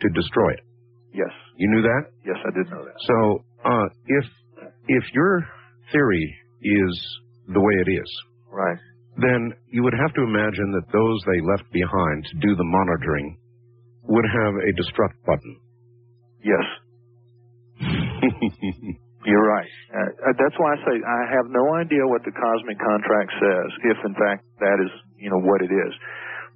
to 0.02 0.08
destroy 0.10 0.50
it. 0.58 0.64
Yes. 1.14 1.30
You 1.56 1.70
knew 1.70 1.82
that? 1.82 2.02
Yes, 2.26 2.36
I 2.42 2.50
did 2.50 2.66
know 2.70 2.82
that. 2.84 2.98
So, 3.06 3.44
uh, 3.64 3.86
if 4.06 4.24
if 4.88 5.04
your 5.14 5.46
theory 5.92 6.26
is 6.62 6.92
the 7.48 7.60
way 7.60 7.74
it 7.86 7.90
is, 7.94 8.10
right, 8.50 8.78
then 9.22 9.54
you 9.70 9.84
would 9.84 9.94
have 9.94 10.12
to 10.14 10.22
imagine 10.22 10.74
that 10.74 10.90
those 10.92 11.18
they 11.30 11.40
left 11.40 11.70
behind 11.72 12.24
to 12.26 12.34
do 12.42 12.56
the 12.56 12.64
monitoring 12.66 13.38
would 14.10 14.26
have 14.26 14.54
a 14.58 14.70
destruct 14.74 15.14
button. 15.24 15.54
Yes. 16.42 16.66
You're 19.24 19.46
right. 19.46 19.70
Uh, 19.88 20.28
uh, 20.28 20.32
that's 20.36 20.58
why 20.58 20.74
I 20.74 20.78
say 20.84 20.96
I 21.00 21.22
have 21.32 21.46
no 21.48 21.74
idea 21.80 22.04
what 22.04 22.22
the 22.24 22.32
cosmic 22.32 22.76
contract 22.76 23.30
says, 23.40 23.68
if 23.88 23.98
in 24.04 24.14
fact 24.18 24.44
that 24.60 24.76
is, 24.84 24.90
you 25.16 25.30
know, 25.30 25.40
what 25.40 25.62
it 25.62 25.72
is. 25.72 25.92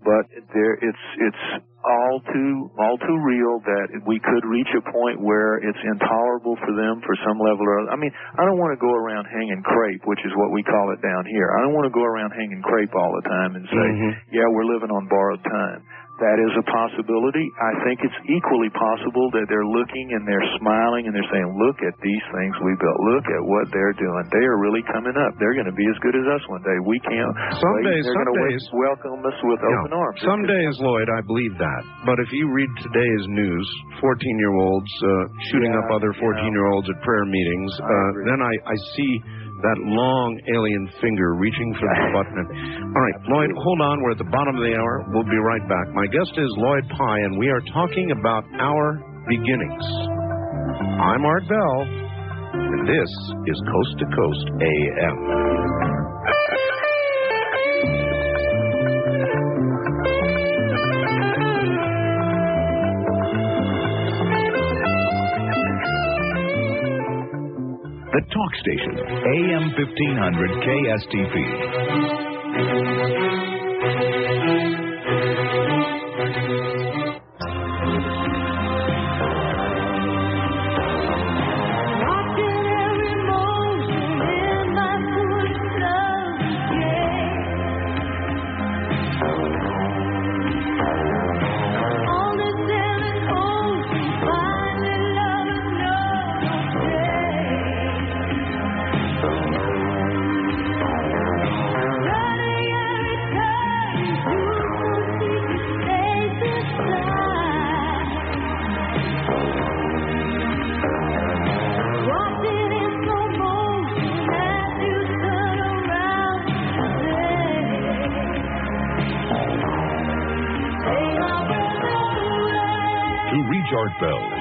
But 0.05 0.29
there, 0.53 0.75
it's 0.75 1.05
it's 1.17 1.45
all 1.85 2.19
too 2.35 2.71
all 2.75 2.99
too 2.99 3.19
real 3.23 3.63
that 3.63 4.03
we 4.07 4.19
could 4.19 4.43
reach 4.45 4.67
a 4.75 4.83
point 4.91 5.23
where 5.23 5.63
it's 5.63 5.79
intolerable 5.87 6.59
for 6.67 6.75
them 6.75 6.99
for 7.07 7.15
some 7.23 7.39
level 7.39 7.63
or 7.63 7.87
other. 7.87 7.91
I 7.95 7.97
mean, 7.97 8.11
I 8.35 8.43
don't 8.45 8.59
want 8.59 8.75
to 8.75 8.81
go 8.83 8.91
around 8.91 9.31
hanging 9.31 9.63
crepe, 9.63 10.03
which 10.05 10.19
is 10.27 10.33
what 10.35 10.51
we 10.51 10.67
call 10.67 10.91
it 10.91 11.01
down 11.01 11.23
here. 11.31 11.55
I 11.55 11.63
don't 11.63 11.75
want 11.79 11.87
to 11.87 11.95
go 11.95 12.03
around 12.03 12.35
hanging 12.35 12.63
crepe 12.67 12.95
all 12.99 13.15
the 13.15 13.29
time 13.31 13.55
and 13.55 13.65
say, 13.71 13.87
Mhm. 13.95 14.11
yeah, 14.35 14.47
we're 14.51 14.67
living 14.67 14.91
on 14.91 15.07
borrowed 15.07 15.43
time. 15.45 15.83
That 16.19 16.35
is 16.43 16.51
a 16.59 16.65
possibility. 16.67 17.47
I 17.63 17.73
think 17.87 18.03
it's 18.03 18.21
equally 18.27 18.75
possible 18.75 19.31
that 19.39 19.47
they're 19.47 19.63
looking 19.71 20.19
and 20.19 20.27
they're 20.27 20.43
smiling 20.59 21.07
and 21.07 21.15
they're 21.15 21.31
saying, 21.31 21.47
look 21.63 21.79
at 21.87 21.95
these 22.03 22.25
things 22.35 22.55
we 22.59 22.75
built. 22.83 22.99
Look 23.15 23.23
at 23.31 23.43
what 23.47 23.71
they're 23.71 23.95
doing. 23.95 24.25
They 24.35 24.43
are 24.43 24.59
really 24.59 24.83
coming 24.91 25.15
up. 25.15 25.39
They're 25.39 25.55
going 25.55 25.71
to 25.71 25.79
be 25.79 25.87
as 25.87 25.95
good 26.03 26.19
as 26.19 26.27
us 26.27 26.43
one 26.51 26.59
day. 26.67 26.75
We 26.91 26.99
can't. 27.07 27.31
Some 27.63 27.79
days- 27.87 28.03
they're 28.03 28.19
some 28.19 28.35
going 28.35 28.51
days- 28.51 28.67
welcome 28.75 29.23
us 29.23 29.39
with 29.47 29.61
Yeah. 29.63 29.79
open 29.79 29.93
arms. 29.95 30.19
Some 30.27 30.43
days, 30.43 30.75
Lloyd, 30.83 31.07
I 31.07 31.21
believe 31.23 31.55
that. 31.63 31.83
But 32.03 32.19
if 32.19 32.35
you 32.35 32.51
read 32.51 32.71
today's 32.83 33.25
news, 33.31 33.67
14-year-olds 34.03 34.91
uh, 35.07 35.09
shooting 35.55 35.71
Yeah, 35.71 35.87
up 35.87 35.91
other 36.03 36.11
14-year-olds 36.19 36.91
at 36.91 36.99
prayer 37.07 37.27
meetings, 37.31 37.71
uh, 37.79 38.11
then 38.27 38.43
I, 38.43 38.53
I 38.67 38.77
see 38.99 39.13
that 39.63 39.79
long 39.83 40.39
alien 40.55 40.87
finger 41.03 41.35
reaching 41.35 41.75
for 41.79 41.87
the 41.91 42.09
button. 42.15 42.47
All 42.95 43.03
right, 43.03 43.19
Lloyd, 43.27 43.51
hold 43.59 43.81
on. 43.83 44.03
We're 44.03 44.15
at 44.15 44.23
the 44.23 44.31
bottom 44.31 44.55
of 44.55 44.63
the 44.63 44.75
hour. 44.79 45.05
We'll 45.11 45.27
be 45.27 45.41
right 45.43 45.65
back. 45.67 45.91
My 45.95 46.07
guest 46.07 46.33
is 46.39 46.51
Lloyd 46.57 46.87
Pye, 46.95 47.21
and 47.27 47.39
we 47.39 47.51
are 47.51 47.63
talking 47.75 48.15
about 48.15 48.47
our 48.59 49.03
beginnings. 49.27 49.87
I'm 51.03 51.27
Art 51.27 51.45
Bell, 51.51 51.77
and 52.55 52.83
this 52.87 53.11
is 53.51 53.59
Coast 53.67 53.93
to 53.99 54.07
Coast 54.15 54.47
AM. 54.63 55.68
The 68.19 68.27
talk 68.35 68.53
station, 68.59 68.99
AM 68.99 69.71
1500 69.79 70.51
KSTP. 70.67 71.35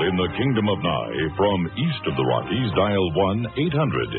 In 0.08 0.16
the 0.16 0.32
Kingdom 0.40 0.72
of 0.72 0.80
Nye 0.80 1.19
from 1.36 1.68
east 1.76 2.03
of 2.08 2.16
the 2.16 2.24
Rockies, 2.24 2.72
dial 2.80 3.08
1 3.11 3.60
800 3.60 4.16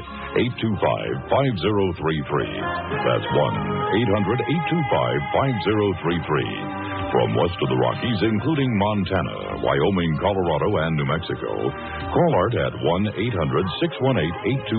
825 0.61 1.33
5033. 1.33 3.09
That's 3.09 3.25
1 3.25 3.97
800 3.97 4.37
825 4.53 6.13
5033. 6.13 7.09
From 7.09 7.41
west 7.41 7.57
of 7.57 7.73
the 7.73 7.81
Rockies, 7.81 8.21
including 8.21 8.69
Montana, 8.77 9.65
Wyoming, 9.65 10.13
Colorado, 10.21 10.69
and 10.85 10.93
New 10.93 11.09
Mexico, 11.09 11.57
call 11.57 12.33
Art 12.37 12.55
at 12.69 12.75
1 12.85 13.09
800 13.09 13.81
618 13.81 14.29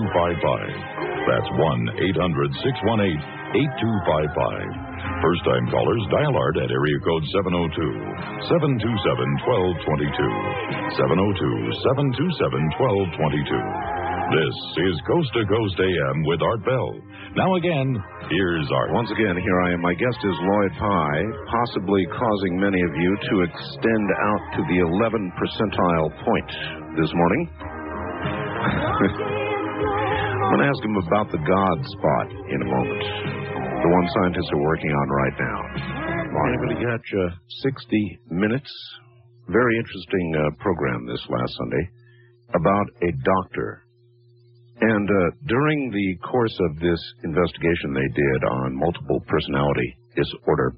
8255. 0.06 1.26
That's 1.26 1.50
1 1.58 2.06
800 2.06 2.54
618 2.62 3.18
8255. 4.78 4.89
First 5.20 5.44
time 5.44 5.68
callers 5.68 6.00
dial 6.08 6.32
Art 6.32 6.56
at 6.64 6.72
area 6.72 6.96
code 7.04 7.20
702 7.28 7.76
727 8.48 8.80
1222. 9.84 10.96
702 10.96 11.76
727 11.76 12.40
1222. 13.20 14.00
This 14.32 14.56
is 14.80 14.96
Coast 15.04 15.28
to 15.36 15.44
Coast 15.44 15.76
AM 15.76 16.24
with 16.24 16.40
Art 16.40 16.64
Bell. 16.64 16.96
Now 17.36 17.52
again, 17.60 18.00
here's 18.32 18.64
Art. 18.72 18.96
Once 18.96 19.12
again, 19.12 19.36
here 19.36 19.60
I 19.60 19.76
am. 19.76 19.84
My 19.84 19.92
guest 19.92 20.16
is 20.24 20.36
Lloyd 20.40 20.72
Pye, 20.80 21.24
possibly 21.52 22.08
causing 22.16 22.56
many 22.56 22.80
of 22.80 22.92
you 22.96 23.10
to 23.12 23.34
extend 23.44 24.08
out 24.24 24.42
to 24.56 24.64
the 24.72 24.80
11 24.88 25.36
percentile 25.36 26.16
point 26.24 26.50
this 26.96 27.12
morning. 27.12 27.42
I'm 30.48 30.56
going 30.56 30.64
to 30.64 30.70
ask 30.72 30.80
him 30.80 30.96
about 30.96 31.28
the 31.28 31.44
God 31.44 31.76
spot 31.92 32.32
in 32.48 32.64
a 32.64 32.68
moment. 32.72 33.39
The 33.80 33.88
one 33.88 34.08
scientists 34.12 34.52
are 34.52 34.62
working 34.62 34.92
on 34.92 35.08
right 35.08 35.36
now. 35.40 35.58
Anybody 36.52 36.84
got 36.84 37.00
uh, 37.00 37.32
60 37.64 38.20
minutes? 38.30 38.70
Very 39.48 39.78
interesting 39.78 40.34
uh, 40.36 40.50
program 40.60 41.06
this 41.06 41.24
last 41.30 41.56
Sunday 41.56 41.88
about 42.52 42.86
a 43.00 43.10
doctor. 43.24 43.82
And 44.82 45.08
uh, 45.08 45.36
during 45.46 45.90
the 45.90 46.28
course 46.28 46.56
of 46.68 46.76
this 46.76 47.00
investigation 47.24 47.94
they 47.94 48.08
did 48.12 48.44
on 48.52 48.76
multiple 48.76 49.20
personality 49.26 49.96
disorder, 50.14 50.76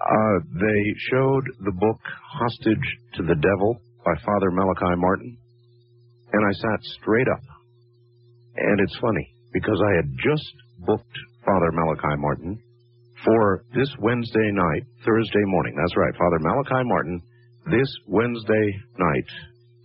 uh, 0.00 0.36
they 0.56 0.80
showed 1.12 1.44
the 1.64 1.72
book 1.72 2.00
Hostage 2.32 2.88
to 3.16 3.22
the 3.24 3.36
Devil 3.36 3.76
by 4.04 4.12
Father 4.24 4.50
Malachi 4.50 4.96
Martin. 4.96 5.36
And 6.32 6.46
I 6.48 6.52
sat 6.52 6.80
straight 7.00 7.28
up. 7.28 7.44
And 8.56 8.80
it's 8.80 8.96
funny 9.00 9.34
because 9.52 9.80
I 9.84 9.96
had 9.96 10.08
just 10.24 10.52
booked 10.80 11.18
Father 11.44 11.70
Malachi 11.72 12.16
Martin 12.18 12.58
for 13.24 13.64
this 13.74 13.88
Wednesday 14.00 14.50
night, 14.52 14.82
Thursday 15.04 15.44
morning. 15.46 15.74
That's 15.76 15.96
right, 15.96 16.14
Father 16.16 16.38
Malachi 16.40 16.84
Martin, 16.84 17.22
this 17.70 17.88
Wednesday 18.06 18.66
night, 18.98 19.28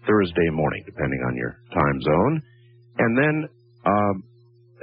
Thursday 0.07 0.49
morning, 0.51 0.83
depending 0.85 1.19
on 1.27 1.35
your 1.35 1.59
time 1.73 2.01
zone. 2.01 2.41
And 2.99 3.17
then, 3.17 3.49
um, 3.85 4.23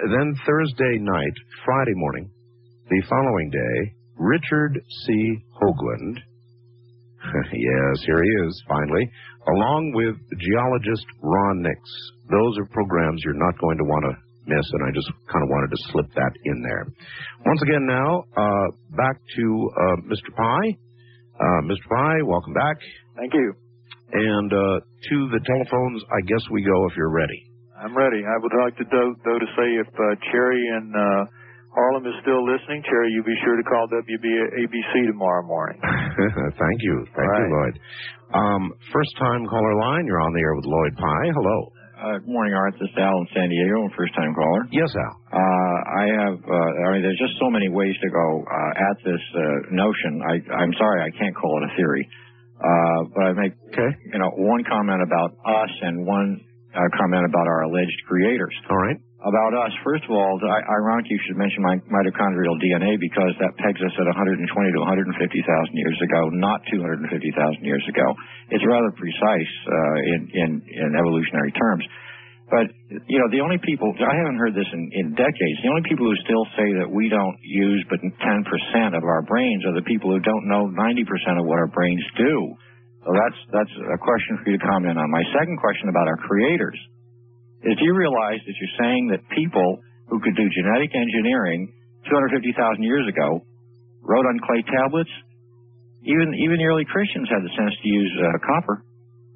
then 0.08 0.34
Thursday 0.46 0.98
night, 1.00 1.36
Friday 1.64 1.94
morning, 1.94 2.30
the 2.88 3.02
following 3.08 3.50
day, 3.50 3.92
Richard 4.18 4.80
C. 5.04 5.36
Hoagland. 5.60 6.16
yes, 7.52 8.04
here 8.06 8.22
he 8.22 8.30
is, 8.46 8.62
finally, 8.68 9.10
along 9.48 9.92
with 9.94 10.16
geologist 10.38 11.06
Ron 11.20 11.62
Nicks. 11.62 11.90
Those 12.30 12.58
are 12.58 12.66
programs 12.66 13.20
you're 13.24 13.34
not 13.34 13.58
going 13.58 13.78
to 13.78 13.84
want 13.84 14.04
to 14.04 14.25
miss, 14.46 14.66
and 14.72 14.82
I 14.86 14.90
just 14.94 15.10
kind 15.30 15.42
of 15.42 15.48
wanted 15.50 15.70
to 15.74 15.80
slip 15.92 16.08
that 16.14 16.32
in 16.44 16.62
there. 16.62 16.86
Once 17.44 17.60
again, 17.62 17.84
now, 17.86 18.24
uh, 18.36 18.66
back 18.96 19.16
to 19.18 19.44
uh, 19.74 19.96
Mr. 20.06 20.30
Pye. 20.34 20.70
Uh, 21.36 21.60
Mr. 21.68 21.86
Pye, 21.90 22.22
welcome 22.24 22.54
back. 22.54 22.76
Thank 23.16 23.34
you. 23.34 23.52
And 24.12 24.48
uh, 24.52 24.78
to 24.80 25.16
the 25.34 25.40
telephones, 25.44 26.02
I 26.08 26.20
guess 26.26 26.42
we 26.50 26.62
go 26.62 26.86
if 26.88 26.96
you're 26.96 27.12
ready. 27.12 27.42
I'm 27.76 27.96
ready. 27.96 28.24
I 28.24 28.36
would 28.40 28.54
like 28.64 28.76
to, 28.78 28.84
though, 28.88 29.12
though 29.26 29.38
to 29.38 29.48
say 29.52 29.68
if 29.76 29.88
uh, 29.92 30.14
Cherry 30.32 30.62
and 30.80 30.88
uh, 30.94 31.22
Harlem 31.76 32.06
is 32.08 32.16
still 32.24 32.40
listening, 32.40 32.80
Cherry, 32.88 33.12
you 33.12 33.20
be 33.22 33.36
sure 33.44 33.56
to 33.56 33.66
call 33.68 33.84
WBABC 33.92 35.12
tomorrow 35.12 35.44
morning. 35.44 35.76
Thank 35.84 36.78
you. 36.80 37.04
Thank 37.12 37.28
All 37.28 37.40
you, 37.44 37.48
Lloyd. 37.52 37.76
Um, 38.32 38.72
first 38.92 39.12
time 39.18 39.44
caller 39.46 39.76
line, 39.76 40.06
you're 40.06 40.20
on 40.24 40.32
the 40.32 40.40
air 40.40 40.54
with 40.56 40.64
Lloyd 40.64 40.94
Pye. 40.96 41.28
Hello. 41.36 41.72
Uh, 41.96 42.20
good 42.20 42.28
morning, 42.28 42.52
Art. 42.52 42.74
This 42.76 42.92
is 42.92 42.96
Al 43.00 43.16
in 43.24 43.26
San 43.32 43.48
Diego, 43.48 43.88
first 43.96 44.12
time 44.14 44.34
caller. 44.36 44.68
Yes, 44.70 44.92
Al. 44.92 45.16
Uh, 45.32 45.78
I 45.96 46.04
have, 46.12 46.36
uh, 46.44 46.70
I 46.84 46.92
mean, 46.92 47.00
there's 47.00 47.16
just 47.16 47.40
so 47.40 47.48
many 47.48 47.70
ways 47.72 47.96
to 48.04 48.08
go 48.12 48.44
uh, 48.44 48.90
at 48.92 48.96
this 49.00 49.22
uh, 49.32 49.40
notion. 49.72 50.20
I, 50.28 50.34
I'm 50.60 50.74
sorry, 50.76 51.00
I 51.00 51.10
can't 51.16 51.34
call 51.34 51.56
it 51.64 51.72
a 51.72 51.76
theory. 51.76 52.04
Uh, 52.60 53.00
but 53.16 53.22
I 53.24 53.32
make, 53.32 53.52
you 54.12 54.18
know, 54.20 54.28
one 54.36 54.64
comment 54.68 55.00
about 55.00 55.40
us 55.40 55.72
and 55.80 56.04
one 56.06 56.40
uh, 56.76 56.80
comment 57.00 57.24
about 57.24 57.48
our 57.48 57.62
alleged 57.64 58.00
creators. 58.06 58.52
All 58.68 58.76
right. 58.76 58.96
About 59.16 59.56
us, 59.56 59.72
first 59.80 60.04
of 60.04 60.12
all, 60.12 60.36
I, 60.44 60.60
ironically, 60.76 61.16
you 61.16 61.22
should 61.24 61.40
mention 61.40 61.64
my 61.64 61.80
mitochondrial 61.88 62.52
DNA 62.60 63.00
because 63.00 63.32
that 63.40 63.56
pegs 63.56 63.80
us 63.80 63.94
at 63.96 64.04
120 64.04 64.44
to 64.44 64.80
150,000 64.84 65.16
years 65.72 65.98
ago, 66.04 66.28
not 66.36 66.60
250,000 66.68 67.08
years 67.64 67.80
ago. 67.88 68.06
It's 68.52 68.64
rather 68.68 68.92
precise 68.92 69.52
uh, 69.72 69.98
in, 70.12 70.20
in 70.36 70.50
in 70.68 70.88
evolutionary 71.00 71.48
terms. 71.56 71.84
But 72.52 72.68
you 73.08 73.16
know, 73.16 73.26
the 73.32 73.40
only 73.40 73.56
people 73.64 73.90
I 73.96 74.14
haven't 74.20 74.36
heard 74.36 74.52
this 74.52 74.68
in, 74.68 74.84
in 74.92 75.06
decades. 75.16 75.58
The 75.64 75.72
only 75.72 75.88
people 75.88 76.06
who 76.06 76.16
still 76.22 76.46
say 76.52 76.68
that 76.84 76.88
we 76.92 77.08
don't 77.08 77.40
use 77.40 77.82
but 77.88 77.98
10% 78.04 78.12
of 78.92 79.02
our 79.02 79.24
brains 79.24 79.64
are 79.64 79.74
the 79.74 79.86
people 79.88 80.12
who 80.12 80.20
don't 80.20 80.44
know 80.44 80.68
90% 80.68 81.40
of 81.40 81.44
what 81.48 81.56
our 81.56 81.72
brains 81.72 82.04
do. 82.20 82.52
So 83.00 83.16
that's 83.16 83.40
that's 83.48 83.74
a 83.96 83.98
question 83.98 84.44
for 84.44 84.52
you 84.52 84.60
to 84.60 84.62
comment 84.62 85.00
on. 85.00 85.08
My 85.08 85.24
second 85.32 85.56
question 85.56 85.88
about 85.88 86.04
our 86.04 86.20
creators 86.20 86.76
is: 87.66 87.76
Do 87.78 87.84
you 87.84 87.94
realize 87.94 88.40
that 88.46 88.54
you're 88.56 88.76
saying 88.80 89.10
that 89.12 89.20
people 89.34 89.82
who 90.08 90.20
could 90.22 90.36
do 90.38 90.46
genetic 90.54 90.94
engineering 90.94 91.72
250,000 92.06 92.82
years 92.82 93.06
ago 93.10 93.42
wrote 94.02 94.26
on 94.26 94.38
clay 94.46 94.62
tablets? 94.62 95.10
Even 96.06 96.30
even 96.38 96.56
the 96.62 96.66
early 96.70 96.86
Christians 96.86 97.26
had 97.26 97.42
the 97.42 97.50
sense 97.58 97.74
to 97.82 97.88
use 97.88 98.12
uh, 98.22 98.38
copper. 98.46 98.84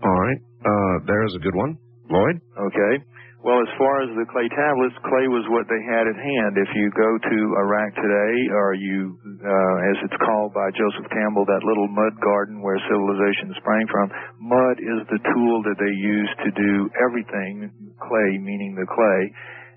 All 0.07 0.19
right. 0.23 0.41
Uh, 0.63 0.95
there's 1.07 1.35
a 1.35 1.43
good 1.43 1.55
one. 1.55 1.77
Lloyd? 2.09 2.41
Okay. 2.55 2.93
Well, 3.41 3.57
as 3.65 3.73
far 3.81 4.05
as 4.05 4.13
the 4.21 4.29
clay 4.29 4.53
tablets, 4.53 4.93
clay 5.09 5.25
was 5.25 5.49
what 5.49 5.65
they 5.65 5.81
had 5.89 6.05
at 6.05 6.13
hand. 6.13 6.61
If 6.61 6.77
you 6.77 6.93
go 6.93 7.11
to 7.17 7.39
Iraq 7.57 7.97
today, 7.97 8.37
or 8.53 8.77
you, 8.77 9.17
uh, 9.41 9.77
as 9.89 9.97
it's 10.05 10.21
called 10.29 10.53
by 10.53 10.69
Joseph 10.77 11.09
Campbell, 11.09 11.49
that 11.49 11.65
little 11.65 11.89
mud 11.89 12.21
garden 12.21 12.61
where 12.61 12.77
civilization 12.85 13.57
sprang 13.57 13.89
from, 13.89 14.13
mud 14.45 14.77
is 14.85 15.01
the 15.09 15.25
tool 15.33 15.65
that 15.65 15.81
they 15.81 15.89
use 15.89 16.29
to 16.45 16.51
do 16.53 16.93
everything, 17.01 17.73
clay 17.97 18.37
meaning 18.37 18.77
the 18.77 18.85
clay. 18.85 19.23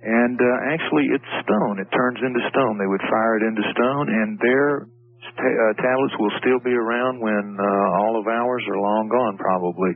And 0.04 0.36
uh, 0.36 0.76
actually, 0.76 1.08
it's 1.16 1.32
stone. 1.48 1.80
It 1.80 1.88
turns 1.96 2.20
into 2.20 2.44
stone. 2.52 2.76
They 2.76 2.92
would 2.92 3.08
fire 3.08 3.40
it 3.40 3.48
into 3.48 3.64
stone, 3.72 4.12
and 4.12 4.36
their 4.44 4.92
ta- 5.40 5.58
uh, 5.58 5.74
tablets 5.80 6.16
will 6.20 6.34
still 6.44 6.60
be 6.64 6.74
around 6.76 7.20
when 7.24 7.46
uh, 7.58 8.00
all 8.04 8.16
of 8.20 8.26
ours 8.28 8.64
are 8.68 8.80
long 8.80 9.06
gone, 9.12 9.36
probably. 9.40 9.92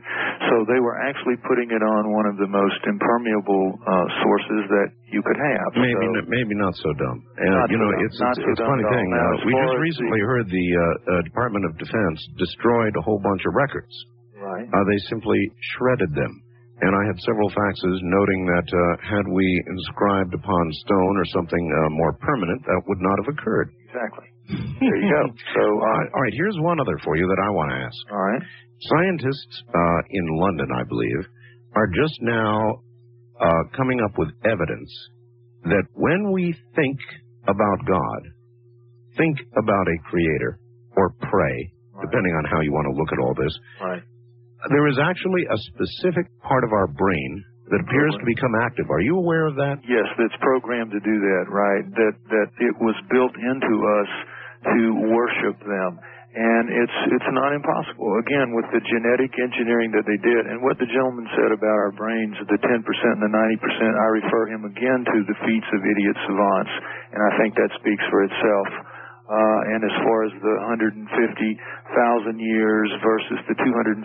So 0.50 0.64
they 0.68 0.80
were 0.80 0.96
actually 1.04 1.36
putting 1.48 1.68
it 1.70 1.82
on 1.84 2.02
one 2.12 2.26
of 2.26 2.36
the 2.40 2.48
most 2.48 2.80
impermeable 2.84 3.76
uh, 3.84 4.06
sources 4.24 4.62
that 4.72 4.88
you 5.12 5.20
could 5.22 5.36
have. 5.40 5.68
Maybe 5.76 5.96
So- 6.00 6.18
n- 6.22 6.28
maybe 6.28 6.54
not 6.56 6.74
so 6.76 6.90
dumb. 6.96 7.18
Uh, 7.36 7.44
Not 7.64 7.70
you 7.72 7.78
know, 7.78 7.90
dumb. 7.92 8.04
it's 8.04 8.18
Not 8.20 8.34
it's, 8.36 8.44
so 8.44 8.50
it's 8.52 8.60
dumb 8.60 8.70
funny 8.76 8.86
thing. 8.88 9.06
Now, 9.12 9.28
Uh, 9.28 9.46
we 9.46 9.52
just 9.52 9.64
as 9.64 9.70
the- 9.72 9.86
recently 9.88 10.20
heard 10.20 10.46
the 10.48 10.66
uh, 10.76 10.82
uh, 10.82 11.22
Department 11.28 11.64
of 11.68 11.72
Defense 11.78 12.18
destroyed 12.38 12.94
a 12.96 13.02
whole 13.02 13.20
bunch 13.20 13.42
of 13.46 13.54
records. 13.54 13.92
Right. 14.38 14.68
Uh, 14.70 14.84
they 14.88 14.98
simply 15.10 15.38
shredded 15.76 16.14
them. 16.14 16.42
and 16.80 16.94
I 16.94 17.02
had 17.10 17.18
several 17.26 17.50
faxes 17.50 17.98
noting 18.06 18.46
that 18.46 18.68
uh, 18.70 18.80
had 19.02 19.26
we 19.26 19.42
inscribed 19.66 20.30
upon 20.32 20.62
stone 20.86 21.14
or 21.18 21.24
something 21.34 21.64
uh, 21.74 21.90
more 21.90 22.12
permanent, 22.22 22.62
that 22.70 22.80
would 22.86 23.00
not 23.02 23.18
have 23.18 23.34
occurred. 23.34 23.70
Exactly. 23.90 24.26
There 24.48 24.96
you 24.96 25.10
go. 25.12 25.22
So, 25.54 25.62
uh, 25.62 26.14
all 26.14 26.22
right, 26.22 26.32
here's 26.34 26.56
one 26.60 26.80
other 26.80 26.98
for 27.04 27.16
you 27.16 27.26
that 27.26 27.40
I 27.44 27.50
want 27.50 27.70
to 27.70 27.76
ask. 27.76 27.98
all 28.12 28.18
right. 28.22 28.42
Scientists 28.80 29.62
uh, 29.74 30.00
in 30.10 30.24
London, 30.38 30.68
I 30.74 30.84
believe, 30.84 31.22
are 31.74 31.88
just 31.88 32.14
now 32.22 32.80
uh, 33.40 33.62
coming 33.76 34.00
up 34.00 34.16
with 34.16 34.28
evidence 34.44 34.90
that 35.64 35.82
when 35.94 36.30
we 36.32 36.54
think 36.76 36.98
about 37.48 37.78
God, 37.86 38.20
think 39.16 39.36
about 39.58 39.86
a 39.88 39.98
creator 40.08 40.60
or 40.96 41.10
pray, 41.26 41.72
depending 42.00 42.32
on 42.38 42.44
how 42.50 42.60
you 42.60 42.70
want 42.72 42.86
to 42.86 42.94
look 42.94 43.10
at 43.12 43.18
all 43.18 43.34
this, 43.34 43.54
Right. 43.82 44.02
there 44.70 44.86
is 44.88 44.98
actually 45.02 45.42
a 45.50 45.58
specific 45.74 46.30
part 46.40 46.62
of 46.62 46.70
our 46.72 46.86
brain 46.86 47.44
that 47.70 47.80
appears 47.84 48.14
to 48.14 48.24
become 48.24 48.54
active. 48.62 48.86
Are 48.90 49.00
you 49.02 49.16
aware 49.18 49.46
of 49.46 49.56
that? 49.56 49.82
Yes, 49.84 50.06
that's 50.16 50.38
programmed 50.40 50.90
to 50.92 51.00
do 51.02 51.16
that, 51.20 51.44
right? 51.50 51.84
That 51.84 52.14
that 52.30 52.48
it 52.64 52.74
was 52.80 52.94
built 53.10 53.34
into 53.36 53.74
us 54.00 54.10
to 54.64 54.82
worship 55.12 55.58
them. 55.62 56.00
And 56.28 56.70
it's 56.70 56.98
it's 57.18 57.30
not 57.32 57.56
impossible. 57.56 58.20
Again, 58.20 58.52
with 58.52 58.68
the 58.70 58.84
genetic 58.84 59.32
engineering 59.40 59.90
that 59.96 60.04
they 60.04 60.20
did, 60.20 60.46
and 60.46 60.60
what 60.60 60.76
the 60.76 60.86
gentleman 60.86 61.26
said 61.34 61.50
about 61.50 61.72
our 61.72 61.90
brains, 61.96 62.36
the 62.46 62.60
10% 62.60 62.78
and 62.84 63.22
the 63.24 63.32
90%, 63.32 63.34
I 63.34 64.08
refer 64.22 64.44
him 64.52 64.62
again 64.68 65.08
to 65.08 65.18
the 65.24 65.36
feats 65.42 65.66
of 65.72 65.80
idiot 65.82 66.16
savants, 66.28 66.74
and 67.16 67.20
I 67.24 67.32
think 67.40 67.56
that 67.56 67.72
speaks 67.80 68.04
for 68.12 68.22
itself. 68.28 68.68
Uh, 69.28 69.60
and 69.76 69.84
as 69.84 69.92
far 70.08 70.24
as 70.24 70.32
the 70.40 70.54
150,000 70.72 71.04
years 72.40 72.88
versus 73.04 73.38
the 73.44 73.56
250,000 73.60 74.00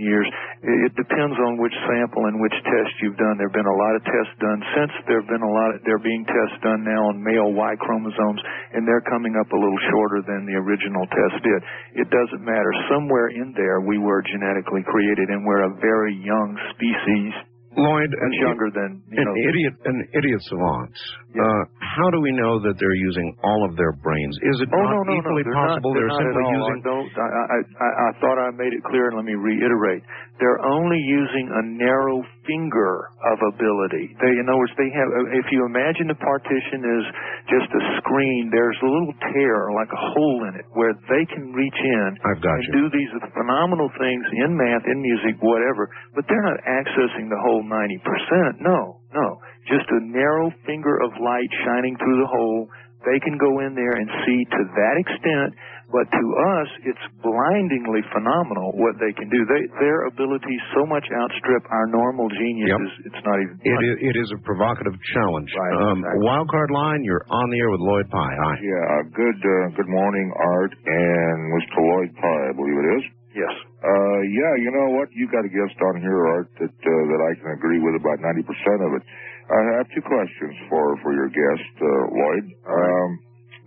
years, 0.00 0.24
it, 0.64 0.88
it 0.88 0.92
depends 0.96 1.36
on 1.36 1.60
which 1.60 1.76
sample 1.84 2.24
and 2.32 2.40
which 2.40 2.56
test 2.64 2.92
you've 3.04 3.20
done. 3.20 3.36
There 3.36 3.52
have 3.52 3.58
been 3.60 3.68
a 3.68 3.76
lot 3.76 3.92
of 3.92 4.02
tests 4.08 4.32
done 4.40 4.60
since 4.72 4.92
there 5.04 5.20
have 5.20 5.28
been 5.28 5.44
a 5.44 5.52
lot 5.52 5.76
of, 5.76 5.84
there 5.84 6.00
are 6.00 6.06
being 6.06 6.24
tests 6.24 6.56
done 6.64 6.80
now 6.80 7.12
on 7.12 7.20
male 7.20 7.52
Y 7.52 7.76
chromosomes, 7.76 8.40
and 8.72 8.88
they're 8.88 9.04
coming 9.04 9.36
up 9.36 9.52
a 9.52 9.58
little 9.60 9.82
shorter 9.92 10.24
than 10.24 10.48
the 10.48 10.56
original 10.56 11.04
test 11.12 11.44
did. 11.44 11.60
It 12.00 12.08
doesn't 12.08 12.40
matter. 12.40 12.72
Somewhere 12.88 13.28
in 13.28 13.52
there 13.52 13.84
we 13.84 14.00
were 14.00 14.24
genetically 14.24 14.80
created, 14.88 15.28
and 15.28 15.44
we're 15.44 15.68
a 15.68 15.76
very 15.76 16.16
young 16.16 16.56
species. 16.72 17.36
Lloyd, 17.76 18.10
much 18.10 18.20
an- 18.22 18.32
younger 18.40 18.70
than 18.72 19.02
you 19.12 19.18
an 19.20 19.26
know. 19.28 19.36
idiot, 19.48 19.74
an 19.84 19.98
idiot 20.16 20.40
savant. 20.48 20.88
Uh, 21.36 21.62
how 21.78 22.08
do 22.10 22.18
we 22.20 22.32
know 22.32 22.58
that 22.64 22.74
they're 22.80 22.96
using 23.04 23.36
all 23.44 23.60
of 23.68 23.76
their 23.76 23.92
brains? 23.92 24.34
Is 24.42 24.56
it 24.64 24.68
Oh 24.72 24.80
not 24.82 24.90
no 24.90 25.02
no 25.04 25.18
equally 25.20 25.44
no! 25.44 25.52
They're 25.52 25.60
possible 25.68 25.92
not, 25.92 26.00
they're, 26.00 26.08
they're, 26.08 26.24
simply 26.32 26.46
using? 26.56 26.78
I 26.78 26.88
don't. 26.88 27.10
I 27.14 27.58
I 27.60 27.88
I 28.08 28.10
thought 28.18 28.38
I 28.40 28.48
made 28.56 28.72
it 28.72 28.82
clear, 28.88 29.12
and 29.12 29.16
let 29.20 29.26
me 29.28 29.36
reiterate. 29.36 30.02
They're 30.40 30.62
only 30.64 30.98
using 30.98 31.46
a 31.52 31.62
narrow 31.78 32.24
finger 32.48 33.12
of 33.28 33.36
ability. 33.52 34.16
They, 34.24 34.32
in 34.40 34.48
other 34.48 34.56
words, 34.58 34.72
they 34.80 34.88
have. 34.88 35.08
If 35.36 35.52
you 35.52 35.68
imagine 35.68 36.08
the 36.08 36.16
partition 36.16 36.80
is 36.80 37.04
just 37.52 37.68
a 37.68 37.82
screen, 38.00 38.48
there's 38.48 38.80
a 38.80 38.88
little 38.88 39.12
tear, 39.36 39.68
like 39.76 39.92
a 39.92 40.02
hole 40.16 40.48
in 40.48 40.56
it, 40.56 40.64
where 40.72 40.96
they 41.12 41.28
can 41.28 41.52
reach 41.52 41.76
in 41.76 42.08
I've 42.24 42.40
got 42.40 42.56
and 42.56 42.64
you. 42.64 42.72
do 42.80 42.84
these 42.96 43.12
phenomenal 43.36 43.92
things 44.00 44.24
in 44.32 44.56
math, 44.56 44.88
in 44.88 44.98
music, 45.04 45.36
whatever. 45.44 45.92
But 46.16 46.24
they're 46.26 46.48
not 46.48 46.58
accessing 46.64 47.28
the 47.28 47.38
whole 47.44 47.62
ninety 47.62 48.00
percent. 48.00 48.64
No, 48.64 49.04
no. 49.12 49.26
Just 49.68 49.84
a 49.92 50.00
narrow 50.00 50.48
finger 50.64 50.96
of 51.04 51.12
light 51.20 51.52
shining 51.68 51.92
through 52.00 52.18
the 52.24 52.30
hole. 52.32 52.72
They 53.04 53.20
can 53.20 53.36
go 53.38 53.60
in 53.62 53.76
there 53.76 53.94
and 53.94 54.08
see 54.26 54.40
to 54.42 54.62
that 54.74 54.96
extent, 54.98 55.54
but 55.88 56.04
to 56.04 56.24
us, 56.60 56.68
it's 56.84 57.04
blindingly 57.24 58.04
phenomenal 58.12 58.76
what 58.76 59.00
they 59.00 59.08
can 59.16 59.28
do. 59.32 59.40
They, 59.48 59.64
their 59.80 60.04
abilities 60.04 60.60
so 60.76 60.84
much 60.84 61.08
outstrip 61.08 61.64
our 61.72 61.88
normal 61.88 62.28
geniuses. 62.28 62.92
It's 63.08 63.22
not 63.24 63.36
even. 63.40 63.54
It 63.64 63.80
is, 63.80 63.96
it 64.12 64.16
is 64.20 64.28
a 64.36 64.40
provocative 64.44 64.92
challenge. 65.16 65.48
Right, 65.56 65.74
um, 65.88 66.04
Wildcard 66.20 66.68
line, 66.68 67.00
you're 67.08 67.24
on 67.32 67.46
the 67.48 67.58
air 67.58 67.72
with 67.72 67.80
Lloyd 67.80 68.08
Pye. 68.12 68.36
Hi. 68.36 68.54
Yeah, 68.60 69.08
good 69.16 69.40
uh, 69.40 69.72
good 69.80 69.88
morning, 69.88 70.28
Art 70.36 70.72
and 70.76 71.36
Mr. 71.56 71.80
Lloyd 71.80 72.12
Pye, 72.20 72.44
I 72.48 72.52
believe 72.52 72.76
it 72.84 72.88
is. 73.00 73.04
Yes. 73.32 73.54
Uh, 73.80 74.20
yeah, 74.28 74.52
you 74.60 74.70
know 74.74 74.98
what? 74.98 75.08
You 75.16 75.24
got 75.32 75.46
a 75.46 75.52
guest 75.52 75.76
on 75.88 76.00
here, 76.04 76.20
Art, 76.36 76.48
that 76.60 76.74
uh, 76.74 76.90
that 77.08 77.20
I 77.22 77.32
can 77.40 77.48
agree 77.56 77.80
with 77.80 77.96
about 77.96 78.20
ninety 78.20 78.44
percent 78.44 78.80
of 78.84 78.92
it. 78.98 79.04
I 79.48 79.60
have 79.80 79.88
two 79.96 80.04
questions 80.04 80.52
for 80.68 81.00
for 81.00 81.16
your 81.16 81.32
guest, 81.32 81.72
uh, 81.80 81.88
Lloyd. 82.12 82.44
Um, 82.68 83.10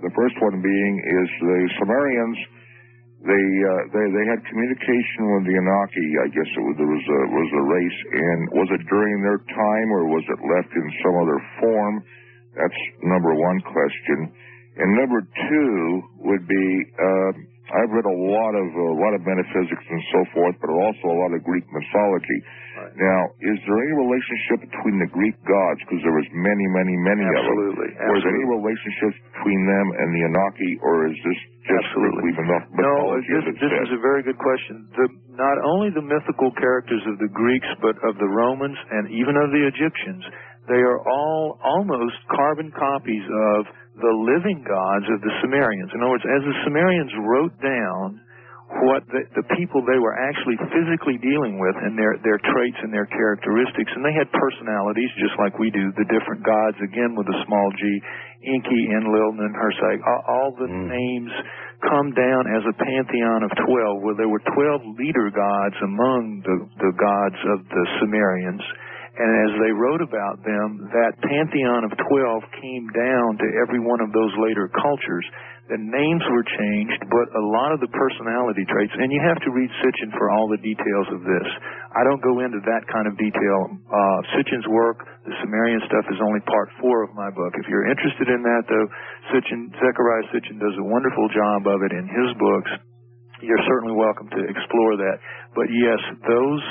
the 0.01 0.13
first 0.17 0.35
one 0.41 0.61
being 0.61 0.93
is 0.99 1.29
the 1.41 1.59
Sumerians. 1.79 2.39
They 3.21 3.45
uh, 3.61 3.81
they 3.93 4.05
they 4.17 4.25
had 4.25 4.41
communication 4.49 5.21
with 5.37 5.45
the 5.45 5.55
Anaki. 5.61 6.07
I 6.25 6.27
guess 6.33 6.49
it 6.49 6.63
was, 6.65 6.75
there 6.81 6.89
was 6.89 7.05
a 7.05 7.21
was 7.29 7.49
a 7.53 7.63
race, 7.69 7.99
and 8.17 8.39
was 8.57 8.69
it 8.73 8.81
during 8.89 9.21
their 9.21 9.37
time 9.45 9.87
or 9.93 10.09
was 10.09 10.25
it 10.25 10.41
left 10.41 10.73
in 10.73 10.85
some 11.05 11.15
other 11.21 11.39
form? 11.61 11.95
That's 12.57 12.81
number 13.05 13.37
one 13.37 13.61
question. 13.69 14.33
And 14.81 14.89
number 14.97 15.21
two 15.21 16.01
would 16.25 16.49
be 16.49 16.65
uh, 16.97 17.31
I've 17.71 17.93
read 17.93 18.09
a 18.09 18.17
lot 18.17 18.53
of 18.57 18.67
a 18.73 18.95
lot 18.99 19.13
of 19.15 19.21
metaphysics 19.23 19.85
and 19.85 20.03
so 20.11 20.19
forth, 20.33 20.55
but 20.59 20.73
also 20.73 21.05
a 21.07 21.17
lot 21.21 21.31
of 21.31 21.39
Greek 21.45 21.63
mythology. 21.69 22.39
Now, 22.97 23.21
is 23.41 23.57
there 23.65 23.79
any 23.81 23.95
relationship 23.97 24.57
between 24.69 24.97
the 25.01 25.09
Greek 25.13 25.37
gods? 25.45 25.79
Because 25.85 26.01
there 26.03 26.15
was 26.15 26.27
many, 26.33 26.65
many, 26.73 26.95
many 26.97 27.23
Absolutely, 27.25 27.91
of 27.91 27.97
them. 27.97 28.01
Absolutely. 28.01 28.11
Was 28.11 28.21
there 28.25 28.35
any 28.35 28.47
relationships 28.49 29.17
between 29.35 29.61
them 29.69 29.85
and 30.01 30.07
the 30.15 30.21
Anunnaki, 30.27 30.71
or 30.81 30.93
is 31.09 31.17
this 31.21 31.39
just 31.65 31.87
myth- 31.97 32.69
No, 32.77 33.15
mythology? 33.15 33.29
this, 33.31 33.45
this 33.61 33.73
is 33.85 33.91
a 33.93 34.01
very 34.01 34.21
good 34.25 34.39
question. 34.41 34.87
The, 34.97 35.07
not 35.37 35.57
only 35.63 35.89
the 35.93 36.01
mythical 36.05 36.51
characters 36.57 37.01
of 37.07 37.17
the 37.21 37.29
Greeks, 37.29 37.69
but 37.81 37.95
of 38.07 38.17
the 38.17 38.27
Romans 38.29 38.77
and 38.91 39.09
even 39.13 39.37
of 39.37 39.51
the 39.53 39.63
Egyptians, 39.67 40.23
they 40.69 40.81
are 40.81 40.99
all 41.05 41.57
almost 41.63 42.17
carbon 42.29 42.71
copies 42.73 43.25
of 43.55 43.65
the 43.99 44.13
living 44.25 44.63
gods 44.63 45.05
of 45.11 45.19
the 45.21 45.33
Sumerians. 45.41 45.91
In 45.93 46.01
other 46.01 46.15
words, 46.15 46.25
as 46.25 46.41
the 46.45 46.57
Sumerians 46.65 47.11
wrote 47.27 47.55
down 47.61 48.21
what 48.87 49.03
the, 49.11 49.21
the 49.35 49.45
people 49.59 49.83
they 49.83 49.99
were 49.99 50.15
actually 50.15 50.55
physically 50.71 51.19
dealing 51.19 51.59
with 51.59 51.75
and 51.83 51.99
their 51.99 52.15
their 52.23 52.39
traits 52.39 52.79
and 52.81 52.91
their 52.93 53.07
characteristics. 53.07 53.91
And 53.95 54.03
they 54.03 54.15
had 54.15 54.31
personalities 54.31 55.11
just 55.19 55.35
like 55.37 55.59
we 55.59 55.69
do 55.69 55.91
the 55.99 56.07
different 56.07 56.41
gods 56.47 56.79
again 56.79 57.13
with 57.13 57.27
a 57.27 57.37
small 57.43 57.67
g 57.75 57.83
Enki, 58.41 58.81
Enlil, 58.89 59.37
and 59.37 59.53
Hersag 59.53 60.01
all, 60.01 60.23
all 60.25 60.49
the 60.57 60.71
mm. 60.71 60.89
names 60.89 61.33
come 61.83 62.13
down 62.13 62.45
as 62.49 62.63
a 62.65 62.75
pantheon 62.77 63.43
of 63.43 63.51
12 63.65 64.01
where 64.01 64.17
there 64.17 64.29
were 64.29 64.41
12 64.53 64.97
leader 64.97 65.29
gods 65.33 65.77
among 65.81 66.41
the 66.45 66.57
the 66.79 66.93
gods 66.95 67.39
of 67.57 67.59
the 67.67 67.83
Sumerians 67.99 68.63
and 69.21 69.29
as 69.45 69.53
they 69.61 69.69
wrote 69.69 70.01
about 70.01 70.41
them, 70.41 70.89
that 70.89 71.13
pantheon 71.21 71.85
of 71.85 71.93
12 71.93 72.41
came 72.57 72.89
down 72.89 73.37
to 73.37 73.47
every 73.61 73.77
one 73.77 74.01
of 74.01 74.09
those 74.09 74.33
later 74.41 74.65
cultures. 74.81 75.21
The 75.69 75.77
names 75.77 76.25
were 76.25 76.41
changed, 76.41 77.05
but 77.05 77.29
a 77.37 77.43
lot 77.53 77.69
of 77.69 77.79
the 77.85 77.91
personality 77.93 78.65
traits, 78.65 78.91
and 78.97 79.13
you 79.13 79.21
have 79.21 79.37
to 79.45 79.53
read 79.53 79.69
Sitchin 79.77 80.09
for 80.17 80.33
all 80.33 80.49
the 80.49 80.57
details 80.59 81.07
of 81.13 81.21
this. 81.21 81.47
I 81.93 82.01
don't 82.01 82.19
go 82.25 82.41
into 82.41 82.65
that 82.65 82.83
kind 82.89 83.05
of 83.05 83.13
detail. 83.15 83.59
Uh, 83.87 84.19
Sitchin's 84.33 84.67
work, 84.73 85.05
the 85.23 85.37
Sumerian 85.45 85.85
stuff, 85.85 86.09
is 86.09 86.17
only 86.17 86.41
part 86.49 86.73
four 86.81 87.05
of 87.05 87.13
my 87.13 87.29
book. 87.29 87.53
If 87.61 87.69
you're 87.69 87.87
interested 87.87 88.25
in 88.25 88.41
that, 88.41 88.63
though, 88.65 88.87
Sitchin, 89.31 89.69
Zecharia 89.77 90.25
Sitchin 90.33 90.57
does 90.57 90.75
a 90.81 90.87
wonderful 90.89 91.29
job 91.29 91.69
of 91.69 91.79
it 91.85 91.93
in 91.93 92.09
his 92.09 92.33
books. 92.41 92.71
You're 93.45 93.63
certainly 93.69 93.93
welcome 93.93 94.33
to 94.33 94.41
explore 94.49 94.97
that. 94.97 95.17
But 95.53 95.69
yes, 95.69 96.01
those 96.25 96.63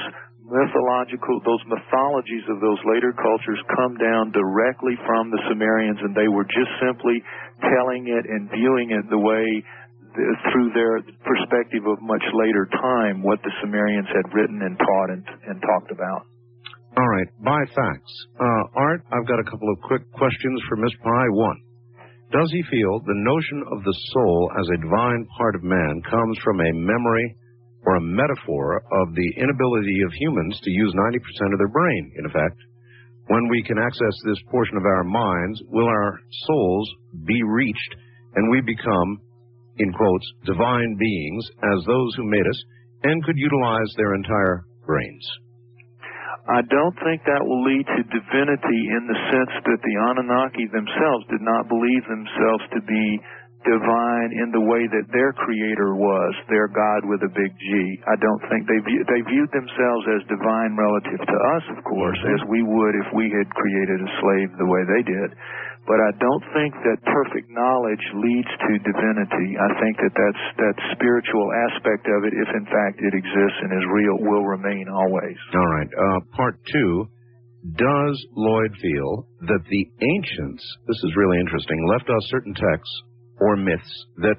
mythological, 0.51 1.41
those 1.47 1.63
mythologies 1.71 2.45
of 2.51 2.59
those 2.61 2.83
later 2.85 3.15
cultures 3.15 3.63
come 3.79 3.95
down 3.97 4.35
directly 4.35 4.99
from 5.07 5.31
the 5.31 5.41
Sumerians, 5.49 5.99
and 6.03 6.13
they 6.15 6.29
were 6.29 6.45
just 6.45 6.71
simply 6.83 7.23
telling 7.63 8.11
it 8.11 8.25
and 8.27 8.51
viewing 8.51 8.91
it 8.91 9.07
the 9.09 9.19
way 9.19 9.47
through 10.51 10.75
their 10.75 10.99
perspective 11.23 11.87
of 11.87 12.03
much 12.03 12.25
later 12.35 12.67
time 12.83 13.23
what 13.23 13.39
the 13.47 13.53
Sumerians 13.63 14.09
had 14.11 14.27
written 14.35 14.61
and 14.63 14.75
taught 14.79 15.11
and, 15.11 15.25
and 15.47 15.63
talked 15.63 15.91
about. 15.95 16.27
All 16.99 17.07
right, 17.07 17.31
by 17.39 17.63
facts. 17.71 18.13
Uh, 18.35 18.63
Art, 18.75 19.03
I've 19.15 19.27
got 19.27 19.39
a 19.39 19.47
couple 19.47 19.71
of 19.71 19.79
quick 19.87 20.03
questions 20.13 20.61
for 20.69 20.77
Miss 20.77 20.91
Pye. 21.03 21.31
One, 21.31 21.59
does 22.33 22.51
he 22.51 22.63
feel 22.71 22.99
the 23.07 23.21
notion 23.23 23.63
of 23.71 23.85
the 23.85 23.97
soul 24.13 24.51
as 24.59 24.67
a 24.67 24.83
divine 24.83 25.27
part 25.39 25.55
of 25.55 25.63
man 25.63 26.03
comes 26.11 26.39
from 26.43 26.61
a 26.61 26.73
memory 26.75 27.37
or 27.87 27.97
a 27.97 28.01
metaphor 28.01 28.79
of 28.79 29.15
the 29.15 29.31
inability 29.37 30.03
of 30.05 30.13
humans 30.13 30.59
to 30.63 30.71
use 30.71 30.95
90% 30.95 31.53
of 31.53 31.59
their 31.59 31.69
brain, 31.69 32.13
in 32.19 32.27
effect? 32.27 32.59
When 33.29 33.49
we 33.49 33.63
can 33.63 33.79
access 33.79 34.15
this 34.25 34.43
portion 34.51 34.77
of 34.77 34.85
our 34.85 35.05
minds, 35.05 35.63
will 35.69 35.87
our 35.87 36.19
souls 36.47 36.91
be 37.25 37.43
reached 37.43 37.95
and 38.35 38.51
we 38.51 38.61
become, 38.61 39.21
in 39.79 39.93
quotes, 39.93 40.27
divine 40.45 40.97
beings 40.99 41.45
as 41.63 41.85
those 41.87 42.15
who 42.17 42.31
made 42.31 42.47
us 42.47 42.65
and 43.05 43.25
could 43.25 43.39
utilize 43.39 43.89
their 43.97 44.15
entire 44.15 44.67
brains? 44.85 45.27
I 46.51 46.67
don't 46.67 46.97
think 47.07 47.23
that 47.31 47.47
will 47.47 47.63
lead 47.63 47.87
to 47.87 48.11
divinity 48.11 48.81
in 48.91 49.07
the 49.07 49.19
sense 49.31 49.55
that 49.63 49.81
the 49.85 49.97
Anunnaki 50.11 50.67
themselves 50.73 51.31
did 51.31 51.45
not 51.47 51.71
believe 51.71 52.03
themselves 52.11 52.65
to 52.75 52.81
be 52.83 53.05
divine 53.65 54.31
in 54.33 54.49
the 54.53 54.65
way 54.65 54.89
that 54.89 55.07
their 55.13 55.33
creator 55.37 55.95
was, 55.97 56.33
their 56.49 56.69
God 56.69 57.05
with 57.05 57.21
a 57.21 57.33
big 57.33 57.53
G. 57.57 57.69
I 58.09 58.17
don't 58.17 58.43
think 58.49 58.65
they 58.65 58.81
view, 58.85 59.05
they 59.05 59.23
viewed 59.29 59.53
themselves 59.53 60.05
as 60.17 60.31
divine 60.33 60.77
relative 60.77 61.21
to 61.21 61.37
us, 61.57 61.65
of 61.77 61.81
course, 61.85 62.21
as 62.33 62.41
we 62.49 62.65
would 62.65 62.95
if 62.97 63.09
we 63.13 63.29
had 63.29 63.49
created 63.53 63.99
a 64.01 64.11
slave 64.21 64.49
the 64.57 64.71
way 64.71 64.83
they 64.89 65.03
did. 65.05 65.29
But 65.89 65.99
I 66.01 66.13
don't 66.21 66.45
think 66.53 66.73
that 66.87 67.03
perfect 67.09 67.49
knowledge 67.51 68.05
leads 68.15 68.53
to 68.69 68.73
divinity. 68.85 69.57
I 69.57 69.71
think 69.81 69.97
that 69.99 70.15
that's 70.15 70.45
that 70.61 70.77
spiritual 70.97 71.49
aspect 71.71 72.05
of 72.07 72.29
it, 72.29 72.37
if 72.37 72.51
in 72.53 72.67
fact 72.69 73.01
it 73.01 73.13
exists 73.17 73.59
and 73.65 73.71
is 73.75 73.87
real, 73.91 74.17
will 74.21 74.45
remain 74.45 74.87
always. 74.89 75.39
All 75.57 75.71
right. 75.73 75.91
Uh, 75.91 76.21
part 76.37 76.57
two. 76.71 77.09
Does 77.61 78.17
Lloyd 78.33 78.73
feel 78.81 79.29
that 79.45 79.61
the 79.69 79.85
ancients, 80.01 80.65
this 80.89 80.97
is 81.05 81.13
really 81.15 81.39
interesting, 81.41 81.77
left 81.93 82.09
us 82.09 82.25
certain 82.33 82.55
texts 82.55 83.03
or 83.41 83.57
myths 83.57 84.07
that 84.19 84.37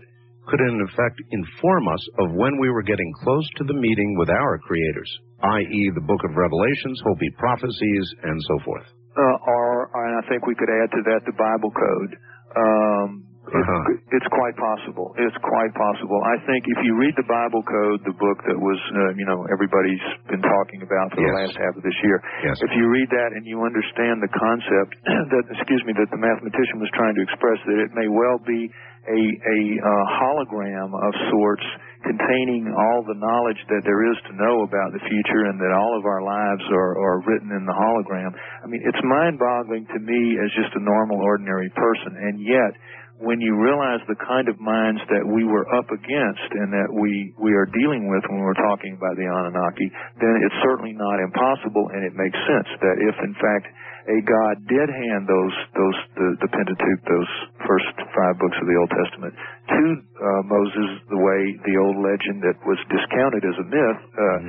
could 0.47 0.61
in 0.61 0.81
effect 0.89 1.21
inform 1.31 1.87
us 1.87 2.03
of 2.19 2.33
when 2.33 2.59
we 2.59 2.69
were 2.69 2.81
getting 2.81 3.11
close 3.23 3.47
to 3.57 3.63
the 3.63 3.73
meeting 3.73 4.15
with 4.17 4.29
our 4.29 4.57
creators, 4.59 5.11
i.e., 5.59 5.91
the 5.95 6.01
book 6.01 6.19
of 6.25 6.35
Revelations, 6.35 7.01
Hopi 7.05 7.29
prophecies, 7.37 8.05
and 8.23 8.37
so 8.47 8.55
forth? 8.65 8.87
Uh, 9.15 9.37
or, 9.47 9.91
and 9.93 10.23
I 10.23 10.29
think 10.29 10.47
we 10.47 10.55
could 10.55 10.69
add 10.69 10.89
to 10.91 11.01
that 11.13 11.21
the 11.25 11.35
Bible 11.37 11.71
code. 11.71 12.11
Um, 12.55 13.30
Uh-huh. 13.51 13.91
it's, 13.91 14.23
it's 14.23 14.29
quite 14.31 14.55
possible. 14.55 15.11
It's 15.19 15.35
quite 15.43 15.73
possible. 15.75 16.19
I 16.23 16.39
think 16.47 16.63
if 16.71 16.79
you 16.87 16.95
read 16.95 17.15
the 17.19 17.27
Bible 17.27 17.61
code, 17.67 17.99
the 18.07 18.15
book 18.15 18.39
that 18.47 18.55
was, 18.55 18.79
uh, 18.95 19.11
you 19.19 19.27
know, 19.27 19.43
everybody's 19.51 20.03
been 20.31 20.41
talking 20.41 20.81
about 20.81 21.11
for 21.11 21.19
the 21.19 21.35
last 21.35 21.55
half 21.59 21.75
of 21.75 21.83
this 21.83 21.97
year. 22.01 22.17
Yes. 22.47 22.57
If 22.63 22.71
you 22.73 22.87
read 22.87 23.09
that 23.11 23.35
and 23.35 23.43
you 23.43 23.61
understand 23.67 24.23
the 24.23 24.31
concept 24.31 24.91
that, 25.35 25.43
excuse 25.51 25.83
me, 25.83 25.91
that 25.99 26.09
the 26.09 26.21
mathematician 26.21 26.79
was 26.79 26.89
trying 26.95 27.15
to 27.19 27.23
express, 27.27 27.59
that 27.67 27.79
it 27.79 27.91
may 27.91 28.07
well 28.07 28.39
be 28.47 28.71
a, 29.09 29.21
a 29.21 29.59
uh, 29.81 30.03
hologram 30.21 30.93
of 30.93 31.11
sorts 31.33 31.65
containing 32.05 32.69
all 32.69 33.05
the 33.05 33.17
knowledge 33.17 33.61
that 33.69 33.81
there 33.85 34.01
is 34.09 34.17
to 34.25 34.33
know 34.33 34.65
about 34.65 34.89
the 34.93 35.01
future 35.05 35.45
and 35.49 35.61
that 35.61 35.69
all 35.69 35.93
of 35.93 36.05
our 36.05 36.21
lives 36.25 36.65
are, 36.73 36.93
are 36.97 37.21
written 37.29 37.53
in 37.53 37.63
the 37.65 37.73
hologram. 37.73 38.33
I 38.33 38.65
mean, 38.65 38.81
it's 38.81 38.97
mind-boggling 39.05 39.85
to 39.85 39.99
me 40.01 40.37
as 40.41 40.49
just 40.57 40.73
a 40.73 40.81
normal, 40.81 41.21
ordinary 41.21 41.69
person. 41.77 42.17
And 42.17 42.41
yet, 42.41 42.73
when 43.21 43.37
you 43.39 43.53
realize 43.53 44.01
the 44.09 44.17
kind 44.17 44.49
of 44.49 44.57
minds 44.57 44.99
that 45.13 45.21
we 45.21 45.45
were 45.45 45.65
up 45.77 45.85
against 45.93 46.47
and 46.57 46.73
that 46.73 46.89
we, 46.89 47.33
we 47.37 47.53
are 47.53 47.69
dealing 47.69 48.09
with 48.09 48.25
when 48.33 48.41
we're 48.41 48.57
talking 48.57 48.97
about 48.97 49.13
the 49.13 49.29
Anunnaki, 49.29 49.87
then 50.17 50.41
it's 50.41 50.57
certainly 50.65 50.97
not 50.97 51.21
impossible 51.21 51.85
and 51.93 52.01
it 52.01 52.17
makes 52.17 52.37
sense 52.49 52.69
that 52.81 52.97
if 52.97 53.15
in 53.21 53.33
fact 53.37 53.69
a 54.07 54.17
God 54.25 54.55
did 54.65 54.89
hand 54.89 55.29
those, 55.29 55.55
those, 55.77 55.97
the, 56.17 56.27
the 56.41 56.49
Pentateuch, 56.49 57.01
those 57.05 57.31
first 57.67 57.91
five 58.13 58.35
books 58.41 58.57
of 58.57 58.65
the 58.65 58.77
Old 58.77 58.91
Testament 58.91 59.33
to 59.71 59.83
uh, 60.21 60.41
Moses 60.45 60.89
the 61.07 61.17
way 61.17 61.41
the 61.65 61.75
old 61.79 61.97
legend 62.03 62.43
that 62.43 62.57
was 62.67 62.77
discounted 62.91 63.41
as 63.45 63.55
a 63.57 63.67
myth 63.71 63.99
uh, 64.13 64.39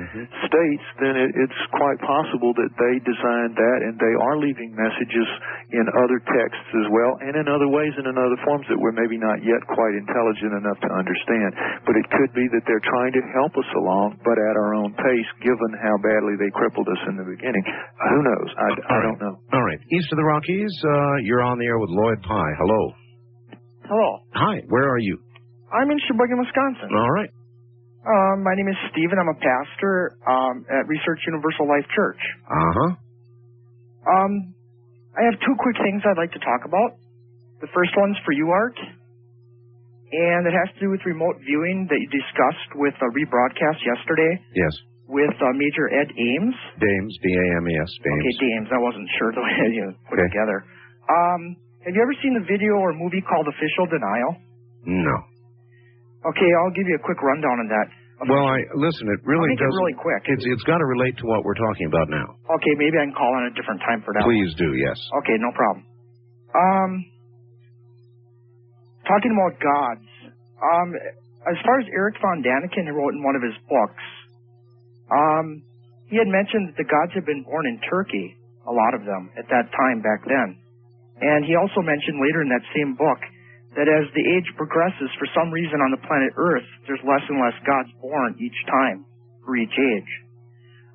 states, 0.45 0.85
then 0.99 1.15
it, 1.15 1.31
it's 1.37 1.61
quite 1.73 1.97
possible 2.03 2.51
that 2.53 2.69
they 2.75 2.95
designed 3.01 3.55
that 3.55 3.79
and 3.87 3.95
they 3.97 4.13
are 4.13 4.37
leaving 4.37 4.75
messages 4.75 5.27
in 5.73 5.85
other 5.97 6.19
texts 6.21 6.69
as 6.75 6.87
well 6.91 7.17
and 7.23 7.33
in 7.39 7.47
other 7.47 7.69
ways 7.71 7.93
and 7.95 8.05
in 8.05 8.15
other 8.19 8.37
forms 8.43 8.67
that 8.67 8.77
we're 8.77 8.93
maybe 8.93 9.17
not 9.17 9.41
yet 9.41 9.63
quite 9.71 9.95
intelligent 9.95 10.53
enough 10.59 10.77
to 10.83 10.89
understand. 10.91 11.55
But 11.87 11.95
it 11.97 12.05
could 12.11 12.31
be 12.35 12.45
that 12.53 12.63
they're 12.67 12.83
trying 12.83 13.13
to 13.15 13.23
help 13.33 13.53
us 13.57 13.69
along, 13.79 14.19
but 14.27 14.37
at 14.37 14.55
our 14.59 14.75
own 14.75 14.91
pace, 14.97 15.29
given 15.41 15.71
how 15.79 15.95
badly 16.03 16.35
they 16.37 16.51
crippled 16.51 16.89
us 16.89 17.01
in 17.09 17.15
the 17.17 17.25
beginning. 17.25 17.63
Who 18.11 18.19
knows? 18.21 18.49
I, 18.59 18.69
I 18.91 18.97
don't 19.01 19.19
know. 19.23 19.35
All 19.53 19.61
right. 19.63 19.77
East 19.93 20.09
of 20.11 20.17
the 20.17 20.23
Rockies, 20.25 20.73
uh, 20.83 21.15
you're 21.23 21.41
on 21.43 21.59
the 21.59 21.65
air 21.65 21.77
with 21.77 21.89
Lloyd 21.93 22.21
Pye. 22.23 22.53
Hello. 22.57 22.81
Hello. 23.85 24.09
Hi. 24.33 24.61
Where 24.67 24.89
are 24.89 24.97
you? 24.99 25.19
I'm 25.71 25.89
in 25.91 25.99
Sheboygan, 26.07 26.39
Wisconsin. 26.39 26.89
All 26.89 27.11
right. 27.11 27.29
Um, 28.03 28.43
my 28.43 28.53
name 28.55 28.67
is 28.67 28.75
Stephen. 28.91 29.15
I'm 29.21 29.29
a 29.29 29.39
pastor 29.39 30.17
um, 30.27 30.65
at 30.67 30.87
Research 30.89 31.21
Universal 31.27 31.67
Life 31.69 31.85
Church. 31.95 32.19
Uh 32.49 32.71
huh. 32.73 32.91
Um, 34.09 34.53
I 35.15 35.23
have 35.29 35.39
two 35.45 35.55
quick 35.61 35.77
things 35.79 36.01
I'd 36.03 36.17
like 36.19 36.33
to 36.33 36.41
talk 36.43 36.65
about. 36.65 36.97
The 37.61 37.67
first 37.71 37.91
one's 37.95 38.17
for 38.25 38.33
you, 38.33 38.49
Art, 38.51 38.75
and 38.75 40.41
it 40.45 40.51
has 40.51 40.67
to 40.75 40.79
do 40.83 40.89
with 40.91 40.99
remote 41.05 41.37
viewing 41.45 41.87
that 41.87 41.95
you 41.95 42.09
discussed 42.11 42.75
with 42.75 42.93
a 42.99 43.07
rebroadcast 43.15 43.79
yesterday 43.87 44.35
Yes. 44.51 44.73
With 45.13 45.35
uh, 45.37 45.53
Major 45.53 45.85
Ed 45.93 46.09
Ames. 46.09 46.57
Dames. 46.81 47.13
D 47.21 47.25
A 47.29 47.45
M 47.61 47.65
E 47.69 47.73
S. 47.85 47.91
Dames. 48.01 48.23
Okay, 48.25 48.35
Dames. 48.49 48.69
I 48.73 48.81
wasn't 48.81 49.05
sure 49.21 49.29
the 49.31 49.43
way 49.45 49.53
you 49.77 49.85
put 50.09 50.17
Okay. 50.17 50.25
it 50.25 50.33
together. 50.33 50.57
Um, 51.05 51.41
have 51.85 51.93
you 51.93 52.01
ever 52.01 52.15
seen 52.25 52.33
the 52.33 52.45
video 52.49 52.73
or 52.81 52.91
movie 52.97 53.21
called 53.21 53.45
Official 53.45 53.85
Denial? 53.93 54.31
No. 54.89 55.15
Okay, 56.33 56.49
I'll 56.63 56.73
give 56.73 56.87
you 56.89 56.95
a 56.97 57.03
quick 57.03 57.19
rundown 57.21 57.59
on 57.61 57.67
that. 57.69 57.87
Well, 58.23 58.47
I 58.47 58.63
listen. 58.79 59.05
It 59.11 59.19
really 59.27 59.51
I'll 59.51 59.53
make 59.53 59.59
it 59.59 59.67
does. 59.67 59.75
really 59.83 59.97
quick. 59.99 60.23
It's 60.31 60.45
it's 60.47 60.63
got 60.63 60.79
to 60.79 60.87
relate 60.87 61.13
to 61.19 61.25
what 61.27 61.43
we're 61.43 61.59
talking 61.59 61.91
about 61.91 62.07
now. 62.07 62.39
Okay, 62.55 62.73
maybe 62.79 62.95
I 62.95 63.03
can 63.03 63.11
call 63.13 63.27
on 63.35 63.51
a 63.51 63.53
different 63.53 63.83
time 63.83 63.99
for 64.07 64.15
that. 64.15 64.23
Please 64.23 64.49
do. 64.55 64.71
Yes. 64.79 64.95
Okay, 65.21 65.35
no 65.43 65.51
problem. 65.51 65.83
Um, 66.55 66.91
talking 69.05 69.35
about 69.35 69.59
gods. 69.59 70.07
Um, 70.63 70.89
as 71.51 71.59
far 71.67 71.75
as 71.83 71.87
Erich 71.91 72.15
von 72.23 72.39
Däniken 72.39 72.87
wrote 72.95 73.11
in 73.11 73.21
one 73.23 73.35
of 73.35 73.43
his 73.43 73.57
books, 73.67 74.03
um, 75.11 75.63
he 76.07 76.19
had 76.19 76.29
mentioned 76.29 76.71
that 76.71 76.77
the 76.77 76.87
gods 76.87 77.11
had 77.15 77.25
been 77.25 77.43
born 77.43 77.65
in 77.67 77.79
Turkey, 77.89 78.37
a 78.67 78.73
lot 78.73 78.93
of 78.93 79.03
them 79.03 79.31
at 79.35 79.47
that 79.49 79.71
time 79.73 79.99
back 79.99 80.23
then, 80.23 80.59
and 81.19 81.43
he 81.43 81.55
also 81.55 81.81
mentioned 81.81 82.19
later 82.21 82.43
in 82.43 82.49
that 82.51 82.63
same 82.75 82.95
book 82.95 83.19
that 83.73 83.89
as 83.89 84.05
the 84.13 84.25
age 84.37 84.45
progresses, 84.53 85.09
for 85.17 85.25
some 85.33 85.49
reason 85.49 85.81
on 85.81 85.89
the 85.89 86.01
planet 86.05 86.29
Earth, 86.37 86.67
there's 86.85 87.01
less 87.01 87.25
and 87.25 87.41
less 87.41 87.57
gods 87.65 87.89
born 88.01 88.37
each 88.37 88.59
time 88.69 89.05
for 89.45 89.57
each 89.57 89.73
age. 89.73 90.11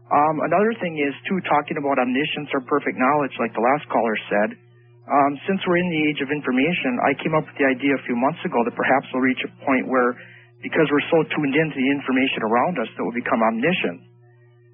Um, 0.09 0.41
another 0.41 0.73
thing 0.81 0.97
is 0.97 1.12
too 1.28 1.37
talking 1.45 1.77
about 1.77 2.01
omniscience 2.01 2.49
or 2.57 2.65
perfect 2.65 2.97
knowledge, 2.97 3.35
like 3.37 3.53
the 3.53 3.61
last 3.61 3.85
caller 3.93 4.17
said. 4.31 4.57
Um, 5.09 5.33
since 5.49 5.61
we're 5.69 5.81
in 5.81 5.89
the 5.89 6.03
age 6.09 6.20
of 6.25 6.33
information, 6.33 7.01
I 7.05 7.12
came 7.17 7.37
up 7.37 7.45
with 7.45 7.57
the 7.61 7.69
idea 7.69 7.93
a 7.97 8.03
few 8.09 8.17
months 8.17 8.41
ago 8.45 8.61
that 8.65 8.77
perhaps 8.77 9.09
we'll 9.12 9.25
reach 9.25 9.41
a 9.45 9.53
point 9.65 9.89
where, 9.89 10.17
because 10.62 10.87
we're 10.91 11.09
so 11.12 11.23
tuned 11.37 11.55
into 11.55 11.77
the 11.78 11.89
information 11.95 12.43
around 12.43 12.75
us, 12.83 12.89
that 12.97 13.03
we'll 13.05 13.15
become 13.15 13.41
omniscient. 13.43 14.01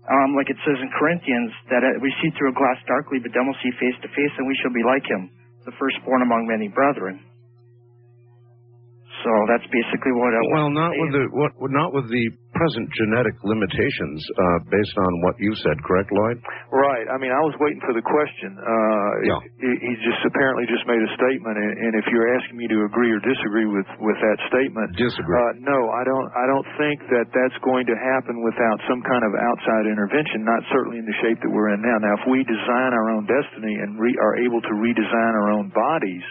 Um, 0.05 0.37
like 0.37 0.53
it 0.53 0.61
says 0.69 0.77
in 0.81 0.91
Corinthians, 1.01 1.51
that 1.73 1.81
uh, 1.81 1.97
we 2.05 2.13
see 2.21 2.29
through 2.37 2.53
a 2.53 2.57
glass 2.57 2.77
darkly, 2.85 3.21
but 3.25 3.33
then 3.33 3.49
we'll 3.49 3.61
see 3.65 3.73
face 3.81 3.97
to 4.05 4.09
face, 4.13 4.35
and 4.37 4.45
we 4.45 4.57
shall 4.61 4.73
be 4.73 4.85
like 4.85 5.05
him, 5.09 5.33
the 5.65 5.73
firstborn 5.81 6.21
among 6.21 6.45
many 6.45 6.69
brethren. 6.69 7.25
So 9.25 9.33
that's 9.49 9.65
basically 9.73 10.13
what 10.13 10.37
I 10.37 10.41
Well, 10.53 10.69
not 10.69 10.93
say. 10.93 11.01
with 11.01 11.13
the 11.17 11.25
what 11.33 11.53
not 11.73 11.95
with 11.97 12.09
the 12.13 12.25
present 12.55 12.87
genetic 12.95 13.35
limitations 13.43 14.19
uh, 14.39 14.59
based 14.71 14.97
on 14.97 15.11
what 15.27 15.35
you 15.43 15.53
said, 15.63 15.77
correct, 15.85 16.11
Lloyd? 16.15 16.39
Right. 16.71 17.07
I 17.11 17.19
mean, 17.19 17.31
I 17.35 17.43
was 17.43 17.55
waiting 17.59 17.83
for 17.83 17.93
the 17.95 18.03
question. 18.03 18.55
Uh, 18.59 19.13
Yeah. 19.27 19.41
he, 19.59 19.71
he 19.83 19.93
just 20.07 20.23
apparently 20.27 20.65
just 20.71 20.87
made 20.87 21.03
a 21.03 21.11
statement, 21.19 21.55
and, 21.59 21.73
and 21.79 21.93
if 21.99 22.07
you're 22.15 22.31
asking 22.39 22.57
me 22.59 22.67
to 22.71 22.87
agree 22.87 23.11
or 23.11 23.21
disagree 23.23 23.67
with 23.67 23.87
with 24.01 24.19
that 24.23 24.39
statement, 24.51 24.95
Disagree. 24.97 25.35
Uh, 25.37 25.53
no, 25.63 25.79
I 25.91 26.03
don't. 26.07 26.29
I 26.35 26.45
don't 26.47 26.69
think 26.79 26.99
that 27.11 27.27
that's 27.35 27.59
going 27.67 27.87
to 27.91 27.97
happen 27.99 28.43
without 28.43 28.79
some 28.89 29.03
kind 29.03 29.23
of 29.27 29.33
outside 29.35 29.85
intervention. 29.91 30.43
Not 30.47 30.63
certainly 30.71 30.99
in 31.03 31.07
the 31.07 31.17
shape 31.23 31.39
that 31.43 31.51
we're 31.51 31.75
in 31.75 31.81
now. 31.83 31.99
Now, 32.01 32.15
if 32.21 32.25
we 32.31 32.43
design 32.47 32.91
our 32.95 33.09
own 33.15 33.27
destiny 33.27 33.75
and 33.83 33.99
re, 33.99 34.15
are 34.23 34.37
able 34.41 34.61
to 34.63 34.73
redesign 34.79 35.33
our 35.35 35.51
own 35.53 35.71
bodies. 35.75 36.25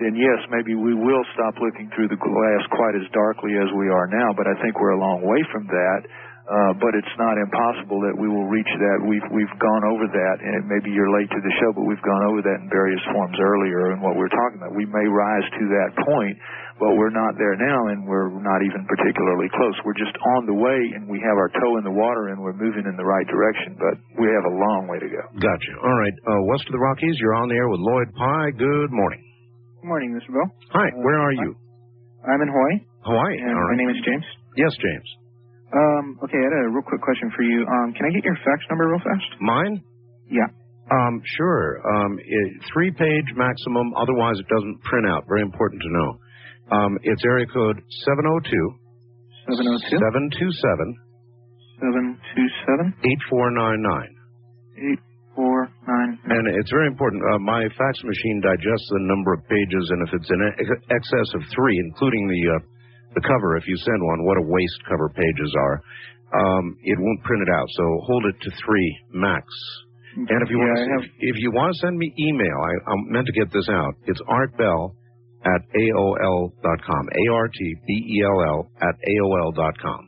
Then 0.00 0.16
yes, 0.16 0.40
maybe 0.48 0.74
we 0.74 0.96
will 0.96 1.24
stop 1.36 1.54
looking 1.60 1.90
through 1.92 2.08
the 2.08 2.20
glass 2.20 2.62
quite 2.72 2.96
as 2.96 3.04
darkly 3.12 3.52
as 3.60 3.68
we 3.76 3.92
are 3.92 4.08
now. 4.08 4.32
But 4.32 4.48
I 4.48 4.56
think 4.64 4.80
we're 4.80 4.96
a 4.96 5.00
long 5.00 5.20
way 5.20 5.40
from 5.52 5.68
that. 5.68 6.00
Uh, 6.42 6.74
but 6.82 6.90
it's 6.98 7.16
not 7.22 7.38
impossible 7.38 8.02
that 8.02 8.18
we 8.18 8.26
will 8.26 8.50
reach 8.50 8.66
that. 8.66 8.98
We've 9.06 9.22
we've 9.30 9.56
gone 9.62 9.86
over 9.86 10.10
that, 10.10 10.36
and 10.42 10.66
maybe 10.66 10.90
you're 10.90 11.14
late 11.14 11.30
to 11.30 11.38
the 11.38 11.54
show, 11.62 11.70
but 11.70 11.86
we've 11.86 12.02
gone 12.02 12.26
over 12.26 12.42
that 12.42 12.58
in 12.58 12.66
various 12.66 12.98
forms 13.14 13.38
earlier. 13.38 13.94
And 13.94 14.02
what 14.02 14.18
we're 14.18 14.28
talking 14.28 14.58
about, 14.58 14.74
we 14.74 14.82
may 14.82 15.06
rise 15.06 15.46
to 15.46 15.64
that 15.70 15.94
point, 16.02 16.34
but 16.82 16.98
we're 16.98 17.14
not 17.14 17.38
there 17.38 17.54
now, 17.54 17.94
and 17.94 18.10
we're 18.10 18.34
not 18.42 18.58
even 18.66 18.82
particularly 18.90 19.54
close. 19.54 19.78
We're 19.86 19.94
just 19.94 20.18
on 20.34 20.50
the 20.50 20.58
way, 20.58 20.80
and 20.98 21.06
we 21.06 21.22
have 21.22 21.38
our 21.38 21.48
toe 21.62 21.78
in 21.78 21.86
the 21.86 21.94
water, 21.94 22.34
and 22.34 22.42
we're 22.42 22.58
moving 22.58 22.90
in 22.90 22.98
the 22.98 23.06
right 23.06 23.28
direction. 23.30 23.78
But 23.78 24.02
we 24.18 24.26
have 24.34 24.42
a 24.42 24.54
long 24.58 24.90
way 24.90 24.98
to 24.98 25.06
go. 25.06 25.22
Gotcha. 25.38 25.72
All 25.78 25.94
right. 25.94 26.16
Uh, 26.26 26.42
west 26.50 26.66
of 26.66 26.74
the 26.74 26.82
Rockies, 26.82 27.22
you're 27.22 27.38
on 27.38 27.54
the 27.54 27.54
air 27.54 27.70
with 27.70 27.78
Lloyd 27.78 28.10
Pye. 28.18 28.50
Good 28.58 28.90
morning. 28.90 29.22
Good 29.82 29.88
morning, 29.90 30.14
Mr. 30.14 30.30
Bill. 30.30 30.46
Hi. 30.70 30.94
Where 30.94 31.18
are 31.18 31.32
you? 31.34 31.58
I'm 32.22 32.38
in 32.38 32.46
Hawaii. 32.54 32.78
Hawaii. 33.02 33.34
And 33.42 33.50
All 33.50 33.66
my 33.66 33.74
name 33.82 33.90
is 33.90 33.98
James. 34.06 34.22
Yes, 34.54 34.70
James. 34.78 35.08
Um, 35.74 36.22
okay, 36.22 36.38
I 36.38 36.44
had 36.46 36.54
a 36.54 36.70
real 36.70 36.86
quick 36.86 37.02
question 37.02 37.34
for 37.34 37.42
you. 37.42 37.66
Um, 37.66 37.90
can 37.98 38.06
I 38.06 38.14
get 38.14 38.22
your 38.22 38.38
fax 38.46 38.62
number 38.70 38.86
real 38.86 39.02
fast? 39.02 39.26
Mine? 39.42 39.82
Yeah. 40.30 40.46
Um, 40.94 41.18
sure. 41.34 41.82
Um, 41.82 42.14
it, 42.22 42.48
three 42.72 42.92
page 42.94 43.26
maximum. 43.34 43.90
Otherwise, 43.98 44.38
it 44.38 44.46
doesn't 44.54 44.86
print 44.86 45.10
out. 45.10 45.26
Very 45.26 45.42
important 45.42 45.82
to 45.82 45.90
know. 45.90 46.10
Um, 46.78 46.98
it's 47.02 47.24
area 47.26 47.46
code 47.50 47.82
702 48.06 48.54
702 49.50 49.98
727 49.98 50.94
727 51.82 52.94
8499. 53.02 54.14
8499. 55.82 55.90
nine. 55.90 56.12
And 56.30 56.44
it's 56.58 56.70
very 56.70 56.86
important. 56.86 57.22
Uh, 57.34 57.38
my 57.42 57.62
fax 57.74 57.94
machine 58.04 58.38
digests 58.42 58.88
the 58.94 59.02
number 59.10 59.34
of 59.34 59.42
pages, 59.50 59.84
and 59.90 60.00
if 60.06 60.10
it's 60.14 60.30
in 60.30 60.40
ex- 60.58 60.84
excess 60.90 61.28
of 61.34 61.42
three, 61.54 61.76
including 61.90 62.26
the 62.28 62.42
uh, 62.54 62.60
the 63.14 63.22
cover, 63.26 63.56
if 63.58 63.66
you 63.68 63.76
send 63.76 64.00
one, 64.00 64.24
what 64.24 64.38
a 64.38 64.46
waste 64.46 64.80
cover 64.88 65.08
pages 65.12 65.50
are, 65.58 65.76
um, 66.32 66.76
it 66.80 66.96
won't 66.98 67.20
print 67.24 67.42
it 67.44 67.52
out. 67.52 67.68
So 67.76 67.84
hold 68.08 68.24
it 68.26 68.36
to 68.40 68.50
three 68.64 68.90
max. 69.12 69.44
And 70.16 70.38
if 70.44 70.48
you 70.50 70.58
want 70.58 70.76
Yeah, 70.76 70.96
I 70.96 71.02
to, 71.02 71.08
if 71.20 71.36
you 71.40 71.50
want 71.52 71.74
to 71.74 71.78
send 71.80 71.96
me 71.96 72.12
email, 72.18 72.56
I, 72.56 72.72
I'm 72.92 73.02
meant 73.12 73.26
to 73.26 73.32
get 73.32 73.52
this 73.52 73.68
out. 73.68 73.94
It's 74.06 74.20
artbell 74.28 74.94
at 75.44 75.60
aol.com. 75.74 77.04
A 77.10 77.32
R 77.34 77.48
T 77.48 77.58
B 77.86 77.92
E 78.16 78.22
L 78.24 78.38
L 78.46 78.70
at 78.80 78.94
aol 78.94 79.54
dot 79.54 79.74
com. 79.80 80.00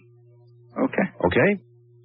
Okay. 0.78 1.06
Okay? 1.26 1.50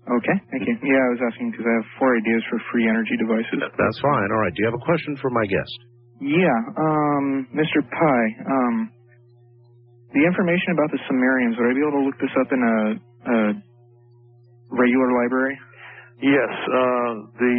Okay. 0.10 0.38
Thank 0.50 0.66
you. 0.66 0.76
Yeah, 0.82 1.02
I 1.06 1.10
was 1.14 1.22
asking 1.30 1.52
because 1.54 1.68
I 1.70 1.74
have 1.82 1.88
four 2.02 2.18
ideas 2.18 2.42
for 2.50 2.58
free 2.74 2.90
energy 2.90 3.14
devices. 3.22 3.62
That's 3.62 4.00
fine. 4.02 4.28
All 4.34 4.42
right. 4.42 4.54
Do 4.54 4.60
you 4.66 4.68
have 4.74 4.80
a 4.80 4.86
question 4.86 5.14
for 5.22 5.30
my 5.30 5.46
guest? 5.46 5.76
Yeah. 6.20 6.58
Um, 6.76 7.48
Mr. 7.54 7.86
Pye. 7.86 8.30
Um, 8.50 8.76
the 10.18 10.26
information 10.26 10.74
about 10.74 10.90
the 10.90 10.98
Sumerians. 11.06 11.54
Would 11.62 11.70
I 11.70 11.74
be 11.78 11.84
able 11.86 11.98
to 12.02 12.06
look 12.10 12.18
this 12.18 12.34
up 12.42 12.50
in 12.50 12.62
a, 12.66 12.78
a 13.30 13.38
regular 14.74 15.10
library? 15.22 15.58
Yes, 16.22 16.52
uh, 16.52 17.12
the 17.40 17.58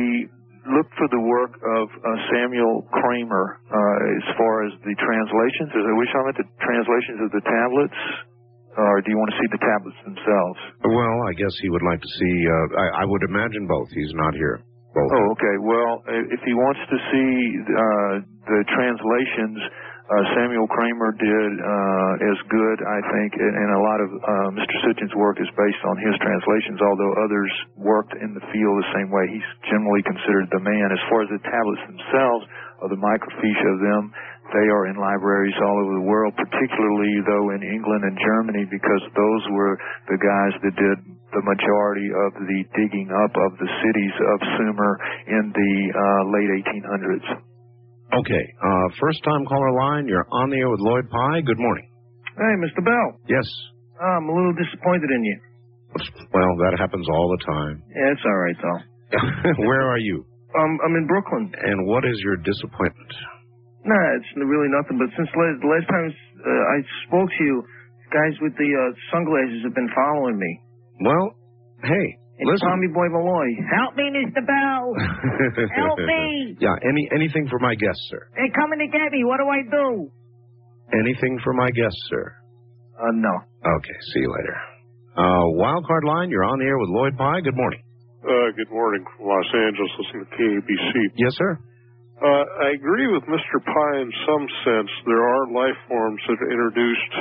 look 0.76 0.86
for 0.98 1.08
the 1.08 1.22
work 1.22 1.56
of 1.56 1.88
uh, 1.88 2.08
Samuel 2.34 2.84
Kramer 2.92 3.56
uh, 3.64 4.18
as 4.20 4.24
far 4.36 4.66
as 4.68 4.72
the 4.84 4.92
translations. 5.00 5.70
Is 5.72 5.84
are 5.88 5.96
we 5.96 6.04
talking 6.12 6.28
about 6.28 6.38
the 6.42 6.48
translations 6.60 7.18
of 7.24 7.30
the 7.32 7.42
tablets, 7.46 8.00
or 8.78 9.02
do 9.02 9.08
you 9.10 9.18
want 9.18 9.30
to 9.34 9.38
see 9.42 9.48
the 9.50 9.62
tablets 9.62 9.98
themselves? 10.06 10.58
Well, 10.86 11.16
I 11.26 11.32
guess 11.34 11.54
he 11.62 11.68
would 11.70 11.82
like 11.82 12.00
to 12.00 12.10
see. 12.18 12.34
Uh, 12.46 12.66
I, 12.78 12.86
I 13.02 13.04
would 13.06 13.24
imagine 13.26 13.66
both. 13.66 13.88
He's 13.90 14.14
not 14.14 14.34
here. 14.34 14.62
Both. 14.94 15.10
Oh, 15.14 15.26
okay. 15.38 15.56
Well, 15.62 15.92
if 16.34 16.40
he 16.42 16.54
wants 16.54 16.82
to 16.90 16.98
see 17.14 17.30
uh, 17.62 18.14
the 18.50 18.60
translations, 18.74 19.58
uh, 20.10 20.26
Samuel 20.34 20.66
Kramer 20.66 21.14
did 21.14 21.52
uh, 21.62 22.30
as 22.34 22.38
good, 22.50 22.78
I 22.82 22.98
think, 23.14 23.30
and, 23.38 23.54
and 23.54 23.70
a 23.70 23.82
lot 23.86 23.98
of 24.02 24.10
uh, 24.10 24.48
Mr. 24.58 24.74
Sitchin's 24.82 25.14
work 25.14 25.38
is 25.38 25.46
based 25.54 25.82
on 25.86 25.94
his 26.02 26.18
translations, 26.18 26.82
although 26.82 27.14
others 27.22 27.52
worked 27.78 28.18
in 28.18 28.34
the 28.34 28.42
field 28.50 28.74
the 28.82 28.90
same 28.90 29.14
way. 29.14 29.30
He's 29.30 29.46
generally 29.70 30.02
considered 30.02 30.50
the 30.50 30.58
man. 30.58 30.90
As 30.90 30.98
far 31.06 31.22
as 31.22 31.30
the 31.30 31.38
tablets 31.46 31.82
themselves, 31.86 32.42
or 32.80 32.88
the 32.88 33.00
microfiche 33.00 33.64
of 33.70 33.78
them, 33.80 34.02
they 34.50 34.66
are 34.66 34.90
in 34.90 34.98
libraries 34.98 35.54
all 35.62 35.76
over 35.86 35.94
the 36.02 36.06
world, 36.10 36.34
particularly, 36.34 37.14
though, 37.22 37.54
in 37.54 37.62
England 37.62 38.02
and 38.02 38.16
Germany, 38.18 38.64
because 38.66 39.02
those 39.14 39.42
were 39.54 39.78
the 40.10 40.18
guys 40.18 40.54
that 40.66 40.74
did 40.74 40.98
the 41.30 41.44
majority 41.46 42.10
of 42.10 42.30
the 42.34 42.58
digging 42.74 43.08
up 43.14 43.30
of 43.30 43.50
the 43.62 43.70
cities 43.84 44.14
of 44.34 44.38
Sumer 44.58 44.92
in 45.30 45.44
the 45.54 45.72
uh, 45.94 46.22
late 46.34 46.50
1800s. 46.66 47.26
Okay. 48.10 48.44
Uh, 48.58 48.86
first 48.98 49.22
time 49.22 49.46
caller 49.46 49.70
line. 49.70 50.08
You're 50.08 50.26
on 50.32 50.50
the 50.50 50.58
air 50.58 50.70
with 50.70 50.80
Lloyd 50.80 51.06
Pye. 51.10 51.40
Good 51.46 51.58
morning. 51.62 51.86
Hey, 52.34 52.54
Mr. 52.58 52.82
Bell. 52.84 53.20
Yes. 53.28 53.46
I'm 54.02 54.26
a 54.28 54.34
little 54.34 54.54
disappointed 54.58 55.10
in 55.14 55.22
you. 55.22 55.38
Well, 56.32 56.56
that 56.66 56.74
happens 56.78 57.06
all 57.08 57.28
the 57.38 57.44
time. 57.44 57.82
Yeah, 57.90 58.12
it's 58.12 58.22
all 58.24 58.38
right, 58.38 58.56
though. 58.58 58.80
Where 59.66 59.90
are 59.90 59.98
you? 59.98 60.24
Um, 60.58 60.72
I'm 60.84 60.94
in 60.98 61.06
Brooklyn. 61.06 61.52
And 61.54 61.86
what 61.86 62.04
is 62.04 62.18
your 62.24 62.36
disappointment? 62.42 63.12
Nah, 63.86 64.06
it's 64.18 64.28
really 64.36 64.68
nothing. 64.68 64.98
But 64.98 65.08
since 65.16 65.30
la- 65.32 65.56
the 65.62 65.70
last 65.70 65.86
time 65.88 66.06
uh, 66.10 66.74
I 66.74 66.78
spoke 67.06 67.30
to 67.30 67.42
you, 67.44 67.62
guys 68.12 68.34
with 68.42 68.52
the 68.58 68.66
uh, 68.66 68.90
sunglasses 69.14 69.62
have 69.64 69.74
been 69.74 69.88
following 69.94 70.36
me. 70.36 70.52
Well, 71.06 71.32
hey, 71.86 72.06
It's 72.42 72.50
listen. 72.50 72.68
Tommy 72.68 72.90
Boy 72.92 73.08
Malloy. 73.08 73.48
Help 73.72 73.96
me, 73.96 74.10
Mr. 74.12 74.42
Bell. 74.44 74.84
Help 75.80 75.98
me. 76.02 76.56
Yeah, 76.60 76.74
any 76.82 77.08
anything 77.14 77.48
for 77.48 77.58
my 77.58 77.74
guest, 77.74 78.00
sir. 78.10 78.28
They're 78.36 78.52
coming 78.52 78.80
to 78.84 78.88
get 78.90 79.12
me. 79.12 79.24
What 79.24 79.38
do 79.38 79.48
I 79.48 79.62
do? 79.64 80.10
Anything 80.92 81.38
for 81.44 81.54
my 81.54 81.70
guest, 81.70 81.96
sir. 82.10 82.34
Uh, 83.00 83.14
no. 83.14 83.32
Okay, 83.64 83.96
see 84.12 84.20
you 84.20 84.32
later. 84.34 84.56
Uh, 85.16 85.44
wild 85.56 85.86
card 85.86 86.04
line. 86.04 86.28
You're 86.28 86.44
on 86.44 86.58
the 86.58 86.66
air 86.66 86.76
with 86.78 86.90
Lloyd 86.90 87.16
Pye. 87.16 87.40
Good 87.40 87.56
morning. 87.56 87.80
Uh, 88.20 88.52
good 88.52 88.68
morning 88.68 89.00
from 89.16 89.32
Los 89.32 89.48
Angeles, 89.48 89.88
listening 89.96 90.28
to 90.28 90.32
KABC. 90.36 90.92
Yes, 91.16 91.32
sir. 91.40 91.56
Uh, 92.20 92.44
I 92.68 92.76
agree 92.76 93.08
with 93.08 93.24
Mr. 93.24 93.56
Pye 93.64 93.96
in 93.96 94.12
some 94.28 94.44
sense. 94.60 94.92
There 95.08 95.24
are 95.24 95.48
life 95.48 95.80
forms 95.88 96.20
that 96.28 96.36
are 96.36 96.52
introduced 96.52 97.12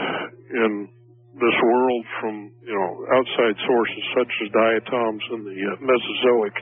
in 0.60 0.92
this 1.40 1.58
world 1.64 2.04
from, 2.20 2.52
you 2.68 2.76
know, 2.76 2.92
outside 3.16 3.56
sources 3.64 4.04
such 4.12 4.28
as 4.44 4.48
diatoms 4.52 5.24
in 5.40 5.48
the 5.48 5.56
uh, 5.72 5.80
Mesozoic. 5.80 6.56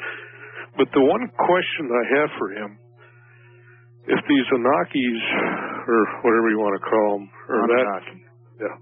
But 0.77 0.93
the 0.93 1.01
one 1.01 1.25
question 1.33 1.90
I 1.90 2.06
have 2.22 2.30
for 2.38 2.53
him, 2.53 2.77
if 4.06 4.22
these 4.30 4.48
Anakis, 4.53 5.24
or 5.90 6.01
whatever 6.22 6.53
you 6.53 6.61
want 6.61 6.77
to 6.77 6.85
call 6.85 7.09
them, 7.17 7.25
are 7.49 7.66
that, 7.74 8.03
yeah, 8.61 8.77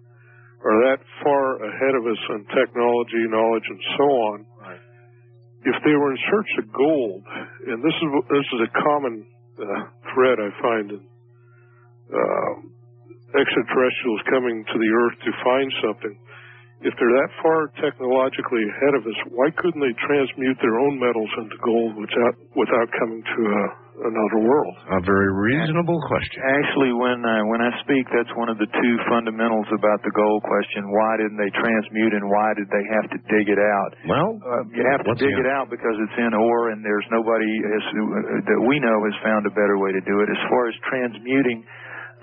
are 0.68 0.78
that 0.92 1.00
far 1.24 1.64
ahead 1.64 1.96
of 1.96 2.04
us 2.12 2.22
in 2.36 2.44
technology, 2.52 3.24
knowledge, 3.32 3.68
and 3.72 3.80
so 3.96 4.04
on, 4.04 4.46
if 5.66 5.78
they 5.84 5.96
were 5.98 6.12
in 6.12 6.20
search 6.30 6.52
of 6.62 6.72
gold, 6.74 7.24
and 7.68 7.82
this 7.82 7.94
is 7.94 8.10
this 8.30 8.48
is 8.54 8.60
a 8.70 8.72
common 8.86 9.26
uh, 9.58 9.84
thread 10.14 10.38
I 10.38 10.50
find 10.62 10.92
in 10.92 11.04
um, 12.14 12.72
extraterrestrials 13.34 14.22
coming 14.30 14.64
to 14.64 14.78
the 14.78 14.90
Earth 14.94 15.18
to 15.26 15.32
find 15.44 15.70
something. 15.82 16.16
If 16.86 16.94
they're 17.02 17.18
that 17.18 17.32
far 17.42 17.74
technologically 17.82 18.62
ahead 18.62 18.94
of 18.94 19.02
us, 19.10 19.18
why 19.34 19.50
couldn't 19.58 19.82
they 19.82 19.96
transmute 20.06 20.62
their 20.62 20.78
own 20.78 21.02
metals 21.02 21.32
into 21.42 21.58
gold 21.66 21.98
without 21.98 22.38
without 22.54 22.88
coming 23.02 23.26
to 23.26 23.42
uh, 23.42 24.06
another 24.06 24.40
world? 24.46 24.74
A 24.94 25.02
very 25.02 25.34
reasonable 25.34 25.98
question. 26.06 26.46
Actually, 26.46 26.94
when 26.94 27.26
I, 27.26 27.42
when 27.50 27.66
I 27.66 27.74
speak, 27.82 28.06
that's 28.14 28.30
one 28.38 28.54
of 28.54 28.62
the 28.62 28.70
two 28.70 28.96
fundamentals 29.10 29.66
about 29.74 30.06
the 30.06 30.14
gold 30.14 30.46
question. 30.46 30.86
Why 30.94 31.18
didn't 31.18 31.42
they 31.42 31.50
transmute, 31.58 32.14
and 32.14 32.30
why 32.30 32.54
did 32.54 32.70
they 32.70 32.86
have 33.02 33.08
to 33.14 33.20
dig 33.34 33.50
it 33.50 33.58
out? 33.58 33.90
Well, 34.06 34.30
uh, 34.46 34.64
you 34.70 34.86
have 34.86 35.02
to 35.10 35.16
dig 35.18 35.34
it 35.34 35.50
out 35.50 35.74
because 35.74 35.96
it's 35.98 36.18
in 36.22 36.38
ore, 36.38 36.70
and 36.70 36.86
there's 36.86 37.08
nobody 37.10 37.50
has, 37.66 37.86
uh, 37.98 38.46
that 38.46 38.60
we 38.62 38.78
know 38.78 38.98
has 39.10 39.18
found 39.26 39.50
a 39.50 39.54
better 39.58 39.82
way 39.82 39.90
to 39.90 40.04
do 40.06 40.22
it. 40.22 40.28
As 40.30 40.42
far 40.54 40.70
as 40.70 40.76
transmuting, 40.86 41.66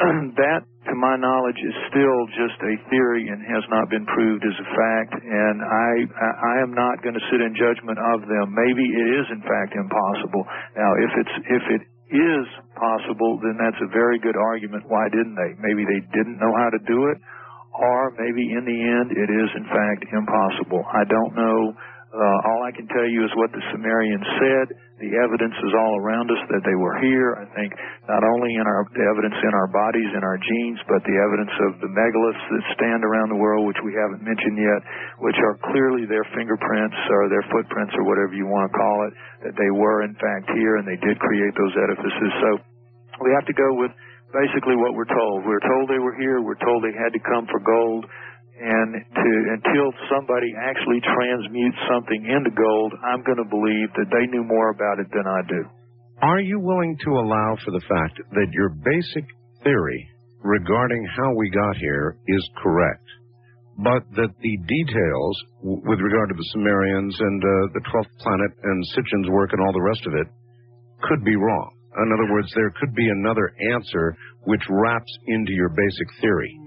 that, 0.43 0.67
to 0.91 0.95
my 0.99 1.15
knowledge, 1.15 1.59
is 1.63 1.77
still 1.95 2.21
just 2.35 2.59
a 2.59 2.75
theory 2.91 3.31
and 3.31 3.39
has 3.47 3.63
not 3.71 3.87
been 3.87 4.03
proved 4.11 4.43
as 4.43 4.57
a 4.59 4.69
fact. 4.75 5.15
And 5.23 5.63
I, 5.63 5.91
I 6.11 6.55
am 6.63 6.75
not 6.75 7.03
going 7.07 7.15
to 7.15 7.25
sit 7.31 7.39
in 7.39 7.55
judgment 7.55 7.99
of 8.03 8.27
them. 8.27 8.51
Maybe 8.51 8.83
it 8.83 9.09
is 9.23 9.27
in 9.31 9.43
fact 9.47 9.79
impossible. 9.79 10.43
Now, 10.75 10.91
if 10.99 11.13
it's 11.23 11.37
if 11.47 11.65
it 11.79 11.83
is 12.13 12.45
possible, 12.75 13.39
then 13.41 13.57
that's 13.57 13.79
a 13.81 13.91
very 13.95 14.19
good 14.19 14.37
argument. 14.37 14.85
Why 14.91 15.07
didn't 15.09 15.39
they? 15.39 15.55
Maybe 15.63 15.87
they 15.87 16.03
didn't 16.13 16.43
know 16.43 16.53
how 16.53 16.69
to 16.69 16.81
do 16.85 17.09
it, 17.09 17.19
or 17.79 18.13
maybe 18.19 18.53
in 18.53 18.67
the 18.67 18.79
end 18.83 19.15
it 19.15 19.31
is 19.31 19.49
in 19.55 19.67
fact 19.71 20.03
impossible. 20.13 20.83
I 20.93 21.07
don't 21.07 21.35
know. 21.39 21.59
Uh, 22.13 22.39
all 22.45 22.61
I 22.61 22.77
can 22.77 22.85
tell 22.93 23.09
you 23.09 23.25
is 23.25 23.33
what 23.41 23.49
the 23.57 23.65
Sumerians 23.73 24.29
said. 24.37 24.77
The 25.01 25.17
evidence 25.17 25.57
is 25.65 25.73
all 25.73 25.97
around 25.97 26.29
us 26.29 26.45
that 26.53 26.61
they 26.61 26.77
were 26.77 27.01
here. 27.01 27.41
I 27.41 27.49
think 27.57 27.73
not 28.05 28.21
only 28.21 28.53
in 28.53 28.69
our 28.69 28.85
the 28.93 29.01
evidence 29.09 29.33
in 29.41 29.53
our 29.57 29.67
bodies 29.73 30.13
in 30.13 30.21
our 30.21 30.37
genes, 30.37 30.77
but 30.93 31.01
the 31.09 31.17
evidence 31.17 31.57
of 31.73 31.81
the 31.81 31.89
megaliths 31.89 32.45
that 32.53 32.65
stand 32.77 33.01
around 33.01 33.33
the 33.33 33.41
world, 33.41 33.65
which 33.65 33.81
we 33.81 33.97
haven't 33.97 34.21
mentioned 34.21 34.61
yet, 34.61 34.81
which 35.25 35.41
are 35.41 35.57
clearly 35.73 36.05
their 36.05 36.23
fingerprints 36.37 37.01
or 37.09 37.33
their 37.33 37.49
footprints 37.49 37.97
or 37.97 38.05
whatever 38.05 38.37
you 38.37 38.45
want 38.45 38.69
to 38.69 38.73
call 38.77 39.09
it, 39.09 39.13
that 39.49 39.57
they 39.57 39.73
were 39.73 40.05
in 40.05 40.13
fact 40.21 40.53
here 40.53 40.77
and 40.77 40.85
they 40.85 41.01
did 41.01 41.17
create 41.17 41.57
those 41.57 41.75
edifices. 41.81 42.31
So 42.45 42.49
we 43.25 43.33
have 43.33 43.49
to 43.49 43.57
go 43.57 43.73
with 43.81 43.91
basically 44.37 44.77
what 44.77 44.93
we're 44.93 45.09
told. 45.09 45.49
We're 45.49 45.65
told 45.65 45.89
they 45.89 46.01
were 46.01 46.17
here. 46.21 46.45
We're 46.45 46.61
told 46.61 46.85
they 46.85 46.93
had 46.93 47.17
to 47.17 47.23
come 47.25 47.49
for 47.49 47.61
gold. 47.65 48.05
And 48.53 48.95
to, 48.95 49.31
until 49.57 49.91
somebody 50.13 50.53
actually 50.61 51.01
transmutes 51.01 51.81
something 51.89 52.21
into 52.29 52.53
gold, 52.53 52.93
I'm 53.03 53.25
going 53.25 53.41
to 53.41 53.49
believe 53.49 53.89
that 53.97 54.13
they 54.13 54.29
knew 54.29 54.45
more 54.45 54.71
about 54.71 55.01
it 55.01 55.09
than 55.11 55.27
I 55.27 55.41
do. 55.49 55.63
Are 56.23 56.41
you 56.41 56.61
willing 56.61 56.97
to 57.05 57.11
allow 57.19 57.57
for 57.65 57.73
the 57.73 57.83
fact 57.89 58.21
that 58.31 58.53
your 58.53 58.71
basic 58.71 59.25
theory 59.65 60.09
regarding 60.45 61.03
how 61.17 61.35
we 61.35 61.51
got 61.51 61.77
here 61.77 62.17
is 62.29 62.51
correct, 62.63 63.07
but 63.79 64.03
that 64.15 64.31
the 64.39 64.57
details 64.69 65.35
w- 65.63 65.83
with 65.83 65.99
regard 65.99 66.29
to 66.29 66.37
the 66.37 66.49
Sumerians 66.53 67.17
and 67.19 67.43
uh, 67.43 67.51
the 67.75 67.83
12th 67.91 68.15
planet 68.21 68.53
and 68.63 68.85
Sitchin's 68.95 69.31
work 69.31 69.51
and 69.53 69.61
all 69.63 69.73
the 69.73 69.83
rest 69.83 70.07
of 70.07 70.15
it 70.15 70.29
could 71.09 71.25
be 71.25 71.35
wrong? 71.35 71.71
In 71.99 72.13
other 72.13 72.33
words, 72.33 72.53
there 72.55 72.73
could 72.81 72.95
be 72.95 73.09
another 73.09 73.53
answer 73.75 74.17
which 74.45 74.63
wraps 74.71 75.13
into 75.27 75.53
your 75.53 75.69
basic 75.71 76.09
theory. 76.21 76.59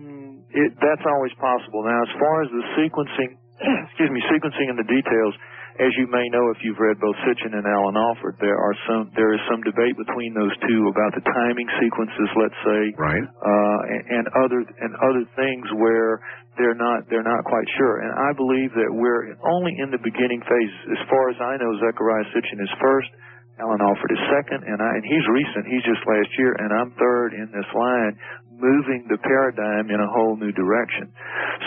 It, 0.55 0.71
that's 0.79 1.03
always 1.03 1.35
possible. 1.35 1.83
Now, 1.83 1.99
as 1.99 2.13
far 2.15 2.35
as 2.43 2.49
the 2.49 2.63
sequencing, 2.79 3.35
excuse 3.91 4.11
me, 4.11 4.23
sequencing 4.31 4.71
and 4.71 4.79
the 4.79 4.87
details, 4.87 5.35
as 5.75 5.91
you 5.99 6.07
may 6.07 6.23
know 6.31 6.47
if 6.55 6.63
you've 6.63 6.79
read 6.79 6.95
both 7.03 7.19
Sitchin 7.27 7.51
and 7.51 7.67
Alan 7.67 7.99
Alford, 7.99 8.39
there 8.39 8.55
are 8.55 8.75
some 8.87 9.11
there 9.19 9.35
is 9.35 9.43
some 9.51 9.59
debate 9.67 9.99
between 9.99 10.31
those 10.31 10.55
two 10.63 10.87
about 10.87 11.11
the 11.19 11.23
timing 11.27 11.67
sequences, 11.83 12.29
let's 12.39 12.59
say, 12.63 12.81
right, 12.95 13.27
uh, 13.27 13.79
and, 13.91 14.03
and 14.07 14.23
other 14.39 14.63
and 14.63 14.91
other 15.03 15.27
things 15.35 15.67
where 15.75 16.23
they're 16.55 16.79
not 16.79 17.03
they're 17.11 17.27
not 17.27 17.43
quite 17.43 17.67
sure. 17.75 18.07
And 18.07 18.11
I 18.15 18.31
believe 18.31 18.71
that 18.79 18.87
we're 18.87 19.35
only 19.51 19.75
in 19.83 19.91
the 19.91 19.99
beginning 19.99 20.39
phase. 20.47 20.73
As 20.95 21.01
far 21.11 21.27
as 21.27 21.37
I 21.43 21.59
know, 21.59 21.75
Zecharia 21.83 22.23
Sitchin 22.31 22.63
is 22.63 22.71
first. 22.79 23.11
Alan 23.55 23.79
Alford 23.79 24.11
is 24.11 24.19
second, 24.35 24.67
and 24.67 24.79
I 24.83 24.91
and 24.99 25.03
he's 25.07 25.27
recent. 25.31 25.63
He's 25.67 25.83
just 25.87 26.03
last 26.03 26.27
year, 26.39 26.55
and 26.59 26.71
I'm 26.75 26.91
third 26.99 27.35
in 27.35 27.47
this 27.55 27.67
line, 27.71 28.13
moving 28.59 29.05
the 29.11 29.19
paradigm 29.19 29.91
in 29.91 29.99
a 29.99 30.09
whole 30.11 30.35
new 30.39 30.51
direction. 30.55 31.11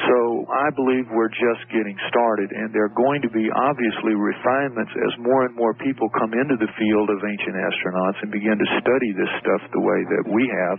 So 0.08 0.16
I 0.48 0.68
believe 0.74 1.08
we're 1.12 1.32
just 1.32 1.62
getting 1.72 1.96
started, 2.08 2.48
and 2.52 2.72
there 2.72 2.84
are 2.88 2.96
going 2.96 3.20
to 3.22 3.30
be 3.32 3.48
obviously 3.52 4.14
refinements 4.16 4.92
as 4.96 5.12
more 5.20 5.44
and 5.44 5.54
more 5.56 5.74
people 5.80 6.08
come 6.16 6.32
into 6.32 6.56
the 6.56 6.70
field 6.80 7.08
of 7.12 7.18
ancient 7.24 7.56
astronauts 7.56 8.18
and 8.24 8.28
begin 8.32 8.56
to 8.56 8.68
study 8.80 9.10
this 9.16 9.32
stuff 9.44 9.62
the 9.72 9.84
way 9.84 10.00
that 10.16 10.24
we 10.32 10.44
have. 10.66 10.78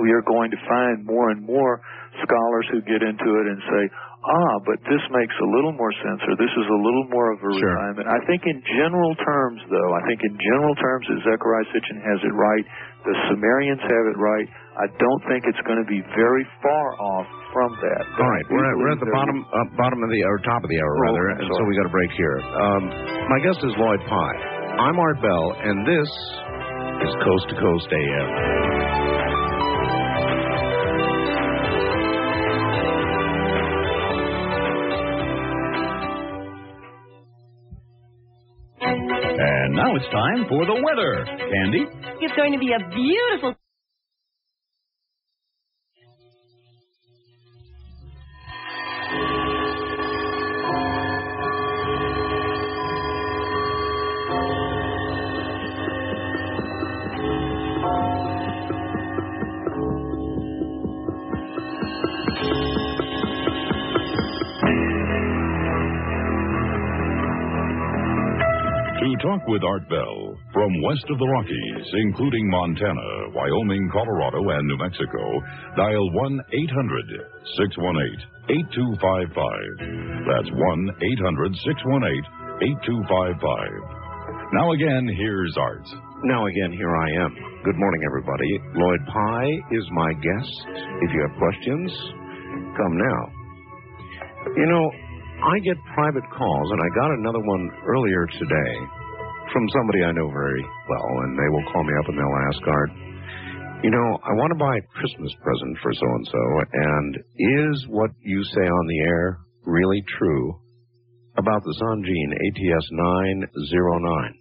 We 0.00 0.12
are 0.16 0.24
going 0.24 0.48
to 0.52 0.60
find 0.68 1.04
more 1.04 1.28
and 1.30 1.44
more 1.44 1.80
scholars 2.24 2.64
who 2.72 2.80
get 2.88 3.04
into 3.04 3.28
it 3.40 3.46
and 3.52 3.60
say, 3.60 3.82
ah, 4.24 4.54
but 4.64 4.78
this 4.88 5.02
makes 5.12 5.34
a 5.42 5.48
little 5.52 5.72
more 5.76 5.92
sense, 5.92 6.20
or 6.24 6.32
this 6.38 6.48
is 6.48 6.68
a 6.70 6.80
little 6.80 7.06
more 7.12 7.32
of 7.32 7.38
a 7.44 7.50
Sure. 7.58 7.68
refinement. 7.76 8.08
I 8.08 8.20
think 8.24 8.46
in 8.46 8.62
general 8.78 9.12
terms, 9.16 9.60
though, 9.68 9.92
I 9.92 10.02
think 10.08 10.22
in 10.24 10.38
general 10.38 10.74
terms 10.76 11.04
that 11.08 11.18
Zecharia 11.28 11.64
Sitchin 11.74 12.00
has 12.00 12.20
it 12.24 12.32
right. 12.32 12.64
The 13.04 13.14
Sumerians 13.28 13.82
have 13.82 14.06
it 14.14 14.16
right. 14.16 14.48
I 14.72 14.88
don't 14.88 15.22
think 15.28 15.44
it's 15.44 15.60
going 15.68 15.76
to 15.78 15.88
be 15.88 16.00
very 16.16 16.44
far 16.64 16.86
off 16.96 17.28
from 17.52 17.76
that. 17.76 18.02
All 18.16 18.24
right, 18.30 18.46
we're 18.48 18.64
at, 18.64 18.74
we're 18.80 18.92
at 18.96 19.00
the 19.04 19.12
bottom 19.12 19.44
uh, 19.44 19.68
bottom 19.76 20.00
of 20.02 20.08
the 20.08 20.20
or 20.24 20.38
top 20.48 20.64
of 20.64 20.70
the 20.72 20.78
hour 20.80 20.92
Oh, 20.96 21.04
rather, 21.12 21.24
I'm 21.28 21.40
and 21.44 21.48
so 21.48 21.54
sorry. 21.60 21.68
we 21.68 21.76
got 21.76 21.86
a 21.86 21.92
break 21.92 22.10
here. 22.16 22.36
Um, 22.40 22.82
my 23.28 23.38
guest 23.44 23.60
is 23.68 23.72
Lloyd 23.76 24.00
Pye. 24.08 24.38
I'm 24.80 24.96
Art 24.98 25.20
Bell, 25.20 25.46
and 25.60 25.84
this 25.84 26.08
is 27.04 27.12
Coast 27.20 27.46
to 27.52 27.56
Coast 27.60 27.88
AM. 27.92 28.28
And 38.80 39.74
now 39.74 39.94
it's 39.96 40.08
time 40.10 40.46
for 40.48 40.64
the 40.66 40.74
weather. 40.82 41.24
Candy? 41.26 41.86
It's 42.20 42.34
going 42.36 42.52
to 42.52 42.58
be 42.58 42.72
a 42.72 42.78
beautiful. 42.90 43.54
Talk 69.22 69.46
with 69.46 69.62
Art 69.62 69.86
Bell 69.86 70.34
from 70.52 70.82
west 70.82 71.06
of 71.06 71.14
the 71.14 71.30
Rockies, 71.30 71.86
including 72.10 72.50
Montana, 72.50 73.30
Wyoming, 73.30 73.88
Colorado, 73.94 74.42
and 74.42 74.66
New 74.66 74.76
Mexico, 74.82 75.22
dial 75.78 76.10
1 76.10 76.42
800 76.50 77.06
618 77.54 78.18
8255. 78.50 80.26
That's 80.26 80.50
1 80.50 80.58
800 80.58 81.54
618 81.54 82.82
8255. 82.82 84.58
Now 84.58 84.74
again, 84.74 85.06
here's 85.14 85.54
Art. 85.54 85.86
Now 86.26 86.42
again, 86.50 86.74
here 86.74 86.90
I 86.90 87.08
am. 87.22 87.30
Good 87.62 87.78
morning, 87.78 88.02
everybody. 88.02 88.50
Lloyd 88.74 89.06
Pye 89.06 89.54
is 89.70 89.86
my 89.94 90.10
guest. 90.18 90.66
If 90.98 91.14
you 91.14 91.22
have 91.30 91.38
questions, 91.38 91.94
come 92.74 92.98
now. 92.98 93.22
You 94.50 94.66
know, 94.66 94.90
I 95.46 95.62
get 95.62 95.78
private 95.94 96.26
calls, 96.34 96.68
and 96.74 96.80
I 96.82 96.88
got 96.98 97.10
another 97.22 97.42
one 97.46 97.70
earlier 97.86 98.26
today 98.26 98.74
from 99.50 99.64
somebody 99.74 100.04
I 100.04 100.12
know 100.12 100.30
very 100.30 100.64
well, 100.88 101.10
and 101.24 101.38
they 101.38 101.48
will 101.50 101.66
call 101.72 101.84
me 101.84 101.94
up 101.98 102.08
and 102.08 102.18
they'll 102.18 102.42
ask 102.48 102.60
Art, 102.66 102.90
you 103.82 103.90
know, 103.90 104.08
I 104.22 104.32
want 104.38 104.52
to 104.54 104.62
buy 104.62 104.76
a 104.78 104.88
Christmas 104.94 105.34
present 105.42 105.74
for 105.82 105.92
so 105.92 106.06
and 106.06 106.26
so, 106.30 106.42
and 106.72 107.16
is 107.72 107.86
what 107.88 108.10
you 108.22 108.44
say 108.54 108.62
on 108.62 108.86
the 108.86 109.00
air 109.00 109.38
really 109.64 110.04
true 110.18 110.54
about 111.36 111.64
the 111.64 111.74
Sangean 111.82 112.30
ATS 112.30 112.86
909? 112.92 114.38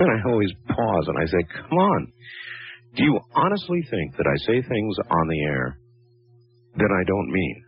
And 0.00 0.10
I 0.10 0.28
always 0.28 0.50
pause 0.68 1.04
and 1.08 1.18
I 1.18 1.26
say, 1.26 1.42
come 1.68 1.78
on. 1.78 2.12
Do 2.96 3.04
you 3.04 3.20
honestly 3.34 3.82
think 3.90 4.16
that 4.16 4.26
I 4.26 4.36
say 4.46 4.62
things 4.66 4.96
on 5.10 5.28
the 5.28 5.40
air 5.44 5.78
that 6.76 6.90
I 6.90 7.04
don't 7.06 7.30
mean? 7.30 7.64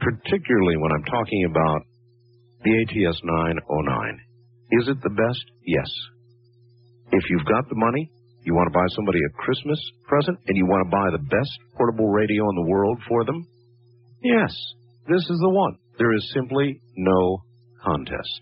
Particularly 0.00 0.76
when 0.76 0.92
I'm 0.92 1.04
talking 1.04 1.44
about 1.44 1.82
the 2.64 2.74
ATS 2.82 3.20
909. 3.22 4.20
Is 4.70 4.88
it 4.88 5.00
the 5.02 5.14
best? 5.16 5.44
Yes. 5.64 5.88
If 7.12 7.24
you've 7.30 7.46
got 7.46 7.68
the 7.68 7.76
money, 7.80 8.10
you 8.44 8.54
want 8.54 8.68
to 8.72 8.76
buy 8.76 8.86
somebody 8.96 9.18
a 9.18 9.36
Christmas 9.42 9.80
present, 10.06 10.38
and 10.46 10.56
you 10.56 10.66
want 10.66 10.84
to 10.84 10.92
buy 10.92 11.08
the 11.12 11.24
best 11.24 11.52
portable 11.76 12.08
radio 12.08 12.48
in 12.48 12.56
the 12.56 12.70
world 12.70 12.98
for 13.08 13.24
them? 13.24 13.46
Yes, 14.22 14.52
this 15.08 15.22
is 15.22 15.38
the 15.40 15.48
one. 15.48 15.78
There 15.98 16.12
is 16.14 16.32
simply 16.34 16.80
no 16.96 17.42
contest. 17.84 18.40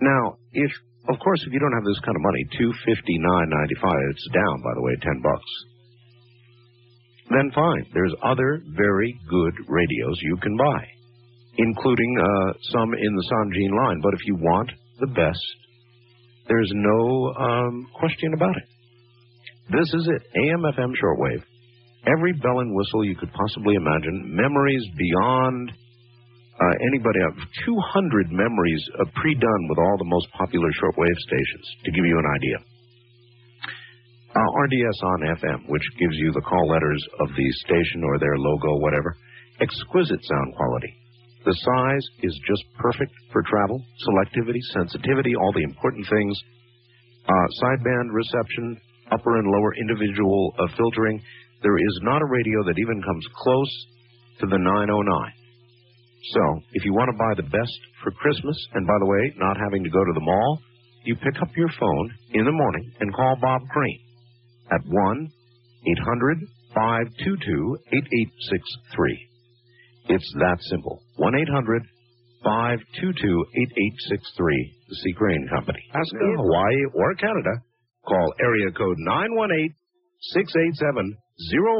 Now, 0.00 0.36
if 0.52 0.70
of 1.08 1.18
course 1.20 1.42
if 1.46 1.52
you 1.52 1.60
don't 1.60 1.74
have 1.74 1.84
this 1.84 2.00
kind 2.04 2.16
of 2.16 2.22
money, 2.22 2.42
two 2.58 2.72
fifty 2.84 3.16
nine 3.18 3.48
ninety 3.48 3.76
five, 3.80 4.02
it's 4.10 4.28
down 4.32 4.62
by 4.62 4.74
the 4.74 4.82
way, 4.82 4.94
ten 5.02 5.22
bucks. 5.22 5.52
Then 7.30 7.50
fine. 7.54 7.86
There's 7.94 8.14
other 8.22 8.62
very 8.76 9.18
good 9.28 9.54
radios 9.68 10.18
you 10.22 10.36
can 10.42 10.56
buy, 10.56 10.80
including 11.56 12.12
uh, 12.20 12.52
some 12.72 12.92
in 12.94 13.12
the 13.14 13.26
Sangean 13.30 13.72
line. 13.84 14.00
But 14.02 14.14
if 14.14 14.26
you 14.26 14.36
want 14.36 14.70
the 15.00 15.08
best, 15.08 15.46
there's 16.48 16.70
no 16.74 17.32
um, 17.34 17.88
question 17.98 18.34
about 18.34 18.56
it. 18.56 18.68
This 19.70 19.88
is 19.94 20.08
it. 20.08 20.22
AM, 20.44 20.60
FM, 20.60 20.92
shortwave. 20.92 21.42
Every 22.04 22.32
bell 22.34 22.60
and 22.60 22.74
whistle 22.74 23.04
you 23.04 23.16
could 23.16 23.32
possibly 23.32 23.76
imagine. 23.76 24.36
Memories 24.36 24.84
beyond 24.96 25.72
uh, 25.72 26.74
anybody. 26.92 27.18
Uh, 27.24 27.32
200 27.64 28.30
memories 28.30 28.82
uh, 29.00 29.04
pre-done 29.16 29.62
with 29.68 29.78
all 29.78 29.96
the 29.98 30.10
most 30.12 30.28
popular 30.36 30.68
shortwave 30.76 31.16
stations, 31.16 31.66
to 31.84 31.90
give 31.92 32.04
you 32.04 32.18
an 32.18 32.28
idea. 32.36 32.58
Uh, 34.36 34.50
RDS 34.66 34.98
on 35.02 35.20
FM, 35.38 35.58
which 35.68 35.86
gives 35.98 36.16
you 36.18 36.32
the 36.32 36.42
call 36.42 36.68
letters 36.68 37.02
of 37.20 37.28
the 37.28 37.48
station 37.64 38.02
or 38.04 38.18
their 38.18 38.36
logo, 38.36 38.80
whatever. 38.82 39.16
Exquisite 39.60 40.20
sound 40.22 40.54
quality. 40.56 40.92
The 41.44 41.52
size 41.52 42.06
is 42.22 42.32
just 42.48 42.64
perfect 42.80 43.12
for 43.32 43.42
travel, 43.42 43.84
selectivity, 44.08 44.60
sensitivity, 44.72 45.36
all 45.36 45.52
the 45.52 45.62
important 45.62 46.06
things. 46.08 46.40
Uh, 47.28 47.46
sideband 47.60 48.08
reception, 48.12 48.80
upper 49.12 49.36
and 49.38 49.48
lower 49.48 49.74
individual 49.76 50.54
uh, 50.58 50.66
filtering. 50.76 51.20
There 51.62 51.76
is 51.76 52.00
not 52.02 52.22
a 52.22 52.26
radio 52.32 52.64
that 52.64 52.78
even 52.78 53.02
comes 53.02 53.26
close 53.36 53.72
to 54.40 54.46
the 54.46 54.58
909. 54.58 55.32
So, 56.32 56.40
if 56.72 56.84
you 56.84 56.94
want 56.94 57.12
to 57.12 57.20
buy 57.20 57.34
the 57.36 57.48
best 57.52 57.78
for 58.02 58.10
Christmas, 58.12 58.56
and 58.72 58.86
by 58.86 58.96
the 59.00 59.06
way, 59.06 59.32
not 59.36 59.56
having 59.60 59.84
to 59.84 59.90
go 59.90 60.00
to 60.04 60.12
the 60.14 60.24
mall, 60.24 60.58
you 61.04 61.14
pick 61.16 61.36
up 61.42 61.52
your 61.56 61.68
phone 61.78 62.10
in 62.32 62.44
the 62.46 62.52
morning 62.52 62.90
and 63.00 63.14
call 63.14 63.36
Bob 63.40 63.60
Crane 63.68 64.00
at 64.72 64.80
1 64.86 65.32
800 65.86 66.38
522 66.74 67.76
8863. 67.92 69.33
It's 70.08 70.32
that 70.38 70.58
simple. 70.70 71.02
1 71.16 71.34
800 71.34 71.82
522 72.44 73.24
8863, 73.24 74.76
the 74.88 74.96
C. 75.00 75.12
Crane 75.16 75.48
Company. 75.48 75.80
Alaska, 75.96 76.28
Hawaii, 76.36 76.82
or 76.92 77.14
Canada, 77.16 77.54
call 78.06 78.34
area 78.40 78.70
code 78.76 79.00
918 79.00 79.72
687 80.36 81.16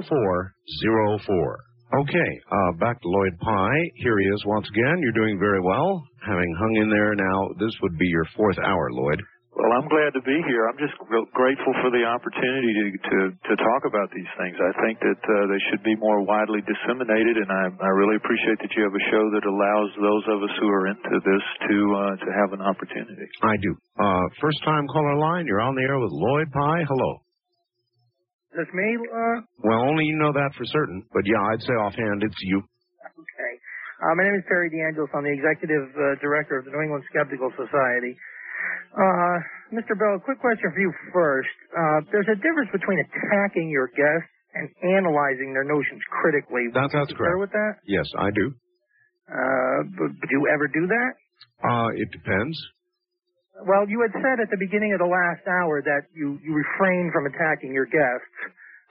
0404. 0.08 1.58
Okay, 2.00 2.30
uh, 2.50 2.72
back 2.80 3.00
to 3.00 3.08
Lloyd 3.08 3.38
Pye. 3.38 3.82
Here 3.96 4.18
he 4.18 4.26
is 4.34 4.42
once 4.46 4.66
again. 4.72 4.98
You're 4.98 5.12
doing 5.20 5.38
very 5.38 5.60
well, 5.60 6.02
having 6.26 6.56
hung 6.58 6.74
in 6.82 6.90
there 6.90 7.14
now. 7.14 7.48
This 7.60 7.76
would 7.82 7.96
be 7.98 8.06
your 8.08 8.24
fourth 8.36 8.58
hour, 8.58 8.88
Lloyd. 8.90 9.22
Well, 9.54 9.70
I'm 9.70 9.86
glad 9.86 10.10
to 10.18 10.22
be 10.26 10.34
here. 10.50 10.66
I'm 10.66 10.74
just 10.82 10.98
gr- 10.98 11.30
grateful 11.30 11.70
for 11.78 11.90
the 11.94 12.02
opportunity 12.02 12.74
to 12.74 12.84
to, 13.06 13.18
to 13.38 13.52
talk 13.54 13.86
about 13.86 14.10
these 14.10 14.26
things. 14.34 14.58
I 14.58 14.72
think 14.82 14.98
that 14.98 15.20
uh, 15.22 15.34
they 15.46 15.62
should 15.70 15.82
be 15.86 15.94
more 15.94 16.26
widely 16.26 16.58
disseminated, 16.66 17.38
and 17.38 17.46
I, 17.46 17.64
I 17.70 17.90
really 17.94 18.18
appreciate 18.18 18.58
that 18.66 18.74
you 18.74 18.82
have 18.82 18.90
a 18.98 19.04
show 19.14 19.22
that 19.30 19.44
allows 19.46 19.90
those 19.94 20.24
of 20.34 20.38
us 20.42 20.54
who 20.58 20.66
are 20.66 20.90
into 20.90 21.16
this 21.22 21.44
to 21.70 21.76
uh, 21.94 22.14
to 22.18 22.28
have 22.34 22.50
an 22.58 22.62
opportunity. 22.66 23.30
I 23.46 23.54
do. 23.62 23.70
Uh, 23.94 24.26
first 24.42 24.58
time 24.66 24.90
caller 24.90 25.22
line, 25.22 25.46
you're 25.46 25.62
on 25.62 25.78
the 25.78 25.86
air 25.86 26.02
with 26.02 26.10
Lloyd 26.10 26.50
Pye. 26.50 26.82
Hello. 26.90 27.22
That's 28.58 28.70
me. 28.74 28.88
Uh, 29.06 29.38
Well, 29.62 29.86
only 29.86 30.02
you 30.06 30.18
know 30.18 30.34
that 30.34 30.50
for 30.58 30.66
certain, 30.66 31.06
but 31.14 31.22
yeah, 31.30 31.38
I'd 31.54 31.62
say 31.62 31.74
offhand 31.78 32.26
it's 32.26 32.42
you. 32.42 32.58
okay. 33.06 33.52
Uh, 34.02 34.14
my 34.18 34.26
name 34.26 34.34
is 34.34 34.42
Perry 34.50 34.66
DeAngelis. 34.74 35.14
I'm 35.14 35.22
the 35.22 35.30
executive 35.30 35.94
uh, 35.94 36.18
director 36.18 36.58
of 36.58 36.66
the 36.66 36.74
New 36.74 36.82
England 36.82 37.06
Skeptical 37.10 37.54
Society. 37.54 38.18
Uh, 38.94 39.36
Mr. 39.74 39.98
Bell, 39.98 40.16
a 40.16 40.22
quick 40.22 40.38
question 40.38 40.70
for 40.70 40.80
you 40.80 40.92
first. 41.12 41.50
Uh, 41.74 42.06
there's 42.12 42.30
a 42.30 42.38
difference 42.38 42.70
between 42.70 43.02
attacking 43.02 43.70
your 43.70 43.88
guests 43.90 44.30
and 44.54 44.70
analyzing 44.94 45.52
their 45.52 45.64
notions 45.66 46.00
critically. 46.22 46.70
That, 46.72 46.90
that's 46.92 47.10
you 47.10 47.16
correct. 47.16 47.40
with 47.40 47.52
that? 47.52 47.82
Yes, 47.86 48.06
I 48.16 48.30
do. 48.30 48.54
Uh, 49.26 49.80
but, 49.98 50.08
but 50.20 50.26
do 50.28 50.34
you 50.38 50.46
ever 50.52 50.68
do 50.68 50.86
that? 50.86 51.12
Uh, 51.64 51.88
it 51.96 52.08
depends. 52.12 52.54
Well, 53.66 53.88
you 53.88 54.02
had 54.02 54.12
said 54.14 54.42
at 54.42 54.50
the 54.50 54.58
beginning 54.58 54.92
of 54.92 55.00
the 55.00 55.10
last 55.10 55.46
hour 55.46 55.80
that 55.82 56.10
you, 56.14 56.38
you 56.42 56.54
refrained 56.54 57.12
from 57.12 57.26
attacking 57.26 57.72
your 57.72 57.86
guests. 57.86 58.34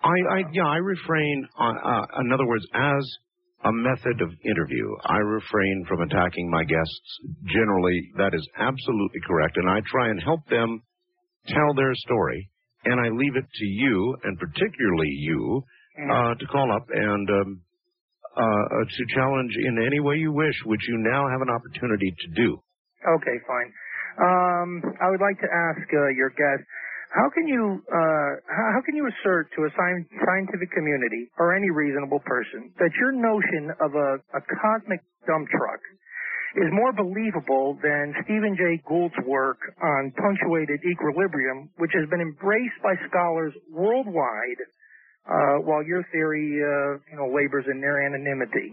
I, 0.04 0.16
I 0.28 0.38
yeah, 0.52 0.68
I 0.68 0.78
refrain. 0.78 1.48
On, 1.58 1.78
uh, 1.78 2.22
in 2.22 2.32
other 2.32 2.48
words, 2.48 2.66
as 2.74 3.04
a 3.64 3.72
method 3.72 4.22
of 4.22 4.30
interview, 4.46 4.88
I 5.06 5.18
refrain 5.18 5.86
from 5.88 6.02
attacking 6.02 6.50
my 6.50 6.64
guests. 6.64 7.20
Generally, 7.46 8.12
that 8.18 8.34
is 8.34 8.48
absolutely 8.58 9.22
correct, 9.28 9.58
and 9.58 9.70
I 9.70 9.80
try 9.86 10.10
and 10.10 10.22
help 10.22 10.46
them 10.50 10.82
tell 11.48 11.74
their 11.76 11.94
story. 11.96 12.50
And 12.86 13.00
I 13.00 13.10
leave 13.10 13.36
it 13.38 13.46
to 13.46 13.66
you, 13.66 14.18
and 14.24 14.38
particularly 14.38 15.10
you, 15.10 15.64
uh, 16.12 16.36
to 16.36 16.46
call 16.48 16.72
up 16.76 16.86
and 16.90 17.30
um, 17.30 17.62
uh, 18.36 18.42
uh, 18.42 18.84
to 18.90 19.16
challenge 19.16 19.54
in 19.64 19.78
any 19.86 20.00
way 20.00 20.16
you 20.16 20.34
wish, 20.34 20.56
which 20.66 20.82
you 20.90 20.98
now 20.98 21.30
have 21.30 21.42
an 21.42 21.50
opportunity 21.50 22.14
to 22.20 22.28
do. 22.36 22.58
Okay, 23.06 23.38
fine. 23.48 23.70
Um, 24.18 24.82
I 25.02 25.10
would 25.10 25.22
like 25.22 25.40
to 25.40 25.50
ask 25.50 25.86
uh, 25.94 26.10
your 26.18 26.30
guest, 26.30 26.66
how 27.14 27.30
can 27.30 27.48
you 27.48 27.82
uh, 27.94 28.32
how, 28.50 28.82
can 28.82 28.98
you 28.98 29.06
assert 29.06 29.50
to 29.56 29.66
a 29.66 29.72
scientific 29.78 30.74
community 30.74 31.30
or 31.38 31.56
any 31.56 31.70
reasonable 31.70 32.20
person 32.26 32.74
that 32.82 32.90
your 32.98 33.14
notion 33.14 33.70
of 33.80 33.94
a, 33.94 34.18
a 34.34 34.42
cosmic 34.42 35.02
dump 35.30 35.48
truck 35.50 35.82
is 36.56 36.70
more 36.74 36.94
believable 36.94 37.78
than 37.82 38.14
Stephen 38.26 38.54
Jay 38.58 38.82
Gould's 38.86 39.18
work 39.26 39.58
on 39.82 40.14
punctuated 40.18 40.82
equilibrium, 40.86 41.70
which 41.78 41.92
has 41.94 42.08
been 42.10 42.22
embraced 42.22 42.78
by 42.84 42.94
scholars 43.10 43.54
worldwide, 43.72 44.62
uh, 45.26 45.66
while 45.66 45.82
your 45.82 46.06
theory, 46.12 46.54
uh, 46.62 47.02
you 47.10 47.18
know, 47.18 47.34
labors 47.34 47.66
in 47.70 47.82
their 47.82 48.06
anonymity? 48.06 48.70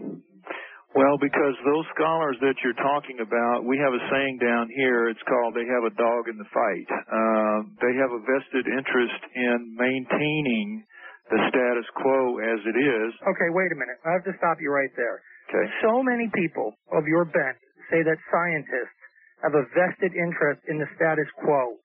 Well, 0.91 1.15
because 1.15 1.55
those 1.63 1.87
scholars 1.95 2.35
that 2.43 2.59
you're 2.59 2.77
talking 2.83 3.23
about, 3.23 3.63
we 3.63 3.79
have 3.79 3.95
a 3.95 4.03
saying 4.11 4.43
down 4.43 4.67
here. 4.75 5.07
It's 5.07 5.23
called 5.23 5.55
"They 5.55 5.63
have 5.63 5.87
a 5.87 5.95
dog 5.95 6.27
in 6.27 6.35
the 6.35 6.49
fight." 6.51 6.89
Uh, 6.91 7.57
they 7.79 7.95
have 7.95 8.11
a 8.11 8.19
vested 8.19 8.67
interest 8.67 9.21
in 9.35 9.71
maintaining 9.79 10.83
the 11.31 11.39
status 11.47 11.87
quo 11.95 12.43
as 12.43 12.59
it 12.67 12.75
is. 12.75 13.09
Okay, 13.23 13.49
wait 13.55 13.71
a 13.71 13.79
minute. 13.79 14.03
I 14.03 14.11
have 14.11 14.27
to 14.27 14.35
stop 14.35 14.59
you 14.59 14.67
right 14.67 14.91
there. 14.99 15.23
Okay. 15.47 15.63
So 15.79 16.03
many 16.03 16.27
people 16.35 16.75
of 16.91 17.07
your 17.07 17.23
bent 17.23 17.55
say 17.89 18.03
that 18.03 18.19
scientists 18.27 18.99
have 19.43 19.55
a 19.55 19.63
vested 19.71 20.11
interest 20.11 20.59
in 20.67 20.77
the 20.77 20.87
status 20.99 21.27
quo. 21.39 21.79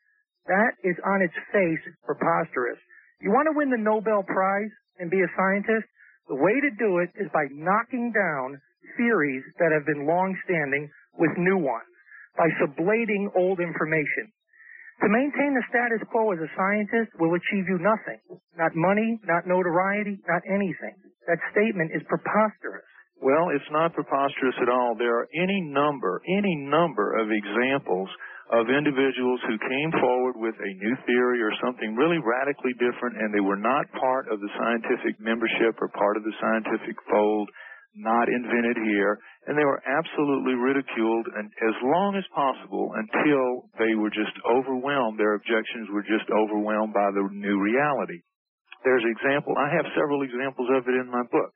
That 0.51 0.75
is 0.83 0.99
on 1.07 1.23
its 1.23 1.35
face 1.55 1.83
preposterous. 2.03 2.79
You 3.23 3.31
want 3.31 3.47
to 3.47 3.55
win 3.55 3.71
the 3.71 3.79
Nobel 3.79 4.23
Prize 4.27 4.71
and 4.99 5.11
be 5.11 5.23
a 5.23 5.31
scientist? 5.39 5.87
The 6.29 6.35
way 6.35 6.59
to 6.59 6.71
do 6.75 6.99
it 6.99 7.11
is 7.15 7.31
by 7.31 7.47
knocking 7.55 8.11
down 8.11 8.59
theories 8.97 9.43
that 9.59 9.73
have 9.73 9.87
been 9.87 10.07
long-standing 10.07 10.91
with 11.19 11.33
new 11.39 11.59
ones, 11.59 11.91
by 12.37 12.49
sublating 12.61 13.33
old 13.35 13.61
information. 13.61 14.31
To 15.05 15.09
maintain 15.13 15.53
the 15.53 15.67
status 15.69 16.01
quo 16.09 16.33
as 16.33 16.41
a 16.41 16.49
scientist 16.57 17.13
will 17.21 17.37
achieve 17.37 17.69
you 17.69 17.77
nothing. 17.81 18.21
Not 18.57 18.73
money, 18.73 19.21
not 19.29 19.45
notoriety, 19.45 20.17
not 20.25 20.41
anything. 20.49 20.97
That 21.29 21.43
statement 21.53 21.93
is 21.93 22.01
preposterous. 22.09 22.87
Well, 23.21 23.53
it's 23.53 23.69
not 23.73 23.93
preposterous 23.93 24.57
at 24.61 24.69
all. 24.69 24.95
There 24.97 25.21
are 25.21 25.29
any 25.37 25.61
number, 25.61 26.21
any 26.29 26.57
number 26.69 27.17
of 27.17 27.29
examples 27.33 28.09
of 28.53 28.71
individuals 28.71 29.41
who 29.49 29.59
came 29.59 29.91
forward 29.99 30.37
with 30.39 30.55
a 30.55 30.73
new 30.79 30.95
theory 31.05 31.43
or 31.43 31.51
something 31.59 31.97
really 31.99 32.23
radically 32.23 32.73
different 32.79 33.19
and 33.19 33.35
they 33.35 33.43
were 33.43 33.59
not 33.59 33.91
part 33.99 34.31
of 34.31 34.39
the 34.39 34.53
scientific 34.55 35.19
membership 35.19 35.75
or 35.83 35.89
part 35.89 36.17
of 36.17 36.23
the 36.23 36.37
scientific 36.39 36.95
fold, 37.11 37.51
not 37.97 38.29
invented 38.29 38.77
here, 38.85 39.19
and 39.49 39.57
they 39.57 39.65
were 39.65 39.83
absolutely 39.85 40.55
ridiculed 40.55 41.27
and 41.33 41.49
as 41.49 41.77
long 41.83 42.15
as 42.15 42.25
possible 42.37 42.93
until 42.95 43.69
they 43.81 43.97
were 43.97 44.13
just 44.13 44.37
overwhelmed, 44.45 45.19
their 45.19 45.35
objections 45.35 45.89
were 45.91 46.05
just 46.05 46.29
overwhelmed 46.31 46.93
by 46.93 47.11
the 47.11 47.25
new 47.33 47.59
reality. 47.59 48.21
There's 48.85 49.03
an 49.03 49.11
example, 49.17 49.57
I 49.59 49.73
have 49.75 49.87
several 49.97 50.23
examples 50.23 50.69
of 50.77 50.87
it 50.87 50.95
in 50.95 51.11
my 51.11 51.25
book 51.33 51.51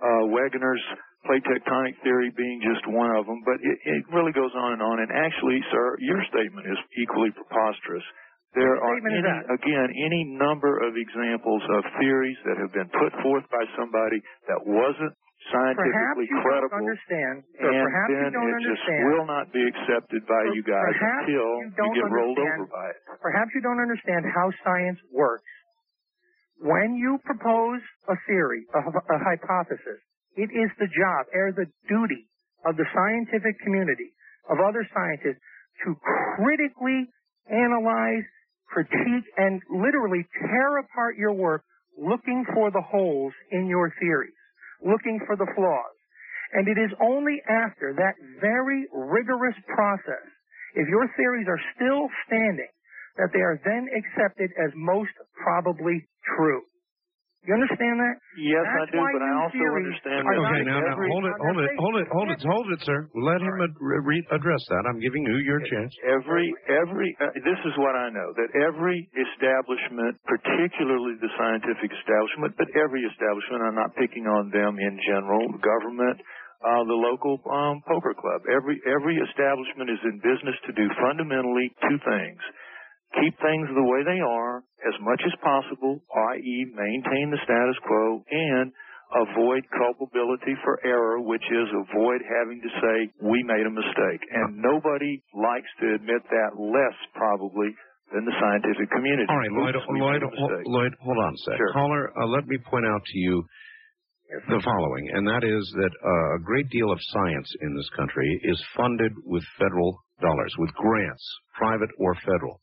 uh, 0.00 0.24
Wegener's 0.32 0.84
plate 1.28 1.44
tectonic 1.44 2.00
theory 2.00 2.32
being 2.32 2.64
just 2.64 2.80
one 2.88 3.12
of 3.12 3.28
them, 3.28 3.44
but 3.44 3.60
it, 3.60 3.76
it 3.84 4.02
really 4.08 4.32
goes 4.32 4.52
on 4.56 4.80
and 4.80 4.82
on. 4.82 5.00
And 5.00 5.12
actually, 5.12 5.60
sir, 5.68 5.96
your 6.00 6.20
statement 6.32 6.64
is 6.64 6.80
equally 6.96 7.28
preposterous. 7.36 8.04
There 8.56 8.82
are 8.82 8.96
any, 8.98 9.22
that? 9.22 9.46
again 9.46 9.88
any 9.94 10.26
number 10.26 10.82
of 10.82 10.98
examples 10.98 11.62
of 11.70 11.86
theories 12.02 12.34
that 12.42 12.58
have 12.58 12.74
been 12.74 12.90
put 12.98 13.14
forth 13.22 13.46
by 13.46 13.62
somebody 13.78 14.18
that 14.50 14.58
wasn't 14.66 15.14
scientifically 15.50 16.28
credible, 16.42 16.78
understand. 16.78 17.42
And 17.58 17.86
then 18.06 18.32
it 18.34 18.56
just 18.64 18.84
will 18.86 19.26
not 19.26 19.52
be 19.52 19.62
accepted 19.66 20.26
by 20.26 20.42
you 20.54 20.62
guys 20.62 20.94
until 21.26 21.66
you 21.66 21.70
don't 21.76 21.94
get 21.94 22.08
rolled 22.10 22.38
over 22.38 22.66
by 22.70 22.86
it. 22.94 23.00
Perhaps 23.20 23.50
you 23.54 23.60
don't 23.60 23.82
understand 23.82 24.24
how 24.30 24.50
science 24.64 24.98
works. 25.12 25.46
When 26.60 26.94
you 26.94 27.18
propose 27.24 27.80
a 28.08 28.16
theory, 28.28 28.68
a, 28.74 28.80
a 28.84 29.18
hypothesis, 29.18 30.00
it 30.36 30.52
is 30.52 30.70
the 30.78 30.86
job 30.92 31.26
or 31.32 31.52
the 31.52 31.66
duty 31.88 32.28
of 32.68 32.76
the 32.76 32.84
scientific 32.92 33.58
community, 33.64 34.12
of 34.48 34.58
other 34.60 34.86
scientists, 34.92 35.40
to 35.84 35.96
critically 36.36 37.08
analyze, 37.48 38.24
critique, 38.68 39.26
and 39.36 39.62
literally 39.72 40.26
tear 40.38 40.78
apart 40.78 41.16
your 41.16 41.32
work 41.32 41.64
looking 41.98 42.44
for 42.54 42.70
the 42.70 42.80
holes 42.80 43.32
in 43.50 43.66
your 43.66 43.92
theories, 44.00 44.36
looking 44.84 45.20
for 45.26 45.36
the 45.36 45.48
flaws. 45.54 45.96
And 46.52 46.66
it 46.66 46.78
is 46.80 46.90
only 47.00 47.38
after 47.46 47.94
that 47.94 48.14
very 48.40 48.86
rigorous 48.92 49.54
process, 49.70 50.26
if 50.74 50.88
your 50.88 51.06
theories 51.16 51.46
are 51.46 51.62
still 51.76 52.08
standing, 52.26 52.70
that 53.16 53.30
they 53.32 53.40
are 53.40 53.60
then 53.64 53.86
accepted 53.94 54.50
as 54.58 54.70
most 54.74 55.14
probably 55.42 56.08
true. 56.36 56.62
You 57.40 57.56
understand 57.56 57.96
that? 58.04 58.16
Yes, 58.36 58.62
I 58.68 58.84
do, 58.92 59.00
but 59.00 59.22
I 59.24 59.32
also 59.40 59.64
understand 59.64 60.20
that 60.28 60.38
Okay, 60.44 60.62
now, 60.68 60.78
now, 60.84 60.92
hold 60.92 61.24
it, 61.24 61.34
hold 61.40 61.58
it, 61.64 61.72
hold 61.80 61.96
it, 61.96 62.08
hold 62.12 62.28
it, 62.30 62.40
hold 62.44 62.66
it, 62.68 62.80
sir. 62.84 62.98
Let 63.16 63.40
him 63.40 63.56
ad- 63.64 63.80
re- 63.80 64.28
address 64.28 64.60
that. 64.68 64.84
I'm 64.84 65.00
giving 65.00 65.24
you 65.24 65.36
your 65.48 65.58
chance. 65.64 65.92
Every, 66.04 66.52
every, 66.68 67.10
uh, 67.16 67.32
this 67.40 67.60
is 67.64 67.74
what 67.80 67.96
I 67.96 68.12
know, 68.12 68.28
that 68.36 68.50
every 68.60 69.08
establishment, 69.16 70.20
particularly 70.28 71.16
the 71.16 71.32
scientific 71.40 71.90
establishment, 71.96 72.60
but 72.60 72.68
every 72.76 73.02
establishment, 73.08 73.64
I'm 73.64 73.78
not 73.80 73.96
picking 73.96 74.28
on 74.28 74.52
them 74.52 74.76
in 74.76 75.00
general, 75.08 75.48
government, 75.56 76.20
uh, 76.60 76.84
the 76.84 76.98
local 77.00 77.40
um, 77.48 77.80
poker 77.88 78.12
club, 78.12 78.44
every, 78.52 78.76
every 78.84 79.16
establishment 79.16 79.88
is 79.88 80.00
in 80.04 80.20
business 80.20 80.60
to 80.68 80.72
do 80.76 80.86
fundamentally 81.00 81.72
two 81.88 81.98
things. 82.04 82.40
Keep 83.18 83.34
things 83.42 83.66
the 83.74 83.82
way 83.82 84.06
they 84.06 84.22
are 84.22 84.62
as 84.86 84.96
much 85.02 85.18
as 85.26 85.34
possible, 85.42 85.98
i.e. 86.30 86.56
maintain 86.70 87.30
the 87.34 87.42
status 87.42 87.74
quo, 87.82 88.22
and 88.30 88.70
avoid 89.10 89.66
culpability 89.74 90.54
for 90.62 90.78
error, 90.86 91.18
which 91.18 91.42
is 91.50 91.66
avoid 91.74 92.22
having 92.22 92.62
to 92.62 92.70
say, 92.78 92.96
we 93.18 93.42
made 93.42 93.66
a 93.66 93.74
mistake. 93.74 94.22
And 94.30 94.62
nobody 94.62 95.18
likes 95.34 95.66
to 95.82 95.98
admit 95.98 96.22
that 96.30 96.54
less 96.54 96.94
probably 97.18 97.74
than 98.14 98.22
the 98.24 98.34
scientific 98.38 98.90
community. 98.94 99.26
All 99.26 99.38
right, 99.38 99.50
Lloyd, 99.50 99.74
Lloyd, 99.90 100.14
made 100.14 100.22
a 100.22 100.30
ho- 100.30 100.46
mistake. 100.46 100.66
Lloyd, 100.70 100.92
hold 101.02 101.18
on 101.18 101.34
a 101.34 101.40
sec. 101.50 101.56
Sure. 101.58 101.72
Caller, 101.74 102.14
uh, 102.14 102.26
let 102.30 102.46
me 102.46 102.58
point 102.62 102.86
out 102.86 103.02
to 103.02 103.18
you 103.18 103.42
the 104.48 104.62
following, 104.62 105.10
and 105.14 105.26
that 105.26 105.42
is 105.42 105.62
that 105.74 105.90
uh, 106.06 106.36
a 106.38 106.40
great 106.46 106.68
deal 106.70 106.92
of 106.92 106.98
science 107.10 107.50
in 107.62 107.74
this 107.74 107.88
country 107.96 108.40
is 108.44 108.62
funded 108.76 109.10
with 109.26 109.42
federal 109.58 109.98
dollars, 110.22 110.54
with 110.58 110.70
grants, 110.74 111.24
private 111.58 111.90
or 111.98 112.14
federal. 112.22 112.60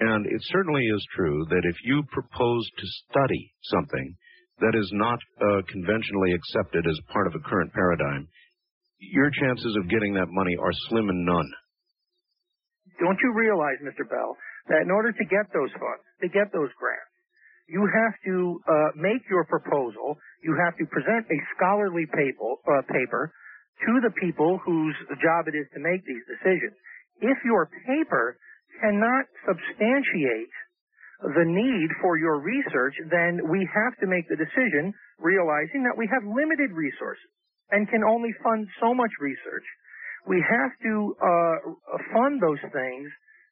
And 0.00 0.26
it 0.26 0.40
certainly 0.52 0.84
is 0.86 1.06
true 1.14 1.44
that 1.50 1.66
if 1.66 1.76
you 1.84 2.02
propose 2.12 2.70
to 2.78 2.86
study 3.10 3.52
something 3.64 4.14
that 4.60 4.74
is 4.78 4.90
not 4.94 5.18
uh, 5.42 5.62
conventionally 5.70 6.34
accepted 6.34 6.86
as 6.86 6.98
part 7.12 7.26
of 7.26 7.34
a 7.34 7.42
current 7.42 7.72
paradigm, 7.72 8.28
your 8.98 9.30
chances 9.30 9.76
of 9.76 9.90
getting 9.90 10.14
that 10.14 10.30
money 10.30 10.54
are 10.58 10.72
slim 10.90 11.08
and 11.08 11.26
none. 11.26 11.50
Don't 12.98 13.18
you 13.22 13.32
realize, 13.34 13.78
Mr. 13.82 14.02
Bell, 14.08 14.36
that 14.68 14.82
in 14.82 14.90
order 14.90 15.12
to 15.12 15.24
get 15.30 15.46
those 15.54 15.70
funds, 15.78 16.02
to 16.22 16.28
get 16.28 16.50
those 16.50 16.70
grants, 16.78 17.14
you 17.68 17.84
have 17.84 18.14
to 18.26 18.60
uh, 18.66 18.90
make 18.96 19.22
your 19.30 19.44
proposal. 19.44 20.18
You 20.42 20.56
have 20.64 20.74
to 20.78 20.86
present 20.86 21.26
a 21.30 21.38
scholarly 21.54 22.06
paper, 22.10 22.58
uh, 22.66 22.82
paper 22.90 23.30
to 23.86 23.92
the 24.02 24.10
people 24.18 24.58
whose 24.64 24.96
job 25.22 25.46
it 25.46 25.54
is 25.54 25.68
to 25.74 25.80
make 25.80 26.02
these 26.02 26.24
decisions. 26.26 26.74
If 27.20 27.38
your 27.44 27.70
paper 27.86 28.38
cannot 28.80 29.24
substantiate 29.46 30.54
the 31.34 31.46
need 31.46 31.88
for 32.00 32.16
your 32.16 32.38
research, 32.38 32.94
then 33.10 33.42
we 33.50 33.66
have 33.66 33.94
to 33.98 34.06
make 34.06 34.28
the 34.30 34.38
decision 34.38 34.94
realizing 35.18 35.82
that 35.82 35.98
we 35.98 36.06
have 36.06 36.22
limited 36.22 36.70
resources 36.70 37.26
and 37.70 37.90
can 37.90 38.02
only 38.06 38.30
fund 38.42 38.66
so 38.80 38.94
much 38.94 39.10
research. 39.20 39.66
We 40.26 40.38
have 40.38 40.72
to 40.86 40.94
uh, 41.18 41.56
fund 42.14 42.38
those 42.40 42.62
things 42.70 43.08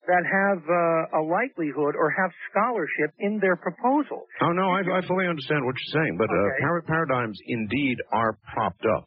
that 0.06 0.22
have 0.22 0.62
uh, 0.62 1.18
a 1.18 1.22
likelihood 1.26 1.98
or 1.98 2.14
have 2.14 2.30
scholarship 2.50 3.10
in 3.18 3.40
their 3.42 3.56
proposal. 3.56 4.22
Oh 4.40 4.52
no, 4.54 4.70
I, 4.70 4.86
I 4.86 5.00
fully 5.02 5.26
understand 5.26 5.66
what 5.66 5.74
you're 5.74 6.02
saying, 6.02 6.14
but 6.18 6.30
uh, 6.30 6.48
par- 6.62 6.86
paradigms 6.86 7.38
indeed 7.46 7.96
are 8.12 8.38
propped 8.54 8.86
up. 8.86 9.06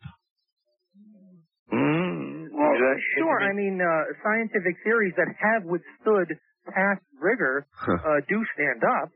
Mm, 1.72 1.99
Well, 2.80 2.92
Exact- 2.96 3.18
sure. 3.18 3.40
I 3.44 3.54
mean, 3.54 3.82
uh, 3.82 4.04
scientific 4.24 4.76
theories 4.84 5.14
that 5.18 5.28
have 5.40 5.64
withstood 5.66 6.38
past 6.74 7.02
rigor 7.20 7.66
uh, 7.88 8.22
do 8.28 8.44
stand 8.56 8.84
up. 8.84 9.10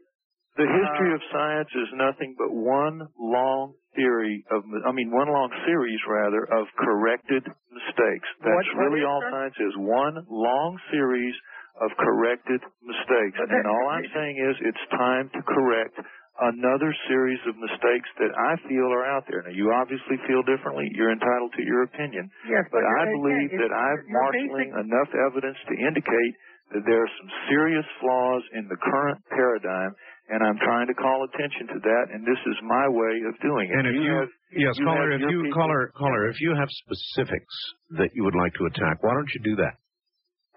The 0.56 0.67
history 0.69 1.11
Uh, 1.11 1.16
of 1.16 1.22
science 1.32 1.69
is 1.74 1.90
nothing 1.93 2.35
but 2.38 2.51
one 2.53 3.08
long 3.17 3.74
theory 3.95 4.45
of, 4.51 4.64
I 4.85 4.92
mean, 4.92 5.09
one 5.11 5.27
long 5.27 5.50
series 5.66 6.00
rather 6.08 6.43
of 6.45 6.67
corrected 6.77 7.43
mistakes. 7.72 8.30
That's 8.42 8.53
What- 8.53 8.75
what 8.75 8.83
really 8.85 9.00
is 9.01 9.06
all 9.08 9.22
that? 9.22 9.32
science 9.32 9.58
is. 9.59 9.77
One 9.77 10.25
long 10.30 10.80
series 10.92 11.35
of 11.82 11.90
corrected 11.98 12.61
mistakes. 12.83 13.38
But 13.40 13.50
And 13.50 13.66
all 13.66 13.88
I'm 13.90 14.06
saying 14.14 14.38
is 14.38 14.56
it's 14.61 14.85
time 14.90 15.30
to 15.30 15.42
correct 15.42 15.98
another 16.41 16.89
series 17.05 17.39
of 17.45 17.53
mistakes 17.59 18.09
that 18.17 18.33
I 18.33 18.57
feel 18.65 18.89
are 18.89 19.05
out 19.05 19.25
there. 19.29 19.45
Now, 19.45 19.53
you 19.53 19.69
obviously 19.73 20.17
feel 20.25 20.41
differently. 20.45 20.89
You're 20.97 21.13
entitled 21.13 21.53
to 21.57 21.63
your 21.63 21.85
opinion. 21.85 22.29
Yes, 22.49 22.65
But 22.73 22.81
but 22.81 22.89
I 22.89 23.03
believe 23.13 23.49
that 23.61 23.71
I'm 23.73 24.01
your 24.07 24.17
marshaling 24.17 24.71
enough 24.73 25.11
evidence 25.13 25.59
to 25.69 25.73
indicate 25.77 26.33
that 26.73 26.83
there 26.89 27.01
are 27.05 27.13
some 27.21 27.29
serious 27.53 27.85
flaws 28.01 28.41
in 28.57 28.65
the 28.65 28.79
current 28.81 29.21
paradigm, 29.29 29.93
and 30.33 30.41
I'm 30.41 30.57
trying 30.57 30.89
to 30.89 30.97
call 30.97 31.21
attention 31.29 31.69
to 31.69 31.79
that, 31.85 32.05
and 32.09 32.25
this 32.25 32.41
is 32.49 32.57
my 32.65 32.89
way 32.89 33.13
of 33.29 33.37
doing 33.45 33.69
it. 33.69 33.77
And 33.77 33.85
if 33.93 33.97
you, 34.01 34.13
have, 34.17 34.31
yes, 34.57 34.73
you 34.79 34.85
caller, 34.89 35.11
if 35.13 35.21
you 35.21 35.37
people- 35.45 35.53
caller, 35.53 35.91
caller, 35.93 36.23
if 36.33 36.41
you 36.41 36.57
have 36.57 36.69
specifics 36.87 37.53
that 38.01 38.09
you 38.17 38.23
would 38.25 38.33
like 38.33 38.53
to 38.57 38.65
attack, 38.73 39.03
why 39.05 39.13
don't 39.13 39.29
you 39.37 39.41
do 39.43 39.55
that? 39.61 39.77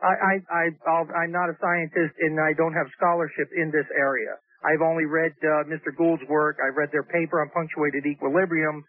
I, 0.01 0.13
I, 0.13 0.35
I, 0.53 0.65
I'll, 0.89 1.09
I'm 1.09 1.33
not 1.33 1.49
a 1.49 1.57
scientist 1.57 2.17
and 2.21 2.37
I 2.37 2.53
don't 2.57 2.77
have 2.77 2.85
scholarship 2.97 3.49
in 3.57 3.73
this 3.73 3.89
area. 3.97 4.37
I've 4.65 4.83
only 4.83 5.05
read 5.05 5.33
uh, 5.43 5.65
Mr. 5.69 5.95
Gould's 5.97 6.23
work. 6.29 6.57
I've 6.63 6.77
read 6.77 6.91
their 6.93 7.05
paper 7.05 7.41
on 7.41 7.51
punctuated 7.51 8.07
equilibrium. 8.07 8.85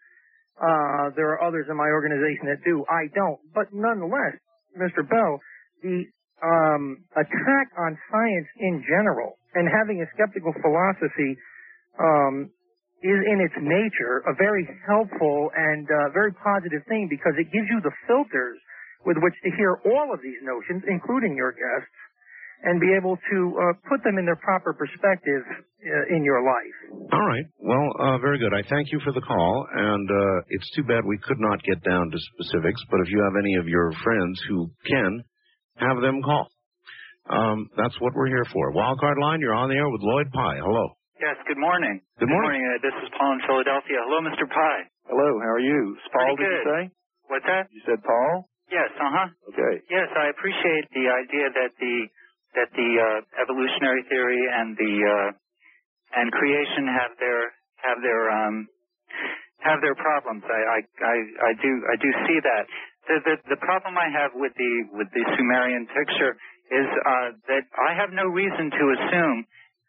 Uh, 0.58 1.14
there 1.14 1.30
are 1.36 1.40
others 1.42 1.66
in 1.70 1.76
my 1.76 1.88
organization 1.88 2.46
that 2.50 2.64
do. 2.64 2.84
I 2.90 3.06
don't. 3.14 3.38
But 3.54 3.72
nonetheless, 3.72 4.34
Mr. 4.74 5.06
Bell, 5.06 5.38
the 5.82 6.04
um, 6.42 7.04
attack 7.14 7.66
on 7.78 7.98
science 8.10 8.48
in 8.58 8.82
general 8.86 9.38
and 9.54 9.68
having 9.70 10.02
a 10.02 10.06
skeptical 10.14 10.54
philosophy 10.62 11.38
um, 11.98 12.50
is 13.02 13.20
in 13.30 13.38
its 13.38 13.54
nature 13.62 14.26
a 14.26 14.34
very 14.34 14.66
helpful 14.86 15.50
and 15.54 15.86
uh, 15.86 16.10
very 16.10 16.34
positive 16.34 16.82
thing 16.90 17.06
because 17.10 17.34
it 17.38 17.46
gives 17.54 17.66
you 17.70 17.78
the 17.82 17.94
filters 18.06 18.58
with 19.06 19.16
which 19.22 19.34
to 19.46 19.50
hear 19.54 19.78
all 19.86 20.10
of 20.10 20.18
these 20.22 20.38
notions, 20.42 20.82
including 20.90 21.38
your 21.38 21.54
guests, 21.54 21.90
and 22.64 22.80
be 22.80 22.90
able 22.98 23.16
to 23.16 23.38
uh, 23.54 23.72
put 23.88 24.02
them 24.02 24.18
in 24.18 24.26
their 24.26 24.38
proper 24.42 24.74
perspective 24.74 25.42
uh, 25.84 26.14
in 26.16 26.24
your 26.24 26.42
life. 26.42 26.76
All 27.12 27.26
right. 27.26 27.46
Well, 27.58 27.86
uh, 28.00 28.18
very 28.18 28.38
good. 28.38 28.52
I 28.52 28.62
thank 28.68 28.90
you 28.92 28.98
for 29.04 29.12
the 29.12 29.22
call, 29.22 29.66
and 29.72 30.06
uh, 30.10 30.36
it's 30.50 30.68
too 30.74 30.82
bad 30.84 31.04
we 31.06 31.18
could 31.22 31.38
not 31.38 31.62
get 31.62 31.78
down 31.84 32.10
to 32.10 32.18
specifics. 32.34 32.80
But 32.90 33.00
if 33.06 33.08
you 33.10 33.22
have 33.22 33.36
any 33.38 33.54
of 33.56 33.68
your 33.68 33.92
friends 34.02 34.40
who 34.48 34.70
can, 34.86 35.22
have 35.76 36.00
them 36.02 36.20
call. 36.22 36.48
Um, 37.28 37.68
that's 37.76 37.94
what 38.00 38.14
we're 38.16 38.28
here 38.32 38.46
for. 38.52 38.72
Wildcard 38.72 39.20
line, 39.20 39.40
you're 39.40 39.54
on 39.54 39.68
the 39.68 39.76
air 39.76 39.88
with 39.88 40.00
Lloyd 40.02 40.32
Pye. 40.32 40.58
Hello. 40.64 40.96
Yes, 41.20 41.36
good 41.46 41.58
morning. 41.58 42.00
Good 42.18 42.30
morning. 42.30 42.62
Uh, 42.62 42.78
this 42.80 42.94
is 43.04 43.10
Paul 43.18 43.34
in 43.36 43.40
Philadelphia. 43.46 43.98
Hello, 44.06 44.22
Mr. 44.24 44.46
Pye. 44.48 44.86
Hello, 45.10 45.28
how 45.44 45.52
are 45.54 45.60
you? 45.62 45.94
It's 45.98 46.08
Paul, 46.14 46.34
Pretty 46.36 46.40
did 46.40 46.46
you 46.46 46.58
good. 46.62 46.66
say? 46.66 46.82
What's 47.28 47.46
that? 47.46 47.64
You 47.74 47.82
said 47.84 48.00
Paul? 48.06 48.48
Yes, 48.72 48.88
uh-huh. 48.96 49.28
Okay. 49.52 49.74
Yes, 49.90 50.08
I 50.16 50.28
appreciate 50.32 50.88
the 50.94 51.08
idea 51.10 51.46
that 51.52 51.72
the 51.80 51.96
that 52.54 52.70
the 52.76 52.90
uh, 52.96 53.20
evolutionary 53.42 54.04
theory 54.08 54.40
and 54.48 54.76
the 54.76 54.94
uh, 55.04 55.30
and 56.14 56.32
creation 56.32 56.88
have 56.88 57.12
their 57.20 57.42
have 57.82 57.98
their 58.02 58.30
um 58.30 58.68
have 59.60 59.80
their 59.82 59.96
problems. 59.96 60.44
I 60.46 60.60
I 60.60 60.78
I, 61.04 61.16
I 61.50 61.52
do 61.60 61.72
I 61.88 61.96
do 62.00 62.10
see 62.28 62.38
that. 62.42 62.64
The, 63.08 63.16
the 63.24 63.34
the 63.56 63.60
problem 63.64 63.96
I 63.98 64.08
have 64.12 64.32
with 64.34 64.52
the 64.56 64.72
with 64.92 65.08
the 65.12 65.24
Sumerian 65.36 65.86
picture 65.92 66.36
is 66.70 66.88
uh, 66.88 67.28
that 67.48 67.64
I 67.76 67.96
have 67.96 68.12
no 68.12 68.28
reason 68.28 68.68
to 68.68 68.84
assume 69.00 69.38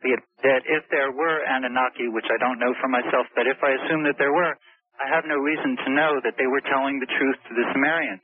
that, 0.07 0.21
that 0.47 0.61
if 0.63 0.87
there 0.91 1.11
were 1.11 1.43
Anunnaki, 1.43 2.07
which 2.07 2.27
I 2.31 2.39
don't 2.39 2.59
know 2.59 2.71
for 2.79 2.87
myself, 2.87 3.27
but 3.35 3.47
if 3.51 3.59
I 3.59 3.75
assume 3.83 4.07
that 4.07 4.15
there 4.15 4.31
were, 4.31 4.55
I 4.95 5.11
have 5.11 5.27
no 5.27 5.35
reason 5.35 5.75
to 5.75 5.89
know 5.91 6.23
that 6.23 6.39
they 6.39 6.47
were 6.47 6.63
telling 6.71 7.03
the 7.03 7.11
truth 7.19 7.35
to 7.49 7.53
the 7.55 7.67
Sumerians. 7.75 8.23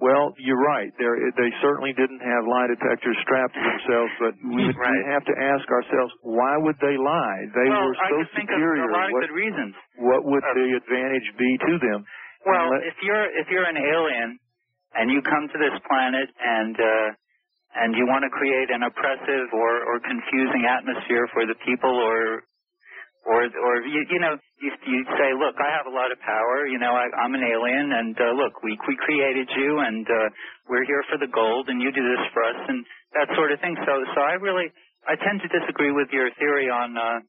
Well, 0.00 0.32
you're 0.40 0.60
right. 0.60 0.88
They're, 0.96 1.20
they 1.36 1.52
certainly 1.60 1.92
didn't 1.92 2.24
have 2.24 2.42
lie 2.48 2.72
detectors 2.72 3.20
strapped 3.20 3.52
to 3.52 3.60
themselves, 3.60 4.12
but 4.16 4.32
we, 4.40 4.64
would, 4.64 4.76
we 4.76 4.96
have 5.12 5.24
to 5.28 5.34
ask 5.36 5.64
ourselves, 5.68 6.12
why 6.24 6.56
would 6.56 6.80
they 6.80 6.96
lie? 6.96 7.40
They 7.52 7.68
well, 7.68 7.84
were 7.84 7.98
so 8.08 8.18
superior. 8.32 8.88
of 8.88 8.90
a 8.90 8.96
lot 8.96 9.12
of 9.12 9.12
what, 9.12 9.28
reasons. 9.36 9.76
what 10.00 10.20
would 10.24 10.44
the 10.56 10.68
advantage 10.72 11.28
be 11.36 11.50
to 11.68 11.72
them? 11.84 12.00
Well, 12.48 12.72
let- 12.72 12.88
if 12.88 12.96
you're 13.04 13.28
if 13.36 13.46
you're 13.52 13.68
an 13.68 13.76
alien 13.76 14.40
and 14.96 15.12
you 15.12 15.20
come 15.20 15.44
to 15.52 15.58
this 15.60 15.76
planet 15.84 16.32
and 16.40 16.74
uh, 16.80 17.08
and 17.84 17.94
you 17.94 18.08
want 18.08 18.24
to 18.24 18.32
create 18.32 18.72
an 18.72 18.82
oppressive 18.82 19.46
or, 19.52 19.72
or 19.86 20.00
confusing 20.00 20.66
atmosphere 20.66 21.28
for 21.30 21.46
the 21.46 21.54
people, 21.62 21.92
or 21.92 22.42
or 23.26 23.44
or 23.44 23.74
you, 23.86 24.02
you 24.10 24.20
know 24.20 24.36
you 24.62 24.70
you 24.86 25.00
say, 25.18 25.30
look, 25.36 25.56
I 25.60 25.70
have 25.76 25.86
a 25.86 25.94
lot 25.94 26.12
of 26.12 26.20
power. 26.20 26.66
You 26.68 26.78
know, 26.78 26.92
I, 26.92 27.06
I'm 27.20 27.34
an 27.34 27.44
alien, 27.44 27.92
and 27.92 28.14
uh, 28.16 28.32
look, 28.36 28.62
we 28.62 28.78
we 28.88 28.96
created 29.00 29.48
you, 29.56 29.80
and 29.80 30.06
uh, 30.06 30.28
we're 30.68 30.84
here 30.86 31.04
for 31.10 31.18
the 31.18 31.30
gold, 31.32 31.68
and 31.68 31.82
you 31.82 31.92
do 31.92 32.04
this 32.04 32.24
for 32.32 32.44
us, 32.44 32.60
and 32.68 32.84
that 33.14 33.28
sort 33.36 33.52
of 33.52 33.60
thing. 33.60 33.76
So 33.86 33.92
so 34.14 34.20
I 34.22 34.34
really 34.40 34.68
I 35.08 35.16
tend 35.16 35.42
to 35.42 35.48
disagree 35.50 35.92
with 35.92 36.08
your 36.12 36.30
theory 36.38 36.70
on. 36.70 36.96
Uh, 36.96 37.20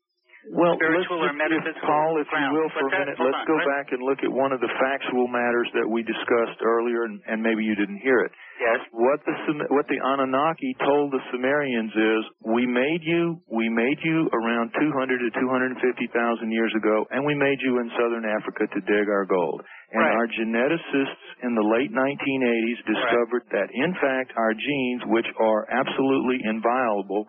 Well, 0.49 0.73
let's 0.73 1.05
or 1.05 1.33
metaphysical 1.37 1.85
Paul, 1.85 2.17
if 2.17 2.25
you 2.25 2.45
will, 2.49 2.69
for 2.73 2.87
a 2.87 2.89
that? 2.89 3.05
minute, 3.05 3.17
let's 3.21 3.45
on. 3.45 3.51
go 3.51 3.57
back 3.69 3.93
and 3.93 4.01
look 4.01 4.25
at 4.25 4.31
one 4.33 4.49
of 4.49 4.57
the 4.57 4.71
factual 4.81 5.29
matters 5.29 5.69
that 5.77 5.85
we 5.85 6.01
discussed 6.01 6.57
earlier, 6.65 7.05
and, 7.05 7.21
and 7.29 7.45
maybe 7.45 7.61
you 7.61 7.77
didn't 7.77 8.01
hear 8.01 8.25
it. 8.25 8.33
Yes. 8.57 8.81
What 8.93 9.21
the 9.25 9.33
what 9.73 9.85
the 9.89 9.97
Anunnaki 10.01 10.73
told 10.85 11.13
the 11.13 11.21
Sumerians 11.33 11.93
is, 11.93 12.21
we 12.45 12.65
made 12.65 13.01
you, 13.05 13.37
we 13.49 13.69
made 13.69 13.97
you 14.01 14.29
around 14.33 14.73
200 14.77 15.17
to 15.17 15.29
250 15.33 16.09
thousand 16.13 16.49
years 16.53 16.73
ago, 16.77 17.05
and 17.13 17.25
we 17.25 17.33
made 17.37 17.57
you 17.61 17.77
in 17.81 17.89
southern 17.97 18.25
Africa 18.25 18.65
to 18.69 18.79
dig 18.85 19.09
our 19.09 19.25
gold. 19.25 19.61
And 19.93 20.01
Right. 20.05 20.15
our 20.15 20.27
geneticists 20.29 21.25
in 21.43 21.51
the 21.53 21.65
late 21.67 21.91
1980s 21.91 22.79
discovered 22.87 23.43
that, 23.51 23.67
in 23.73 23.91
fact, 23.99 24.31
our 24.37 24.53
genes, 24.53 25.01
which 25.11 25.27
are 25.37 25.67
absolutely 25.69 26.39
inviolable, 26.47 27.27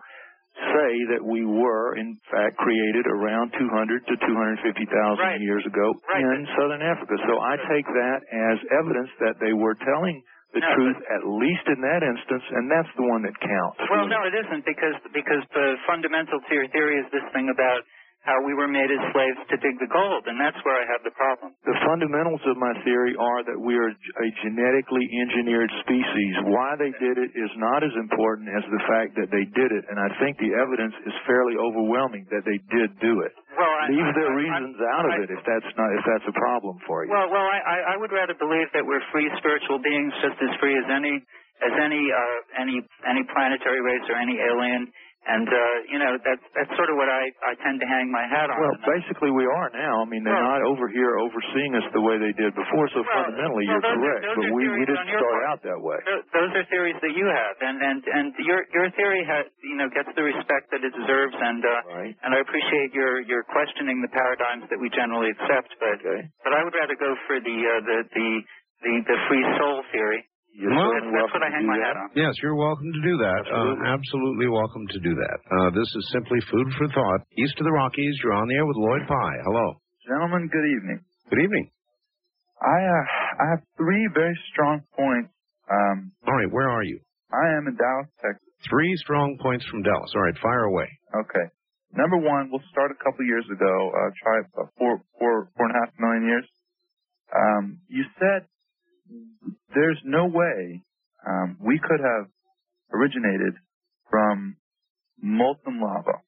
say 0.71 0.91
that 1.17 1.21
we 1.23 1.43
were, 1.45 1.95
in 1.97 2.15
fact, 2.31 2.55
created 2.57 3.05
around 3.07 3.51
200 3.57 4.07
to 4.07 4.13
250,000 4.17 5.19
Right. 5.19 5.41
years 5.41 5.65
ago 5.65 5.93
Right. 6.07 6.23
in 6.23 6.47
southern 6.55 6.81
Africa. 6.81 7.15
So 7.27 7.39
I 7.39 7.57
take 7.67 7.85
that 7.85 8.19
as 8.31 8.57
evidence 8.79 9.09
that 9.19 9.39
they 9.39 9.53
were 9.53 9.75
telling 9.75 10.23
the 10.53 10.61
No, 10.61 10.73
truth, 10.75 10.97
at 11.09 11.25
least 11.25 11.65
in 11.67 11.81
that 11.81 12.03
instance, 12.03 12.43
and 12.51 12.69
that's 12.69 12.89
the 12.95 13.03
one 13.03 13.23
that 13.23 13.33
counts. 13.39 13.79
Well, 13.89 14.05
no, 14.07 14.21
it 14.23 14.35
isn't 14.35 14.63
because 14.65 14.93
because 15.11 15.41
the 15.53 15.77
fundamental 15.87 16.39
to 16.39 16.51
your 16.53 16.67
theory 16.69 16.99
is 17.01 17.09
this 17.11 17.25
thing 17.33 17.49
about 17.49 17.81
how 18.23 18.39
we 18.47 18.55
were 18.55 18.71
made 18.71 18.87
as 18.87 19.01
slaves 19.11 19.39
to 19.51 19.55
dig 19.59 19.75
the 19.83 19.91
gold, 19.91 20.23
and 20.31 20.39
that's 20.39 20.55
where 20.63 20.79
I 20.79 20.85
have 20.87 21.03
the 21.03 21.11
problem. 21.11 21.51
The 21.67 21.75
fundamentals 21.83 22.39
of 22.47 22.55
my 22.55 22.71
theory 22.87 23.15
are 23.19 23.43
that 23.43 23.59
we 23.59 23.75
are 23.75 23.91
a 23.91 24.27
genetically 24.47 25.03
engineered 25.27 25.71
species. 25.83 26.33
Why 26.47 26.75
they 26.79 26.95
did 27.03 27.19
it 27.19 27.31
is 27.35 27.51
not 27.59 27.83
as 27.83 27.91
important 27.99 28.47
as 28.47 28.63
the 28.71 28.81
fact 28.87 29.19
that 29.19 29.27
they 29.31 29.43
did 29.51 29.71
it, 29.75 29.83
and 29.91 29.99
I 29.99 30.09
think 30.23 30.39
the 30.39 30.55
evidence 30.55 30.95
is 31.03 31.15
fairly 31.27 31.59
overwhelming 31.59 32.23
that 32.31 32.47
they 32.47 32.59
did 32.71 32.95
do 33.03 33.21
it. 33.27 33.35
Well, 33.59 33.69
I, 33.69 33.91
Leave 33.91 34.07
I, 34.07 34.15
their 34.15 34.31
I- 34.31 34.39
reasons 34.39 34.77
out 34.81 35.05
of 35.05 35.13
I- 35.13 35.21
it 35.23 35.29
if 35.29 35.41
that's 35.43 35.71
not 35.75 35.89
if 35.93 36.03
that's 36.07 36.27
a 36.31 36.35
problem 36.39 36.79
for 36.87 37.03
you. 37.05 37.11
Well, 37.11 37.27
well, 37.29 37.45
I, 37.45 37.59
I 37.59 37.77
I 37.93 37.95
would 37.99 38.11
rather 38.15 38.33
believe 38.33 38.71
that 38.73 38.81
we're 38.87 39.03
free 39.11 39.27
spiritual 39.37 39.77
beings, 39.83 40.11
just 40.23 40.39
as 40.41 40.51
free 40.63 40.73
as 40.79 40.87
any 40.89 41.19
as 41.63 41.73
any 41.79 42.01
uh, 42.09 42.39
any 42.59 42.77
any 43.07 43.23
planetary 43.29 43.83
race 43.83 44.03
or 44.09 44.15
any 44.15 44.39
alien. 44.41 44.89
And 45.23 45.47
uh, 45.47 45.75
you 45.87 45.99
know, 46.03 46.19
that's 46.19 46.43
that's 46.51 46.73
sort 46.75 46.91
of 46.91 46.99
what 46.99 47.07
I 47.07 47.31
I 47.47 47.55
tend 47.63 47.79
to 47.79 47.87
hang 47.87 48.11
my 48.11 48.27
hat 48.27 48.51
on. 48.51 48.59
Well, 48.59 48.75
basically 48.83 49.31
we 49.31 49.47
are 49.47 49.71
now. 49.71 50.03
I 50.03 50.05
mean, 50.05 50.27
they're 50.27 50.35
not 50.35 50.59
over 50.67 50.91
here 50.91 51.15
overseeing 51.15 51.79
us 51.79 51.87
the 51.95 52.03
way 52.03 52.19
they 52.19 52.35
did 52.35 52.51
before. 52.51 52.91
So 52.91 53.07
Well, 53.07 53.23
fundamentally, 53.23 53.63
well, 53.63 53.79
you're 53.79 53.85
those 53.87 53.95
are- 53.95 54.03
correct. 54.03 54.21
those 54.27 54.35
but 54.35 54.51
we 54.51 54.63
we 54.67 54.83
didn't 54.83 55.07
start 55.15 55.23
part. 55.23 55.47
out 55.47 55.59
that 55.63 55.79
way. 55.79 55.95
Tho- 56.03 56.27
Those 56.35 56.51
are 56.59 56.65
theories 56.67 56.99
that 56.99 57.15
you 57.15 57.23
have, 57.31 57.55
and 57.63 57.77
and 57.79 57.99
and 58.03 58.27
your 58.43 58.67
your 58.75 58.91
theory 58.99 59.23
has 59.23 59.47
you 59.63 59.79
know 59.79 59.87
gets 59.87 60.11
the 60.11 60.23
respect 60.27 60.71
that 60.75 60.83
it 60.83 60.91
deserves, 60.91 61.35
and 61.39 61.63
uh, 61.63 62.03
and 62.27 62.35
I 62.35 62.39
appreciate 62.43 62.91
your 62.91 63.23
your 63.23 63.43
questioning 63.47 64.03
the 64.03 64.11
paradigms 64.11 64.67
that 64.75 64.79
we 64.79 64.91
generally 64.91 65.31
accept, 65.31 65.71
but 65.79 66.03
but 66.43 66.51
I 66.51 66.67
would 66.67 66.75
rather 66.75 66.99
go 66.99 67.15
for 67.31 67.39
the 67.39 67.57
uh, 67.63 67.79
the 67.79 67.97
the 68.11 68.29
the 68.83 68.93
the 69.07 69.17
free 69.31 69.45
soul 69.55 69.87
theory. 69.95 70.27
You're 70.53 70.69
that's, 70.69 71.09
that's 71.09 71.33
what 71.33 71.41
I 71.41 71.49
hang 71.49 71.65
my 71.65 71.81
that. 71.81 71.97
hat 71.97 71.97
on. 71.97 72.07
Yes, 72.13 72.33
you're 72.45 72.53
welcome 72.53 72.93
to 72.93 73.01
do 73.01 73.17
that. 73.25 73.41
Uh, 73.49 73.73
absolutely 73.89 74.45
welcome 74.53 74.85
to 74.93 74.99
do 75.01 75.13
that. 75.17 75.37
Uh, 75.49 75.69
this 75.73 75.89
is 75.97 76.03
simply 76.13 76.37
food 76.53 76.67
for 76.77 76.85
thought. 76.93 77.25
East 77.41 77.57
of 77.57 77.65
the 77.65 77.73
Rockies, 77.73 78.13
you're 78.21 78.37
on 78.37 78.45
the 78.47 78.55
air 78.61 78.65
with 78.69 78.77
Lloyd 78.77 79.01
Pye. 79.09 79.39
Hello. 79.49 79.81
Gentlemen, 80.05 80.45
good 80.53 80.67
evening. 80.69 80.99
Good 81.33 81.41
evening. 81.41 81.71
I 82.61 82.77
uh, 82.85 83.03
I 83.41 83.45
have 83.57 83.61
three 83.81 84.05
very 84.13 84.37
strong 84.53 84.85
points. 84.95 85.33
Um, 85.67 86.11
All 86.27 86.37
right, 86.37 86.51
where 86.53 86.69
are 86.69 86.83
you? 86.83 86.99
I 87.33 87.57
am 87.57 87.65
in 87.67 87.73
Dallas, 87.75 88.07
Texas. 88.21 88.45
Three 88.69 88.93
strong 89.01 89.35
points 89.41 89.65
from 89.65 89.81
Dallas. 89.81 90.11
All 90.15 90.21
right, 90.21 90.37
fire 90.37 90.69
away. 90.69 90.87
Okay. 91.25 91.49
Number 91.97 92.17
one, 92.17 92.49
we'll 92.53 92.63
start 92.71 92.91
a 92.93 92.99
couple 93.03 93.25
years 93.25 93.45
ago. 93.49 93.73
Uh, 93.89 94.09
try 94.21 94.37
about 94.53 94.69
four, 94.77 95.01
four, 95.17 95.49
four 95.57 95.65
and 95.65 95.75
a 95.75 95.79
half 95.81 95.93
million 95.99 96.25
years. 96.29 96.47
Um, 97.33 97.79
you 97.89 98.03
said 98.21 98.45
there's 99.73 100.01
no 100.05 100.25
way 100.27 100.83
um, 101.27 101.57
we 101.61 101.79
could 101.79 101.99
have 101.99 102.27
originated 102.93 103.55
from 104.09 104.57
molten 105.21 105.81
lava. 105.81 106.21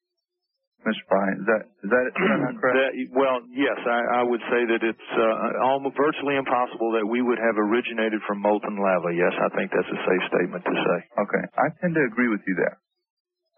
Mr. 0.86 1.02
Pye, 1.10 1.34
is 1.42 1.46
that 1.50 1.64
is 1.82 1.90
that, 1.90 2.06
is 2.14 2.28
that 2.30 2.42
not 2.46 2.56
correct? 2.62 2.78
That, 2.78 2.92
well, 3.10 3.42
yes, 3.50 3.74
I, 3.90 4.22
I 4.22 4.24
would 4.24 4.44
say 4.54 4.70
that 4.70 4.86
it's 4.86 5.10
uh, 5.18 5.66
almost 5.66 5.98
virtually 5.98 6.38
impossible 6.38 6.94
that 6.94 7.06
we 7.10 7.26
would 7.26 7.42
have 7.42 7.58
originated 7.58 8.22
from 8.30 8.38
molten 8.38 8.78
lava. 8.78 9.10
Yes, 9.10 9.34
I 9.34 9.50
think 9.58 9.74
that's 9.74 9.90
a 9.90 10.02
safe 10.06 10.24
statement 10.30 10.62
to 10.62 10.76
say. 10.78 10.98
Okay, 11.26 11.44
I 11.58 11.74
tend 11.82 11.98
to 11.98 12.06
agree 12.06 12.30
with 12.30 12.46
you 12.46 12.54
there. 12.54 12.78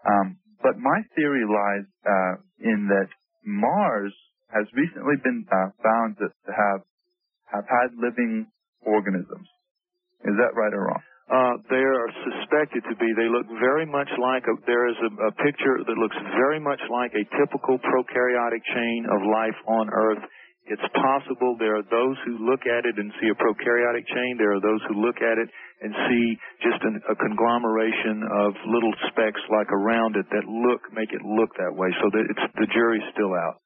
Um, 0.07 0.39
but 0.63 0.79
my 0.79 1.03
theory 1.19 1.43
lies 1.43 1.87
uh, 2.07 2.33
in 2.63 2.87
that 2.95 3.11
Mars 3.43 4.15
has 4.55 4.63
recently 4.71 5.19
been 5.19 5.43
uh, 5.51 5.75
found 5.83 6.15
to, 6.23 6.31
to 6.31 6.51
have 6.55 6.79
have 7.51 7.67
had 7.67 7.91
living 7.99 8.47
organisms. 8.87 9.47
Is 10.25 10.35
that 10.39 10.55
right 10.55 10.73
or 10.73 10.87
wrong? 10.87 11.03
Uh, 11.27 11.59
they 11.67 11.83
are 11.83 12.07
suspected 12.23 12.87
to 12.87 12.95
be. 12.95 13.11
They 13.19 13.27
look 13.27 13.45
very 13.59 13.83
much 13.83 14.07
like 14.15 14.47
a. 14.47 14.55
There 14.63 14.87
is 14.87 14.95
a, 15.03 15.11
a 15.27 15.31
picture 15.43 15.75
that 15.83 15.97
looks 15.99 16.15
very 16.39 16.59
much 16.59 16.79
like 16.87 17.11
a 17.19 17.27
typical 17.35 17.75
prokaryotic 17.83 18.63
chain 18.71 18.99
of 19.11 19.19
life 19.27 19.59
on 19.67 19.91
Earth. 19.91 20.23
It's 20.71 20.87
possible 20.95 21.55
there 21.59 21.79
are 21.79 21.87
those 21.91 22.15
who 22.23 22.47
look 22.47 22.63
at 22.63 22.87
it 22.87 22.95
and 22.95 23.11
see 23.19 23.27
a 23.27 23.37
prokaryotic 23.39 24.07
chain. 24.07 24.39
There 24.39 24.55
are 24.55 24.63
those 24.63 24.79
who 24.87 25.03
look 25.03 25.19
at 25.19 25.35
it 25.35 25.47
and 25.83 25.91
see 26.07 26.25
just 26.63 26.79
an, 26.83 26.95
a 27.11 27.15
conglomeration 27.15 28.23
of 28.23 28.55
little 28.71 28.95
specks 29.11 29.39
like 29.51 29.71
around 29.71 30.15
it 30.15 30.27
that 30.31 30.47
look 30.47 30.79
make 30.95 31.11
it 31.11 31.23
look 31.27 31.51
that 31.59 31.75
way. 31.75 31.91
So 31.99 32.07
that 32.07 32.23
it's 32.23 32.45
the 32.55 32.71
jury's 32.71 33.07
still 33.11 33.35
out. 33.35 33.59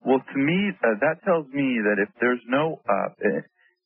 Well, 0.00 0.18
to 0.18 0.38
me, 0.38 0.72
uh, 0.80 0.96
that 0.98 1.22
tells 1.28 1.46
me 1.52 1.78
that 1.84 2.02
if 2.02 2.10
there's 2.20 2.42
no, 2.48 2.80
uh, 2.88 3.08
eh, 3.20 3.40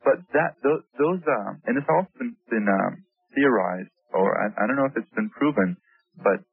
but 0.07 0.23
that 0.39 0.55
those, 0.63 0.87
those 0.95 1.21
um, 1.27 1.59
and 1.67 1.75
it's 1.75 1.91
also 1.91 2.07
been, 2.15 2.39
been 2.47 2.69
um, 2.71 3.03
theorized, 3.35 3.91
or 4.15 4.31
I, 4.39 4.55
I 4.55 4.63
don't 4.71 4.79
know 4.79 4.87
if 4.87 4.95
it's 4.95 5.15
been 5.19 5.31
proven, 5.35 5.75
but 6.23 6.47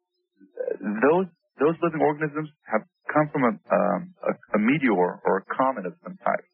uh, 0.57 0.73
those 1.05 1.29
those 1.61 1.77
living 1.85 2.01
organisms 2.01 2.49
have 2.65 2.81
come 3.13 3.29
from 3.29 3.45
a, 3.45 3.53
um, 3.69 4.01
a, 4.25 4.33
a 4.57 4.59
meteor 4.59 5.21
or 5.21 5.45
a 5.45 5.45
comet 5.53 5.85
of 5.85 5.93
some 6.01 6.17
type, 6.25 6.47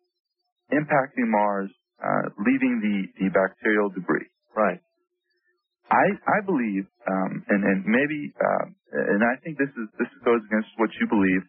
impacting 0.75 1.31
Mars, 1.31 1.71
uh, 2.03 2.35
leaving 2.43 2.83
the, 2.83 2.97
the 3.23 3.27
bacterial 3.31 3.89
debris. 3.89 4.27
Right. 4.51 4.83
I 5.91 6.05
I 6.27 6.39
believe, 6.45 6.85
um, 7.09 7.43
and 7.49 7.61
and 7.65 7.79
maybe, 7.85 8.33
um, 8.39 8.75
and 8.93 9.21
I 9.25 9.39
think 9.43 9.57
this 9.57 9.71
is 9.73 9.87
this 9.97 10.09
goes 10.25 10.41
against 10.45 10.69
what 10.77 10.91
you 11.01 11.07
believe, 11.09 11.43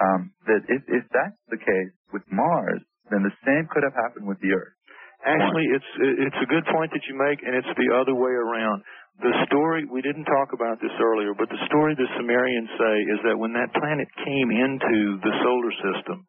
um, 0.00 0.32
that 0.46 0.62
if 0.68 0.82
if 0.88 1.04
that's 1.14 1.40
the 1.48 1.58
case 1.58 1.94
with 2.12 2.22
Mars, 2.32 2.82
then 3.10 3.22
the 3.22 3.34
same 3.46 3.68
could 3.70 3.84
have 3.86 3.94
happened 3.94 4.26
with 4.26 4.40
the 4.42 4.52
Earth. 4.52 4.75
Actually, 5.24 5.66
it's 5.72 5.92
it's 6.28 6.40
a 6.42 6.50
good 6.52 6.66
point 6.70 6.92
that 6.92 7.04
you 7.08 7.16
make, 7.16 7.40
and 7.42 7.56
it's 7.56 7.72
the 7.76 7.90
other 7.96 8.14
way 8.14 8.30
around. 8.30 8.82
The 9.22 9.32
story 9.48 9.88
we 9.88 10.04
didn't 10.04 10.28
talk 10.28 10.52
about 10.52 10.76
this 10.78 10.92
earlier, 11.00 11.32
but 11.32 11.48
the 11.48 11.62
story 11.66 11.96
the 11.96 12.06
Sumerians 12.20 12.68
say 12.76 12.96
is 13.16 13.20
that 13.24 13.38
when 13.40 13.56
that 13.56 13.72
planet 13.72 14.08
came 14.22 14.50
into 14.52 15.16
the 15.24 15.34
solar 15.40 15.74
system, 15.80 16.28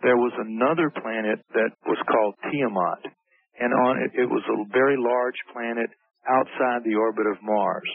there 0.00 0.16
was 0.16 0.32
another 0.40 0.88
planet 0.90 1.44
that 1.52 1.76
was 1.84 2.00
called 2.08 2.34
Tiamat, 2.48 3.12
and 3.60 3.70
on 3.70 4.00
it 4.00 4.10
it 4.16 4.28
was 4.28 4.42
a 4.48 4.64
very 4.72 4.96
large 4.96 5.38
planet 5.52 5.92
outside 6.26 6.82
the 6.88 6.96
orbit 6.96 7.26
of 7.28 7.36
Mars. 7.42 7.88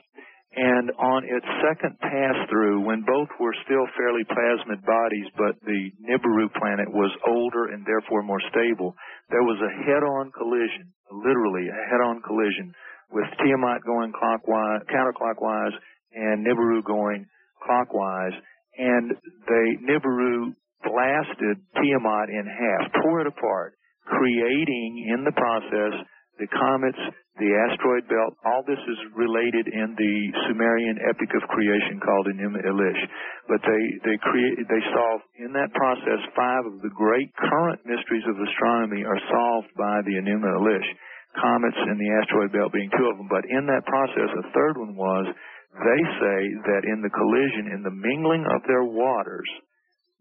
And 0.58 0.90
on 0.98 1.22
its 1.22 1.46
second 1.62 2.00
pass 2.02 2.34
through, 2.50 2.82
when 2.82 3.06
both 3.06 3.30
were 3.40 3.54
still 3.62 3.86
fairly 3.94 4.26
plasmid 4.26 4.82
bodies, 4.82 5.30
but 5.38 5.54
the 5.62 5.94
Nibiru 6.02 6.50
planet 6.58 6.90
was 6.90 7.14
older 7.30 7.70
and 7.70 7.86
therefore 7.86 8.24
more 8.24 8.42
stable, 8.50 8.96
there 9.30 9.46
was 9.46 9.62
a 9.62 9.76
head-on 9.86 10.32
collision, 10.34 10.90
literally 11.14 11.70
a 11.70 11.84
head-on 11.94 12.26
collision, 12.26 12.74
with 13.14 13.30
Tiamat 13.38 13.86
going 13.86 14.12
clockwise, 14.18 14.82
counterclockwise, 14.90 15.78
and 16.18 16.42
Nibiru 16.42 16.84
going 16.84 17.28
clockwise, 17.62 18.34
and 18.80 19.14
the 19.46 19.64
Nibiru 19.86 20.58
blasted 20.82 21.62
Tiamat 21.78 22.30
in 22.34 22.50
half, 22.50 23.04
tore 23.04 23.22
it 23.22 23.28
apart, 23.28 23.78
creating 24.06 25.06
in 25.14 25.24
the 25.24 25.38
process 25.38 25.94
the 26.38 26.50
comets, 26.54 27.02
the 27.38 27.54
asteroid 27.70 28.06
belt, 28.10 28.34
all 28.46 28.66
this 28.66 28.82
is 28.82 29.00
related 29.14 29.70
in 29.70 29.94
the 29.94 30.16
Sumerian 30.50 30.98
epic 31.06 31.30
of 31.38 31.46
creation 31.50 32.02
called 32.02 32.30
Enuma 32.30 32.62
Elish. 32.66 33.02
But 33.46 33.62
they, 33.62 33.84
they 34.06 34.18
create, 34.22 34.58
they 34.66 34.84
solve, 34.94 35.22
in 35.38 35.54
that 35.54 35.74
process, 35.74 36.22
five 36.34 36.66
of 36.66 36.82
the 36.82 36.94
great 36.94 37.30
current 37.38 37.82
mysteries 37.86 38.26
of 38.26 38.38
astronomy 38.42 39.06
are 39.06 39.22
solved 39.30 39.70
by 39.78 40.02
the 40.06 40.18
Enuma 40.18 40.50
Elish. 40.62 40.90
Comets 41.38 41.78
and 41.78 42.02
the 42.02 42.12
asteroid 42.22 42.50
belt 42.54 42.74
being 42.74 42.90
two 42.98 43.06
of 43.10 43.18
them. 43.18 43.30
But 43.30 43.46
in 43.46 43.70
that 43.70 43.86
process, 43.86 44.30
a 44.34 44.50
third 44.58 44.78
one 44.78 44.98
was, 44.98 45.30
they 45.78 46.02
say 46.18 46.40
that 46.74 46.90
in 46.90 47.06
the 47.06 47.14
collision, 47.14 47.70
in 47.70 47.86
the 47.86 47.94
mingling 47.94 48.46
of 48.50 48.66
their 48.66 48.86
waters, 48.86 49.50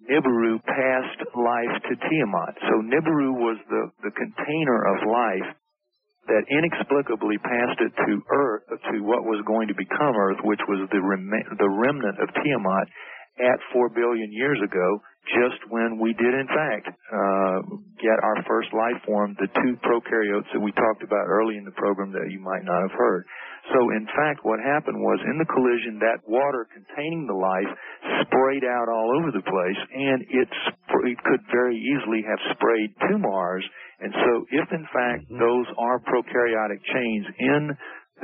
Nibiru 0.05 0.61
passed 0.61 1.21
life 1.33 1.77
to 1.89 1.95
Tiamat. 1.97 2.55
So 2.69 2.85
Nibiru 2.85 3.33
was 3.33 3.57
the, 3.73 3.89
the 4.05 4.13
container 4.13 4.85
of 4.93 5.09
life 5.09 5.49
that 6.27 6.45
inexplicably 6.51 7.39
passed 7.39 7.81
it 7.81 7.93
to 8.07 8.23
Earth, 8.31 8.67
to 8.91 8.97
what 9.03 9.23
was 9.23 9.43
going 9.47 9.69
to 9.69 9.75
become 9.75 10.15
Earth, 10.17 10.43
which 10.43 10.61
was 10.69 10.89
the, 10.91 11.01
rem- 11.01 11.31
the 11.59 11.71
remnant 11.71 12.19
of 12.19 12.29
Tiamat 12.35 12.87
at 13.39 13.59
four 13.73 13.89
billion 13.89 14.33
years 14.33 14.61
ago, 14.65 15.01
just 15.27 15.59
when 15.69 15.99
we 15.99 16.15
did 16.15 16.35
in 16.35 16.47
fact 16.47 16.87
uh, 16.87 17.59
get 17.99 18.17
our 18.23 18.39
first 18.47 18.71
life 18.71 18.99
form, 19.05 19.35
the 19.43 19.51
two 19.63 19.75
prokaryotes 19.83 20.47
that 20.55 20.63
we 20.63 20.71
talked 20.73 21.03
about 21.03 21.27
early 21.27 21.59
in 21.59 21.65
the 21.65 21.75
program 21.75 22.13
that 22.13 22.31
you 22.31 22.39
might 22.39 22.63
not 22.63 22.81
have 22.87 22.95
heard. 22.95 23.27
So 23.75 23.91
in 23.91 24.07
fact, 24.15 24.47
what 24.47 24.63
happened 24.63 25.03
was 25.03 25.19
in 25.27 25.43
the 25.43 25.51
collision, 25.51 25.99
that 25.99 26.23
water 26.23 26.71
containing 26.71 27.27
the 27.27 27.35
life 27.35 27.71
sprayed 28.23 28.63
out 28.63 28.87
all 28.87 29.19
over 29.19 29.35
the 29.35 29.43
place, 29.43 29.81
and 29.91 30.23
it, 30.31 30.49
sp- 30.71 31.07
it 31.11 31.19
could 31.27 31.43
very 31.51 31.75
easily 31.75 32.23
have 32.23 32.39
sprayed 32.55 32.95
to 33.11 33.19
Mars. 33.19 33.67
And 33.99 34.13
so, 34.13 34.33
if 34.53 34.69
in 34.71 34.87
fact 34.93 35.27
those 35.33 35.67
are 35.79 35.99
prokaryotic 36.07 36.79
chains 36.85 37.27
in 37.41 37.63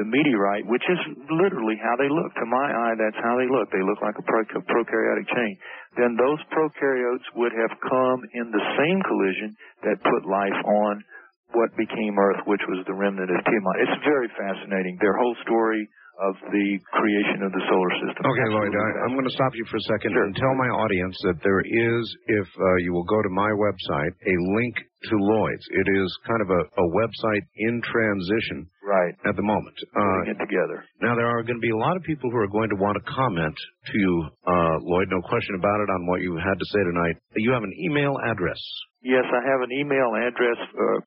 the 0.00 0.08
meteorite, 0.08 0.64
which 0.66 0.84
is 0.88 1.00
literally 1.28 1.76
how 1.76 1.94
they 2.00 2.08
look. 2.08 2.32
To 2.40 2.46
my 2.48 2.68
eye, 2.72 2.96
that's 2.96 3.20
how 3.20 3.36
they 3.36 3.48
look. 3.48 3.68
They 3.68 3.84
look 3.84 4.00
like 4.00 4.16
a 4.16 4.24
pro- 4.24 4.64
prokaryotic 4.64 5.28
chain. 5.28 5.52
Then 6.00 6.16
those 6.16 6.40
prokaryotes 6.48 7.26
would 7.36 7.52
have 7.52 7.72
come 7.84 8.20
in 8.32 8.48
the 8.48 8.64
same 8.80 8.98
collision 9.04 9.52
that 9.84 10.00
put 10.00 10.24
life 10.24 10.56
on 10.64 11.04
what 11.52 11.68
became 11.76 12.16
Earth, 12.16 12.40
which 12.48 12.64
was 12.64 12.80
the 12.88 12.96
remnant 12.96 13.28
of 13.28 13.40
Tiamat. 13.44 13.76
It's 13.84 14.00
very 14.08 14.28
fascinating. 14.32 14.96
Their 15.00 15.16
whole 15.16 15.36
story 15.44 15.84
of 16.28 16.34
the 16.54 16.68
creation 16.94 17.42
of 17.42 17.50
the 17.50 17.62
solar 17.66 17.92
system. 17.98 18.22
Okay, 18.22 18.48
Lloyd, 18.54 18.70
I, 18.70 18.88
I'm 19.06 19.14
going 19.18 19.26
to 19.26 19.34
stop 19.34 19.50
you 19.58 19.66
for 19.66 19.76
a 19.76 19.86
second 19.90 20.14
and 20.14 20.30
tell 20.36 20.54
my 20.54 20.70
audience 20.78 21.16
that 21.26 21.42
there 21.42 21.62
is, 21.66 22.02
if 22.42 22.46
uh, 22.46 22.76
you 22.86 22.92
will 22.94 23.06
go 23.06 23.18
to 23.22 23.32
my 23.34 23.50
website, 23.50 24.14
a 24.22 24.34
link 24.54 24.74
to 25.10 25.14
Lloyd's. 25.18 25.66
It 25.74 25.88
is 25.98 26.08
kind 26.26 26.42
of 26.42 26.50
a, 26.50 26.62
a 26.78 26.86
website 26.94 27.44
in 27.58 27.82
transition 27.82 28.70
right 28.86 29.14
at 29.26 29.34
the 29.34 29.42
moment. 29.42 29.74
Putting 29.90 30.38
it 30.38 30.38
together. 30.38 30.84
Now, 31.02 31.18
there 31.18 31.26
are 31.26 31.42
going 31.42 31.58
to 31.58 31.64
be 31.64 31.74
a 31.74 31.80
lot 31.82 31.96
of 31.96 32.02
people 32.02 32.30
who 32.30 32.38
are 32.38 32.50
going 32.50 32.70
to 32.70 32.78
want 32.78 32.94
to 33.02 33.04
comment 33.10 33.56
to 33.90 33.94
you, 33.98 34.14
uh, 34.46 34.78
Lloyd, 34.82 35.08
no 35.10 35.20
question 35.26 35.58
about 35.58 35.80
it, 35.82 35.90
on 35.90 36.06
what 36.06 36.20
you 36.20 36.38
had 36.38 36.54
to 36.54 36.66
say 36.70 36.82
tonight. 36.86 37.16
You 37.34 37.50
have 37.52 37.66
an 37.66 37.74
email 37.82 38.14
address. 38.22 38.60
Yes, 39.02 39.26
I 39.26 39.42
have 39.42 39.60
an 39.66 39.72
email 39.74 40.14
address 40.14 40.60
uh, 40.70 40.98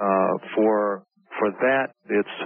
uh, 0.00 0.34
for 0.56 1.04
for 1.38 1.50
that. 1.50 1.92
It's 2.08 2.36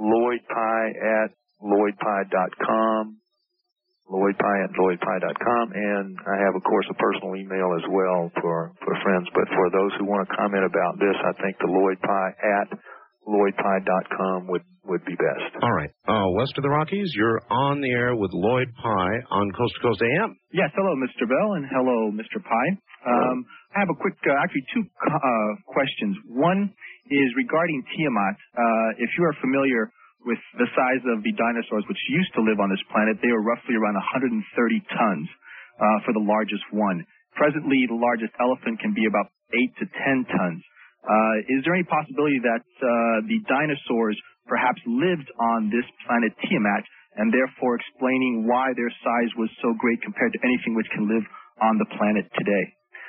lloydpye 0.00 0.90
at 1.22 1.30
lloydpye.com, 1.62 3.18
lloydpye 4.10 4.58
at 4.64 4.72
lloydpye.com, 4.78 5.64
and 5.74 6.16
I 6.26 6.36
have, 6.44 6.54
of 6.56 6.64
course, 6.64 6.86
a 6.90 6.96
personal 6.96 7.36
email 7.36 7.76
as 7.76 7.84
well 7.90 8.30
for, 8.40 8.72
for 8.84 8.92
friends. 9.02 9.28
But 9.34 9.48
for 9.52 9.66
those 9.70 9.92
who 9.98 10.06
want 10.06 10.28
to 10.28 10.36
comment 10.36 10.64
about 10.64 10.98
this, 10.98 11.16
I 11.20 11.32
think 11.42 11.58
the 11.60 11.68
lloydpye 11.68 12.30
at 12.62 12.68
lloydpye.com 13.28 14.48
would, 14.48 14.64
would 14.88 15.04
be 15.04 15.12
best. 15.12 15.52
All 15.60 15.72
right. 15.76 15.90
Uh, 16.08 16.24
west 16.32 16.56
of 16.56 16.62
the 16.64 16.70
Rockies, 16.72 17.12
you're 17.14 17.42
on 17.50 17.80
the 17.80 17.90
air 17.92 18.16
with 18.16 18.30
Lloyd 18.32 18.72
Pye 18.80 19.18
on 19.30 19.52
Coast 19.52 19.74
to 19.76 19.80
Coast 19.84 20.00
AM. 20.00 20.38
Yes, 20.52 20.72
hello, 20.74 20.96
Mr. 20.96 21.28
Bell, 21.28 21.60
and 21.60 21.66
hello, 21.68 22.08
Mr. 22.16 22.40
Pye. 22.40 22.72
Um, 23.04 23.44
I 23.76 23.80
have 23.84 23.92
a 23.92 23.98
quick, 24.00 24.16
uh, 24.24 24.32
actually 24.42 24.64
two 24.72 24.84
uh, 24.88 25.50
questions. 25.68 26.16
One 26.26 26.72
is 27.12 27.28
regarding 27.36 27.84
Tiamat. 27.92 28.34
Uh, 28.56 28.88
if 29.04 29.10
you 29.18 29.24
are 29.28 29.36
familiar 29.44 29.92
with 30.26 30.40
the 30.58 30.68
size 30.74 31.02
of 31.14 31.22
the 31.22 31.34
dinosaurs 31.38 31.86
which 31.86 32.00
used 32.10 32.32
to 32.34 32.42
live 32.42 32.58
on 32.58 32.70
this 32.70 32.82
planet, 32.90 33.18
they 33.22 33.30
were 33.30 33.44
roughly 33.44 33.78
around 33.78 33.94
130 33.98 34.42
tons 34.94 35.28
uh, 35.78 35.98
for 36.02 36.12
the 36.14 36.22
largest 36.22 36.64
one. 36.74 37.06
Presently, 37.38 37.86
the 37.86 37.98
largest 37.98 38.34
elephant 38.42 38.82
can 38.82 38.94
be 38.94 39.06
about 39.06 39.30
8 39.54 39.62
to 39.78 39.84
10 39.86 40.26
tons. 40.26 40.62
Uh, 41.06 41.36
is 41.48 41.62
there 41.62 41.78
any 41.78 41.86
possibility 41.86 42.42
that 42.42 42.66
uh, 42.82 43.22
the 43.30 43.38
dinosaurs 43.46 44.18
perhaps 44.50 44.80
lived 44.84 45.28
on 45.38 45.70
this 45.70 45.86
planet 46.04 46.34
Tiamat 46.42 46.82
and 47.16 47.30
therefore 47.30 47.78
explaining 47.78 48.46
why 48.46 48.74
their 48.74 48.90
size 49.02 49.32
was 49.38 49.50
so 49.62 49.74
great 49.78 50.02
compared 50.02 50.32
to 50.34 50.40
anything 50.42 50.74
which 50.74 50.90
can 50.90 51.06
live 51.06 51.24
on 51.62 51.78
the 51.78 51.88
planet 51.98 52.26
today? 52.34 52.64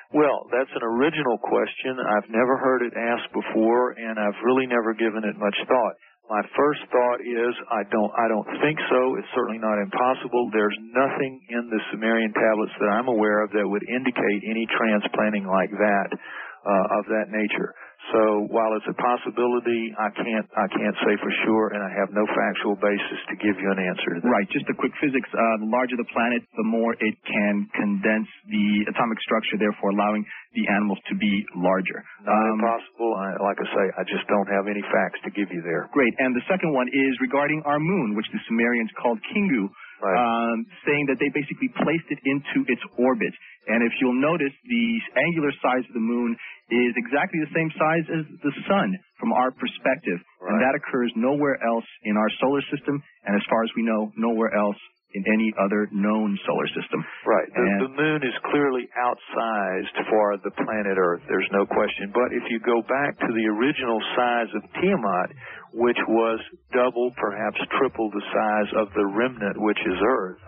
Well, 0.10 0.50
that's 0.50 0.74
an 0.74 0.82
original 0.82 1.38
question. 1.38 2.02
I've 2.02 2.30
never 2.34 2.58
heard 2.58 2.82
it 2.82 2.98
asked 2.98 3.30
before, 3.30 3.94
and 3.94 4.18
I've 4.18 4.42
really 4.42 4.66
never 4.66 4.98
given 4.98 5.22
it 5.22 5.38
much 5.38 5.54
thought. 5.70 5.96
My 6.30 6.46
first 6.54 6.86
thought 6.94 7.26
is 7.26 7.54
I 7.74 7.82
don't 7.90 8.14
I 8.14 8.30
don't 8.30 8.46
think 8.62 8.78
so. 8.86 9.18
It's 9.18 9.34
certainly 9.34 9.58
not 9.58 9.82
impossible. 9.82 10.54
There's 10.54 10.78
nothing 10.94 11.42
in 11.50 11.74
the 11.74 11.82
Sumerian 11.90 12.30
tablets 12.38 12.76
that 12.78 12.94
I'm 12.94 13.10
aware 13.10 13.42
of 13.42 13.50
that 13.58 13.66
would 13.66 13.82
indicate 13.90 14.42
any 14.46 14.70
transplanting 14.78 15.50
like 15.50 15.74
that 15.74 16.10
uh, 16.14 16.86
of 17.02 17.10
that 17.10 17.34
nature. 17.34 17.74
So 18.10 18.50
while 18.50 18.74
it's 18.74 18.90
a 18.90 18.98
possibility, 18.98 19.94
I 20.00 20.10
can't 20.18 20.48
I 20.58 20.66
can't 20.74 20.98
say 21.06 21.14
for 21.22 21.30
sure, 21.46 21.66
and 21.78 21.82
I 21.86 21.92
have 21.94 22.10
no 22.10 22.26
factual 22.26 22.74
basis 22.82 23.20
to 23.30 23.36
give 23.38 23.54
you 23.62 23.70
an 23.70 23.78
answer 23.78 24.10
to 24.18 24.20
that. 24.26 24.30
Right, 24.30 24.50
just 24.50 24.66
a 24.66 24.74
quick 24.74 24.94
physics. 24.98 25.30
Uh, 25.30 25.62
the 25.62 25.70
larger 25.70 25.94
the 25.94 26.10
planet, 26.10 26.42
the 26.58 26.66
more 26.66 26.98
it 26.98 27.16
can 27.28 27.70
condense 27.78 28.26
the 28.50 28.90
atomic 28.90 29.22
structure, 29.22 29.62
therefore 29.62 29.94
allowing 29.94 30.26
the 30.58 30.66
animals 30.74 30.98
to 31.12 31.16
be 31.22 31.46
larger. 31.54 32.02
Not 32.26 32.34
Um, 32.34 32.58
impossible. 32.58 33.12
I, 33.14 33.28
like 33.46 33.60
I 33.62 33.68
say, 33.78 33.86
I 34.02 34.04
just 34.10 34.26
don't 34.26 34.50
have 34.50 34.66
any 34.66 34.82
facts 34.90 35.22
to 35.28 35.30
give 35.30 35.54
you 35.54 35.62
there. 35.62 35.86
Great. 35.94 36.14
And 36.18 36.34
the 36.34 36.42
second 36.50 36.74
one 36.74 36.90
is 36.90 37.14
regarding 37.22 37.62
our 37.70 37.78
moon, 37.80 38.16
which 38.18 38.26
the 38.34 38.42
Sumerians 38.50 38.90
called 38.98 39.20
Kingu, 39.30 39.70
um, 40.02 40.66
saying 40.88 41.06
that 41.12 41.20
they 41.20 41.30
basically 41.30 41.70
placed 41.84 42.08
it 42.10 42.20
into 42.26 42.66
its 42.72 42.82
orbit. 42.98 43.34
And 43.70 43.86
if 43.86 43.94
you'll 44.02 44.18
notice, 44.18 44.54
the 44.66 44.88
angular 45.30 45.54
size 45.62 45.86
of 45.86 45.94
the 45.94 46.02
moon 46.02 46.34
is 46.74 46.94
exactly 46.98 47.40
the 47.42 47.54
same 47.54 47.70
size 47.78 48.06
as 48.10 48.24
the 48.42 48.54
sun 48.66 48.98
from 49.22 49.34
our 49.34 49.54
perspective. 49.54 50.18
And 50.42 50.58
that 50.58 50.74
occurs 50.74 51.14
nowhere 51.16 51.62
else 51.62 51.86
in 52.04 52.18
our 52.18 52.30
solar 52.42 52.62
system, 52.74 52.98
and 53.26 53.38
as 53.38 53.46
far 53.50 53.64
as 53.64 53.70
we 53.78 53.86
know, 53.86 54.10
nowhere 54.18 54.50
else 54.58 54.78
in 55.14 55.26
any 55.26 55.50
other 55.58 55.90
known 55.92 56.38
solar 56.46 56.70
system. 56.70 57.02
Right. 57.26 57.50
The, 57.50 57.90
the 57.90 57.94
moon 57.98 58.22
is 58.22 58.34
clearly 58.54 58.86
outsized 58.94 59.98
for 60.06 60.38
the 60.46 60.54
planet 60.54 60.98
Earth. 60.98 61.26
There's 61.26 61.50
no 61.52 61.66
question. 61.66 62.14
But 62.14 62.30
if 62.30 62.46
you 62.50 62.62
go 62.62 62.82
back 62.86 63.18
to 63.18 63.30
the 63.34 63.46
original 63.50 63.98
size 64.14 64.52
of 64.54 64.62
Tiamat, 64.78 65.30
which 65.74 65.98
was 66.08 66.40
double, 66.74 67.10
perhaps 67.18 67.58
triple 67.78 68.10
the 68.14 68.26
size 68.34 68.70
of 68.78 68.94
the 68.94 69.06
remnant, 69.06 69.58
which 69.58 69.82
is 69.82 69.98
Earth, 69.98 70.42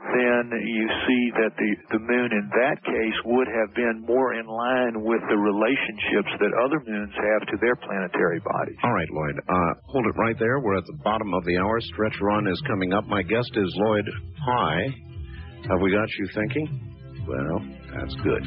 then 0.00 0.52
you 0.52 0.84
see 1.08 1.22
that 1.40 1.52
the, 1.56 1.70
the 1.96 2.00
moon 2.04 2.28
in 2.32 2.46
that 2.52 2.76
case 2.84 3.18
would 3.24 3.48
have 3.48 3.74
been 3.74 4.04
more 4.06 4.34
in 4.34 4.46
line 4.46 5.00
with 5.02 5.20
the 5.28 5.36
relationships 5.36 6.32
that 6.40 6.52
other 6.64 6.80
moons 6.84 7.12
have 7.16 7.48
to 7.48 7.56
their 7.60 7.76
planetary 7.76 8.40
bodies. 8.40 8.76
All 8.84 8.92
right, 8.92 9.08
Lloyd. 9.10 9.36
Uh, 9.40 9.72
hold 9.88 10.04
it 10.06 10.16
right 10.20 10.36
there. 10.38 10.60
We're 10.60 10.76
at 10.76 10.86
the 10.86 10.98
bottom 11.02 11.32
of 11.32 11.44
the 11.44 11.56
hour. 11.58 11.80
Stretch 11.80 12.16
run 12.20 12.46
is 12.46 12.60
coming 12.68 12.92
up. 12.92 13.06
My 13.06 13.22
guest 13.22 13.50
is 13.56 13.72
Lloyd 13.76 14.06
Pye. 14.44 14.86
Have 15.70 15.80
we 15.80 15.90
got 15.90 16.08
you 16.20 16.28
thinking? 16.34 16.92
Well, 17.26 17.58
that's 17.98 18.14
good. 18.22 18.42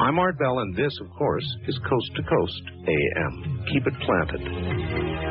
I'm 0.00 0.18
Art 0.18 0.38
Bell, 0.38 0.58
and 0.58 0.74
this, 0.74 0.92
of 1.04 1.10
course, 1.16 1.46
is 1.68 1.78
Coast 1.88 2.10
to 2.16 2.22
Coast 2.22 2.62
AM. 2.88 3.64
Keep 3.72 3.86
it 3.86 3.94
planted. 4.02 5.27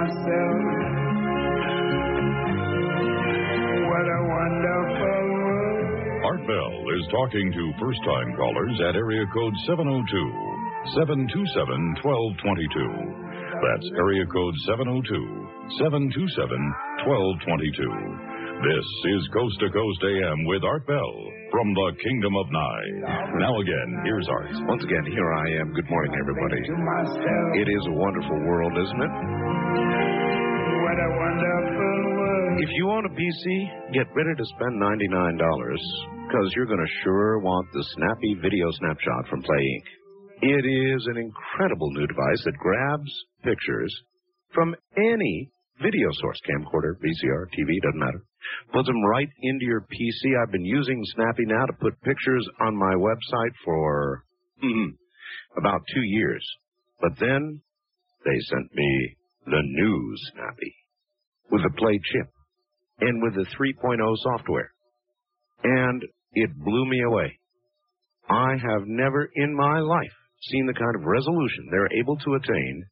Myself, 0.00 0.60
what 3.84 4.06
a 4.08 4.20
wonderful 4.32 5.20
world. 5.28 6.24
Art 6.24 6.42
Bell 6.48 6.74
is 6.96 7.04
talking 7.12 7.46
to 7.52 7.64
first 7.76 8.00
time 8.08 8.28
callers 8.36 8.76
at 8.88 8.96
area 8.96 9.26
code 9.34 9.52
702 9.68 10.00
727 10.96 12.00
1222. 12.00 13.20
That's 13.60 13.88
area 14.00 14.24
code 14.24 14.56
702 14.72 15.04
727 15.84 16.16
1222. 17.04 18.40
This 18.60 18.88
is 19.16 19.22
Coast 19.32 19.56
to 19.60 19.68
Coast 19.72 20.00
AM 20.04 20.44
with 20.44 20.64
Art 20.64 20.84
Bell 20.88 21.12
from 21.52 21.72
the 21.72 21.88
Kingdom 22.00 22.36
of 22.36 22.46
Nye. 22.52 22.88
Now 23.40 23.52
again, 23.60 23.90
here's 24.04 24.28
Art. 24.28 24.52
Once 24.68 24.84
again, 24.84 25.04
here 25.12 25.32
I 25.32 25.64
am. 25.64 25.72
Good 25.72 25.88
morning, 25.88 26.12
everybody. 26.20 26.60
It 27.56 27.68
is 27.68 27.84
a 27.88 27.94
wonderful 27.96 28.36
world, 28.44 28.72
isn't 28.76 29.00
it? 29.00 29.59
If 32.60 32.68
you 32.76 32.90
own 32.90 33.06
a 33.06 33.08
PC, 33.08 33.94
get 33.94 34.14
ready 34.14 34.36
to 34.36 34.44
spend 34.44 34.76
$99 34.76 35.38
because 36.28 36.52
you're 36.54 36.66
going 36.66 36.84
to 36.84 37.00
sure 37.02 37.38
want 37.38 37.66
the 37.72 37.82
snappy 37.96 38.34
video 38.34 38.70
snapshot 38.72 39.28
from 39.30 39.40
Play 39.40 39.56
Inc. 39.56 39.86
It 40.42 40.66
is 40.68 41.06
an 41.06 41.16
incredible 41.16 41.90
new 41.92 42.06
device 42.06 42.42
that 42.44 42.58
grabs 42.58 43.10
pictures 43.42 43.94
from 44.52 44.76
any 44.98 45.50
video 45.80 46.08
source, 46.20 46.38
camcorder, 46.44 47.00
VCR, 47.00 47.46
TV, 47.48 47.80
doesn't 47.80 47.98
matter. 47.98 48.22
Puts 48.74 48.88
them 48.88 49.04
right 49.06 49.28
into 49.40 49.64
your 49.64 49.80
PC. 49.80 50.36
I've 50.36 50.52
been 50.52 50.66
using 50.66 51.00
Snappy 51.14 51.46
now 51.46 51.64
to 51.64 51.72
put 51.80 52.02
pictures 52.02 52.46
on 52.60 52.76
my 52.76 52.92
website 52.92 53.54
for 53.64 54.24
hmm, 54.60 54.88
about 55.56 55.80
two 55.94 56.02
years. 56.02 56.46
But 57.00 57.12
then 57.18 57.62
they 58.26 58.38
sent 58.50 58.74
me 58.74 59.16
the 59.46 59.62
new 59.64 60.14
Snappy 60.34 60.74
with 61.50 61.62
the 61.62 61.70
Play 61.78 61.98
chip 62.12 62.30
and 63.00 63.22
with 63.22 63.34
the 63.34 63.46
3.0 63.56 63.98
software. 64.22 64.72
And 65.64 66.02
it 66.32 66.50
blew 66.56 66.86
me 66.86 67.02
away. 67.02 67.38
I 68.28 68.52
have 68.52 68.86
never 68.86 69.28
in 69.34 69.54
my 69.54 69.80
life 69.80 70.16
seen 70.50 70.66
the 70.66 70.74
kind 70.74 70.94
of 70.96 71.04
resolution 71.04 71.68
they're 71.70 71.98
able 72.00 72.16
to 72.16 72.34
attain 72.34 72.84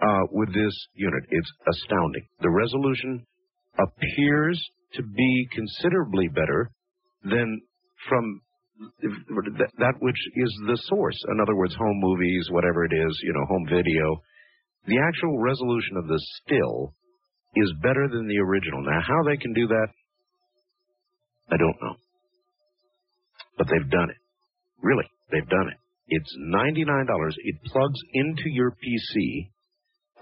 uh, 0.00 0.26
with 0.30 0.48
this 0.54 0.74
unit. 0.94 1.24
It's 1.30 1.52
astounding. 1.68 2.26
The 2.40 2.50
resolution 2.50 3.26
appears 3.78 4.62
to 4.94 5.02
be 5.02 5.48
considerably 5.52 6.28
better 6.28 6.70
than 7.24 7.60
from 8.08 8.40
that 9.78 9.94
which 10.00 10.16
is 10.36 10.60
the 10.66 10.78
source. 10.88 11.18
In 11.30 11.40
other 11.40 11.54
words, 11.54 11.74
home 11.74 12.00
movies, 12.00 12.48
whatever 12.50 12.84
it 12.84 12.92
is, 12.92 13.20
you 13.22 13.32
know, 13.32 13.46
home 13.46 13.66
video. 13.68 14.22
The 14.86 14.98
actual 14.98 15.38
resolution 15.38 15.96
of 15.96 16.08
the 16.08 16.20
still 16.42 16.94
is 17.54 17.72
better 17.82 18.08
than 18.08 18.26
the 18.28 18.38
original. 18.38 18.82
Now, 18.82 19.00
how 19.00 19.22
they 19.26 19.36
can 19.36 19.52
do 19.52 19.66
that, 19.68 19.88
I 21.50 21.56
don't 21.56 21.76
know. 21.82 21.96
But 23.58 23.68
they've 23.68 23.90
done 23.90 24.10
it. 24.10 24.16
Really, 24.82 25.04
they've 25.30 25.48
done 25.48 25.68
it. 25.68 25.78
It's 26.08 26.36
$99. 26.38 27.06
It 27.44 27.56
plugs 27.64 28.00
into 28.14 28.44
your 28.46 28.72
PC 28.72 29.50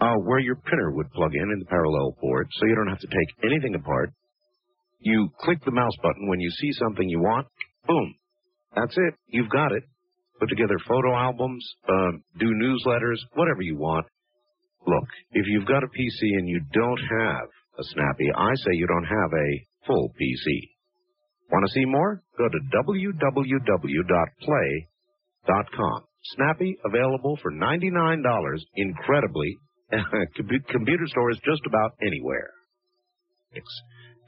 uh, 0.00 0.14
where 0.24 0.38
your 0.38 0.56
printer 0.56 0.90
would 0.90 1.10
plug 1.12 1.34
in 1.34 1.42
in 1.42 1.58
the 1.58 1.66
parallel 1.66 2.16
port, 2.20 2.48
so 2.52 2.66
you 2.66 2.74
don't 2.74 2.88
have 2.88 2.98
to 3.00 3.06
take 3.06 3.50
anything 3.50 3.74
apart. 3.74 4.12
You 5.00 5.30
click 5.40 5.64
the 5.64 5.70
mouse 5.70 5.96
button 6.02 6.28
when 6.28 6.40
you 6.40 6.50
see 6.50 6.72
something 6.72 7.08
you 7.08 7.20
want, 7.20 7.46
boom. 7.86 8.14
That's 8.74 8.96
it. 8.96 9.14
You've 9.28 9.50
got 9.50 9.72
it. 9.72 9.82
Put 10.38 10.48
together 10.48 10.76
photo 10.88 11.14
albums, 11.14 11.66
uh, 11.88 12.12
do 12.38 12.46
newsletters, 12.46 13.18
whatever 13.34 13.62
you 13.62 13.76
want. 13.76 14.06
Look, 14.86 15.04
if 15.32 15.46
you've 15.46 15.66
got 15.66 15.84
a 15.84 15.88
PC 15.88 16.38
and 16.38 16.48
you 16.48 16.60
don't 16.72 17.00
have 17.20 17.48
a 17.78 17.84
Snappy, 17.92 18.30
I 18.36 18.54
say 18.56 18.72
you 18.72 18.86
don't 18.86 19.04
have 19.04 19.32
a 19.32 19.66
full 19.86 20.12
PC. 20.20 20.70
Want 21.50 21.66
to 21.66 21.72
see 21.72 21.84
more? 21.84 22.22
Go 22.38 22.48
to 22.48 22.58
www.play.com. 22.86 23.70
Snappy 26.36 26.76
available 26.84 27.38
for 27.42 27.50
$99, 27.52 28.22
incredibly. 28.76 29.56
Com- 29.90 30.28
computer 30.68 31.06
stores 31.06 31.38
just 31.44 31.62
about 31.66 31.92
anywhere. 32.02 32.50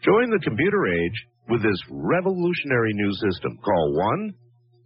Join 0.04 0.30
the 0.30 0.40
computer 0.42 0.86
age 0.88 1.26
with 1.48 1.62
this 1.62 1.78
revolutionary 1.90 2.92
new 2.94 3.12
system. 3.14 3.58
Call 3.64 3.94
1 3.94 4.34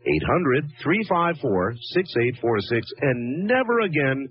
800 0.07 0.65
354 0.83 1.75
6846 1.81 2.87
and 3.01 3.47
never 3.47 3.81
again 3.81 4.29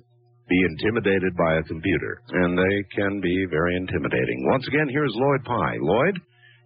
be 0.48 0.60
intimidated 0.70 1.34
by 1.38 1.58
a 1.58 1.64
computer. 1.64 2.22
And 2.30 2.58
they 2.58 2.76
can 2.96 3.20
be 3.22 3.46
very 3.50 3.76
intimidating. 3.78 4.46
Once 4.52 4.68
again, 4.68 4.88
here's 4.90 5.14
Lloyd 5.16 5.44
Pye. 5.46 5.78
Lloyd? 5.82 6.16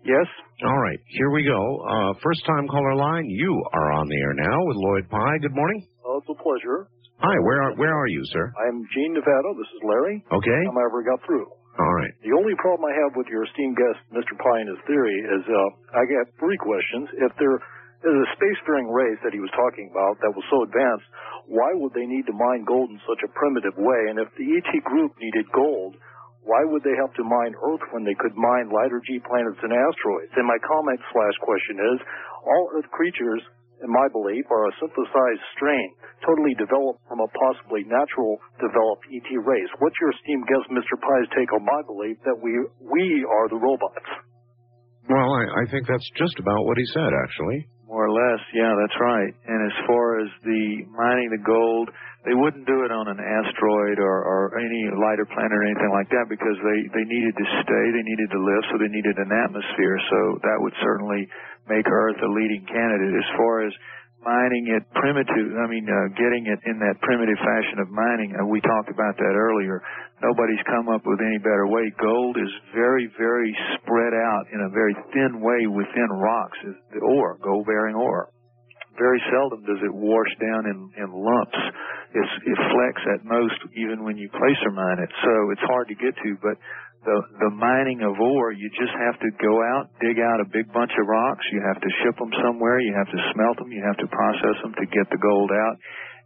Yes. 0.06 0.27
All 0.64 0.80
right, 0.80 0.99
here 1.08 1.30
we 1.32 1.43
go. 1.43 1.59
Uh, 1.83 2.14
first 2.24 2.45
time 2.45 2.67
caller 2.67 2.95
line, 2.95 3.25
you 3.27 3.51
are 3.74 3.91
on 3.91 4.08
the 4.08 4.19
air 4.24 4.33
now 4.35 4.58
with 4.67 4.77
Lloyd 4.77 5.09
Pye. 5.09 5.38
Good 5.41 5.56
morning. 5.56 5.88
Oh, 6.06 6.19
it's 6.19 6.30
a 6.32 6.40
pleasure. 6.41 6.88
Hi, 7.19 7.35
where 7.43 7.59
are, 7.64 7.75
where 7.75 7.91
are 7.95 8.08
you, 8.08 8.24
sir? 8.32 8.48
I'm 8.67 8.80
Gene 8.95 9.11
Nevada. 9.14 9.51
This 9.59 9.67
is 9.75 9.82
Larry. 9.83 10.24
Okay. 10.32 10.61
How 10.72 10.80
I 10.80 10.88
ever 10.88 11.03
got 11.03 11.19
through. 11.27 11.48
All 11.80 11.93
right. 11.95 12.11
The 12.24 12.32
only 12.35 12.56
problem 12.59 12.88
I 12.88 12.95
have 12.95 13.16
with 13.16 13.27
your 13.27 13.43
esteemed 13.43 13.75
guest, 13.75 13.99
Mr. 14.11 14.35
Pye, 14.40 14.59
and 14.64 14.72
his 14.72 14.80
theory 14.88 15.16
is 15.16 15.43
uh, 15.48 15.99
I 15.99 16.03
got 16.08 16.32
three 16.40 16.56
questions. 16.59 17.08
If 17.24 17.32
there 17.40 17.59
is 18.00 18.16
a 18.16 18.34
spacefaring 18.40 18.88
race 18.88 19.19
that 19.28 19.36
he 19.36 19.44
was 19.44 19.52
talking 19.52 19.92
about 19.92 20.16
that 20.24 20.32
was 20.32 20.45
so 20.48 20.64
advanced, 20.64 21.08
why 21.52 21.68
would 21.76 21.92
they 21.92 22.08
need 22.08 22.24
to 22.32 22.36
mine 22.36 22.64
gold 22.64 22.88
in 22.88 23.00
such 23.03 23.19
a 23.26 23.34
primitive 23.36 23.76
way? 23.76 24.02
And 24.08 24.24
if 24.24 24.32
the 24.40 24.48
ET 24.56 24.72
group 24.88 25.11
needed 25.19 25.52
gold, 25.52 26.00
why 26.48 26.64
would 26.64 26.82
they 26.88 26.95
have 26.95 27.11
to 27.19 27.24
mine 27.28 27.53
Earth 27.60 27.84
when 27.92 28.08
they 28.08 28.16
could 28.16 28.34
mine 28.40 28.72
lighter 28.72 29.03
G 29.03 29.19
planets 29.19 29.60
and 29.60 29.76
asteroids? 29.76 30.32
And 30.40 30.48
my 30.48 30.58
comment 30.64 31.00
slash 31.11 31.38
question 31.44 31.78
is, 31.78 31.98
all 32.48 32.72
Earth 32.80 32.88
creatures, 32.95 33.44
in 33.84 33.92
my 33.92 34.08
belief, 34.16 34.48
are 34.48 34.72
a 34.72 34.76
synthesized 34.80 35.45
strain, 35.60 35.92
totally 36.24 36.56
developed 36.56 37.03
from 37.11 37.19
a 37.19 37.32
possibly 37.36 37.84
natural 37.84 38.40
developed 38.64 39.03
ET 39.11 39.30
race. 39.44 39.72
What's 39.84 40.00
your 40.00 40.16
esteemed 40.16 40.48
guest, 40.48 40.72
Mr. 40.72 40.95
Pye's 40.95 41.28
take 41.36 41.52
on 41.52 41.68
my 41.68 41.82
belief 41.84 42.16
that 42.24 42.40
we 42.40 42.56
we 42.80 43.28
are 43.28 43.52
the 43.52 43.60
robots? 43.60 44.08
Well, 45.10 45.30
I, 45.36 45.44
I 45.61 45.64
think 45.68 45.90
that's 45.90 46.06
just 46.16 46.38
about 46.40 46.64
what 46.69 46.78
he 46.78 46.86
said, 46.94 47.11
actually. 47.26 47.68
More 47.90 48.06
or 48.06 48.14
less, 48.14 48.38
yeah, 48.53 48.77
that's 48.77 48.93
right. 49.01 49.34
And 49.50 49.59
as 49.66 49.76
far 49.90 50.22
as 50.22 50.30
the 50.45 50.85
mining 50.93 51.34
the 51.34 51.42
gold, 51.42 51.90
they 52.22 52.38
wouldn't 52.38 52.69
do 52.69 52.85
it 52.85 52.93
on 52.93 53.09
an 53.09 53.18
asteroid 53.18 53.98
or, 53.98 54.18
or 54.30 54.53
any 54.61 54.93
lighter 54.93 55.26
planet 55.26 55.58
or 55.58 55.66
anything 55.66 55.90
like 55.90 56.06
that 56.14 56.30
because 56.30 56.53
they, 56.61 56.80
they 56.93 57.06
needed 57.09 57.34
to 57.34 57.45
stay, 57.66 57.85
they 57.90 58.06
needed 58.06 58.30
to 58.30 58.40
live, 58.45 58.61
so 58.69 58.77
they 58.77 58.93
needed 58.93 59.18
an 59.18 59.34
atmosphere. 59.34 59.98
So 60.06 60.19
that 60.45 60.61
would 60.61 60.76
certainly 60.85 61.26
make 61.66 61.90
Earth 61.90 62.22
a 62.22 62.30
leading 62.30 62.61
candidate. 62.69 63.16
As 63.18 63.30
far 63.34 63.66
as 63.66 63.74
mining 64.25 64.67
it 64.75 64.83
primitive, 64.95 65.48
I 65.56 65.67
mean, 65.67 65.88
uh, 65.88 66.11
getting 66.15 66.48
it 66.48 66.59
in 66.67 66.80
that 66.80 66.99
primitive 67.01 67.39
fashion 67.39 67.80
of 67.80 67.89
mining, 67.89 68.35
uh, 68.35 68.45
we 68.45 68.59
talked 68.61 68.91
about 68.91 69.15
that 69.17 69.35
earlier. 69.35 69.81
Nobody's 70.22 70.64
come 70.67 70.89
up 70.89 71.01
with 71.06 71.19
any 71.23 71.39
better 71.39 71.67
way. 71.67 71.91
Gold 72.01 72.35
is 72.35 72.51
very, 72.75 73.07
very 73.17 73.56
spread 73.80 74.14
out 74.14 74.43
in 74.51 74.59
a 74.59 74.69
very 74.69 74.95
thin 75.14 75.39
way 75.39 75.67
within 75.67 76.09
rocks, 76.11 76.57
the 76.91 76.99
ore, 76.99 77.38
gold-bearing 77.41 77.95
ore. 77.95 78.30
Very 79.00 79.22
seldom 79.32 79.64
does 79.64 79.80
it 79.80 79.94
wash 79.95 80.32
down 80.44 80.68
in, 80.68 80.78
in 81.00 81.08
lumps. 81.08 81.61
It's, 82.11 82.34
it 82.44 82.58
flecks 82.69 83.03
at 83.16 83.24
most 83.24 83.56
even 83.80 84.03
when 84.03 84.18
you 84.19 84.28
placer 84.30 84.72
mine 84.76 85.00
it. 85.00 85.11
So 85.24 85.34
it's 85.56 85.64
hard 85.64 85.88
to 85.88 85.95
get 85.95 86.14
to, 86.19 86.30
but 86.44 86.60
the 87.06 87.18
the 87.40 87.52
mining 87.56 88.03
of 88.03 88.19
ore, 88.19 88.52
you 88.52 88.68
just 88.76 88.92
have 88.92 89.16
to 89.24 89.30
go 89.40 89.64
out, 89.64 89.88
dig 90.03 90.19
out 90.19 90.44
a 90.44 90.48
big 90.52 90.68
bunch 90.76 90.92
of 91.00 91.08
rocks. 91.08 91.45
You 91.52 91.64
have 91.64 91.80
to 91.80 91.90
ship 92.03 92.19
them 92.19 92.32
somewhere. 92.44 92.80
You 92.80 92.92
have 92.92 93.08
to 93.08 93.19
smelt 93.32 93.58
them. 93.58 93.72
You 93.72 93.84
have 93.88 93.98
to 94.03 94.08
process 94.11 94.58
them 94.64 94.76
to 94.76 94.86
get 94.92 95.08
the 95.08 95.22
gold 95.22 95.52
out. 95.52 95.76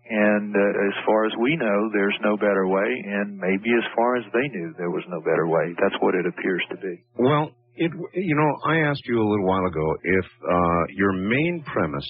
And 0.10 0.52
uh, 0.52 0.88
as 0.90 0.95
far 1.06 1.26
as 1.26 1.34
we 1.40 1.56
know, 1.56 1.90
there's 1.93 2.18
no 2.22 2.35
better 2.35 2.68
way. 2.68 2.90
And 2.90 3.38
maybe 3.38 3.72
as 3.72 3.88
far 3.95 4.18
as 4.18 4.26
they 4.34 4.48
knew, 4.52 4.74
there 4.77 4.92
was 4.92 5.06
no 5.08 5.22
better 5.22 5.48
way. 5.48 5.72
That's 5.80 5.95
what 6.02 6.16
it 6.16 6.26
appears 6.26 6.64
to 6.72 6.77
be. 6.77 7.06
Well, 7.16 7.52
it 7.76 7.92
you 8.14 8.35
know, 8.35 8.52
I 8.66 8.90
asked 8.90 9.06
you 9.06 9.22
a 9.22 9.27
little 9.30 9.45
while 9.45 9.66
ago 9.66 9.88
if 10.03 10.26
uh, 10.26 10.84
your 10.98 11.14
main 11.14 11.64
premise 11.66 12.10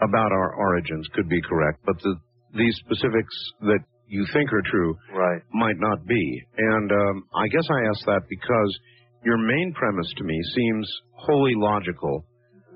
about 0.00 0.32
our 0.32 0.54
origins 0.54 1.08
could 1.14 1.28
be 1.28 1.40
correct, 1.42 1.80
but 1.84 1.96
the 2.02 2.14
these 2.56 2.76
specifics 2.86 3.34
that 3.62 3.80
you 4.06 4.24
think 4.32 4.52
are 4.52 4.62
true 4.70 4.96
right. 5.12 5.42
might 5.52 5.78
not 5.78 6.06
be. 6.06 6.42
And 6.56 6.92
um, 6.92 7.24
I 7.34 7.48
guess 7.48 7.66
I 7.68 7.88
ask 7.88 8.06
that 8.06 8.22
because 8.28 8.78
your 9.24 9.38
main 9.38 9.72
premise 9.74 10.12
to 10.18 10.24
me 10.24 10.38
seems 10.54 10.88
wholly 11.16 11.54
logical, 11.56 12.24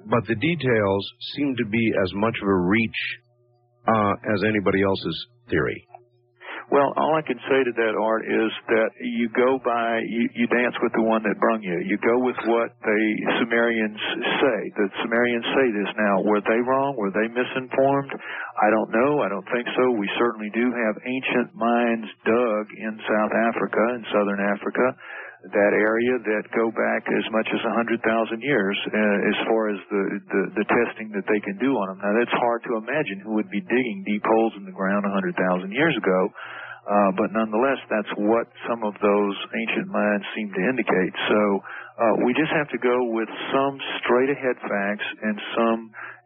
but 0.07 0.27
the 0.27 0.35
details 0.35 1.13
seem 1.37 1.55
to 1.57 1.67
be 1.71 1.93
as 2.03 2.11
much 2.15 2.35
of 2.43 2.49
a 2.49 2.57
reach 2.57 3.01
uh, 3.87 4.13
as 4.35 4.43
anybody 4.47 4.83
else's 4.83 5.27
theory. 5.51 5.87
Well, 6.69 6.93
all 7.01 7.17
I 7.17 7.25
can 7.25 7.41
say 7.49 7.61
to 7.65 7.73
that, 7.81 7.95
Art, 7.97 8.29
is 8.29 8.53
that 8.69 8.91
you 9.01 9.33
go 9.33 9.57
by, 9.65 10.05
you, 10.05 10.29
you 10.37 10.45
dance 10.53 10.77
with 10.85 10.93
the 10.93 11.01
one 11.01 11.25
that 11.25 11.41
brung 11.41 11.65
you. 11.65 11.81
You 11.81 11.97
go 12.05 12.21
with 12.21 12.37
what 12.45 12.77
the 12.85 13.01
Sumerians 13.41 13.97
say. 14.21 14.59
The 14.77 14.89
Sumerians 15.01 15.49
say 15.57 15.67
this 15.73 15.91
now. 15.97 16.21
Were 16.29 16.45
they 16.45 16.61
wrong? 16.61 16.93
Were 17.01 17.09
they 17.09 17.25
misinformed? 17.33 18.13
I 18.61 18.69
don't 18.69 18.93
know. 18.93 19.25
I 19.25 19.33
don't 19.33 19.49
think 19.49 19.65
so. 19.81 19.97
We 19.97 20.13
certainly 20.21 20.53
do 20.53 20.69
have 20.69 21.01
ancient 21.09 21.57
mines 21.57 22.09
dug 22.29 22.65
in 22.77 23.01
South 23.01 23.33
Africa, 23.49 23.85
in 23.97 24.05
southern 24.13 24.41
Africa, 24.45 24.93
that 25.47 25.71
area 25.71 26.19
that 26.19 26.43
go 26.51 26.67
back 26.75 27.07
as 27.07 27.27
much 27.31 27.47
as 27.55 27.63
a 27.63 27.71
100,000 27.71 28.03
years 28.43 28.75
uh, 28.91 29.31
as 29.31 29.37
far 29.47 29.71
as 29.71 29.79
the, 29.87 30.03
the, 30.27 30.43
the 30.59 30.67
testing 30.67 31.15
that 31.15 31.23
they 31.31 31.39
can 31.39 31.55
do 31.63 31.79
on 31.79 31.95
them. 31.95 31.99
Now, 32.03 32.13
that's 32.19 32.35
hard 32.35 32.67
to 32.67 32.75
imagine 32.75 33.23
who 33.23 33.39
would 33.39 33.47
be 33.47 33.63
digging 33.63 34.03
deep 34.03 34.27
holes 34.27 34.59
in 34.59 34.67
the 34.67 34.75
ground 34.75 35.07
a 35.07 35.15
100,000 35.15 35.39
years 35.71 35.95
ago. 35.95 36.21
Uh, 36.89 37.13
but 37.15 37.31
nonetheless, 37.31 37.79
that's 37.87 38.11
what 38.19 38.51
some 38.67 38.83
of 38.83 38.97
those 38.99 39.37
ancient 39.55 39.87
mines 39.93 40.25
seem 40.35 40.51
to 40.57 40.63
indicate. 40.67 41.15
So 41.31 41.41
uh, 42.01 42.15
we 42.25 42.35
just 42.35 42.51
have 42.51 42.67
to 42.75 42.81
go 42.81 42.97
with 43.15 43.29
some 43.55 43.79
straight 44.03 44.33
ahead 44.33 44.57
facts 44.59 45.09
and 45.23 45.37
some, 45.55 45.79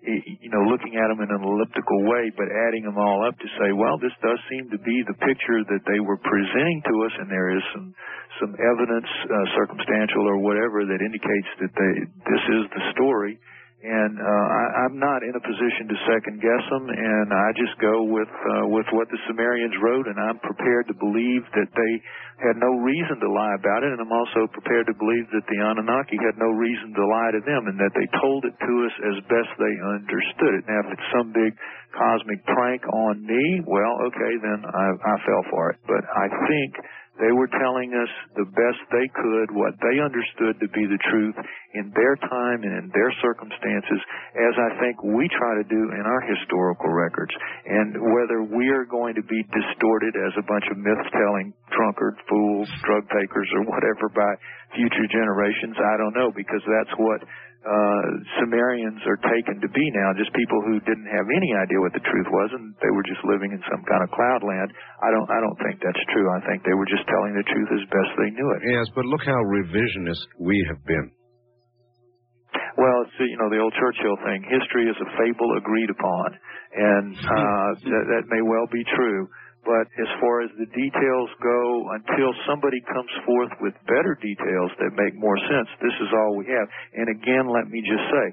you 0.02 0.50
know, 0.50 0.66
looking 0.66 0.98
at 0.98 1.06
them 1.06 1.22
in 1.22 1.30
an 1.30 1.42
elliptical 1.46 2.02
way, 2.10 2.26
but 2.34 2.50
adding 2.50 2.82
them 2.82 2.98
all 2.98 3.22
up 3.22 3.38
to 3.38 3.48
say, 3.62 3.70
well, 3.70 3.94
this 4.02 4.14
does 4.18 4.38
seem 4.50 4.66
to 4.74 4.78
be 4.82 4.96
the 5.06 5.14
picture 5.22 5.62
that 5.62 5.82
they 5.86 6.02
were 6.02 6.18
presenting 6.18 6.82
to 6.90 6.94
us, 7.06 7.14
and 7.22 7.30
there 7.30 7.54
is 7.54 7.62
some 7.70 7.94
some 8.40 8.52
evidence, 8.58 9.06
uh, 9.28 9.46
circumstantial 9.54 10.26
or 10.26 10.40
whatever, 10.42 10.82
that 10.88 10.98
indicates 10.98 11.50
that 11.62 11.70
they 11.70 11.92
this 12.26 12.44
is 12.50 12.62
the 12.74 12.82
story. 12.98 13.38
And 13.82 14.14
uh, 14.14 14.46
I, 14.54 14.64
I'm 14.86 14.96
not 15.02 15.26
in 15.26 15.34
a 15.34 15.42
position 15.42 15.90
to 15.90 15.96
second 16.06 16.38
guess 16.38 16.64
them, 16.70 16.86
and 16.86 17.34
I 17.34 17.50
just 17.58 17.74
go 17.82 18.06
with 18.06 18.30
uh, 18.30 18.70
with 18.70 18.86
what 18.94 19.10
the 19.10 19.18
Sumerians 19.26 19.74
wrote, 19.82 20.06
and 20.06 20.22
I'm 20.22 20.38
prepared 20.38 20.86
to 20.86 20.94
believe 20.94 21.42
that 21.58 21.66
they 21.66 21.92
had 22.46 22.62
no 22.62 22.78
reason 22.78 23.18
to 23.18 23.26
lie 23.26 23.58
about 23.58 23.82
it, 23.82 23.90
and 23.90 23.98
I'm 23.98 24.14
also 24.14 24.46
prepared 24.54 24.86
to 24.86 24.94
believe 24.94 25.26
that 25.34 25.42
the 25.50 25.58
Anunnaki 25.58 26.14
had 26.22 26.38
no 26.38 26.54
reason 26.54 26.94
to 26.94 27.02
lie 27.10 27.34
to 27.34 27.42
them, 27.42 27.66
and 27.66 27.76
that 27.82 27.90
they 27.98 28.06
told 28.22 28.46
it 28.46 28.54
to 28.54 28.72
us 28.86 28.94
as 29.02 29.16
best 29.26 29.50
they 29.58 29.74
understood 29.98 30.62
it. 30.62 30.64
Now, 30.70 30.86
if 30.86 30.94
it's 30.94 31.10
some 31.10 31.34
big 31.34 31.50
cosmic 31.90 32.38
prank 32.46 32.86
on 32.86 33.26
me, 33.26 33.66
well, 33.66 33.94
okay, 34.14 34.32
then 34.46 34.62
I, 34.62 34.86
I 34.94 35.14
fell 35.26 35.42
for 35.50 35.74
it. 35.74 35.82
But 35.90 36.06
I 36.06 36.30
think 36.46 36.70
they 37.22 37.30
were 37.30 37.46
telling 37.46 37.94
us 37.94 38.10
the 38.34 38.50
best 38.50 38.82
they 38.90 39.06
could, 39.14 39.54
what 39.54 39.78
they 39.78 40.02
understood 40.02 40.58
to 40.58 40.66
be 40.74 40.82
the 40.90 40.98
truth 41.06 41.38
in 41.78 41.94
their 41.94 42.18
time 42.18 42.66
and 42.66 42.74
in 42.82 42.86
their 42.90 43.14
circumstances, 43.22 44.00
as 44.34 44.54
I 44.58 44.70
think 44.82 44.98
we 45.06 45.30
try 45.30 45.54
to 45.54 45.66
do 45.70 45.82
in 45.94 46.02
our 46.02 46.22
historical 46.26 46.90
records. 46.90 47.30
And 47.64 47.94
whether 48.10 48.42
we 48.42 48.74
are 48.74 48.82
going 48.84 49.14
to 49.14 49.22
be 49.22 49.46
distorted 49.54 50.18
as 50.18 50.34
a 50.34 50.44
bunch 50.50 50.66
of 50.66 50.82
myth-telling 50.82 51.54
drunkard 51.70 52.18
fools, 52.26 52.66
drug 52.82 53.06
takers, 53.14 53.48
or 53.54 53.70
whatever 53.70 54.10
by 54.10 54.34
future 54.74 55.06
generations, 55.06 55.78
I 55.78 55.94
don't 56.02 56.18
know, 56.18 56.34
because 56.34 56.60
that's 56.66 56.94
what 56.98 57.22
uh, 57.62 58.02
Sumerians 58.42 58.98
are 59.06 59.20
taken 59.30 59.62
to 59.62 59.70
be 59.70 59.86
now, 59.94 60.10
just 60.18 60.34
people 60.34 60.58
who 60.66 60.82
didn't 60.82 61.06
have 61.06 61.26
any 61.30 61.50
idea 61.54 61.78
what 61.78 61.94
the 61.94 62.02
truth 62.02 62.28
was, 62.34 62.50
and 62.58 62.74
they 62.82 62.90
were 62.90 63.06
just 63.06 63.22
living 63.22 63.54
in 63.54 63.62
some 63.70 63.82
kind 63.86 64.02
of 64.02 64.10
cloud 64.10 64.42
land. 64.42 64.74
I 64.98 65.14
don't, 65.14 65.28
I 65.30 65.38
don't 65.38 65.58
think 65.62 65.78
that's 65.78 66.04
true. 66.10 66.26
I 66.34 66.42
think 66.42 66.66
they 66.66 66.74
were 66.74 66.90
just 66.90 67.06
telling 67.06 67.38
the 67.38 67.46
truth 67.46 67.70
as 67.70 67.86
best 67.86 68.10
they 68.18 68.34
knew 68.34 68.48
it. 68.58 68.60
Yes, 68.66 68.86
but 68.98 69.06
look 69.06 69.22
how 69.22 69.38
revisionist 69.46 70.26
we 70.42 70.58
have 70.66 70.82
been. 70.82 71.14
Well, 72.76 73.04
it's 73.04 73.16
you 73.20 73.36
know 73.36 73.52
the 73.52 73.60
old 73.60 73.74
Churchill 73.76 74.16
thing. 74.24 74.42
History 74.48 74.88
is 74.88 74.96
a 74.98 75.08
fable 75.20 75.50
agreed 75.60 75.90
upon, 75.92 76.28
and 76.74 77.14
uh, 77.38 77.68
that, 77.78 78.04
that 78.10 78.24
may 78.32 78.42
well 78.42 78.66
be 78.72 78.82
true. 78.96 79.28
But 79.62 79.86
as 79.94 80.10
far 80.18 80.42
as 80.42 80.50
the 80.58 80.66
details 80.66 81.30
go, 81.38 81.86
until 81.94 82.34
somebody 82.50 82.82
comes 82.90 83.12
forth 83.22 83.52
with 83.62 83.74
better 83.86 84.18
details 84.18 84.74
that 84.82 84.98
make 84.98 85.14
more 85.14 85.38
sense, 85.38 85.70
this 85.78 85.94
is 86.02 86.10
all 86.10 86.34
we 86.34 86.50
have. 86.50 86.66
And 86.98 87.06
again, 87.14 87.46
let 87.46 87.70
me 87.70 87.78
just 87.86 88.02
say, 88.10 88.26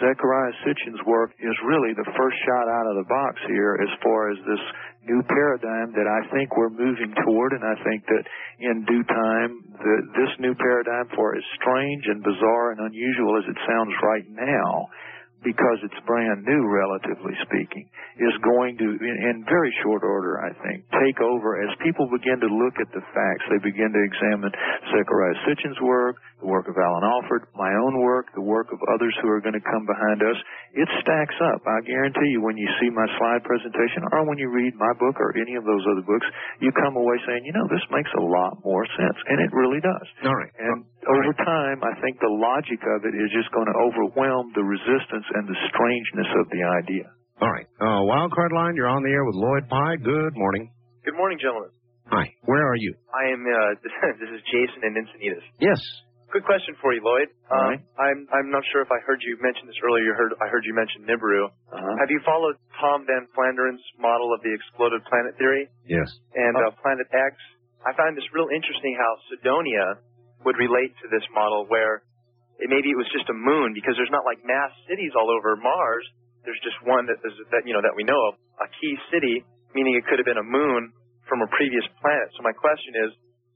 Zecharia 0.00 0.52
Sitchin's 0.64 1.00
work 1.06 1.30
is 1.38 1.54
really 1.64 1.94
the 1.94 2.08
first 2.16 2.36
shot 2.44 2.66
out 2.68 2.86
of 2.90 2.96
the 3.00 3.08
box 3.08 3.40
here 3.46 3.78
as 3.80 3.92
far 4.02 4.32
as 4.32 4.38
this 4.44 4.64
new 5.06 5.22
paradigm 5.28 5.92
that 5.92 6.08
I 6.08 6.20
think 6.32 6.56
we're 6.56 6.72
moving 6.72 7.12
toward, 7.24 7.52
and 7.52 7.64
I 7.64 7.76
think 7.84 8.04
that 8.08 8.24
in 8.60 8.84
due 8.84 9.04
time, 9.04 9.50
the, 9.76 9.96
this 10.16 10.32
new 10.40 10.54
paradigm, 10.56 11.08
for 11.14 11.36
as 11.36 11.44
strange 11.60 12.04
and 12.08 12.24
bizarre 12.24 12.72
and 12.72 12.80
unusual 12.80 13.38
as 13.38 13.46
it 13.48 13.58
sounds 13.68 13.92
right 14.02 14.26
now, 14.32 14.88
because 15.44 15.78
it's 15.84 16.00
brand 16.08 16.42
new, 16.42 16.64
relatively 16.64 17.36
speaking, 17.44 17.84
is 18.16 18.34
going 18.40 18.80
to, 18.80 18.88
in, 18.96 19.16
in 19.28 19.44
very 19.44 19.70
short 19.84 20.02
order, 20.02 20.40
I 20.40 20.50
think, 20.64 20.88
take 21.04 21.20
over 21.20 21.60
as 21.60 21.70
people 21.84 22.08
begin 22.08 22.40
to 22.40 22.48
look 22.48 22.80
at 22.80 22.88
the 22.96 23.04
facts. 23.12 23.44
They 23.52 23.60
begin 23.60 23.92
to 23.92 24.02
examine 24.02 24.50
Zecharia 24.90 25.36
Sitchin's 25.44 25.78
work, 25.84 26.16
the 26.40 26.48
work 26.48 26.66
of 26.66 26.74
Alan 26.80 27.04
Alford, 27.04 27.46
my 27.54 27.70
own 27.72 28.00
work, 28.00 28.32
the 28.34 28.44
work 28.44 28.72
of 28.72 28.80
others 28.92 29.12
who 29.20 29.28
are 29.28 29.44
going 29.44 29.56
to 29.56 29.64
come 29.64 29.84
behind 29.84 30.24
us. 30.24 30.38
It 30.74 30.88
stacks 31.04 31.36
up. 31.52 31.60
I 31.68 31.84
guarantee 31.84 32.32
you, 32.32 32.40
when 32.40 32.56
you 32.56 32.68
see 32.80 32.90
my 32.90 33.06
slide 33.20 33.44
presentation 33.44 34.08
or 34.10 34.24
when 34.24 34.40
you 34.40 34.48
read 34.48 34.74
my 34.74 34.92
book 34.96 35.20
or 35.20 35.36
any 35.36 35.54
of 35.54 35.64
those 35.64 35.84
other 35.92 36.02
books, 36.02 36.26
you 36.60 36.72
come 36.72 36.96
away 36.96 37.20
saying, 37.28 37.44
you 37.44 37.52
know, 37.52 37.68
this 37.68 37.84
makes 37.92 38.10
a 38.16 38.24
lot 38.24 38.58
more 38.64 38.84
sense. 38.96 39.18
And 39.28 39.40
it 39.44 39.52
really 39.52 39.80
does. 39.80 40.06
All 40.24 40.34
right. 40.34 40.52
And 40.58 40.84
over 41.08 41.32
time, 41.44 41.78
I 41.84 41.92
think 42.00 42.18
the 42.20 42.32
logic 42.32 42.80
of 42.96 43.04
it 43.04 43.14
is 43.14 43.28
just 43.34 43.50
going 43.52 43.66
to 43.68 43.76
overwhelm 43.76 44.52
the 44.56 44.64
resistance 44.64 45.26
and 45.36 45.44
the 45.48 45.58
strangeness 45.72 46.30
of 46.40 46.46
the 46.50 46.62
idea. 46.82 47.06
All 47.42 47.50
right. 47.50 47.66
Uh, 47.82 48.00
Wildcard 48.08 48.52
Line, 48.54 48.74
you're 48.78 48.88
on 48.90 49.02
the 49.02 49.10
air 49.10 49.24
with 49.24 49.34
Lloyd 49.36 49.68
Pye. 49.68 49.96
Good 50.00 50.34
morning. 50.38 50.70
Good 51.04 51.16
morning, 51.18 51.38
gentlemen. 51.42 51.70
Hi. 52.08 52.30
Where 52.46 52.62
are 52.62 52.76
you? 52.78 52.94
I 53.12 53.32
am. 53.32 53.42
Uh, 53.42 53.74
this 54.20 54.30
is 54.32 54.40
Jason 54.48 54.80
in 54.86 54.92
Encinitas. 54.96 55.44
Yes. 55.60 55.80
Good 56.32 56.42
question 56.44 56.74
for 56.82 56.90
you, 56.90 56.98
Lloyd. 57.04 57.30
Um, 57.46 57.78
right. 57.78 57.80
I'm 57.94 58.18
I'm 58.34 58.48
not 58.50 58.66
sure 58.74 58.82
if 58.82 58.90
I 58.90 58.98
heard 59.06 59.22
you 59.22 59.38
mention 59.38 59.70
this 59.70 59.78
earlier. 59.86 60.02
You 60.02 60.14
heard 60.18 60.34
I 60.42 60.50
heard 60.50 60.66
you 60.66 60.74
mention 60.74 61.06
Nibiru. 61.06 61.46
Uh-huh. 61.46 61.78
Have 62.02 62.10
you 62.10 62.18
followed 62.26 62.58
Tom 62.82 63.06
Van 63.06 63.30
Flandern's 63.38 63.78
model 64.02 64.34
of 64.34 64.42
the 64.42 64.50
exploded 64.50 65.06
planet 65.06 65.38
theory 65.38 65.70
Yes. 65.86 66.10
and 66.34 66.58
uh, 66.58 66.74
Planet 66.82 67.06
X? 67.14 67.38
I 67.86 67.94
find 67.94 68.18
this 68.18 68.26
real 68.34 68.50
interesting 68.50 68.98
how 68.98 69.10
Cydonia 69.30 70.02
would 70.44 70.56
relate 70.60 70.92
to 71.02 71.06
this 71.08 71.24
model 71.32 71.64
where 71.66 72.04
it, 72.60 72.68
maybe 72.70 72.92
it 72.92 72.98
was 72.98 73.08
just 73.10 73.26
a 73.32 73.36
moon 73.36 73.74
because 73.74 73.96
there's 73.96 74.12
not 74.12 74.28
like 74.28 74.40
mass 74.44 74.70
cities 74.86 75.12
all 75.16 75.28
over 75.32 75.56
Mars. 75.58 76.06
There's 76.44 76.60
just 76.60 76.76
one 76.84 77.08
that 77.08 77.18
that 77.24 77.62
you 77.64 77.72
know 77.72 77.82
that 77.82 77.96
we 77.96 78.04
know 78.04 78.20
of, 78.30 78.36
a 78.60 78.68
key 78.78 78.94
city, 79.08 79.42
meaning 79.72 79.96
it 79.96 80.04
could 80.04 80.20
have 80.20 80.28
been 80.28 80.40
a 80.40 80.44
moon 80.44 80.92
from 81.24 81.40
a 81.40 81.48
previous 81.56 81.84
planet. 82.04 82.28
So 82.36 82.44
my 82.44 82.52
question 82.52 82.92
is, 83.08 83.10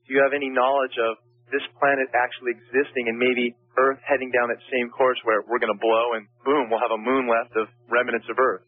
do 0.09 0.17
you 0.17 0.21
have 0.25 0.33
any 0.33 0.49
knowledge 0.49 0.97
of 0.97 1.21
this 1.53 1.65
planet 1.77 2.09
actually 2.17 2.57
existing 2.57 3.09
and 3.09 3.17
maybe 3.17 3.53
Earth 3.77 4.01
heading 4.05 4.33
down 4.33 4.49
that 4.49 4.61
same 4.73 4.89
course 4.91 5.17
where 5.25 5.45
we're 5.45 5.61
going 5.61 5.73
to 5.73 5.81
blow 5.81 6.17
and 6.17 6.29
boom, 6.45 6.69
we'll 6.69 6.83
have 6.83 6.93
a 6.93 7.01
moon 7.01 7.29
left 7.29 7.53
of 7.57 7.69
remnants 7.89 8.27
of 8.29 8.37
Earth? 8.41 8.65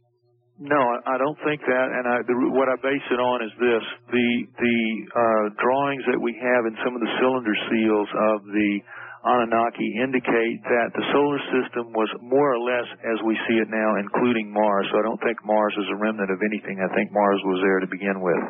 No, 0.61 0.77
I 0.77 1.17
don't 1.17 1.41
think 1.41 1.65
that, 1.65 1.89
and 1.89 2.05
I, 2.05 2.17
the, 2.29 2.37
what 2.53 2.69
I 2.69 2.77
base 2.85 3.07
it 3.09 3.17
on 3.17 3.41
is 3.41 3.53
this: 3.57 3.85
the 4.13 4.29
the 4.61 4.79
uh, 5.09 5.45
drawings 5.57 6.05
that 6.13 6.21
we 6.21 6.37
have 6.37 6.69
in 6.69 6.77
some 6.85 6.93
of 6.93 7.01
the 7.01 7.09
cylinder 7.17 7.57
seals 7.73 8.11
of 8.13 8.45
the 8.45 8.71
Anunnaki 9.25 9.89
indicate 10.01 10.61
that 10.65 10.93
the 10.97 11.05
solar 11.17 11.41
system 11.53 11.93
was 11.93 12.09
more 12.25 12.57
or 12.57 12.61
less 12.61 12.89
as 13.05 13.21
we 13.25 13.37
see 13.49 13.57
it 13.61 13.69
now, 13.69 14.01
including 14.01 14.49
Mars. 14.53 14.89
So 14.93 15.01
I 15.01 15.05
don't 15.05 15.21
think 15.21 15.41
Mars 15.45 15.77
is 15.81 15.89
a 15.93 15.97
remnant 15.97 16.33
of 16.33 16.41
anything. 16.41 16.81
I 16.81 16.89
think 16.93 17.13
Mars 17.13 17.41
was 17.45 17.61
there 17.65 17.81
to 17.81 17.89
begin 17.89 18.21
with. 18.21 18.41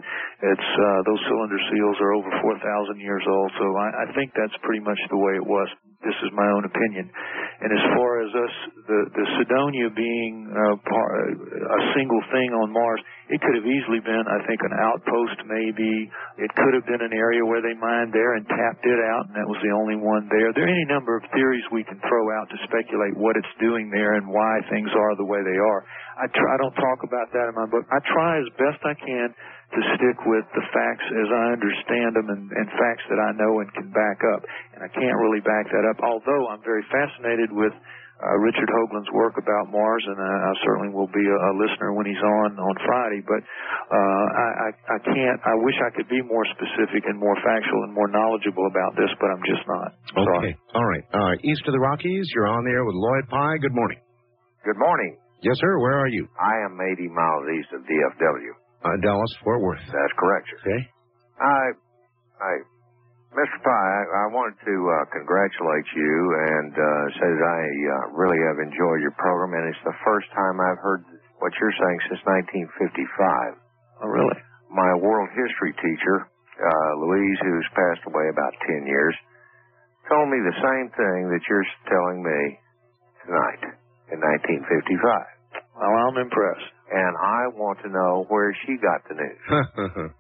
It's 0.51 0.71
uh, 0.79 1.01
those 1.07 1.23
cylinder 1.27 1.59
seals 1.75 1.99
are 1.99 2.15
over 2.15 2.31
4,000 2.43 3.03
years 3.03 3.23
old, 3.27 3.51
so 3.59 3.67
I, 3.79 3.89
I 4.03 4.07
think 4.15 4.31
that's 4.35 4.55
pretty 4.63 4.83
much 4.83 4.99
the 5.11 5.19
way 5.19 5.35
it 5.39 5.47
was. 5.47 5.67
This 6.01 6.17
is 6.25 6.33
my 6.33 6.49
own 6.49 6.65
opinion. 6.65 7.13
And 7.61 7.69
as 7.77 7.85
far 7.93 8.25
as 8.25 8.33
us, 8.33 8.55
the 8.89 9.01
the 9.13 9.27
Cydonia 9.37 9.93
being 9.93 10.49
uh, 10.49 10.81
par, 10.81 11.09
a 11.29 11.81
single 11.93 12.25
thing 12.33 12.57
on 12.57 12.73
Mars, 12.73 13.05
it 13.29 13.37
could 13.45 13.53
have 13.53 13.69
easily 13.69 14.01
been, 14.01 14.25
I 14.25 14.41
think, 14.49 14.65
an 14.65 14.73
outpost. 14.81 15.45
Maybe 15.45 16.09
it 16.41 16.51
could 16.57 16.73
have 16.73 16.89
been 16.89 17.05
an 17.05 17.13
area 17.13 17.45
where 17.45 17.61
they 17.61 17.77
mined 17.77 18.17
there 18.17 18.41
and 18.41 18.49
tapped 18.49 18.81
it 18.81 19.01
out, 19.13 19.29
and 19.29 19.37
that 19.37 19.45
was 19.45 19.61
the 19.61 19.77
only 19.77 20.01
one 20.01 20.25
there. 20.33 20.57
There 20.57 20.65
are 20.65 20.73
any 20.73 20.89
number 20.89 21.21
of 21.21 21.23
theories 21.37 21.65
we 21.69 21.85
can 21.85 22.01
throw 22.09 22.25
out 22.33 22.49
to 22.49 22.57
speculate 22.65 23.13
what 23.21 23.37
it's 23.37 23.55
doing 23.61 23.93
there 23.93 24.17
and 24.17 24.25
why 24.25 24.65
things 24.73 24.89
are 24.97 25.13
the 25.21 25.29
way 25.29 25.45
they 25.45 25.61
are. 25.61 25.85
I 26.17 26.33
try, 26.33 26.49
I 26.49 26.57
don't 26.65 26.77
talk 26.81 27.05
about 27.05 27.29
that 27.37 27.45
in 27.45 27.55
my 27.61 27.69
book. 27.69 27.85
I 27.93 28.01
try 28.09 28.41
as 28.41 28.49
best 28.57 28.81
I 28.89 28.97
can 28.97 29.37
to 29.71 29.81
stick 29.95 30.19
with 30.27 30.47
the 30.55 30.65
facts 30.75 31.07
as 31.15 31.29
I 31.31 31.45
understand 31.55 32.19
them 32.19 32.29
and, 32.31 32.51
and 32.51 32.67
facts 32.75 33.07
that 33.07 33.23
I 33.23 33.31
know 33.39 33.63
and 33.63 33.71
can 33.75 33.89
back 33.95 34.19
up. 34.35 34.43
And 34.75 34.83
I 34.83 34.91
can't 34.91 35.19
really 35.23 35.43
back 35.43 35.71
that 35.71 35.87
up, 35.87 36.03
although 36.03 36.51
I'm 36.51 36.63
very 36.67 36.83
fascinated 36.91 37.55
with 37.55 37.71
uh, 38.21 38.37
Richard 38.37 38.69
Hoagland's 38.69 39.09
work 39.17 39.41
about 39.41 39.73
Mars, 39.73 40.05
and 40.05 40.21
I, 40.21 40.29
I 40.29 40.53
certainly 40.61 40.93
will 40.93 41.09
be 41.09 41.25
a, 41.25 41.39
a 41.41 41.53
listener 41.57 41.97
when 41.97 42.05
he's 42.05 42.21
on 42.21 42.53
on 42.61 42.75
Friday. 42.85 43.25
But 43.25 43.41
uh, 43.41 44.25
I, 44.37 44.47
I, 44.61 44.69
I 44.93 44.99
can't. 45.09 45.39
I 45.41 45.57
wish 45.65 45.79
I 45.81 45.89
could 45.97 46.09
be 46.13 46.21
more 46.21 46.45
specific 46.53 47.09
and 47.09 47.17
more 47.17 47.33
factual 47.41 47.81
and 47.89 47.97
more 47.97 48.13
knowledgeable 48.13 48.69
about 48.69 48.93
this, 49.01 49.09
but 49.17 49.33
I'm 49.33 49.45
just 49.49 49.65
not. 49.65 49.89
Okay. 50.21 50.53
All 50.77 50.85
right. 50.85 51.05
Uh, 51.17 51.33
east 51.49 51.65
of 51.65 51.73
the 51.73 51.81
Rockies, 51.81 52.29
you're 52.37 52.51
on 52.53 52.61
the 52.69 52.77
air 52.77 52.85
with 52.85 52.97
Lloyd 52.99 53.25
Pye. 53.33 53.57
Good 53.57 53.73
morning. 53.73 54.01
Good 54.69 54.77
morning. 54.77 55.17
Yes, 55.41 55.57
sir. 55.57 55.81
Where 55.81 55.97
are 55.97 56.09
you? 56.13 56.29
I 56.37 56.61
am 56.69 56.77
80 56.77 57.09
miles 57.09 57.45
east 57.57 57.73
of 57.73 57.81
DFW. 57.89 58.53
Uh, 58.85 58.97
Dallas, 59.05 59.33
Fort 59.45 59.61
Worth. 59.61 59.85
That's 59.87 60.17
correct, 60.17 60.49
sir. 60.49 60.59
Okay. 60.65 60.83
I, 61.41 61.61
I, 62.41 62.53
Mr. 63.37 63.59
Pye, 63.61 63.71
I, 63.71 64.03
I 64.25 64.25
wanted 64.33 64.57
to 64.65 64.75
uh, 64.75 65.05
congratulate 65.13 65.87
you 65.95 66.15
and 66.49 66.73
uh, 66.73 67.05
say 67.21 67.29
that 67.29 67.45
I 67.45 67.63
uh, 67.69 67.95
really 68.17 68.41
have 68.41 68.59
enjoyed 68.59 69.01
your 69.05 69.15
program, 69.21 69.53
and 69.57 69.69
it's 69.69 69.85
the 69.85 69.97
first 70.05 70.29
time 70.33 70.57
I've 70.61 70.81
heard 70.81 71.05
what 71.41 71.53
you're 71.61 71.77
saying 71.77 71.99
since 72.09 72.21
1955. 72.77 73.61
Oh, 74.01 74.09
really? 74.09 74.41
My 74.73 74.93
world 74.97 75.29
history 75.37 75.77
teacher, 75.77 76.25
uh, 76.25 76.91
Louise, 77.05 77.39
who's 77.45 77.69
passed 77.77 78.05
away 78.09 78.29
about 78.33 78.53
10 78.65 78.89
years, 78.89 79.17
told 80.09 80.29
me 80.29 80.41
the 80.41 80.59
same 80.61 80.89
thing 80.97 81.19
that 81.31 81.43
you're 81.49 81.69
telling 81.89 82.21
me 82.25 82.41
tonight 83.25 83.63
in 84.11 84.19
1955. 84.19 85.40
Well, 85.77 85.95
I'm 86.09 86.17
impressed. 86.19 86.71
And 86.91 87.13
I 87.17 87.41
want 87.55 87.79
to 87.87 87.89
know 87.89 88.27
where 88.29 88.51
she 88.67 88.75
got 88.83 89.01
the 89.07 89.15
news. 89.15 89.43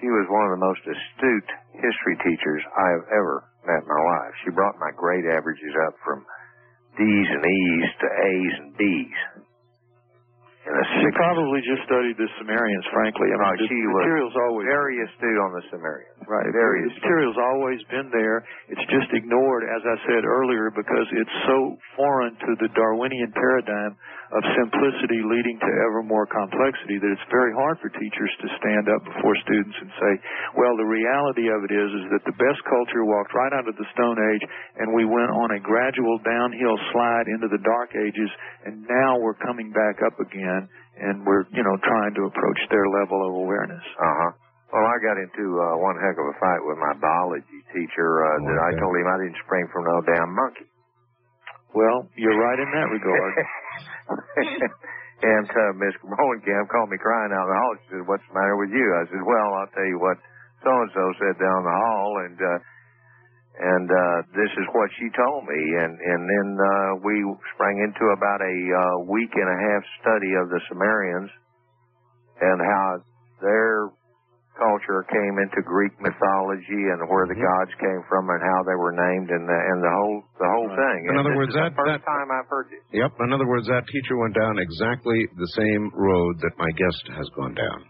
she 0.00 0.08
was 0.12 0.26
one 0.28 0.44
of 0.44 0.52
the 0.52 0.62
most 0.62 0.82
astute 0.84 1.50
history 1.72 2.16
teachers 2.20 2.62
I 2.76 2.86
have 3.00 3.06
ever 3.16 3.48
met 3.64 3.80
in 3.80 3.88
my 3.88 4.02
life. 4.20 4.32
She 4.44 4.52
brought 4.52 4.76
my 4.76 4.92
grade 4.92 5.24
averages 5.24 5.74
up 5.88 5.96
from 6.04 6.20
D's 7.00 7.28
and 7.32 7.44
E's 7.44 7.88
to 8.04 8.08
A's 8.08 8.54
and 8.60 8.70
B's. 8.76 9.20
In 10.66 10.74
the 10.74 10.84
She 10.98 11.08
probably 11.14 11.62
just 11.62 11.86
studied 11.86 12.18
the 12.18 12.26
Sumerians, 12.42 12.86
frankly. 12.90 13.30
I 13.30 13.38
mean, 13.38 13.46
No, 13.46 13.54
the 13.54 13.70
she 13.70 13.80
was 13.86 14.02
material's 14.02 14.38
always 14.50 14.66
very 14.66 14.96
astute 14.98 15.38
on 15.46 15.50
the 15.54 15.62
Sumerians. 15.70 16.18
Right. 16.26 16.50
Very 16.50 16.82
the 16.82 16.90
material's 16.98 17.38
always 17.38 17.80
been 17.86 18.10
there. 18.10 18.42
It's 18.74 18.82
just 18.90 19.06
ignored, 19.14 19.62
as 19.62 19.82
I 19.86 19.96
said 20.10 20.26
earlier, 20.26 20.74
because 20.74 21.06
it's 21.14 21.36
so 21.46 21.78
foreign 21.94 22.34
to 22.34 22.50
the 22.58 22.66
Darwinian 22.74 23.30
paradigm 23.30 23.94
of 24.34 24.42
simplicity 24.58 25.22
leading 25.22 25.54
to 25.62 25.70
ever 25.86 26.02
more 26.02 26.26
complexity 26.26 26.98
that 26.98 27.12
it's 27.14 27.28
very 27.30 27.54
hard 27.54 27.78
for 27.78 27.86
teachers 27.94 28.32
to 28.42 28.48
stand 28.58 28.90
up 28.90 29.02
before 29.06 29.38
students 29.46 29.76
and 29.78 29.90
say, 30.02 30.12
well, 30.58 30.74
the 30.74 30.88
reality 30.88 31.46
of 31.46 31.62
it 31.62 31.70
is, 31.70 31.90
is 32.02 32.06
that 32.10 32.26
the 32.26 32.34
best 32.34 32.58
culture 32.66 33.06
walked 33.06 33.30
right 33.38 33.54
out 33.54 33.70
of 33.70 33.78
the 33.78 33.86
Stone 33.94 34.18
Age 34.18 34.44
and 34.82 34.90
we 34.90 35.06
went 35.06 35.30
on 35.30 35.54
a 35.54 35.60
gradual 35.62 36.18
downhill 36.26 36.74
slide 36.90 37.30
into 37.30 37.46
the 37.46 37.62
Dark 37.62 37.94
Ages 37.94 38.30
and 38.66 38.82
now 38.90 39.14
we're 39.22 39.38
coming 39.38 39.70
back 39.70 40.02
up 40.02 40.18
again 40.18 40.66
and 40.98 41.22
we're, 41.22 41.46
you 41.54 41.62
know, 41.62 41.76
trying 41.86 42.14
to 42.18 42.26
approach 42.26 42.60
their 42.72 42.88
level 42.90 43.22
of 43.22 43.32
awareness. 43.46 43.84
Uh 43.94 44.16
huh. 44.26 44.32
Well, 44.74 44.82
I 44.82 44.98
got 44.98 45.14
into 45.14 45.46
uh, 45.62 45.78
one 45.78 45.94
heck 46.02 46.18
of 46.18 46.26
a 46.26 46.36
fight 46.42 46.58
with 46.66 46.74
my 46.82 46.98
biology 46.98 47.62
teacher 47.70 48.26
uh, 48.26 48.38
that 48.50 48.58
I 48.58 48.70
told 48.82 48.98
him 48.98 49.06
I 49.06 49.22
didn't 49.22 49.38
spring 49.46 49.70
from 49.70 49.86
no 49.86 50.02
damn 50.02 50.34
monkey. 50.34 50.66
Well, 51.70 52.10
you're 52.18 52.34
right 52.34 52.58
in 52.58 52.70
that 52.74 52.90
regard. 52.90 53.32
and 55.36 55.48
uh, 55.48 55.72
Miss 55.76 55.96
Molenkamp 56.04 56.68
called 56.68 56.90
me 56.90 56.98
crying 57.00 57.32
out 57.32 57.46
in 57.46 57.52
the 57.52 57.60
hall. 57.60 57.74
She 57.80 57.86
said, 57.96 58.04
"What's 58.06 58.26
the 58.28 58.34
matter 58.36 58.56
with 58.56 58.70
you?" 58.70 58.86
I 58.96 59.04
said, 59.08 59.22
"Well, 59.24 59.48
I'll 59.60 59.72
tell 59.72 59.88
you 59.88 59.98
what 59.98 60.18
so 60.64 60.70
and 60.70 60.90
so 60.92 61.04
said 61.20 61.36
down 61.38 61.60
the 61.62 61.78
hall, 61.78 62.10
and 62.26 62.38
uh, 62.38 62.58
and 63.56 63.86
uh, 63.88 64.18
this 64.36 64.52
is 64.56 64.66
what 64.72 64.90
she 64.98 65.08
told 65.14 65.48
me." 65.48 65.60
And 65.80 65.94
and 65.96 66.22
then 66.26 66.48
uh, 66.58 66.90
we 67.04 67.14
sprang 67.54 67.78
into 67.80 68.04
about 68.12 68.40
a 68.40 68.56
uh, 68.56 68.94
week 69.08 69.32
and 69.34 69.48
a 69.48 69.58
half 69.70 69.82
study 70.02 70.32
of 70.36 70.50
the 70.50 70.60
Sumerians 70.68 71.30
and 72.40 72.60
how 72.60 73.00
their 73.40 73.88
culture 74.58 75.04
came 75.12 75.36
into 75.38 75.60
Greek 75.62 75.92
mythology 76.00 76.82
and 76.92 77.00
where 77.08 77.28
the 77.28 77.36
gods 77.38 77.72
came 77.78 78.02
from 78.08 78.28
and 78.32 78.40
how 78.42 78.60
they 78.64 78.76
were 78.76 78.92
named 78.96 79.28
and 79.30 79.44
the, 79.46 79.58
and 79.70 79.78
the 79.84 79.92
whole 79.92 80.18
the 80.40 80.48
whole 80.50 80.70
thing. 80.72 80.98
In 81.06 81.10
And 81.16 81.20
other 81.20 81.36
words, 81.36 81.52
that- 81.54 81.76
first 81.76 81.92
that- 82.00 82.04
time 82.08 82.28
I've 82.32 82.48
heard 82.48 82.68
this. 82.72 82.80
Yep. 82.92 83.12
In 83.20 83.32
other 83.32 83.46
words, 83.46 83.68
that 83.68 83.86
teacher 83.86 84.16
went 84.16 84.34
down 84.34 84.58
exactly 84.58 85.20
the 85.36 85.50
same 85.56 85.92
road 85.94 86.40
that 86.40 86.56
my 86.58 86.70
guest 86.72 87.02
has 87.16 87.28
gone 87.36 87.54
down. 87.54 87.84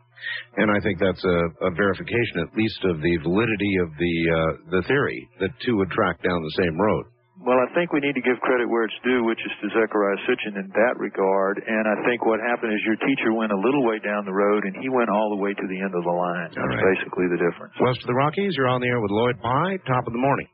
And 0.57 0.71
I 0.71 0.81
think 0.81 0.99
that's 0.99 1.23
a, 1.25 1.39
a 1.69 1.71
verification, 1.71 2.41
at 2.43 2.51
least, 2.57 2.81
of 2.85 3.01
the 3.01 3.15
validity 3.23 3.75
of 3.85 3.91
the 3.97 4.17
uh, 4.33 4.53
the 4.71 4.83
theory 4.89 5.29
that 5.41 5.51
two 5.65 5.77
would 5.77 5.91
track 5.91 6.21
down 6.23 6.43
the 6.43 6.57
same 6.63 6.81
road. 6.81 7.05
Well, 7.37 7.61
I 7.61 7.69
think 7.77 7.93
we 7.93 8.01
need 8.01 8.17
to 8.17 8.25
give 8.25 8.41
credit 8.41 8.65
where 8.65 8.89
it's 8.89 8.97
due, 9.05 9.21
which 9.29 9.39
is 9.45 9.53
to 9.61 9.67
Zecharia 9.77 10.17
Sitchin 10.25 10.57
in 10.57 10.73
that 10.73 10.97
regard. 10.97 11.61
And 11.61 11.85
I 11.85 12.01
think 12.09 12.25
what 12.25 12.41
happened 12.41 12.73
is 12.73 12.81
your 12.89 12.97
teacher 13.05 13.37
went 13.37 13.53
a 13.53 13.61
little 13.61 13.85
way 13.85 14.01
down 14.01 14.25
the 14.25 14.33
road, 14.33 14.65
and 14.65 14.73
he 14.81 14.89
went 14.89 15.13
all 15.13 15.29
the 15.37 15.41
way 15.41 15.53
to 15.53 15.67
the 15.69 15.79
end 15.85 15.93
of 15.93 16.01
the 16.01 16.17
line. 16.17 16.51
That's 16.57 16.65
right. 16.65 16.97
basically 16.97 17.29
the 17.29 17.37
difference. 17.37 17.77
West 17.77 18.01
of 18.01 18.09
the 18.09 18.17
Rockies, 18.17 18.57
you're 18.57 18.73
on 18.73 18.81
the 18.81 18.89
air 18.89 19.05
with 19.05 19.13
Lloyd 19.13 19.37
Pye. 19.45 19.77
Top 19.85 20.09
of 20.09 20.17
the 20.17 20.23
morning. 20.23 20.49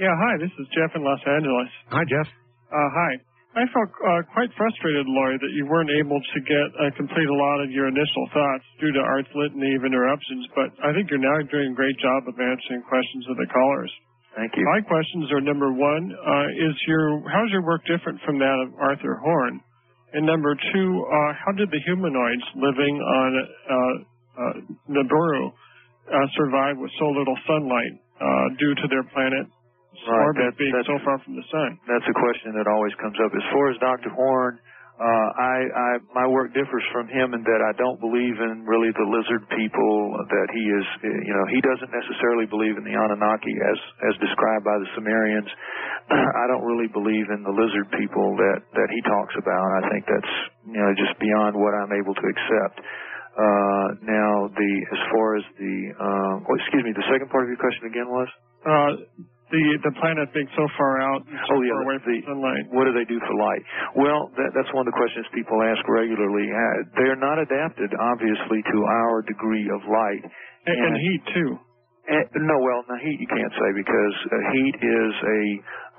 Yeah, 0.00 0.14
hi, 0.14 0.38
this 0.40 0.54
is 0.56 0.66
Jeff 0.72 0.94
in 0.94 1.04
Los 1.04 1.20
Angeles. 1.26 1.70
Hi, 1.92 2.04
Jeff. 2.08 2.28
Uh, 2.72 2.90
hi. 2.94 3.12
I 3.58 3.66
felt 3.74 3.90
uh, 3.90 4.22
quite 4.30 4.52
frustrated, 4.54 5.04
Lloyd, 5.10 5.42
that 5.42 5.52
you 5.56 5.66
weren't 5.66 5.90
able 5.90 6.20
to 6.22 6.38
get 6.46 6.68
uh, 6.78 6.94
complete 6.94 7.26
a 7.26 7.34
lot 7.34 7.58
of 7.58 7.74
your 7.74 7.90
initial 7.90 8.24
thoughts 8.30 8.64
due 8.78 8.94
to 8.94 9.00
Art's 9.02 9.32
litany 9.34 9.74
of 9.74 9.82
interruptions, 9.82 10.46
but 10.54 10.70
I 10.84 10.94
think 10.94 11.10
you're 11.10 11.20
now 11.20 11.42
doing 11.50 11.72
a 11.72 11.76
great 11.76 11.98
job 11.98 12.28
of 12.30 12.38
answering 12.38 12.86
questions 12.86 13.26
of 13.26 13.36
the 13.36 13.48
callers. 13.50 13.92
Thank 14.36 14.52
you. 14.56 14.64
My 14.64 14.80
questions 14.86 15.32
are 15.32 15.40
number 15.40 15.72
one, 15.72 16.12
uh, 16.12 16.46
is 16.68 16.74
your 16.86 17.22
how's 17.30 17.50
your 17.50 17.64
work 17.64 17.82
different 17.86 18.20
from 18.24 18.38
that 18.38 18.58
of 18.66 18.74
Arthur 18.78 19.16
Horn? 19.22 19.60
And 20.12 20.24
number 20.24 20.54
two, 20.72 20.88
uh, 21.04 21.32
how 21.36 21.52
did 21.52 21.68
the 21.70 21.80
humanoids 21.84 22.44
living 22.56 22.96
on 22.96 23.30
uh, 23.44 23.76
uh, 24.40 24.54
Nibiru 24.88 25.52
uh, 25.52 26.26
survive 26.36 26.78
with 26.80 26.90
so 26.98 27.06
little 27.12 27.36
sunlight 27.46 27.92
uh, 28.20 28.46
due 28.56 28.74
to 28.74 28.86
their 28.88 29.04
planet 29.12 29.44
Right, 30.08 30.24
orbit 30.24 30.54
that- 30.54 30.58
being 30.58 30.72
so 30.86 30.96
far 31.04 31.18
from 31.20 31.36
the 31.36 31.44
sun? 31.50 31.76
That's 31.88 32.08
a 32.08 32.16
question 32.16 32.56
that 32.56 32.64
always 32.70 32.94
comes 32.96 33.16
up. 33.20 33.32
As 33.36 33.44
far 33.52 33.68
as 33.70 33.76
Dr. 33.84 34.08
Horn, 34.16 34.58
uh, 34.98 35.28
I, 35.38 35.56
I, 35.70 35.90
my 36.10 36.26
work 36.26 36.50
differs 36.58 36.82
from 36.90 37.06
him 37.06 37.30
in 37.30 37.46
that 37.46 37.62
I 37.62 37.70
don't 37.78 38.02
believe 38.02 38.34
in 38.42 38.66
really 38.66 38.90
the 38.90 39.06
lizard 39.06 39.46
people. 39.54 39.94
That 40.26 40.48
he 40.50 40.64
is, 40.66 40.86
you 41.06 41.34
know, 41.38 41.46
he 41.54 41.62
doesn't 41.62 41.94
necessarily 41.94 42.50
believe 42.50 42.74
in 42.74 42.82
the 42.82 42.98
Anunnaki 42.98 43.54
as 43.62 43.78
as 44.10 44.14
described 44.18 44.66
by 44.66 44.74
the 44.74 44.90
Sumerians. 44.98 45.46
I 46.42 46.50
don't 46.50 46.66
really 46.66 46.90
believe 46.90 47.30
in 47.30 47.46
the 47.46 47.54
lizard 47.54 47.86
people 47.94 48.34
that 48.42 48.66
that 48.74 48.90
he 48.90 48.98
talks 49.06 49.38
about. 49.38 49.66
I 49.78 49.82
think 49.94 50.02
that's 50.10 50.34
you 50.66 50.82
know 50.82 50.90
just 50.98 51.14
beyond 51.22 51.54
what 51.54 51.78
I'm 51.78 51.94
able 51.94 52.18
to 52.18 52.26
accept. 52.26 52.82
Uh, 53.38 53.86
now, 54.02 54.50
the 54.50 54.72
as 54.90 55.02
far 55.14 55.38
as 55.38 55.46
the 55.62 55.94
uh, 55.94 56.34
oh, 56.42 56.54
excuse 56.58 56.82
me, 56.82 56.90
the 56.90 57.06
second 57.06 57.30
part 57.30 57.46
of 57.46 57.54
your 57.54 57.60
question 57.62 57.86
again 57.86 58.10
was. 58.10 58.26
Uh, 58.66 59.06
the 59.50 59.62
the 59.84 59.92
planet 60.00 60.28
being 60.34 60.48
so 60.56 60.64
far 60.76 61.00
out, 61.00 61.20
so 61.48 61.56
Oh, 61.56 61.60
yeah, 61.62 61.72
far 61.72 61.82
away 61.88 61.98
from 62.04 62.12
the- 62.12 62.24
sunlight. 62.28 62.64
What 62.72 62.84
do 62.84 62.92
they 62.92 63.04
do 63.08 63.18
for 63.24 63.34
light? 63.36 63.62
Well, 63.96 64.30
that, 64.36 64.50
that's 64.54 64.68
one 64.76 64.86
of 64.86 64.90
the 64.92 64.98
questions 64.98 65.24
people 65.34 65.56
ask 65.62 65.80
regularly. 65.88 66.48
Uh, 66.50 66.76
they're 67.00 67.16
not 67.20 67.38
adapted, 67.40 67.90
obviously, 67.98 68.60
to 68.72 68.78
our 68.84 69.22
degree 69.22 69.66
of 69.72 69.80
light. 69.88 70.22
And, 70.66 70.76
and 70.76 70.94
heat 71.00 71.22
too. 71.34 71.50
No, 72.08 72.56
well, 72.64 72.80
now 72.88 72.96
heat 73.04 73.20
you 73.20 73.28
can't 73.28 73.52
say 73.52 73.70
because 73.76 74.16
uh, 74.32 74.36
heat 74.56 74.76
is 74.80 75.12
a 75.28 75.42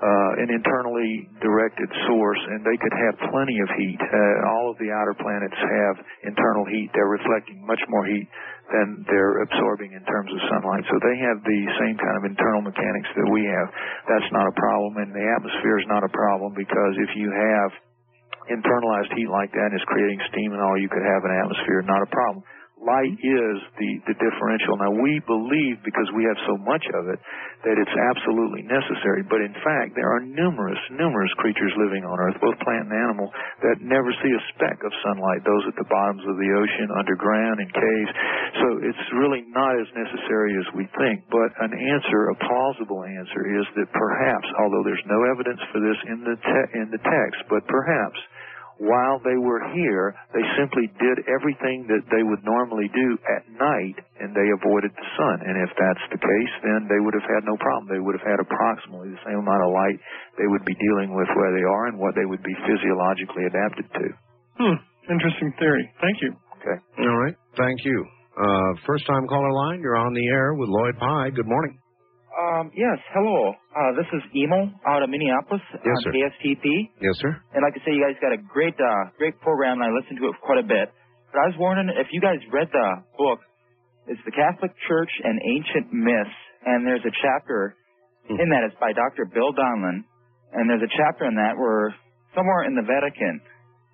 uh, 0.00 0.42
an 0.42 0.48
internally 0.50 1.28
directed 1.38 1.86
source, 2.08 2.40
and 2.50 2.64
they 2.66 2.74
could 2.80 2.96
have 2.98 3.30
plenty 3.30 3.54
of 3.62 3.68
heat. 3.78 4.00
Uh, 4.00 4.50
all 4.50 4.72
of 4.72 4.76
the 4.82 4.90
outer 4.90 5.14
planets 5.14 5.54
have 5.54 5.94
internal 6.26 6.66
heat; 6.66 6.90
they're 6.98 7.14
reflecting 7.14 7.62
much 7.62 7.78
more 7.86 8.02
heat 8.10 8.26
than 8.74 9.06
they're 9.06 9.44
absorbing 9.46 9.94
in 9.94 10.02
terms 10.02 10.30
of 10.34 10.40
sunlight. 10.50 10.82
So 10.90 10.98
they 10.98 11.14
have 11.30 11.38
the 11.46 11.60
same 11.78 11.94
kind 11.94 12.16
of 12.18 12.24
internal 12.26 12.62
mechanics 12.66 13.10
that 13.14 13.28
we 13.30 13.46
have. 13.46 13.68
That's 14.10 14.30
not 14.34 14.50
a 14.50 14.54
problem, 14.58 14.98
and 14.98 15.14
the 15.14 15.26
atmosphere 15.38 15.78
is 15.78 15.86
not 15.86 16.02
a 16.02 16.10
problem 16.10 16.58
because 16.58 16.94
if 16.98 17.14
you 17.14 17.30
have 17.30 17.70
internalized 18.50 19.14
heat 19.14 19.30
like 19.30 19.54
that 19.54 19.70
it's 19.70 19.86
creating 19.86 20.18
steam 20.34 20.50
and 20.50 20.62
all, 20.62 20.74
you 20.74 20.90
could 20.90 21.06
have 21.06 21.22
an 21.22 21.34
atmosphere, 21.38 21.86
not 21.86 22.02
a 22.02 22.10
problem. 22.10 22.42
Light 22.80 23.12
mm-hmm. 23.12 23.36
is 23.36 23.56
the, 23.76 23.90
the 24.08 24.16
differential. 24.16 24.80
Now 24.80 24.88
we 24.96 25.20
believe 25.28 25.84
because 25.84 26.08
we 26.16 26.24
have 26.24 26.40
so 26.48 26.56
much 26.64 26.80
of 26.96 27.12
it 27.12 27.20
that 27.60 27.76
it's 27.76 27.96
absolutely 28.08 28.64
necessary, 28.64 29.20
but 29.28 29.44
in 29.44 29.52
fact 29.60 29.92
there 29.92 30.08
are 30.08 30.24
numerous, 30.24 30.80
numerous 30.96 31.28
creatures 31.36 31.76
living 31.76 32.08
on 32.08 32.16
Earth, 32.16 32.40
both 32.40 32.56
plant 32.64 32.88
and 32.88 32.96
animal, 32.96 33.28
that 33.60 33.84
never 33.84 34.08
see 34.24 34.32
a 34.32 34.42
speck 34.56 34.80
of 34.80 34.92
sunlight, 35.04 35.44
those 35.44 35.68
at 35.68 35.76
the 35.76 35.84
bottoms 35.92 36.24
of 36.24 36.40
the 36.40 36.50
ocean, 36.56 36.88
underground, 36.96 37.60
in 37.60 37.68
caves. 37.68 38.12
So 38.64 38.66
it's 38.80 39.06
really 39.12 39.44
not 39.52 39.76
as 39.76 39.88
necessary 39.92 40.56
as 40.56 40.64
we 40.72 40.88
think, 40.96 41.28
but 41.28 41.52
an 41.60 41.76
answer, 41.76 42.32
a 42.32 42.36
plausible 42.48 43.04
answer 43.04 43.60
is 43.60 43.68
that 43.76 43.92
perhaps, 43.92 44.48
although 44.56 44.88
there's 44.88 45.04
no 45.04 45.20
evidence 45.28 45.60
for 45.68 45.84
this 45.84 46.00
in 46.08 46.24
the, 46.24 46.36
te- 46.40 46.72
in 46.80 46.88
the 46.88 47.02
text, 47.04 47.44
but 47.52 47.60
perhaps 47.68 48.16
while 48.80 49.20
they 49.20 49.36
were 49.36 49.60
here, 49.76 50.16
they 50.32 50.40
simply 50.56 50.88
did 50.96 51.28
everything 51.28 51.84
that 51.92 52.00
they 52.08 52.24
would 52.24 52.40
normally 52.48 52.88
do 52.96 53.08
at 53.28 53.44
night 53.52 53.96
and 54.16 54.32
they 54.32 54.48
avoided 54.56 54.88
the 54.96 55.08
sun. 55.20 55.36
And 55.44 55.60
if 55.60 55.70
that's 55.76 56.04
the 56.08 56.16
case, 56.16 56.54
then 56.64 56.88
they 56.88 56.96
would 56.96 57.12
have 57.12 57.28
had 57.28 57.44
no 57.44 57.60
problem. 57.60 57.92
They 57.92 58.00
would 58.00 58.16
have 58.16 58.24
had 58.24 58.40
approximately 58.40 59.12
the 59.12 59.22
same 59.28 59.36
amount 59.44 59.68
of 59.68 59.70
light 59.76 60.00
they 60.40 60.48
would 60.48 60.64
be 60.64 60.72
dealing 60.80 61.12
with 61.12 61.28
where 61.36 61.52
they 61.52 61.64
are 61.64 61.92
and 61.92 62.00
what 62.00 62.16
they 62.16 62.24
would 62.24 62.40
be 62.40 62.56
physiologically 62.64 63.44
adapted 63.44 63.86
to. 64.00 64.06
Hmm. 64.56 64.76
Interesting 65.12 65.52
theory. 65.60 65.84
Thank 66.00 66.24
you. 66.24 66.32
Okay. 66.60 66.76
All 67.04 67.18
right. 67.20 67.36
Thank 67.60 67.84
you. 67.84 67.98
Uh, 68.32 68.70
first 68.86 69.04
time 69.06 69.28
caller 69.28 69.52
line, 69.52 69.80
you're 69.84 69.96
on 69.96 70.14
the 70.14 70.26
air 70.28 70.54
with 70.54 70.68
Lloyd 70.72 70.96
Pye. 70.98 71.30
Good 71.36 71.48
morning. 71.48 71.76
Um, 72.40 72.72
yes, 72.72 72.96
hello. 73.12 73.52
Uh, 73.52 73.92
this 74.00 74.08
is 74.16 74.22
Emo 74.32 74.72
out 74.88 75.02
of 75.04 75.10
Minneapolis 75.12 75.60
Yes, 75.76 75.84
on 75.84 76.00
sir. 76.08 76.12
KSTP. 76.16 76.64
Yes, 76.96 77.16
sir. 77.20 77.32
And 77.52 77.60
like 77.60 77.76
I 77.76 77.80
say, 77.84 77.92
you 77.92 78.00
guys 78.00 78.16
got 78.24 78.32
a 78.32 78.40
great, 78.40 78.72
uh, 78.80 79.12
great 79.20 79.36
program, 79.44 79.76
and 79.82 79.84
I 79.84 79.92
listened 79.92 80.16
to 80.24 80.26
it 80.32 80.36
quite 80.40 80.56
a 80.62 80.66
bit. 80.66 80.88
But 81.32 81.38
I 81.44 81.46
was 81.52 81.56
wondering 81.60 81.92
if 82.00 82.08
you 82.16 82.20
guys 82.24 82.40
read 82.48 82.68
the 82.72 82.88
book. 83.20 83.40
It's 84.08 84.20
the 84.24 84.32
Catholic 84.32 84.72
Church 84.88 85.12
and 85.22 85.36
Ancient 85.44 85.92
Myths, 85.92 86.38
and 86.64 86.86
there's 86.88 87.04
a 87.04 87.12
chapter 87.20 87.76
in 88.30 88.48
that. 88.50 88.64
It's 88.66 88.78
by 88.80 88.96
Dr. 88.96 89.28
Bill 89.28 89.52
Donlin, 89.52 90.02
and 90.56 90.64
there's 90.70 90.82
a 90.82 90.92
chapter 90.96 91.28
in 91.28 91.36
that 91.36 91.54
where 91.60 91.92
somewhere 92.34 92.64
in 92.64 92.74
the 92.74 92.86
Vatican 92.88 93.42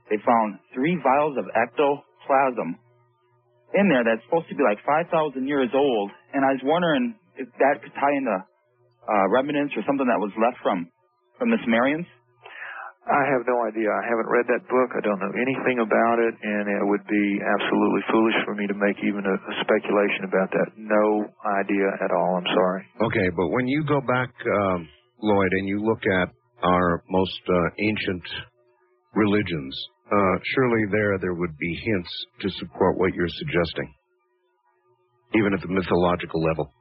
they 0.08 0.16
found 0.22 0.62
three 0.72 0.94
vials 1.02 1.34
of 1.36 1.44
ectoplasm 1.50 2.78
in 3.74 3.90
there 3.90 4.06
that's 4.06 4.22
supposed 4.30 4.48
to 4.48 4.54
be 4.54 4.62
like 4.62 4.78
5,000 4.86 5.10
years 5.48 5.68
old. 5.74 6.08
And 6.32 6.46
I 6.46 6.54
was 6.54 6.62
wondering 6.64 7.18
if 7.36 7.48
that 7.60 7.82
could 7.82 7.94
tie 7.94 8.16
into 8.16 8.36
uh, 9.06 9.26
remnants 9.30 9.74
or 9.76 9.82
something 9.86 10.06
that 10.06 10.18
was 10.20 10.32
left 10.40 10.58
from 10.62 10.88
from 11.38 11.50
the 11.50 11.60
Sumerians. 11.64 12.06
I 13.06 13.22
have 13.30 13.46
no 13.46 13.62
idea. 13.62 13.86
I 13.86 14.02
haven't 14.02 14.26
read 14.26 14.50
that 14.50 14.66
book. 14.66 14.90
I 14.98 15.00
don't 15.06 15.22
know 15.22 15.30
anything 15.38 15.78
about 15.78 16.18
it, 16.18 16.34
and 16.42 16.66
it 16.66 16.82
would 16.90 17.06
be 17.06 17.26
absolutely 17.38 18.02
foolish 18.10 18.34
for 18.42 18.58
me 18.58 18.66
to 18.66 18.74
make 18.74 18.98
even 18.98 19.22
a, 19.22 19.36
a 19.38 19.54
speculation 19.62 20.26
about 20.26 20.50
that. 20.50 20.74
No 20.74 21.30
idea 21.62 21.86
at 22.02 22.10
all. 22.10 22.42
I'm 22.42 22.50
sorry. 22.50 22.82
Okay, 23.06 23.28
but 23.38 23.54
when 23.54 23.70
you 23.70 23.86
go 23.86 24.02
back, 24.02 24.34
um, 24.42 24.88
Lloyd, 25.22 25.52
and 25.54 25.68
you 25.68 25.86
look 25.86 26.02
at 26.02 26.34
our 26.66 27.04
most 27.08 27.40
uh, 27.46 27.54
ancient 27.78 28.26
religions, 29.14 29.70
uh, 30.10 30.36
surely 30.58 30.90
there 30.90 31.14
there 31.22 31.34
would 31.34 31.56
be 31.58 31.72
hints 31.86 32.10
to 32.42 32.50
support 32.58 32.98
what 32.98 33.14
you're 33.14 33.30
suggesting, 33.38 33.86
even 35.38 35.54
at 35.54 35.62
the 35.62 35.70
mythological 35.70 36.42
level. 36.42 36.74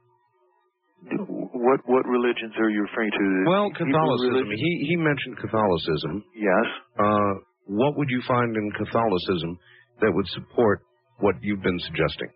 What 1.56 1.80
what 1.86 2.04
religions 2.06 2.54
are 2.58 2.70
you 2.70 2.82
referring 2.82 3.10
to? 3.10 3.24
Well, 3.46 3.70
Catholicism. 3.74 4.50
He 4.50 4.70
he 4.90 4.96
mentioned 4.96 5.38
Catholicism. 5.38 6.24
Yes. 6.34 6.66
Uh, 6.98 7.32
what 7.66 7.96
would 7.98 8.10
you 8.10 8.22
find 8.28 8.54
in 8.54 8.66
Catholicism 8.78 9.58
that 10.00 10.12
would 10.12 10.28
support 10.34 10.82
what 11.18 11.34
you've 11.42 11.62
been 11.62 11.80
suggesting? 11.90 12.30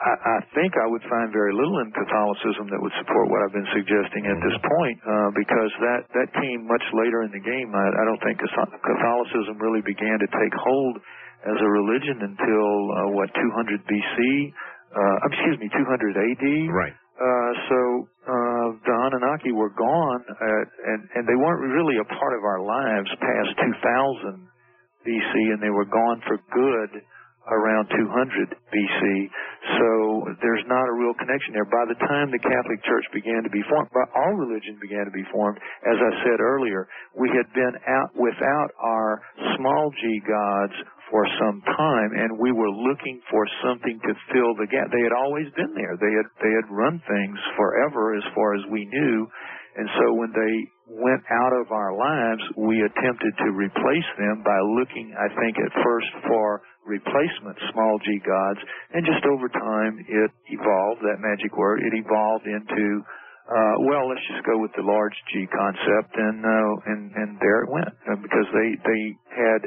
I, 0.00 0.12
I 0.16 0.38
think 0.56 0.72
I 0.80 0.88
would 0.88 1.04
find 1.12 1.28
very 1.28 1.52
little 1.52 1.76
in 1.84 1.92
Catholicism 1.92 2.72
that 2.72 2.80
would 2.80 2.96
support 2.96 3.28
what 3.28 3.44
I've 3.44 3.52
been 3.52 3.68
suggesting 3.76 4.24
at 4.32 4.38
this 4.40 4.56
point, 4.64 4.96
uh, 5.04 5.28
because 5.36 5.72
that 5.84 6.00
that 6.16 6.28
came 6.40 6.64
much 6.64 6.84
later 6.96 7.28
in 7.28 7.30
the 7.36 7.44
game. 7.44 7.68
I, 7.76 7.84
I 7.84 8.02
don't 8.08 8.22
think 8.24 8.40
Catholicism 8.40 9.60
really 9.60 9.84
began 9.84 10.16
to 10.16 10.28
take 10.32 10.54
hold 10.56 10.96
as 11.44 11.58
a 11.60 11.68
religion 11.68 12.16
until 12.24 12.68
uh, 12.96 13.08
what 13.12 13.28
200 13.36 13.84
BC. 13.84 14.16
Uh, 14.90 15.16
excuse 15.30 15.56
me, 15.62 15.68
200 15.70 16.16
AD. 16.18 16.46
Right. 16.72 16.96
Uh, 17.20 17.52
so 17.68 17.78
uh, 18.24 18.66
the 18.80 18.94
Anunnaki 18.96 19.52
were 19.52 19.68
gone, 19.76 20.24
uh, 20.24 20.64
and 20.88 21.00
and 21.20 21.22
they 21.28 21.36
weren't 21.36 21.60
really 21.60 22.00
a 22.00 22.08
part 22.16 22.32
of 22.32 22.40
our 22.48 22.64
lives 22.64 23.12
past 23.20 23.60
2000 23.60 24.48
BC, 25.04 25.32
and 25.52 25.60
they 25.60 25.68
were 25.68 25.84
gone 25.84 26.24
for 26.24 26.40
good 26.48 27.04
around 27.48 27.88
200 27.92 28.56
BC. 28.72 29.02
So 29.76 29.88
there's 30.40 30.64
not 30.64 30.88
a 30.88 30.94
real 30.96 31.12
connection 31.20 31.52
there. 31.52 31.68
By 31.68 31.84
the 31.92 31.98
time 32.08 32.32
the 32.32 32.40
Catholic 32.40 32.80
Church 32.88 33.04
began 33.12 33.42
to 33.44 33.50
be 33.52 33.60
formed, 33.68 33.92
by 33.92 34.06
all 34.16 34.32
religion 34.36 34.80
began 34.80 35.04
to 35.04 35.12
be 35.12 35.24
formed, 35.32 35.58
as 35.84 35.98
I 36.00 36.12
said 36.24 36.40
earlier, 36.40 36.88
we 37.16 37.28
had 37.36 37.48
been 37.52 37.74
out 37.84 38.16
without 38.16 38.70
our 38.80 39.20
small 39.60 39.92
g 39.92 40.22
gods 40.24 40.76
for 41.10 41.26
some 41.42 41.60
time, 41.66 42.10
and 42.14 42.38
we 42.38 42.54
were 42.54 42.70
looking 42.70 43.20
for 43.30 43.42
something 43.66 43.98
to 43.98 44.12
fill 44.32 44.54
the 44.56 44.70
gap. 44.70 44.88
They 44.94 45.02
had 45.02 45.12
always 45.12 45.50
been 45.58 45.74
there. 45.74 45.98
They 45.98 46.14
had 46.14 46.28
they 46.38 46.52
had 46.54 46.70
run 46.70 47.02
things 47.02 47.38
forever, 47.58 48.14
as 48.14 48.24
far 48.34 48.54
as 48.54 48.62
we 48.70 48.86
knew. 48.86 49.26
And 49.76 49.88
so 49.98 50.14
when 50.14 50.32
they 50.34 50.54
went 50.90 51.22
out 51.30 51.54
of 51.54 51.70
our 51.70 51.94
lives, 51.94 52.42
we 52.58 52.82
attempted 52.82 53.32
to 53.38 53.54
replace 53.54 54.10
them 54.18 54.42
by 54.42 54.58
looking, 54.78 55.14
I 55.14 55.30
think, 55.38 55.58
at 55.62 55.70
first 55.82 56.10
for 56.26 56.62
replacement 56.84 57.54
small 57.70 57.98
g 58.02 58.18
gods. 58.26 58.58
And 58.92 59.06
just 59.06 59.22
over 59.30 59.46
time, 59.46 60.02
it 60.08 60.30
evolved, 60.50 61.06
that 61.06 61.22
magic 61.22 61.54
word, 61.56 61.86
it 61.86 61.94
evolved 61.94 62.46
into, 62.50 63.02
uh, 63.46 63.74
well, 63.86 64.10
let's 64.10 64.26
just 64.26 64.42
go 64.42 64.58
with 64.58 64.74
the 64.74 64.82
large 64.82 65.14
G 65.30 65.46
concept. 65.46 66.18
And, 66.18 66.42
uh, 66.42 66.90
and, 66.90 67.02
and 67.14 67.30
there 67.38 67.62
it 67.62 67.70
went. 67.70 67.94
Uh, 68.10 68.18
because 68.18 68.48
they, 68.50 68.68
they 68.82 69.02
had, 69.30 69.60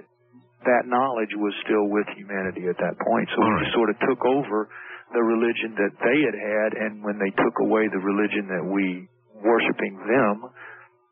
that 0.65 0.87
knowledge 0.87 1.33
was 1.35 1.53
still 1.63 1.87
with 1.91 2.07
humanity 2.15 2.67
at 2.67 2.77
that 2.79 2.95
point. 2.99 3.27
So 3.33 3.43
we 3.43 3.51
just 3.63 3.75
sort 3.75 3.89
of 3.91 3.97
took 4.03 4.21
over 4.23 4.69
the 5.13 5.23
religion 5.23 5.75
that 5.77 5.93
they 5.99 6.17
had 6.23 6.35
had. 6.35 6.69
And 6.79 7.03
when 7.03 7.19
they 7.19 7.31
took 7.35 7.55
away 7.63 7.87
the 7.91 8.01
religion 8.01 8.47
that 8.49 8.63
we 8.63 9.07
worshiping 9.43 9.99
them, 10.07 10.49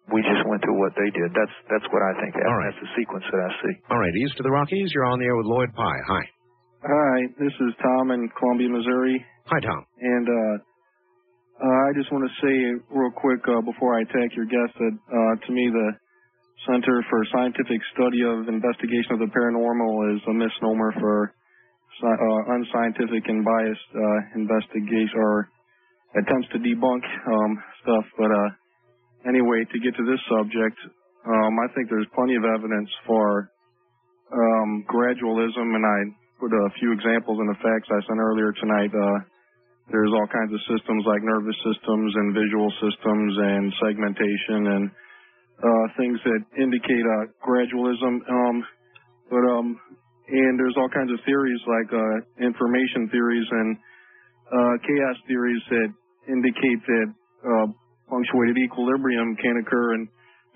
we 0.09 0.19
just 0.25 0.43
went 0.49 0.61
to 0.65 0.73
what 0.75 0.91
they 0.97 1.09
did. 1.13 1.31
That's 1.31 1.55
that's 1.69 1.87
what 1.93 2.01
I 2.03 2.11
think 2.19 2.35
happened. 2.35 2.51
All 2.51 2.59
right. 2.59 2.73
That's 2.73 2.83
the 2.83 2.91
sequence 2.99 3.25
that 3.31 3.41
I 3.41 3.51
see. 3.63 3.73
All 3.91 3.99
right, 4.01 4.13
east 4.25 4.35
of 4.39 4.43
the 4.43 4.51
Rockies, 4.51 4.91
you're 4.91 5.05
on 5.05 5.19
the 5.19 5.25
air 5.25 5.37
with 5.37 5.45
Lloyd 5.47 5.71
Pye. 5.75 6.01
Hi. 6.07 6.23
Hi, 6.81 7.17
this 7.37 7.53
is 7.53 7.71
Tom 7.79 8.09
in 8.09 8.27
Columbia, 8.39 8.67
Missouri. 8.67 9.23
Hi, 9.45 9.59
Tom. 9.61 9.85
And 10.01 10.25
uh, 10.27 10.55
uh, 11.61 11.81
I 11.87 11.93
just 11.93 12.11
want 12.11 12.25
to 12.25 12.33
say 12.41 12.55
real 12.89 13.13
quick 13.13 13.45
uh, 13.45 13.61
before 13.61 13.93
I 13.93 14.01
attack 14.01 14.33
your 14.33 14.49
guest 14.49 14.73
that 14.81 14.95
uh, 14.97 15.33
to 15.45 15.49
me 15.53 15.69
the 15.69 15.87
Center 16.69 17.01
for 17.09 17.25
Scientific 17.33 17.81
Study 17.93 18.21
of 18.21 18.45
Investigation 18.45 19.17
of 19.17 19.19
the 19.19 19.31
Paranormal 19.33 20.15
is 20.15 20.21
a 20.29 20.33
misnomer 20.33 20.93
for 21.01 21.33
uh, 22.01 22.53
unscientific 22.53 23.25
and 23.29 23.45
biased 23.45 23.89
uh, 23.93 24.19
investigation 24.37 25.17
or 25.17 25.49
attempts 26.17 26.49
to 26.53 26.59
debunk 26.61 27.01
um, 27.01 27.51
stuff. 27.81 28.05
But 28.17 28.29
uh, 28.29 28.49
anyway, 29.29 29.65
to 29.65 29.77
get 29.81 29.97
to 29.97 30.05
this 30.05 30.21
subject, 30.29 30.77
um, 31.25 31.53
I 31.61 31.67
think 31.73 31.89
there's 31.89 32.09
plenty 32.13 32.35
of 32.37 32.45
evidence 32.45 32.89
for 33.05 33.49
um, 34.33 34.85
gradualism, 34.85 35.65
and 35.65 35.85
I 35.85 35.99
put 36.39 36.53
a 36.53 36.69
few 36.77 36.93
examples 36.93 37.37
in 37.41 37.47
the 37.49 37.59
facts 37.61 37.89
I 37.89 38.01
sent 38.05 38.21
earlier 38.21 38.53
tonight. 38.53 38.93
Uh, 38.93 39.19
there's 39.89 40.13
all 40.13 40.29
kinds 40.29 40.53
of 40.53 40.61
systems 40.69 41.03
like 41.05 41.21
nervous 41.21 41.57
systems 41.65 42.09
and 42.15 42.33
visual 42.33 42.69
systems 42.81 43.33
and 43.37 43.73
segmentation 43.81 44.61
and 44.77 44.83
uh, 45.61 45.85
things 45.97 46.19
that 46.25 46.41
indicate 46.57 47.05
uh, 47.05 47.29
gradualism. 47.45 48.19
Um, 48.27 48.55
but 49.29 49.43
um, 49.47 49.79
and 50.27 50.59
there's 50.59 50.75
all 50.77 50.89
kinds 50.89 51.11
of 51.11 51.19
theories 51.25 51.61
like 51.67 51.89
uh, 51.93 52.45
information 52.45 53.09
theories 53.11 53.47
and 53.51 53.77
uh, 54.51 54.73
chaos 54.83 55.17
theories 55.27 55.61
that 55.69 55.89
indicate 56.27 56.81
that 56.87 57.07
uh, 57.45 57.67
punctuated 58.09 58.57
equilibrium 58.57 59.35
can 59.37 59.57
occur. 59.63 59.95
And 59.95 60.07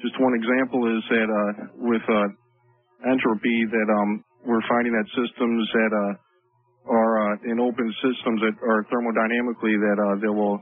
just 0.02 0.16
one 0.20 0.36
example 0.36 0.84
is 0.98 1.04
that 1.10 1.30
uh, 1.32 1.52
with 1.80 2.06
uh, 2.08 2.28
entropy, 3.10 3.66
that 3.72 3.88
um, 4.00 4.24
we're 4.46 4.64
finding 4.70 4.94
that 4.94 5.08
systems 5.16 5.64
that 5.74 5.92
uh, 5.92 6.14
are 6.92 7.34
uh, 7.34 7.52
in 7.52 7.60
open 7.60 7.90
systems 8.02 8.40
that 8.46 8.56
are 8.62 8.86
thermodynamically 8.94 9.74
that 9.74 9.98
uh, 9.98 10.16
they 10.22 10.30
will 10.30 10.62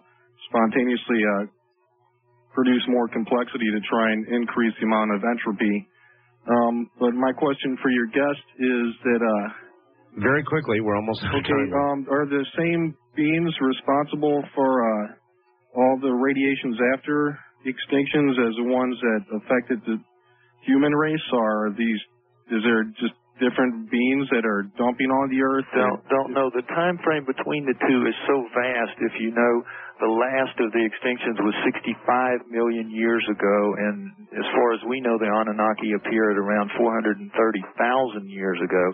spontaneously 0.50 1.20
uh, 1.20 1.44
produce 2.54 2.84
more 2.88 3.08
complexity 3.10 3.66
to 3.74 3.82
try 3.90 4.14
and 4.14 4.28
increase 4.30 4.74
the 4.80 4.86
amount 4.86 5.12
of 5.14 5.22
entropy. 5.26 5.88
Um, 6.48 6.90
but 7.00 7.14
my 7.14 7.32
question 7.34 7.78
for 7.82 7.90
your 7.90 8.08
guest 8.08 8.46
is 8.60 8.88
that 9.04 9.22
uh, 9.24 9.48
Very 10.22 10.44
quickly, 10.44 10.82
we're 10.82 10.96
almost 10.96 11.24
out 11.24 11.36
okay, 11.40 11.64
um, 11.74 12.06
are 12.12 12.26
the 12.26 12.46
same 12.58 12.96
beings 13.16 13.54
responsible 13.62 14.44
for 14.54 14.70
uh, 14.84 15.08
all 15.76 15.98
the 16.02 16.12
radiations 16.12 16.78
after 16.94 17.38
extinctions 17.66 18.36
as 18.38 18.54
the 18.60 18.68
ones 18.68 18.98
that 19.02 19.22
affected 19.40 19.80
the 19.88 19.98
human 20.66 20.92
race? 20.94 21.28
Or 21.32 21.68
are 21.68 21.72
these 21.72 22.00
is 22.52 22.62
there 22.64 22.84
just 23.00 23.16
different 23.42 23.90
beings 23.90 24.30
that 24.30 24.46
are 24.46 24.70
dumping 24.78 25.10
on 25.10 25.30
the 25.30 25.42
earth? 25.42 25.66
Don't 25.74 26.02
don't 26.10 26.32
know. 26.34 26.50
The 26.54 26.66
time 26.74 27.00
frame 27.02 27.26
between 27.26 27.66
the 27.66 27.74
two 27.74 28.00
is 28.06 28.18
so 28.30 28.46
vast. 28.54 28.96
If 29.02 29.14
you 29.18 29.34
know, 29.34 29.54
the 30.02 30.10
last 30.10 30.58
of 30.60 30.74
the 30.74 30.84
extinctions 30.84 31.38
was 31.42 31.56
65 31.64 32.50
million 32.50 32.90
years 32.90 33.24
ago, 33.30 33.58
and 33.78 34.12
as 34.34 34.48
far 34.54 34.74
as 34.74 34.82
we 34.90 35.00
know, 35.00 35.18
the 35.22 35.30
Anunnaki 35.30 35.94
appeared 35.94 36.38
around 36.38 36.74
430,000 36.76 37.30
years 38.30 38.60
ago. 38.60 38.86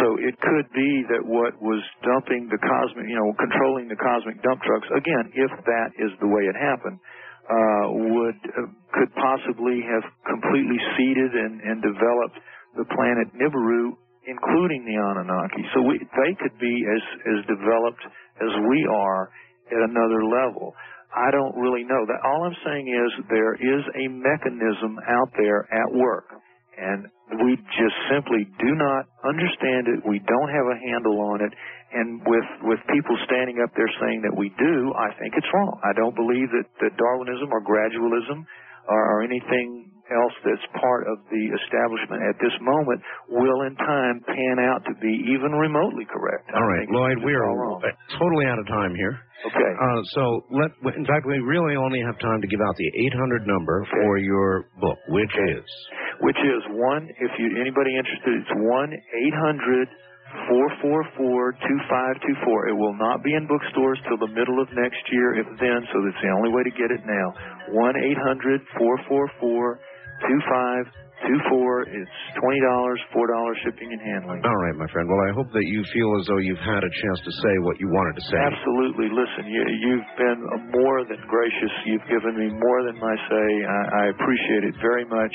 So 0.00 0.06
it 0.20 0.36
could 0.40 0.68
be 0.76 1.04
that 1.12 1.24
what 1.24 1.56
was 1.60 1.80
dumping 2.04 2.52
the 2.52 2.60
cosmic, 2.60 3.08
you 3.08 3.16
know, 3.16 3.32
controlling 3.40 3.88
the 3.88 3.98
cosmic 3.98 4.38
dump 4.44 4.60
trucks, 4.62 4.88
again, 4.92 5.32
if 5.32 5.52
that 5.64 5.90
is 5.98 6.12
the 6.20 6.28
way 6.28 6.44
it 6.44 6.56
happened, 6.56 7.00
uh, 7.48 7.86
would 8.12 8.38
uh, 8.54 8.70
could 8.94 9.10
possibly 9.18 9.82
have 9.82 10.04
completely 10.28 10.78
seeded 10.94 11.32
and, 11.34 11.60
and 11.60 11.82
developed 11.82 12.38
the 12.76 12.84
planet 12.88 13.28
Nibiru, 13.36 13.96
including 14.26 14.84
the 14.84 14.96
Anunnaki. 14.96 15.64
So 15.74 15.82
we, 15.82 15.98
they 15.98 16.32
could 16.40 16.56
be 16.58 16.74
as 16.86 17.02
as 17.26 17.38
developed 17.46 18.02
as 18.40 18.52
we 18.68 18.86
are 18.88 19.30
at 19.70 19.80
another 19.90 20.24
level. 20.24 20.74
I 21.12 21.28
don't 21.30 21.52
really 21.60 21.84
know. 21.84 22.08
That 22.08 22.24
all 22.24 22.44
I'm 22.48 22.56
saying 22.64 22.88
is 22.88 23.08
there 23.28 23.54
is 23.54 23.82
a 24.00 24.08
mechanism 24.08 24.96
out 25.08 25.28
there 25.36 25.68
at 25.68 25.92
work, 25.92 26.32
and 26.80 27.04
we 27.44 27.56
just 27.76 27.96
simply 28.08 28.48
do 28.60 28.72
not 28.72 29.04
understand 29.24 29.92
it. 29.92 30.00
We 30.08 30.24
don't 30.24 30.50
have 30.50 30.66
a 30.72 30.78
handle 30.88 31.20
on 31.20 31.44
it. 31.44 31.52
And 31.92 32.24
with 32.24 32.48
with 32.64 32.80
people 32.88 33.12
standing 33.28 33.60
up 33.60 33.68
there 33.76 33.90
saying 34.00 34.24
that 34.24 34.32
we 34.32 34.48
do, 34.56 34.74
I 34.96 35.12
think 35.20 35.36
it's 35.36 35.48
wrong. 35.52 35.76
I 35.84 35.92
don't 35.92 36.16
believe 36.16 36.48
that, 36.56 36.64
that 36.80 36.96
Darwinism 36.96 37.52
or 37.52 37.60
gradualism 37.60 38.48
or, 38.88 39.00
or 39.12 39.22
anything 39.22 39.92
else 40.12 40.34
that's 40.44 40.66
part 40.78 41.08
of 41.08 41.18
the 41.32 41.44
establishment 41.64 42.20
at 42.28 42.36
this 42.38 42.54
moment 42.60 43.00
will 43.28 43.64
in 43.66 43.74
time 43.76 44.20
pan 44.28 44.56
out 44.60 44.84
to 44.84 44.94
be 45.00 45.12
even 45.32 45.52
remotely 45.52 46.04
correct. 46.04 46.48
I 46.52 46.60
All 46.60 46.68
right, 46.68 46.88
Lloyd, 46.88 47.18
we 47.24 47.32
are 47.32 47.52
totally 48.20 48.46
out 48.46 48.58
of 48.58 48.66
time 48.68 48.94
here. 48.94 49.16
Okay. 49.42 49.72
Uh, 49.74 50.00
so 50.14 50.22
let, 50.54 50.70
in 50.94 51.04
fact, 51.04 51.26
we 51.26 51.38
really 51.42 51.74
only 51.74 51.98
have 52.06 52.14
time 52.20 52.40
to 52.40 52.46
give 52.46 52.60
out 52.62 52.76
the 52.78 52.90
800 53.10 53.46
number 53.46 53.82
for 53.90 54.18
your 54.18 54.70
book, 54.78 54.98
which 55.08 55.34
is 55.50 55.66
which 56.22 56.38
is 56.38 56.62
one. 56.78 57.10
If 57.18 57.32
you 57.38 57.58
anybody 57.58 57.96
interested, 57.98 58.38
it's 58.38 58.54
one 58.62 58.94
eight 58.94 59.34
hundred 59.34 59.88
four 60.48 60.66
four 60.80 61.00
four 61.18 61.52
two 61.52 61.78
five 61.90 62.14
two 62.22 62.36
four. 62.44 62.68
It 62.68 62.76
will 62.78 62.94
not 62.94 63.24
be 63.24 63.34
in 63.34 63.46
bookstores 63.50 63.98
till 64.06 64.18
the 64.22 64.30
middle 64.30 64.62
of 64.62 64.68
next 64.72 65.02
year, 65.10 65.34
if 65.42 65.46
then. 65.58 65.80
So 65.90 65.96
that's 66.06 66.22
the 66.22 66.30
only 66.30 66.54
way 66.54 66.62
to 66.62 66.70
get 66.70 66.94
it 66.94 67.02
now. 67.02 67.26
One 67.74 67.96
eight 70.22 70.42
hundred 70.46 70.86
four 70.86 70.86
four 70.86 70.86
four 70.86 70.86
two 70.86 70.92
five 70.94 71.02
two 71.26 71.38
four. 71.48 71.72
It's 71.86 72.16
twenty 72.38 72.60
dollars, 72.62 72.98
four 73.14 73.26
dollars 73.30 73.56
shipping 73.62 73.90
and 73.94 74.02
handling. 74.02 74.40
All 74.42 74.60
right, 74.66 74.76
my 74.76 74.88
friend. 74.90 75.06
Well, 75.06 75.22
I 75.22 75.32
hope 75.34 75.50
that 75.54 75.66
you 75.66 75.80
feel 75.94 76.10
as 76.18 76.26
though 76.26 76.42
you've 76.42 76.62
had 76.62 76.82
a 76.82 76.92
chance 76.92 77.20
to 77.22 77.32
say 77.42 77.54
what 77.62 77.78
you 77.78 77.88
wanted 77.90 78.14
to 78.18 78.24
say. 78.26 78.38
Absolutely. 78.38 79.08
Listen, 79.12 79.46
you, 79.46 79.62
you've 79.62 80.10
been 80.18 80.40
more 80.74 81.06
than 81.06 81.20
gracious. 81.30 81.72
You've 81.86 82.06
given 82.10 82.34
me 82.38 82.50
more 82.50 82.80
than 82.86 82.96
my 82.98 83.14
say. 83.30 83.48
I, 83.62 83.80
I 83.94 84.04
appreciate 84.10 84.64
it 84.66 84.74
very 84.82 85.06
much. 85.06 85.32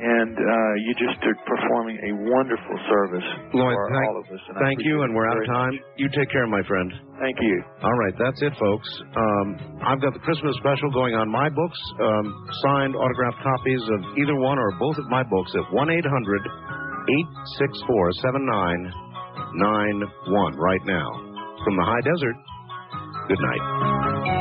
And 0.00 0.34
uh, 0.36 0.72
you 0.84 0.92
just 0.96 1.18
are 1.24 1.38
performing 1.44 1.96
a 2.04 2.12
wonderful 2.28 2.76
service 2.88 3.28
Lloyd, 3.52 3.76
for 3.76 3.86
thank, 3.92 4.08
all 4.08 4.18
of 4.20 4.26
us. 4.28 4.42
And 4.48 4.56
thank 4.60 4.78
you, 4.84 5.02
and 5.02 5.14
we're 5.16 5.28
out 5.28 5.40
of 5.40 5.46
time. 5.48 5.74
You 5.96 6.08
take 6.12 6.30
care, 6.30 6.46
my 6.46 6.62
friend. 6.64 6.92
Thank 7.20 7.36
you. 7.42 7.62
All 7.84 7.92
right, 8.00 8.14
that's 8.16 8.40
it, 8.40 8.54
folks. 8.58 8.88
Um, 9.14 9.46
I've 9.84 10.00
got 10.00 10.14
the 10.16 10.20
Christmas 10.24 10.56
special 10.56 10.88
going 10.90 11.12
on 11.14 11.28
my 11.28 11.50
books, 11.52 11.76
um, 12.00 12.32
signed 12.64 12.96
autographed 12.96 13.44
copies 13.44 13.82
of 13.92 14.00
either 14.16 14.32
one 14.40 14.56
or 14.58 14.72
both 14.80 14.96
of 14.96 15.04
my 15.12 15.20
books 15.28 15.52
at 15.52 15.68
1 15.68 15.90
800 15.90 16.00
864 16.00 18.12
7991 18.24 20.56
right 20.56 20.80
now. 20.88 21.12
From 21.60 21.76
the 21.76 21.84
high 21.84 22.00
desert, 22.08 22.36
good 23.28 23.40
night. 23.52 24.39